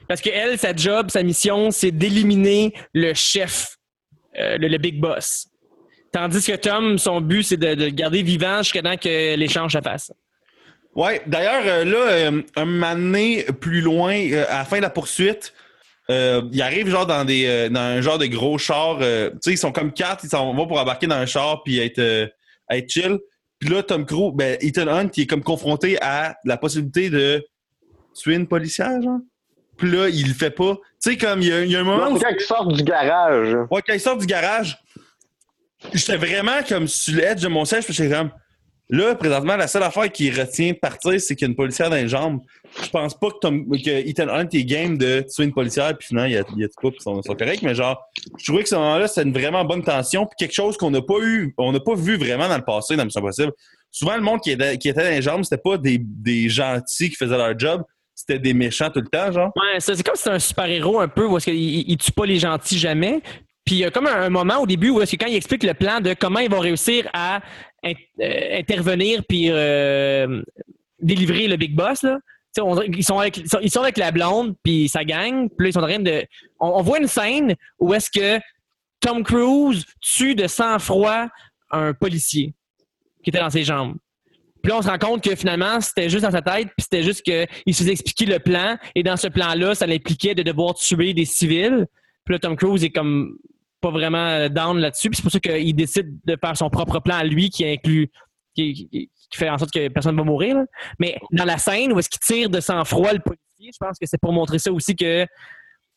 Parce 0.07 0.21
que 0.21 0.29
elle, 0.29 0.57
sa 0.59 0.75
job, 0.75 1.09
sa 1.09 1.23
mission, 1.23 1.71
c'est 1.71 1.91
d'éliminer 1.91 2.73
le 2.93 3.13
chef, 3.13 3.77
euh, 4.37 4.57
le, 4.57 4.67
le 4.67 4.77
big 4.77 4.99
boss. 4.99 5.47
Tandis 6.11 6.43
que 6.45 6.55
Tom, 6.55 6.97
son 6.97 7.21
but, 7.21 7.43
c'est 7.43 7.57
de, 7.57 7.75
de 7.75 7.85
le 7.85 7.91
garder 7.91 8.23
vivant 8.23 8.57
jusqu'à 8.63 8.81
temps 8.81 8.97
que 8.97 9.35
l'échange 9.35 9.73
se 9.73 9.81
fasse. 9.81 10.11
Ouais, 10.95 11.21
d'ailleurs, 11.27 11.63
euh, 11.65 11.85
là, 11.85 11.97
euh, 12.11 12.41
un 12.55 12.65
moment 12.65 12.95
donné, 12.95 13.43
plus 13.61 13.81
loin, 13.81 14.13
euh, 14.15 14.45
à 14.49 14.59
la 14.59 14.65
fin 14.65 14.77
de 14.77 14.81
la 14.81 14.89
poursuite, 14.89 15.53
euh, 16.09 16.41
ils 16.51 16.61
arrivent 16.61 16.89
genre 16.89 17.05
dans 17.05 17.23
des 17.23 17.45
euh, 17.45 17.69
dans 17.69 17.79
un 17.81 18.01
genre 18.01 18.17
de 18.17 18.25
gros 18.25 18.57
char. 18.57 18.97
euh, 19.01 19.29
tu 19.29 19.37
sais, 19.41 19.51
ils 19.51 19.57
sont 19.57 19.71
comme 19.71 19.93
quatre, 19.93 20.23
ils 20.23 20.29
s'en 20.29 20.51
vont 20.53 20.67
pour 20.67 20.79
embarquer 20.79 21.05
dans 21.07 21.15
un 21.15 21.25
char 21.27 21.61
puis 21.63 21.79
être, 21.79 21.99
être 22.71 22.89
chill. 22.89 23.19
Puis 23.59 23.69
là, 23.69 23.83
Tom 23.83 24.05
Cruise, 24.05 24.31
ben, 24.33 24.57
Ethan 24.61 24.87
Hunt, 24.87 25.09
il 25.15 25.23
est 25.23 25.27
comme 25.27 25.43
confronté 25.43 26.01
à 26.01 26.35
la 26.45 26.57
possibilité 26.57 27.09
de 27.09 27.45
tuer 28.15 28.35
une 28.35 28.47
policière, 28.47 29.01
genre. 29.01 29.19
Puis 29.77 29.91
là, 29.91 30.09
il 30.09 30.27
le 30.29 30.33
fait 30.33 30.49
pas. 30.51 30.75
Tu 31.01 31.11
sais, 31.11 31.17
comme 31.17 31.41
il 31.41 31.47
y, 31.49 31.53
a, 31.53 31.63
il 31.63 31.71
y 31.71 31.75
a 31.75 31.81
un 31.81 31.83
moment 31.83 32.09
Non, 32.09 32.15
où. 32.15 32.19
quand 32.19 32.29
ils 32.29 32.41
sortent 32.41 32.73
du 32.73 32.83
garage. 32.83 33.55
Ouais, 33.69 33.81
quand 33.85 33.93
il 33.93 33.99
sort 33.99 34.17
du 34.17 34.25
garage, 34.25 34.77
j'étais 35.93 36.17
vraiment 36.17 36.63
comme 36.67 36.87
sur 36.87 37.15
l'edge 37.15 37.41
de 37.43 37.47
mon 37.47 37.63
siège, 37.65 37.85
puis 37.85 37.93
j'étais 37.93 38.13
comme. 38.15 38.31
Là, 38.91 39.13
présentement, 39.13 39.55
la 39.55 39.67
seule 39.67 39.83
affaire 39.83 40.11
qui 40.11 40.31
retient 40.31 40.71
de 40.71 40.77
partir, 40.77 41.21
c'est 41.21 41.35
qu'il 41.35 41.45
y 41.45 41.47
a 41.47 41.51
une 41.51 41.55
policière 41.55 41.91
dans 41.91 41.95
les 41.95 42.07
jambes. 42.07 42.39
Je 42.81 42.89
pense 42.89 43.13
pas 43.13 43.29
que, 43.29 43.37
Tom, 43.39 43.69
que 43.69 43.89
Ethan 43.89 44.29
Hunt 44.29 44.47
est 44.51 44.63
game 44.63 44.97
de 44.97 45.23
tuer 45.31 45.43
une 45.43 45.53
policière, 45.53 45.95
puis 45.95 46.07
finalement, 46.07 46.27
il 46.27 46.33
y 46.33 46.37
a, 46.37 46.43
il 46.57 46.63
y 46.63 46.67
pas, 46.67 46.89
puis 46.89 46.99
sont, 46.99 47.21
sont 47.21 47.35
corrects, 47.35 47.61
mais 47.61 47.75
genre, 47.75 48.03
je 48.39 48.45
trouvais 48.45 48.63
que 48.63 48.69
ce 48.69 48.73
moment-là, 48.75 49.07
c'était 49.07 49.27
une 49.27 49.33
vraiment 49.33 49.63
bonne 49.63 49.83
tension, 49.83 50.25
puis 50.25 50.35
quelque 50.39 50.55
chose 50.55 50.75
qu'on 50.75 50.89
n'a 50.89 51.03
pas 51.03 51.19
eu, 51.21 51.53
on 51.59 51.71
n'a 51.71 51.79
pas 51.79 51.93
vu 51.93 52.17
vraiment 52.17 52.49
dans 52.49 52.57
le 52.57 52.65
passé 52.65 52.95
dans 52.95 53.05
Mission 53.05 53.21
Possible. 53.21 53.51
Souvent, 53.91 54.15
le 54.15 54.23
monde 54.23 54.41
qui 54.41 54.51
était, 54.51 54.93
dans 54.93 55.01
les 55.01 55.21
jambes, 55.21 55.43
c'était 55.43 55.61
pas 55.61 55.77
des, 55.77 56.49
gentils 56.49 57.11
qui 57.11 57.15
faisaient 57.15 57.37
leur 57.37 57.57
job, 57.59 57.83
c'était 58.15 58.39
des 58.39 58.55
méchants 58.55 58.89
tout 58.89 59.01
le 59.01 59.07
temps, 59.07 59.31
genre. 59.31 59.51
Ouais, 59.55 59.79
c'est 59.79 60.01
comme 60.01 60.15
si 60.15 60.23
c'était 60.23 60.35
un 60.35 60.39
super-héros 60.39 60.99
un 60.99 61.07
peu, 61.07 61.27
où 61.27 61.37
est-ce 61.37 61.45
qu'il 61.45 61.55
il, 61.55 61.91
il 61.91 61.97
tue 61.97 62.11
pas 62.11 62.25
les 62.25 62.39
gentils 62.39 62.79
jamais. 62.79 63.21
Puis 63.65 63.75
il 63.75 63.79
y 63.81 63.85
a 63.85 63.91
comme 63.91 64.07
un, 64.07 64.23
un 64.23 64.29
moment 64.29 64.57
au 64.57 64.65
début 64.65 64.89
où 64.89 64.99
est-ce 64.99 65.15
que 65.15 65.23
quand 65.23 65.29
il 65.29 65.35
explique 65.35 65.61
le 65.61 65.75
plan 65.75 65.99
de 65.99 66.15
comment 66.19 66.39
ils 66.39 66.49
vont 66.49 66.59
réussir 66.59 67.07
à 67.13 67.39
euh, 67.85 68.59
intervenir 68.59 69.23
puis 69.27 69.47
euh, 69.49 70.41
délivrer 70.99 71.47
le 71.47 71.55
big 71.55 71.75
boss, 71.75 72.03
là. 72.03 72.19
Qu'ils 72.55 73.03
sont 73.05 73.19
avec, 73.19 73.37
ils 73.37 73.47
sont- 73.47 73.59
ils 73.61 73.77
avec 73.77 73.97
la 73.97 74.11
blonde, 74.11 74.55
puis 74.63 74.89
ça 74.89 75.03
gagne. 75.05 75.49
Puis 75.49 75.69
ils 75.69 75.73
sont 75.73 75.79
en 75.79 75.87
train 75.87 75.99
de. 75.99 76.25
On, 76.59 76.67
on 76.67 76.81
voit 76.81 76.99
une 76.99 77.07
scène 77.07 77.55
où 77.79 77.93
est-ce 77.93 78.09
que 78.09 78.39
Tom 78.99 79.23
Cruise 79.23 79.85
tue 80.01 80.35
de 80.35 80.47
sang-froid 80.47 81.27
un 81.71 81.93
policier 81.93 82.53
qui 83.23 83.29
était 83.29 83.39
dans 83.39 83.49
ses 83.51 83.63
jambes. 83.63 83.95
Puis 84.61 84.71
là, 84.71 84.79
on 84.79 84.81
se 84.81 84.89
rend 84.89 84.97
compte 84.97 85.23
que 85.23 85.35
finalement, 85.35 85.79
c'était 85.79 86.09
juste 86.09 86.23
dans 86.23 86.31
sa 86.31 86.41
tête, 86.41 86.67
puis 86.75 86.83
c'était 86.83 87.03
juste 87.03 87.21
qu'il 87.21 87.47
se 87.73 87.79
faisait 87.83 87.91
expliquer 87.91 88.25
le 88.25 88.39
plan, 88.39 88.77
et 88.95 89.03
dans 89.03 89.15
ce 89.15 89.27
plan-là, 89.27 89.75
ça 89.75 89.85
l'impliquait 89.87 90.35
de 90.35 90.43
devoir 90.43 90.73
tuer 90.73 91.13
des 91.13 91.25
civils. 91.25 91.85
Puis 92.25 92.33
là, 92.33 92.39
Tom 92.39 92.57
Cruise 92.57 92.83
est 92.83 92.89
comme 92.89 93.37
pas 93.81 93.91
vraiment 93.91 94.49
down 94.49 94.77
là-dessus, 94.79 95.09
c'est 95.13 95.21
pour 95.21 95.31
ça 95.31 95.39
qu'il 95.39 95.75
décide 95.75 96.19
de 96.25 96.37
faire 96.39 96.55
son 96.57 96.69
propre 96.69 96.99
plan 96.99 97.15
à 97.15 97.23
lui, 97.23 97.49
qui 97.49 97.65
inclut, 97.65 98.09
qui, 98.55 99.09
fait 99.33 99.49
en 99.49 99.57
sorte 99.57 99.71
que 99.71 99.87
personne 99.89 100.15
ne 100.15 100.21
va 100.21 100.25
mourir. 100.25 100.57
Mais 100.99 101.17
dans 101.31 101.45
la 101.45 101.57
scène 101.57 101.93
où 101.93 101.99
est-ce 101.99 102.09
qu'il 102.09 102.19
tire 102.19 102.49
de 102.49 102.59
sang-froid 102.59 103.13
le 103.13 103.19
policier, 103.19 103.71
Je 103.73 103.77
pense 103.79 103.97
que 103.99 104.05
c'est 104.05 104.19
pour 104.19 104.33
montrer 104.33 104.59
ça 104.59 104.71
aussi 104.71 104.95
que 104.95 105.25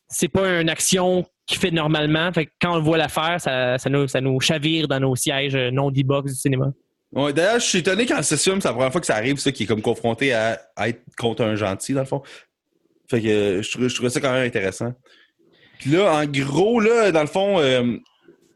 c'est 0.09 0.29
pas 0.29 0.61
une 0.61 0.69
action 0.69 1.25
qu'il 1.47 1.59
fait 1.59 1.71
normalement. 1.71 2.33
Fait 2.33 2.47
que 2.47 2.51
quand 2.61 2.75
on 2.75 2.77
le 2.77 2.83
voit 2.83 2.99
la 2.99 3.09
faire, 3.09 3.41
ça, 3.41 3.79
nous, 3.89 4.07
ça 4.07 4.21
nous 4.21 4.39
chavire 4.41 4.87
dans 4.87 5.01
nos 5.01 5.17
sièges 5.17 5.55
euh, 5.55 5.71
non 5.71 5.91
D-box 5.91 6.33
du 6.33 6.39
cinéma. 6.39 6.73
Ouais, 7.13 7.33
D'ailleurs, 7.33 7.61
je 7.61 7.67
suis 7.67 7.79
étonné 7.79 8.07
c'est 8.23 8.39
film, 8.39 8.61
c'est 8.61 8.69
la 8.69 8.75
première 8.75 8.93
fois 8.93 9.01
que 9.01 9.07
ça 9.07 9.17
arrive, 9.17 9.39
ça, 9.39 9.53
qui 9.53 9.65
est 9.65 9.67
comme 9.67 9.83
confronté 9.83 10.33
à, 10.33 10.61
être 10.87 11.03
contre 11.19 11.43
un 11.43 11.57
gentil, 11.57 11.93
dans 11.95 12.01
le 12.01 12.07
fond. 12.07 12.23
Fait 13.11 13.21
que 13.21 13.29
euh, 13.29 13.63
je, 13.63 13.89
je 13.89 13.95
trouvais 13.95 14.11
ça 14.11 14.21
quand 14.21 14.33
même 14.33 14.47
intéressant. 14.47 14.93
Puis 15.83 15.91
là, 15.91 16.15
en 16.15 16.25
gros, 16.27 16.79
là, 16.79 17.11
dans 17.11 17.23
le 17.23 17.27
fond, 17.27 17.59
euh, 17.59 17.97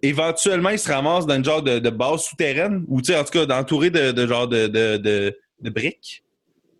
éventuellement, 0.00 0.70
il 0.70 0.78
se 0.78 0.90
ramasse 0.90 1.26
dans 1.26 1.34
une 1.34 1.44
genre 1.44 1.60
de, 1.62 1.80
de 1.80 1.90
base 1.90 2.22
souterraine, 2.22 2.84
ou 2.86 3.02
tu 3.02 3.12
sais, 3.12 3.18
en 3.18 3.24
tout 3.24 3.32
cas, 3.32 3.58
entouré 3.58 3.90
de, 3.90 4.12
de 4.12 4.26
genre 4.28 4.46
de, 4.46 4.68
de, 4.68 4.96
de, 4.96 5.36
de 5.60 5.70
briques, 5.70 6.22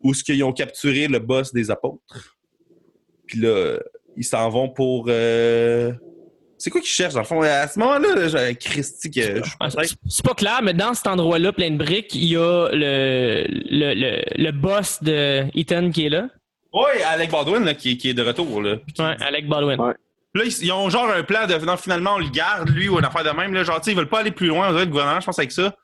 où 0.03 0.15
ce 0.15 0.23
qu'ils 0.23 0.45
ont 0.45 0.53
capturé 0.53 1.09
le 1.09 1.19
boss 1.19 1.53
des 1.53 1.69
apôtres. 1.73 2.37
Puis 3.27 3.41
là, 3.41 3.79
ils 4.17 4.25
s'en 4.25 4.49
vont 4.51 4.69
pour. 4.69 5.07
euh, 5.09 5.93
C'est 6.59 6.71
quoi 6.71 6.81
qu'ils 6.81 6.91
cherchent, 6.91 7.15
dans 7.15 7.21
le 7.21 7.27
fond? 7.27 7.43
À 7.43 7.67
ce 7.67 7.77
moment-là, 7.81 8.29
j'ai 8.29 8.55
Christy 8.55 9.11
que. 9.11 9.43
je 9.45 9.87
C'est 10.09 10.25
pas 10.25 10.35
clair, 10.35 10.61
mais 10.63 10.75
dans 10.75 10.95
cet 10.95 11.09
endroit-là, 11.09 11.53
plein 11.53 11.73
de 11.73 11.77
briques, 11.77 12.15
il 12.15 12.27
y 12.27 12.37
a 12.37 12.69
le, 12.73 13.47
le, 13.49 13.95
le, 13.95 14.23
le 14.45 14.51
boss 14.53 15.03
de 15.03 15.45
Ethan 15.59 15.91
qui 15.91 16.07
est 16.07 16.11
là. 16.11 16.29
Ouais, 16.73 17.03
Alec 17.03 17.33
Baldwin, 17.33 17.65
là, 17.65 17.75
qui, 17.75 17.99
qui 17.99 18.11
est 18.11 18.15
de 18.15 18.23
retour, 18.23 18.63
là. 18.63 18.77
Ouais, 18.99 19.17
Alec 19.21 19.49
Baldwin. 19.49 19.81
Ouais. 19.81 19.95
Là, 20.37 20.45
ils, 20.45 20.73
ont 20.73 20.89
genre 20.91 21.09
un 21.11 21.23
plan 21.23 21.47
de 21.47 21.55
non, 21.65 21.77
finalement 21.77 22.15
on 22.15 22.19
le 22.19 22.29
garde, 22.29 22.69
lui, 22.71 22.89
ou 22.89 22.99
une 22.99 23.05
affaire 23.05 23.25
de 23.25 23.31
même. 23.31 23.53
Là, 23.55 23.65
genre, 23.65 23.81
tu 23.81 23.87
sais, 23.87 23.93
ils 23.93 23.97
veulent 23.97 24.09
pas 24.09 24.21
aller 24.21 24.31
plus 24.31 24.49
loin, 24.49 24.69
on 24.69 24.73
dirait 24.73 24.85
le 24.85 24.91
gouvernement, 24.91 25.21
je 25.21 25.27
pense, 25.27 25.39
avec 25.39 25.53
ça. 25.53 25.75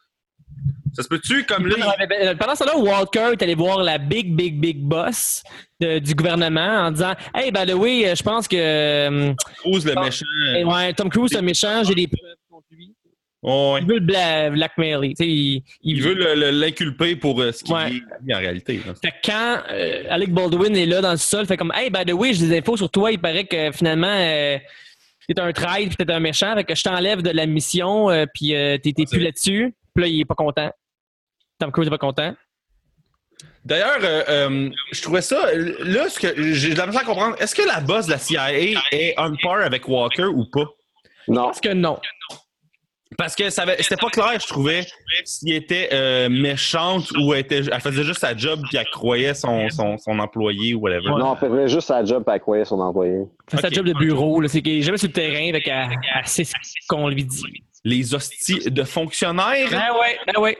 Ça 0.95 1.03
se 1.03 1.09
peut-tu, 1.09 1.45
comme 1.45 1.67
là, 1.67 1.75
il- 1.79 1.83
Euh, 2.29 2.35
Pendant 2.35 2.55
ce 2.55 2.65
temps-là, 2.65 2.77
Walker 2.77 3.31
est 3.33 3.43
allé 3.43 3.55
voir 3.55 3.79
la 3.79 3.97
big, 3.97 4.37
big, 4.37 4.61
big 4.61 4.79
boss 4.79 5.43
de- 5.81 5.99
du 5.99 6.15
gouvernement 6.15 6.87
en 6.87 6.91
disant 6.91 7.15
Hey, 7.35 7.51
the 7.51 7.73
way, 7.73 8.09
euh, 8.11 8.15
je 8.15 8.23
pense 8.23 8.47
que 8.47 8.57
euh, 8.59 9.33
Cruise, 9.61 9.87
le 9.87 9.95
méchant. 9.95 10.27
ouais, 10.67 10.93
Tom 10.93 11.09
Cruise 11.09 11.35
un 11.35 11.41
méchant, 11.41 11.83
j'ai 11.83 11.95
des 11.95 12.07
preuves 12.09 12.35
contre 12.51 12.67
lui. 12.73 12.95
Ouais. 13.43 13.81
Il 13.81 13.89
veut 13.89 13.95
le 13.95 14.01
bla- 14.01 14.51
blackmailer. 14.51 15.09
tu 15.11 15.25
sais, 15.25 15.29
Il, 15.29 15.63
il- 15.83 15.97
Il 15.97 16.03
veut 16.03 16.15
l'inculper 16.53 17.17
pour 17.17 17.41
euh, 17.41 17.51
ce 17.51 17.65
qu'il 17.65 17.75
Ouais. 17.75 17.93
est 18.29 18.35
en 18.35 18.39
réalité. 18.39 18.81
là. 18.87 18.95
Fait 18.95 19.11
que 19.11 19.17
quand 19.25 19.63
euh, 19.71 20.05
Alec 20.11 20.31
Baldwin 20.33 20.77
est 20.77 20.87
là 20.87 21.01
dans 21.01 21.11
le 21.11 21.17
sol, 21.17 21.45
fait 21.47 21.57
comme 21.57 21.73
Hey, 21.75 21.91
by 21.91 22.05
the 22.05 22.13
way, 22.13 22.33
j'ai 22.35 22.47
des 22.47 22.59
infos 22.59 22.77
sur 22.77 22.89
toi, 22.91 23.11
il 23.11 23.19
paraît 23.21 23.45
que 23.45 23.73
finalement 23.73 24.07
euh, 24.17 24.59
t'es 25.27 25.41
un 25.41 25.53
traître 25.53 25.97
puis 25.97 26.07
t'es 26.07 26.13
un 26.13 26.21
méchant, 26.21 26.55
fait 26.55 26.63
que 26.65 26.75
je 26.77 26.83
t'enlève 26.85 27.21
de 27.23 27.31
la 27.31 27.47
mission 27.47 28.11
euh, 28.11 28.27
puis 28.33 28.55
euh, 28.55 28.79
t'es 28.79 28.93
plus 28.93 29.19
là-dessus. 29.21 29.75
Puis 29.95 30.03
là, 30.05 30.09
il 30.09 30.21
est 30.21 30.25
pas 30.25 30.35
content. 30.37 30.71
Tom 31.59 31.73
Cruise 31.73 31.89
est 31.89 31.91
pas 31.91 31.99
content. 31.99 32.35
D'ailleurs, 33.65 33.99
euh, 34.03 34.23
euh, 34.29 34.71
je 34.93 35.03
trouvais 35.03 35.23
ça. 35.23 35.51
Là, 35.55 36.09
ce 36.09 36.19
que 36.19 36.53
j'ai 36.53 36.71
de 36.75 36.79
la 36.79 36.87
misère 36.87 37.03
à 37.03 37.05
comprendre, 37.05 37.37
est-ce 37.41 37.55
que 37.55 37.63
la 37.63 37.81
boss 37.81 38.07
de 38.07 38.13
la 38.13 38.19
CIA 38.19 38.53
est 38.93 39.15
on 39.19 39.35
par 39.43 39.61
avec 39.61 39.87
Walker 39.89 40.25
ou 40.25 40.45
pas? 40.47 40.65
Je 41.29 41.33
Non. 41.33 41.47
pense 41.47 41.61
que 41.61 41.73
non. 41.73 41.99
Parce 43.19 43.35
que 43.35 43.51
ça 43.51 43.63
avait- 43.63 43.77
c'était 43.83 43.97
pas 43.97 44.11
clair, 44.11 44.39
je 44.41 44.47
trouvais, 44.47 44.87
s'il 45.25 45.53
était 45.55 45.89
euh, 45.93 46.29
méchante 46.29 47.11
ou 47.21 47.33
elle, 47.35 47.41
était, 47.41 47.59
elle 47.71 47.81
faisait 47.81 48.05
juste 48.05 48.21
sa 48.21 48.37
job 48.37 48.61
puis 48.69 48.77
elle 48.79 48.89
croyait 48.91 49.35
son, 49.35 49.69
son, 49.71 49.99
son 49.99 50.19
employé 50.19 50.75
ou 50.75 50.81
whatever. 50.81 51.09
Non, 51.09 51.37
elle 51.41 51.49
faisait 51.51 51.69
juste 51.69 51.89
sa 51.89 52.05
job 52.05 52.25
et 52.29 52.31
elle 52.33 52.41
croyait 52.41 52.65
son 52.65 52.81
employé. 52.81 53.23
C'est 53.49 53.61
sa 53.61 53.69
Ok. 53.69 53.75
job 53.75 53.87
de 53.87 53.93
bureau. 53.95 54.41
là. 54.41 54.49
C'est 54.49 54.63
qu'il 54.63 54.79
est 54.79 54.83
jamais 54.83 54.99
sur 54.99 55.09
le 55.09 55.13
terrain, 55.13 55.59
qu'elle 55.61 55.89
elle 56.17 56.27
sait 56.27 56.45
ce 56.45 56.53
qu'on 56.89 57.09
lui 57.09 57.25
dit. 57.25 57.43
Les 57.85 58.15
hosties 58.15 58.71
de 58.71 58.85
fonctionnaires? 58.85 59.69
Ben 59.71 59.89
ouais, 60.01 60.19
ben 60.27 60.41
ouais. 60.41 60.57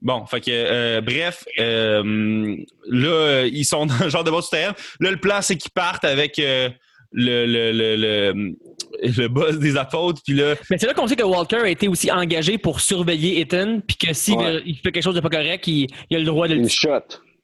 Bon, 0.00 0.26
fait 0.26 0.40
que, 0.40 0.50
euh, 0.50 1.00
bref, 1.00 1.44
euh, 1.60 2.56
là, 2.88 3.44
ils 3.46 3.64
sont 3.64 3.86
dans 3.86 3.94
le 4.02 4.08
genre 4.08 4.24
de 4.24 4.30
boss 4.32 4.46
souterraine. 4.46 4.74
Là, 4.98 5.10
le 5.12 5.16
plan, 5.18 5.40
c'est 5.40 5.56
qu'ils 5.56 5.70
partent 5.70 6.04
avec 6.04 6.38
euh, 6.40 6.68
le, 7.12 7.46
le, 7.46 7.72
le, 7.72 7.96
le, 7.96 8.56
le 9.02 9.28
boss 9.28 9.58
des 9.58 9.76
apôtres, 9.76 10.20
puis 10.24 10.34
là, 10.34 10.54
Mais 10.70 10.78
c'est 10.78 10.86
là 10.86 10.94
qu'on 10.94 11.06
sait 11.06 11.16
que 11.16 11.22
Walker 11.22 11.56
a 11.58 11.68
été 11.68 11.88
aussi 11.88 12.10
engagé 12.10 12.58
pour 12.58 12.80
surveiller 12.80 13.40
Ethan, 13.40 13.80
puis 13.86 13.96
que 13.96 14.12
s'il 14.12 14.34
Ouais. 14.36 14.62
il 14.64 14.76
fait 14.76 14.92
quelque 14.92 15.02
chose 15.04 15.14
de 15.14 15.20
pas 15.20 15.28
correct, 15.30 15.66
il, 15.66 15.88
il 16.10 16.16
a 16.16 16.18
le 16.20 16.24
droit 16.24 16.48
de 16.48 16.54
le 16.54 16.68
shot. 16.68 16.90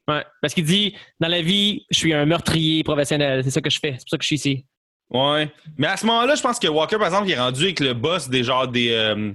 Ouais. 0.07 0.23
Parce 0.41 0.53
qu'il 0.55 0.63
dit, 0.65 0.95
dans 1.19 1.27
la 1.27 1.41
vie, 1.41 1.85
je 1.91 1.97
suis 1.99 2.13
un 2.13 2.25
meurtrier 2.25 2.83
professionnel. 2.83 3.43
C'est 3.43 3.51
ça 3.51 3.61
que 3.61 3.69
je 3.69 3.77
fais. 3.79 3.91
C'est 3.91 4.05
pour 4.05 4.09
ça 4.09 4.17
que 4.17 4.23
je 4.23 4.27
suis 4.27 4.35
ici. 4.37 4.65
Ouais. 5.11 5.49
Mais 5.77 5.87
à 5.87 5.97
ce 5.97 6.05
moment-là, 6.07 6.33
je 6.35 6.41
pense 6.41 6.57
que 6.57 6.67
Walker, 6.67 6.97
par 6.97 7.07
exemple, 7.07 7.27
il 7.27 7.33
est 7.33 7.39
rendu 7.39 7.63
avec 7.63 7.79
le 7.79 7.93
boss 7.93 8.27
des 8.29 8.43
genres 8.43 8.67
des, 8.67 8.89
euh, 8.91 9.31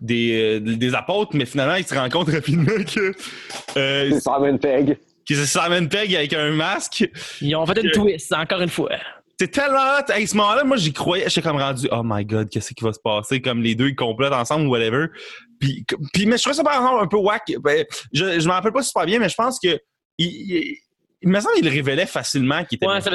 des, 0.00 0.58
euh, 0.60 0.76
des 0.76 0.94
apôtres, 0.94 1.32
mais 1.34 1.44
finalement, 1.46 1.74
il 1.74 1.84
se 1.84 1.94
rend 1.94 2.08
compte 2.08 2.28
rapidement 2.28 2.66
que, 2.84 3.12
euh, 3.76 4.10
C'est 4.12 4.20
Simon 4.20 4.58
Pegg. 4.58 4.96
que 5.28 5.34
c'est 5.34 5.46
Simon 5.46 5.86
Pegg 5.88 6.14
avec 6.14 6.32
un 6.34 6.50
masque. 6.52 7.08
Ils 7.40 7.56
ont 7.56 7.66
fait 7.66 7.80
une 7.82 7.90
Que- 7.90 7.94
twist, 7.94 8.32
encore 8.32 8.60
une 8.60 8.68
fois. 8.68 8.90
C'est 9.38 9.48
tellement 9.48 9.98
hot. 9.98 10.10
À 10.10 10.26
ce 10.26 10.36
moment-là, 10.36 10.64
moi, 10.64 10.76
j'y 10.78 10.92
croyais. 10.92 11.28
J'étais 11.28 11.42
comme 11.42 11.58
rendu, 11.58 11.88
oh 11.92 12.00
my 12.02 12.24
god, 12.24 12.48
qu'est-ce 12.48 12.72
qui 12.72 12.82
va 12.82 12.92
se 12.92 13.00
passer? 13.00 13.42
Comme 13.42 13.62
les 13.62 13.74
deux, 13.74 13.88
ils 13.88 13.94
complotent 13.94 14.32
ensemble 14.32 14.66
ou 14.66 14.70
whatever. 14.70 15.06
Puis, 15.60 15.84
puis 16.14 16.26
mais 16.26 16.38
je 16.38 16.42
trouvais 16.42 16.56
ça, 16.56 16.64
par 16.64 16.74
exemple, 16.74 17.02
un 17.02 17.06
peu 17.06 17.18
whack. 17.18 17.52
Ben, 17.60 17.84
je 18.12 18.40
je 18.40 18.48
m'en 18.48 18.54
rappelle 18.54 18.72
pas 18.72 18.82
super 18.82 19.04
bien, 19.04 19.18
mais 19.18 19.28
je 19.28 19.34
pense 19.34 19.58
que, 19.60 19.78
il, 20.18 20.26
il, 20.26 20.76
il 21.22 21.28
me 21.28 21.40
semble 21.40 21.54
qu'il 21.56 21.68
révélait 21.68 22.06
facilement 22.06 22.64
qu'il 22.64 22.76
était. 22.76 22.86
Ouais, 22.86 23.00
ça. 23.00 23.10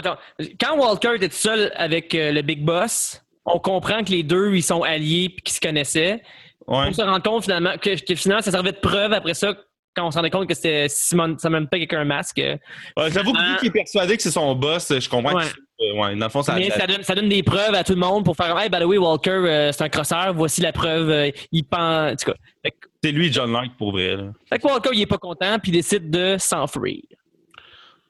Quand 0.60 0.78
Walker 0.78 1.16
était 1.16 1.30
tout 1.30 1.36
seul 1.36 1.72
avec 1.76 2.14
euh, 2.14 2.32
le 2.32 2.42
Big 2.44 2.64
Boss, 2.64 3.24
on 3.46 3.60
comprend 3.60 4.04
que 4.04 4.12
les 4.12 4.24
deux, 4.24 4.54
ils 4.54 4.64
sont 4.64 4.84
alliés 4.84 5.30
puis 5.30 5.42
qu'ils 5.42 5.56
se 5.56 5.62
connaissaient. 5.62 6.22
Ouais. 6.68 6.86
On 6.88 6.94
se 6.94 7.02
rend 7.02 7.20
compte 7.20 7.44
finalement 7.44 7.78
que, 7.78 8.04
que 8.06 8.16
finalement, 8.16 8.44
ça 8.44 8.52
servait 8.52 8.74
de 8.74 8.80
preuve 8.80 9.14
après 9.14 9.34
ça 9.34 9.56
quand 9.96 10.08
on 10.08 10.12
se 10.12 10.18
rendait 10.18 10.30
compte 10.30 10.48
que 10.48 10.54
c'était 10.54 10.88
Simon, 10.88 11.36
Simon 11.38 11.66
Pegg 11.66 11.82
avec 11.82 11.94
un 11.94 12.06
masque. 12.06 12.38
Ouais, 12.38 13.12
J'avoue 13.12 13.34
que 13.34 13.52
lui 13.52 13.58
qui 13.60 13.68
est 13.68 13.72
persuadé 13.72 14.16
que 14.16 14.24
c'est 14.24 14.32
son 14.32 14.56
boss, 14.56 14.88
je 14.98 15.10
comprends 15.10 15.36
Ouais. 15.36 15.46
Ouais, 15.82 16.16
dans 16.16 16.26
le 16.26 16.30
fond, 16.30 16.42
ça 16.44 16.56
Mais 16.56 16.70
ça 16.70 16.86
donne, 16.88 17.04
ça 17.04 17.16
donne 17.16 17.30
des 17.30 17.44
preuves 17.44 17.74
à 17.74 17.84
tout 17.84 17.94
le 17.94 18.00
monde 18.00 18.24
pour 18.26 18.36
faire 18.36 18.58
Hey, 18.60 18.70
by 18.70 18.80
the 18.80 18.84
way, 18.86 18.98
Walker, 18.98 19.30
euh, 19.32 19.72
c'est 19.72 19.84
un 19.84 19.90
crosseur, 19.90 20.34
voici 20.34 20.62
la 20.62 20.72
preuve. 20.72 21.10
euh, 21.10 21.30
il 21.52 21.64
pense. 21.64 22.12
En 22.14 22.16
tout 22.16 22.32
cas. 22.32 22.38
Fait, 22.64 22.72
que- 22.72 22.88
c'est 23.04 23.12
lui, 23.12 23.32
John 23.34 23.52
Locke, 23.52 23.76
pour 23.78 23.92
vrai. 23.92 24.16
Là. 24.16 24.32
fait 24.48 24.60
que 24.60 24.68
Walker, 24.68 24.90
il 24.94 25.02
est 25.02 25.06
pas 25.08 25.18
content 25.18 25.58
puis 25.60 25.72
il 25.72 25.76
décide 25.76 26.10
de 26.10 26.38
s'enfuir. 26.38 27.02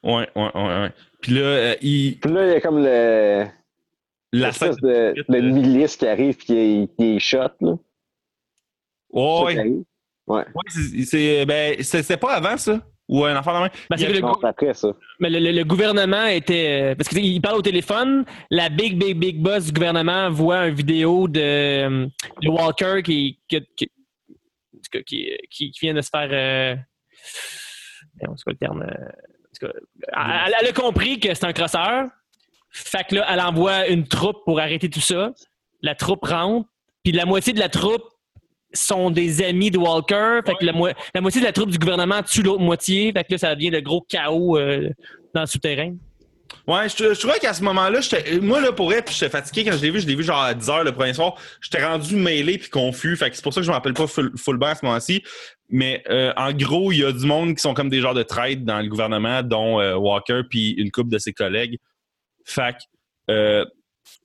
Ouais, 0.02 0.28
ouais, 0.34 0.50
ouais, 0.54 0.62
ouais. 0.80 0.90
Puis 1.20 1.32
là, 1.32 1.40
euh, 1.40 1.74
il, 1.80 2.18
Puis 2.18 2.30
là, 2.32 2.46
il 2.46 2.52
y 2.52 2.56
a 2.56 2.60
comme 2.60 2.78
le. 2.82 3.46
la 4.32 4.50
de, 4.50 4.86
euh, 4.88 5.14
le 5.28 5.40
milice 5.40 5.96
qui 5.96 6.06
arrive 6.06 6.36
et 6.48 6.88
qui, 6.98 7.14
est- 7.16 7.18
shot. 7.20 7.38
Là. 7.60 7.74
Ouais, 9.10 9.84
ouais. 10.26 10.44
c'est- 11.04 11.46
ben, 11.46 11.76
pas 12.18 12.32
avant 12.34 12.56
ça. 12.56 12.80
Ou 13.12 13.24
un 13.26 13.36
enfant 13.36 13.64
de. 13.64 13.68
Ben, 13.90 13.96
c'est 13.98 14.04
Il 14.04 14.04
y 14.04 14.06
que 14.06 14.12
le, 14.14 14.20
Non, 14.20 14.32
c'est 14.40 14.46
après 14.46 14.72
ça. 14.72 14.88
mais 15.20 15.28
le, 15.28 15.38
le- 15.38 15.52
le 15.52 15.64
gouvernement 15.64 16.24
était. 16.26 16.92
euh, 16.92 16.94
Parce 16.94 17.10
qu'il 17.10 17.40
parle 17.42 17.58
au 17.58 17.62
téléphone, 17.62 18.24
la 18.50 18.70
big, 18.70 18.96
big, 18.98 19.18
big 19.18 19.38
boss 19.42 19.66
du 19.66 19.72
gouvernement 19.72 20.30
voit 20.30 20.66
une 20.68 20.74
vidéo 20.74 21.28
de, 21.28 21.40
euh, 21.40 22.06
de 22.40 22.48
Walker 22.48 23.02
qui, 23.04 23.38
qui, 23.48 23.60
qui, 25.04 25.30
qui, 25.50 25.72
vient 25.80 25.94
de 25.94 26.00
se 26.00 26.08
faire. 26.10 26.28
Euh, 26.32 26.74
c'est 28.18 28.26
quoi 28.44 28.52
le 28.52 28.56
terme? 28.56 28.82
euh, 28.82 29.08
cas, 29.60 29.72
elle, 30.46 30.54
elle 30.60 30.68
a 30.68 30.72
compris 30.72 31.20
que 31.20 31.34
c'est 31.34 31.44
un 31.44 31.52
crosseur. 31.52 32.06
Fait 32.70 33.04
que 33.08 33.16
là, 33.16 33.26
elle 33.30 33.40
envoie 33.40 33.88
une 33.88 34.06
troupe 34.08 34.38
pour 34.46 34.58
arrêter 34.58 34.88
tout 34.88 35.00
ça. 35.00 35.32
La 35.82 35.94
troupe 35.94 36.24
rentre. 36.24 36.68
Puis 37.04 37.12
la 37.12 37.26
moitié 37.26 37.52
de 37.52 37.58
la 37.58 37.68
troupe 37.68 38.04
sont 38.72 39.10
des 39.10 39.42
amis 39.42 39.70
de 39.70 39.78
Walker. 39.78 40.40
Fait 40.46 40.54
que 40.54 40.64
la, 40.64 40.72
mo- 40.72 40.88
la 41.14 41.20
moitié 41.20 41.40
de 41.40 41.46
la 41.46 41.52
troupe 41.52 41.70
du 41.70 41.78
gouvernement 41.78 42.22
tue 42.22 42.42
l'autre 42.42 42.62
moitié. 42.62 43.12
Fait 43.12 43.24
que 43.24 43.32
là, 43.32 43.38
ça 43.38 43.54
devient 43.54 43.70
le 43.70 43.80
gros 43.80 44.00
chaos 44.08 44.58
euh, 44.58 44.88
dans 45.34 45.42
le 45.42 45.46
souterrain. 45.46 45.94
Ouais, 46.66 46.88
je, 46.88 47.14
je 47.14 47.18
trouvais 47.18 47.38
qu'à 47.38 47.54
ce 47.54 47.62
moment-là, 47.64 48.00
moi, 48.40 48.60
là, 48.60 48.72
pour 48.72 48.88
puis 48.90 49.14
j'étais 49.14 49.30
fatigué 49.30 49.64
quand 49.64 49.76
je 49.76 49.82
l'ai 49.82 49.90
vu. 49.90 50.00
Je 50.00 50.06
l'ai 50.06 50.14
vu 50.14 50.22
genre 50.22 50.42
à 50.42 50.54
10 50.54 50.66
h 50.68 50.84
le 50.84 50.92
premier 50.92 51.14
soir. 51.14 51.34
J'étais 51.60 51.84
rendu 51.84 52.14
mêlé 52.14 52.58
puis 52.58 52.68
confus. 52.68 53.16
Fait 53.16 53.30
que 53.30 53.36
c'est 53.36 53.42
pour 53.42 53.52
ça 53.54 53.60
que 53.60 53.64
je 53.64 53.70
me 53.70 53.74
rappelle 53.74 53.94
pas 53.94 54.06
full, 54.06 54.32
bien 54.58 54.68
à 54.68 54.74
ce 54.74 54.84
moment-ci. 54.84 55.22
Mais 55.70 56.02
euh, 56.10 56.32
en 56.36 56.52
gros, 56.52 56.92
il 56.92 56.98
y 56.98 57.04
a 57.04 57.12
du 57.12 57.24
monde 57.24 57.54
qui 57.54 57.60
sont 57.62 57.72
comme 57.74 57.88
des 57.88 58.00
genres 58.00 58.14
de 58.14 58.22
traîtres 58.22 58.62
dans 58.64 58.80
le 58.80 58.88
gouvernement, 58.88 59.42
dont 59.42 59.80
euh, 59.80 59.94
Walker 59.96 60.42
puis 60.48 60.72
une 60.72 60.90
couple 60.90 61.10
de 61.10 61.18
ses 61.18 61.32
collègues. 61.32 61.78
Fait 62.44 62.76
que, 63.28 63.64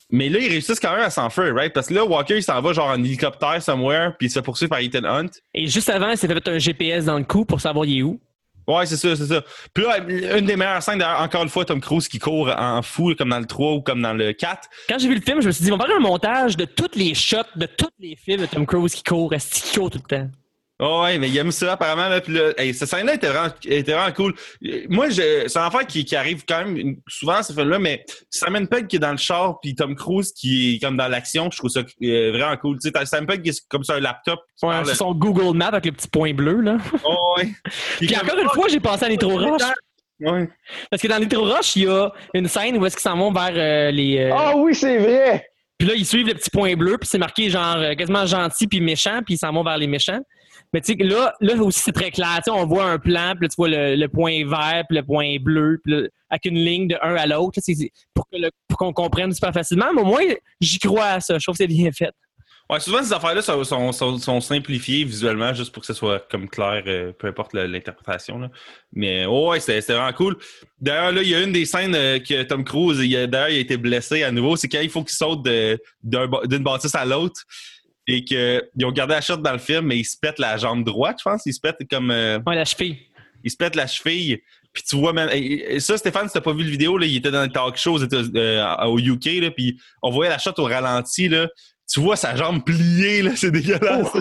mais 0.10 0.30
là, 0.30 0.40
ils 0.40 0.50
réussissent 0.50 0.80
quand 0.80 0.94
même 0.94 1.04
à 1.04 1.10
s'enfuir, 1.10 1.54
right? 1.54 1.74
Parce 1.74 1.88
que 1.88 1.94
là, 1.94 2.06
Walker, 2.06 2.38
il 2.38 2.44
s'en 2.44 2.62
va 2.62 2.74
genre 2.74 2.90
en 2.90 3.04
hélicoptère 3.04 3.62
somewhere, 3.62 4.12
puis 4.18 4.28
il 4.28 4.30
se 4.30 4.40
fait 4.40 4.44
poursuivre 4.44 4.70
par 4.70 4.80
Ethan 4.80 5.04
Hunt. 5.04 5.30
Et 5.54 5.68
juste 5.68 5.90
avant, 5.90 6.10
il 6.12 6.18
s'est 6.18 6.28
fait 6.28 6.48
un 6.48 6.60
GPS 6.60 7.06
dans 7.06 7.18
le 7.18 7.26
cou 7.26 7.46
pour 7.46 7.60
savoir 7.60 7.86
il 7.86 8.00
est 8.00 8.04
où. 8.04 8.20
Ouais, 8.68 8.86
c'est 8.86 8.98
ça, 8.98 9.16
c'est 9.16 9.28
ça. 9.28 9.44
Puis 9.74 9.84
là, 9.86 10.00
une 10.38 10.46
des 10.46 10.58
meilleures 10.58 10.84
scènes, 10.84 11.00
d'ailleurs, 11.00 11.22
encore 11.22 11.44
une 11.44 11.50
fois, 11.50 11.64
Tom 11.64 11.80
Cruise 11.80 12.10
qui 12.10 12.20
court 12.20 12.50
en 12.58 12.82
fou, 12.82 13.16
comme 13.18 13.30
dans 13.30 13.40
le 13.40 13.46
3 13.46 13.74
ou 13.76 13.82
comme 13.82 14.02
dans 14.02 14.14
le 14.14 14.34
4. 14.34 14.70
Quand 14.90 15.00
j'ai 15.00 15.08
vu 15.08 15.16
le 15.16 15.22
film, 15.22 15.42
je 15.42 15.48
me 15.48 15.52
suis 15.54 15.64
dit, 15.64 15.72
on 15.72 15.78
va 15.78 15.86
faire 15.86 15.96
un 15.96 16.02
montage 16.02 16.58
de 16.58 16.66
tous 16.66 16.92
les 16.96 17.14
shots, 17.14 17.38
de 17.56 17.66
tous 17.66 17.90
les 18.00 18.18
films 18.18 18.42
de 18.42 18.46
Tom 18.46 18.66
Cruise 18.66 18.94
qui 18.94 19.04
court, 19.04 19.34
est 19.34 19.50
qui 19.50 19.78
court 19.78 19.90
tout 19.90 20.02
le 20.04 20.18
temps? 20.18 20.30
Oh 20.80 21.02
ouais, 21.04 21.18
mais 21.18 21.28
il 21.30 21.38
aime 21.38 21.52
ça 21.52 21.74
apparemment. 21.74 22.08
Là, 22.08 22.22
puis 22.22 22.34
là, 22.34 22.52
hey, 22.58 22.72
cette 22.72 22.88
scène-là 22.88 23.16
était 23.16 23.30
vraiment, 23.30 23.52
était 23.66 23.94
vraiment 23.94 24.12
cool. 24.14 24.36
Moi, 24.90 25.10
je, 25.10 25.46
c'est 25.48 25.58
un 25.58 25.66
affaire 25.66 25.88
qui, 25.88 26.06
qui 26.06 26.16
arrive 26.16 26.44
quand 26.48 26.64
même 26.66 26.98
souvent, 27.08 27.42
ce 27.42 27.52
film-là, 27.52 27.80
mais 27.80 28.06
Simon 28.30 28.66
Pegg 28.68 28.86
qui 28.86 28.98
est 28.98 29.00
dans 29.00 29.12
le 29.12 29.18
char, 29.18 29.60
puis 29.60 29.74
Tom 29.74 29.96
Cruise 29.96 30.32
qui 30.34 30.76
est 30.76 30.80
comme 30.80 30.96
dans 30.96 31.08
l'action, 31.08 31.50
je 31.52 31.58
trouve 31.58 31.72
ça 31.72 31.80
euh, 32.04 32.32
vraiment 32.32 32.56
cool. 32.58 32.78
Tu 32.80 32.92
sais, 32.92 33.06
Simon 33.08 33.26
Pegg 33.26 33.42
qui 33.42 33.50
est 33.50 33.68
comme 33.70 33.84
sur 33.84 33.96
un 33.96 34.00
laptop. 34.00 34.40
Ouais, 34.62 34.70
parle- 34.70 34.86
sur 34.86 34.96
son 34.98 35.14
Google 35.16 35.58
Map 35.58 35.70
avec 35.70 35.86
le 35.86 35.92
petit 35.94 36.08
point 36.10 36.34
bleu, 36.34 36.62
là. 36.62 36.78
Oh, 37.04 37.34
ouais. 37.38 37.50
Puis 37.98 38.16
encore 38.16 38.38
une 38.38 38.50
fois, 38.50 38.68
j'ai 38.70 38.80
pensé 38.80 39.06
à 39.06 39.10
Nitro 39.10 39.36
Rush. 39.36 39.62
Ouais. 40.20 40.48
Parce 40.92 41.02
que 41.02 41.08
dans 41.08 41.18
Little 41.18 41.38
Rush, 41.38 41.76
il 41.76 41.84
y 41.84 41.88
a 41.88 42.12
une 42.36 42.48
scène 42.48 42.78
où 42.78 42.86
est-ce 42.86 42.96
qu'ils 42.96 43.04
s'en 43.04 43.18
vont 43.18 43.32
vers 43.32 43.52
euh, 43.56 43.90
les. 43.92 44.18
euh, 44.20 44.32
Ah 44.36 44.54
oui, 44.56 44.76
c'est 44.76 44.98
vrai! 45.00 45.44
Puis 45.80 45.88
là, 45.88 45.94
ils 45.96 46.06
suivent 46.08 46.26
le 46.28 46.34
petit 46.34 46.50
point 46.50 46.76
bleu, 46.76 46.98
puis 46.98 47.08
c'est 47.12 47.20
marqué 47.20 47.50
genre 47.52 47.78
quasiment 47.96 48.26
gentil 48.26 48.66
puis 48.68 48.82
méchant, 48.82 49.22
puis 49.24 49.36
ils 49.36 49.38
s'en 49.38 49.52
vont 49.52 49.64
vers 49.64 49.78
les 49.78 49.86
méchants. 49.86 50.20
Tu 50.82 50.94
sais, 50.94 51.04
là, 51.04 51.34
là 51.40 51.56
aussi, 51.56 51.80
c'est 51.80 51.92
très 51.92 52.12
clair. 52.12 52.42
On 52.50 52.66
voit 52.66 52.86
un 52.86 53.00
plan, 53.00 53.34
puis 53.40 53.50
tu 53.50 53.56
vois 53.58 53.70
le, 53.70 53.96
le 53.96 54.08
point 54.08 54.46
vert, 54.48 54.84
puis 54.88 54.98
le 54.98 55.04
point 55.04 55.38
bleu, 55.40 55.80
avec 56.30 56.46
une 56.46 56.58
ligne 56.58 56.88
de 56.88 56.98
un 57.02 57.16
à 57.16 57.26
l'autre. 57.26 57.60
Pour 58.68 58.78
qu'on 58.78 58.94
comprenne 58.94 59.32
super 59.34 59.54
facilement. 59.54 59.94
Mais 59.94 60.02
au 60.02 60.06
moins, 60.06 60.24
j'y 60.60 60.80
crois 60.80 61.06
à 61.06 61.20
ça. 61.20 61.38
Je 61.38 61.44
trouve 61.44 61.54
que 61.54 61.64
c'est 61.64 61.68
bien 61.68 61.92
fait. 61.92 62.12
Ouais, 62.70 62.82
souvent, 62.82 63.02
ces 63.02 63.14
affaires-là 63.14 63.42
sont, 63.42 63.94
sont, 63.94 64.18
sont- 64.18 64.42
simplifiées 64.42 65.06
visuellement 65.06 65.54
juste 65.54 65.72
pour 65.72 65.80
que 65.82 65.88
ce 65.88 65.94
soit 65.94 66.28
comme 66.30 66.50
clair, 66.50 66.84
euh, 66.86 67.14
peu 67.14 67.28
importe 67.28 67.54
l'interprétation. 67.54 68.50
Mais 68.92 69.26
oh, 69.26 69.52
ouais, 69.52 69.62
c'était 69.62 69.94
vraiment 69.94 70.12
cool. 70.12 70.36
D'ailleurs, 70.78 71.14
là, 71.14 71.22
il 71.22 71.30
y 71.30 71.36
a 71.36 71.42
une 71.42 71.54
des 71.54 71.64
scènes 71.64 71.96
euh, 71.96 72.20
que 72.20 72.44
Tom 72.44 72.66
Cruise, 72.66 72.98
d'ailleurs, 72.98 73.50
il 73.50 73.56
a 73.56 73.60
été 73.60 73.78
blessé 73.78 74.24
à 74.24 74.32
nouveau. 74.32 74.58
C'est 74.58 74.68
quand 74.68 74.82
il 74.82 74.90
faut 74.90 75.02
qu'il 75.02 75.16
saute 75.16 75.44
d'une 75.44 76.64
bâtisse 76.64 76.96
à 76.96 77.06
l'autre. 77.06 77.42
Et 78.08 78.24
qu'ils 78.24 78.62
ont 78.86 78.92
gardé 78.92 79.14
la 79.16 79.22
shot 79.22 79.38
dans 79.38 79.52
le 79.52 79.58
film, 79.58 79.88
mais 79.88 79.98
il 79.98 80.06
se 80.06 80.16
pète 80.18 80.40
la 80.40 80.56
jambe 80.58 80.84
droite, 80.86 81.18
je 81.20 81.24
pense. 81.30 81.46
Il 81.46 81.54
se 81.54 81.60
pète 81.60 81.78
comme. 81.90 82.10
euh, 82.12 82.40
Ouais, 82.46 82.56
la 82.56 82.64
cheville. 82.66 82.98
il 83.44 83.52
se 83.52 83.58
pète 83.58 83.76
la 83.76 83.86
cheville. 83.88 84.40
Puis 84.74 84.84
tu 84.88 84.96
vois, 84.96 85.14
et- 85.36 85.76
et 85.76 85.80
ça, 85.80 85.98
Stéphane, 85.98 86.28
si 86.28 86.34
t'as 86.34 86.42
pas 86.42 86.54
vu 86.54 86.64
le 86.64 86.70
vidéo, 86.70 86.98
là, 86.98 87.06
il 87.06 87.16
était 87.18 87.32
dans 87.32 87.42
le 87.42 87.50
talk 87.50 87.76
show 87.78 87.98
euh, 88.02 88.76
au 88.86 89.00
UK, 89.00 89.26
là, 89.42 89.52
puis 89.52 89.78
on 90.04 90.12
voyait 90.12 90.30
la 90.32 90.38
shot 90.38 90.52
au 90.58 90.64
ralenti, 90.66 91.28
là. 91.30 91.48
Tu 91.92 92.00
vois 92.00 92.16
sa 92.16 92.36
jambe 92.36 92.64
pliée, 92.64 93.22
là, 93.24 93.32
c'est 93.36 93.50
dégueulasse. 93.52 94.12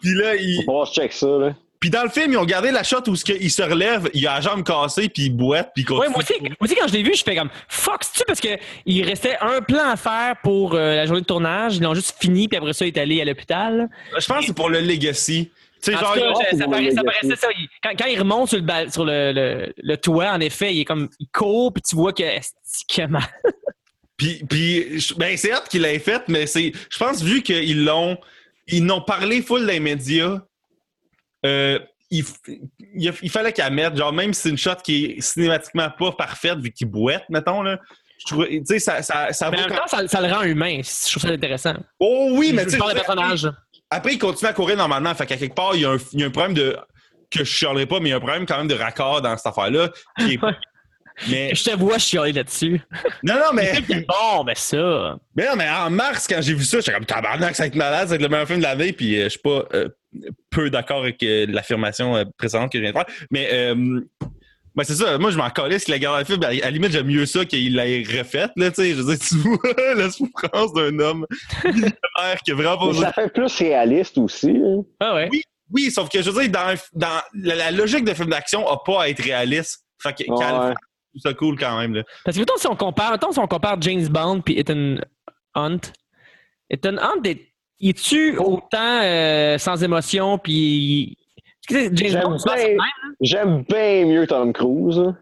puis 0.00 0.14
là, 0.14 0.36
il... 0.36 0.64
On 0.68 0.84
check 0.86 1.12
ça, 1.12 1.26
là. 1.26 1.56
Puis 1.80 1.90
dans 1.90 2.02
le 2.02 2.08
film, 2.08 2.32
ils 2.32 2.36
ont 2.38 2.44
gardé 2.44 2.70
la 2.70 2.82
shot 2.82 3.02
où 3.08 3.14
il 3.40 3.50
se 3.50 3.62
relève, 3.62 4.08
il 4.14 4.26
a 4.26 4.34
la 4.34 4.40
jambe 4.40 4.64
cassée, 4.64 5.08
puis 5.08 5.24
il 5.24 5.30
boite, 5.30 5.70
puis 5.74 5.82
il 5.82 5.86
continue. 5.86 6.06
Ouais, 6.06 6.12
moi 6.12 6.18
aussi, 6.22 6.34
moi 6.40 6.50
aussi, 6.60 6.74
quand 6.74 6.88
je 6.88 6.92
l'ai 6.94 7.02
vu, 7.02 7.12
je 7.14 7.22
fais 7.22 7.36
comme 7.36 7.50
fuck, 7.68 8.04
c'est-tu 8.04 8.24
parce 8.26 8.40
que 8.40 8.48
il 8.86 9.02
restait 9.04 9.36
un 9.40 9.60
plan 9.60 9.88
à 9.90 9.96
faire 9.96 10.36
pour 10.42 10.74
euh, 10.74 10.94
la 10.96 11.06
journée 11.06 11.20
de 11.22 11.26
tournage. 11.26 11.76
Ils 11.76 11.82
l'ont 11.82 11.94
juste 11.94 12.16
fini, 12.20 12.48
puis 12.48 12.56
après 12.58 12.72
ça, 12.72 12.84
il 12.86 12.88
est 12.96 12.98
allé 13.00 13.20
à 13.20 13.24
l'hôpital? 13.24 13.88
Je 14.18 14.26
pense 14.26 14.40
que 14.40 14.46
c'est 14.46 14.56
pour 14.56 14.70
le 14.70 14.80
legacy. 14.80 15.50
Tu 15.82 15.92
sais, 15.92 15.98
genre, 15.98 16.14
cas, 16.14 16.20
oh, 16.34 16.34
ça, 16.40 16.46
c'est 16.50 16.56
ça 16.56 16.64
mon 16.64 16.70
paraît- 16.72 16.90
ça 16.90 17.02
legacy. 17.02 17.04
paraissait 17.20 17.40
ça. 17.40 17.48
Il- 17.58 17.68
quand, 17.82 17.90
quand 17.98 18.06
il 18.06 18.18
remonte 18.18 18.48
sur 18.48 18.56
le, 18.58 18.64
bal- 18.64 18.90
sur 18.92 19.04
le, 19.04 19.32
le, 19.32 19.74
le 19.76 19.96
toit, 19.98 20.30
en 20.32 20.40
effet, 20.40 20.74
il 20.74 20.80
est 20.80 20.84
comme 20.86 21.08
il 21.20 21.28
court, 21.28 21.72
puis 21.72 21.82
tu 21.82 21.94
vois 21.96 22.12
que 22.12 22.22
qu'il 22.88 23.04
a 23.04 23.08
mal. 23.08 23.22
Puis, 24.16 24.42
puis 24.48 25.04
ben, 25.18 25.36
c'est 25.36 25.52
hâte 25.52 25.68
qu'il 25.68 25.82
l'ait 25.82 25.98
fait, 25.98 26.22
mais 26.28 26.46
c'est, 26.46 26.72
je 26.90 26.96
pense, 26.98 27.22
vu 27.22 27.42
qu'ils 27.42 27.84
l'ont, 27.84 28.16
ils 28.66 28.82
n'ont 28.82 29.02
parlé 29.02 29.42
full 29.42 29.66
des 29.66 29.78
médias, 29.78 30.40
euh, 31.46 31.78
il, 32.10 32.22
f- 32.22 32.36
il, 32.48 33.12
il 33.22 33.30
fallait 33.30 33.52
qu'elle 33.52 33.72
mette, 33.72 33.96
genre, 33.96 34.12
même 34.12 34.32
si 34.34 34.42
c'est 34.42 34.50
une 34.50 34.58
shot 34.58 34.76
qui 34.84 35.04
est 35.06 35.20
cinématiquement 35.20 35.88
pas 35.90 36.12
parfaite, 36.12 36.58
vu 36.58 36.70
qu'il 36.72 36.88
boite, 36.88 37.24
mettons, 37.28 37.62
là, 37.62 37.78
je 38.18 38.26
trouve, 38.26 38.46
tu 38.46 38.62
sais, 38.64 38.78
ça, 38.78 39.02
ça, 39.02 39.32
ça 39.32 39.50
Mais 39.50 39.58
en 39.58 39.60
même 39.62 39.70
quand- 39.70 39.76
temps, 39.76 39.86
ça, 39.98 40.08
ça 40.08 40.20
le 40.20 40.32
rend 40.32 40.42
humain. 40.42 40.80
Je 40.82 41.10
trouve 41.10 41.22
ça 41.22 41.28
intéressant. 41.34 41.74
Oh 42.00 42.30
oui, 42.32 42.52
mais 42.54 42.64
tu 42.64 42.70
sais, 42.72 42.76
après- 42.80 42.94
personnages. 42.94 43.48
Après, 43.90 44.14
il 44.14 44.18
continue 44.18 44.48
à 44.50 44.52
courir 44.52 44.76
normalement, 44.76 45.14
fait 45.14 45.26
qu'à 45.26 45.36
quelque 45.36 45.54
part, 45.54 45.74
il 45.74 45.82
y 45.82 45.84
a 45.84 45.90
un, 45.90 45.98
il 46.12 46.20
y 46.20 46.24
a 46.24 46.26
un 46.26 46.30
problème 46.30 46.54
de, 46.54 46.76
que 47.30 47.40
je 47.40 47.44
chialerai 47.44 47.86
pas, 47.86 48.00
mais 48.00 48.08
il 48.08 48.10
y 48.10 48.14
a 48.14 48.16
un 48.16 48.20
problème 48.20 48.46
quand 48.46 48.58
même 48.58 48.68
de 48.68 48.74
raccord 48.74 49.20
dans 49.22 49.36
cette 49.36 49.46
affaire-là, 49.46 49.90
est, 50.20 50.38
mais, 51.28 51.54
Je 51.54 51.64
te 51.64 51.76
vois 51.76 51.98
chialer 51.98 52.32
là-dessus. 52.32 52.80
non, 53.22 53.34
non, 53.34 53.52
mais, 53.54 53.80
Bon, 54.08 54.44
ben 54.44 54.54
ça. 54.56 55.16
Mais 55.36 55.46
non, 55.46 55.56
mais 55.56 55.68
en 55.70 55.90
mars, 55.90 56.26
quand 56.28 56.40
j'ai 56.42 56.54
vu 56.54 56.64
ça, 56.64 56.78
j'étais 56.80 56.92
comme 56.92 57.04
tabarnak, 57.06 57.54
ça 57.54 57.62
va 57.62 57.66
être 57.68 57.74
malade, 57.76 58.00
ça 58.02 58.06
va 58.06 58.14
être 58.16 58.22
le 58.22 58.28
meilleur 58.28 58.46
film 58.46 58.58
de 58.58 58.64
l'année, 58.64 58.92
puis 58.92 59.20
euh, 59.20 59.24
je 59.24 59.28
suis 59.30 59.38
pas 59.40 59.64
euh, 59.74 59.88
peu 60.50 60.70
d'accord 60.70 60.98
avec 61.02 61.22
euh, 61.22 61.46
l'affirmation 61.48 62.16
euh, 62.16 62.24
précédente 62.38 62.72
que 62.72 62.78
je 62.78 62.82
viens 62.82 62.92
de 62.92 62.96
faire. 62.96 63.06
Mais 63.30 63.48
euh, 63.52 64.00
ben, 64.74 64.84
c'est 64.84 64.94
ça, 64.94 65.16
moi 65.18 65.30
je 65.30 65.38
m'en 65.38 65.48
collais 65.50 65.78
qu'il 65.80 65.94
a 65.94 65.98
gardé 65.98 66.20
le 66.20 66.26
film. 66.26 66.42
À 66.42 66.52
la 66.52 66.70
limite, 66.70 66.92
j'aime 66.92 67.06
mieux 67.06 67.24
ça 67.26 67.44
qu'il 67.44 67.74
l'ait 67.76 68.02
refait, 68.02 68.48
là, 68.56 68.70
tu 68.70 68.74
sais. 68.76 68.90
Je 68.94 69.00
veux 69.02 69.16
dire, 69.16 69.26
tu 69.26 69.34
vois 69.38 69.94
la 69.94 70.10
souffrance 70.10 70.72
d'un 70.74 70.98
homme 70.98 71.26
qui 72.44 72.50
a 72.50 72.54
vraiment 72.54 72.86
Mais 72.92 73.00
ça 73.00 73.12
fait 73.12 73.32
plus 73.32 73.52
réaliste 73.58 74.18
aussi. 74.18 74.50
hein. 74.50 74.82
Ah 75.00 75.14
ouais. 75.14 75.28
Oui. 75.32 75.42
Oui, 75.72 75.90
sauf 75.90 76.08
que 76.08 76.22
je 76.22 76.30
veux 76.30 76.42
dire, 76.46 76.50
dans, 76.52 76.74
dans 76.92 77.20
la, 77.34 77.54
la 77.56 77.70
logique 77.72 78.04
de 78.04 78.14
film 78.14 78.28
d'action 78.30 78.68
a 78.68 78.78
pas 78.84 79.02
à 79.02 79.08
être 79.08 79.20
réaliste. 79.22 79.84
Fait 80.00 80.12
que 80.14 80.22
Ouais. 80.30 80.74
ça 81.20 81.34
cool 81.34 81.58
quand 81.58 81.76
même. 81.80 81.94
Là. 81.94 82.02
Parce 82.24 82.36
que 82.36 82.40
mettons, 82.42 82.56
si 82.56 82.66
on 82.68 82.76
compare, 82.76 83.10
mettons, 83.12 83.32
si 83.32 83.38
on 83.40 83.48
compare 83.48 83.80
James 83.82 84.06
Bond 84.08 84.42
puis 84.42 84.58
Ethan 84.60 84.98
Hunt, 85.54 85.80
Ethan 86.70 86.98
Hunt, 86.98 87.22
est- 87.24 87.52
es-tu 87.80 88.36
autant 88.38 89.00
euh, 89.02 89.58
sans 89.58 89.82
émotion 89.82 90.38
puis. 90.38 91.16
James 91.68 91.96
J'aime 93.20 93.64
bien- 93.68 94.06
mieux 94.06 94.26
Tom 94.26 94.52
Cruise. 94.52 94.98
hein. 94.98 95.16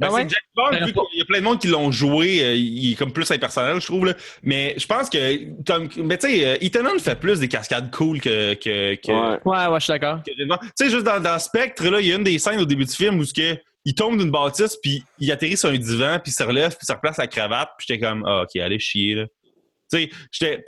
Ben, 0.00 0.08
Ah 0.10 0.14
ouais? 0.14 0.22
c'est 0.22 0.30
James 0.30 0.38
Bond, 0.56 0.70
Ben, 0.72 0.86
vu 0.86 0.92
qu'il 0.92 1.18
y 1.18 1.22
a 1.22 1.24
plein 1.24 1.38
de 1.38 1.44
monde 1.44 1.60
qui 1.60 1.68
l'ont 1.68 1.92
joué, 1.92 2.42
euh, 2.42 2.54
il 2.56 2.92
est 2.92 2.94
comme 2.96 3.12
plus 3.12 3.30
impersonnel, 3.30 3.80
je 3.80 3.86
trouve. 3.86 4.06
Là. 4.06 4.14
Mais 4.42 4.74
je 4.76 4.86
pense 4.86 5.08
que 5.08 5.62
Tom, 5.62 5.88
mais 5.98 6.18
tu 6.18 6.28
sais, 6.28 6.46
euh, 6.46 6.56
Ethan 6.60 6.84
Hunt 6.86 6.98
fait 6.98 7.14
plus 7.20 7.38
des 7.38 7.46
cascades 7.46 7.92
cool 7.94 8.20
que, 8.20 8.54
que, 8.54 8.94
que, 8.96 9.12
Ouais. 9.12 9.38
Ouais, 9.44 9.66
ouais, 9.72 9.78
je 9.80 9.84
suis 9.84 9.92
d'accord. 9.92 10.18
Tu 10.24 10.32
sais, 10.74 10.90
juste 10.90 11.04
dans, 11.04 11.20
dans 11.20 11.38
Spectre, 11.38 11.86
là, 11.88 12.00
il 12.00 12.06
y 12.08 12.12
a 12.12 12.16
une 12.16 12.24
des 12.24 12.38
scènes 12.40 12.58
au 12.60 12.64
début 12.64 12.84
du 12.86 12.92
film 12.92 13.18
où 13.20 13.24
ce 13.24 13.32
que, 13.34 13.56
il 13.84 13.94
tombe 13.94 14.18
d'une 14.18 14.30
bâtisse, 14.30 14.76
puis 14.82 15.04
il 15.20 15.30
atterrit 15.30 15.56
sur 15.56 15.68
un 15.68 15.76
divan, 15.78 16.18
puis 16.20 16.32
il 16.32 16.34
se 16.34 16.42
relève, 16.42 16.70
puis 16.70 16.78
il 16.82 16.86
se 16.86 16.92
replace 16.92 17.18
la 17.18 17.26
cravate, 17.28 17.70
puis 17.78 17.86
j'étais 17.88 18.00
comme, 18.04 18.24
ah, 18.26 18.42
ok, 18.42 18.56
allez 18.56 18.78
chier, 18.80 19.14
là. 19.14 19.26
Tu 19.92 19.98
sais, 20.00 20.10
j'étais. 20.32 20.64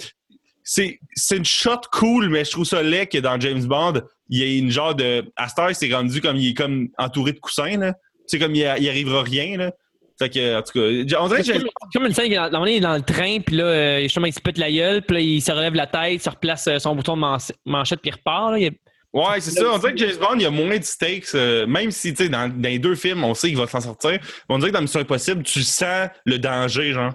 C'est, 0.65 0.99
une 1.37 1.45
shot 1.45 1.81
cool, 1.93 2.31
mais 2.31 2.45
je 2.45 2.51
trouve 2.51 2.65
ça 2.65 2.83
laid 2.83 3.07
que 3.07 3.19
dans 3.19 3.39
James 3.39 3.65
Bond, 3.67 4.01
il 4.31 4.39
y 4.39 4.43
a 4.43 4.59
une 4.59 4.71
genre 4.71 4.95
de. 4.95 5.25
À 5.37 5.49
Star, 5.49 5.75
c'est 5.75 5.93
rendu 5.95 6.21
comme 6.23 6.37
il 6.39 6.51
est 6.51 6.55
comme 6.55 6.89
entouré 6.99 7.33
de 7.33 7.39
coussins, 7.39 7.77
là. 7.79 7.93
Tu 7.93 7.99
sais, 8.27 8.39
comme 8.39 8.55
il, 8.55 8.61
il 8.61 8.89
arrivera 8.89 9.23
rien, 9.23 9.59
là. 9.59 9.73
Fait 10.19 10.31
que, 10.31 10.59
en 10.59 10.63
tout 10.63 10.73
cas, 10.73 11.19
on 11.21 11.29
dirait 11.29 11.43
que 11.43 11.53
comme, 11.59 11.69
comme 11.93 12.07
une 12.07 12.15
scène, 12.15 12.27
il 12.31 12.35
est 12.35 12.81
dans 12.81 12.95
le 12.95 13.03
train, 13.03 13.41
puis 13.41 13.57
là, 13.57 13.65
euh, 13.65 14.01
justement, 14.03 14.27
il 14.27 14.33
se 14.33 14.41
pète 14.41 14.59
la 14.59 14.71
gueule, 14.71 15.03
puis 15.03 15.17
là, 15.17 15.21
il 15.21 15.43
se 15.43 15.51
relève 15.53 15.75
la 15.75 15.87
tête, 15.89 16.13
il 16.15 16.21
se 16.21 16.31
replace 16.31 16.67
euh, 16.69 16.79
son 16.79 16.95
bouton 16.95 17.17
de 17.17 17.21
man- 17.21 17.39
manchette, 17.67 18.01
puis 18.01 18.11
il 18.11 18.15
repart. 18.15 18.53
Là. 18.53 18.59
Il 18.59 18.65
est- 18.67 18.81
Ouais, 19.13 19.41
c'est 19.41 19.51
ça. 19.53 19.71
On 19.73 19.79
dirait 19.79 19.93
que 19.93 19.99
James 19.99 20.17
Bond, 20.21 20.35
il 20.37 20.43
y 20.43 20.47
a 20.47 20.51
moins 20.51 20.77
de 20.79 20.83
stakes. 20.85 21.27
euh, 21.35 21.67
même 21.67 21.91
si, 21.93 22.15
tu 22.15 22.25
sais, 22.25 22.29
dans, 22.29 22.49
dans 22.49 22.69
les 22.69 22.79
deux 22.81 22.95
films, 22.97 23.23
on 23.23 23.35
sait 23.35 23.49
qu'il 23.49 23.57
va 23.59 23.67
s'en 23.67 23.81
sortir. 23.81 24.11
Mais 24.13 24.19
on 24.49 24.59
dirait 24.59 24.71
que 24.71 24.77
dans 24.77 24.83
Mission 24.83 25.01
Impossible, 25.01 25.43
tu 25.45 25.63
sens 25.63 26.09
le 26.25 26.39
danger, 26.39 26.93
genre, 26.93 27.13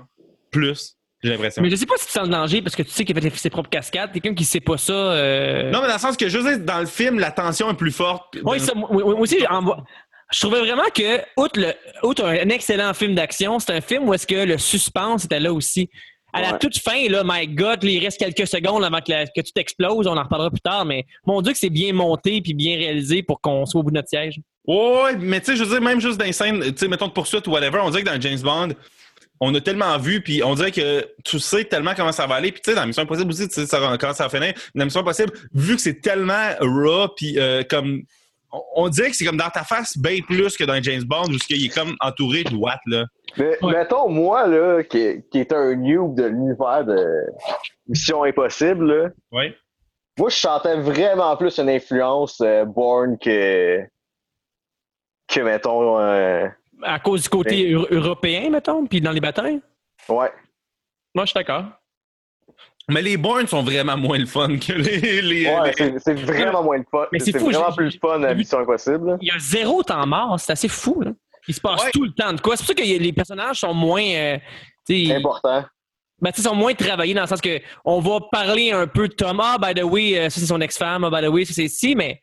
plus. 0.52 0.96
J'ai 1.22 1.32
l'impression. 1.32 1.62
Mais 1.62 1.70
je 1.70 1.76
sais 1.76 1.86
pas 1.86 1.96
si 1.98 2.06
tu 2.06 2.12
sens 2.14 2.24
le 2.28 2.32
danger 2.32 2.62
parce 2.62 2.76
que 2.76 2.84
tu 2.84 2.92
sais 2.92 3.04
qu'il 3.04 3.18
a 3.18 3.22
fait 3.22 3.30
ses 3.36 3.50
propres 3.50 3.70
cascades. 3.70 4.12
Quelqu'un 4.14 4.34
qui 4.34 4.46
sait 4.46 4.62
pas 4.62 4.78
ça. 4.78 4.94
euh, 4.94 5.70
Non, 5.72 5.82
mais 5.82 5.88
dans 5.88 5.94
le 5.96 6.00
sens 6.00 6.16
que, 6.16 6.30
je 6.30 6.38
veux 6.38 6.56
dire, 6.56 6.66
dans 6.66 6.80
le 6.80 6.86
film, 6.86 7.20
la 7.20 7.32
tension 7.32 7.70
est 7.70 7.76
plus 7.76 7.92
forte. 7.92 8.38
Oui, 8.44 8.60
ça, 8.60 8.74
moi, 8.74 8.88
moi- 8.92 9.04
moi 9.04 9.14
aussi, 9.20 9.38
en 9.50 9.62
je 10.32 10.40
trouvais 10.42 10.60
vraiment 10.60 10.84
que, 10.96 11.20
outre, 11.38 11.60
le, 11.60 11.74
outre 12.04 12.24
un 12.24 12.50
excellent 12.50 12.94
film 12.94 13.16
d'action, 13.16 13.58
c'est 13.60 13.74
un 13.74 13.82
film 13.82 14.08
où 14.08 14.14
est-ce 14.14 14.28
que 14.28 14.36
le 14.46 14.58
suspense 14.60 15.26
était 15.26 15.40
là 15.40 15.52
aussi. 15.52 15.90
À 16.32 16.42
la 16.44 16.52
Ouais. 16.54 16.60
toute 16.60 16.78
fin, 16.78 17.10
là, 17.10 17.24
my 17.26 17.48
God, 17.48 17.84
là, 17.84 17.90
il 17.90 18.00
reste 18.04 18.20
quelques 18.20 18.46
secondes 18.48 18.84
avant 18.84 19.00
que, 19.02 19.10
la- 19.12 19.26
que 19.26 19.42
tu 19.42 19.52
t'exploses. 19.52 20.06
On 20.06 20.16
en 20.16 20.22
reparlera 20.24 20.52
plus 20.52 20.62
tard, 20.62 20.86
mais 20.86 21.06
mon 21.26 21.42
Dieu, 21.42 21.52
que 21.54 21.58
c'est 21.58 21.72
bien 21.72 21.92
monté 21.94 22.40
puis 22.42 22.54
bien 22.54 22.78
réalisé 22.78 23.24
pour 23.24 23.42
qu'on 23.42 23.66
soit 23.66 23.80
au 23.82 23.84
bout 23.84 23.90
de 23.90 23.96
notre 23.96 24.10
siège. 24.10 24.36
Ouais, 24.68 25.16
mais 25.20 25.40
tu 25.40 25.48
sais, 25.48 25.56
je 25.56 25.64
veux 25.64 25.70
dire, 25.72 25.82
même 25.82 26.00
juste 26.00 26.20
dans 26.20 26.26
les 26.26 26.32
scènes, 26.32 26.62
tu 26.62 26.74
sais, 26.78 26.88
mettons 26.88 27.08
de 27.08 27.12
poursuite 27.14 27.48
ou 27.48 27.52
whatever, 27.52 27.80
on 27.84 27.90
dirait 27.90 28.04
que 28.04 28.10
dans 28.10 28.22
James 28.22 28.40
Bond, 28.42 28.70
on 29.40 29.54
a 29.56 29.62
tellement 29.62 29.98
vu, 29.98 30.22
puis 30.22 30.44
on 30.44 30.54
dirait 30.56 30.72
que 30.72 31.06
tu 31.24 31.40
sais 31.40 31.64
tellement 31.66 31.94
comment 31.96 32.12
ça 32.12 32.28
va 32.28 32.36
aller. 32.36 32.52
Puis 32.52 32.62
tu 32.62 32.72
sais, 32.72 32.76
dans 32.76 32.86
Mission 32.86 33.04
Impossible 33.04 33.30
aussi, 33.32 33.48
tu 33.48 33.54
sais 33.56 33.66
ça, 33.66 33.80
comment 34.00 34.14
ça 34.14 34.28
va 34.28 34.30
finir. 34.30 34.54
Dans 34.76 34.84
Mission 34.86 35.02
Impossible, 35.02 35.32
vu 35.54 35.76
que 35.76 35.82
c'est 35.82 36.02
tellement 36.02 36.50
raw, 36.60 37.08
puis 37.16 37.40
euh, 37.40 37.64
comme... 37.70 38.02
On, 38.52 38.62
on 38.86 38.90
dirait 38.90 39.12
que 39.12 39.16
c'est 39.16 39.26
comme 39.26 39.38
dans 39.38 39.52
ta 39.52 39.64
face 39.64 39.96
bien 39.96 40.22
plus 40.28 40.58
que 40.58 40.64
dans 40.64 40.82
James 40.82 41.04
Bond, 41.04 41.28
où 41.32 41.38
il 41.52 41.66
est 41.68 41.70
comme 41.70 41.96
entouré 42.00 42.44
de 42.44 42.56
watts, 42.56 42.80
là. 42.88 43.06
Mais 43.38 43.56
Ouais. 43.62 43.74
mettons, 43.74 44.10
moi, 44.10 44.48
là, 44.48 44.82
qui, 44.84 45.24
qui 45.32 45.38
est 45.40 45.54
un 45.54 45.76
noob 45.76 46.16
de 46.18 46.24
l'univers 46.26 46.84
de 46.84 47.28
Mission 47.88 48.24
Impossible, 48.24 48.92
là, 48.92 49.10
Ouais. 49.32 49.56
moi, 50.18 50.30
je 50.30 50.36
sentais 50.38 50.78
vraiment 50.78 51.38
plus 51.38 51.60
une 51.60 51.70
influence 51.70 52.42
euh, 52.42 52.66
Bourne 52.66 53.20
que, 53.20 53.82
que 55.28 55.42
mettons, 55.42 56.00
euh, 56.00 56.48
À 56.84 57.00
cause 57.00 57.24
du 57.24 57.30
côté 57.30 57.72
euro- 57.72 57.88
européen, 57.92 58.50
mettons, 58.50 58.86
puis 58.86 59.02
dans 59.02 59.12
les 59.12 59.20
batailles? 59.22 59.60
ouais. 60.10 60.32
Moi, 61.16 61.26
je 61.26 61.32
suis 61.32 61.34
d'accord. 61.38 61.66
Mais 62.88 63.02
les 63.02 63.18
Bournes 63.18 63.48
sont 63.48 63.62
vraiment 63.64 63.98
moins 63.98 64.18
le 64.18 64.26
fun 64.26 64.58
que 64.58 64.74
les... 64.74 65.22
les, 65.22 65.46
Ouais, 65.48 65.74
les- 65.78 66.00
c'est 66.00 66.14
vraiment 66.14 66.64
moins 66.64 66.80
de 66.80 66.86
fun. 66.90 67.06
Mais 67.12 67.20
c'est 67.20 67.38
vraiment 67.38 67.72
plus 67.72 67.98
fun 68.00 68.22
à 68.24 68.34
Mission 68.34 68.60
Impossible. 68.60 69.18
Il 69.22 69.28
y 69.28 69.32
a 69.32 69.38
zéro 69.40 69.84
temps 69.84 70.06
mort. 70.08 70.40
C'est 70.40 70.52
assez 70.54 70.68
fou. 70.68 71.02
Là. 71.02 71.12
Il 71.48 71.54
se 71.54 71.62
passe 71.62 71.84
Ouais. 71.84 71.92
tout 71.94 72.04
le 72.04 72.12
temps 72.12 72.34
de 72.34 72.42
quoi. 72.42 72.56
C'est 72.58 72.64
pour 72.64 72.68
ça 72.68 72.74
que 72.76 72.82
les 72.84 73.14
personnages 73.14 73.60
sont 73.60 73.74
moins. 73.74 74.04
euh, 74.04 74.38
tu 74.88 74.96
sais, 74.96 75.06
C'est 75.08 75.16
important. 75.16 75.66
Ben, 76.22 76.32
tu 76.32 76.42
sais, 76.42 76.48
sont 76.50 76.56
moins 76.56 76.74
travaillés 76.74 77.14
dans 77.14 77.22
le 77.22 77.28
sens 77.28 77.42
que 77.42 77.60
on 77.86 78.00
va 78.02 78.20
parler 78.32 78.72
un 78.72 78.88
peu 78.88 79.08
de 79.08 79.14
Thomas, 79.14 79.58
by 79.58 79.74
the 79.80 79.84
way, 79.84 80.18
euh, 80.18 80.30
ça 80.30 80.40
c'est 80.40 80.48
son 80.48 80.60
ex-femme, 80.60 81.10
by 81.12 81.22
the 81.26 81.30
way, 81.30 81.46
ça 81.46 81.54
c'est 81.54 81.68
si, 81.70 81.96
mais 81.96 82.20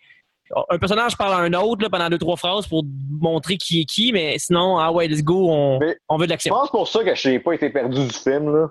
un 0.71 0.79
personnage 0.79 1.17
parle 1.17 1.35
à 1.35 1.39
un 1.39 1.53
autre 1.55 1.83
là, 1.83 1.91
pendant 1.91 2.09
deux, 2.09 2.19
trois 2.19 2.37
phrases 2.37 2.67
pour 2.67 2.85
montrer 3.11 3.57
qui 3.57 3.81
est 3.81 3.85
qui, 3.85 4.13
mais 4.13 4.39
sinon, 4.39 4.79
ah 4.79 4.93
ouais, 4.93 5.09
let's 5.09 5.23
go, 5.23 5.49
on, 5.51 5.79
Mais- 5.81 5.97
on 6.09 6.17
veut 6.17 6.27
de 6.27 6.31
Je 6.31 6.35
l'action. 6.35 6.55
pense 6.55 6.71
pour 6.71 6.87
ça 6.89 7.03
que 7.03 7.15
je 7.15 7.29
n'ai 7.31 7.39
pas 7.41 7.53
été 7.55 7.71
perdu 7.71 8.07
du 8.07 8.13
film. 8.13 8.55
là. 8.55 8.69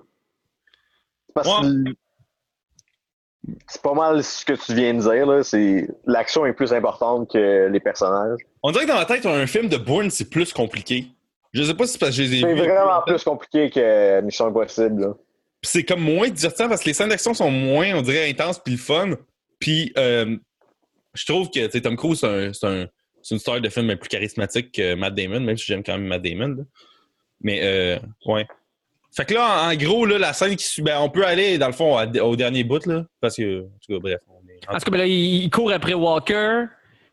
C'est 1.28 1.34
Parce 1.34 1.48
Ouais. 1.48 1.68
que 1.68 1.92
C'est 3.68 3.82
pas 3.82 3.94
mal 3.94 4.24
ce 4.24 4.44
que 4.44 4.54
tu 4.54 4.74
viens 4.74 4.94
de 4.96 5.02
dire. 5.02 5.26
Là. 5.28 5.44
C'est... 5.44 5.88
L'action 6.06 6.46
est 6.48 6.54
plus 6.54 6.74
importante 6.74 7.30
que 7.32 7.68
les 7.72 7.80
personnages. 7.80 8.40
On 8.64 8.72
dirait 8.72 8.86
que 8.86 8.90
dans 8.90 8.96
ma 8.98 9.06
tête, 9.06 9.26
un 9.26 9.46
film 9.46 9.68
de 9.70 9.78
Bourne, 9.78 10.10
c'est 10.10 10.30
plus 10.30 10.52
compliqué. 10.52 11.06
Je 11.54 11.62
sais 11.62 11.74
pas 11.76 11.86
si 11.86 11.94
c'est 11.94 12.00
parce 12.00 12.12
que 12.18 12.24
je 12.24 12.30
les 12.30 12.36
ai 12.38 12.42
C'est 12.42 12.56
vraiment 12.56 13.02
plus 13.06 13.24
compliqué 13.24 13.70
que 13.70 14.22
Mission 14.22 14.48
Impossible. 14.48 15.02
Là. 15.02 15.14
Puis 15.62 15.72
c'est 15.72 15.84
comme 15.84 16.02
moins 16.02 16.28
divertissant 16.30 16.68
parce 16.70 16.82
que 16.82 16.88
les 16.88 16.94
scènes 16.94 17.10
d'action 17.10 17.34
sont 17.36 17.52
moins, 17.52 17.94
on 17.96 18.02
dirait, 18.02 18.28
intenses 18.30 18.60
puis 18.60 18.74
le 18.74 18.80
fun. 18.80 19.12
Puis 19.60 19.94
euh, 19.98 20.36
je 21.16 21.26
trouve 21.26 21.50
que 21.50 21.78
Tom 21.80 21.96
Cruise, 21.98 22.20
c'est, 22.20 22.28
un, 22.28 22.54
c'est, 22.54 22.68
un- 22.68 22.88
c'est 23.24 23.36
une 23.36 23.40
star 23.40 23.60
de 23.62 23.70
film 23.70 23.96
plus 23.98 24.08
charismatique 24.10 24.72
que 24.74 24.94
Matt 24.96 25.16
Damon, 25.16 25.40
même 25.40 25.58
si 25.58 25.66
j'aime 25.66 25.84
quand 25.84 25.94
même 25.98 26.08
Matt 26.08 26.22
Damon. 26.22 26.50
là. 26.58 26.64
Mais 27.42 27.60
euh, 27.64 27.98
ouais. 28.28 28.46
Fait 29.16 29.26
que 29.26 29.34
là, 29.34 29.70
en, 29.70 29.76
gros, 29.76 30.06
là, 30.06 30.18
la 30.18 30.34
scène 30.34 30.56
qui 30.56 30.66
suit, 30.66 30.82
ben, 30.82 31.00
on 31.00 31.10
peut 31.10 31.26
aller 31.26 31.58
dans 31.58 31.68
le 31.68 31.74
fond 31.74 31.96
à- 31.98 32.06
au 32.22 32.36
dernier 32.36 32.64
bout, 32.64 32.86
là. 32.86 33.06
Parce 33.22 33.38
que, 33.38 33.62
en 33.62 33.70
tout 33.86 33.94
cas, 33.94 34.00
bref. 34.00 34.20
On 34.30 34.48
est, 34.50 34.60
En 34.70 34.78
tout 34.78 34.86
cas, 34.86 34.92
ben 34.92 34.98
là, 35.00 35.06
il 35.08 35.44
il 35.44 35.50
court 35.50 35.72
après 35.72 35.94
Walker. 35.94 36.66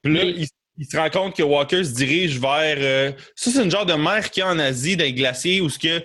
Puis 0.02 0.12
là, 0.14 0.24
Mais- 0.24 0.30
il, 0.32 0.48
il 0.78 0.86
se 0.86 0.96
rend 0.96 1.10
compte 1.10 1.36
que 1.36 1.42
Walker 1.44 1.84
se 1.84 1.94
dirige 1.94 2.40
vers. 2.40 2.76
euh, 2.78 3.12
ça, 3.36 3.50
c'est 3.52 3.62
une 3.62 3.70
genre 3.70 3.86
de 3.86 3.94
mer 3.94 4.30
qu'il 4.30 4.42
y 4.42 4.44
a 4.44 4.50
en 4.50 4.58
Asie, 4.58 4.96
dans 4.96 5.04
les 5.04 5.12
glaciers, 5.12 5.60
où 5.60 5.68
ce 5.68 5.78
que 5.78 6.02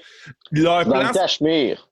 leur 0.51 0.85
Dans 0.85 0.91
plan, 0.91 1.07
le 1.07 1.13
Cachemire. 1.13 1.86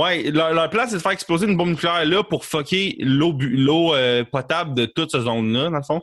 Ouais, 0.00 0.30
leur, 0.30 0.52
leur 0.54 0.70
plan, 0.70 0.84
c'est 0.86 0.96
de 0.96 1.00
faire 1.00 1.12
exploser 1.12 1.46
une 1.46 1.56
bombe 1.56 1.70
nucléaire 1.70 2.04
là 2.04 2.22
pour 2.22 2.44
fucker 2.44 2.96
l'eau 3.00 3.32
bu- 3.32 3.56
l'eau 3.56 3.94
euh, 3.94 4.24
potable 4.24 4.74
de 4.74 4.86
toute 4.86 5.10
cette 5.10 5.22
zone-là, 5.22 5.70
dans 5.70 5.76
le 5.76 5.82
fond. 5.82 6.02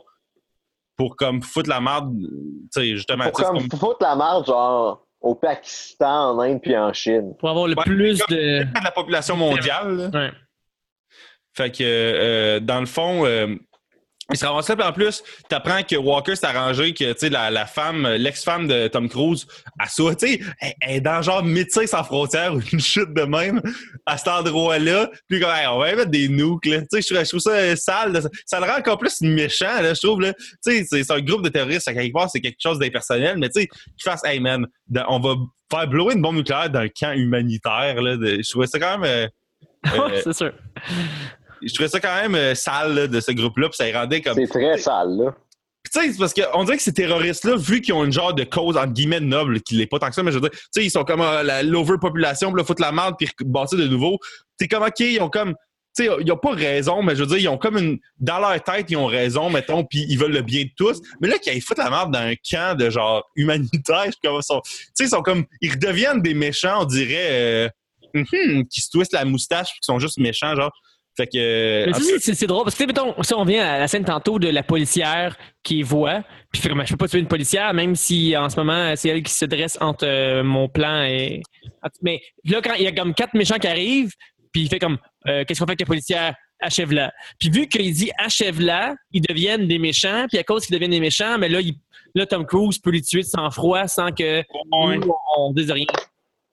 Pour 0.96 1.16
comme 1.16 1.42
foutre 1.42 1.68
la 1.68 1.80
merde, 1.80 2.14
tu 2.18 2.28
sais, 2.70 2.86
justement. 2.96 3.24
Pour 3.24 3.32
comme 3.32 3.68
comme- 3.68 3.78
foutre 3.78 3.98
la 4.00 4.16
marde, 4.16 4.46
genre, 4.46 5.06
au 5.20 5.34
Pakistan, 5.34 6.30
en 6.36 6.40
Inde 6.40 6.60
puis 6.62 6.76
en 6.76 6.92
Chine. 6.92 7.34
Pour 7.38 7.50
avoir 7.50 7.66
le 7.66 7.74
Ouais, 7.76 7.84
plus 7.84 8.18
de. 8.30 8.62
de 8.64 8.84
la 8.84 8.90
population 8.90 9.36
mondiale. 9.36 10.10
là. 10.12 10.20
Ouais. 10.20 10.30
Fait 11.54 11.70
que, 11.70 11.82
euh, 11.82 12.60
dans 12.60 12.80
le 12.80 12.86
fond, 12.86 13.24
euh, 13.26 13.56
il 14.32 14.36
se 14.36 14.44
ramasse 14.44 14.68
en 14.68 14.92
plus, 14.92 15.22
t'apprends 15.48 15.82
que 15.84 15.94
Walker 15.94 16.34
s'est 16.34 16.46
arrangé 16.46 16.92
que, 16.92 17.12
tu 17.12 17.18
sais, 17.18 17.28
la, 17.28 17.48
la 17.50 17.64
femme, 17.64 18.06
l'ex-femme 18.08 18.66
de 18.66 18.88
Tom 18.88 19.08
Cruise, 19.08 19.46
elle 19.80 19.88
soit, 19.88 20.16
tu 20.16 20.26
sais, 20.26 20.40
elle, 20.60 20.72
elle 20.80 20.96
est 20.96 21.00
dans 21.00 21.22
genre 21.22 21.44
médecin 21.44 21.86
sans 21.86 22.02
frontières 22.02 22.52
ou 22.54 22.60
une 22.72 22.80
chute 22.80 23.14
de 23.14 23.22
même 23.22 23.60
à 24.04 24.18
cet 24.18 24.26
endroit-là. 24.28 25.10
Puis 25.28 25.38
comme, 25.40 25.50
Hey, 25.50 25.66
on 25.68 25.78
va 25.78 25.92
y 25.92 25.96
mettre 25.96 26.10
des 26.10 26.28
nukes, 26.28 26.66
là. 26.66 26.80
Tu 26.80 27.00
sais, 27.00 27.14
je 27.24 27.28
trouve- 27.28 27.40
ça 27.40 27.76
sale. 27.76 28.20
Ça, 28.20 28.28
ça 28.44 28.58
le 28.60 28.66
rend 28.66 28.78
encore 28.78 28.98
plus 28.98 29.20
méchant, 29.20 29.80
là, 29.80 29.94
je 29.94 30.00
trouve, 30.04 30.20
là. 30.20 30.32
Tu 30.34 30.84
sais, 30.84 30.84
c'est- 30.90 31.10
un 31.12 31.20
groupe 31.20 31.42
de 31.42 31.48
terroristes. 31.48 31.86
À 31.86 31.94
quelque 31.94 32.12
part, 32.12 32.28
c'est 32.28 32.40
quelque 32.40 32.58
chose 32.60 32.80
d'impersonnel. 32.80 33.36
Mais 33.38 33.48
tu 33.48 33.60
sais, 33.60 33.66
qu'ils 33.68 34.02
fassent, 34.10 34.24
hey 34.24 34.40
man, 34.40 34.66
on 35.08 35.20
va 35.20 35.34
faire 35.70 35.86
blower 35.86 36.14
une 36.14 36.22
bombe 36.22 36.36
nucléaire 36.36 36.68
d'un 36.68 36.88
camp 36.88 37.12
humanitaire, 37.12 38.02
là. 38.02 38.16
de- 38.16 38.42
je 38.42 38.50
trouvais 38.50 38.66
ça 38.66 38.80
quand 38.80 38.98
même... 38.98 39.04
euh, 39.04 39.28
euh, 39.94 40.20
c'est 40.24 40.32
sûr. 40.32 40.52
Je 41.62 41.72
trouvais 41.74 41.88
ça 41.88 42.00
quand 42.00 42.14
même 42.14 42.34
euh, 42.34 42.54
sale 42.54 42.94
là, 42.94 43.06
de 43.06 43.20
ce 43.20 43.32
groupe-là, 43.32 43.68
puis 43.68 43.76
ça 43.76 43.84
les 43.86 43.92
rendait 43.96 44.20
comme. 44.20 44.34
C'est 44.34 44.46
très 44.46 44.78
sale, 44.78 45.16
là. 45.16 45.34
Tu 45.92 46.00
sais, 46.12 46.18
parce 46.18 46.34
qu'on 46.34 46.64
dirait 46.64 46.76
que 46.78 46.82
ces 46.82 46.92
terroristes-là, 46.92 47.54
vu 47.56 47.80
qu'ils 47.80 47.94
ont 47.94 48.04
une 48.04 48.12
genre 48.12 48.34
de 48.34 48.42
cause, 48.42 48.76
entre 48.76 48.92
guillemets, 48.92 49.20
noble, 49.20 49.60
qui 49.60 49.76
l'est 49.76 49.86
pas 49.86 50.00
tant 50.00 50.08
que 50.08 50.14
ça, 50.16 50.22
mais 50.24 50.32
je 50.32 50.38
veux 50.38 50.48
dire, 50.48 50.50
tu 50.50 50.58
sais, 50.72 50.84
ils 50.84 50.90
sont 50.90 51.04
comme 51.04 51.20
euh, 51.20 51.44
la- 51.44 51.62
l'overpopulation, 51.62 52.50
puis 52.52 52.60
là, 52.60 52.64
foutre 52.66 52.82
la 52.82 52.90
merde, 52.92 53.14
puis 53.18 53.28
bâtir 53.44 53.78
de 53.78 53.86
nouveau. 53.86 54.18
C'est 54.58 54.66
comme, 54.68 54.82
OK, 54.82 54.98
ils 55.00 55.20
ont 55.20 55.28
comme. 55.30 55.54
Tu 55.96 56.04
sais, 56.04 56.10
ils 56.20 56.30
ont 56.32 56.36
pas 56.36 56.50
raison, 56.50 57.02
mais 57.02 57.14
je 57.16 57.20
veux 57.22 57.26
dire, 57.28 57.38
ils 57.38 57.48
ont 57.48 57.56
comme 57.56 57.78
une. 57.78 57.98
Dans 58.18 58.38
leur 58.40 58.60
tête, 58.62 58.86
ils 58.90 58.96
ont 58.96 59.06
raison, 59.06 59.48
mettons, 59.48 59.84
puis 59.84 60.04
ils 60.08 60.18
veulent 60.18 60.32
le 60.32 60.42
bien 60.42 60.64
de 60.64 60.70
tous. 60.76 61.00
Mais 61.20 61.28
là, 61.28 61.38
qu'ils 61.38 61.62
foutent 61.62 61.78
la 61.78 61.88
merde 61.88 62.12
dans 62.12 62.18
un 62.18 62.34
camp 62.34 62.76
de 62.76 62.90
genre 62.90 63.24
humanitaire, 63.36 64.06
comme. 64.24 64.40
Tu 64.40 64.54
sais, 64.92 65.04
ils 65.04 65.08
sont 65.08 65.22
comme. 65.22 65.44
Ils 65.60 65.70
redeviennent 65.70 66.20
des 66.20 66.34
méchants, 66.34 66.82
on 66.82 66.84
dirait. 66.84 67.28
euh, 67.30 67.68
hum, 68.14 68.66
qui 68.66 68.80
se 68.80 68.90
twistent 68.90 69.12
la 69.12 69.24
moustache, 69.24 69.68
puis 69.70 69.80
qui 69.80 69.86
sont 69.86 69.98
juste 70.00 70.18
méchants, 70.18 70.54
genre. 70.56 70.72
Fait 71.16 71.26
que. 71.26 71.84
C'est- 72.20 72.46
drôle 72.46 72.64
parce 72.64 72.76
que, 72.76 72.84
mettons, 72.84 73.14
si 73.22 73.32
on 73.34 73.44
vient 73.44 73.64
à 73.66 73.78
la 73.78 73.88
scène 73.88 74.04
tantôt 74.04 74.38
de 74.38 74.48
la 74.48 74.62
policière 74.62 75.36
qui 75.62 75.82
voit, 75.82 76.22
puis 76.52 76.60
comme, 76.68 76.82
je 76.84 76.90
peux 76.90 76.96
pas 76.98 77.08
tuer 77.08 77.20
une 77.20 77.26
policière, 77.28 77.72
même 77.72 77.96
si 77.96 78.36
en 78.36 78.48
ce 78.50 78.56
moment, 78.56 78.94
c'est 78.96 79.08
elle 79.08 79.22
qui 79.22 79.32
se 79.32 79.44
dresse 79.46 79.78
entre 79.80 80.06
euh, 80.06 80.42
mon 80.42 80.68
plan 80.68 81.02
et. 81.04 81.42
Mais 82.02 82.20
là, 82.44 82.60
quand 82.62 82.74
il 82.74 82.84
y 82.84 82.86
a 82.86 82.92
comme 82.92 83.14
quatre 83.14 83.34
méchants 83.34 83.58
qui 83.58 83.66
arrivent, 83.66 84.12
puis 84.52 84.62
il 84.62 84.68
fait 84.68 84.78
comme, 84.78 84.98
euh, 85.26 85.44
qu'est-ce 85.44 85.60
qu'on 85.60 85.66
fait 85.66 85.72
avec 85.72 85.80
la 85.80 85.86
policière? 85.86 86.34
Achève-la. 86.60 87.12
Puis 87.38 87.50
vu 87.50 87.66
qu'il 87.68 87.92
dit 87.92 88.10
achève-la, 88.18 88.94
ils 89.12 89.20
deviennent 89.22 89.66
des 89.68 89.78
méchants, 89.78 90.26
puis 90.28 90.38
à 90.38 90.42
cause 90.42 90.64
qu'ils 90.66 90.74
deviennent 90.74 90.90
des 90.90 91.00
méchants, 91.00 91.36
mais 91.38 91.48
là, 91.48 91.60
il- 91.60 91.74
là, 92.14 92.24
Tom 92.26 92.46
Cruise 92.46 92.78
peut 92.78 92.90
les 92.90 93.02
tuer 93.02 93.20
de 93.20 93.26
sang-froid 93.26 93.86
sans 93.88 94.10
que 94.10 94.38
ouais. 94.86 94.98
nous, 94.98 95.12
on 95.36 95.52
dise 95.52 95.70
rien. 95.70 95.84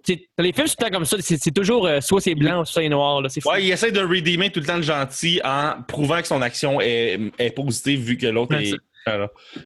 Les 0.08 0.54
films, 0.54 0.68
c'est 0.68 0.76
tout 0.76 0.84
le 0.84 0.86
temps 0.86 0.92
comme 0.92 1.06
ça. 1.06 1.18
C'est 1.20 1.52
toujours 1.54 1.88
euh, 1.88 2.02
soit 2.02 2.20
c'est 2.22 2.36
blanc, 2.36 2.66
soit 2.66 2.82
c'est 2.84 2.90
noir. 2.90 3.22
là. 3.22 3.30
Ouais, 3.46 3.64
il 3.64 3.72
essaie 3.72 3.92
de 3.92 4.02
redeemer 4.02 4.52
tout 4.52 4.60
le 4.60 4.66
temps 4.66 4.78
le 4.78 4.82
gentil 4.84 5.40
en 5.44 5.82
prouvant 5.88 6.22
que 6.22 6.28
son 6.28 6.42
action 6.42 6.82
est, 6.82 7.20
est 7.40 7.52
positive 7.52 8.02
vu 8.02 8.18
que 8.18 8.28
l'autre 8.28 8.56
est. 8.56 8.74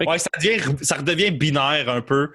Ouais, 0.07 0.17
ça, 0.17 0.29
devient, 0.41 0.59
ça 0.81 0.95
redevient 0.97 1.31
binaire 1.31 1.89
un 1.89 2.01
peu. 2.01 2.29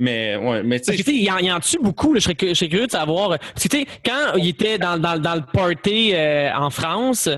Mais 0.00 0.36
ouais, 0.36 0.62
mais 0.62 0.78
tu 0.78 0.96
sais, 0.96 1.12
il 1.12 1.28
en, 1.30 1.38
il 1.38 1.50
en 1.50 1.58
tue 1.58 1.78
beaucoup. 1.82 2.12
là. 2.14 2.20
Je, 2.20 2.24
serais, 2.24 2.34
cu- 2.36 2.48
je 2.50 2.54
serais 2.54 2.68
curieux 2.68 2.86
de 2.86 2.92
savoir. 2.92 3.32
euh, 3.32 3.36
tu 3.60 3.68
sais, 3.68 3.84
quand 4.04 4.34
il 4.36 4.46
était 4.48 4.78
dans, 4.78 4.96
dans, 4.96 5.18
dans 5.18 5.34
le 5.34 5.42
party 5.52 6.12
euh, 6.14 6.52
en 6.54 6.70
France, 6.70 7.28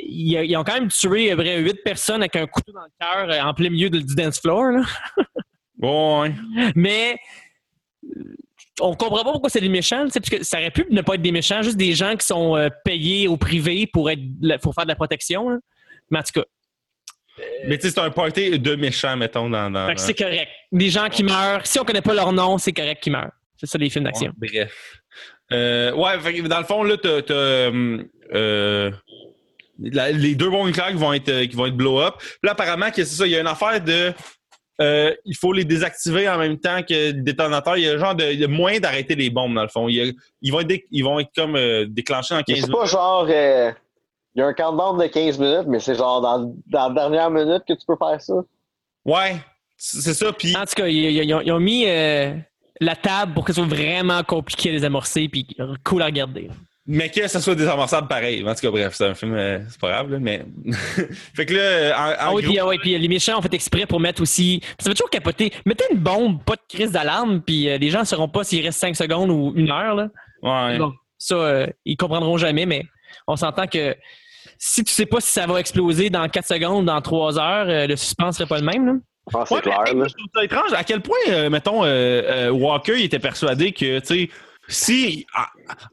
ils, 0.00 0.32
ils 0.44 0.56
ont 0.56 0.64
quand 0.64 0.72
même 0.74 0.88
tué 0.88 1.36
près 1.36 1.58
huit 1.60 1.76
personnes 1.84 2.22
avec 2.22 2.34
un 2.36 2.46
couteau 2.46 2.72
dans 2.72 2.80
le 2.80 3.26
cœur 3.28 3.46
en 3.46 3.52
plein 3.52 3.68
milieu 3.68 3.90
du 3.90 4.14
dance 4.14 4.40
floor. 4.40 4.72
là. 4.72 4.82
ouais. 5.82 6.32
Mais 6.74 7.16
on 8.80 8.94
comprend 8.94 9.24
pas 9.24 9.32
pourquoi 9.32 9.50
c'est 9.50 9.60
des 9.60 9.68
méchants. 9.68 10.06
Parce 10.12 10.28
que 10.28 10.42
ça 10.44 10.58
aurait 10.58 10.70
pu 10.70 10.86
ne 10.90 11.00
pas 11.02 11.14
être 11.14 11.22
des 11.22 11.32
méchants, 11.32 11.62
juste 11.62 11.76
des 11.76 11.92
gens 11.94 12.16
qui 12.16 12.26
sont 12.26 12.56
euh, 12.56 12.68
payés 12.84 13.28
au 13.28 13.36
privé 13.36 13.86
pour, 13.86 14.10
être, 14.10 14.20
pour 14.62 14.74
faire 14.74 14.84
de 14.84 14.90
la 14.90 14.96
protection. 14.96 15.48
là. 15.50 15.56
Mais 16.10 16.18
en 16.18 16.22
tout 16.22 16.40
cas, 16.40 16.46
Mais 17.66 17.76
tu 17.78 17.86
sais, 17.88 17.94
c'est 17.94 18.00
un 18.00 18.10
party 18.10 18.58
de 18.58 18.74
méchants, 18.76 19.16
mettons, 19.16 19.48
dans. 19.50 19.70
dans 19.70 19.92
c'est 19.96 20.14
correct. 20.14 20.48
Des 20.72 20.88
gens 20.90 21.08
qui 21.08 21.22
meurent, 21.24 21.66
si 21.66 21.78
on 21.80 21.84
connaît 21.84 22.02
pas 22.02 22.14
leur 22.14 22.32
nom, 22.32 22.58
c'est 22.58 22.72
correct 22.72 23.02
qu'ils 23.02 23.12
meurent. 23.12 23.32
C'est 23.56 23.66
ça 23.66 23.78
les 23.78 23.88
films 23.90 24.04
d'action. 24.04 24.32
Ouais, 24.40 24.48
bref. 24.50 24.72
Euh, 25.52 25.92
ouais, 25.92 26.42
dans 26.42 26.58
le 26.58 26.64
fond, 26.64 26.82
là, 26.82 26.96
t'as. 26.96 27.08
euh, 27.32 28.02
euh, 28.34 28.90
la- 29.78 30.10
les 30.12 30.34
deux 30.34 30.50
bombes 30.50 30.66
nucléaires 30.66 30.90
qui 30.90 30.96
vont 30.96 31.12
être, 31.12 31.28
euh, 31.28 31.46
qui 31.46 31.54
vont 31.56 31.66
être 31.66 31.76
blow 31.76 32.00
up. 32.00 32.14
Puis 32.18 32.28
là, 32.42 32.52
apparemment, 32.52 32.90
que 32.90 33.04
c'est 33.04 33.14
ça, 33.16 33.26
il 33.26 33.32
y 33.32 33.36
a 33.36 33.40
une 33.40 33.46
affaire 33.46 33.80
de. 33.80 34.12
Euh, 34.80 35.14
il 35.24 35.34
faut 35.36 35.52
les 35.52 35.64
désactiver 35.64 36.28
en 36.28 36.38
même 36.38 36.58
temps 36.58 36.82
que 36.82 37.12
le 37.12 37.22
détonateur. 37.22 37.76
Il 37.78 37.84
y 37.84 37.88
a 37.88 37.96
genre 37.98 38.14
de, 38.14 38.24
il 38.24 38.40
y 38.40 38.44
a 38.44 38.48
moyen 38.48 38.78
d'arrêter 38.80 39.14
les 39.14 39.30
bombes, 39.30 39.54
dans 39.54 39.62
le 39.62 39.68
fond. 39.68 39.88
Il 39.88 39.94
y 39.94 40.00
a- 40.08 40.12
ils, 40.42 40.52
vont 40.52 40.60
être 40.60 40.66
dé- 40.66 40.86
ils 40.90 41.02
vont 41.02 41.18
être 41.18 41.30
comme 41.34 41.56
euh, 41.56 41.86
déclenchés 41.88 42.34
en 42.34 42.38
Mais 42.38 42.44
15 42.44 42.56
C'est 42.56 42.62
minutes. 42.66 42.78
pas 42.78 42.86
genre. 42.86 43.26
euh, 43.28 43.72
Il 44.34 44.40
y 44.40 44.42
a 44.42 44.46
un 44.46 44.52
countdown 44.52 44.98
de 44.98 45.06
15 45.06 45.38
minutes, 45.38 45.66
mais 45.66 45.80
c'est 45.80 45.94
genre 45.94 46.20
dans, 46.20 46.54
dans 46.66 46.88
la 46.88 46.94
dernière 46.94 47.30
minute 47.30 47.62
que 47.66 47.72
tu 47.72 47.86
peux 47.86 47.96
faire 47.96 48.20
ça. 48.20 48.34
Ouais, 49.04 49.36
c'est 49.78 50.12
ça. 50.14 50.32
Puis 50.32 50.54
En 50.56 50.64
tout 50.66 50.74
cas, 50.74 50.86
ils, 50.88 50.96
ils- 50.96 51.24
ils 51.24 51.34
ont, 51.34 51.40
ils 51.40 51.52
ont 51.52 51.60
mis 51.60 51.84
euh, 51.86 52.34
la 52.80 52.96
table 52.96 53.32
pour 53.32 53.44
que 53.46 53.52
ce 53.54 53.62
soit 53.62 53.68
vraiment 53.74 54.22
compliqué 54.24 54.68
à 54.68 54.72
les 54.72 54.84
amorcer 54.84 55.26
puis 55.28 55.46
cool 55.84 56.02
à 56.02 56.06
regarder. 56.06 56.50
Mais 56.88 57.08
que 57.10 57.26
ça 57.26 57.40
soit 57.40 57.54
désamorçable 57.56 58.06
pareil. 58.06 58.44
En 58.48 58.54
tout 58.54 58.60
cas, 58.60 58.70
bref, 58.70 58.94
c'est 58.94 59.06
un 59.06 59.14
film, 59.14 59.34
euh, 59.34 59.58
c'est 59.68 59.80
pas 59.80 59.88
grave, 59.90 60.10
là, 60.12 60.18
mais. 60.20 60.44
fait 61.34 61.44
que 61.46 61.54
là, 61.54 61.98
en, 61.98 62.10
en 62.10 62.14
Ah 62.18 62.32
oui, 62.34 62.42
gros- 62.42 62.50
puis, 62.52 62.58
ah 62.60 62.66
oui, 62.68 62.78
puis 62.78 62.96
les 62.98 63.08
méchants 63.08 63.38
ont 63.38 63.42
fait 63.42 63.54
exprès 63.54 63.86
pour 63.86 63.98
mettre 63.98 64.22
aussi. 64.22 64.60
Ça 64.78 64.90
fait 64.90 64.94
toujours 64.94 65.10
capoter. 65.10 65.52
Mettez 65.64 65.84
une 65.90 65.98
bombe, 65.98 66.42
pas 66.44 66.54
de 66.54 66.60
crise 66.68 66.92
d'alarme, 66.92 67.40
puis 67.42 67.68
euh, 67.68 67.78
les 67.78 67.90
gens 67.90 68.00
ne 68.00 68.04
sauront 68.04 68.28
pas 68.28 68.44
s'il 68.44 68.64
reste 68.64 68.78
5 68.78 68.94
secondes 68.94 69.30
ou 69.30 69.52
une 69.56 69.70
heure. 69.70 69.94
Là. 69.96 70.08
ouais. 70.42 70.78
Bon, 70.78 70.92
ça, 71.18 71.34
euh, 71.34 71.66
ils 71.84 71.96
comprendront 71.96 72.36
jamais, 72.36 72.66
mais 72.66 72.84
on 73.26 73.34
s'entend 73.36 73.66
que 73.66 73.96
si 74.58 74.84
tu 74.84 74.92
sais 74.92 75.06
pas 75.06 75.20
si 75.20 75.30
ça 75.32 75.46
va 75.46 75.58
exploser 75.58 76.08
dans 76.08 76.28
4 76.28 76.46
secondes, 76.46 76.86
dans 76.86 77.00
3 77.00 77.38
heures, 77.38 77.66
euh, 77.68 77.86
le 77.86 77.96
suspense 77.96 78.36
serait 78.36 78.48
pas 78.48 78.58
le 78.58 78.64
même. 78.64 78.86
Là. 78.86 78.92
Ah, 79.34 79.42
c'est 79.44 79.54
Ouais, 79.56 79.60
clair, 79.60 79.78
là. 79.80 80.06
je 80.06 80.14
trouve 80.14 80.28
ça 80.34 80.44
étrange. 80.44 80.72
À 80.72 80.84
quel 80.84 81.00
point, 81.00 81.16
euh, 81.30 81.50
mettons, 81.50 81.82
euh, 81.84 81.88
euh, 81.88 82.50
Walker 82.50 82.94
il 82.96 83.04
était 83.06 83.18
persuadé 83.18 83.72
que, 83.72 83.98
tu 83.98 84.06
sais, 84.06 84.30
si 84.68 85.26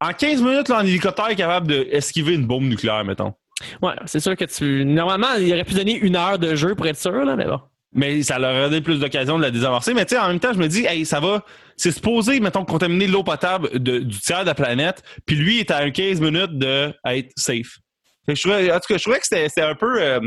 en, 0.02 0.08
en 0.10 0.14
15 0.14 0.42
minutes, 0.42 0.70
là, 0.70 0.78
en 0.80 0.86
hélicoptère 0.86 1.28
est 1.30 1.36
capable 1.36 1.68
d'esquiver 1.68 2.34
une 2.34 2.46
bombe 2.46 2.64
nucléaire, 2.64 3.04
mettons. 3.06 3.34
Ouais, 3.82 3.94
c'est 4.06 4.20
sûr 4.20 4.36
que 4.36 4.46
tu. 4.46 4.84
Normalement, 4.86 5.34
il 5.40 5.52
aurait 5.54 5.64
pu 5.64 5.74
donner 5.74 5.96
une 5.98 6.16
heure 6.16 6.40
de 6.40 6.56
jeu 6.56 6.76
pour 6.76 6.86
être 6.88 6.98
sûr, 6.98 7.24
là, 7.26 7.36
mais 7.36 7.46
bon. 7.46 7.60
Mais 7.96 8.24
ça 8.24 8.40
leur 8.40 8.52
aurait 8.56 8.70
donné 8.70 8.82
plus 8.82 9.00
d'occasion 9.00 9.38
de 9.38 9.44
la 9.44 9.52
désamorcer. 9.52 9.94
Mais 9.94 10.06
tu 10.06 10.16
sais, 10.16 10.20
en 10.22 10.28
même 10.28 10.40
temps, 10.40 10.52
je 10.52 10.58
me 10.58 10.68
dis, 10.68 10.84
hey, 10.86 11.06
ça 11.06 11.20
va. 11.20 11.46
C'est 11.78 11.92
supposé, 11.92 12.40
mettons, 12.40 12.66
contaminer 12.66 13.08
l'eau 13.08 13.24
potable 13.24 13.80
de- 13.80 14.00
du 14.00 14.20
tiers 14.20 14.42
de 14.42 14.48
la 14.48 14.56
planète. 14.56 15.04
Puis 15.26 15.36
lui 15.36 15.60
est 15.60 15.70
à 15.72 15.78
un 15.78 15.92
15 15.92 16.20
minutes 16.20 16.58
de 16.58 16.92
être 17.06 17.32
safe. 17.38 17.78
Fait 18.26 18.34
que 18.34 18.36
je 18.36 18.42
trouvais, 18.42 18.72
en 18.72 18.76
tout 18.80 18.88
cas, 18.90 18.98
je 18.98 19.04
trouvais 19.04 19.20
que 19.20 19.26
c'était 19.28 19.48
c'était 19.50 19.62
un 19.62 19.76
peu. 19.76 20.02
euh, 20.02 20.20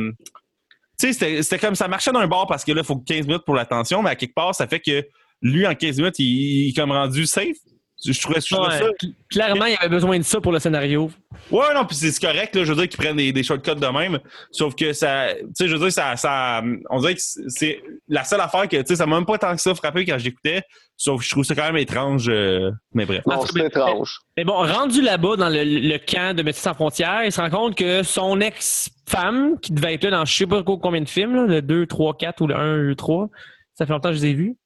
tu 0.98 1.08
sais, 1.08 1.12
c'était- 1.12 1.42
c'était 1.42 1.58
comme 1.58 1.74
ça 1.74 1.88
marchait 1.88 2.12
d'un 2.12 2.26
bord 2.28 2.46
parce 2.46 2.64
que 2.64 2.72
là, 2.72 2.82
il 2.82 2.86
faut 2.86 2.96
15 2.96 3.26
minutes 3.26 3.44
pour 3.44 3.54
l'attention, 3.56 4.02
mais 4.02 4.10
à 4.10 4.14
quelque 4.16 4.34
part, 4.34 4.54
ça 4.54 4.66
fait 4.68 4.80
que 4.80 5.04
lui, 5.42 5.66
en 5.66 5.74
15 5.74 5.98
minutes, 5.98 6.18
il, 6.20 6.24
il 6.26 6.68
est 6.70 6.76
comme 6.76 6.92
rendu 6.92 7.26
safe. 7.26 7.56
Je 8.04 8.20
trouvais, 8.20 8.40
je 8.40 8.54
trouvais 8.54 8.68
Ouais, 8.68 8.78
ça. 8.78 8.84
cl- 9.02 9.12
Clairement, 9.30 9.64
il 9.66 9.72
y 9.72 9.76
avait 9.76 9.88
besoin 9.88 10.18
de 10.18 10.22
ça 10.22 10.40
pour 10.40 10.52
le 10.52 10.58
scénario. 10.58 11.10
Ouais, 11.50 11.72
non, 11.74 11.84
puis 11.86 11.96
c'est 11.96 12.20
correct, 12.20 12.54
là, 12.54 12.62
je 12.64 12.72
veux 12.72 12.76
dire 12.78 12.88
qu'ils 12.88 12.98
prennent 12.98 13.16
des, 13.16 13.32
des 13.32 13.42
shortcuts 13.42 13.74
de 13.74 13.86
même. 13.86 14.18
Sauf 14.50 14.74
que 14.74 14.92
ça, 14.92 15.28
tu 15.34 15.46
sais, 15.54 15.66
je 15.68 15.74
veux 15.74 15.80
dire, 15.80 15.92
ça, 15.92 16.14
ça, 16.16 16.62
on 16.90 17.00
dirait 17.00 17.14
que 17.14 17.20
c'est 17.48 17.82
la 18.08 18.22
seule 18.24 18.40
affaire 18.42 18.68
que, 18.68 18.76
tu 18.76 18.84
sais, 18.88 18.96
ça 18.96 19.06
m'a 19.06 19.16
même 19.16 19.24
pas 19.24 19.38
tant 19.38 19.54
que 19.54 19.60
ça 19.62 19.74
frappé 19.74 20.04
quand 20.04 20.18
j'écoutais. 20.18 20.62
Sauf 20.98 21.20
que 21.20 21.24
je 21.26 21.30
trouve 21.30 21.44
ça 21.44 21.54
quand 21.54 21.64
même 21.64 21.76
étrange, 21.78 22.28
euh, 22.28 22.70
mais 22.92 23.06
bref. 23.06 23.22
Non, 23.26 23.40
c'est 23.46 23.64
étrange. 23.64 24.18
Mais 24.36 24.44
bon, 24.44 24.54
rendu 24.66 25.00
là-bas, 25.02 25.36
dans 25.36 25.48
le, 25.48 25.64
le 25.64 25.98
camp 25.98 26.36
de 26.36 26.42
Médecins 26.42 26.70
sans 26.70 26.74
frontières, 26.74 27.24
il 27.24 27.32
se 27.32 27.40
rend 27.40 27.50
compte 27.50 27.76
que 27.76 28.02
son 28.02 28.40
ex-femme, 28.40 29.58
qui 29.60 29.72
devait 29.72 29.94
être 29.94 30.04
là 30.04 30.10
dans 30.10 30.24
je 30.24 30.34
sais 30.36 30.46
pas 30.46 30.62
combien 30.62 31.00
de 31.00 31.08
films, 31.08 31.34
là, 31.34 31.46
le 31.46 31.62
2, 31.62 31.86
3, 31.86 32.16
4 32.16 32.40
ou 32.42 32.46
le 32.46 32.56
1, 32.56 32.76
le 32.76 32.94
3, 32.94 33.28
ça 33.74 33.86
fait 33.86 33.92
longtemps 33.92 34.10
que 34.10 34.16
je 34.16 34.22
les 34.22 34.28
ai 34.30 34.34
vus. 34.34 34.56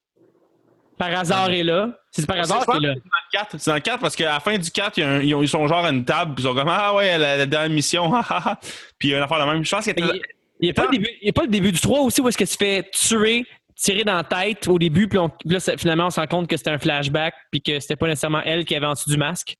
Par 1.00 1.18
hasard 1.18 1.50
est 1.50 1.62
là. 1.62 1.88
C'est 2.12 2.26
par 2.26 2.36
hasard 2.38 2.62
C'est 2.66 2.72
qu'il 2.72 2.84
est 2.84 2.88
là. 2.88 2.94
dans 2.94 3.00
le 3.00 3.38
4. 3.38 3.56
C'est 3.58 3.70
dans 3.70 3.74
le 3.74 3.80
4 3.80 4.00
parce 4.00 4.14
qu'à 4.14 4.32
la 4.34 4.40
fin 4.40 4.56
du 4.58 4.70
4, 4.70 4.98
il 4.98 5.00
y 5.00 5.04
a 5.04 5.08
un- 5.10 5.20
ils, 5.20 5.34
ont, 5.34 5.42
ils 5.42 5.48
sont 5.48 5.66
genre 5.66 5.84
à 5.84 5.90
une 5.90 6.04
table, 6.04 6.34
puis 6.34 6.44
ils 6.44 6.48
sont 6.48 6.54
comme 6.54 6.68
Ah 6.68 6.94
ouais, 6.94 7.16
la, 7.16 7.38
la 7.38 7.46
dernière 7.46 7.70
mission, 7.70 8.12
ah, 8.14 8.24
ah, 8.28 8.42
ah. 8.44 8.58
Puis 8.98 9.08
il 9.08 9.10
y 9.12 9.14
a 9.14 9.18
une 9.18 9.24
affaire 9.24 9.44
de 9.46 9.50
même. 9.52 9.64
Je 9.64 9.70
pense 9.74 9.84
qu'il 9.84 9.94
Mais 9.96 10.20
n'y 10.60 10.70
a, 10.70 10.74
pas 10.74 10.84
le 10.84 10.90
début- 10.90 11.08
il 11.22 11.26
y 11.26 11.30
a 11.30 11.32
pas 11.32 11.42
le 11.42 11.48
début 11.48 11.72
du 11.72 11.80
3 11.80 12.00
aussi 12.00 12.20
où 12.20 12.28
est-ce 12.28 12.36
qu'il 12.36 12.46
se 12.46 12.56
fait 12.56 12.90
tuer, 12.92 13.46
tirer 13.76 14.04
dans 14.04 14.16
la 14.16 14.24
tête 14.24 14.68
au 14.68 14.78
début, 14.78 15.08
puis, 15.08 15.18
on- 15.18 15.30
puis 15.30 15.48
là, 15.48 15.58
finalement, 15.78 16.06
on 16.06 16.10
se 16.10 16.20
rend 16.20 16.26
compte 16.26 16.48
que 16.48 16.56
c'était 16.58 16.70
un 16.70 16.78
flashback, 16.78 17.32
puis 17.50 17.62
que 17.62 17.80
c'était 17.80 17.96
pas 17.96 18.06
nécessairement 18.08 18.42
elle 18.44 18.64
qui 18.66 18.74
avait 18.76 18.86
en 18.86 18.92
dessous 18.92 19.08
du 19.10 19.16
masque. 19.16 19.56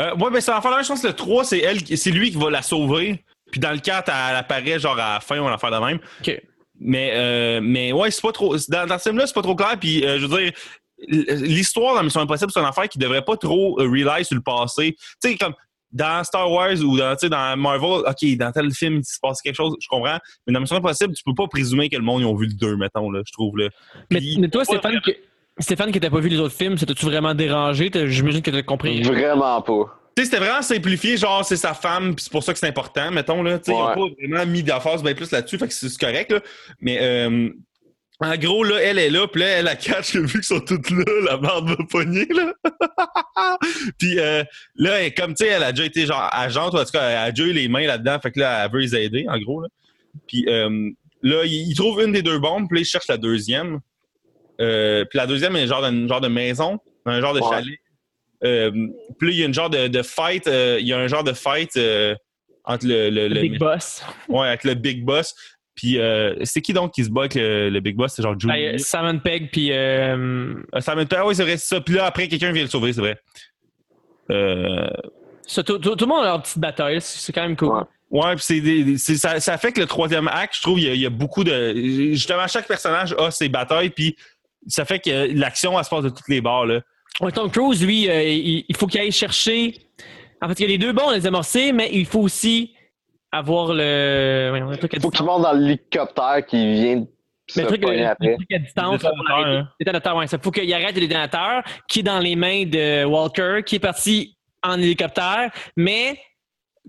Euh, 0.00 0.14
ouais, 0.14 0.30
ben 0.30 0.40
c'est 0.40 0.50
l'affaire 0.52 0.70
de 0.72 0.76
même. 0.76 0.84
Je 0.84 0.88
pense 0.90 1.02
que 1.02 1.06
le 1.08 1.14
3, 1.14 1.44
c'est 1.44 1.58
elle, 1.60 1.78
c'est 1.96 2.10
lui 2.10 2.30
qui 2.30 2.36
va 2.38 2.50
la 2.50 2.62
sauver. 2.62 3.24
Puis 3.50 3.60
dans 3.60 3.72
le 3.72 3.78
4, 3.78 4.10
elle, 4.30 4.36
apparaît 4.36 4.78
genre 4.78 4.98
à 4.98 5.14
la 5.14 5.20
fin 5.20 5.38
ou 5.38 5.46
une 5.46 5.52
affaire 5.54 5.70
de 5.70 5.84
même. 5.84 5.98
OK. 6.20 6.40
Mais, 6.84 7.12
euh, 7.14 7.60
mais 7.62 7.92
ouais, 7.92 8.10
c'est 8.10 8.22
pas 8.22 8.32
trop. 8.32 8.56
Dans, 8.68 8.86
dans 8.86 8.98
ce 8.98 9.04
film-là, 9.08 9.26
c'est 9.26 9.34
pas 9.34 9.42
trop 9.42 9.54
clair. 9.54 9.76
Puis 9.78 10.04
euh, 10.04 10.18
je 10.18 10.26
veux 10.26 10.38
dire, 10.42 10.52
l'histoire 11.08 11.94
dans 11.94 12.02
Mission 12.02 12.20
Impossible, 12.20 12.50
c'est 12.52 12.60
une 12.60 12.66
affaire 12.66 12.88
qui 12.88 12.98
devrait 12.98 13.22
pas 13.24 13.36
trop 13.36 13.80
euh, 13.80 13.84
rely 13.88 14.24
sur 14.24 14.36
le 14.36 14.42
passé. 14.42 14.96
Tu 15.22 15.30
sais, 15.30 15.36
comme 15.36 15.54
dans 15.90 16.24
Star 16.24 16.50
Wars 16.50 16.80
ou 16.80 16.96
dans, 16.96 17.14
tu 17.16 17.20
sais, 17.26 17.28
dans 17.28 17.56
Marvel, 17.56 18.02
OK, 18.06 18.36
dans 18.38 18.50
tel 18.50 18.72
film, 18.72 18.96
il 18.98 19.04
se 19.04 19.18
passe 19.20 19.42
quelque 19.42 19.56
chose, 19.56 19.74
je 19.80 19.88
comprends. 19.88 20.18
Mais 20.46 20.52
dans 20.54 20.60
Mission 20.60 20.76
Impossible, 20.76 21.14
tu 21.14 21.22
peux 21.24 21.34
pas 21.34 21.48
présumer 21.48 21.88
que 21.90 21.96
le 21.96 22.02
monde, 22.02 22.22
ils 22.22 22.26
ont 22.26 22.34
vu 22.34 22.46
le 22.46 22.54
2, 22.54 22.76
mettons, 22.76 23.10
là, 23.10 23.20
je 23.26 23.32
trouve. 23.32 23.58
Là. 23.58 23.68
Mais, 24.10 24.18
Puis- 24.18 24.38
mais 24.40 24.48
toi, 24.48 24.64
Stéphane, 24.64 25.00
que, 25.04 25.10
Stéphane, 25.58 25.88
qui 25.88 25.94
n'était 25.94 26.08
pas 26.10 26.20
vu 26.20 26.30
les 26.30 26.38
autres 26.38 26.54
films, 26.54 26.78
ça 26.78 26.86
t'a-tu 26.86 27.04
vraiment 27.04 27.34
dérangé? 27.34 27.90
T'as- 27.90 28.06
J'imagine 28.06 28.40
que 28.40 28.50
tu 28.50 28.56
as 28.56 28.62
compris. 28.62 29.02
Vraiment 29.02 29.60
pas. 29.60 29.98
Tu 30.16 30.22
sais, 30.24 30.30
c'était 30.30 30.44
vraiment 30.44 30.62
simplifié, 30.62 31.16
genre 31.16 31.42
c'est 31.44 31.56
sa 31.56 31.72
femme, 31.72 32.14
puis 32.14 32.24
c'est 32.24 32.32
pour 32.32 32.42
ça 32.42 32.52
que 32.52 32.58
c'est 32.58 32.68
important, 32.68 33.10
mettons 33.10 33.42
là. 33.42 33.58
Tu 33.58 33.70
sais, 33.70 33.72
ils 33.72 33.80
ont 33.80 33.94
pas 33.94 34.14
vraiment 34.18 34.46
mis 34.46 34.62
d'emphase 34.62 35.02
bien 35.02 35.14
plus 35.14 35.30
là-dessus, 35.30 35.56
fait 35.58 35.68
que 35.68 35.72
c'est 35.74 35.88
c'est 35.88 35.98
correct 35.98 36.32
là. 36.32 36.40
Mais 36.80 36.98
euh, 37.00 37.48
en 38.20 38.36
gros 38.36 38.62
là, 38.62 38.76
elle 38.80 38.98
est 38.98 39.10
là, 39.10 39.26
puis 39.26 39.40
là 39.40 39.46
elle 39.48 39.68
a 39.68 39.74
catch 39.76 40.14
vu 40.16 40.26
qu'ils 40.28 40.44
sont 40.44 40.60
toutes 40.60 40.90
là, 40.90 41.04
la 41.24 41.36
barbe 41.36 41.70
va 41.70 41.76
pogner 41.90 42.26
là. 42.26 42.52
puis 43.98 44.18
euh, 44.18 44.44
là, 44.76 45.02
elle, 45.02 45.14
comme 45.14 45.34
tu 45.34 45.44
sais, 45.44 45.50
elle 45.50 45.62
a 45.62 45.72
déjà 45.72 45.84
été 45.86 46.06
genre 46.06 46.28
agente, 46.32 46.74
ou 46.74 46.76
en 46.78 46.84
tout 46.84 46.90
cas, 46.92 47.08
elle 47.10 47.16
a 47.16 47.30
déjà 47.32 47.48
eu 47.48 47.52
les 47.52 47.68
mains 47.68 47.86
là-dedans, 47.86 48.18
fait 48.22 48.30
que 48.30 48.40
là, 48.40 48.64
elle 48.64 48.70
veut 48.72 48.80
les 48.80 48.94
aider, 48.96 49.24
en 49.28 49.38
gros 49.38 49.60
là. 49.62 49.68
Puis 50.28 50.44
euh, 50.48 50.90
là, 51.22 51.44
il, 51.44 51.70
il 51.70 51.74
trouve 51.74 52.00
une 52.02 52.12
des 52.12 52.22
deux 52.22 52.38
bombes, 52.38 52.68
puis 52.68 52.78
là, 52.78 52.82
il 52.82 52.86
cherche 52.86 53.08
la 53.08 53.16
deuxième. 53.16 53.80
Euh, 54.60 55.04
puis 55.06 55.16
la 55.16 55.26
deuxième 55.26 55.56
est 55.56 55.66
genre 55.66 55.84
une 55.84 56.06
genre 56.08 56.20
de 56.20 56.28
maison, 56.28 56.78
un 57.06 57.20
genre 57.20 57.34
de 57.34 57.40
Ouais. 57.40 57.48
chalet. 57.50 57.78
Euh, 58.44 58.70
puis 59.18 59.28
là, 59.28 59.32
il 59.34 59.38
y 59.38 59.42
a 59.42 59.46
une 59.46 59.54
genre 59.54 59.70
de, 59.70 59.86
de 59.88 60.02
fight, 60.02 60.46
euh, 60.46 60.76
il 60.80 60.86
y 60.86 60.92
a 60.92 60.98
un 60.98 61.06
genre 61.08 61.24
de 61.24 61.32
fight 61.32 61.70
euh, 61.76 62.14
entre 62.64 62.86
le, 62.86 63.08
le, 63.08 63.28
Le 63.28 63.34
le- 63.34 63.40
Big 63.40 63.58
Boss. 63.58 64.04
ouais, 64.28 64.46
avec 64.48 64.64
le 64.64 64.74
Big 64.74 65.04
Boss. 65.04 65.34
Puis 65.74 65.98
euh, 65.98 66.34
c'est 66.44 66.60
qui 66.60 66.72
donc 66.72 66.92
qui 66.92 67.04
se 67.04 67.10
bat 67.10 67.22
avec 67.22 67.34
le, 67.34 67.70
le 67.70 67.80
Big 67.80 67.96
Boss? 67.96 68.12
C'est 68.14 68.22
genre 68.22 68.38
Julie? 68.38 68.52
Ben, 68.52 68.78
Simon 68.78 69.18
Pegg, 69.18 69.50
puis 69.50 69.72
euh, 69.72 70.54
Euh, 70.74 70.80
Simon 70.80 71.06
Pegg, 71.06 71.18
ah 71.20 71.26
oui, 71.26 71.34
c'est 71.34 71.42
vrai, 71.44 71.56
c'est 71.56 71.74
ça. 71.74 71.80
Puis 71.80 71.94
là, 71.94 72.04
après, 72.06 72.28
quelqu'un 72.28 72.52
vient 72.52 72.62
le 72.62 72.68
sauver, 72.68 72.92
c'est 72.92 73.00
vrai. 73.00 73.16
Euh, 74.30 74.88
ça, 75.46 75.62
tout, 75.62 75.78
tout- 75.78 75.96
tout 75.96 76.04
le 76.04 76.08
monde 76.08 76.20
a 76.24 76.28
leur 76.28 76.42
petite 76.42 76.58
bataille. 76.58 76.98
C'est 77.00 77.32
quand 77.32 77.42
même 77.42 77.56
cool. 77.56 77.68
Ouais. 77.70 77.84
ouais, 78.24 78.34
puis 78.36 78.44
c'est 78.44 78.60
des- 78.60 78.98
ça, 78.98 79.40
ça 79.40 79.58
fait 79.58 79.72
que 79.72 79.80
le 79.80 79.86
troisième 79.86 80.28
acte, 80.28 80.56
je 80.56 80.62
trouve, 80.62 80.78
il 80.80 80.86
y, 80.86 80.90
a, 80.90 80.94
il 80.94 81.00
y 81.00 81.06
a 81.06 81.10
beaucoup 81.10 81.44
de. 81.44 81.74
Justement, 81.74 82.46
chaque 82.46 82.68
personnage 82.68 83.14
a 83.18 83.30
ses 83.30 83.48
batailles, 83.48 83.90
puis 83.90 84.16
ça 84.68 84.84
fait 84.84 85.00
que 85.00 85.32
l'action, 85.36 85.76
elle 85.78 85.84
se 85.84 85.90
passe 85.90 86.04
de 86.04 86.08
toutes 86.10 86.28
les 86.28 86.40
barres, 86.40 86.66
là. 86.66 86.80
Ouais, 87.20 87.32
Tom 87.32 87.50
Cruise, 87.50 87.84
lui, 87.84 88.08
euh, 88.08 88.22
il, 88.22 88.64
il 88.68 88.76
faut 88.76 88.86
qu'il 88.86 89.00
aille 89.00 89.12
chercher. 89.12 89.74
En 90.40 90.48
fait, 90.48 90.60
il 90.60 90.62
y 90.62 90.64
a 90.64 90.68
les 90.68 90.78
deux 90.78 90.92
bons, 90.92 91.10
les 91.10 91.26
amorcer, 91.26 91.72
mais 91.72 91.90
il 91.92 92.06
faut 92.06 92.20
aussi 92.20 92.74
avoir 93.32 93.72
le. 93.72 94.48
voyons, 94.50 94.70
le 94.70 94.76
truc 94.76 94.94
à 94.94 95.00
Faut 95.00 95.10
qu'il 95.10 95.24
monte 95.24 95.42
dans 95.42 95.52
l'hélicoptère 95.52 96.44
qui 96.46 96.74
vient 96.74 97.04
se 97.48 97.58
Mais 97.58 97.62
le 97.62 97.68
truc, 97.68 97.82
le- 97.84 98.06
après. 98.06 98.28
le 98.28 98.36
truc 98.36 98.52
à 98.52 98.58
distance. 98.58 99.02
Le 99.02 99.08
pour 99.08 99.66
détonateur, 99.80 100.16
hein. 100.16 100.20
Ouais. 100.20 100.26
Ça 100.26 100.38
faut 100.38 100.50
qu'il 100.50 100.72
arrête 100.72 100.94
le 100.94 101.00
détonateur 101.00 101.62
qui 101.88 102.00
est 102.00 102.02
dans 102.04 102.18
les 102.20 102.36
mains 102.36 102.64
de 102.66 103.04
Walker, 103.04 103.60
qui 103.66 103.76
est 103.76 103.80
parti 103.80 104.36
en 104.62 104.78
hélicoptère, 104.78 105.50
mais 105.76 106.18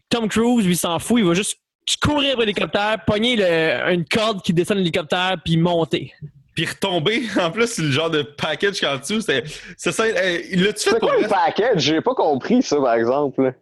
Tom 0.10 0.28
Cruise, 0.28 0.66
lui, 0.68 0.76
s'en 0.76 1.00
fout. 1.00 1.20
Il 1.20 1.26
va 1.26 1.34
juste 1.34 1.58
courir 2.02 2.34
après 2.34 2.46
l'hélicoptère, 2.46 2.98
pogner 3.06 3.36
le- 3.36 3.94
une 3.94 4.06
corde 4.06 4.42
qui 4.44 4.54
descend 4.54 4.76
de 4.78 4.82
l'hélicoptère, 4.82 5.36
puis 5.44 5.58
monter. 5.58 6.14
Puis 6.56 6.68
retomber, 6.68 7.24
en 7.42 7.50
plus, 7.50 7.66
c'est 7.68 7.82
le 7.82 7.90
genre 7.92 8.12
de 8.12 8.22
package 8.22 8.80
qu'en 8.80 8.98
dessous. 8.98 9.22
C'est 9.22 9.92
ça. 9.92 10.04
euh, 10.04 10.38
L'as-tu 10.52 10.62
fait 10.62 10.74
C'est 10.92 11.00
pour 11.00 11.10
quoi 11.10 11.20
le 11.20 11.28
package? 11.28 11.80
J'ai 11.82 12.00
pas 12.02 12.14
compris 12.14 12.62
ça, 12.62 12.78
par 12.80 12.94
exemple. 12.94 13.56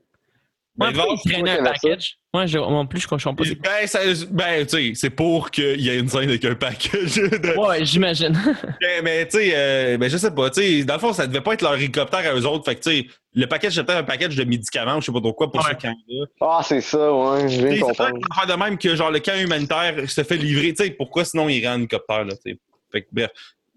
Ben, 0.92 1.04
il 1.26 1.32
traînait 1.32 1.60
un 1.60 1.64
package. 1.64 2.16
Moi, 2.34 2.46
je, 2.46 2.58
moi 2.58 2.70
non 2.70 2.88
plus, 2.88 3.02
je 3.02 3.08
comprends 3.08 3.36
pas. 3.36 3.44
c'est. 3.44 3.56
Ben, 3.62 3.86
ça- 3.86 4.00
ben, 4.32 4.66
tu 4.66 4.70
sais, 4.70 4.92
c'est 4.96 5.10
pour 5.10 5.52
qu'il 5.52 5.80
y 5.82 5.90
ait 5.90 6.00
une 6.00 6.08
scène 6.08 6.30
avec 6.30 6.44
un 6.46 6.56
package. 6.56 7.16
De... 7.16 7.58
Ouais, 7.60 7.86
j'imagine. 7.86 8.34
Ben, 8.82 9.04
mais, 9.04 9.28
tu 9.28 9.38
sais, 9.38 9.52
euh, 9.54 9.98
ben, 9.98 10.10
je 10.10 10.18
sais 10.18 10.32
pas, 10.32 10.50
tu 10.50 10.62
sais, 10.62 10.84
dans 10.86 10.94
le 10.96 11.00
fond, 11.00 11.14
ça 11.14 11.28
devait 11.28 11.42
pas 11.42 11.54
être 11.54 11.62
leur 11.62 11.76
hélicoptère 11.76 12.20
à 12.20 12.34
eux 12.36 12.46
autres. 12.46 12.66
Fait 12.66 12.76
que, 12.76 12.82
tu 12.82 12.90
sais, 13.02 13.08
le 13.34 13.46
package, 13.48 13.74
c'était 13.74 13.86
peut-être 13.86 14.00
un 14.00 14.04
package 14.04 14.36
de 14.36 14.44
médicaments, 14.44 14.96
ou 14.98 15.02
je 15.02 15.06
sais 15.08 15.12
pas 15.12 15.20
trop 15.20 15.34
quoi, 15.34 15.52
pour 15.52 15.64
Ouais. 15.64 15.72
ce 15.80 15.88
camp-là. 15.88 16.26
Ah, 16.42 16.62
c'est 16.64 16.82
ça, 16.82 17.14
ouais, 17.14 17.48
je 17.50 17.58
Tu 17.58 17.68
viens 17.68 17.70
sais, 17.76 17.80
de 17.82 17.86
C'est 17.88 17.98
pas 17.98 18.12
comprendre. 18.12 18.48
de 18.48 18.54
même 18.64 18.78
que, 18.78 18.96
genre, 18.96 19.12
le 19.12 19.20
camp 19.20 19.38
humanitaire 19.40 19.96
se 20.10 20.24
fait 20.24 20.38
livrer. 20.38 20.74
Tu 20.74 20.84
sais, 20.86 20.90
pourquoi 20.92 21.26
sinon 21.26 21.48
il 21.50 21.58
irait 21.58 21.68
en 21.74 21.78
hélicoptère, 21.78 22.24
là, 22.26 22.34
tu 22.34 22.52
sais. 22.54 22.58
Fait 22.92 23.02
que, 23.04 23.08
bref. 23.12 23.30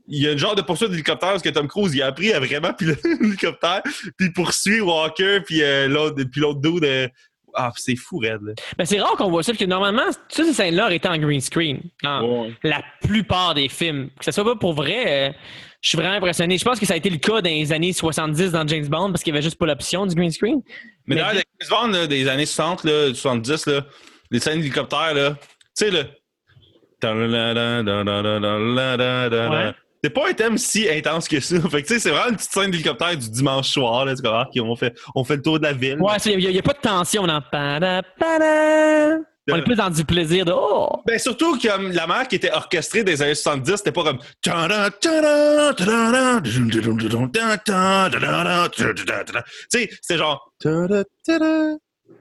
Il 0.06 0.22
y 0.22 0.26
a 0.28 0.32
une 0.32 0.38
genre 0.38 0.54
de 0.54 0.62
poursuite 0.62 0.90
d'hélicoptère 0.90 1.30
parce 1.30 1.42
que 1.42 1.48
Tom 1.48 1.66
Cruise, 1.66 1.94
il 1.94 2.02
a 2.02 2.06
appris 2.08 2.32
à 2.32 2.38
vraiment 2.40 2.72
piloter 2.74 3.08
un 3.20 3.24
hélicoptère, 3.24 3.82
puis 4.18 4.30
poursuivre 4.32 4.86
Walker, 4.88 5.40
puis 5.44 5.62
euh, 5.62 5.88
l'autre, 5.88 6.22
puis 6.30 6.40
l'autre 6.40 6.60
dude. 6.60 6.84
euh, 6.84 7.08
Ah, 7.54 7.72
c'est 7.76 7.96
fou, 7.96 8.18
raide, 8.18 8.42
là. 8.42 8.52
Ben, 8.76 8.84
c'est 8.84 9.00
rare 9.00 9.16
qu'on 9.16 9.30
voit 9.30 9.42
ça, 9.42 9.52
parce 9.52 9.60
que 9.60 9.68
normalement, 9.68 10.02
toutes 10.28 10.46
ces 10.46 10.52
scènes-là 10.52 10.86
auraient 10.86 10.96
été 10.96 11.08
en 11.08 11.16
green 11.16 11.40
screen. 11.40 11.80
la 12.64 12.82
plupart 13.02 13.54
des 13.54 13.68
films. 13.68 14.10
Que 14.18 14.24
ce 14.24 14.32
soit 14.32 14.44
pas 14.44 14.56
pour 14.56 14.74
vrai, 14.74 15.28
euh, 15.30 15.32
je 15.80 15.88
suis 15.90 15.96
vraiment 15.96 16.16
impressionné. 16.16 16.58
Je 16.58 16.64
pense 16.64 16.78
que 16.80 16.86
ça 16.86 16.94
a 16.94 16.96
été 16.96 17.08
le 17.10 17.18
cas 17.18 17.40
dans 17.40 17.48
les 17.48 17.72
années 17.72 17.92
70 17.92 18.52
dans 18.52 18.66
James 18.66 18.86
Bond, 18.88 19.10
parce 19.10 19.22
qu'il 19.22 19.32
n'y 19.32 19.38
avait 19.38 19.44
juste 19.44 19.56
pas 19.58 19.66
l'option 19.66 20.04
du 20.06 20.14
green 20.14 20.30
screen. 20.32 20.60
Mais 21.06 21.14
Mais 21.14 21.22
d'ailleurs, 21.22 21.42
James 21.60 21.68
Bond, 21.70 21.88
là, 21.98 22.06
des 22.06 22.28
années 22.28 22.46
60, 22.46 22.84
là, 22.84 23.14
70, 23.14 23.66
là, 23.66 23.86
les 24.30 24.40
scènes 24.40 24.58
d'hélicoptère, 24.58 25.14
là, 25.14 25.30
tu 25.30 25.86
sais, 25.86 25.90
là. 25.90 26.04
Ouais. 29.50 29.74
C'est 30.04 30.10
pas 30.10 30.28
un 30.28 30.34
thème 30.34 30.58
si 30.58 30.86
intense 30.86 31.26
que 31.26 31.40
ça. 31.40 31.58
Fait 31.70 31.80
que, 31.82 31.88
tu 31.88 31.94
sais, 31.94 31.98
c'est 31.98 32.10
vraiment 32.10 32.28
une 32.28 32.36
petite 32.36 32.52
scène 32.52 32.70
d'hélicoptère 32.70 33.16
du 33.16 33.30
dimanche 33.30 33.70
soir, 33.70 34.04
là, 34.04 34.14
tu 34.14 34.20
comprends, 34.20 34.44
qui 34.52 34.60
on 34.60 34.76
fait, 34.76 34.94
on 35.14 35.24
fait 35.24 35.36
le 35.36 35.42
tour 35.42 35.58
de 35.58 35.64
la 35.64 35.72
ville. 35.72 35.96
Ouais, 35.98 36.18
il 36.26 36.36
n'y 36.36 36.58
a, 36.58 36.62
pas 36.62 36.74
de 36.74 36.78
tension 36.78 37.26
dans 37.26 37.40
pada, 37.40 38.02
pada. 38.18 39.16
On 39.50 39.56
est 39.56 39.62
plus 39.62 39.76
dans 39.76 39.88
du 39.88 40.04
plaisir 40.04 40.44
de 40.44 40.52
Oh! 40.54 41.00
Ben, 41.06 41.18
surtout 41.18 41.58
comme 41.58 41.90
la 41.92 42.06
marque 42.06 42.28
qui 42.28 42.36
était 42.36 42.52
orchestrée 42.52 43.02
des 43.02 43.22
années 43.22 43.34
70, 43.34 43.76
c'était 43.76 43.92
pas 43.92 44.04
comme. 44.04 44.18
Tu 44.42 44.50
sais, 49.70 49.90
c'était 50.02 50.18
genre. 50.18 50.52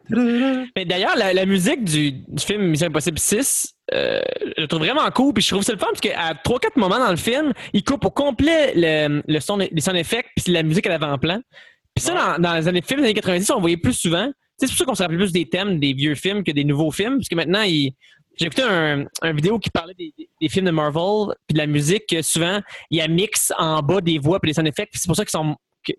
Mais 0.76 0.86
d'ailleurs, 0.86 1.16
la, 1.18 1.34
la 1.34 1.46
musique 1.46 1.84
du, 1.84 2.12
du 2.12 2.44
film 2.44 2.64
Mission 2.68 2.88
Impossible 2.88 3.18
6, 3.20 3.74
euh, 3.94 4.22
je 4.58 4.62
la 4.62 4.68
trouve 4.68 4.82
vraiment 4.82 5.10
cool. 5.12 5.34
Puis 5.34 5.44
je 5.44 5.50
trouve 5.50 5.64
ça 5.64 5.72
le 5.74 5.78
fun 5.80 5.88
parce 5.88 6.02
qu'à 6.02 6.34
3-4 6.34 6.72
moments 6.78 7.00
dans 7.00 7.10
le 7.12 7.16
film, 7.18 7.54
il 7.74 7.84
coupe 7.84 8.04
au 8.06 8.10
complet 8.12 8.74
le, 8.76 9.22
le 9.28 9.40
son, 9.40 9.58
les 9.58 9.82
sound 9.82 9.98
effects 9.98 10.28
puis 10.36 10.52
la 10.54 10.64
musique 10.64 10.86
à 10.88 10.90
l'avant-plan. 10.90 11.40
Puis 11.96 12.04
ça, 12.04 12.14
dans, 12.38 12.42
dans 12.42 12.56
les 12.56 12.68
années 12.68 12.82
films 12.82 13.02
des 13.02 13.06
années 13.08 13.14
90, 13.14 13.50
on 13.52 13.60
voyait 13.62 13.78
plus 13.78 13.94
souvent. 13.94 14.30
C'est 14.58 14.68
pour 14.68 14.76
ça 14.78 14.86
qu'on 14.86 14.96
se 14.96 15.04
rappelle 15.04 15.18
plus 15.18 15.32
des 15.32 15.48
thèmes 15.48 15.80
des 15.80 15.94
vieux 15.94 16.16
films 16.16 16.44
que 16.44 16.52
des 16.52 16.64
nouveaux 16.64 16.92
films. 16.92 17.18
Parce 17.18 17.28
que 17.30 17.36
maintenant, 17.36 17.62
il- 17.62 17.94
j'ai 18.40 18.48
écouté 18.48 18.64
un, 18.64 19.06
un 19.22 19.32
vidéo 19.34 19.60
qui 19.60 19.70
parlait 19.70 19.94
des, 19.94 20.50
films 20.50 20.66
de 20.66 20.72
Marvel 20.72 21.36
puis 21.48 21.54
de 21.54 21.60
la 21.60 21.68
musique. 21.68 22.08
que 22.10 22.22
souvent, 22.24 22.62
il 22.90 22.98
y 22.98 23.02
a 23.02 23.08
mix 23.08 23.54
en 23.60 23.82
bas 23.84 24.02
des 24.02 24.18
voix 24.18 24.40
puis 24.40 24.50
des 24.50 24.56
sound 24.56 24.68
effects. 24.68 24.90
puis 24.92 25.00
C'est 25.00 25.08
pour 25.08 25.16
ça 25.16 25.24
qu'ils 25.24 25.32
sont- 25.32 25.56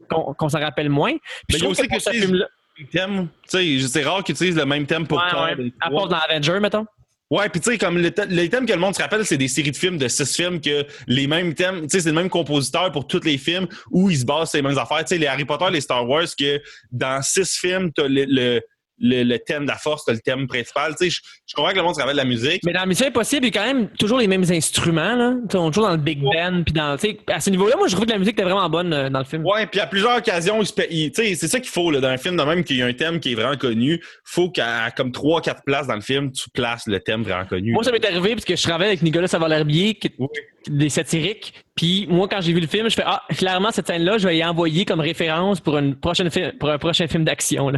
qu'on 0.09 0.49
s'en 0.49 0.59
rappelle 0.59 0.89
moins. 0.89 1.13
Puis 1.49 1.59
je 1.59 1.59
trouve 1.59 1.73
aussi 1.73 1.83
que 1.89 1.95
que 1.95 2.11
film-là- 2.27 2.49
thème. 2.91 3.29
Tu 3.49 3.81
sais, 3.81 3.89
c'est 3.89 4.03
rare 4.03 4.23
qu'ils 4.25 4.35
utilisent 4.35 4.57
le 4.57 4.67
même 4.67 4.87
thème 4.87 5.07
pour 5.07 5.19
Ouais, 5.19 5.55
ouais. 5.57 5.73
À 5.81 5.91
part 5.91 6.09
dans 6.09 6.17
Avenger, 6.17 6.59
mettons. 6.61 6.87
Ouais, 7.31 7.49
puis 7.49 7.61
tu 7.61 7.71
sais, 7.71 7.79
comme 7.79 7.99
le 7.99 8.11
th- 8.11 8.29
les 8.29 8.49
thèmes 8.51 8.67
que 8.67 8.73
le 8.73 8.79
monde 8.79 8.95
se 8.95 9.01
rappelle, 9.03 9.25
c'est 9.25 9.39
des 9.39 9.49
séries 9.49 9.71
de 9.73 9.77
films 9.77 9.97
de 9.97 10.09
six 10.09 10.37
films 10.37 10.61
que 10.61 10.85
les 11.07 11.27
mêmes 11.27 11.55
thèmes, 11.55 11.83
tu 11.83 11.89
sais, 11.89 12.01
c'est 12.01 12.11
le 12.11 12.15
même 12.15 12.29
compositeur 12.29 12.93
pour 12.93 13.07
tous 13.07 13.25
les 13.25 13.39
films 13.39 13.67
où 13.91 14.11
ils 14.11 14.19
se 14.19 14.25
basent 14.25 14.51
sur 14.51 14.59
les 14.59 14.63
mêmes 14.63 14.79
affaires. 14.79 14.99
Tu 15.01 15.09
sais, 15.09 15.19
les 15.19 15.27
Harry 15.27 15.45
Potter, 15.45 15.67
les 15.73 15.81
Star 15.81 16.07
Wars, 16.09 16.27
que 16.39 16.61
dans 16.93 17.23
six 17.23 17.57
films, 17.57 17.91
t'as 17.93 18.07
le, 18.07 18.27
le, 18.29 18.61
le, 18.99 19.23
le 19.25 19.39
thème 19.39 19.65
de 19.65 19.71
la 19.71 19.77
force, 19.77 20.05
le 20.09 20.19
thème 20.19 20.47
principal. 20.47 20.95
Tu 20.97 21.05
sais, 21.05 21.11
je, 21.11 21.21
je 21.47 21.55
comprends 21.55 21.73
que 21.73 21.77
le 21.77 21.83
monde 21.83 21.95
se 21.95 22.01
rappelle 22.01 22.15
de 22.16 22.21
la 22.23 22.25
musique. 22.25 22.61
Mais 22.65 22.73
dans 22.73 22.87
Mission 22.87 23.07
Impossible, 23.07 23.47
il 23.47 23.55
y 23.55 23.59
a 23.59 23.61
quand 23.61 23.66
même 23.66 23.89
toujours 23.99 24.19
les 24.19 24.29
mêmes 24.29 24.45
instruments. 24.51 25.15
Là. 25.16 25.35
Tu 25.43 25.53
sais, 25.53 25.59
On 25.59 25.69
est 25.69 25.71
toujours 25.73 25.89
dans 25.89 25.97
le 25.97 26.01
Big 26.03 26.21
Band. 26.23 26.62
Puis 26.65 26.73
dans, 26.73 26.97
tu 26.97 27.09
sais, 27.09 27.19
à 27.29 27.41
ce 27.41 27.51
niveau-là, 27.51 27.77
moi, 27.77 27.89
je 27.89 27.95
trouve 27.95 28.07
que 28.07 28.12
la 28.12 28.19
musique 28.19 28.35
était 28.35 28.45
vraiment 28.45 28.69
bonne 28.71 28.93
euh, 28.93 29.11
dans 29.11 29.19
le 29.19 29.25
film. 29.25 29.45
Ouais, 29.45 29.66
puis 29.66 29.81
à 29.81 29.87
plusieurs 29.87 30.16
occasions, 30.19 30.61
il 30.62 31.12
il- 31.19 31.37
c'est 31.37 31.49
ça 31.49 31.61
qu'il 31.61 31.71
faut 31.71 31.91
là, 31.91 32.01
dans 32.01 32.09
un 32.09 32.16
film 32.16 32.37
de 32.37 32.43
même 32.43 32.65
qu'il 32.65 32.77
y 32.77 32.83
a 32.83 32.87
un 32.87 32.93
thème 32.93 33.21
qui 33.21 33.33
est 33.33 33.35
vraiment 33.35 33.57
connu. 33.57 34.03
Faut 34.25 34.51
qu'à 34.51 34.91
comme 34.91 35.12
trois, 35.12 35.41
quatre 35.41 35.62
places 35.65 35.87
dans 35.87 35.95
le 35.95 36.01
film, 36.01 36.31
tu 36.33 36.49
places 36.51 36.87
le 36.87 37.01
thème 37.01 37.23
vraiment 37.23 37.47
connu. 37.47 37.73
Moi, 37.73 37.83
ça 37.85 37.93
m'est 37.93 38.05
arrivé 38.05 38.35
parce 38.35 38.45
que 38.45 38.57
je 38.57 38.62
travaille 38.62 38.89
avec 38.89 39.03
Nicolas 39.03 39.29
qui 39.29 40.11
Oui. 40.19 40.29
des 40.69 40.89
satiriques. 40.89 41.53
Puis 41.75 42.07
moi, 42.09 42.29
quand 42.29 42.41
j'ai 42.41 42.53
vu 42.53 42.61
le 42.61 42.66
film, 42.66 42.89
je 42.89 42.95
fais 42.95 43.03
Ah, 43.05 43.23
clairement, 43.37 43.71
cette 43.71 43.87
scène-là, 43.87 44.19
je 44.19 44.29
vais 44.29 44.37
y 44.39 44.45
envoyer 44.45 44.85
comme 44.85 45.01
référence 45.01 45.61
pour, 45.61 45.77
une 45.79 45.97
prochaine 45.97 46.31
pour 46.61 46.71
un 46.71 46.79
prochain 46.79 47.07
film 47.09 47.25
d'action. 47.25 47.73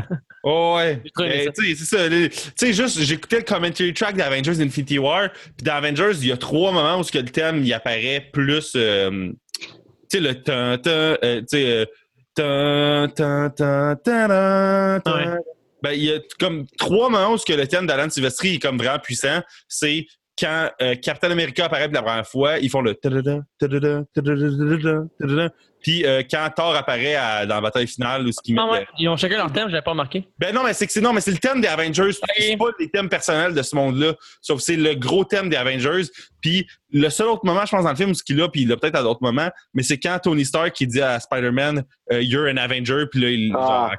Oh, 0.44 0.74
ouais. 0.76 1.02
Sais, 1.14 1.50
c'est 1.54 1.76
ça. 1.76 2.08
Tu 2.08 2.30
sais, 2.54 2.72
juste, 2.72 3.00
j'écoutais 3.00 3.38
le 3.38 3.44
commentary 3.44 3.92
track 3.94 4.16
d'Avengers 4.16 4.60
Infinity 4.60 4.98
War. 4.98 5.30
Puis 5.32 5.64
dans 5.64 5.74
Avengers, 5.74 6.12
il 6.20 6.26
y 6.28 6.32
a 6.32 6.36
trois 6.36 6.72
moments 6.72 7.00
où 7.00 7.04
que 7.04 7.18
le 7.18 7.24
thème, 7.26 7.62
il 7.64 7.72
apparaît 7.72 8.28
plus. 8.32 8.72
euh, 8.76 9.30
tu 9.58 9.68
sais, 10.08 10.20
le 10.20 10.34
tan, 10.42 10.78
tan, 10.78 10.90
euh, 10.90 11.40
tu 11.40 11.46
sais, 11.48 11.66
euh, 11.66 11.84
tan, 12.34 13.08
tan, 13.08 13.50
tan, 13.50 13.96
tan, 13.96 15.00
tan. 15.00 15.14
Ouais. 15.14 15.38
Ben, 15.82 15.92
il 15.92 16.04
y 16.04 16.12
a 16.12 16.18
comme 16.40 16.66
trois 16.78 17.10
moments 17.10 17.34
où 17.34 17.38
que 17.38 17.52
le 17.52 17.66
thème 17.66 17.86
d'Alan 17.86 18.10
Silvestri 18.10 18.54
est 18.54 18.58
comme 18.58 18.78
vraiment 18.78 18.98
puissant. 18.98 19.40
C'est 19.68 20.06
quand 20.38 20.70
euh, 20.82 20.94
Captain 20.96 21.30
America 21.30 21.64
apparaît 21.66 21.86
pour 21.88 21.94
la 21.94 22.02
première 22.02 22.26
fois, 22.26 22.58
ils 22.58 22.68
font 22.70 22.82
le. 22.82 22.94
Puis 25.82 26.04
euh, 26.04 26.22
quand 26.28 26.48
Thor 26.56 26.74
apparaît 26.74 27.14
à- 27.14 27.46
dans 27.46 27.56
la 27.56 27.60
bataille 27.60 27.86
finale, 27.86 28.26
où 28.26 28.32
ce 28.32 28.40
qu'ils 28.42 28.58
Ah 28.58 28.66
ouais, 28.70 28.86
ils 28.98 29.08
ont 29.08 29.16
chacun 29.16 29.36
leur 29.36 29.52
thème, 29.52 29.68
je 29.68 29.72
l'avais 29.72 29.84
pas 29.84 29.92
remarqué. 29.92 30.26
ben 30.38 30.54
non, 30.54 30.62
mais 30.64 30.72
c'est 30.72 30.86
que 30.86 30.92
c'est 30.92 31.00
non, 31.00 31.12
mais 31.12 31.20
c'est 31.20 31.30
le 31.30 31.38
thème 31.38 31.60
des 31.60 31.68
Avengers. 31.68 32.10
C'est 32.36 32.56
pas 32.56 32.64
les 32.80 32.90
thèmes 32.90 33.08
personnels 33.08 33.54
de 33.54 33.62
ce 33.62 33.76
monde-là. 33.76 34.14
Sauf 34.40 34.58
que 34.58 34.64
c'est 34.64 34.76
le 34.76 34.94
gros 34.94 35.24
thème 35.24 35.48
des 35.48 35.56
Avengers. 35.56 36.02
Puis 36.40 36.66
le 36.90 37.08
seul 37.08 37.28
autre 37.28 37.44
moment, 37.44 37.64
je 37.64 37.70
pense, 37.70 37.84
dans 37.84 37.90
le 37.90 37.96
film, 37.96 38.14
ce 38.14 38.22
qu'il 38.24 38.40
a, 38.40 38.48
puis 38.48 38.62
il 38.62 38.68
l'a 38.68 38.76
peut-être 38.76 38.96
à 38.96 39.02
d'autres 39.02 39.22
moments, 39.22 39.50
mais 39.74 39.82
c'est 39.82 39.98
quand 39.98 40.18
Tony 40.22 40.44
Stark 40.44 40.72
qui 40.72 40.86
dit 40.86 41.00
à 41.02 41.20
Spider-Man 41.20 41.84
euh, 42.12 42.22
You're 42.22 42.48
an 42.50 42.56
Avenger, 42.56 43.04
puis 43.10 43.20
là, 43.20 43.30
il, 43.30 43.52
Ah. 43.54 43.58
genre, 43.90 43.96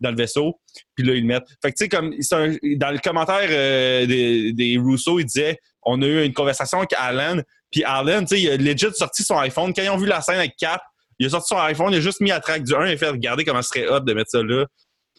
dans 0.00 0.10
le 0.10 0.16
vaisseau, 0.16 0.60
puis 0.96 1.06
là, 1.06 1.14
ils 1.14 1.20
le 1.20 1.26
mettent. 1.28 1.46
Fait 1.62 1.70
que 1.70 1.76
tu 1.78 1.84
sais, 1.84 1.88
comme 1.88 2.12
un- 2.12 2.76
dans 2.76 2.90
le 2.90 2.98
commentaire 2.98 3.46
euh, 3.48 4.04
des, 4.04 4.52
des 4.52 4.76
Rousseau, 4.76 5.20
il 5.20 5.24
disait 5.26 5.58
On 5.84 6.00
a 6.02 6.06
eu 6.06 6.24
une 6.24 6.32
conversation 6.34 6.78
avec 6.78 6.92
Alan, 6.98 7.40
puis 7.70 7.84
Alan, 7.84 8.20
tu 8.20 8.28
sais, 8.36 8.40
il 8.40 8.50
a 8.50 8.56
legit 8.56 8.86
sorti 8.94 9.22
son 9.22 9.38
iPhone. 9.38 9.72
Quand 9.74 9.82
ils 9.82 9.90
ont 9.90 9.96
vu 9.96 10.06
la 10.06 10.20
scène 10.20 10.36
avec 10.38 10.54
Cap, 10.56 10.80
il 11.18 11.26
a 11.26 11.30
sorti 11.30 11.48
son 11.54 11.58
iPhone, 11.60 11.92
il 11.92 11.96
a 11.96 12.00
juste 12.00 12.20
mis 12.20 12.30
à 12.30 12.40
track 12.40 12.62
du 12.64 12.74
1 12.74 12.86
et 12.86 12.96
fait 12.96 13.08
regarder 13.08 13.44
comment 13.44 13.62
ce 13.62 13.68
serait 13.68 13.88
hot 13.88 14.00
de 14.00 14.12
mettre 14.14 14.30
ça 14.30 14.42
là. 14.42 14.66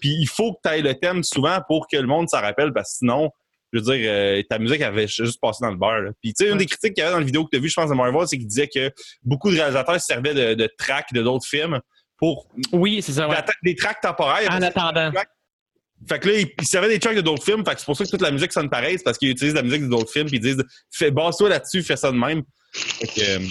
Puis 0.02 0.10
il 0.20 0.28
faut 0.28 0.54
que 0.54 0.60
tu 0.68 0.74
aies 0.76 0.82
le 0.82 0.94
thème 0.96 1.24
souvent 1.24 1.60
pour 1.68 1.88
que 1.88 1.98
le 1.98 2.08
monde 2.08 2.28
s'en 2.30 2.42
rappelle, 2.42 2.74
parce 2.74 2.92
que 2.94 2.98
sinon, 3.00 3.30
je 3.72 3.80
veux 3.80 3.86
dire, 3.98 4.10
euh, 4.12 4.42
ta 4.50 4.60
musique 4.60 4.82
avait 4.82 5.08
juste 5.08 5.40
passé 5.42 5.60
dans 5.62 5.72
le 5.72 5.78
beurre. 5.78 6.02
là. 6.02 6.12
Puis 6.22 6.34
tu 6.34 6.46
sais, 6.46 6.52
une 6.52 6.58
des 6.58 6.66
critiques 6.66 6.94
qu'il 6.94 7.02
y 7.02 7.06
avait 7.06 7.14
dans 7.14 7.20
la 7.20 7.26
vidéo 7.26 7.44
que 7.46 7.50
tu 7.52 7.58
as 7.58 7.60
vu, 7.60 7.70
je 7.70 7.74
pense, 7.74 7.90
de 7.90 7.96
Marvel, 7.96 8.28
c'est 8.28 8.38
qu'il 8.38 8.48
disait 8.48 8.68
que 8.68 8.92
beaucoup 9.24 9.50
de 9.52 9.56
réalisateurs 9.56 10.00
se 10.00 10.06
servaient 10.06 10.34
de, 10.34 10.54
de 10.54 10.70
tracks 10.78 11.12
de 11.14 11.22
d'autres 11.24 11.48
films 11.48 11.80
pour 12.18 12.48
Oui, 12.72 13.02
c'est 13.02 13.14
ça. 13.14 13.28
ouais. 13.28 13.36
la- 13.36 13.46
des 13.64 13.76
tracks 13.76 14.00
temporaires. 14.02 14.50
En 14.52 14.62
attendant. 14.62 15.12
Fait 16.08 16.20
que 16.20 16.30
là, 16.30 16.40
ils, 16.40 16.48
ils 16.62 16.68
servaient 16.68 16.90
des 16.90 17.00
tracks 17.00 17.16
de 17.16 17.22
d'autres 17.22 17.44
films. 17.44 17.64
Fait 17.66 17.74
que 17.74 17.80
c'est 17.80 17.86
pour 17.86 17.98
ça 17.98 18.04
que 18.04 18.10
toute 18.10 18.22
la 18.22 18.32
musique 18.32 18.52
sonne 18.52 18.70
pareil. 18.70 18.98
C'est 18.98 19.04
parce 19.04 19.18
qu'ils 19.18 19.30
utilisent 19.30 19.54
la 19.54 19.64
musique 19.64 19.84
de 19.84 19.88
d'autres 19.88 20.12
films. 20.12 20.28
Puis 20.28 20.38
ils 20.38 20.42
disent, 20.42 20.64
fais, 20.92 21.12
base-toi 21.12 21.50
là-dessus, 21.50 21.84
fais 21.84 21.96
ça 21.96 22.12
de 22.12 22.18
même. 22.18 22.44
Fait 22.74 23.08
que, 23.08 23.22
euh, 23.22 23.48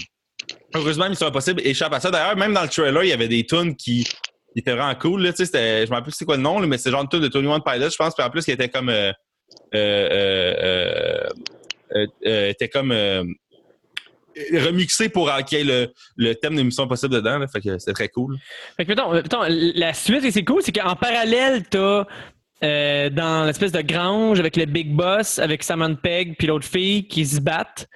heureusement, 0.74 1.08
Mission 1.08 1.26
Impossible 1.26 1.60
échappe 1.64 1.92
à 1.92 2.00
ça. 2.00 2.10
D'ailleurs, 2.10 2.36
même 2.36 2.52
dans 2.52 2.62
le 2.62 2.68
trailer, 2.68 3.04
il 3.04 3.08
y 3.10 3.12
avait 3.12 3.28
des 3.28 3.44
tunes 3.46 3.76
qui, 3.76 4.06
étaient 4.54 4.72
vraiment 4.72 4.94
cool. 4.96 5.22
Là, 5.22 5.32
c'était, 5.34 5.86
je 5.86 5.90
me 5.90 5.94
rappelle 5.94 6.10
plus 6.10 6.12
c'est 6.12 6.24
quoi 6.24 6.36
le 6.36 6.42
nom, 6.42 6.60
mais 6.60 6.78
c'est 6.78 6.90
genre 6.90 7.02
une 7.02 7.08
tune 7.08 7.20
de 7.20 7.28
Tony 7.28 7.46
One 7.46 7.62
Pilot, 7.64 7.90
je 7.90 7.96
pense. 7.96 8.14
Puis 8.14 8.24
en 8.24 8.30
plus, 8.30 8.46
il 8.48 8.52
était 8.52 8.68
comme. 8.68 8.88
Euh, 8.88 9.12
euh, 9.74 10.08
euh, 10.12 11.28
euh, 11.94 12.06
euh, 12.26 12.48
était 12.50 12.68
comme. 12.68 12.92
remixé 14.52 15.08
pour 15.08 15.30
qu'il 15.44 15.58
y 15.58 15.60
ait 15.60 15.64
le, 15.64 15.92
le 16.16 16.34
thème 16.34 16.56
de 16.56 16.62
Mission 16.62 16.84
Impossible 16.84 17.14
dedans. 17.14 17.44
Fait 17.48 17.60
que 17.60 17.78
c'était 17.78 17.92
très 17.92 18.08
cool. 18.08 18.36
Fait 18.76 18.84
que, 18.84 18.92
mettons, 18.92 19.46
la 19.48 19.94
suite, 19.94 20.24
et 20.24 20.30
c'est 20.30 20.44
cool, 20.44 20.62
c'est 20.62 20.72
qu'en 20.72 20.96
parallèle, 20.96 21.64
t'as 21.68 22.04
euh, 22.64 23.10
dans 23.10 23.44
l'espèce 23.44 23.72
de 23.72 23.80
grange 23.82 24.38
avec 24.40 24.56
le 24.56 24.64
Big 24.66 24.94
Boss, 24.94 25.38
avec 25.38 25.62
Simon 25.62 25.96
Pegg 25.96 26.36
puis 26.38 26.46
l'autre 26.46 26.66
fille 26.66 27.06
qui 27.08 27.26
se 27.26 27.40
battent 27.40 27.88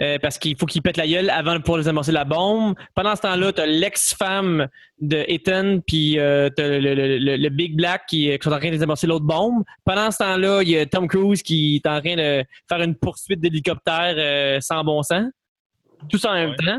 euh, 0.00 0.16
parce 0.22 0.38
qu'il 0.38 0.56
faut 0.56 0.64
qu'ils 0.66 0.80
pètent 0.80 0.96
la 0.96 1.08
gueule 1.08 1.28
avant 1.28 1.54
de 1.54 1.58
pouvoir 1.58 1.78
désamorcer 1.78 2.12
la 2.12 2.24
bombe. 2.24 2.74
Pendant 2.94 3.16
ce 3.16 3.22
temps-là, 3.22 3.52
t'as 3.52 3.66
l'ex-femme 3.66 4.68
de 5.00 5.24
Ethan 5.26 5.80
puis 5.86 6.18
euh, 6.20 6.48
t'as 6.56 6.68
le, 6.68 6.78
le- 6.94 7.18
le- 7.18 7.36
le 7.36 7.48
Big 7.48 7.74
Black 7.76 8.02
qui, 8.08 8.28
qui 8.30 8.38
sont 8.42 8.52
en 8.52 8.58
train 8.58 8.68
de 8.68 8.74
désamorcer 8.74 9.06
l'autre 9.08 9.24
bombe. 9.26 9.64
Pendant 9.84 10.10
ce 10.12 10.18
temps-là, 10.18 10.62
il 10.62 10.68
y 10.70 10.78
a 10.78 10.86
Tom 10.86 11.08
Cruise 11.08 11.42
qui 11.42 11.76
est 11.84 11.88
en 11.88 12.00
train 12.00 12.14
de 12.16 12.44
faire 12.68 12.80
une 12.82 12.94
poursuite 12.94 13.40
d'hélicoptère 13.40 14.14
euh, 14.16 14.60
sans 14.60 14.84
bon 14.84 15.02
sens. 15.02 15.24
Tout 16.08 16.16
ça 16.18 16.30
en 16.30 16.34
même 16.34 16.50
Ouais. 16.50 16.56
temps. 16.64 16.78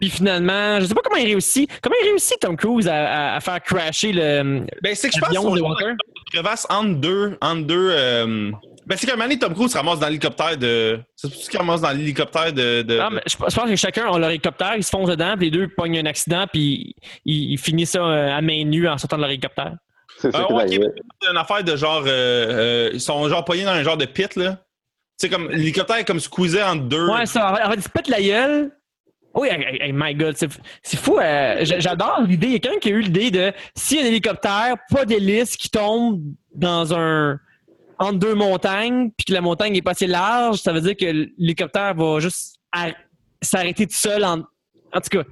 Puis 0.00 0.10
finalement, 0.10 0.80
je 0.80 0.86
sais 0.86 0.94
pas 0.94 1.00
comment 1.02 1.16
il 1.16 1.26
réussit. 1.26 1.68
Comment 1.82 1.96
il 2.02 2.08
réussit 2.10 2.38
Tom 2.40 2.56
Cruise 2.56 2.86
à, 2.88 2.94
à- 3.32 3.36
à 3.36 3.40
faire 3.40 3.60
crasher 3.62 4.12
le 4.12 4.64
Ben, 4.82 4.94
c'est 4.94 5.08
que 5.08 5.14
je 5.16 5.20
pense 5.20 5.36
Walker? 5.60 5.94
crevasse 6.32 6.66
entre 6.70 6.94
deux. 7.00 7.36
Entre 7.40 7.62
deux 7.66 7.88
euh, 7.90 8.50
Ben, 8.86 8.96
c'est 8.96 9.06
qu'à 9.06 9.14
un 9.14 9.16
moment 9.16 9.28
donné, 9.28 9.38
Tom 9.38 9.54
Cruise 9.54 9.72
se 9.72 9.76
ramasse 9.76 9.98
dans 9.98 10.06
l'hélicoptère 10.06 10.56
de. 10.56 11.00
C'est 11.16 11.32
ce 11.32 11.50
qu'il 11.50 11.58
ramasse 11.58 11.80
dans 11.80 11.90
l'hélicoptère 11.90 12.52
de. 12.52 12.82
de- 12.82 12.98
Ah, 13.00 13.10
mais 13.10 13.22
je, 13.26 13.32
je 13.32 13.54
pense 13.56 13.68
que 13.70 13.76
chacun 13.76 14.12
a 14.12 14.18
leur 14.18 14.30
hélicoptère, 14.30 14.74
ils 14.76 14.84
se 14.84 14.90
foncent 14.90 15.08
dedans, 15.10 15.34
puis 15.36 15.50
les 15.50 15.58
deux 15.58 15.68
pognent 15.68 15.98
un 15.98 16.06
accident, 16.06 16.46
puis 16.52 16.94
ils, 17.24 17.52
ils 17.52 17.58
finissent 17.58 17.90
ça 17.90 18.00
euh, 18.04 18.36
à 18.36 18.40
main 18.40 18.64
nue 18.64 18.86
en 18.88 18.98
sortant 18.98 19.16
de 19.16 19.22
leur 19.22 19.30
hélicoptère. 19.30 19.72
C'est 20.20 20.28
est 20.34 20.52
ouais, 20.52 20.80
une 21.30 21.36
affaire 21.36 21.62
de 21.64 21.76
genre. 21.76 22.02
euh, 22.06 22.88
euh, 22.88 22.90
ils 22.92 23.00
sont 23.00 23.28
genre 23.28 23.44
pognés 23.44 23.64
dans 23.64 23.70
un 23.72 23.82
genre 23.82 23.96
de 23.96 24.04
pit, 24.06 24.34
là. 24.36 24.52
Tu 25.20 25.26
sais, 25.26 25.28
comme 25.28 25.48
l'hélicoptère 25.50 25.96
est 25.96 26.04
comme 26.04 26.20
squeezé 26.20 26.62
entre 26.62 26.84
deux. 26.84 27.08
Ouais, 27.08 27.26
ça. 27.26 27.52
En 27.52 27.56
fait, 27.56 27.62
en 27.64 27.70
fait, 27.70 27.76
ils 27.76 27.82
se 27.82 27.88
pètent 27.88 28.08
la 28.08 28.22
gueule. 28.22 28.70
Oui, 29.38 29.48
hey, 29.48 29.78
hey, 29.80 29.92
my 29.92 30.14
God, 30.14 30.36
c'est 30.36 30.96
fou. 30.98 31.18
euh, 31.18 31.58
J'adore 31.62 32.22
l'idée. 32.26 32.46
Il 32.48 32.52
y 32.54 32.56
a 32.56 32.58
quelqu'un 32.58 32.78
qui 32.80 32.88
a 32.88 32.92
eu 32.92 33.00
l'idée 33.02 33.30
de 33.30 33.40
a 33.50 34.02
un 34.02 34.04
hélicoptère, 34.06 34.74
pas 34.90 35.04
d'hélice 35.04 35.56
qui 35.56 35.70
tombe 35.70 36.20
dans 36.54 36.92
un 36.94 37.38
entre 38.00 38.18
deux 38.18 38.34
montagnes, 38.34 39.10
puis 39.16 39.24
que 39.26 39.32
la 39.32 39.40
montagne 39.40 39.74
est 39.76 39.82
pas 39.82 39.90
assez 39.90 40.06
large, 40.06 40.58
ça 40.58 40.72
veut 40.72 40.80
dire 40.80 40.96
que 40.96 41.04
l'hélicoptère 41.36 41.94
va 41.94 42.20
juste 42.20 42.56
ar- 42.70 42.94
s'arrêter 43.42 43.86
tout 43.86 43.94
seul. 43.94 44.24
En, 44.24 44.38
en 44.38 45.00
tout 45.00 45.10
cas, 45.10 45.22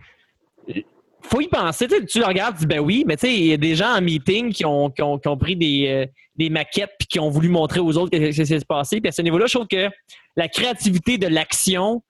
faut 1.22 1.40
y 1.40 1.48
penser. 1.48 1.86
Tu 2.08 2.18
le 2.18 2.24
regardes, 2.26 2.54
tu 2.54 2.60
dis 2.60 2.66
ben 2.66 2.80
oui, 2.80 3.04
mais 3.06 3.16
tu 3.16 3.26
sais, 3.26 3.34
il 3.34 3.46
y 3.46 3.52
a 3.52 3.56
des 3.56 3.74
gens 3.74 3.94
en 3.96 4.00
meeting 4.00 4.52
qui 4.52 4.64
ont, 4.64 4.90
qui 4.90 5.02
ont, 5.02 5.18
qui 5.18 5.28
ont 5.28 5.36
pris 5.36 5.56
des, 5.56 5.86
euh, 5.88 6.06
des 6.36 6.50
maquettes 6.50 6.92
puis 6.98 7.06
qui 7.08 7.18
ont 7.20 7.30
voulu 7.30 7.48
montrer 7.48 7.80
aux 7.80 7.96
autres 7.96 8.16
ce 8.16 8.30
qui 8.42 8.46
s'est 8.46 8.60
passé. 8.66 9.00
Puis 9.00 9.08
à 9.08 9.12
ce 9.12 9.22
niveau-là, 9.22 9.46
je 9.46 9.54
trouve 9.54 9.68
que 9.68 9.88
la 10.36 10.48
créativité 10.48 11.18
de 11.18 11.26
l'action 11.28 12.02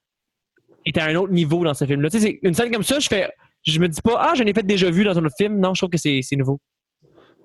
est 0.86 0.96
à 0.98 1.04
un 1.04 1.14
autre 1.16 1.32
niveau 1.32 1.62
dans 1.64 1.74
ce 1.74 1.84
film-là. 1.84 2.08
Tu 2.08 2.20
sais, 2.20 2.38
une 2.42 2.54
scène 2.54 2.70
comme 2.70 2.82
ça, 2.82 2.98
je 2.98 3.08
fais, 3.08 3.28
je 3.66 3.78
me 3.78 3.88
dis 3.88 4.00
pas, 4.00 4.16
ah, 4.18 4.32
j'en 4.34 4.44
ai 4.44 4.54
fait 4.54 4.64
déjà 4.64 4.88
vu 4.90 5.04
dans 5.04 5.18
un 5.18 5.24
autre 5.24 5.34
film. 5.36 5.58
Non, 5.58 5.74
je 5.74 5.80
trouve 5.80 5.90
que 5.90 5.98
c'est 5.98 6.22
nouveau. 6.36 6.60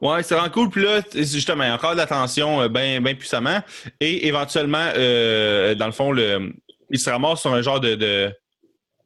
Ouais, 0.02 0.24
c'est 0.24 0.34
vraiment 0.36 0.50
cool. 0.50 0.70
Puis 0.70 0.84
là, 0.84 1.02
justement, 1.14 1.64
il 1.64 1.68
y 1.68 1.70
a 1.70 1.76
encore 1.76 1.92
de 1.92 1.98
l'attention 1.98 2.68
bien 2.70 3.02
ben 3.02 3.16
puissamment. 3.16 3.60
Et 4.00 4.28
éventuellement, 4.28 4.90
euh, 4.96 5.76
dans 5.76 5.86
le 5.86 5.92
fond, 5.92 6.12
le, 6.12 6.54
il 6.90 7.00
se 7.00 7.10
ramasse 7.10 7.42
sur 7.42 7.54
un 7.54 7.62
genre 7.62 7.80
de, 7.80 7.94
de, 7.96 8.32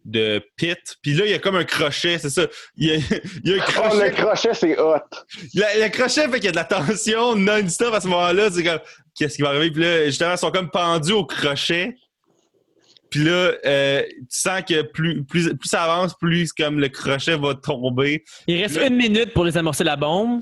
de 0.06 0.42
pit. 0.56 0.78
Puis 1.02 1.14
là, 1.14 1.26
il 1.26 1.32
y 1.32 1.34
a 1.34 1.40
comme 1.40 1.56
un 1.58 1.66
crochet, 1.66 2.18
c'est 2.18 2.30
ça. 2.30 2.44
Il 2.78 2.88
y 2.88 2.92
a, 2.92 2.96
il 3.44 3.52
y 3.52 3.60
a 3.60 3.64
un 3.64 3.66
Oh, 3.68 3.72
crochet. 3.72 4.06
le 4.10 4.16
crochet, 4.16 4.54
c'est 4.54 4.80
hot. 4.80 4.96
Le, 5.54 5.84
le 5.84 5.90
crochet 5.90 6.30
fait 6.30 6.36
qu'il 6.40 6.46
y 6.46 6.48
a 6.48 6.52
de 6.52 6.56
la 6.56 6.64
tension 6.64 7.36
non-stop 7.36 7.94
à 7.94 8.00
ce 8.00 8.08
moment-là. 8.08 8.50
C'est 8.52 8.64
comme, 8.64 8.80
qu'est-ce 9.18 9.36
qui 9.36 9.42
va 9.42 9.50
arriver? 9.50 9.72
Puis 9.72 9.82
là, 9.84 10.06
justement, 10.06 10.32
ils 10.34 10.38
sont 10.38 10.52
comme 10.52 10.70
pendus 10.70 11.12
au 11.14 11.26
crochet. 11.26 11.98
Puis 13.16 13.24
là, 13.24 13.54
euh, 13.66 14.02
tu 14.10 14.26
sens 14.30 14.62
que 14.68 14.82
plus, 14.82 15.24
plus, 15.24 15.56
plus 15.56 15.70
ça 15.70 15.84
avance, 15.84 16.14
plus 16.20 16.52
comme 16.52 16.82
le 16.82 16.90
crochet 16.90 17.38
va 17.38 17.56
tomber. 17.56 18.26
Il 18.46 18.62
reste 18.62 18.78
une 18.86 18.98
minute 18.98 19.34
pour 19.34 19.46
désamorcer 19.46 19.86
la 19.86 19.96
bombe. 19.96 20.42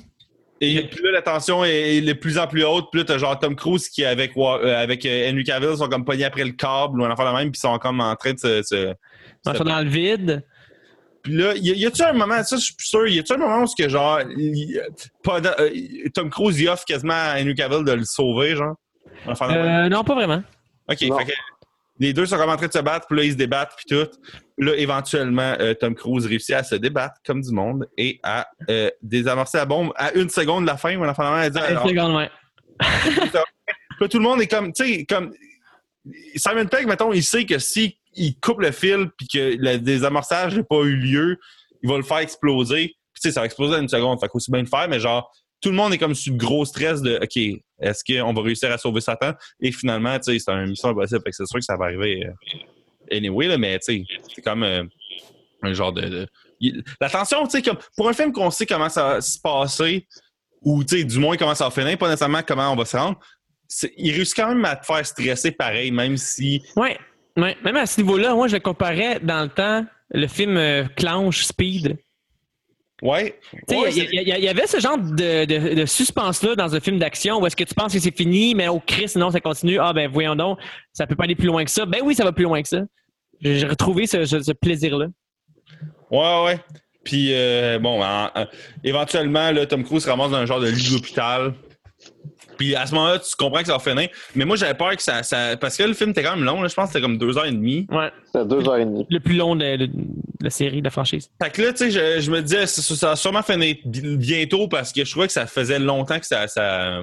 Et 0.60 0.82
puis 0.88 1.04
là, 1.04 1.12
la 1.12 1.22
tension 1.22 1.64
est, 1.64 2.02
de 2.02 2.14
plus 2.14 2.40
en 2.40 2.48
plus 2.48 2.64
haute. 2.64 2.86
Puis 2.92 3.02
là, 3.02 3.06
t'as 3.06 3.20
genre 3.20 3.38
Tom 3.38 3.56
Cruise 3.56 3.90
qui, 3.90 4.04
avec, 4.04 4.32
euh, 4.36 4.76
avec 4.82 5.06
euh, 5.06 5.30
Henry 5.30 5.44
Cavill, 5.44 5.78
sont 5.78 5.88
comme 5.88 6.04
pognés 6.04 6.24
après 6.26 6.46
le 6.46 6.54
câble 6.54 7.00
ou 7.00 7.06
un 7.06 7.12
affaire 7.12 7.32
de 7.32 7.38
même, 7.38 7.52
puis 7.52 7.60
ils 7.60 7.68
sont 7.68 7.78
comme 7.78 8.02
en 8.02 8.16
train 8.16 8.34
de 8.34 8.40
se. 8.40 8.64
se- 8.64 8.94
Ils 9.46 9.56
sont 9.56 9.64
dans 9.66 9.82
le 9.82 9.90
vide. 9.90 10.44
Puis 11.22 11.34
là, 11.34 11.54
y, 11.56 11.86
a-tu 11.86 12.02
un 12.02 12.14
moment, 12.14 12.42
ça, 12.44 12.56
je 12.58 12.62
suis 12.64 12.74
plus 12.76 12.88
sûr, 12.88 13.08
y 13.08 13.20
a-tu 13.20 13.34
un 13.34 13.38
moment 13.38 13.62
où 13.62 13.68
ce 13.68 13.76
que 13.76 13.88
genre, 13.88 14.20
il- 14.36 14.82
pas 15.24 15.40
de- 15.42 15.50
euh, 15.60 16.10
Tom 16.12 16.32
Cruise, 16.32 16.60
il 16.60 16.68
offre 16.70 16.86
quasiment 16.86 17.14
à 17.14 17.36
Henry 17.40 17.54
Cavill 17.54 17.84
de 17.86 17.92
le 17.92 18.04
sauver, 18.04 18.56
genre? 18.56 18.76
Euh, 19.28 19.90
non, 19.90 20.04
pas 20.04 20.16
vraiment. 20.16 20.42
Ok, 20.90 21.02
Non. 21.04 21.18
fait 21.20 21.26
que 21.26 21.32
les 22.00 22.14
deux 22.14 22.26
sont 22.26 22.38
comme 22.38 22.50
en 22.50 22.58
train 22.58 22.68
de 22.68 22.74
se 22.74 22.80
battre, 22.80 23.08
puis 23.08 23.18
là, 23.18 23.24
ils 23.24 23.32
se 23.34 23.38
débattent, 23.38 23.74
puis 23.76 23.86
tout. 23.96 24.10
Là, 24.58 24.76
éventuellement, 24.76 25.56
euh, 25.60 25.74
Tom 25.74 25.96
Cruise 25.96 26.26
réussit 26.26 26.56
à 26.56 26.64
se 26.64 26.76
débattre 26.76 27.16
comme 27.26 27.42
du 27.42 27.52
monde 27.52 27.88
et 27.98 28.20
à 28.24 28.48
euh, 28.70 28.90
désamorcer 29.02 29.58
la 29.58 29.66
bombe 29.66 29.92
à 29.96 30.14
une 30.14 30.30
seconde 30.30 30.64
de 30.64 30.68
la 30.68 30.78
fin. 30.78 30.94
de 30.94 30.98
même, 30.98 31.10
elle 31.10 31.52
dit, 31.52 31.60
Une 31.60 31.90
seconde, 31.90 32.16
ouais. 32.16 32.30
Là, 34.00 34.08
tout 34.08 34.18
le 34.18 34.24
monde 34.24 34.42
est 34.42 34.48
comme, 34.48 34.74
tu 34.74 34.86
sais, 34.86 35.06
comme 35.06 35.32
Simon 36.36 36.66
Pegg, 36.66 36.88
mettons, 36.88 37.14
il 37.14 37.24
sait 37.24 37.46
que 37.46 37.60
si 37.60 37.98
il 38.16 38.40
coupe 38.40 38.60
le 38.60 38.72
fil 38.72 39.10
puis 39.18 39.28
que 39.28 39.56
le 39.58 39.78
désamorçage 39.78 40.58
n'a 40.58 40.64
pas 40.64 40.82
eu 40.82 40.96
lieu, 40.96 41.40
il 41.82 41.90
va 41.90 41.98
le 41.98 42.04
faire 42.04 42.18
exploser. 42.18 42.96
Puis 43.14 43.22
tu 43.22 43.30
sais, 43.30 43.32
ça 43.32 43.42
va 43.42 43.46
exploser 43.46 43.76
en 43.76 43.82
une 43.82 43.90
seconde. 43.90 44.20
Fait 44.20 44.28
qu'aussi 44.28 44.52
bien 44.52 44.62
le 44.62 44.68
faire, 44.68 44.88
mais 44.90 45.00
genre, 45.00 45.32
tout 45.64 45.70
le 45.70 45.76
monde 45.76 45.94
est 45.94 45.98
comme 45.98 46.14
sur 46.14 46.34
le 46.34 46.38
gros 46.38 46.66
stress 46.66 47.02
de 47.02 47.16
OK, 47.24 47.38
est-ce 47.80 48.04
qu'on 48.04 48.34
va 48.34 48.42
réussir 48.42 48.72
à 48.72 48.78
sauver 48.78 49.02
Satan? 49.02 49.34
Et 49.62 49.72
finalement, 49.72 50.18
tu 50.20 50.34
sais, 50.34 50.40
c'est 50.40 50.52
une 50.52 50.70
mission 50.72 50.90
impossible. 50.90 51.24
Que 51.24 51.32
c'est 51.32 51.46
sûr 51.48 51.60
que 51.60 51.66
ça 51.66 51.78
va 51.78 51.86
arriver 51.86 52.26
euh, 52.28 53.16
anyway, 53.18 53.48
là, 53.48 53.58
mais 53.58 53.80
tu 53.80 53.86
sais, 53.86 54.04
c'est 54.36 54.42
comme 54.42 54.64
euh, 54.64 54.84
un 55.64 55.74
genre 55.74 55.94
de. 55.94 56.28
de- 56.62 56.84
La 57.02 57.10
tension, 57.10 57.44
tu 57.46 57.52
sais, 57.52 57.62
comme 57.62 57.78
pour 57.98 58.08
un 58.10 58.14
film 58.14 58.32
qu'on 58.32 58.52
sait 58.52 58.66
comment 58.66 58.90
ça 58.90 59.04
va 59.16 59.22
se 59.22 59.40
passer, 59.40 60.06
ou 60.62 60.84
tu 60.84 60.98
sais, 61.00 61.04
du 61.04 61.18
moins 61.20 61.36
comment 61.38 61.56
ça 61.56 61.66
va 61.66 61.72
finir, 61.72 61.98
pas 61.98 62.08
nécessairement 62.08 62.42
comment 62.46 62.72
on 62.72 62.76
va 62.76 62.86
se 62.86 62.96
rendre, 62.96 63.20
il 63.98 64.12
réussit 64.14 64.36
quand 64.36 64.50
même 64.50 64.64
à 64.66 64.76
te 64.76 64.86
faire 64.86 65.06
stresser 65.06 65.52
pareil, 65.52 65.92
même 65.92 66.16
si. 66.18 66.62
Ouais. 66.76 66.98
ouais. 67.38 67.58
Même 67.64 67.76
à 67.78 67.86
ce 67.86 68.02
niveau-là, 68.02 68.36
moi, 68.36 68.48
je 68.48 68.56
le 68.56 68.60
comparais 68.62 69.20
dans 69.22 69.42
le 69.44 69.50
temps, 69.50 69.86
le 70.12 70.28
film 70.28 70.58
euh, 70.58 70.84
Clanche 70.96 71.44
Speed. 71.44 71.98
Ouais. 73.04 73.38
Tu 73.52 73.60
sais, 73.68 73.78
Ouais, 73.78 73.90
il 73.94 74.22
y, 74.22 74.42
y- 74.44 74.48
avait 74.48 74.66
ce 74.66 74.80
genre 74.80 74.98
de, 74.98 75.44
de- 75.44 75.76
de 75.76 75.86
suspense-là 75.86 76.56
dans 76.56 76.74
un 76.74 76.80
film 76.80 76.98
d'action 77.00 77.38
où 77.42 77.46
est-ce 77.46 77.56
que 77.56 77.66
tu 77.66 77.74
penses 77.76 77.92
que 77.94 78.00
c'est 78.00 78.16
fini, 78.16 78.56
mais 78.56 78.70
au 78.70 78.80
Christ, 78.80 79.18
non, 79.18 79.30
ça 79.30 79.42
continue. 79.42 79.78
Ah, 79.78 79.92
ben 79.92 80.10
voyons 80.10 80.36
donc, 80.38 80.58
ça 80.94 81.06
peut 81.06 81.16
pas 81.16 81.26
aller 81.26 81.36
plus 81.36 81.48
loin 81.48 81.66
que 81.66 81.70
ça. 81.72 81.86
Ben 81.86 82.00
oui, 82.02 82.16
ça 82.16 82.24
va 82.24 82.32
plus 82.32 82.46
loin 82.46 82.62
que 82.62 82.70
ça. 82.70 82.80
J'ai 83.42 83.66
retrouvé 83.68 84.08
ce, 84.08 84.24
ce- 84.26 84.42
ce 84.42 84.54
plaisir-là. 84.54 85.08
Ouais, 86.12 86.44
ouais. 86.46 86.60
Puis, 87.04 87.34
euh, 87.34 87.78
bon, 87.80 88.02
en- 88.02 88.30
en- 88.34 88.48
éventuellement, 88.86 89.52
là, 89.52 89.66
Tom 89.66 89.84
Cruise 89.84 90.04
se 90.06 90.10
ramasse 90.10 90.32
dans 90.32 90.38
un 90.38 90.46
genre 90.46 90.62
de 90.62 90.70
lit 90.70 90.92
d'hôpital. 90.92 91.54
Puis 92.58 92.76
à 92.76 92.86
ce 92.86 92.94
moment-là, 92.96 93.20
tu 93.20 93.36
comprends 93.38 93.60
que 93.62 93.68
ça 93.68 93.74
va 93.74 93.80
finir. 93.80 94.10
Mais 94.36 94.46
moi, 94.46 94.56
j'avais 94.56 94.74
peur 94.74 94.96
que 94.96 95.02
ça, 95.04 95.24
ça- 95.24 95.58
Parce 95.58 95.78
que 95.78 95.84
le 95.84 95.94
film 95.94 96.12
était 96.12 96.24
quand 96.24 96.36
même 96.36 96.46
long. 96.46 96.62
là. 96.62 96.68
Je 96.68 96.74
pense 96.74 96.86
que 96.88 96.94
c'était 96.94 97.02
comme 97.02 97.18
deux 97.18 97.38
heures 97.38 97.46
et 97.46 97.52
demie. 97.52 97.88
Ouais. 97.92 98.10
C'était 98.26 98.46
deux 98.46 98.68
heures 98.68 98.78
et 98.78 98.86
demie. 98.86 99.06
Le 99.10 99.20
plus 99.20 99.36
long 99.36 99.56
de, 99.56 99.76
de- 99.78 99.86
de 99.88 99.94
la 100.42 100.50
série, 100.50 100.80
de 100.80 100.86
la 100.86 100.90
franchise. 100.92 101.30
Fait 101.42 101.50
que 101.50 101.62
là, 101.62 101.72
tu 101.74 101.90
sais, 101.90 101.92
je, 101.92 102.22
je 102.22 102.32
me 102.32 102.42
disais, 102.42 102.66
ça, 102.68 102.82
ça 102.96 103.08
va 103.10 103.16
sûrement 103.16 103.44
finir 103.44 103.76
bi- 103.86 104.18
bientôt 104.18 104.68
parce 104.68 104.92
que 104.92 105.04
je 105.06 105.12
trouvais 105.12 105.28
que 105.28 105.34
ça 105.34 105.46
faisait 105.48 105.80
longtemps 105.80 106.20
que 106.20 106.26
ça. 106.26 106.48
ça... 106.48 107.02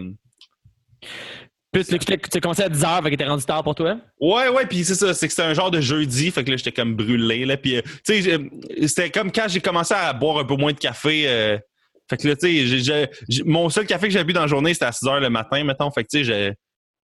Là, 1.72 1.84
tu 1.84 2.14
as 2.36 2.40
commencé 2.40 2.64
à 2.64 2.68
10 2.68 2.82
heures, 2.82 2.96
fait 2.96 3.02
qu'il 3.04 3.12
était 3.14 3.26
rendu 3.26 3.44
tard 3.44 3.62
pour 3.62 3.76
toi? 3.76 3.96
Ouais, 4.20 4.48
ouais, 4.48 4.66
puis 4.66 4.82
c'est 4.84 4.96
ça, 4.96 5.14
c'est 5.14 5.28
que 5.28 5.32
c'était 5.32 5.46
un 5.48 5.54
genre 5.54 5.70
de 5.70 5.80
jeudi, 5.80 6.32
fait 6.32 6.42
que 6.42 6.50
là, 6.50 6.56
j'étais 6.56 6.72
comme 6.72 6.96
brûlé, 6.96 7.44
là. 7.44 7.56
Puis, 7.56 7.76
euh, 7.76 7.82
tu 8.04 8.20
sais, 8.20 8.22
je- 8.22 8.86
c'était 8.88 9.08
comme 9.10 9.30
quand 9.30 9.46
j'ai 9.48 9.60
commencé 9.60 9.94
à 9.94 10.12
boire 10.12 10.38
un 10.38 10.44
peu 10.44 10.56
moins 10.56 10.72
de 10.72 10.78
café. 10.78 11.24
euh, 11.28 11.58
fait 12.10 12.16
que 12.18 12.28
là, 12.28 12.36
tu 12.36 12.46
sais, 12.46 12.66
j'ai- 12.66 12.78
j'ai- 12.80 13.06
j'ai- 13.28 13.44
mon 13.44 13.70
seul 13.70 13.86
café 13.86 14.08
que 14.08 14.12
j'avais 14.12 14.24
bu 14.24 14.32
dans 14.34 14.42
la 14.42 14.46
journée, 14.46 14.74
c'était 14.74 14.84
à 14.86 14.92
6 14.92 15.06
heures 15.06 15.20
le 15.20 15.30
matin, 15.30 15.64
mettons. 15.64 15.90
Fait 15.90 16.04
que, 16.04 16.08
tu 16.10 16.18
sais, 16.18 16.24
j'ai- 16.24 16.52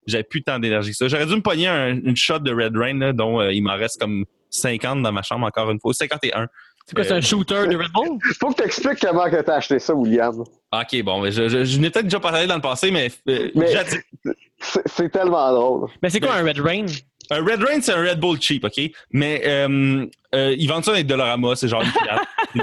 j'avais 0.07 0.25
plus 0.25 0.43
tant 0.43 0.59
d'énergie 0.59 0.91
que 0.93 0.97
ça. 0.97 1.09
J'aurais 1.09 1.27
dû 1.27 1.35
me 1.37 1.43
pogner 1.43 1.69
un- 1.69 1.97
une 1.97 2.17
shot 2.17 2.39
de 2.39 2.53
Red 2.55 2.77
Rain, 2.77 2.99
là, 2.99 3.13
dont 3.13 3.41
euh, 3.41 3.53
il 3.53 3.63
m'en 3.63 3.75
reste 3.77 4.01
comme 4.01 4.25
50 4.49 5.03
dans 5.03 5.13
ma 5.13 5.23
chambre, 5.23 5.47
encore 5.47 5.71
une 5.71 5.79
fois. 5.81 5.93
51. 5.93 6.47
C'est 6.87 6.95
quoi, 6.97 7.05
c'est 7.05 7.13
Euh, 7.13 7.17
un 7.19 7.21
shooter 7.21 7.67
de 7.69 7.77
Red 7.77 7.93
Bull? 7.93 8.19
Faut 8.41 8.51
que 8.51 8.57
tu 8.61 8.65
expliques 8.65 8.99
comment 9.01 9.31
que 9.31 9.41
t'as 9.43 9.57
acheté 9.57 9.79
ça, 9.79 9.95
William. 9.95 10.41
Ok, 10.73 11.03
bon, 11.05 11.21
mais 11.21 11.31
je, 11.31 11.49
je, 11.49 11.65
je 11.65 11.79
n'ai 11.79 11.91
peut-être 11.91 12.07
déjà 12.07 12.19
parlé 12.19 12.47
dans 12.49 12.57
le 12.57 12.61
passé, 12.61 12.91
mais, 12.91 13.09
euh, 13.29 13.51
Mais- 13.55 13.69
c'est 14.87 15.11
tellement 15.11 15.53
drôle. 15.53 15.89
Mais 16.03 16.11
c'est 16.11 16.21
quoi 16.21 16.35
un 16.37 16.43
Red 16.45 16.59
Rain? 16.59 16.87
Un 17.31 17.45
Red 17.45 17.63
Rain, 17.63 17.81
c'est 17.81 17.93
un 17.93 18.03
Red 18.03 18.19
Bull 18.21 18.41
cheap, 18.41 18.65
OK? 18.65 18.81
Mais 19.13 19.43
euh, 19.47 20.07
euh, 20.35 20.55
ils 20.59 20.67
vendent 20.69 20.85
ça 20.85 20.93
dans 20.93 20.97
les 20.97 21.05
Dollarama, 21.05 21.55
c'est 21.57 21.69
genre 21.69 21.83
une 21.83 21.93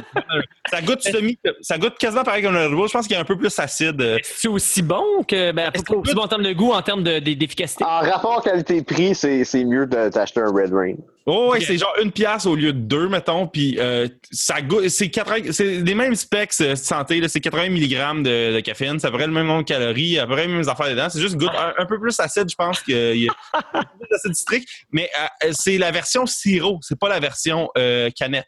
ça 0.69 0.81
goûte 0.81 1.01
semi, 1.01 1.39
ça 1.61 1.77
goûte 1.77 1.97
quasiment 1.97 2.23
pareil 2.23 2.43
qu'un 2.43 2.51
Red 2.51 2.71
Bull. 2.71 2.87
Je 2.87 2.93
pense 2.93 3.07
qu'il 3.07 3.15
est 3.15 3.19
un 3.19 3.23
peu 3.25 3.37
plus 3.37 3.57
acide. 3.57 4.19
C'est 4.23 4.47
aussi 4.47 4.81
bon 4.81 5.23
que. 5.27 5.51
Ben, 5.51 5.71
pas 5.71 5.81
que- 5.81 5.93
aussi 5.95 6.13
bon 6.13 6.21
en 6.21 6.27
termes 6.27 6.43
de 6.43 6.53
goût, 6.53 6.71
en 6.73 6.81
termes 6.81 7.03
de- 7.03 7.19
de- 7.19 7.33
d'efficacité? 7.33 7.83
En 7.83 7.99
rapport 8.01 8.43
qualité-prix, 8.43 9.15
c'est 9.15 9.43
c'est 9.45 9.63
mieux 9.63 9.87
de 9.87 10.09
t'acheter 10.09 10.41
un 10.41 10.51
Red 10.51 10.73
Rain. 10.73 10.93
Oh, 11.25 11.49
ouais, 11.51 11.57
Ok. 11.59 11.63
c'est 11.67 11.77
genre 11.77 11.93
une 12.01 12.11
pièce 12.11 12.47
au 12.47 12.55
lieu 12.55 12.73
de 12.73 12.79
deux, 12.79 13.07
mettons. 13.07 13.45
Puis 13.47 13.77
euh, 13.79 14.07
ça 14.31 14.61
goûte, 14.61 14.89
c'est 14.89 15.09
80 15.09 15.51
c'est 15.51 15.75
les 15.81 15.93
mêmes 15.95 16.15
specs 16.15 16.53
euh, 16.61 16.75
santé. 16.75 17.21
C'est 17.27 17.39
80 17.39 17.69
mg 17.69 18.23
de, 18.23 18.55
de 18.55 18.59
caféine. 18.61 18.99
C'est 18.99 19.07
à 19.07 19.11
peu 19.11 19.17
près 19.17 19.27
le 19.27 19.33
même 19.33 19.45
nombre 19.47 19.61
de 19.63 19.67
calories, 19.67 20.17
à 20.17 20.25
peu 20.25 20.33
près 20.33 20.47
les 20.47 20.53
mêmes 20.53 20.67
affaires 20.67 20.89
dedans. 20.89 21.07
C'est 21.09 21.19
juste 21.19 21.35
goûte 21.35 21.51
un, 21.55 21.73
un 21.81 21.85
peu 21.85 21.99
plus 21.99 22.19
acide, 22.19 22.49
je 22.49 22.55
pense 22.55 22.81
qu'il 22.81 23.17
y 23.17 23.27
a 23.29 23.33
un 23.73 23.81
peu 23.83 23.87
plus 23.99 24.07
d'acide 24.09 24.33
citrique. 24.35 24.67
Mais 24.91 25.09
euh, 25.43 25.49
c'est 25.51 25.77
la 25.77 25.91
version 25.91 26.25
sirop, 26.25 26.79
c'est 26.81 26.97
pas 26.97 27.09
la 27.09 27.19
version 27.19 27.58
euh, 27.77 28.09
canette. 28.11 28.47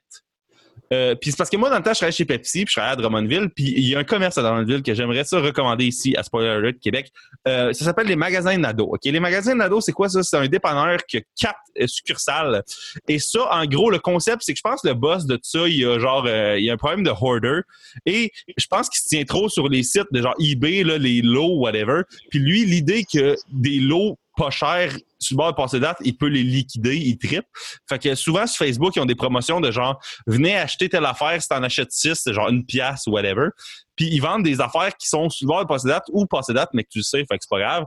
Euh, 0.93 1.15
puis 1.15 1.31
c'est 1.31 1.37
parce 1.37 1.49
que 1.49 1.57
moi, 1.57 1.69
dans 1.69 1.77
le 1.77 1.83
temps, 1.83 1.93
je 1.93 1.99
travaillais 1.99 2.15
chez 2.15 2.25
Pepsi, 2.25 2.65
puis 2.65 2.71
je 2.71 2.73
travaillais 2.73 2.93
à 2.93 2.95
Drummondville, 3.01 3.49
puis 3.49 3.73
il 3.77 3.87
y 3.87 3.95
a 3.95 3.99
un 3.99 4.03
commerce 4.03 4.37
à 4.37 4.41
Drummondville 4.41 4.83
que 4.83 4.93
j'aimerais 4.93 5.23
ça 5.23 5.39
recommander 5.39 5.85
ici 5.85 6.15
à 6.17 6.23
Spoiler 6.23 6.49
Alert 6.49 6.79
Québec. 6.79 7.11
Euh, 7.47 7.71
ça 7.71 7.85
s'appelle 7.85 8.07
les 8.07 8.17
magasins 8.17 8.57
Nado. 8.57 8.89
Ok, 8.91 9.05
les 9.05 9.19
magasins 9.19 9.55
Nado, 9.55 9.79
c'est 9.79 9.93
quoi 9.93 10.09
ça? 10.09 10.21
C'est 10.21 10.37
un 10.37 10.47
dépanneur 10.47 10.97
qui 11.05 11.17
a 11.17 11.21
quatre 11.39 11.59
succursales. 11.85 12.63
Et 13.07 13.19
ça, 13.19 13.47
en 13.51 13.65
gros, 13.65 13.89
le 13.89 13.99
concept, 13.99 14.41
c'est 14.41 14.53
que 14.53 14.57
je 14.57 14.69
pense 14.69 14.81
que 14.81 14.89
le 14.89 14.93
boss 14.93 15.25
de 15.25 15.39
ça, 15.41 15.65
il 15.67 15.77
y 15.77 15.85
a 15.85 15.97
genre, 15.97 16.27
il 16.27 16.65
y 16.65 16.69
a 16.69 16.73
un 16.73 16.77
problème 16.77 17.03
de 17.03 17.11
hoarder. 17.11 17.61
Et 18.05 18.31
je 18.57 18.67
pense 18.69 18.89
qu'il 18.89 19.01
se 19.01 19.07
tient 19.07 19.23
trop 19.23 19.47
sur 19.47 19.69
les 19.69 19.83
sites 19.83 20.11
de 20.11 20.21
genre 20.21 20.35
eBay, 20.39 20.83
là, 20.83 20.97
les 20.97 21.21
lots, 21.21 21.57
whatever. 21.59 22.01
Puis 22.29 22.39
lui, 22.39 22.65
l'idée 22.65 23.05
que 23.11 23.37
des 23.49 23.79
lots 23.79 24.17
pas 24.37 24.49
chers 24.49 24.93
sur 25.19 25.35
le 25.35 25.37
bord 25.37 25.51
de 25.51 25.55
passer 25.55 25.79
date, 25.79 25.97
il 26.03 26.15
peut 26.15 26.27
les 26.27 26.43
liquider, 26.43 26.97
il 26.97 27.17
tripe. 27.17 27.45
Fait 27.87 27.99
que 27.99 28.15
souvent 28.15 28.47
sur 28.47 28.65
Facebook, 28.65 28.95
ils 28.95 28.99
ont 28.99 29.05
des 29.05 29.15
promotions 29.15 29.59
de 29.59 29.71
genre 29.71 30.01
venez 30.25 30.57
acheter 30.57 30.89
telle 30.89 31.05
affaire, 31.05 31.41
si 31.41 31.47
t'en 31.47 31.63
achètes 31.63 31.91
six, 31.91 32.15
c'est 32.15 32.33
genre 32.33 32.49
une 32.49 32.65
pièce 32.65 33.07
ou 33.07 33.11
whatever. 33.11 33.49
Puis 33.95 34.07
ils 34.11 34.19
vendent 34.19 34.43
des 34.43 34.61
affaires 34.61 34.95
qui 34.97 35.07
sont 35.07 35.29
sur 35.29 35.45
le 35.45 35.49
bord 35.49 35.61
de 35.63 35.67
passer 35.67 35.87
date 35.87 36.05
ou 36.11 36.25
passer 36.25 36.53
date, 36.53 36.69
mais 36.73 36.83
que 36.83 36.89
tu 36.89 36.99
le 36.99 37.03
sais, 37.03 37.19
fait 37.19 37.37
que 37.37 37.43
c'est 37.43 37.49
pas 37.49 37.59
grave. 37.59 37.85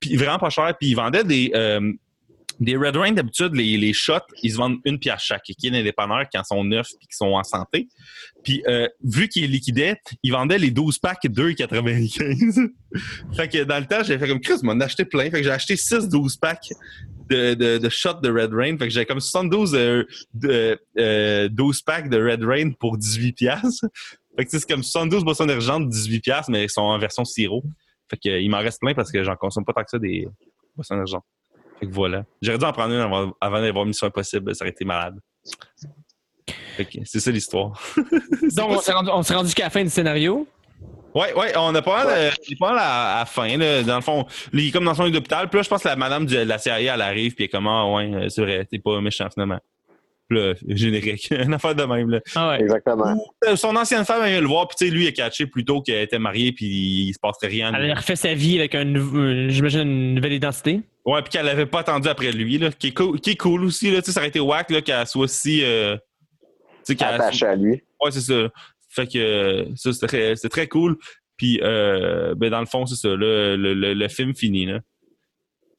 Puis 0.00 0.16
vraiment 0.16 0.38
pas 0.38 0.50
cher. 0.50 0.74
Puis 0.78 0.90
ils 0.90 0.94
vendaient 0.94 1.24
des, 1.24 1.50
euh, 1.54 1.92
des 2.60 2.76
Red 2.76 2.96
Rain 2.96 3.12
d'habitude, 3.12 3.54
les, 3.54 3.76
les 3.76 3.92
shots, 3.92 4.18
ils 4.42 4.52
se 4.52 4.56
vendent 4.56 4.78
une 4.84 4.98
pièce 4.98 5.22
chaque, 5.22 5.42
qui 5.42 5.66
est 5.66 5.70
des 5.70 5.82
dépanneurs 5.82 6.28
qui 6.28 6.38
en 6.38 6.44
sont 6.44 6.64
neufs 6.64 6.90
puis 6.98 7.08
qui 7.08 7.16
sont 7.16 7.32
en 7.32 7.42
santé. 7.42 7.88
Puis 8.42 8.62
euh, 8.66 8.88
vu 9.02 9.28
qu'ils 9.28 9.50
liquidaient, 9.50 9.96
ils 10.22 10.32
vendaient 10.32 10.58
les 10.58 10.70
12 10.70 10.98
packs 10.98 11.24
2,95. 11.24 12.70
fait 13.36 13.48
que 13.48 13.64
dans 13.64 13.78
le 13.78 13.86
temps, 13.86 14.02
j'ai 14.02 14.18
fait 14.18 14.28
comme 14.28 14.40
Chris, 14.40 14.58
m'en 14.62 14.78
acheté 14.80 15.04
plein. 15.04 15.24
Fait 15.24 15.38
que 15.38 15.42
j'ai 15.42 15.50
acheté 15.50 15.76
6 15.76 16.08
12 16.08 16.36
packs 16.36 16.70
de, 17.30 17.54
de, 17.54 17.78
de 17.78 17.88
shots 17.88 18.20
de 18.22 18.30
Red 18.30 18.52
Rain. 18.52 18.76
Fait 18.78 18.86
que 18.86 18.90
j'ai 18.94 19.04
comme 19.04 19.20
72 19.20 19.74
euh, 19.74 20.04
de, 20.34 20.78
euh, 20.98 21.48
12 21.48 21.82
packs 21.82 22.08
de 22.08 22.22
Red 22.22 22.44
Rain 22.44 22.70
pour 22.78 22.96
18 22.96 23.32
piastres. 23.32 23.86
Fait 24.36 24.44
que 24.44 24.50
c'est 24.50 24.68
comme 24.68 24.82
72 24.82 25.24
boissons 25.24 25.46
de 25.46 25.88
18 25.88 26.20
piastres, 26.20 26.50
mais 26.50 26.64
ils 26.64 26.70
sont 26.70 26.82
en 26.82 26.98
version 26.98 27.24
sirop. 27.24 27.62
Fait 28.10 28.16
que 28.16 28.40
il 28.40 28.48
m'en 28.50 28.58
reste 28.58 28.80
plein 28.80 28.94
parce 28.94 29.10
que 29.10 29.22
j'en 29.24 29.36
consomme 29.36 29.64
pas 29.64 29.72
tant 29.72 29.82
que 29.82 29.90
ça 29.90 29.98
des 29.98 30.28
boissons 30.76 30.94
d'énergie. 30.94 31.16
Fait 31.84 31.90
que 31.90 31.94
voilà. 31.94 32.24
J'aurais 32.40 32.58
dû 32.58 32.64
en 32.64 32.72
prendre 32.72 32.94
une 32.94 33.00
avant, 33.00 33.32
avant 33.40 33.60
d'avoir 33.60 33.84
Mission 33.84 34.06
Impossible. 34.06 34.54
Ça 34.54 34.64
aurait 34.64 34.70
été 34.70 34.84
malade. 34.84 35.18
C'est 37.04 37.20
ça 37.20 37.30
l'histoire. 37.30 37.80
Donc, 38.56 38.70
on 38.70 39.22
s'est 39.22 39.34
rendu, 39.34 39.46
jusqu'à 39.46 39.64
la 39.64 39.70
fin 39.70 39.82
du 39.82 39.90
scénario. 39.90 40.46
Ouais, 41.14 41.32
ouais, 41.34 41.52
on 41.56 41.72
a 41.74 41.82
pas 41.82 42.04
mal, 42.04 42.14
euh, 42.18 42.30
pas 42.58 42.70
mal 42.70 42.78
à, 42.80 43.16
à 43.16 43.18
la 43.20 43.24
fin, 43.26 43.56
là. 43.56 43.82
Dans 43.84 43.96
le 43.96 44.02
fond, 44.02 44.26
il 44.52 44.68
est 44.68 44.70
comme 44.72 44.84
dans 44.84 44.94
son 44.94 45.04
lit 45.04 45.12
d'hôpital. 45.12 45.48
Puis 45.48 45.58
là, 45.58 45.62
je 45.62 45.68
pense 45.68 45.82
que 45.82 45.88
la 45.88 45.94
madame 45.94 46.26
de 46.26 46.38
la 46.38 46.58
CIA, 46.58 46.80
elle 46.80 47.00
arrive, 47.00 47.34
puis 47.34 47.44
elle 47.44 47.46
est 47.46 47.48
comme, 47.50 47.68
ah, 47.68 47.86
ouais, 47.86 48.12
euh, 48.12 48.28
c'est 48.28 48.42
vrai, 48.42 48.64
t'es 48.64 48.80
pas 48.80 49.00
méchant, 49.00 49.28
finalement. 49.32 49.60
Puis 50.28 50.38
là, 50.38 50.54
générique. 50.68 51.30
Une 51.30 51.54
affaire 51.54 51.76
de 51.76 51.84
même, 51.84 52.10
là. 52.10 52.20
Ah 52.34 52.50
ouais. 52.50 52.62
Exactement. 52.62 53.14
Euh, 53.46 53.54
Son 53.54 53.76
ancienne 53.76 54.04
femme, 54.04 54.22
elle 54.24 54.32
vient 54.32 54.40
le 54.40 54.48
voir, 54.48 54.66
puis 54.66 54.76
tu 54.76 54.86
sais, 54.86 54.90
lui, 54.90 55.04
il 55.04 55.08
a 55.08 55.12
catché 55.12 55.46
plutôt 55.46 55.82
qu'elle 55.82 56.02
était 56.02 56.18
mariée, 56.18 56.50
puis 56.50 56.66
il 56.66 57.12
se 57.12 57.18
passerait 57.20 57.46
rien. 57.46 57.72
Elle 57.72 57.92
a 57.92 57.94
refait 57.94 58.16
sa 58.16 58.34
vie 58.34 58.58
avec 58.58 58.74
un, 58.74 58.84
euh, 58.96 59.48
j'imagine 59.48 59.82
une 59.82 60.14
nouvelle 60.14 60.32
identité. 60.32 60.80
Ouais, 61.04 61.20
puis 61.22 61.30
qu'elle 61.30 61.48
avait 61.48 61.66
pas 61.66 61.80
attendu 61.80 62.08
après 62.08 62.32
lui, 62.32 62.58
là. 62.58 62.70
Qui 62.70 62.88
est 62.88 62.92
cool, 62.94 63.20
qui 63.20 63.30
est 63.30 63.36
cool 63.36 63.64
aussi, 63.64 63.90
là. 63.90 64.00
Tu 64.00 64.06
sais, 64.06 64.12
ça 64.12 64.20
aurait 64.20 64.28
été 64.28 64.40
whack, 64.40 64.70
là, 64.70 64.80
qu'elle 64.80 65.06
soit 65.06 65.28
si. 65.28 65.62
Euh, 65.62 65.96
tu 65.96 66.82
sais, 66.84 66.96
qu'elle. 66.96 67.14
Attaché 67.14 67.46
à 67.46 67.56
lui. 67.56 67.82
Ouais, 68.00 68.10
c'est 68.10 68.20
ça. 68.20 68.48
Fait 68.88 69.06
que 69.06 69.18
euh, 69.18 69.64
ça, 69.76 69.92
c'était 69.92 70.06
très, 70.34 70.48
très 70.48 70.68
cool. 70.68 70.96
Puis, 71.36 71.60
euh, 71.62 72.34
ben, 72.36 72.48
dans 72.50 72.60
le 72.60 72.66
fond, 72.66 72.86
c'est 72.86 72.94
ça. 72.96 73.08
le, 73.08 73.56
le, 73.56 73.74
le 73.74 74.08
film 74.08 74.34
finit, 74.34 74.66
là. 74.66 74.80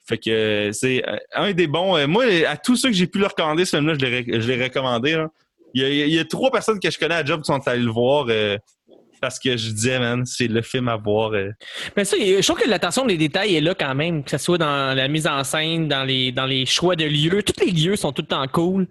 Fait 0.07 0.19
que 0.19 0.69
c'est 0.71 1.03
un 1.33 1.51
des 1.53 1.65
bons. 1.65 2.07
moi, 2.07 2.25
à 2.47 2.57
tous 2.57 2.75
ceux 2.75 2.89
que 2.89 2.95
j'ai 2.95 3.07
pu 3.07 3.17
leur 3.17 3.31
recommander, 3.31 3.65
ce 3.65 3.77
film-là, 3.77 3.95
je 3.95 4.05
l'ai 4.05 4.19
ré- 4.21 4.41
je 4.41 4.51
l'ai 4.51 4.63
recommandé. 4.63 5.13
là. 5.13 5.31
Il 5.73 5.81
y, 5.81 5.85
a, 5.85 5.89
il 6.05 6.13
y 6.13 6.19
a 6.19 6.25
trois 6.25 6.51
personnes 6.51 6.79
que 6.79 6.91
je 6.91 6.99
connais 6.99 7.15
à 7.15 7.25
Job 7.25 7.41
qui 7.41 7.47
sont 7.47 7.67
allées 7.67 7.81
le 7.83 7.91
voir 7.91 8.27
euh, 8.29 8.57
parce 9.21 9.39
que 9.39 9.57
je 9.57 9.69
disais, 9.71 9.99
man, 9.99 10.25
c'est 10.25 10.47
le 10.47 10.61
film 10.61 10.87
à 10.87 10.97
voir. 10.97 11.33
euh. 11.33 11.51
Mais 11.95 12.05
ça, 12.05 12.17
je 12.17 12.41
trouve 12.41 12.59
que 12.59 12.69
l'attention 12.69 13.05
des 13.05 13.17
détails 13.17 13.55
est 13.55 13.61
là 13.61 13.73
quand 13.73 13.95
même, 13.95 14.23
que 14.23 14.31
ce 14.31 14.37
soit 14.37 14.57
dans 14.57 14.95
la 14.95 15.07
mise 15.07 15.27
en 15.27 15.43
scène, 15.43 15.87
dans 15.87 16.03
les, 16.03 16.31
dans 16.31 16.45
les 16.45 16.65
choix 16.65 16.95
de 16.95 17.05
lieux. 17.05 17.43
Tous 17.43 17.65
les 17.65 17.71
lieux 17.71 17.95
sont 17.95 18.11
tout 18.11 18.21
le 18.21 18.27
temps 18.27 18.47
cool. 18.47 18.87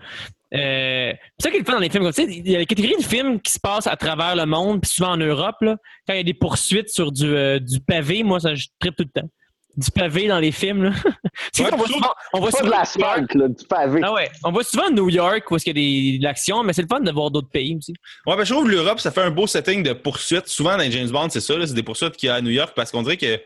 Euh, 0.54 1.12
c'est 1.38 1.48
ça 1.48 1.50
qui 1.50 1.56
est 1.56 1.68
le 1.68 1.72
dans 1.72 1.78
les 1.78 1.90
films. 1.90 2.10
Il 2.16 2.50
y 2.50 2.54
a 2.54 2.58
la 2.60 2.64
catégorie 2.64 2.96
de 2.96 3.02
films 3.02 3.40
qui 3.40 3.52
se 3.52 3.58
passent 3.58 3.88
à 3.88 3.96
travers 3.96 4.36
le 4.36 4.46
monde, 4.46 4.80
puis 4.82 4.90
souvent 4.90 5.12
en 5.12 5.16
Europe. 5.16 5.56
Quand 5.60 6.14
il 6.14 6.16
y 6.16 6.20
a 6.20 6.24
des 6.24 6.34
poursuites 6.34 6.90
sur 6.90 7.10
du, 7.10 7.26
euh, 7.26 7.58
du 7.58 7.80
pavé, 7.80 8.22
moi, 8.22 8.38
ça, 8.38 8.54
je 8.54 8.66
tripe 8.78 8.94
tout 8.96 9.04
le 9.14 9.20
temps. 9.20 9.28
Du 9.76 9.90
pavé 9.90 10.28
dans 10.28 10.38
les 10.38 10.52
films. 10.52 10.84
Là. 10.84 10.90
C'est 11.52 11.64
Ouais, 11.64 11.70
qu'on 11.70 11.76
voit 11.78 11.86
souvent, 11.88 12.14
on 12.32 12.38
voit 12.40 12.50
Pas 12.50 12.58
de 12.60 12.64
souvent- 12.64 12.76
l'asphalte, 12.78 13.36
du 13.36 13.66
pavé. 13.68 14.00
Ah 14.04 14.12
ouais. 14.12 14.30
On 14.44 14.52
voit 14.52 14.62
souvent 14.62 14.88
New 14.90 15.08
York 15.10 15.50
où 15.50 15.56
est-ce 15.56 15.64
qu'il 15.64 15.76
y 15.76 15.80
a 15.80 16.12
des- 16.12 16.18
de 16.18 16.22
l'action, 16.24 16.62
mais 16.62 16.72
c'est 16.72 16.82
le 16.82 16.88
fun 16.88 17.00
de 17.00 17.10
voir 17.10 17.30
d'autres 17.30 17.50
pays 17.50 17.76
aussi. 17.76 17.92
Ouais, 18.26 18.36
ben, 18.36 18.44
je 18.44 18.52
trouve 18.52 18.66
que 18.66 18.70
l'Europe, 18.70 19.00
ça 19.00 19.10
fait 19.10 19.22
un 19.22 19.30
beau 19.30 19.46
setting 19.48 19.82
de 19.82 19.92
poursuite. 19.92 20.46
Souvent, 20.46 20.76
dans 20.76 20.88
James 20.90 21.10
Bond, 21.10 21.28
c'est 21.30 21.40
ça, 21.40 21.54
c'est 21.66 21.74
des 21.74 21.82
poursuites 21.82 22.16
qu'il 22.16 22.28
y 22.28 22.30
a 22.30 22.36
à 22.36 22.40
New 22.40 22.50
York 22.50 22.72
parce 22.76 22.92
qu'on 22.92 23.02
dirait 23.02 23.16
que. 23.16 23.40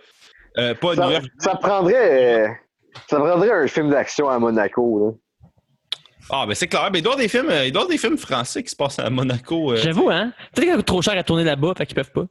euh, 0.59 0.75
pas 0.75 0.93
à 0.93 0.97
New 0.97 1.03
Ça, 1.03 1.13
York. 1.13 1.25
ça 1.39 1.55
prendrait, 1.55 2.45
euh, 2.45 2.49
ça 3.09 3.19
prendrait 3.19 3.51
un 3.53 3.67
film 3.67 3.89
d'action 3.91 4.29
à 4.29 4.39
Monaco. 4.39 5.19
Ah, 6.31 6.45
ben 6.47 6.55
c'est 6.55 6.67
clair. 6.69 6.91
Ben, 6.91 6.99
il 6.99 7.03
doit 7.03 7.13
y 7.13 7.15
avoir 7.15 7.17
des 7.25 7.29
films, 7.29 7.49
euh, 7.49 7.65
il 7.67 7.73
doit 7.73 7.81
y 7.81 7.85
avoir 7.85 7.89
des 7.89 7.97
films 7.99 8.19
français 8.19 8.63
qui 8.63 8.69
se 8.69 8.77
passent 8.77 8.99
à 8.99 9.09
Monaco. 9.09 9.73
euh. 9.73 9.77
J'avoue, 9.77 10.11
hein? 10.11 10.31
Peut-être 10.55 10.69
ça 10.69 10.77
coûte 10.77 10.87
trop 10.87 11.01
cher 11.01 11.17
à 11.17 11.23
tourner 11.23 11.45
là-bas, 11.45 11.73
fait 11.79 11.87
qu'ils 11.87 11.95
peuvent 11.95 12.13
pas. 12.13 12.25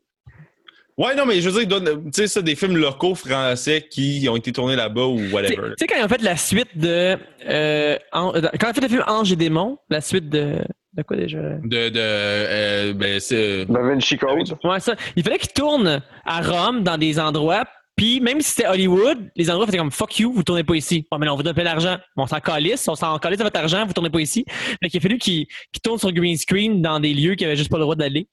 Ouais, 0.97 1.13
non, 1.15 1.25
mais 1.27 1.41
je 1.41 1.49
veux 1.49 1.63
dire, 1.65 1.79
tu 1.79 2.11
sais, 2.11 2.27
ça, 2.27 2.41
des 2.41 2.55
films 2.55 2.75
locaux 2.77 3.13
français 3.13 3.87
qui 3.89 4.27
ont 4.29 4.35
été 4.35 4.51
tournés 4.51 4.75
là-bas 4.75 5.05
ou 5.05 5.17
Tu 5.17 5.31
whatever. 5.33 5.73
sais, 5.77 5.85
quand 5.85 5.95
ils 5.99 6.03
ont 6.03 6.07
fait 6.07 6.21
la 6.23 6.35
suite 6.37 6.75
de. 6.75 7.17
euh, 7.47 7.97
An- 8.13 8.33
quand 8.33 8.67
ils 8.67 8.69
ont 8.69 8.73
fait 8.73 8.81
le 8.81 8.87
film 8.87 9.03
Ange 9.07 9.31
et 9.31 9.35
Démon, 9.35 9.77
la 9.89 10.01
suite 10.01 10.29
de. 10.29 10.55
De 10.93 11.03
quoi 11.03 11.15
déjà? 11.15 11.37
De, 11.37 11.89
de, 11.89 11.99
euh, 11.99 12.93
ben, 12.93 13.19
c'est. 13.19 13.65
Da 13.65 13.79
Vinci 13.81 14.17
Code. 14.17 14.57
Ouais, 14.63 14.79
ça. 14.79 14.95
Il 15.15 15.23
fallait 15.23 15.37
qu'ils 15.37 15.53
tournent 15.53 16.01
à 16.25 16.41
Rome 16.41 16.81
dans 16.83 16.97
des 16.97 17.19
endroits. 17.19 17.65
Puis 17.95 18.19
même 18.19 18.41
si 18.41 18.51
c'était 18.51 18.67
Hollywood, 18.67 19.17
les 19.35 19.49
endroits 19.49 19.65
faisaient 19.65 19.77
comme 19.79 19.89
fuck 19.91 20.19
you, 20.19 20.31
vous 20.31 20.43
tournez 20.43 20.63
pas 20.63 20.75
ici. 20.75 21.05
Bon, 21.11 21.17
mais 21.19 21.25
non, 21.25 21.33
on 21.33 21.35
vous 21.35 21.41
donne 21.43 21.55
plein 21.55 21.63
d'argent. 21.63 21.97
Bon, 22.15 22.23
on 22.23 22.27
s'en 22.27 22.39
calisse, 22.39 22.87
on 22.87 22.93
s'en 22.95 23.17
calisse 23.17 23.39
de 23.39 23.43
votre 23.43 23.59
argent, 23.59 23.85
vous 23.87 23.93
tournez 23.93 24.11
pas 24.11 24.19
ici. 24.21 24.45
Fait 24.81 24.89
qu'il 24.89 24.99
a 24.99 25.01
fallu 25.01 25.17
qu'ils 25.17 25.45
qu'ils 25.71 25.81
tournent 25.83 25.97
sur 25.97 26.11
green 26.11 26.37
screen 26.37 26.79
dans 26.81 26.99
des 26.99 27.13
lieux 27.15 27.33
qui 27.35 27.43
avaient 27.45 27.55
juste 27.55 27.71
pas 27.71 27.77
le 27.77 27.83
droit 27.83 27.95
d'aller. 27.95 28.27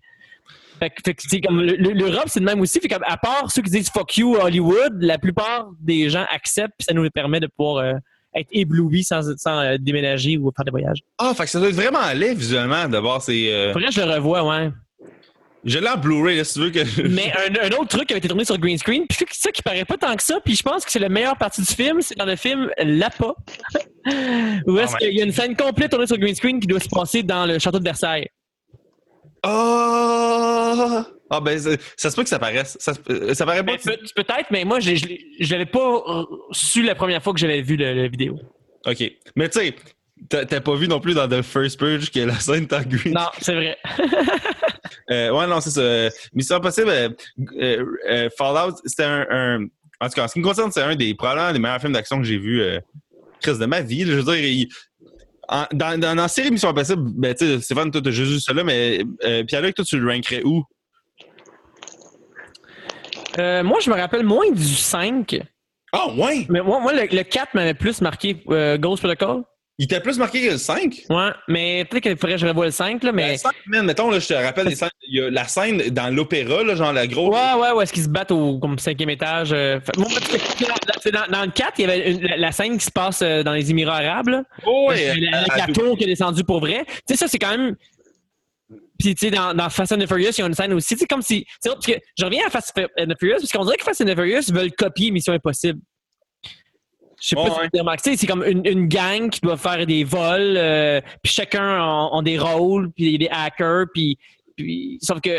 Fait 0.78 0.90
que, 0.90 0.96
fait 1.05 1.14
que 1.14 1.22
c'est 1.28 1.40
comme 1.40 1.60
le- 1.60 1.76
le- 1.76 1.92
l'Europe, 1.92 2.24
c'est 2.26 2.40
de 2.40 2.44
même 2.44 2.60
aussi. 2.60 2.80
Fait 2.80 2.88
comme, 2.88 3.05
à 3.06 3.16
part 3.16 3.51
ceux 3.51 3.62
qui 3.62 3.70
disent 3.70 3.90
fuck 3.90 4.16
you 4.16 4.36
Hollywood, 4.36 4.92
la 5.01 5.18
plupart 5.18 5.68
des 5.80 6.10
gens 6.10 6.24
acceptent, 6.32 6.74
puis 6.78 6.84
ça 6.88 6.94
nous 6.94 7.09
permet 7.10 7.40
de 7.40 7.46
pouvoir 7.46 7.76
euh, 7.84 7.92
être 8.34 8.48
éblouis 8.52 9.05
sans, 9.05 9.22
sans 9.38 9.60
euh, 9.60 9.76
déménager 9.78 10.36
ou 10.36 10.51
faire 10.56 10.64
des 10.64 10.70
voyages. 10.72 10.98
Ah, 11.18 11.32
fait 11.36 11.44
que 11.44 11.51
ça 11.51 11.60
doit 11.60 11.68
être 11.68 11.74
vraiment 11.76 12.01
laid 12.14 12.34
visuellement 12.34 12.88
d'abord. 12.88 13.22
C'est. 13.22 13.52
euh, 13.52 13.72
Faudrait 13.72 13.88
que 13.88 13.94
je 13.94 14.01
le 14.01 14.12
revoie, 14.12 14.42
ouais. 14.44 14.70
Je 15.66 15.78
l'ai 15.78 15.88
en 15.88 15.96
Blu-ray, 15.96 16.44
si 16.44 16.55
tu 16.55 16.60
veux 16.60 16.70
que. 16.70 17.02
Mais 17.09 17.32
un, 17.32 17.66
un 17.66 17.70
autre 17.78 17.88
truc 17.96 18.06
qui 18.06 18.12
avait 18.12 18.18
été 18.18 18.28
tourné 18.28 18.44
sur 18.44 18.59
green 18.59 18.76
screen, 18.76 19.06
puis 19.09 19.16
ça 19.32 19.51
qui 19.51 19.62
paraît 19.62 19.86
pas 19.86 19.96
tant 19.96 20.14
que 20.14 20.22
ça, 20.22 20.38
puis 20.44 20.55
je 20.56 20.62
pense 20.62 20.84
que 20.84 20.90
c'est 20.90 20.98
la 20.98 21.09
meilleure 21.09 21.38
partie 21.38 21.62
du 21.62 21.72
film, 21.72 22.02
c'est 22.02 22.18
dans 22.18 22.26
le 22.26 22.36
film 22.36 22.68
L'Appât, 22.82 23.32
où 24.66 24.78
est-ce 24.78 24.92
Ah 24.94 24.98
qu'il 24.98 25.14
y 25.16 25.22
a 25.22 25.24
une 25.24 25.32
scène 25.32 25.56
complète 25.56 25.90
tournée 25.90 26.06
sur 26.06 26.18
green 26.18 26.34
screen 26.34 26.60
qui 26.60 26.66
doit 26.66 26.80
se 26.80 26.88
passer 26.90 27.22
dans 27.22 27.46
le 27.46 27.59
château 27.59 27.78
de 27.78 27.84
Versailles. 27.84 28.26
Ah! 29.44 31.06
Ah, 31.30 31.40
ben, 31.40 31.58
ça, 31.96 32.10
se 32.10 32.16
peut 32.16 32.22
que 32.22 32.28
ça 32.28 32.38
paraisse. 32.38 32.76
Ça, 32.80 32.92
euh, 33.10 33.34
ça 33.34 33.44
paraît 33.46 33.64
pas. 33.64 33.72
Mais 33.72 33.78
peut- 33.78 33.98
Peut-être, 34.14 34.50
mais 34.50 34.64
moi, 34.64 34.78
je 34.80 35.50
l'avais 35.50 35.66
pas 35.66 36.02
su 36.52 36.82
la 36.82 36.94
première 36.94 37.22
fois 37.22 37.32
que 37.32 37.40
j'avais 37.40 37.62
vu 37.62 37.76
la 37.76 38.06
vidéo. 38.08 38.38
OK. 38.86 39.02
Mais 39.34 39.48
tu 39.48 39.58
sais, 39.60 39.74
t'as 40.28 40.60
pas 40.60 40.74
vu 40.76 40.86
non 40.86 41.00
plus 41.00 41.14
dans 41.14 41.26
The 41.28 41.42
First 41.42 41.78
Purge 41.78 42.10
que 42.10 42.20
la 42.20 42.38
scène 42.38 42.66
green. 42.66 43.14
Non, 43.14 43.28
c'est 43.40 43.54
vrai. 43.54 43.76
Euh, 45.10 45.30
ouais, 45.32 45.46
non, 45.46 45.60
c'est 45.60 45.70
ça. 45.70 46.08
Mission 46.32 46.56
Impossible, 46.56 46.88
euh, 46.88 47.08
euh, 47.60 47.84
euh, 48.08 48.28
Fallout, 48.38 48.76
c'était 48.86 49.02
un, 49.04 49.26
un- 49.28 49.64
En 50.00 50.08
tout 50.08 50.14
cas, 50.14 50.24
en 50.24 50.28
ce 50.28 50.32
qui 50.32 50.38
me 50.38 50.44
concerne, 50.44 50.72
c'est 50.72 50.80
un 50.80 50.96
des 50.96 51.14
probablement 51.14 51.52
des 51.52 51.58
meilleurs 51.58 51.78
films 51.80 51.92
d'action 51.92 52.16
que 52.18 52.24
j'ai 52.24 52.38
vu 52.38 52.62
Chris, 53.42 53.58
de 53.58 53.66
ma 53.66 53.82
vie. 53.82 54.06
Je 54.06 54.12
veux 54.12 54.22
dire, 54.22 54.36
il- 54.42 54.68
en- 55.48 55.66
dans, 55.72 55.98
dans, 56.00 56.14
la 56.14 56.28
série 56.28 56.50
Mission 56.50 56.70
Impossible, 56.70 57.02
ben, 57.14 57.34
tu 57.34 57.46
sais, 57.46 57.60
Stéphane, 57.60 57.90
toi, 57.90 58.00
t'as 58.02 58.10
juste 58.10 58.52
là, 58.52 58.64
mais 58.64 59.02
euh, 59.24 59.44
Pierre-Luc, 59.44 59.74
toi, 59.74 59.84
tu 59.84 59.98
le 59.98 60.10
rankerais 60.10 60.42
où? 60.44 60.62
Euh, 63.38 63.62
moi, 63.62 63.78
je 63.80 63.90
me 63.90 63.96
rappelle 63.96 64.24
moins 64.24 64.50
du 64.50 64.64
5. 64.64 65.40
Ah, 65.92 66.08
ouais! 66.16 66.46
Mais 66.48 66.60
moi, 66.60 66.80
moi 66.80 66.92
le, 66.92 67.06
le 67.06 67.22
4 67.22 67.54
m'avait 67.54 67.74
plus 67.74 68.00
marqué 68.00 68.42
euh, 68.50 68.78
Ghost 68.78 69.02
Protocol. 69.02 69.44
Il 69.76 69.88
t'a 69.88 70.01
plus 70.01 70.18
marqué 70.18 70.46
que 70.46 70.52
le 70.52 70.56
5? 70.59 71.02
Ouais, 71.10 71.30
mais 71.48 71.84
peut-être 71.84 72.05
qu'il 72.05 72.16
faudrait 72.16 72.34
que 72.36 72.40
je 72.40 72.46
revoie 72.46 72.66
le 72.66 72.70
5, 72.70 73.02
là, 73.02 73.10
mais... 73.10 73.32
Le 73.32 73.38
5, 73.38 73.52
man, 73.66 73.84
mettons, 73.84 74.09
là, 74.09 74.20
je 74.20 74.28
te 74.28 74.34
rappelle 74.34 74.74
scènes. 74.76 74.88
Il 75.09 75.16
y 75.18 75.20
a 75.20 75.30
la 75.30 75.48
scène 75.48 75.78
dans 75.90 76.14
l'opéra, 76.14 76.62
là, 76.62 76.76
genre 76.76 76.92
la 76.92 77.09
grosse. 77.09 77.34
Ouais, 77.34 77.60
ouais, 77.60 77.72
ouais, 77.72 77.82
est-ce 77.82 77.92
qu'ils 77.92 78.05
se 78.05 78.09
battent 78.09 78.30
au 78.30 78.60
comme 78.60 78.78
cinquième 78.78 79.10
étage? 79.10 79.52
euh, 79.52 79.80
c'est 81.02 81.10
dans, 81.10 81.26
dans- 81.28 81.44
le 81.44 81.51
4, 81.51 81.72
il 81.78 81.82
y 81.82 81.84
avait 81.84 82.12
une- 82.12 82.22
la, 82.22 82.36
la 82.36 82.52
scène 82.52 82.78
qui 82.78 82.84
se 82.84 82.90
passe 82.92 83.20
euh, 83.22 83.42
dans 83.42 83.52
les 83.52 83.68
Émirats 83.68 83.96
arabes. 83.96 84.28
là. 84.28 84.44
Oh, 84.64 84.86
ouais, 84.90 85.14
la, 85.18 85.66
tour 85.72 85.96
qui 85.98 86.05
est 86.05 86.09
descendue 86.09 86.44
pour 86.44 86.60
vrai. 86.60 86.84
Tu 86.86 86.94
sais, 87.09 87.16
ça, 87.16 87.26
c'est 87.26 87.38
quand 87.40 87.51
même. 87.51 87.74
Puis, 88.96 89.14
tu 89.16 89.26
sais, 89.26 89.30
dans, 89.32 89.55
dans 89.55 89.68
Fast 89.70 89.90
and 89.92 89.98
the 89.98 90.06
Furious, 90.06 90.30
il 90.38 90.40
y 90.40 90.42
a 90.44 90.46
une 90.46 90.55
scène 90.55 90.72
aussi. 90.72 90.94
Tu 90.94 91.01
sais, 91.01 91.06
comme 91.06 91.20
si. 91.22 91.44
tu 91.44 91.51
sais, 91.60 91.70
parce 91.70 91.84
que 91.86 91.92
je 92.16 92.24
reviens 92.24 92.46
à 92.46 92.51
Fast 92.51 92.72
and 92.78 93.06
the 93.06 93.18
Furious, 93.18 93.38
parce 93.40 93.51
qu'on 93.51 93.64
dirait 93.64 93.76
que 93.76 93.82
Fast 93.84 94.01
and 94.02 94.05
the 94.06 94.14
Furious 94.14 94.52
veulent 94.52 94.70
copier 94.72 95.10
Mission 95.10 95.32
Impossible. 95.32 95.80
Je 97.24 97.28
sais 97.28 97.36
pas 97.36 97.44
si 97.44 97.51
vous 97.51 97.56
avez 97.56 97.80
remarqué. 97.80 98.02
Tu 98.02 98.10
sais, 98.10 98.16
C'est 98.18 98.26
comme 98.26 98.44
une, 98.44 98.66
une 98.66 98.86
gang 98.86 99.30
qui 99.30 99.40
doit 99.40 99.56
faire 99.56 99.86
des 99.86 100.05
vols, 100.05 100.56
euh, 100.59 101.01
puis 101.22 101.32
chacun 101.32 101.80
a, 102.12 102.20
des 102.22 102.38
rôles, 102.38 102.90
puis 102.92 103.05
il 103.06 103.12
y 103.12 103.14
a 103.14 103.18
des 103.18 103.28
hackers, 103.30 103.86
puis, 103.94 104.18
puis. 104.56 104.98
Sauf 105.01 105.20
que. 105.20 105.30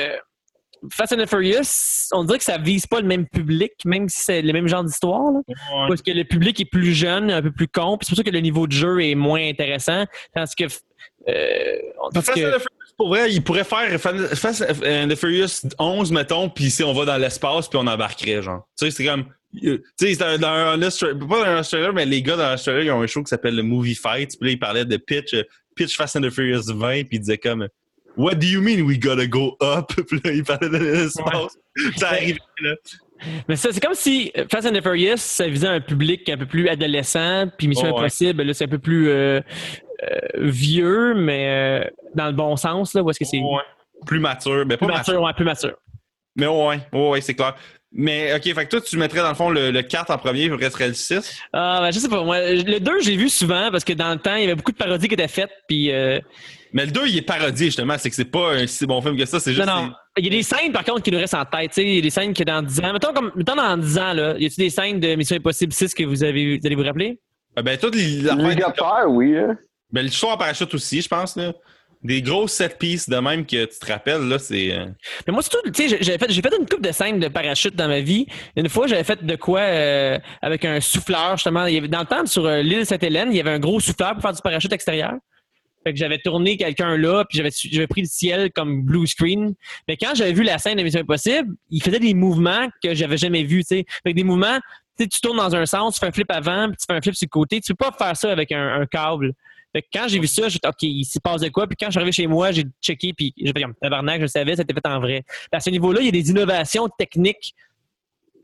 Fast 0.91 1.13
and 1.13 1.17
the 1.17 1.25
Furious, 1.27 2.09
on 2.11 2.23
dirait 2.25 2.37
que 2.37 2.43
ça 2.43 2.59
vise 2.59 2.85
pas 2.85 3.01
le 3.01 3.07
même 3.07 3.25
public, 3.27 3.71
même 3.85 4.07
si 4.07 4.19
c'est 4.23 4.41
le 4.43 4.53
même 4.53 4.67
genre 4.67 4.83
d'histoire. 4.83 5.31
Parce 5.87 6.01
que 6.03 6.11
le 6.11 6.23
public 6.25 6.59
est 6.59 6.65
plus 6.65 6.93
jeune, 6.93 7.31
un 7.31 7.41
peu 7.41 7.51
plus 7.51 7.67
con, 7.67 7.97
puis 7.97 8.05
c'est 8.05 8.11
pour 8.11 8.17
ça 8.17 8.23
que 8.23 8.29
le 8.35 8.39
niveau 8.41 8.67
de 8.67 8.71
jeu 8.71 9.03
est 9.03 9.15
moins 9.15 9.47
intéressant. 9.47 10.05
Parce 10.33 10.53
que. 10.53 10.65
euh, 11.27 11.77
Fast 12.13 12.33
que- 12.33 12.39
and 12.39 12.57
the 12.57 12.59
Furious, 12.61 12.93
pour 12.97 13.07
vrai, 13.09 13.31
il 13.31 13.43
pourrait 13.43 13.63
faire 13.63 13.99
Fa- 13.99 14.35
Fast 14.35 14.61
and 14.85 15.07
the 15.09 15.15
Furious 15.15 15.67
11, 15.79 16.11
mettons, 16.11 16.49
puis 16.49 16.69
si 16.69 16.83
on 16.83 16.93
va 16.93 17.05
dans 17.05 17.17
l'espace, 17.17 17.67
puis 17.67 17.77
on 17.81 17.87
embarquerait, 17.87 18.41
genre. 18.43 18.67
Tu 18.77 18.85
sais, 18.85 18.91
c'est 18.91 19.05
comme. 19.05 19.25
Euh, 19.63 19.77
Tu 19.97 20.07
sais, 20.07 20.13
c'est 20.15 20.23
un- 20.23 20.37
dans 20.37 20.47
un 20.47 20.79
Austra- 20.79 21.17
pas 21.27 21.45
dans 21.45 21.51
un 21.51 21.59
Australia, 21.59 21.91
mais 21.91 22.05
les 22.05 22.21
gars 22.21 22.35
dans 22.37 22.51
l'Australia, 22.51 22.83
ils 22.83 22.91
ont 22.91 23.01
un 23.01 23.07
show 23.07 23.21
qui 23.23 23.29
s'appelle 23.29 23.55
le 23.55 23.63
Movie 23.63 23.95
Fight. 23.95 24.31
Puis 24.39 24.49
là, 24.49 24.53
ils 24.53 24.59
parlaient 24.59 24.85
de 24.85 24.97
pitch, 24.97 25.33
euh, 25.33 25.43
pitch 25.75 25.95
Fast 25.95 26.15
and 26.15 26.21
the 26.21 26.29
Furious 26.29 26.63
20, 26.73 27.03
puis 27.07 27.17
ils 27.17 27.19
disaient 27.19 27.37
comme. 27.37 27.67
What 28.17 28.35
do 28.35 28.47
you 28.47 28.61
mean 28.61 28.81
we 28.83 28.97
gotta 28.97 29.27
go 29.27 29.57
up? 29.61 29.91
Puis 30.07 30.21
là, 30.23 30.31
ils 30.31 30.43
parlaient 30.45 30.69
de 30.69 30.77
l'espace. 30.77 31.57
Ça 31.97 32.11
arrivait, 32.11 32.39
là. 32.61 32.75
Mais 33.49 33.57
ça, 33.57 33.73
c'est 33.73 33.81
comme 33.81 33.93
si 33.93 34.31
Fast 34.49 34.65
and 34.67 34.71
the 34.71 34.81
Furious, 34.81 35.17
ça 35.17 35.49
visait 35.49 35.67
un 35.67 35.81
public 35.81 36.29
un 36.29 36.37
peu 36.37 36.45
plus 36.45 36.69
adolescent, 36.69 37.47
puis 37.57 37.67
Mission 37.67 37.87
Oh, 37.89 37.95
ouais. 37.95 37.99
Impossible, 37.99 38.43
là, 38.43 38.53
c'est 38.53 38.63
un 38.63 38.69
peu 38.69 38.79
plus 38.79 39.09
euh, 39.09 39.41
euh, 40.03 40.19
vieux, 40.37 41.13
mais 41.13 41.83
euh, 41.83 41.89
dans 42.15 42.27
le 42.27 42.31
bon 42.33 42.55
sens, 42.55 42.93
là, 42.93 43.03
où 43.03 43.09
est-ce 43.09 43.19
que 43.19 43.25
c'est 43.25 43.39
Ouais. 43.39 43.61
Plus 44.05 44.19
mature. 44.19 44.65
Mais 44.65 44.77
pas 44.77 44.85
plus 44.85 44.93
mature. 44.95 45.13
mature, 45.13 45.21
ouais, 45.23 45.33
plus 45.33 45.45
mature. 45.45 45.75
Mais 46.37 46.47
ouais, 46.47 46.79
ouais, 46.93 47.21
c'est 47.21 47.33
clair. 47.33 47.55
Mais 47.97 48.33
OK, 48.35 48.43
fait 48.43 48.65
que 48.65 48.69
toi, 48.71 48.81
tu 48.81 48.97
mettrais 48.97 49.21
dans 49.21 49.29
le 49.29 49.35
fond 49.35 49.49
le, 49.49 49.71
le 49.71 49.81
4 49.81 50.11
en 50.11 50.17
premier, 50.17 50.49
puis 50.49 50.57
resterait 50.63 50.89
le 50.89 50.93
6. 50.93 51.39
Ah, 51.53 51.79
ben, 51.81 51.91
je 51.91 51.99
sais 51.99 52.09
pas, 52.09 52.23
moi, 52.23 52.39
le 52.41 52.79
2, 52.79 52.99
j'ai 53.01 53.15
vu 53.15 53.29
souvent, 53.29 53.69
parce 53.71 53.85
que 53.85 53.93
dans 53.93 54.11
le 54.11 54.17
temps, 54.19 54.35
il 54.35 54.41
y 54.41 54.45
avait 54.45 54.55
beaucoup 54.55 54.73
de 54.73 54.77
parodies 54.77 55.07
qui 55.07 55.13
étaient 55.13 55.29
faites, 55.29 55.51
puis... 55.67 55.91
euh, 55.91 56.19
Mais 56.73 56.85
le 56.85 56.91
2, 56.91 57.07
il 57.07 57.17
est 57.19 57.21
parodié, 57.21 57.67
justement. 57.67 57.95
C'est 57.97 58.09
que 58.09 58.15
c'est 58.17 58.25
pas 58.25 58.53
un 58.55 58.67
si 58.67 58.85
bon 58.85 59.01
film 59.01 59.15
que 59.17 59.25
ça. 59.25 59.39
C'est 59.39 59.51
non, 59.51 59.55
juste. 59.55 59.67
non. 59.69 59.91
Il 60.17 60.25
y 60.25 60.27
a 60.27 60.31
des 60.31 60.43
scènes, 60.43 60.73
par 60.73 60.83
contre, 60.83 61.03
qui 61.03 61.11
nous 61.11 61.19
restent 61.19 61.35
en 61.35 61.45
tête. 61.45 61.69
Tu 61.71 61.75
sais, 61.75 61.83
il 61.87 61.95
y 61.95 61.99
a 61.99 62.01
des 62.01 62.09
scènes 62.09 62.33
que 62.33 62.43
dans 62.43 62.61
10 62.61 62.79
ans... 62.81 62.91
Mettons, 62.93 63.13
comme, 63.13 63.31
mettons 63.35 63.55
dans 63.55 63.77
10 63.77 63.97
ans, 63.97 64.13
là, 64.13 64.31
y 64.37 64.45
a-t-il 64.45 64.65
des 64.65 64.69
scènes 64.69 64.99
de 64.99 65.15
Mission 65.15 65.37
Impossible 65.37 65.71
6 65.71 65.93
que 65.93 66.03
vous, 66.03 66.21
avez, 66.23 66.57
vous 66.57 66.65
allez 66.67 66.75
vous 66.75 66.83
rappeler? 66.83 67.17
Ah, 67.55 67.61
Ben, 67.61 67.77
toutes 67.77 67.95
les. 67.95 68.21
Fer, 68.23 69.05
oui. 69.07 69.37
hein. 69.37 69.57
Ben, 69.91 70.03
le 70.05 70.11
choix 70.11 70.33
en 70.33 70.37
parachute 70.37 70.73
aussi, 70.73 71.01
je 71.01 71.07
pense. 71.07 71.37
Là. 71.37 71.53
Des 72.05 72.21
grosses 72.21 72.53
set 72.53 72.77
pieces 72.77 73.09
de 73.09 73.17
même 73.17 73.47
que 73.47 73.65
tu 73.65 73.79
te 73.79 73.91
rappelles, 73.91 74.21
là, 74.27 74.37
c'est. 74.37 74.71
euh, 74.71 74.85
Mais 75.25 75.33
moi, 75.33 75.41
surtout, 75.41 75.67
tu 75.71 75.89
sais, 75.89 75.97
j'ai- 76.01 76.17
fait, 76.19 76.31
fait 76.31 76.55
une 76.59 76.67
coupe 76.67 76.81
de 76.81 76.91
scènes 76.91 77.19
de 77.19 77.27
parachute 77.29 77.75
dans 77.75 77.87
ma 77.87 77.99
vie. 78.01 78.27
Une 78.55 78.69
fois, 78.69 78.85
j'avais 78.85 79.03
fait 79.03 79.23
de 79.25 79.35
quoi 79.35 79.61
euh, 79.61 80.19
avec 80.43 80.65
un 80.65 80.79
souffleur, 80.81 81.31
justement. 81.37 81.65
Il 81.65 81.73
y 81.73 81.77
avait, 81.79 81.87
dans 81.87 82.01
le 82.01 82.05
temps, 82.05 82.23
sur 82.27 82.45
euh, 82.45 82.61
l'île 82.61 82.85
Sainte-Hélène, 82.85 83.29
il 83.31 83.37
y 83.37 83.39
avait 83.39 83.49
un 83.49 83.59
gros 83.59 83.79
souffleur 83.79 84.13
pour 84.13 84.21
faire 84.21 84.33
du 84.33 84.41
parachute 84.43 84.71
extérieur. 84.71 85.13
Fait 85.83 85.93
que 85.93 85.99
j'avais 85.99 86.19
tourné 86.19 86.57
quelqu'un 86.57 86.95
là, 86.95 87.25
puis 87.25 87.37
j'avais, 87.39 87.87
pris 87.87 88.01
le 88.01 88.07
ciel 88.07 88.51
comme 88.51 88.83
blue 88.83 89.07
screen. 89.07 89.55
Mais 89.87 89.97
quand 89.97 90.13
j'avais 90.13 90.33
vu 90.33 90.43
la 90.43 90.59
scène 90.59 90.77
de 90.77 90.83
Mission 90.83 91.01
Impossible, 91.01 91.55
il 91.71 91.81
faisait 91.81 91.99
des 91.99 92.13
mouvements 92.13 92.67
que 92.83 92.93
j'avais 92.93 93.17
jamais 93.17 93.43
vus, 93.43 93.63
tu 93.63 93.83
sais. 94.05 94.13
Des 94.13 94.23
mouvements, 94.23 94.59
tu 94.99 95.07
tournes 95.21 95.37
dans 95.37 95.55
un 95.55 95.65
sens, 95.65 95.95
tu 95.95 95.99
fais 96.01 96.07
un 96.07 96.11
flip 96.11 96.29
avant, 96.29 96.67
puis 96.67 96.77
tu 96.77 96.85
fais 96.87 96.97
un 96.97 97.01
flip 97.01 97.15
sur 97.15 97.25
le 97.25 97.29
côté. 97.29 97.61
Tu 97.61 97.73
peux 97.73 97.89
pas 97.89 97.95
faire 97.97 98.15
ça 98.15 98.31
avec 98.31 98.51
un 98.51 98.85
câble. 98.85 99.33
Fait 99.75 99.81
que 99.81 99.87
quand 99.91 100.07
j'ai 100.07 100.19
vu 100.19 100.27
ça, 100.27 100.47
j'ai 100.47 100.57
dit, 100.57 100.67
OK, 100.69 100.83
il 100.83 101.03
s'y 101.03 101.19
passe 101.19 101.41
de 101.41 101.49
quoi? 101.49 101.67
Puis 101.67 101.75
quand 101.77 101.87
je 101.87 101.91
suis 101.91 101.97
arrivé 101.97 102.13
chez 102.13 102.27
moi, 102.27 102.53
j'ai 102.53 102.63
checké, 102.81 103.11
puis 103.11 103.33
j'ai 103.35 103.51
fait 103.51 103.61
comme 103.61 103.73
tabarnak, 103.81 104.21
je 104.21 104.27
savais, 104.27 104.55
c'était 104.55 104.73
fait 104.73 104.87
en 104.87 105.01
vrai. 105.01 105.23
À 105.51 105.59
ce 105.59 105.69
niveau-là, 105.69 105.99
il 105.99 106.05
y 106.05 106.07
a 106.07 106.11
des 106.11 106.29
innovations 106.29 106.87
techniques 106.97 107.53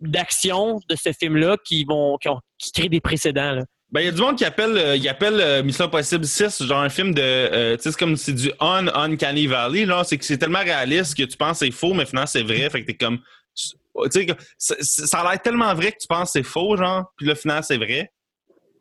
d'action 0.02 0.82
de 0.90 0.96
ce 0.98 1.14
film-là 1.14 1.56
qui 1.64 1.86
vont 1.86 2.18
qui, 2.18 2.28
ont- 2.28 2.42
créent 2.74 2.90
des 2.90 3.00
précédents. 3.00 3.64
Ben, 3.92 4.02
il 4.02 4.06
y 4.06 4.10
a 4.10 4.12
du 4.12 4.20
monde 4.20 4.38
qui 4.38 4.44
appelle, 4.44 4.78
euh, 4.78 4.96
il 4.98 5.08
appelle 5.08 5.40
euh, 5.40 5.64
Mission 5.64 5.86
Impossible 5.86 6.26
6, 6.26 6.64
genre 6.64 6.82
un 6.82 6.90
film 6.90 7.14
de. 7.14 7.22
euh, 7.22 7.78
tu 7.78 7.84
sais, 7.84 7.92
c'est 7.92 7.98
comme 8.00 8.18
c'est 8.18 8.34
du 8.34 8.52
on 8.60 8.88
Uncanny 8.88 9.48
Valley, 9.48 9.86
là. 9.86 10.04
C'est 10.04 10.18
que 10.18 10.26
c'est 10.26 10.38
tellement 10.38 10.60
réaliste 10.60 11.16
que 11.16 11.24
tu 11.24 11.38
penses 11.38 11.60
que 11.60 11.66
c'est 11.66 11.72
faux, 11.72 11.94
mais 11.94 12.06
finalement 12.06 12.28
c'est 12.28 12.44
vrai. 12.44 12.70
Fait 12.70 12.82
que 12.82 12.88
t'es 12.88 12.94
comme. 12.96 13.20
Tu 13.56 14.22
sais, 14.58 14.76
ça 14.82 15.20
a 15.20 15.32
l'air 15.32 15.42
tellement 15.42 15.74
vrai 15.76 15.92
que 15.94 15.98
tu 15.98 16.08
penses 16.08 16.34
que 16.34 16.40
c'est 16.40 16.44
faux, 16.44 16.76
genre. 16.78 17.06
Puis 17.18 17.26
là, 17.28 17.36
finalement, 17.36 17.62
c'est 17.64 17.78
vrai. 17.78 18.12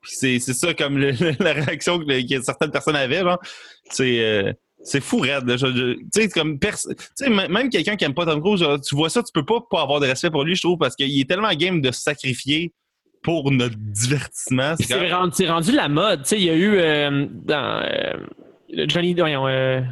C'est 0.03 0.39
c'est 0.39 0.55
ça, 0.55 0.73
comme 0.75 0.99
le- 0.99 1.13
la 1.43 1.53
réaction 1.53 1.99
que, 1.99 2.05
que 2.05 2.43
certaines 2.43 2.71
personnes 2.71 2.97
avaient, 2.97 3.21
genre. 3.21 3.39
C'est. 3.91 4.21
euh, 4.25 4.53
c'est 4.83 5.03
fou, 5.03 5.19
raide. 5.19 5.45
Tu 5.47 5.99
sais, 6.15 6.29
comme 6.31 6.59
même 7.29 7.69
quelqu'un 7.69 7.97
qui 7.97 8.05
aime 8.07 8.15
pas 8.15 8.25
Tom 8.25 8.41
Cruise, 8.41 8.61
genre, 8.61 8.81
tu 8.81 8.95
vois 8.95 9.11
ça, 9.11 9.23
tu 9.23 9.31
peux 9.35 9.45
pas, 9.45 9.61
pas 9.71 9.83
avoir 9.83 10.01
de 10.01 10.07
respect 10.07 10.31
pour 10.31 10.43
lui, 10.43 10.55
je 10.57 10.63
trouve, 10.63 10.79
parce 10.79 10.97
qu'il 10.97 11.21
est 11.21 11.29
tellement 11.29 11.53
game 11.53 11.83
de 11.83 11.91
se 11.91 12.01
sacrifier 12.01 12.73
pour 13.23 13.51
notre 13.53 13.77
divertissement. 13.77 14.75
C'est 14.81 14.99
même- 14.99 15.13
rendu, 15.13 15.33
c'est 15.37 15.51
rendu 15.51 15.73
la 15.73 15.91
mode. 15.91 16.23
Tu 16.23 16.29
sais, 16.31 16.37
il 16.39 16.45
y 16.45 16.49
a 16.49 16.55
eu 16.55 16.79
euh, 16.79 17.27
dans 17.31 17.83
euh, 17.85 18.87
Johnny. 18.89 19.13
Voyons, 19.13 19.47
euh, 19.49 19.83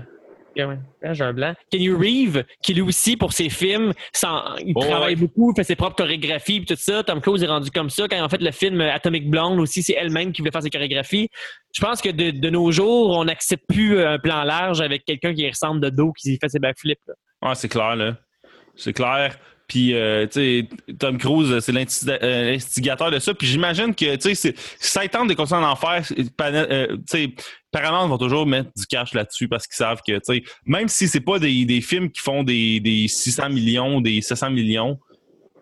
ouais, 0.65 0.79
j'ai 1.15 1.25
un 1.25 1.33
blanc. 1.33 1.55
Kenny 1.71 1.91
Reeve, 1.91 2.45
qui 2.63 2.75
lui 2.75 2.83
aussi, 2.83 3.17
pour 3.17 3.33
ses 3.33 3.49
films, 3.49 3.93
sans- 4.13 4.57
il 4.57 4.73
Oh, 4.75 4.81
travaille 4.81 5.15
ouais. 5.15 5.21
beaucoup, 5.21 5.53
il 5.53 5.57
fait 5.57 5.65
ses 5.65 5.77
propres 5.77 5.97
chorégraphies 5.97 6.57
et 6.57 6.65
tout 6.65 6.75
ça. 6.77 7.03
Tom 7.05 7.21
Cruise 7.21 7.43
est 7.43 7.47
rendu 7.47 7.71
comme 7.71 7.91
ça. 7.91 8.07
Quand 8.09 8.25
ont 8.25 8.29
fait 8.29 8.41
le 8.43 8.51
film 8.51 8.81
Atomic 8.81 9.29
Blonde 9.31 9.61
aussi, 9.61 9.83
c'est 9.83 9.95
elle-même 9.95 10.33
qui 10.33 10.43
voulait 10.43 10.51
faire 10.53 10.63
ses 10.63 10.71
chorégraphies. 10.71 11.29
Je 11.75 11.81
pense 11.81 12.01
que 12.01 12.09
de, 12.11 12.31
de 12.31 12.51
nos 12.51 12.71
jours, 12.73 13.11
on 13.17 13.25
n'accepte 13.25 13.65
plus 13.69 14.01
un 14.03 14.19
plan 14.19 14.43
large 14.45 14.81
avec 14.81 15.05
quelqu'un 15.05 15.35
qui 15.35 15.49
ressemble 15.49 15.81
de 15.81 15.91
dos, 15.91 16.13
qui 16.13 16.39
fait 16.41 16.49
ses 16.49 16.59
backflips. 16.59 16.99
là. 17.07 17.15
Ah, 17.43 17.55
c'est 17.55 17.69
clair, 17.69 17.95
là. 17.97 18.17
C'est 18.75 18.93
clair. 18.93 19.39
Puis, 19.69 19.93
euh, 19.93 20.27
tu 20.27 20.33
sais, 20.33 20.95
Tom 20.99 21.19
Cruise, 21.19 21.61
c'est 21.61 21.73
euh, 21.77 22.51
l'instigateur 22.53 23.11
de 23.11 23.19
ça. 23.19 23.35
Puis 23.35 23.47
j'imagine 23.47 23.95
que, 23.95 24.17
tu 24.17 24.35
sais, 24.35 24.55
ça 24.81 25.07
tente 25.09 25.29
de 25.29 25.35
continuer 25.35 25.63
en 25.63 25.77
faire, 25.77 26.03
euh, 26.41 26.97
tu 26.97 27.03
sais, 27.07 27.35
Paramount 27.71 28.09
vont 28.09 28.17
toujours 28.17 28.47
mettre 28.47 28.71
du 28.75 28.87
cash 28.87 29.13
là-dessus 29.13 29.47
parce 29.47 29.67
qu'ils 29.67 29.77
savent 29.77 30.01
que, 30.07 30.13
tu 30.13 30.21
sais, 30.23 30.43
même 30.65 30.89
si 30.89 31.07
c'est 31.07 31.21
pas 31.21 31.39
des, 31.39 31.67
des, 31.67 31.83
films 31.83 32.11
qui 32.11 32.23
font 32.23 32.43
des, 32.45 32.81
des 32.81 33.09
600 33.09 33.51
millions, 33.51 34.01
des 34.01 34.23
700 34.23 34.51
millions, 34.51 34.99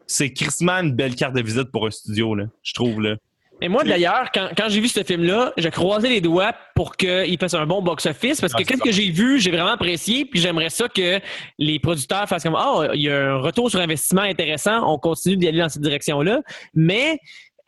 c'est 0.07 0.33
crissement 0.33 0.75
une 0.75 0.93
belle 0.93 1.17
carte 1.17 1.35
de 1.35 1.43
visite 1.43 1.73
pour 1.73 1.87
un 1.89 1.91
studio, 1.91 2.37
là, 2.37 2.45
je 2.63 2.75
trouve, 2.75 3.01
là. 3.01 3.17
Et 3.63 3.69
moi, 3.69 3.85
d'ailleurs, 3.85 4.29
quand, 4.35 4.51
quand 4.57 4.69
j'ai 4.69 4.81
vu 4.81 4.89
ce 4.89 5.03
film-là, 5.03 5.53
j'ai 5.57 5.71
croisé 5.71 6.09
les 6.09 6.21
doigts 6.21 6.53
pour 6.75 6.97
qu'il 6.97 7.39
fasse 7.39 7.55
un 7.55 7.67
bon 7.67 7.81
box-office 7.81 8.41
parce 8.41 8.53
que 8.53 8.63
qu'est-ce 8.63 8.83
que 8.83 8.93
j'ai 8.93 9.11
vu, 9.11 9.41
j'ai 9.41 9.51
vraiment 9.51 9.71
apprécié, 9.71 10.27
puis 10.27 10.41
j'aimerais 10.41 10.69
ça 10.69 10.89
que 10.89 11.21
les 11.59 11.79
producteurs 11.79 12.29
fassent 12.29 12.43
comme 12.43 12.59
oh, 12.59 12.85
il 12.93 13.03
y 13.03 13.11
a 13.11 13.33
un 13.33 13.39
retour 13.39 13.71
sur 13.71 13.81
investissement 13.81 14.23
intéressant, 14.23 14.87
on 14.93 14.99
continue 14.99 15.37
d'y 15.39 15.49
aller 15.49 15.61
dans 15.61 15.71
cette 15.71 15.83
direction-là. 15.83 16.43
Mais 16.75 17.19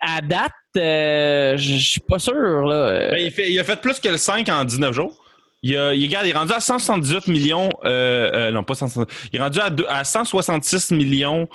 à 0.01 0.21
date, 0.21 0.53
euh, 0.77 1.57
je 1.57 1.77
suis 1.77 2.01
pas 2.01 2.19
sûr. 2.19 2.35
Là. 2.35 3.11
Ben, 3.11 3.19
il, 3.19 3.31
fait, 3.31 3.51
il, 3.51 3.59
a 3.59 3.65
fait 3.65 3.81
plus 3.81 3.99
que 3.99 4.09
le 4.09 4.19
5 4.19 4.49
en 4.51 4.65
19 4.65 4.95
jours. 4.95 5.25
Il, 5.63 5.77
a, 5.77 5.95
il, 5.95 6.13
est 6.13 6.33
rendu 6.33 6.53
à 6.53 6.61
178 6.61 7.27
millions, 7.29 7.69
euh, 7.85 8.31
euh, 8.33 8.51
non 8.53 8.63
pas 8.63 8.75
178, 8.75 9.31
il 9.33 9.41
est 9.41 9.43
rendu 9.43 9.59
à, 9.59 9.71
à 9.89 10.05
166 10.05 10.93
millions 10.93 11.49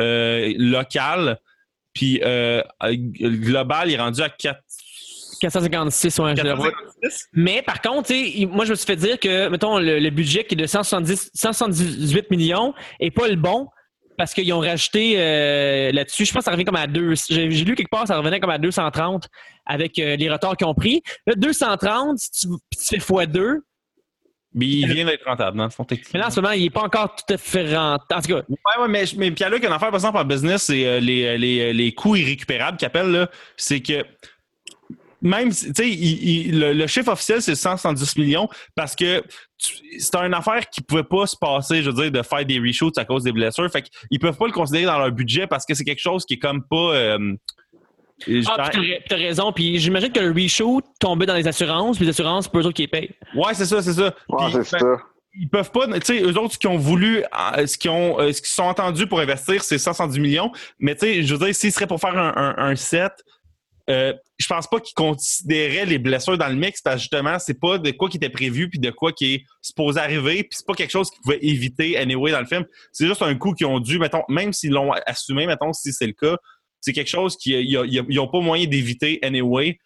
euh, 0.00 0.54
local. 0.56 1.38
Puis 1.94 2.20
euh, 2.24 2.62
global, 2.92 3.88
il 3.90 3.94
est 3.94 4.00
rendu 4.00 4.22
à 4.22 4.28
4. 4.28 4.60
456, 5.40 6.18
ouais, 6.18 6.34
456. 6.34 7.28
Mais 7.32 7.62
par 7.62 7.80
contre, 7.80 8.12
moi, 8.46 8.64
je 8.64 8.70
me 8.70 8.74
suis 8.74 8.86
fait 8.86 8.96
dire 8.96 9.18
que, 9.18 9.48
mettons, 9.48 9.78
le, 9.78 10.10
budget 10.10 10.44
qui 10.44 10.54
est 10.54 10.58
de 10.58 10.66
170, 10.66 11.30
178 11.34 12.30
millions 12.30 12.74
est 13.00 13.10
pas 13.10 13.26
le 13.26 13.36
bon 13.36 13.68
parce 14.18 14.34
qu'ils 14.34 14.52
ont 14.52 14.60
rajouté 14.60 15.14
euh, 15.16 15.92
là-dessus. 15.92 16.26
Je 16.26 16.32
pense 16.32 16.40
que 16.40 16.44
ça 16.44 16.50
revient 16.50 16.64
comme 16.64 16.76
à 16.76 16.86
2. 16.86 17.14
J'ai 17.30 17.48
lu 17.48 17.74
quelque 17.74 17.90
part, 17.90 18.06
ça 18.06 18.18
revenait 18.18 18.38
comme 18.38 18.50
à 18.50 18.58
230 18.58 19.28
avec 19.64 19.98
euh, 19.98 20.16
les 20.16 20.28
retards 20.28 20.58
qu'ils 20.58 20.66
ont 20.66 20.74
pris. 20.74 21.02
Là, 21.26 21.34
230, 21.36 22.18
si 22.18 22.30
tu, 22.38 23.00
fais 23.00 23.14
x2, 23.14 23.60
mais 24.52 24.66
il 24.66 24.92
vient 24.92 25.04
d'être 25.04 25.24
rentable, 25.24 25.56
dans 25.56 25.64
le 25.64 25.70
fond, 25.70 25.86
Mais 25.90 26.18
là, 26.18 26.26
en 26.26 26.30
ce 26.30 26.40
moment, 26.40 26.52
il 26.52 26.64
n'est 26.64 26.70
pas 26.70 26.82
encore 26.82 27.14
tout 27.14 27.32
à 27.32 27.38
fait 27.38 27.76
rentable. 27.76 28.04
En 28.10 28.20
tout 28.20 28.28
cas. 28.28 28.42
Ouais, 28.48 28.82
ouais, 28.82 28.88
mais, 28.88 29.04
mais 29.16 29.30
Pierre-Luc, 29.30 29.64
une 29.64 29.72
affaire, 29.72 29.90
par 29.90 29.94
exemple, 29.94 30.18
en 30.18 30.24
business, 30.24 30.64
c'est 30.64 30.86
euh, 30.86 30.98
les, 30.98 31.24
euh, 31.24 31.36
les, 31.36 31.60
euh, 31.60 31.72
les 31.72 31.92
coûts 31.92 32.16
irrécupérables 32.16 32.76
qu'ils 32.76 32.86
appellent, 32.86 33.12
là. 33.12 33.30
C'est 33.56 33.80
que 33.80 34.04
même, 35.22 35.50
tu 35.50 35.72
sais, 35.72 36.50
le, 36.52 36.86
chiffre 36.88 37.12
officiel, 37.12 37.42
c'est 37.42 37.54
170 37.54 38.16
millions 38.16 38.48
parce 38.74 38.96
que 38.96 39.22
c'est 39.98 40.16
une 40.16 40.34
affaire 40.34 40.68
qui 40.68 40.80
pouvait 40.80 41.04
pas 41.04 41.26
se 41.26 41.36
passer, 41.36 41.82
je 41.82 41.90
veux 41.90 42.02
dire, 42.02 42.10
de 42.10 42.22
faire 42.22 42.44
des 42.44 42.58
reshoots 42.58 42.96
à 42.98 43.04
cause 43.04 43.22
des 43.22 43.32
blessures. 43.32 43.70
Fait 43.70 43.82
qu'ils 43.82 44.18
peuvent 44.18 44.38
pas 44.38 44.46
le 44.46 44.52
considérer 44.52 44.86
dans 44.86 44.98
leur 44.98 45.12
budget 45.12 45.46
parce 45.46 45.66
que 45.66 45.74
c'est 45.74 45.84
quelque 45.84 46.00
chose 46.00 46.24
qui 46.24 46.34
est 46.34 46.38
comme 46.38 46.64
pas. 46.66 47.18
Ah, 48.46 48.70
t'as 49.08 49.16
raison. 49.16 49.52
Puis 49.52 49.78
j'imagine 49.78 50.12
que 50.12 50.20
le 50.20 50.32
reshoot 50.32 50.84
tombait 50.98 51.26
dans 51.26 51.34
les 51.34 51.46
assurances, 51.46 51.96
puis 51.96 52.06
les 52.06 52.10
assurances, 52.10 52.48
c'est 52.52 52.58
eux 52.58 52.60
autres 52.60 52.72
qui 52.72 52.82
les 52.82 52.88
payent. 52.88 53.10
Ouais, 53.34 53.54
c'est 53.54 53.66
ça, 53.66 53.82
c'est 53.82 53.92
ça. 53.92 54.14
Ouais, 54.28 54.46
c'est 54.52 54.64
ça. 54.78 54.78
Ils 55.34 55.48
peuvent 55.48 55.70
pas, 55.70 55.86
tu 55.86 56.00
sais, 56.02 56.22
eux 56.22 56.36
autres, 56.38 56.54
ce 56.54 56.58
qu'ils 56.58 56.70
ont 56.70 56.76
voulu, 56.76 57.22
euh, 57.22 57.66
ce 57.66 57.78
qu'ils 57.78 57.90
ont, 57.90 58.18
euh, 58.18 58.32
ce 58.32 58.40
qu'ils 58.40 58.50
sont 58.50 58.64
entendus 58.64 59.06
pour 59.06 59.20
investir, 59.20 59.62
c'est 59.62 59.78
170 59.78 60.18
millions. 60.18 60.50
Mais 60.80 60.96
tu 60.96 61.06
sais, 61.06 61.22
je 61.22 61.34
veux 61.34 61.46
dire, 61.46 61.54
s'ils 61.54 61.70
seraient 61.70 61.86
pour 61.86 62.00
faire 62.00 62.18
un, 62.18 62.54
un, 62.58 62.74
set, 62.74 63.12
euh, 63.88 64.12
je 64.38 64.46
pense 64.46 64.66
pas 64.66 64.80
qu'ils 64.80 64.94
considéraient 64.94 65.86
les 65.86 65.98
blessures 65.98 66.36
dans 66.36 66.48
le 66.48 66.56
mix 66.56 66.80
parce 66.82 66.96
que 66.96 67.00
justement, 67.02 67.38
c'est 67.38 67.58
pas 67.58 67.78
de 67.78 67.90
quoi 67.92 68.08
qui 68.08 68.16
était 68.16 68.30
prévu 68.30 68.68
puis 68.68 68.78
de 68.78 68.90
quoi 68.90 69.12
qui 69.12 69.34
est 69.34 69.44
supposé 69.62 70.00
arriver 70.00 70.42
puis 70.44 70.50
c'est 70.52 70.66
pas 70.66 70.74
quelque 70.74 70.90
chose 70.90 71.10
qu'ils 71.10 71.20
pouvaient 71.22 71.40
éviter 71.42 71.96
anyway 71.96 72.32
dans 72.32 72.40
le 72.40 72.46
film. 72.46 72.64
C'est 72.92 73.06
juste 73.06 73.22
un 73.22 73.34
coup 73.36 73.52
qu'ils 73.52 73.66
ont 73.66 73.80
dû, 73.80 73.98
mettons, 73.98 74.22
même 74.28 74.52
s'ils 74.52 74.72
l'ont 74.72 74.92
assumé, 75.06 75.46
mettons, 75.46 75.72
si 75.72 75.92
c'est 75.92 76.06
le 76.06 76.12
cas, 76.12 76.36
c'est 76.80 76.92
quelque 76.92 77.08
chose 77.08 77.36
qu'ils 77.36 78.04
n'ont 78.10 78.28
pas 78.28 78.40
moyen 78.40 78.66
d'éviter 78.66 79.18
anyway. 79.22 79.78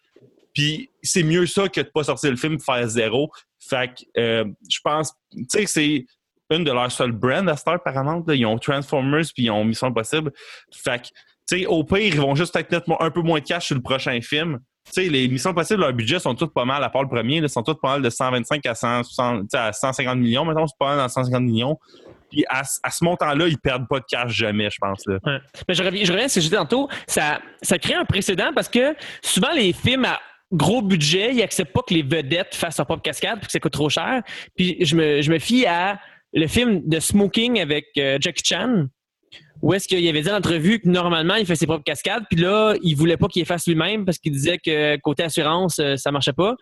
Puis 0.53 0.89
c'est 1.03 1.23
mieux 1.23 1.45
ça 1.45 1.67
que 1.67 1.81
de 1.81 1.89
pas 1.93 2.03
sortir 2.03 2.31
le 2.31 2.37
film 2.37 2.59
faire 2.59 2.87
zéro. 2.87 3.29
Fait 3.59 3.89
que 3.89 4.19
euh, 4.19 4.45
je 4.69 4.79
pense, 4.83 5.13
tu 5.31 5.45
sais, 5.49 5.65
c'est 5.65 6.05
une 6.49 6.63
de 6.63 6.71
leurs 6.71 6.91
seules 6.91 7.11
brands 7.11 7.47
à 7.47 7.57
Star 7.57 7.81
Paramount. 7.83 8.23
Ils 8.29 8.45
ont 8.45 8.57
Transformers 8.57 9.25
puis 9.33 9.45
ils 9.45 9.51
ont 9.51 9.65
Mission 9.65 9.87
Impossible. 9.87 10.31
Fait 10.71 11.01
que, 11.01 11.07
tu 11.47 11.59
sais, 11.59 11.65
au 11.65 11.83
pire, 11.83 11.99
ils 11.99 12.21
vont 12.21 12.35
juste 12.35 12.55
être 12.55 12.71
nettement 12.71 13.01
un 13.01 13.11
peu 13.11 13.21
moins 13.21 13.39
de 13.39 13.45
cash 13.45 13.67
sur 13.67 13.75
le 13.75 13.81
prochain 13.81 14.19
film. 14.21 14.59
Tu 14.85 15.03
sais, 15.03 15.09
les 15.09 15.27
Missions 15.27 15.49
Impossibles, 15.49 15.81
leur 15.81 15.93
budget 15.93 16.19
sont 16.19 16.35
toutes 16.35 16.53
pas 16.53 16.65
mal, 16.65 16.83
à 16.83 16.89
part 16.89 17.01
le 17.01 17.09
premier, 17.09 17.37
ils 17.37 17.49
sont 17.49 17.63
toutes 17.63 17.81
pas 17.81 17.93
mal 17.93 18.01
de 18.03 18.09
125 18.09 18.63
à, 18.67 18.75
160, 18.75 19.53
à 19.55 19.73
150 19.73 20.17
millions. 20.19 20.45
Maintenant, 20.45 20.67
c'est 20.67 20.77
pas 20.77 20.95
mal 20.95 20.97
dans 20.99 21.09
150 21.09 21.43
millions. 21.43 21.79
Puis 22.35 22.43
à, 22.49 22.63
ce 22.65 23.03
montant-là, 23.05 23.47
ils 23.47 23.57
perdent 23.57 23.87
pas 23.87 24.01
de 24.01 24.05
cash 24.05 24.33
jamais, 24.33 24.69
je 24.69 24.77
pense. 24.77 25.05
Là. 25.05 25.19
Mais 25.69 25.73
je 25.73 25.81
reviens, 25.81 26.03
je 26.03 26.11
reviens 26.11 26.25
à 26.25 26.27
ce 26.27 26.35
que 26.35 26.41
j'ai 26.41 26.49
dit 26.49 26.55
tantôt. 26.55 26.89
Ça, 27.07 27.39
ça 27.61 27.79
crée 27.79 27.93
un 27.93 28.03
précédent 28.03 28.51
parce 28.53 28.67
que 28.67 28.93
souvent, 29.23 29.53
les 29.55 29.71
films 29.71 30.03
à 30.03 30.19
gros 30.51 30.81
budget, 30.81 31.31
ils 31.31 31.37
n'acceptent 31.37 31.71
pas 31.71 31.79
que 31.87 31.93
les 31.93 32.03
vedettes 32.03 32.53
fassent 32.53 32.77
leur 32.77 32.87
propre 32.87 33.03
cascade 33.03 33.35
parce 33.35 33.47
que 33.47 33.51
ça 33.53 33.59
coûte 33.61 33.71
trop 33.71 33.87
cher. 33.87 34.21
Puis 34.53 34.75
je 34.81 34.97
me, 34.97 35.21
je 35.21 35.31
me 35.31 35.39
fie 35.39 35.65
à 35.65 35.97
le 36.33 36.47
film 36.47 36.81
de 36.85 36.99
Smoking 36.99 37.61
avec 37.61 37.85
euh, 37.97 38.17
Jackie 38.19 38.43
Chan, 38.43 38.87
où 39.61 39.73
est-ce 39.73 39.87
qu'il 39.87 40.05
avait 40.05 40.19
dit 40.19 40.27
dans 40.27 40.33
l'entrevue 40.33 40.81
que 40.81 40.89
normalement, 40.89 41.35
il 41.35 41.45
fait 41.45 41.55
ses 41.55 41.67
propres 41.67 41.85
cascades, 41.85 42.25
puis 42.29 42.41
là, 42.41 42.75
il 42.81 42.95
voulait 42.95 43.15
pas 43.15 43.27
qu'il 43.27 43.43
les 43.43 43.45
fasse 43.45 43.65
lui-même 43.65 44.03
parce 44.03 44.17
qu'il 44.17 44.33
disait 44.33 44.57
que 44.57 44.97
côté 44.97 45.23
assurance, 45.23 45.79
euh, 45.79 45.95
ça 45.95 46.11
marchait 46.11 46.33
pas. 46.33 46.55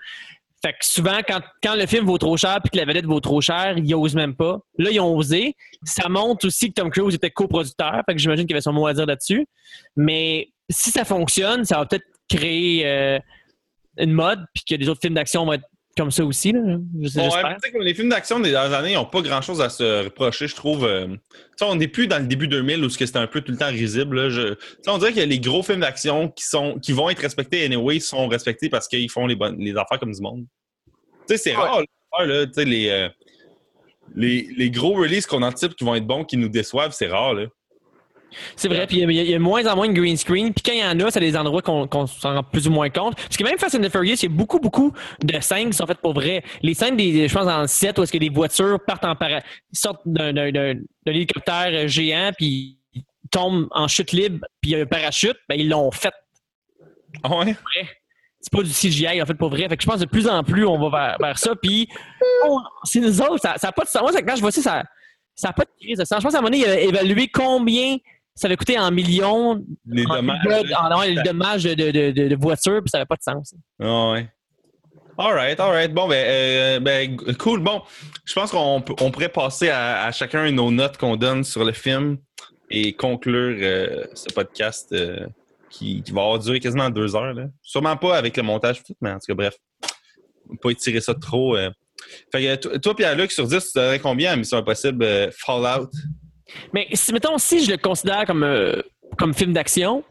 Fait 0.65 0.71
que 0.71 0.77
souvent, 0.85 1.19
quand, 1.27 1.41
quand 1.61 1.75
le 1.75 1.85
film 1.85 2.05
vaut 2.05 2.17
trop 2.17 2.37
cher 2.37 2.59
puis 2.63 2.69
que 2.71 2.77
la 2.77 2.85
vedette 2.85 3.05
vaut 3.05 3.19
trop 3.19 3.41
cher, 3.41 3.77
ils 3.77 3.95
osent 3.95 4.15
même 4.15 4.33
pas. 4.33 4.59
Là, 4.77 4.91
ils 4.91 4.99
ont 5.01 5.13
osé. 5.15 5.55
Ça 5.83 6.07
montre 6.07 6.47
aussi 6.47 6.69
que 6.69 6.73
Tom 6.75 6.89
Cruise 6.89 7.15
était 7.15 7.31
coproducteur. 7.31 8.01
Fait 8.05 8.13
que 8.13 8.19
j'imagine 8.19 8.45
qu'il 8.45 8.55
avait 8.55 8.61
son 8.61 8.71
mot 8.71 8.87
à 8.87 8.93
dire 8.93 9.05
là-dessus. 9.05 9.45
Mais 9.97 10.47
si 10.69 10.91
ça 10.91 11.03
fonctionne, 11.03 11.65
ça 11.65 11.79
va 11.79 11.85
peut-être 11.85 12.05
créer 12.29 12.87
euh, 12.87 13.19
une 13.97 14.13
mode 14.13 14.45
puis 14.53 14.63
que 14.63 14.75
les 14.75 14.87
autres 14.87 15.01
films 15.01 15.15
d'action 15.15 15.45
vont 15.45 15.53
être 15.53 15.67
comme 15.95 16.11
ça 16.11 16.25
aussi. 16.25 16.51
Là. 16.51 16.77
les 17.79 17.93
films 17.93 18.09
d'action 18.09 18.39
des 18.39 18.51
dernières 18.51 18.77
années 18.77 18.95
n'ont 18.95 19.05
pas 19.05 19.21
grand-chose 19.21 19.61
à 19.61 19.69
se 19.69 20.05
reprocher, 20.05 20.47
je 20.47 20.55
trouve. 20.55 20.85
Euh, 20.85 21.07
on 21.61 21.75
n'est 21.75 21.87
plus 21.87 22.07
dans 22.07 22.19
le 22.19 22.25
début 22.25 22.47
2000 22.47 22.83
où 22.83 22.89
c'était 22.89 23.17
un 23.17 23.27
peu 23.27 23.41
tout 23.41 23.51
le 23.51 23.57
temps 23.57 23.69
risible. 23.69 24.29
Je, 24.29 24.55
on 24.87 24.97
dirait 24.97 25.13
que 25.13 25.19
les 25.19 25.39
gros 25.39 25.61
films 25.61 25.81
d'action 25.81 26.29
qui 26.29 26.45
sont 26.45 26.79
qui 26.79 26.91
vont 26.91 27.09
être 27.09 27.19
respectés 27.19 27.63
anyway 27.63 27.99
sont 27.99 28.27
respectés 28.27 28.69
parce 28.69 28.87
qu'ils 28.87 29.09
font 29.09 29.27
les, 29.27 29.35
bonnes, 29.35 29.57
les 29.59 29.75
affaires 29.75 29.99
comme 29.99 30.11
du 30.11 30.21
monde. 30.21 30.45
c'est 31.27 31.53
rare, 31.53 31.81
là, 32.25 32.45
les, 32.57 32.89
euh, 32.89 33.09
les, 34.15 34.47
les, 34.57 34.69
gros 34.69 34.93
releases 34.93 35.25
qu'on 35.25 35.41
anticipe 35.41 35.75
qui 35.75 35.83
vont 35.83 35.95
être 35.95 36.05
bons, 36.05 36.25
qui 36.25 36.37
nous 36.37 36.49
déçoivent, 36.49 36.91
c'est 36.91 37.07
rare. 37.07 37.33
Là. 37.33 37.45
C'est 38.55 38.67
vrai, 38.67 38.87
puis 38.87 38.99
il 38.99 39.11
y, 39.11 39.35
a 39.35 39.39
moins 39.39 39.65
en 39.65 39.75
moins 39.75 39.87
de 39.87 39.93
green 39.93 40.17
screen. 40.17 40.53
Puis 40.53 40.63
quand 40.63 40.73
il 40.73 40.79
y 40.79 40.83
en 40.83 40.99
a, 40.99 41.11
c'est 41.11 41.19
des 41.19 41.35
endroits 41.35 41.61
qu'on 41.61 42.07
s'en 42.07 42.35
rend 42.35 42.43
plus 42.43 42.67
ou 42.67 42.71
moins 42.71 42.89
compte. 42.89 43.15
Parce 43.15 43.37
que 43.37 43.43
même 43.43 43.57
Fast 43.57 43.75
and 43.75 43.81
the 43.81 43.89
Furious, 43.89 44.15
il 44.15 44.23
y 44.23 44.25
a 44.25 44.29
beaucoup, 44.29 44.59
beaucoup 44.59 44.93
de 45.23 45.39
scènes 45.39 45.69
qui 45.69 45.77
sont 45.77 45.85
faites 45.85 45.99
pour 45.99 46.13
vrai. 46.13 46.43
Les 46.61 46.73
scènes, 46.73 46.97
des, 46.97 47.27
je 47.27 47.33
pense, 47.33 47.45
dans 47.45 47.61
le 47.61 47.67
set 47.67 47.97
où 47.99 48.03
est-ce 48.03 48.11
que 48.11 48.17
des 48.17 48.29
voitures 48.29 48.79
partent 48.85 49.05
en 49.05 49.15
para 49.15 49.41
sortent 49.71 50.01
d'un 50.05 50.75
hélicoptère 51.05 51.87
géant, 51.87 52.31
puis 52.37 52.77
tombent 53.31 53.67
en 53.71 53.87
chute 53.87 54.11
libre, 54.11 54.45
puis 54.61 54.71
il 54.71 54.77
y 54.77 54.79
a 54.79 54.83
un 54.83 54.85
parachute, 54.85 55.37
ben 55.49 55.59
ils 55.59 55.69
l'ont 55.69 55.91
fait. 55.91 56.13
Ah 57.23 57.37
ouais? 57.37 57.55
c'est 58.43 58.51
pas 58.51 58.61
du 58.61 58.71
CGI 58.71 59.21
en 59.21 59.25
fait 59.25 59.35
pour 59.35 59.49
vrai. 59.49 59.67
Fait 59.69 59.77
que 59.77 59.81
je 59.81 59.87
pense 59.87 59.99
que 59.99 60.05
de 60.05 60.09
plus 60.09 60.27
en 60.27 60.43
plus 60.43 60.65
on 60.65 60.77
va 60.77 61.15
vers, 61.19 61.39
ça. 61.39 61.55
Puis 61.55 61.87
c'est 62.83 62.99
nous 62.99 63.21
autres, 63.21 63.39
ça 63.39 63.55
n'a 63.61 63.71
pas 63.71 63.83
de 63.83 63.89
sens. 63.89 64.01
Moi, 64.01 64.21
quand 64.21 64.35
je 64.35 64.41
vois 64.41 64.51
ça, 64.51 64.83
ça 65.33 65.47
n'a 65.47 65.53
pas 65.53 65.63
de 65.63 65.69
crise 65.79 65.97
de 65.97 66.05
sens. 66.05 66.19
Je 66.19 66.23
pense 66.23 66.35
à 66.35 66.39
un 66.39 66.41
moment 66.41 66.51
donné, 66.51 66.63
il 66.63 66.69
a 66.69 66.79
évalué 66.79 67.29
combien 67.29 67.97
ça 68.35 68.47
va 68.47 68.55
coûter 68.55 68.79
en 68.79 68.91
millions. 68.91 69.63
Les 69.85 70.05
dommages. 70.05 70.71
En, 70.77 71.01
les 71.01 71.21
dommages 71.23 71.63
de, 71.63 71.73
de, 71.73 72.11
de, 72.11 72.27
de 72.27 72.35
voitures, 72.35 72.81
puis 72.81 72.89
ça 72.89 72.97
n'avait 72.97 73.05
pas 73.05 73.15
de 73.15 73.23
sens. 73.23 73.53
Ah 73.81 74.11
ouais. 74.11 74.27
All 75.15 75.33
right, 75.33 75.59
all 75.59 75.71
right. 75.71 75.93
Bon, 75.93 76.07
ben, 76.07 76.25
euh, 76.25 76.79
ben 76.79 77.17
cool. 77.37 77.59
Bon, 77.59 77.83
je 78.25 78.33
pense 78.33 78.49
qu'on 78.49 78.83
on 78.99 79.11
pourrait 79.11 79.29
passer 79.29 79.69
à, 79.69 80.05
à, 80.05 80.11
chacun 80.11 80.49
nos 80.51 80.71
notes 80.71 80.97
qu'on 80.97 81.15
donne 81.15 81.43
sur 81.43 81.63
le 81.63 81.71
film 81.71 82.17
et 82.71 82.93
conclure 82.93 83.55
euh, 83.61 84.05
ce 84.15 84.33
podcast 84.33 84.91
euh, 84.91 85.27
qui, 85.69 86.01
qui, 86.01 86.11
va 86.11 86.21
avoir 86.21 86.39
duré 86.39 86.59
quasiment 86.59 86.89
deux 86.89 87.15
heures. 87.15 87.33
Là. 87.33 87.45
Sûrement 87.61 87.95
pas 87.95 88.17
avec 88.17 88.35
le 88.37 88.43
montage, 88.43 88.81
mais 89.01 89.11
en 89.11 89.19
tout 89.19 89.27
cas, 89.27 89.35
bref. 89.35 89.55
Pas 90.61 90.71
étirer 90.71 90.99
ça 90.99 91.13
trop. 91.13 91.55
Fait 92.31 92.57
que, 92.57 92.77
toi, 92.77 92.95
Pierre-Luc, 92.95 93.31
sur 93.31 93.47
10, 93.47 93.65
tu 93.65 93.71
donnerais 93.75 93.99
combien 93.99 94.33
à 94.33 94.35
Mission 94.35 94.57
Impossible 94.57 95.31
Fallout? 95.31 95.89
Mais 96.73 96.87
si, 96.93 97.13
mettons, 97.13 97.37
si 97.37 97.63
je 97.63 97.71
le 97.71 97.77
considère 97.77 98.25
comme, 98.25 98.43
euh, 98.43 98.81
comme 99.17 99.33
film 99.33 99.53
d'action, 99.53 100.03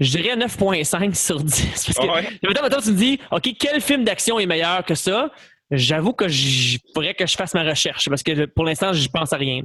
je 0.00 0.10
dirais 0.10 0.36
9.5 0.36 1.14
sur 1.14 1.42
10. 1.42 1.86
Parce 1.86 1.98
que, 1.98 2.62
mettons, 2.62 2.80
tu 2.80 2.90
me 2.90 2.96
dis, 2.96 3.20
OK, 3.30 3.48
quel 3.58 3.80
film 3.80 4.04
d'action 4.04 4.38
est 4.38 4.46
meilleur 4.46 4.84
que 4.84 4.94
ça? 4.94 5.30
J'avoue 5.70 6.12
que 6.12 6.28
je 6.28 6.78
faudrait 6.94 7.14
que 7.14 7.26
je 7.26 7.36
fasse 7.36 7.52
ma 7.54 7.64
recherche 7.64 8.08
parce 8.08 8.22
que 8.22 8.44
pour 8.46 8.64
l'instant, 8.64 8.92
je 8.92 9.08
pense 9.08 9.32
à 9.32 9.36
rien. 9.36 9.62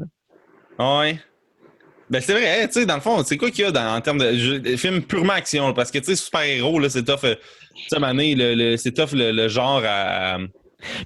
Oui. 0.79 1.19
Ben 2.09 2.19
c'est 2.19 2.33
vrai, 2.33 2.67
tu 2.67 2.73
sais, 2.73 2.85
dans 2.85 2.95
le 2.95 3.01
fond, 3.01 3.23
c'est 3.23 3.37
quoi 3.37 3.51
qu'il 3.51 3.63
y 3.63 3.67
a 3.67 3.71
dans, 3.71 3.95
en 3.95 4.01
termes 4.01 4.17
de, 4.17 4.75
films 4.75 5.01
purement 5.01 5.33
action? 5.33 5.73
parce 5.73 5.91
que, 5.91 5.99
tu 5.99 6.05
sais, 6.05 6.15
super-héros, 6.17 6.79
là, 6.79 6.89
c'est 6.89 7.03
tough, 7.03 7.23
euh, 7.23 7.35
tu 7.75 7.83
sais, 7.87 8.35
le, 8.35 8.75
c'est 8.75 8.91
tough 8.91 9.11
le, 9.13 9.47
genre 9.47 9.81
à, 9.85 10.39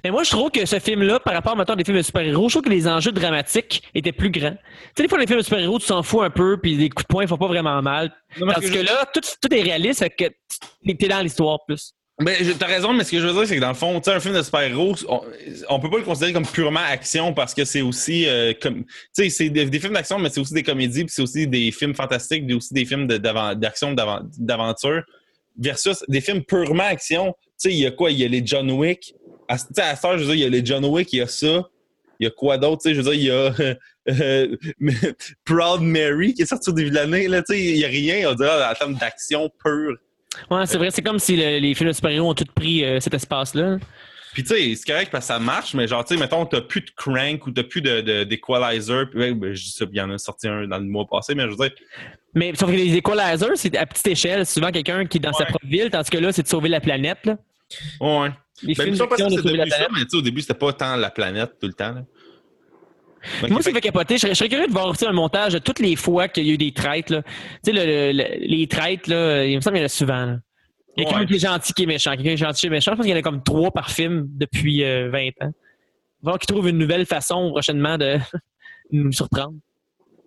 Mais 0.04 0.10
moi, 0.10 0.22
je 0.22 0.30
trouve 0.30 0.50
que 0.50 0.64
ce 0.66 0.78
film-là, 0.78 1.20
par 1.20 1.34
rapport 1.34 1.58
à 1.58 1.76
des 1.76 1.84
films 1.84 1.98
de 1.98 2.02
super-héros, 2.02 2.48
je 2.48 2.54
trouve 2.54 2.64
que 2.64 2.70
les 2.70 2.88
enjeux 2.88 3.12
dramatiques 3.12 3.82
étaient 3.94 4.12
plus 4.12 4.30
grands. 4.30 4.50
Tu 4.50 4.58
sais, 4.96 5.02
des 5.02 5.08
fois, 5.08 5.18
les 5.18 5.26
films 5.26 5.40
de 5.40 5.44
super-héros, 5.44 5.78
tu 5.78 5.86
t'en 5.86 6.02
fous 6.02 6.22
un 6.22 6.30
peu, 6.30 6.58
puis 6.60 6.76
les 6.76 6.88
coups 6.88 7.04
de 7.04 7.08
poing, 7.08 7.22
ils 7.22 7.28
font 7.28 7.38
pas 7.38 7.48
vraiment 7.48 7.80
mal. 7.82 8.12
Parce 8.38 8.70
que, 8.70 8.78
là, 8.78 9.06
tout, 9.12 9.20
tout, 9.20 9.54
est 9.54 9.62
réaliste, 9.62 10.00
fait 10.00 10.10
que 10.10 10.92
t'es 10.92 11.08
dans 11.08 11.20
l'histoire 11.20 11.58
plus. 11.66 11.92
Ben, 12.18 12.34
t'as 12.58 12.66
raison, 12.66 12.94
mais 12.94 13.04
ce 13.04 13.10
que 13.10 13.20
je 13.20 13.26
veux 13.26 13.34
dire, 13.34 13.46
c'est 13.46 13.56
que 13.56 13.60
dans 13.60 13.68
le 13.68 13.74
fond, 13.74 14.00
tu 14.00 14.10
sais, 14.10 14.16
un 14.16 14.20
film 14.20 14.34
de 14.34 14.40
super-héros, 14.40 14.94
on, 15.06 15.20
on, 15.68 15.80
peut 15.80 15.90
pas 15.90 15.98
le 15.98 16.02
considérer 16.02 16.32
comme 16.32 16.46
purement 16.46 16.80
action 16.80 17.34
parce 17.34 17.52
que 17.52 17.66
c'est 17.66 17.82
aussi 17.82 18.26
euh, 18.26 18.54
comme, 18.58 18.84
tu 18.84 18.90
sais, 19.12 19.28
c'est 19.28 19.50
des, 19.50 19.78
films 19.78 19.92
d'action, 19.92 20.18
mais 20.18 20.30
c'est 20.30 20.40
aussi 20.40 20.54
des 20.54 20.62
comédies, 20.62 21.04
puis 21.04 21.12
c'est 21.14 21.20
aussi 21.20 21.46
des 21.46 21.70
films 21.72 21.94
fantastiques, 21.94 22.46
puis 22.46 22.54
aussi 22.54 22.72
des 22.72 22.86
films 22.86 23.06
d'action, 23.06 23.92
d'aventure, 23.92 25.02
versus 25.58 26.02
des 26.08 26.22
films 26.22 26.42
purement 26.42 26.84
action. 26.84 27.34
Tu 27.42 27.50
sais, 27.58 27.70
il 27.70 27.80
y 27.80 27.86
a 27.86 27.90
quoi? 27.90 28.10
Il 28.10 28.18
y 28.18 28.24
a 28.24 28.28
les 28.28 28.40
John 28.44 28.70
Wick. 28.70 29.14
À, 29.48 29.54
à 29.54 29.96
ça, 29.96 30.16
je 30.16 30.24
veux 30.24 30.26
dire, 30.26 30.34
il 30.34 30.40
y 30.40 30.44
a 30.44 30.48
les 30.48 30.64
John 30.64 30.84
Wick, 30.84 31.12
il 31.12 31.18
y 31.18 31.22
a 31.22 31.26
ça. 31.26 31.68
Il 32.18 32.24
y 32.24 32.26
a 32.26 32.30
quoi 32.30 32.56
d'autre? 32.56 32.82
Tu 32.82 32.88
sais, 32.88 32.94
je 32.94 33.00
veux 33.00 33.12
dire, 33.12 33.14
il 33.14 33.24
y 33.24 33.30
a 33.30 33.54
euh, 34.08 34.56
Proud 35.44 35.82
Mary 35.82 36.34
qui 36.34 36.42
est 36.42 36.46
sorti 36.46 36.70
au 36.70 36.72
début 36.72 36.90
de 36.90 36.94
l'année. 36.94 37.28
Là, 37.28 37.42
tu 37.42 37.54
sais, 37.54 37.62
il 37.62 37.76
y 37.78 37.84
a 37.84 37.88
rien, 37.88 38.30
on 38.30 38.34
dirait, 38.34 38.64
en 38.64 38.74
termes 38.74 38.94
d'action 38.94 39.50
pure. 39.62 39.96
Ouais, 40.50 40.66
c'est 40.66 40.78
vrai, 40.78 40.90
c'est 40.90 41.02
comme 41.02 41.18
si 41.18 41.36
les 41.36 41.74
films 41.74 41.90
de 41.90 41.94
super-héros 41.94 42.30
ont 42.30 42.34
tous 42.34 42.44
pris 42.44 42.84
euh, 42.84 43.00
cet 43.00 43.14
espace-là. 43.14 43.78
Puis 44.36 44.44
tu 44.44 44.54
sais, 44.54 44.74
c'est 44.74 44.92
correct 44.92 45.10
parce 45.10 45.28
que 45.28 45.32
ça 45.32 45.38
marche, 45.38 45.72
mais 45.72 45.88
genre, 45.88 46.04
tu 46.04 46.14
sais, 46.14 46.20
mettons, 46.20 46.44
t'as 46.44 46.60
plus 46.60 46.82
de 46.82 46.90
crank 46.94 47.46
ou 47.46 47.52
t'as 47.52 47.62
plus 47.62 47.80
de, 47.80 48.24
d'equalizer. 48.24 49.08
Puis 49.10 49.32
ben, 49.32 49.54
je 49.54 49.62
dis 49.62 49.70
ça, 49.70 49.86
il 49.90 49.96
y 49.96 50.00
en 50.02 50.10
a 50.10 50.18
sorti 50.18 50.46
un 50.46 50.66
dans 50.66 50.76
le 50.76 50.84
mois 50.84 51.06
passé, 51.10 51.34
mais 51.34 51.44
je 51.44 51.48
veux 51.48 51.56
dire. 51.56 51.70
Mais 52.34 52.52
sauf 52.54 52.70
que 52.70 52.76
les 52.76 52.94
equalizers, 52.96 53.56
c'est 53.56 53.74
à 53.78 53.86
petite 53.86 54.08
échelle, 54.08 54.44
souvent 54.44 54.70
quelqu'un 54.70 55.06
qui 55.06 55.16
est 55.16 55.20
dans 55.20 55.32
sa 55.32 55.46
propre 55.46 55.64
ville, 55.64 55.88
tandis 55.88 56.10
que 56.10 56.18
là, 56.18 56.32
c'est 56.32 56.42
de 56.42 56.48
sauver 56.48 56.68
la 56.68 56.80
planète. 56.80 57.24
Là. 57.24 57.38
Ouais. 58.00 58.30
Les 58.62 58.74
ben, 58.74 58.84
films. 58.84 58.96
Ça, 58.96 59.06
mais 59.92 60.14
au 60.14 60.22
début, 60.22 60.40
c'était 60.40 60.54
pas 60.54 60.72
tant 60.72 60.96
la 60.96 61.10
planète 61.10 61.52
tout 61.60 61.66
le 61.66 61.74
temps. 61.74 61.92
Là. 61.92 62.02
Moi, 63.48 63.60
ça 63.60 63.72
fait 63.72 63.80
capoter. 63.80 64.18
Je 64.18 64.32
serais, 64.34 64.48
curieux 64.48 64.66
de 64.66 64.72
voir 64.72 64.94
un 65.06 65.12
montage 65.12 65.54
de 65.54 65.58
toutes 65.58 65.80
les 65.80 65.96
fois 65.96 66.28
qu'il 66.28 66.46
y 66.46 66.50
a 66.50 66.54
eu 66.54 66.58
des 66.58 66.72
traites. 66.72 67.06
Tu 67.08 67.14
sais, 67.64 67.72
le, 67.72 68.12
les 68.12 68.66
traites, 68.68 69.08
là, 69.08 69.44
il 69.44 69.56
me 69.56 69.60
semble 69.60 69.74
qu'il 69.74 69.82
y 69.82 69.84
en 69.84 69.86
a 69.86 69.88
souvent. 69.88 70.26
Là. 70.26 70.36
Quelqu'un 70.96 71.26
qui 71.26 71.34
est 71.34 71.38
gentil, 71.38 71.72
qui 71.74 71.82
est 71.82 71.86
méchant. 71.86 72.10
Quelqu'un 72.12 72.24
qui 72.24 72.30
est 72.30 72.36
gentil, 72.36 72.60
qui 72.60 72.66
est 72.68 72.70
méchant. 72.70 72.92
Je 72.92 72.96
pense 72.96 73.04
qu'il 73.04 73.14
y 73.14 73.16
en 73.16 73.18
a 73.18 73.22
comme 73.22 73.42
trois 73.42 73.70
par 73.70 73.90
film 73.90 74.26
depuis 74.28 74.82
20 74.82 74.86
euh, 74.86 75.30
ans. 75.42 75.52
Voir 76.22 76.38
qu'il 76.38 76.46
trouve 76.46 76.68
une 76.68 76.78
nouvelle 76.78 77.04
façon 77.04 77.50
prochainement 77.50 77.98
de 77.98 78.18
nous 78.92 79.12
surprendre. 79.12 79.54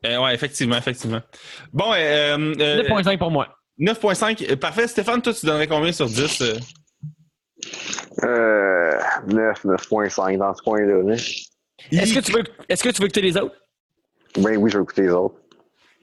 Euh, 0.06 0.18
ouais, 0.20 0.34
effectivement, 0.34 0.78
effectivement. 0.78 1.22
Bon, 1.74 1.92
euh, 1.94 2.38
9.5 2.38 3.14
euh, 3.14 3.18
pour 3.18 3.32
moi. 3.32 3.50
9.5. 3.80 4.56
Parfait. 4.58 4.88
Stéphane, 4.88 5.22
toi, 5.22 5.34
tu 5.34 5.46
donnerais 5.46 5.68
combien 5.68 5.92
sur 5.92 6.06
10? 6.06 6.44
Euh, 8.24 8.92
9, 9.28 9.66
9.5 9.66 10.38
dans 10.38 10.54
ce 10.54 10.62
coin-là. 10.62 11.14
Est-ce 11.92 12.14
que, 12.14 12.20
tu 12.20 12.32
veux, 12.32 12.44
est-ce 12.68 12.84
que 12.84 12.90
tu 12.90 13.02
veux 13.02 13.06
écouter 13.06 13.22
les 13.22 13.38
autres? 13.38 13.56
Ben 14.38 14.58
oui, 14.58 14.70
je 14.70 14.78
veux 14.78 14.84
écouter 14.84 15.04
les 15.04 15.10
autres. 15.10 15.36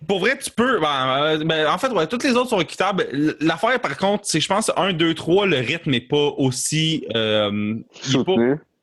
Pour 0.07 0.21
vrai, 0.21 0.37
tu 0.39 0.51
peux. 0.51 0.79
Ben, 0.81 1.39
euh, 1.41 1.45
ben, 1.45 1.67
en 1.69 1.79
fait, 1.79 1.89
ouais, 1.89 2.07
toutes 2.07 2.25
les 2.25 2.33
autres 2.33 2.51
sont 2.51 2.61
équitables. 2.61 3.07
L'affaire, 3.41 3.81
par 3.81 3.97
contre, 3.97 4.25
c'est 4.27 4.41
je 4.41 4.49
pense 4.49 4.71
1, 4.77 4.93
2, 4.93 5.15
3, 5.15 5.47
le 5.47 5.57
rythme 5.57 5.91
n'est 5.91 6.01
pas 6.01 6.33
aussi. 6.37 7.07
Euh, 7.15 7.75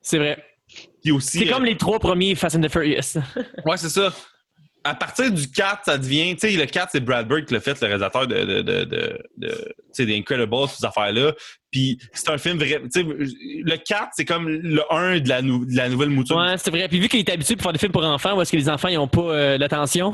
c'est 0.01 0.17
vrai. 0.17 0.43
C'est 1.19 1.45
comme 1.47 1.63
euh, 1.63 1.67
les 1.67 1.77
trois 1.77 1.99
premiers 1.99 2.33
Fast 2.35 2.55
and 2.55 2.61
the 2.61 2.69
Furious. 2.69 3.19
ouais, 3.65 3.77
c'est 3.77 3.89
ça 3.89 4.13
à 4.83 4.95
partir 4.95 5.31
du 5.31 5.49
4, 5.49 5.85
ça 5.85 5.97
devient. 5.97 6.35
Tu 6.35 6.49
sais, 6.49 6.57
le 6.57 6.65
4, 6.65 6.89
c'est 6.91 6.99
Brad 6.99 7.27
Bird 7.27 7.45
qui 7.45 7.53
l'a 7.53 7.61
fait, 7.61 7.79
le 7.79 7.87
réalisateur 7.87 8.27
de, 8.27 8.35
de, 8.35 8.61
de, 8.61 8.83
de, 8.83 9.19
de 9.37 9.73
des 9.97 10.17
Incredibles, 10.17 10.67
ces 10.67 10.85
affaires-là. 10.85 11.33
Puis 11.71 11.97
c'est 12.11 12.29
un 12.29 12.37
film 12.37 12.57
vrai. 12.57 12.81
Tu 12.83 13.01
sais, 13.01 13.03
le 13.03 13.77
4, 13.77 14.09
c'est 14.13 14.25
comme 14.25 14.49
le 14.49 14.81
1 14.91 15.19
de 15.19 15.29
la, 15.29 15.41
de 15.41 15.75
la 15.75 15.89
nouvelle 15.89 16.09
mouture. 16.09 16.35
Ouais, 16.35 16.57
c'est 16.57 16.69
vrai. 16.69 16.87
Puis 16.89 16.99
vu 16.99 17.07
qu'il 17.07 17.19
est 17.19 17.29
habitué 17.29 17.55
pour 17.55 17.63
faire 17.63 17.73
des 17.73 17.79
films 17.79 17.91
pour 17.91 18.03
enfants, 18.03 18.37
où 18.37 18.41
est-ce 18.41 18.51
que 18.51 18.57
les 18.57 18.69
enfants 18.69 18.89
n'ont 18.89 19.07
pas 19.07 19.21
euh, 19.21 19.57
l'attention, 19.57 20.13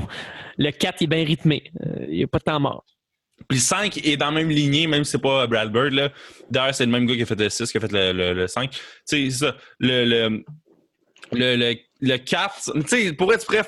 le 0.58 0.72
4 0.72 1.02
est 1.02 1.08
bien 1.08 1.26
rythmé. 1.26 1.64
Euh, 1.82 2.06
il 2.08 2.18
n'y 2.18 2.24
a 2.24 2.28
pas 2.28 2.40
de 2.40 2.44
temps 2.44 2.60
mort. 2.60 2.86
Puis 3.48 3.58
le 3.58 3.64
5 3.64 4.06
est 4.06 4.18
dans 4.18 4.28
la 4.28 4.32
même 4.32 4.50
lignée, 4.50 4.86
même 4.86 5.04
si 5.04 5.12
c'est 5.12 5.22
pas 5.22 5.48
Brad 5.48 5.72
Bird. 5.72 5.94
Là. 5.94 6.10
D'ailleurs, 6.52 6.76
c'est 6.76 6.86
le 6.86 6.92
même 6.92 7.06
gars 7.08 7.16
qui 7.16 7.24
a 7.24 7.26
fait 7.26 7.40
le 7.40 7.50
6, 7.50 7.72
qui 7.72 7.78
a 7.78 7.82
fait 7.82 7.92
le, 7.92 8.34
le, 8.34 8.48
5. 8.48 8.70
Tu 8.70 8.80
sais, 9.06 9.30
c'est 9.30 9.46
ça. 9.46 9.56
Le, 9.80 10.06
le, 10.06 10.44
le, 11.32 11.76
le, 12.02 12.18
4, 12.18 12.74
tu 12.74 12.88
sais, 12.88 13.14
pour 13.14 13.34
être 13.34 13.46
prêt, 13.46 13.64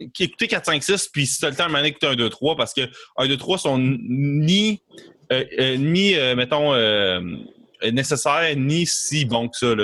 écouter 0.00 0.48
4, 0.48 0.66
5, 0.66 0.82
6, 0.82 1.08
puis 1.08 1.26
si 1.26 1.38
tu 1.38 1.46
as 1.46 1.50
le 1.50 1.56
temps, 1.56 1.72
à 1.72 1.86
écouter 1.86 2.06
1, 2.06 2.16
2, 2.16 2.28
3, 2.28 2.56
parce 2.56 2.74
que 2.74 2.82
1, 3.16 3.28
2, 3.28 3.36
3 3.36 3.58
sont 3.58 3.78
ni, 3.78 4.82
euh, 5.32 5.44
euh, 5.58 5.76
euh, 5.78 6.36
mettons, 6.36 6.74
nécessaires, 7.92 8.56
ni 8.56 8.86
si 8.86 9.24
bons 9.24 9.48
que 9.48 9.56
ça. 9.56 9.74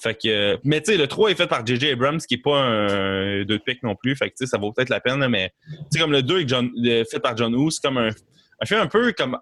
Fait 0.00 0.14
que, 0.14 0.58
mais 0.62 0.80
tu 0.80 0.92
sais, 0.92 0.96
le 0.96 1.08
3 1.08 1.32
est 1.32 1.34
fait 1.34 1.48
par 1.48 1.66
J.J. 1.66 1.90
Abrams, 1.90 2.20
qui 2.20 2.34
est 2.34 2.42
pas 2.42 2.56
un 2.56 3.38
2 3.38 3.44
de 3.44 3.56
pique 3.56 3.82
non 3.82 3.96
plus. 3.96 4.14
Fait 4.14 4.30
que, 4.30 4.46
ça 4.46 4.56
vaut 4.56 4.72
peut-être 4.72 4.90
la 4.90 5.00
peine, 5.00 5.26
mais 5.26 5.52
tu 5.68 5.76
sais, 5.90 5.98
comme 5.98 6.12
le 6.12 6.22
2 6.22 6.46
est 6.86 7.10
fait 7.10 7.18
par 7.18 7.36
John 7.36 7.54
Woo, 7.54 7.70
c'est 7.70 7.82
comme 7.82 7.98
un, 7.98 8.10
un 8.60 8.66
film 8.66 8.80
un 8.80 8.86
peu 8.86 9.12
comme 9.12 9.38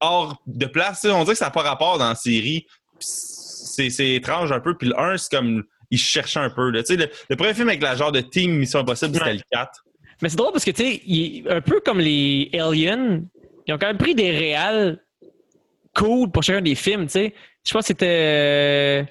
hors 0.00 0.42
de 0.46 0.66
place. 0.66 1.04
On 1.04 1.22
dirait 1.22 1.34
que 1.34 1.38
ça 1.38 1.46
n'a 1.46 1.50
pas 1.50 1.62
rapport 1.62 1.98
dans 1.98 2.08
la 2.08 2.14
série. 2.14 2.66
C'est 2.98 4.14
étrange 4.14 4.52
un 4.52 4.60
peu. 4.60 4.76
Puis 4.76 4.88
le 4.88 4.98
1, 4.98 5.18
c'est 5.18 5.36
comme 5.36 5.64
il 5.92 5.98
cherchait 5.98 6.40
un 6.40 6.50
peu. 6.50 6.70
Là. 6.70 6.82
Le, 6.88 7.06
le 7.30 7.36
premier 7.36 7.54
film 7.54 7.68
avec 7.68 7.82
la 7.82 7.94
genre 7.94 8.10
de 8.10 8.20
Team 8.20 8.52
Mission 8.56 8.80
Impossible, 8.80 9.14
c'était 9.14 9.34
le 9.34 9.40
4. 9.52 9.84
Mais 10.22 10.28
c'est 10.28 10.36
drôle 10.36 10.52
parce 10.52 10.64
que, 10.64 10.70
tu 10.70 10.82
sais, 10.82 11.44
un 11.48 11.60
peu 11.60 11.80
comme 11.80 12.00
les 12.00 12.50
Aliens, 12.54 13.20
ils 13.66 13.74
ont 13.74 13.78
quand 13.78 13.86
même 13.86 13.98
pris 13.98 14.14
des 14.14 14.30
réals 14.30 14.98
cool 15.94 16.30
pour 16.30 16.42
chacun 16.42 16.62
des 16.62 16.74
films, 16.74 17.06
tu 17.06 17.12
sais. 17.12 17.34
Je 17.64 17.72
pense 17.72 17.82
que 17.82 17.88
c'était. 17.88 18.06
Euh, 18.08 19.04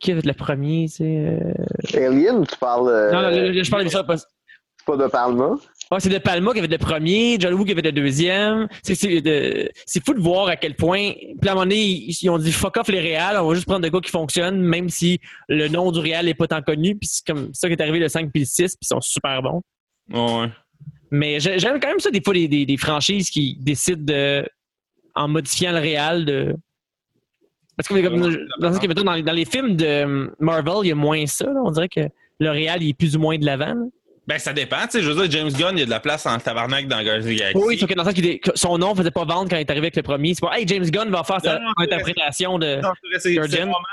qui 0.00 0.10
avait 0.10 0.22
le 0.24 0.32
premier, 0.32 0.86
tu 0.88 0.96
sais. 0.96 1.38
Euh... 1.94 2.06
Alien, 2.06 2.44
tu 2.46 2.56
parles. 2.58 2.88
Euh... 2.88 3.12
Non, 3.12 3.22
non, 3.22 3.62
je 3.62 3.70
parle 3.70 3.84
de 3.84 3.88
ça. 3.88 4.04
C'est 4.08 4.86
pas 4.86 4.96
de 4.96 5.06
Palma? 5.06 5.54
Ouais, 5.90 5.98
c'est 5.98 6.08
de 6.08 6.18
Palma 6.18 6.52
qui 6.52 6.60
avait 6.60 6.68
le 6.68 6.78
premier, 6.78 7.36
John 7.40 7.52
Woo 7.54 7.64
qui 7.64 7.72
avait 7.72 7.82
le 7.82 7.90
deuxième. 7.90 8.68
C'est 8.82 8.94
fou 8.94 10.14
de 10.14 10.20
voir 10.20 10.46
à 10.46 10.56
quel 10.56 10.76
point. 10.76 11.12
Puis 11.40 11.48
à 11.48 11.50
un 11.50 11.54
moment 11.54 11.66
donné, 11.66 11.80
ils, 11.80 12.30
ont 12.30 12.38
dit 12.38 12.52
fuck 12.52 12.76
off 12.76 12.88
les 12.88 13.00
réals, 13.00 13.36
on 13.40 13.48
va 13.48 13.54
juste 13.54 13.66
prendre 13.66 13.80
des 13.80 13.90
gars 13.90 13.98
qui 14.00 14.10
fonctionnent, 14.10 14.60
même 14.60 14.88
si 14.88 15.18
le 15.48 15.66
nom 15.66 15.90
du 15.90 15.98
réal 15.98 16.26
n'est 16.26 16.34
pas 16.34 16.46
tant 16.46 16.62
connu. 16.62 16.96
Puis 16.96 17.08
c'est 17.10 17.26
comme 17.26 17.52
ça 17.52 17.66
qui 17.66 17.74
est 17.74 17.82
arrivé 17.82 17.98
le 17.98 18.08
5 18.08 18.30
puis 18.30 18.42
le 18.42 18.46
6, 18.46 18.54
puis 18.54 18.68
ils 18.82 18.86
sont 18.86 19.00
super 19.00 19.42
bons. 19.42 19.62
Ouais. 20.12 20.48
Mais 21.10 21.40
j'aime 21.40 21.80
quand 21.80 21.88
même 21.88 21.98
ça 21.98 22.12
des 22.12 22.22
fois 22.22 22.34
des, 22.34 22.46
des, 22.46 22.76
franchises 22.76 23.28
qui 23.28 23.56
décident 23.60 24.04
de, 24.04 24.48
en 25.16 25.26
modifiant 25.26 25.72
le 25.72 25.78
réal, 25.78 26.24
de. 26.24 26.54
Parce 27.76 27.88
que 27.88 27.94
dans, 27.94 29.02
dans, 29.02 29.22
dans, 29.22 29.32
les 29.32 29.44
films 29.44 29.74
de 29.74 30.30
Marvel, 30.38 30.74
il 30.84 30.88
y 30.88 30.92
a 30.92 30.94
moins 30.94 31.26
ça. 31.26 31.48
On 31.64 31.70
dirait 31.72 31.88
que 31.88 32.08
le 32.38 32.50
réal 32.50 32.82
est 32.84 32.94
plus 32.94 33.16
ou 33.16 33.20
moins 33.20 33.38
de 33.38 33.44
l'avant. 33.44 33.74
Ben, 34.30 34.38
ça 34.38 34.52
dépend. 34.52 34.82
Tu 34.82 34.90
sais, 34.90 35.02
je 35.02 35.10
veux 35.10 35.26
dire, 35.26 35.40
James 35.40 35.50
Gunn, 35.50 35.76
il 35.76 35.80
y 35.80 35.82
a 35.82 35.86
de 35.86 35.90
la 35.90 35.98
place 35.98 36.24
en 36.24 36.38
tabarnak 36.38 36.86
dans 36.86 37.02
Guardians 37.02 37.34
Galaxy. 37.34 37.56
Oui, 37.56 37.76
sauf 37.76 37.88
que 37.88 37.94
dans 37.94 38.04
le 38.04 38.12
sens 38.12 38.20
que 38.20 38.50
son 38.54 38.78
nom 38.78 38.94
faisait 38.94 39.10
pas 39.10 39.24
vendre 39.24 39.50
quand 39.50 39.56
il 39.56 39.62
est 39.62 39.70
arrivé 39.72 39.86
avec 39.86 39.96
le 39.96 40.04
premier. 40.04 40.34
C'est 40.34 40.46
pas, 40.46 40.56
hey, 40.56 40.68
James 40.68 40.88
Gunn 40.88 41.10
va 41.10 41.24
faire 41.24 41.40
sa 41.40 41.58
interprétation 41.78 42.56
de. 42.56 42.76
Non, 42.76 42.92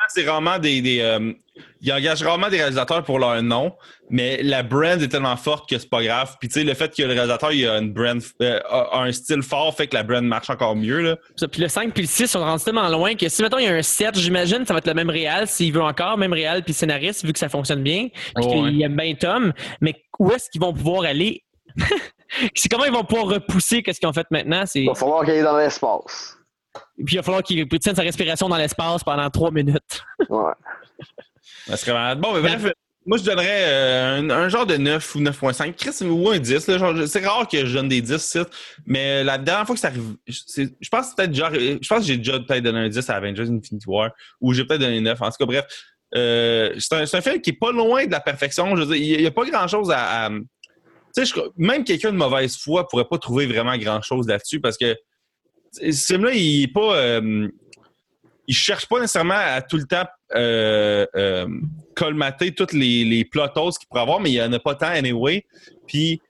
c'est 0.10 0.22
vraiment, 0.22 0.60
des. 0.60 0.84
des 0.84 1.00
euh, 1.02 1.34
ils 1.82 1.92
engagent 1.92 2.24
rarement 2.24 2.50
des 2.50 2.58
réalisateurs 2.58 3.04
pour 3.04 3.20
leur 3.20 3.42
nom, 3.42 3.74
mais 4.10 4.42
la 4.44 4.64
brand 4.64 5.02
est 5.02 5.08
tellement 5.08 5.36
forte 5.38 5.70
que 5.70 5.78
c'est 5.78 5.90
pas 5.90 6.04
grave. 6.04 6.36
Puis 6.40 6.50
tu 6.50 6.60
sais, 6.60 6.64
le 6.64 6.74
fait 6.74 6.96
que 6.96 7.02
le 7.02 7.14
réalisateur 7.14 7.52
il 7.52 7.68
a 7.68 7.78
une 7.78 7.94
brand, 7.94 8.22
euh, 8.42 8.60
un 8.94 9.12
style 9.12 9.42
fort 9.42 9.76
fait 9.76 9.88
que 9.88 9.96
la 9.96 10.04
brand 10.04 10.24
marche 10.24 10.50
encore 10.50 10.76
mieux. 10.76 11.02
Là. 11.02 11.18
Puis 11.52 11.62
le 11.62 11.68
5 11.68 11.94
puis 11.94 12.04
le 12.04 12.08
6 12.08 12.28
sont 12.28 12.40
rendus 12.40 12.64
tellement 12.64 12.88
loin 12.90 13.16
que 13.16 13.30
si 13.30 13.42
maintenant 13.42 13.60
il 13.60 13.66
y 13.66 13.68
a 13.68 13.74
un 13.74 13.82
7, 13.82 14.18
j'imagine 14.18 14.66
ça 14.66 14.74
va 14.74 14.80
être 14.80 14.88
le 14.88 14.94
même 14.94 15.10
réal 15.10 15.48
s'il 15.48 15.74
veut 15.74 15.82
encore, 15.82 16.18
même 16.18 16.34
réal 16.34 16.64
puis 16.64 16.74
scénariste 16.74 17.26
vu 17.26 17.34
que 17.34 17.40
ça 17.40 17.50
fonctionne 17.50 17.84
bien. 17.84 18.08
Puis 18.10 18.46
oh, 18.46 18.50
qu'il 18.50 18.82
aime 18.82 18.96
bien 18.96 19.14
Tom. 19.16 19.54
Mais 19.82 19.96
où 20.20 20.32
est-ce 20.32 20.50
qu'ils 20.50 20.62
vont 20.62 20.74
pouvoir 20.74 21.04
aller? 21.04 21.44
c'est 22.56 22.70
comment 22.70 22.86
ils 22.86 22.92
vont 22.92 23.04
pouvoir 23.04 23.28
repousser 23.28 23.84
qu'est-ce 23.84 24.00
qu'ils 24.00 24.10
ont 24.10 24.14
fait 24.14 24.28
maintenant? 24.32 24.64
Il 24.74 24.88
va 24.88 24.96
falloir 24.96 25.24
qu'il 25.24 25.34
aille 25.34 25.44
dans 25.44 25.58
l'espace. 25.58 26.38
Puis 27.06 27.16
il 27.16 27.18
va 27.18 27.24
falloir 27.24 27.44
qu'il 27.44 27.68
tienne 27.68 27.96
sa 27.96 28.02
respiration 28.02 28.50
dans 28.50 28.58
l'espace 28.58 29.04
pendant 29.04 29.30
trois 29.30 29.52
minutes. 29.52 30.04
ouais. 30.30 30.54
Bon, 32.16 32.34
mais 32.34 32.42
bref, 32.42 32.74
moi, 33.08 33.18
je 33.18 33.24
donnerais 33.24 33.64
euh, 33.68 34.30
un, 34.30 34.50
genre 34.50 34.66
de 34.66 34.76
9 34.76 35.16
ou 35.16 35.22
9.5. 35.22 35.74
Chris, 35.76 36.06
ou 36.06 36.30
un 36.30 36.40
10. 36.40 36.60
C'est 37.06 37.26
rare 37.26 37.48
que 37.48 37.66
je 37.66 37.74
donne 37.74 37.88
des 37.88 38.02
10 38.02 38.38
mais 38.86 39.24
la 39.24 39.38
dernière 39.38 39.66
fois 39.66 39.76
que 39.76 39.80
ça 39.80 39.88
arrive, 39.88 40.18
je 40.28 40.90
pense 40.90 41.16
peut-être 41.16 41.34
genre, 41.34 41.54
je 41.54 41.88
pense 41.88 42.00
que 42.00 42.06
j'ai 42.06 42.18
déjà 42.18 42.38
peut-être 42.40 42.64
donné 42.64 42.80
un 42.80 42.90
10 42.90 43.10
à 43.10 43.16
Avengers 43.16 43.44
Infinity 43.44 43.88
War, 43.88 44.12
ou 44.42 44.54
j'ai 44.54 44.66
peut-être 44.66 44.82
donné 44.82 45.00
9. 45.00 45.22
En 45.22 45.30
tout 45.30 45.38
cas, 45.40 45.46
bref, 45.46 45.66
euh, 46.16 46.76
c'est 46.80 47.16
un, 47.16 47.22
film 47.22 47.40
qui 47.40 47.52
est 47.52 47.60
pas 47.60 47.72
loin 47.72 48.06
de 48.06 48.12
la 48.12 48.20
perfection. 48.20 48.76
Je 48.76 48.84
veux 48.84 48.94
dire, 48.94 49.18
il 49.18 49.22
n'y 49.22 49.26
a, 49.26 49.32
pas 49.32 49.46
grand-chose 49.46 49.90
à... 49.90 50.30
tu 51.16 51.26
sais, 51.26 51.42
même 51.56 51.86
quelqu'un 51.86 52.12
de 52.12 52.18
mauvaise 52.18 52.58
foi 52.58 52.90
pourrait 52.90 53.08
pas 53.10 53.18
trouver 53.18 53.46
vraiment 53.46 53.78
grand-chose 53.78 54.28
là-dessus, 54.28 54.60
parce 54.60 54.78
que 54.78 54.94
ce 55.72 56.06
film-là, 56.14 56.34
il 56.34 56.64
est 56.64 56.74
pas... 56.74 56.98
Euh, 56.98 57.48
il 58.48 58.56
cherche 58.56 58.88
pas 58.88 59.00
nécessairement 59.00 59.36
à 59.36 59.62
tout 59.62 59.78
le 59.78 59.84
temps 59.84 60.06
euh, 60.36 61.06
euh, 61.16 61.48
colmater 61.96 62.54
toutes 62.54 62.74
les, 62.74 63.04
les 63.04 63.26
plot 63.26 63.48
qu'il 63.50 63.88
pourrait 63.90 64.02
avoir, 64.02 64.20
mais 64.20 64.32
il 64.32 64.34
n'y 64.34 64.42
en 64.42 64.54
a 64.54 64.60
pas 64.60 64.76
tant 64.76 64.88
anyway. 64.88 65.46
Puis 65.86 66.22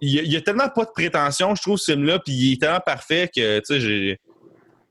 il 0.00 0.32
y, 0.32 0.36
a, 0.36 0.40
tellement 0.40 0.68
pas 0.68 0.84
de 0.84 0.90
prétention, 0.90 1.54
je 1.54 1.62
trouve, 1.62 1.78
ce 1.78 1.92
film-là, 1.92 2.18
puis 2.18 2.34
il 2.34 2.52
est 2.52 2.60
tellement 2.60 2.80
parfait 2.84 3.30
que, 3.34 3.58
tu 3.60 3.64
sais, 3.64 3.80
j'ai. 3.80 4.20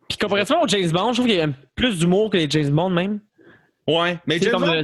Puis 0.09 0.17
comparativement 0.17 0.63
au 0.63 0.67
James 0.67 0.89
Bond, 0.89 1.13
je 1.13 1.17
trouve 1.17 1.27
qu'il 1.27 1.37
y 1.37 1.41
a 1.41 1.49
plus 1.75 1.99
d'humour 1.99 2.31
que 2.31 2.37
les 2.37 2.49
James 2.49 2.71
Bond 2.71 2.89
même. 2.89 3.19
Ouais, 3.87 4.17
mais 4.25 4.39
James 4.39 4.53
comme 4.53 4.63
Bond, 4.63 4.73
le- 4.73 4.83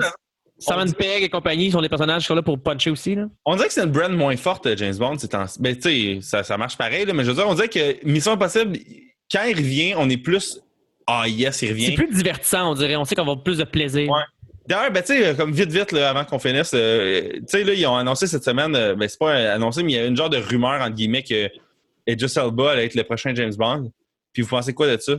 Simon 0.59 0.91
Pegg 0.91 1.23
et 1.23 1.30
compagnie 1.30 1.71
sont 1.71 1.81
des 1.81 1.89
personnages 1.89 2.23
qui 2.23 2.27
sont 2.27 2.35
là 2.35 2.41
pour 2.41 2.61
puncher 2.61 2.91
aussi. 2.91 3.15
Là. 3.15 3.27
on 3.45 3.55
dirait 3.55 3.69
que 3.69 3.73
c'est 3.73 3.84
une 3.84 3.91
brand 3.91 4.11
moins 4.11 4.35
forte, 4.35 4.65
euh, 4.67 4.76
James 4.76 4.95
Bond. 4.95 5.17
C'est 5.17 5.34
en... 5.34 5.45
Ben, 5.59 5.76
tu 5.76 5.81
sais, 5.81 6.19
ça, 6.21 6.43
ça 6.43 6.57
marche 6.57 6.77
pareil, 6.77 7.05
là, 7.05 7.13
mais 7.13 7.23
je 7.23 7.30
veux 7.30 7.35
dire, 7.35 7.47
on 7.47 7.55
dirait 7.55 7.69
que 7.69 8.05
Mission 8.05 8.34
Impossible, 8.34 8.77
quand 9.31 9.43
il 9.45 9.55
revient, 9.55 9.93
on 9.97 10.09
est 10.09 10.17
plus. 10.17 10.59
Ah, 11.11 11.27
yes, 11.27 11.61
il 11.61 11.68
C'est 11.68 11.69
revient. 11.69 11.95
plus 11.95 12.14
divertissant, 12.14 12.72
on 12.72 12.73
dirait. 12.76 12.95
On 12.95 13.06
sait 13.06 13.15
qu'on 13.15 13.23
va 13.26 13.31
avoir 13.31 13.44
plus 13.44 13.57
de 13.57 13.64
plaisir. 13.64 14.10
Ouais. 14.10 14.22
D'ailleurs, 14.68 14.91
ben, 14.91 15.02
tu 15.02 15.18
sais, 15.18 15.36
comme 15.36 15.52
vite, 15.52 15.72
vite, 15.72 15.91
là, 15.91 16.10
avant 16.11 16.26
qu'on 16.26 16.38
finisse, 16.38 16.72
euh, 16.76 17.31
tu 17.34 17.44
sais, 17.48 17.64
là, 17.64 17.73
ils 17.73 17.88
ont 17.88 17.95
annoncé 17.95 18.27
cette 18.27 18.44
semaine, 18.44 18.76
euh, 18.76 18.94
ben, 18.95 19.10
c'est 19.10 19.18
pas 19.18 19.34
annoncé, 19.53 19.81
mais 19.81 19.94
il 19.94 19.95
y 19.95 19.99
a 19.99 20.06
une 20.06 20.15
genre 20.15 20.30
de 20.30 20.38
rumeur, 20.38 20.80
entre 20.81 20.94
guillemets, 20.95 21.23
que 21.23 21.49
Idris 22.06 22.34
Elba 22.36 22.72
allait 22.72 22.86
être 22.86 22.94
le 22.95 23.03
prochain 23.03 23.34
James 23.34 23.53
Bond. 23.57 23.91
Puis 24.34 24.44
vous 24.44 24.49
pensez 24.49 24.73
quoi 24.73 24.88
de 24.95 25.02
ça? 25.02 25.14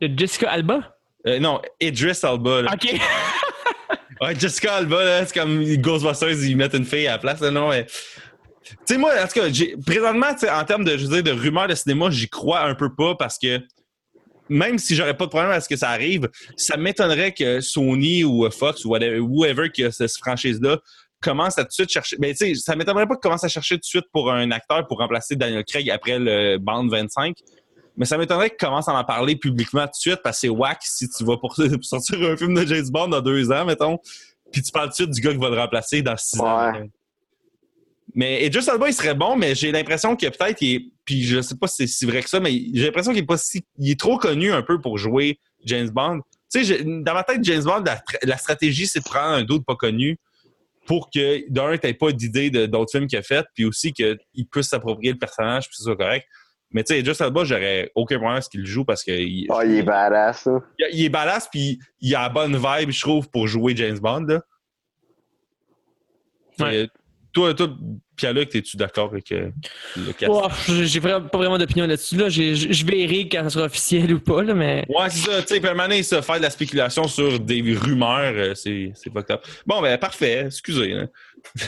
De 0.00 0.10
Jessica 0.18 0.50
Alba? 0.50 0.96
Euh, 1.26 1.38
non, 1.38 1.62
Idris 1.80 2.18
Elba. 2.24 2.62
là. 2.62 2.72
OK. 2.74 2.94
Ouais, 4.20 4.32
Jessica 4.38 4.74
Alba, 4.76 5.04
là, 5.04 5.26
c'est 5.26 5.34
comme 5.38 5.62
Ghostbusters, 5.78 6.30
ils 6.44 6.56
mettent 6.56 6.74
une 6.74 6.84
fille 6.84 7.06
à 7.08 7.12
la 7.12 7.18
place. 7.18 7.40
là, 7.40 7.50
non, 7.50 7.70
mais... 7.70 7.84
Tu 7.84 8.76
sais, 8.86 8.96
moi, 8.96 9.10
en 9.20 9.26
tout 9.26 9.40
cas, 9.40 9.48
présentement, 9.84 10.28
en 10.52 10.64
termes 10.64 10.84
de, 10.84 10.96
je 10.96 11.06
veux 11.06 11.20
dire, 11.20 11.34
de 11.34 11.38
rumeurs 11.38 11.66
de 11.66 11.74
cinéma, 11.74 12.10
j'y 12.10 12.28
crois 12.28 12.60
un 12.62 12.74
peu 12.76 12.94
pas 12.94 13.16
parce 13.16 13.38
que 13.38 13.60
même 14.48 14.78
si 14.78 14.94
j'aurais 14.94 15.16
pas 15.16 15.24
de 15.24 15.30
problème 15.30 15.50
à 15.50 15.60
ce 15.60 15.68
que 15.68 15.76
ça 15.76 15.90
arrive, 15.90 16.28
ça 16.56 16.76
m'étonnerait 16.76 17.32
que 17.32 17.60
Sony 17.60 18.24
ou 18.24 18.48
Fox 18.50 18.84
ou 18.84 18.90
whatever, 18.90 19.18
whoever 19.20 19.70
qui 19.70 19.84
a 19.84 19.90
cette 19.90 20.16
franchise-là 20.18 20.78
commence 21.20 21.58
à 21.58 21.62
tout 21.62 21.68
de 21.68 21.72
suite 21.72 21.90
chercher. 21.90 22.16
Ben, 22.18 22.34
tu 22.34 22.46
sais, 22.46 22.54
ça 22.54 22.76
m'étonnerait 22.76 23.06
pas 23.06 23.14
qu'ils 23.14 23.22
commencent 23.22 23.44
à 23.44 23.48
chercher 23.48 23.76
tout 23.76 23.80
de 23.80 23.84
suite 23.84 24.06
pour 24.12 24.30
un 24.30 24.50
acteur 24.50 24.86
pour 24.86 24.98
remplacer 24.98 25.36
Daniel 25.36 25.64
Craig 25.64 25.88
après 25.90 26.18
le 26.18 26.58
Band 26.58 26.86
25. 26.86 27.34
Mais 27.96 28.04
ça 28.04 28.18
m'étonnerait 28.18 28.50
qu'ils 28.50 28.58
commencent 28.58 28.88
à 28.88 28.94
en 28.94 29.04
parler 29.04 29.36
publiquement 29.36 29.84
tout 29.84 29.92
de 29.92 30.00
suite 30.00 30.20
parce 30.22 30.36
que 30.36 30.40
c'est 30.42 30.48
whack 30.48 30.78
si 30.82 31.08
tu 31.08 31.24
vas 31.24 31.36
pour 31.36 31.56
sortir 31.82 32.22
un 32.22 32.36
film 32.36 32.54
de 32.54 32.66
James 32.66 32.88
Bond 32.90 33.08
dans 33.08 33.20
deux 33.20 33.50
ans, 33.52 33.64
mettons, 33.64 33.98
puis 34.52 34.62
tu 34.62 34.72
parles 34.72 34.88
tout 34.88 34.90
de 34.90 34.94
suite 34.94 35.10
du 35.10 35.20
gars 35.20 35.32
qui 35.32 35.38
va 35.38 35.50
le 35.50 35.58
remplacer 35.58 36.02
dans 36.02 36.16
six 36.16 36.40
ans. 36.40 36.72
Ouais. 36.72 36.72
mettons. 36.72 36.90
Mais 38.14 38.46
Idris 38.46 38.64
Elba, 38.72 38.88
il 38.88 38.94
serait 38.94 39.14
bon, 39.14 39.34
mais 39.36 39.54
j'ai 39.56 39.72
l'impression 39.72 40.14
que 40.14 40.26
peut-être 40.26 40.62
il 40.62 40.74
est. 40.76 40.84
Puis 41.04 41.24
je 41.24 41.40
sais 41.42 41.56
pas 41.56 41.66
si 41.66 41.76
c'est 41.78 41.86
si 41.86 42.06
vrai 42.06 42.22
que 42.22 42.28
ça, 42.30 42.38
mais 42.40 42.52
j'ai 42.72 42.84
l'impression 42.86 43.12
qu'il 43.12 43.22
est 43.22 43.26
pas 43.26 43.36
si. 43.36 43.64
Il 43.78 43.90
est 43.90 43.98
trop 43.98 44.18
connu 44.18 44.52
un 44.52 44.62
peu 44.62 44.80
pour 44.80 44.98
jouer 44.98 45.38
James 45.64 45.88
Bond. 45.90 46.20
Tu 46.52 46.64
sais, 46.64 46.84
dans 46.84 47.12
ma 47.14 47.24
tête, 47.24 47.42
James 47.42 47.64
Bond, 47.64 47.82
la, 47.84 48.00
la 48.22 48.36
stratégie, 48.36 48.86
c'est 48.86 49.00
de 49.00 49.04
prendre 49.04 49.34
un 49.34 49.42
doute 49.42 49.64
pas 49.66 49.74
connu 49.74 50.16
pour 50.86 51.10
que, 51.10 51.42
d'un, 51.50 51.76
t'aies 51.76 51.94
pas 51.94 52.12
d'idée 52.12 52.50
de- 52.50 52.66
d'autres 52.66 52.92
films 52.92 53.06
qu'il 53.08 53.18
a 53.18 53.22
fait, 53.22 53.44
puis 53.54 53.64
aussi 53.64 53.92
qu'il 53.92 54.18
puisse 54.50 54.68
s'approprier 54.68 55.12
le 55.12 55.18
personnage, 55.18 55.64
puis 55.64 55.70
que 55.70 55.76
ce 55.78 55.82
soit 55.84 55.96
correct. 55.96 56.26
Mais 56.70 56.84
tu 56.84 56.92
sais, 56.94 57.00
Idris 57.00 57.16
Elba, 57.20 57.42
j'aurais 57.44 57.90
aucun 57.94 58.16
problème 58.18 58.38
à 58.38 58.40
ce 58.42 58.48
qu'il 58.50 58.64
joue 58.66 58.84
parce 58.84 59.02
que 59.02 59.10
il, 59.12 59.46
Ah, 59.50 59.64
il 59.64 59.76
est 59.76 59.82
badass, 59.82 60.46
il, 60.78 60.86
il 60.92 61.04
est 61.04 61.08
badass, 61.08 61.48
puis 61.50 61.78
il 62.00 62.14
a 62.14 62.22
la 62.22 62.28
bonne 62.28 62.56
vibe, 62.56 62.90
je 62.90 63.00
trouve, 63.00 63.28
pour 63.30 63.48
jouer 63.48 63.74
James 63.76 63.98
Bond. 63.98 64.26
Là. 64.28 64.42
Ouais. 66.60 66.88
Toi, 67.34 67.52
toi 67.52 67.68
Pierre-Luc, 68.16 68.54
es-tu 68.54 68.76
d'accord 68.76 69.10
avec 69.10 69.32
euh, 69.32 69.50
le 69.96 70.12
cast? 70.12 70.30
Oh, 70.32 70.46
j'ai 70.68 71.00
pas 71.00 71.18
vraiment 71.18 71.58
d'opinion 71.58 71.84
là-dessus. 71.86 72.16
Là. 72.16 72.28
Je 72.28 72.86
verrai 72.86 73.28
quand 73.28 73.42
ça 73.42 73.50
sera 73.50 73.64
officiel 73.64 74.14
ou 74.14 74.20
pas, 74.20 74.42
là, 74.42 74.54
mais. 74.54 74.86
Ouais, 74.88 75.10
c'est 75.10 75.28
ça. 75.30 75.42
Tu 75.42 75.54
sais, 75.54 75.60
permanent, 75.60 76.00
ça 76.02 76.22
faire 76.22 76.36
de 76.36 76.42
la 76.42 76.50
spéculation 76.50 77.08
sur 77.08 77.40
des 77.40 77.60
rumeurs, 77.76 78.32
euh, 78.36 78.54
c'est 78.54 79.12
pas 79.12 79.24
top. 79.24 79.44
Bon, 79.66 79.82
ben, 79.82 79.98
parfait. 79.98 80.44
Excusez. 80.46 80.92
hein. 80.92 81.08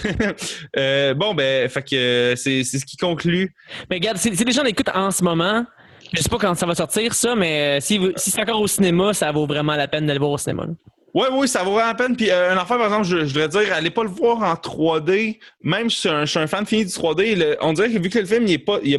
Euh, 0.79 1.15
bon, 1.15 1.35
ben, 1.35 1.69
fait 1.69 1.83
que 1.83 2.35
c'est 2.37 2.63
ce 2.65 2.85
qui 2.85 2.97
conclut. 2.97 3.55
Mais 3.91 3.97
regarde, 3.97 4.17
si, 4.19 4.31
les 4.31 4.53
gens 4.53 4.63
l'écoutent 4.63 4.91
en 4.95 5.11
ce 5.11 5.23
moment, 5.25 5.65
je 6.13 6.23
sais 6.23 6.29
pas 6.29 6.39
quand 6.39 6.55
ça 6.55 6.67
va 6.67 6.75
sortir, 6.75 7.13
ça, 7.13 7.35
mais 7.35 7.81
si, 7.81 8.01
si 8.17 8.31
c'est 8.31 8.41
encore 8.41 8.61
au 8.61 8.67
cinéma, 8.67 9.13
ça 9.13 9.31
vaut 9.33 9.47
vraiment 9.47 9.75
la 9.75 9.89
peine 9.89 10.07
d'aller 10.07 10.19
voir 10.19 10.31
au 10.33 10.39
cinéma. 10.39 10.67
là. 10.67 10.73
Ouais, 11.15 11.29
oui, 11.33 11.49
ça 11.49 11.63
vaut 11.63 11.73
vraiment 11.73 11.89
la 11.89 11.95
peine. 11.95 12.15
Puis, 12.17 12.31
euh, 12.31 12.53
un 12.53 12.57
enfant, 12.59 12.77
par 12.77 12.87
exemple, 12.87 13.05
je, 13.07 13.19
je 13.25 13.33
voudrais 13.33 13.49
dire, 13.49 13.73
allez 13.73 13.91
pas 13.91 14.03
le 14.03 14.11
voir 14.11 14.43
en 14.43 14.55
3D. 14.55 15.39
Même 15.63 15.89
si 15.89 15.97
je 15.97 16.01
suis 16.01 16.09
un, 16.11 16.25
je 16.27 16.31
suis 16.31 16.39
un 16.39 16.47
fan 16.47 16.67
fini 16.67 16.85
du 16.85 16.91
3D, 16.93 17.35
le- 17.37 17.57
on 17.63 17.73
dirait 17.73 17.91
que 17.91 17.99
vu 17.99 18.11
que 18.11 18.19
le 18.19 18.27
film, 18.27 18.45
il 18.47 18.53
est 18.53 18.59
pas. 18.59 18.79
Il 18.83 18.99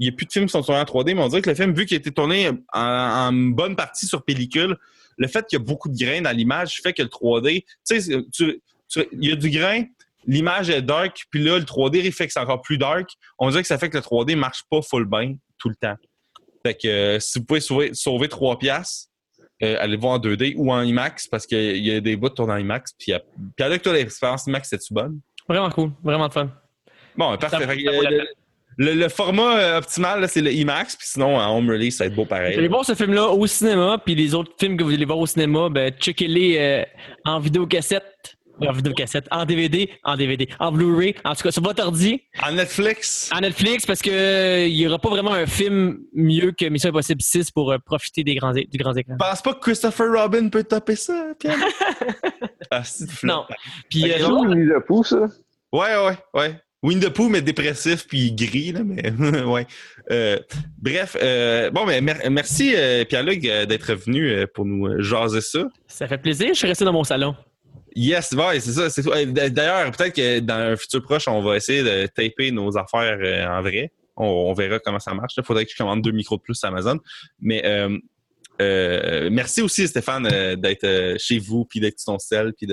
il 0.00 0.06
y 0.06 0.08
a 0.10 0.12
plus 0.12 0.26
de 0.26 0.32
films 0.32 0.46
qui 0.46 0.52
sont 0.52 0.62
tournés 0.62 0.80
en 0.80 0.84
3D, 0.84 1.12
mais 1.14 1.22
on 1.22 1.28
dirait 1.28 1.42
que 1.42 1.50
le 1.50 1.56
film, 1.56 1.72
vu 1.74 1.84
qu'il 1.84 1.96
a 1.96 1.98
été 1.98 2.12
tourné 2.12 2.48
en, 2.72 2.80
en 2.80 3.32
bonne 3.32 3.74
partie 3.74 4.06
sur 4.06 4.22
pellicule, 4.24 4.76
le 5.16 5.26
fait 5.26 5.44
qu'il 5.44 5.58
y 5.58 5.60
a 5.60 5.64
beaucoup 5.64 5.88
de 5.88 5.96
grains 5.98 6.20
dans 6.22 6.30
l'image 6.30 6.80
fait 6.80 6.92
que 6.92 7.02
le 7.02 7.08
3D, 7.08 7.64
tu 7.84 8.00
sais, 8.00 8.12
il 9.10 9.28
y 9.28 9.32
a 9.32 9.34
du 9.34 9.50
grain, 9.50 9.82
l'image 10.24 10.70
est 10.70 10.82
dark, 10.82 11.24
puis 11.32 11.42
là, 11.42 11.58
le 11.58 11.64
3D 11.64 12.00
il 12.04 12.12
fait 12.12 12.28
que 12.28 12.32
c'est 12.32 12.38
encore 12.38 12.62
plus 12.62 12.78
dark. 12.78 13.10
On 13.40 13.50
dirait 13.50 13.62
que 13.62 13.66
ça 13.66 13.76
fait 13.76 13.90
que 13.90 13.96
le 13.96 14.02
3D 14.04 14.36
marche 14.36 14.62
pas 14.70 14.82
full 14.82 15.04
bien 15.04 15.34
tout 15.58 15.68
le 15.68 15.74
temps. 15.74 15.96
Fait 16.64 16.74
que 16.74 16.86
euh, 16.86 17.18
si 17.18 17.40
vous 17.40 17.44
pouvez 17.44 17.58
sauver, 17.60 17.90
sauver 17.92 18.28
3 18.28 18.56
piastres, 18.60 19.07
euh, 19.62 19.76
allez 19.80 19.94
le 19.94 20.00
voir 20.00 20.12
en 20.14 20.18
2D 20.18 20.54
ou 20.56 20.72
en 20.72 20.82
IMAX 20.82 21.26
parce 21.26 21.46
qu'il 21.46 21.76
y 21.84 21.90
a 21.92 22.00
des 22.00 22.16
bouts 22.16 22.28
de 22.28 22.34
tournent 22.34 22.50
en 22.50 22.56
IMAX. 22.56 22.92
Puis, 22.98 23.12
a- 23.12 23.20
puis 23.56 23.64
avec 23.64 23.82
toi, 23.82 23.92
l'expérience 23.92 24.46
IMAX, 24.46 24.68
c'est-tu 24.70 24.92
bonne? 24.94 25.20
Vraiment 25.48 25.70
cool, 25.70 25.90
vraiment 26.02 26.28
de 26.28 26.32
fun. 26.32 26.50
Bon, 27.16 27.36
parfait. 27.36 27.64
Euh, 27.66 28.02
le, 28.10 28.26
le- 28.76 28.94
le 28.94 29.08
format 29.08 29.58
euh, 29.58 29.78
optimal, 29.78 30.28
c'est 30.28 30.40
le 30.42 30.52
IMAX. 30.52 30.94
Puis 30.96 31.08
sinon, 31.08 31.36
en 31.36 31.56
home 31.56 31.68
release, 31.70 31.96
ça 31.96 32.04
va 32.04 32.08
être 32.08 32.14
beau 32.14 32.24
Vous 32.28 32.34
allez 32.34 32.52
pareil. 32.54 32.68
voir 32.68 32.84
ce 32.84 32.94
film-là 32.94 33.28
au 33.28 33.46
cinéma, 33.46 33.98
puis 34.04 34.14
les 34.14 34.34
autres 34.34 34.52
films 34.60 34.76
que 34.76 34.84
vous 34.84 34.92
allez 34.92 35.04
voir 35.04 35.18
au 35.18 35.26
cinéma, 35.26 35.68
ben, 35.68 35.90
checkez-les 35.92 36.56
euh, 36.58 36.84
en 37.24 37.40
vidéocassette. 37.40 38.36
En 38.66 38.72
vidéocassette, 38.72 39.26
en 39.30 39.44
DVD, 39.44 39.90
en 40.04 40.16
DVD, 40.16 40.48
en 40.58 40.72
Blu-ray, 40.72 41.14
en 41.24 41.34
tout 41.34 41.42
cas 41.42 41.50
sur 41.50 41.62
votre 41.62 41.82
ordi, 41.84 42.20
En 42.42 42.52
Netflix, 42.52 43.30
en 43.34 43.40
Netflix, 43.40 43.86
parce 43.86 44.02
que 44.02 44.10
euh, 44.10 44.66
il 44.66 44.74
y 44.74 44.86
aura 44.86 44.98
pas 44.98 45.10
vraiment 45.10 45.32
un 45.32 45.46
film 45.46 45.98
mieux 46.14 46.52
que 46.52 46.64
Mission 46.66 46.90
Impossible 46.90 47.22
6 47.22 47.50
pour 47.52 47.70
euh, 47.72 47.78
profiter 47.78 48.24
des 48.24 48.34
grands, 48.34 48.52
du 48.52 48.66
grand 48.78 48.94
écran. 48.96 49.16
pense 49.18 49.42
pas 49.42 49.54
que 49.54 49.60
Christopher 49.60 50.06
Robin 50.12 50.48
peut 50.48 50.64
topper 50.64 50.96
ça, 50.96 51.28
Pierre. 51.38 51.56
ah. 52.70 52.82
Non. 53.22 53.44
Puis 53.90 54.04
Ok, 54.04 54.10
euh, 54.10 54.14
C'est 54.18 54.32
Winnie 54.32 54.70
Pooh, 54.86 55.04
ça? 55.04 55.26
Ouais, 55.72 55.96
ouais, 55.96 56.16
ouais. 56.34 56.60
Winnie 56.82 57.00
the 57.00 57.08
Pooh, 57.08 57.28
mais 57.28 57.42
dépressif 57.42 58.06
puis 58.06 58.32
gris, 58.32 58.70
là, 58.72 58.80
mais 58.84 59.10
ouais. 59.42 59.66
Euh, 60.12 60.38
bref, 60.80 61.16
euh, 61.20 61.70
bon, 61.70 61.84
mais 61.86 62.00
mer- 62.00 62.20
merci, 62.30 62.72
euh, 62.76 63.04
Pierre-Luc, 63.04 63.44
euh, 63.44 63.66
d'être 63.66 63.92
venu 63.94 64.30
euh, 64.30 64.46
pour 64.52 64.64
nous 64.64 65.02
jaser 65.02 65.40
ça. 65.40 65.66
ça 65.88 66.06
fait 66.06 66.18
plaisir, 66.18 66.48
je 66.50 66.54
suis 66.58 66.68
resté 66.68 66.84
dans 66.84 66.92
mon 66.92 67.02
salon. 67.04 67.34
Yes, 67.94 68.32
ouais, 68.32 68.60
c'est 68.60 68.72
ça. 68.72 69.24
D'ailleurs, 69.26 69.90
peut-être 69.92 70.14
que 70.14 70.40
dans 70.40 70.72
un 70.72 70.76
futur 70.76 71.02
proche, 71.02 71.28
on 71.28 71.42
va 71.42 71.56
essayer 71.56 71.82
de 71.82 72.06
taper 72.06 72.50
nos 72.50 72.76
affaires 72.76 73.18
euh, 73.20 73.46
en 73.46 73.62
vrai. 73.62 73.92
On, 74.16 74.52
verra 74.52 74.78
comment 74.80 74.98
ça 74.98 75.14
marche. 75.14 75.34
Il 75.36 75.44
faudrait 75.44 75.64
que 75.64 75.70
je 75.70 75.76
commande 75.76 76.02
deux 76.02 76.10
micros 76.10 76.36
de 76.36 76.42
plus 76.42 76.54
sur 76.54 76.68
Amazon. 76.68 76.98
Mais 77.40 77.64
euh, 77.64 77.96
euh, 78.60 79.28
merci 79.30 79.62
aussi, 79.62 79.86
Stéphane, 79.86 80.24
d'être 80.56 81.16
chez 81.18 81.38
vous, 81.38 81.64
puis 81.64 81.78
d'être 81.78 82.00
sur 82.00 82.14
ton 82.14 82.18
sel, 82.18 82.52
puis 82.56 82.66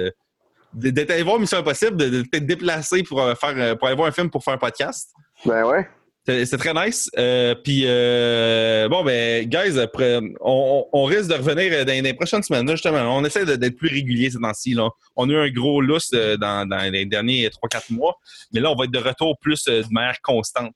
d'être 0.74 1.12
allé 1.12 1.22
voir 1.22 1.40
Mission 1.40 1.60
Impossible, 1.60 1.98
de, 1.98 2.10
de 2.10 2.22
t'être 2.24 2.48
déplacé 2.48 3.04
pour 3.04 3.20
faire 3.38 3.78
pour 3.78 3.88
aller 3.88 3.96
voir 3.96 4.08
un 4.08 4.12
film 4.12 4.32
pour 4.32 4.44
faire 4.44 4.56
un 4.56 4.58
podcast. 4.58 5.12
Ben 5.46 5.64
ouais. 5.66 5.88
C'est 6.28 6.58
très 6.58 6.74
nice. 6.74 7.10
Euh, 7.20 7.54
puis, 7.54 7.84
euh, 7.86 8.90
bon, 8.90 9.04
ben, 9.04 9.46
guys, 9.48 9.80
après, 9.80 10.20
on, 10.42 10.86
on- 10.92 11.04
risque 11.06 11.30
de 11.30 11.36
revenir 11.36 11.72
euh, 11.72 11.86
dans 11.86 12.04
les 12.04 12.14
prochaines 12.16 12.42
semaines. 12.42 12.66
là, 12.66 12.74
justement, 12.74 13.16
on 13.16 13.24
essaie 13.24 13.46
d'être 13.46 13.76
plus 13.76 13.90
régulier 13.90 14.32
ces 14.32 14.40
temps-ci. 14.40 14.76
On 15.16 15.30
a 15.30 15.34
eu 15.34 15.38
un 15.38 15.50
gros 15.52 15.82
lousse 15.82 16.10
euh, 16.16 16.36
dans, 16.38 16.68
dans 16.68 16.92
les 16.92 17.06
derniers 17.06 17.48
3-4 17.50 17.94
mois, 17.94 18.16
mais 18.54 18.60
là, 18.60 18.72
on 18.72 18.76
va 18.76 18.86
être 18.86 18.92
de 18.92 18.98
retour 19.00 19.38
plus 19.40 19.64
euh, 19.68 19.84
de 19.84 19.88
manière 19.92 20.20
constante. 20.24 20.74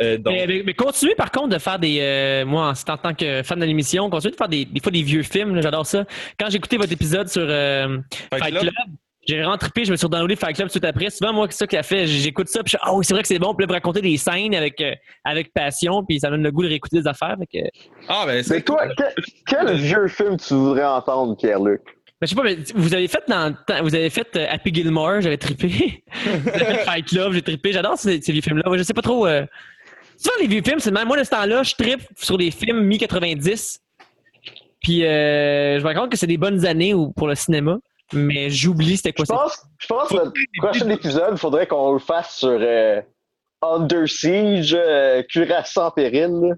Euh, 0.00 0.18
donc, 0.18 0.34
Mais, 0.34 0.46
mais- 0.46 0.62
mais 0.66 0.74
continuez 0.74 1.14
par 1.14 1.30
contre 1.30 1.50
de 1.50 1.58
faire 1.58 1.78
des. 1.78 2.00
euh, 2.00 2.44
moi, 2.44 2.72
en, 2.72 2.92
en 2.92 2.96
tant 2.98 3.14
que 3.14 3.42
fan 3.44 3.58
de 3.60 3.64
l'émission, 3.64 4.10
continuez 4.10 4.32
de 4.32 4.36
faire 4.36 4.48
des, 4.48 4.64
des 4.64 4.80
fois 4.80 4.90
des 4.92 5.02
vieux 5.02 5.22
films. 5.22 5.62
J'adore 5.62 5.86
ça. 5.86 6.04
Quand 6.38 6.50
j'ai 6.50 6.56
écouté 6.56 6.76
votre 6.76 6.92
épisode 6.92 7.28
sur 7.28 7.46
euh, 7.48 7.98
Fight 8.30 8.42
Fight 8.42 8.50
Club. 8.58 8.62
Club, 8.62 8.74
j'ai 9.26 9.36
vraiment 9.38 9.56
trippé. 9.58 9.84
Je 9.84 9.90
me 9.92 9.96
suis 9.96 10.08
downloadé 10.08 10.36
Fight 10.36 10.54
Club 10.56 10.66
tout 10.68 10.78
de 10.78 10.84
suite 10.84 10.84
après. 10.84 11.10
Souvent, 11.10 11.32
moi, 11.32 11.46
c'est 11.50 11.58
ça 11.58 11.66
qu'il 11.66 11.78
a 11.78 11.82
fait. 11.82 12.06
J'écoute 12.06 12.48
ça. 12.48 12.62
Puis 12.62 12.72
je 12.72 12.78
suis, 12.78 12.94
oui, 12.96 13.04
c'est 13.04 13.14
vrai 13.14 13.22
que 13.22 13.28
c'est 13.28 13.38
bon. 13.38 13.54
Puis 13.54 13.62
là, 13.64 13.66
vous 13.68 13.72
racontez 13.74 14.00
des 14.00 14.16
scènes 14.16 14.54
avec, 14.54 14.80
euh, 14.80 14.92
avec 15.24 15.52
passion. 15.52 16.04
Puis 16.04 16.20
ça 16.20 16.30
donne 16.30 16.42
le 16.42 16.50
goût 16.50 16.62
de 16.62 16.68
réécouter 16.68 17.00
des 17.00 17.06
affaires. 17.06 17.36
Fait 17.38 17.58
que, 17.62 17.68
ah, 18.08 18.24
ben, 18.26 18.34
Mais 18.36 18.42
c'est 18.42 18.62
toi, 18.62 18.86
que- 18.88 19.22
quel 19.46 19.74
vieux 19.76 20.08
film 20.08 20.36
tu 20.36 20.54
voudrais 20.54 20.84
entendre, 20.84 21.36
Pierre-Luc? 21.36 21.80
Ben, 22.20 22.26
je 22.26 22.26
sais 22.28 22.34
pas, 22.36 22.42
mais 22.44 22.56
vous 22.74 22.94
avez 22.94 23.08
fait 23.08 23.22
dans 23.28 23.54
vous 23.82 23.94
avez 23.94 24.08
fait 24.10 24.28
euh, 24.36 24.46
Happy 24.48 24.72
Gilmore, 24.72 25.20
j'avais 25.20 25.36
trippé. 25.36 26.04
vous 26.24 26.48
avez 26.50 26.64
fait 26.64 26.84
Fight 26.84 27.06
Club, 27.06 27.32
j'ai 27.32 27.42
trippé. 27.42 27.72
J'adore 27.72 27.98
ces, 27.98 28.20
ces 28.20 28.32
vieux 28.32 28.40
films-là. 28.42 28.64
Je 28.76 28.82
sais 28.82 28.94
pas 28.94 29.02
trop. 29.02 29.26
euh, 29.26 29.44
Souvent, 30.16 30.36
les 30.40 30.46
vieux 30.46 30.62
films, 30.62 30.78
c'est 30.78 30.90
le 30.90 30.94
même. 30.94 31.08
Moi, 31.08 31.18
de 31.18 31.24
ce 31.24 31.30
temps-là, 31.30 31.62
je 31.64 31.74
trippe 31.74 32.02
sur 32.16 32.38
les 32.38 32.50
films 32.52 32.82
mi-90. 32.84 33.78
Puis 34.82 35.04
euh, 35.04 35.78
je 35.80 35.84
me 35.84 35.88
rends 35.92 36.02
compte 36.02 36.10
que 36.12 36.16
c'est 36.16 36.26
des 36.26 36.36
bonnes 36.36 36.64
années 36.66 36.94
ou- 36.94 37.10
pour 37.10 37.26
le 37.26 37.34
cinéma. 37.34 37.78
Mais 38.14 38.50
j'oublie 38.50 38.96
c'était 38.96 39.12
quoi 39.12 39.24
Je 39.24 39.34
ça. 39.34 39.34
pense, 39.36 39.62
je 39.78 39.86
pense 39.86 40.08
que 40.08 40.14
notre 40.14 40.32
prochain 40.58 40.88
épisode, 40.90 41.28
il 41.32 41.38
faudrait 41.38 41.66
qu'on 41.66 41.92
le 41.92 41.98
fasse 41.98 42.36
sur 42.38 42.48
euh, 42.60 43.00
Under 43.62 44.08
Siege, 44.08 44.74
euh, 44.78 45.22
Cuirassé 45.28 45.80
en 45.80 45.90
péril. 45.90 46.56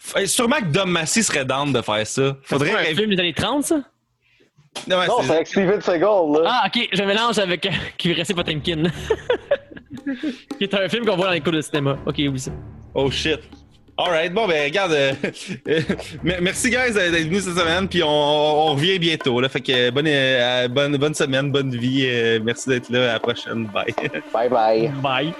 F- 0.00 0.26
Sûrement 0.26 0.56
que 0.56 0.66
Dom 0.66 0.90
Massy 0.90 1.22
serait 1.22 1.44
down 1.44 1.72
de 1.72 1.82
faire 1.82 2.06
ça. 2.06 2.36
Faudrait 2.42 2.70
C'est 2.70 2.92
un 2.92 2.94
film 2.96 3.10
des 3.10 3.20
années 3.20 3.34
30, 3.34 3.64
ça? 3.64 3.74
Non, 4.88 4.98
ouais, 4.98 5.06
Non, 5.06 5.14
c'est- 5.20 5.26
c'est 5.26 5.32
avec 5.34 5.46
Steven 5.46 5.80
Seagal. 5.80 6.32
Là. 6.32 6.42
Ah, 6.46 6.66
ok, 6.66 6.88
je 6.92 7.02
mélange 7.02 7.38
avec 7.38 7.66
euh, 7.66 7.70
Cuirassé 7.98 8.34
Potemkin. 8.34 8.84
qui 10.58 10.64
est 10.64 10.74
un 10.74 10.88
film 10.88 11.04
qu'on 11.06 11.16
voit 11.16 11.26
dans 11.26 11.32
les 11.32 11.40
cours 11.40 11.52
de 11.52 11.60
cinéma. 11.60 11.96
Ok, 12.06 12.14
oui, 12.18 12.38
ça. 12.38 12.50
Oh 12.94 13.10
shit. 13.10 13.40
Alright, 13.96 14.32
bon, 14.34 14.48
ben, 14.48 14.64
regarde. 14.64 14.92
euh, 14.92 15.12
euh, 15.68 15.80
merci, 16.40 16.68
guys, 16.70 16.92
d'être 16.94 17.12
venus 17.26 17.44
cette 17.44 17.56
semaine. 17.56 17.86
Puis 17.88 18.02
on, 18.02 18.08
on 18.08 18.74
revient 18.74 18.98
bientôt. 18.98 19.40
Là, 19.40 19.48
fait 19.48 19.60
que 19.60 19.90
bonne, 19.90 20.06
euh, 20.08 20.66
bonne, 20.68 20.96
bonne 20.96 21.14
semaine, 21.14 21.52
bonne 21.52 21.70
vie. 21.76 22.04
euh, 22.08 22.40
merci 22.42 22.68
d'être 22.68 22.90
là. 22.90 23.10
À 23.10 23.12
la 23.14 23.20
prochaine. 23.20 23.66
Bye. 23.66 23.94
Bye 24.32 24.48
bye. 24.48 24.88
Bye. 25.02 25.34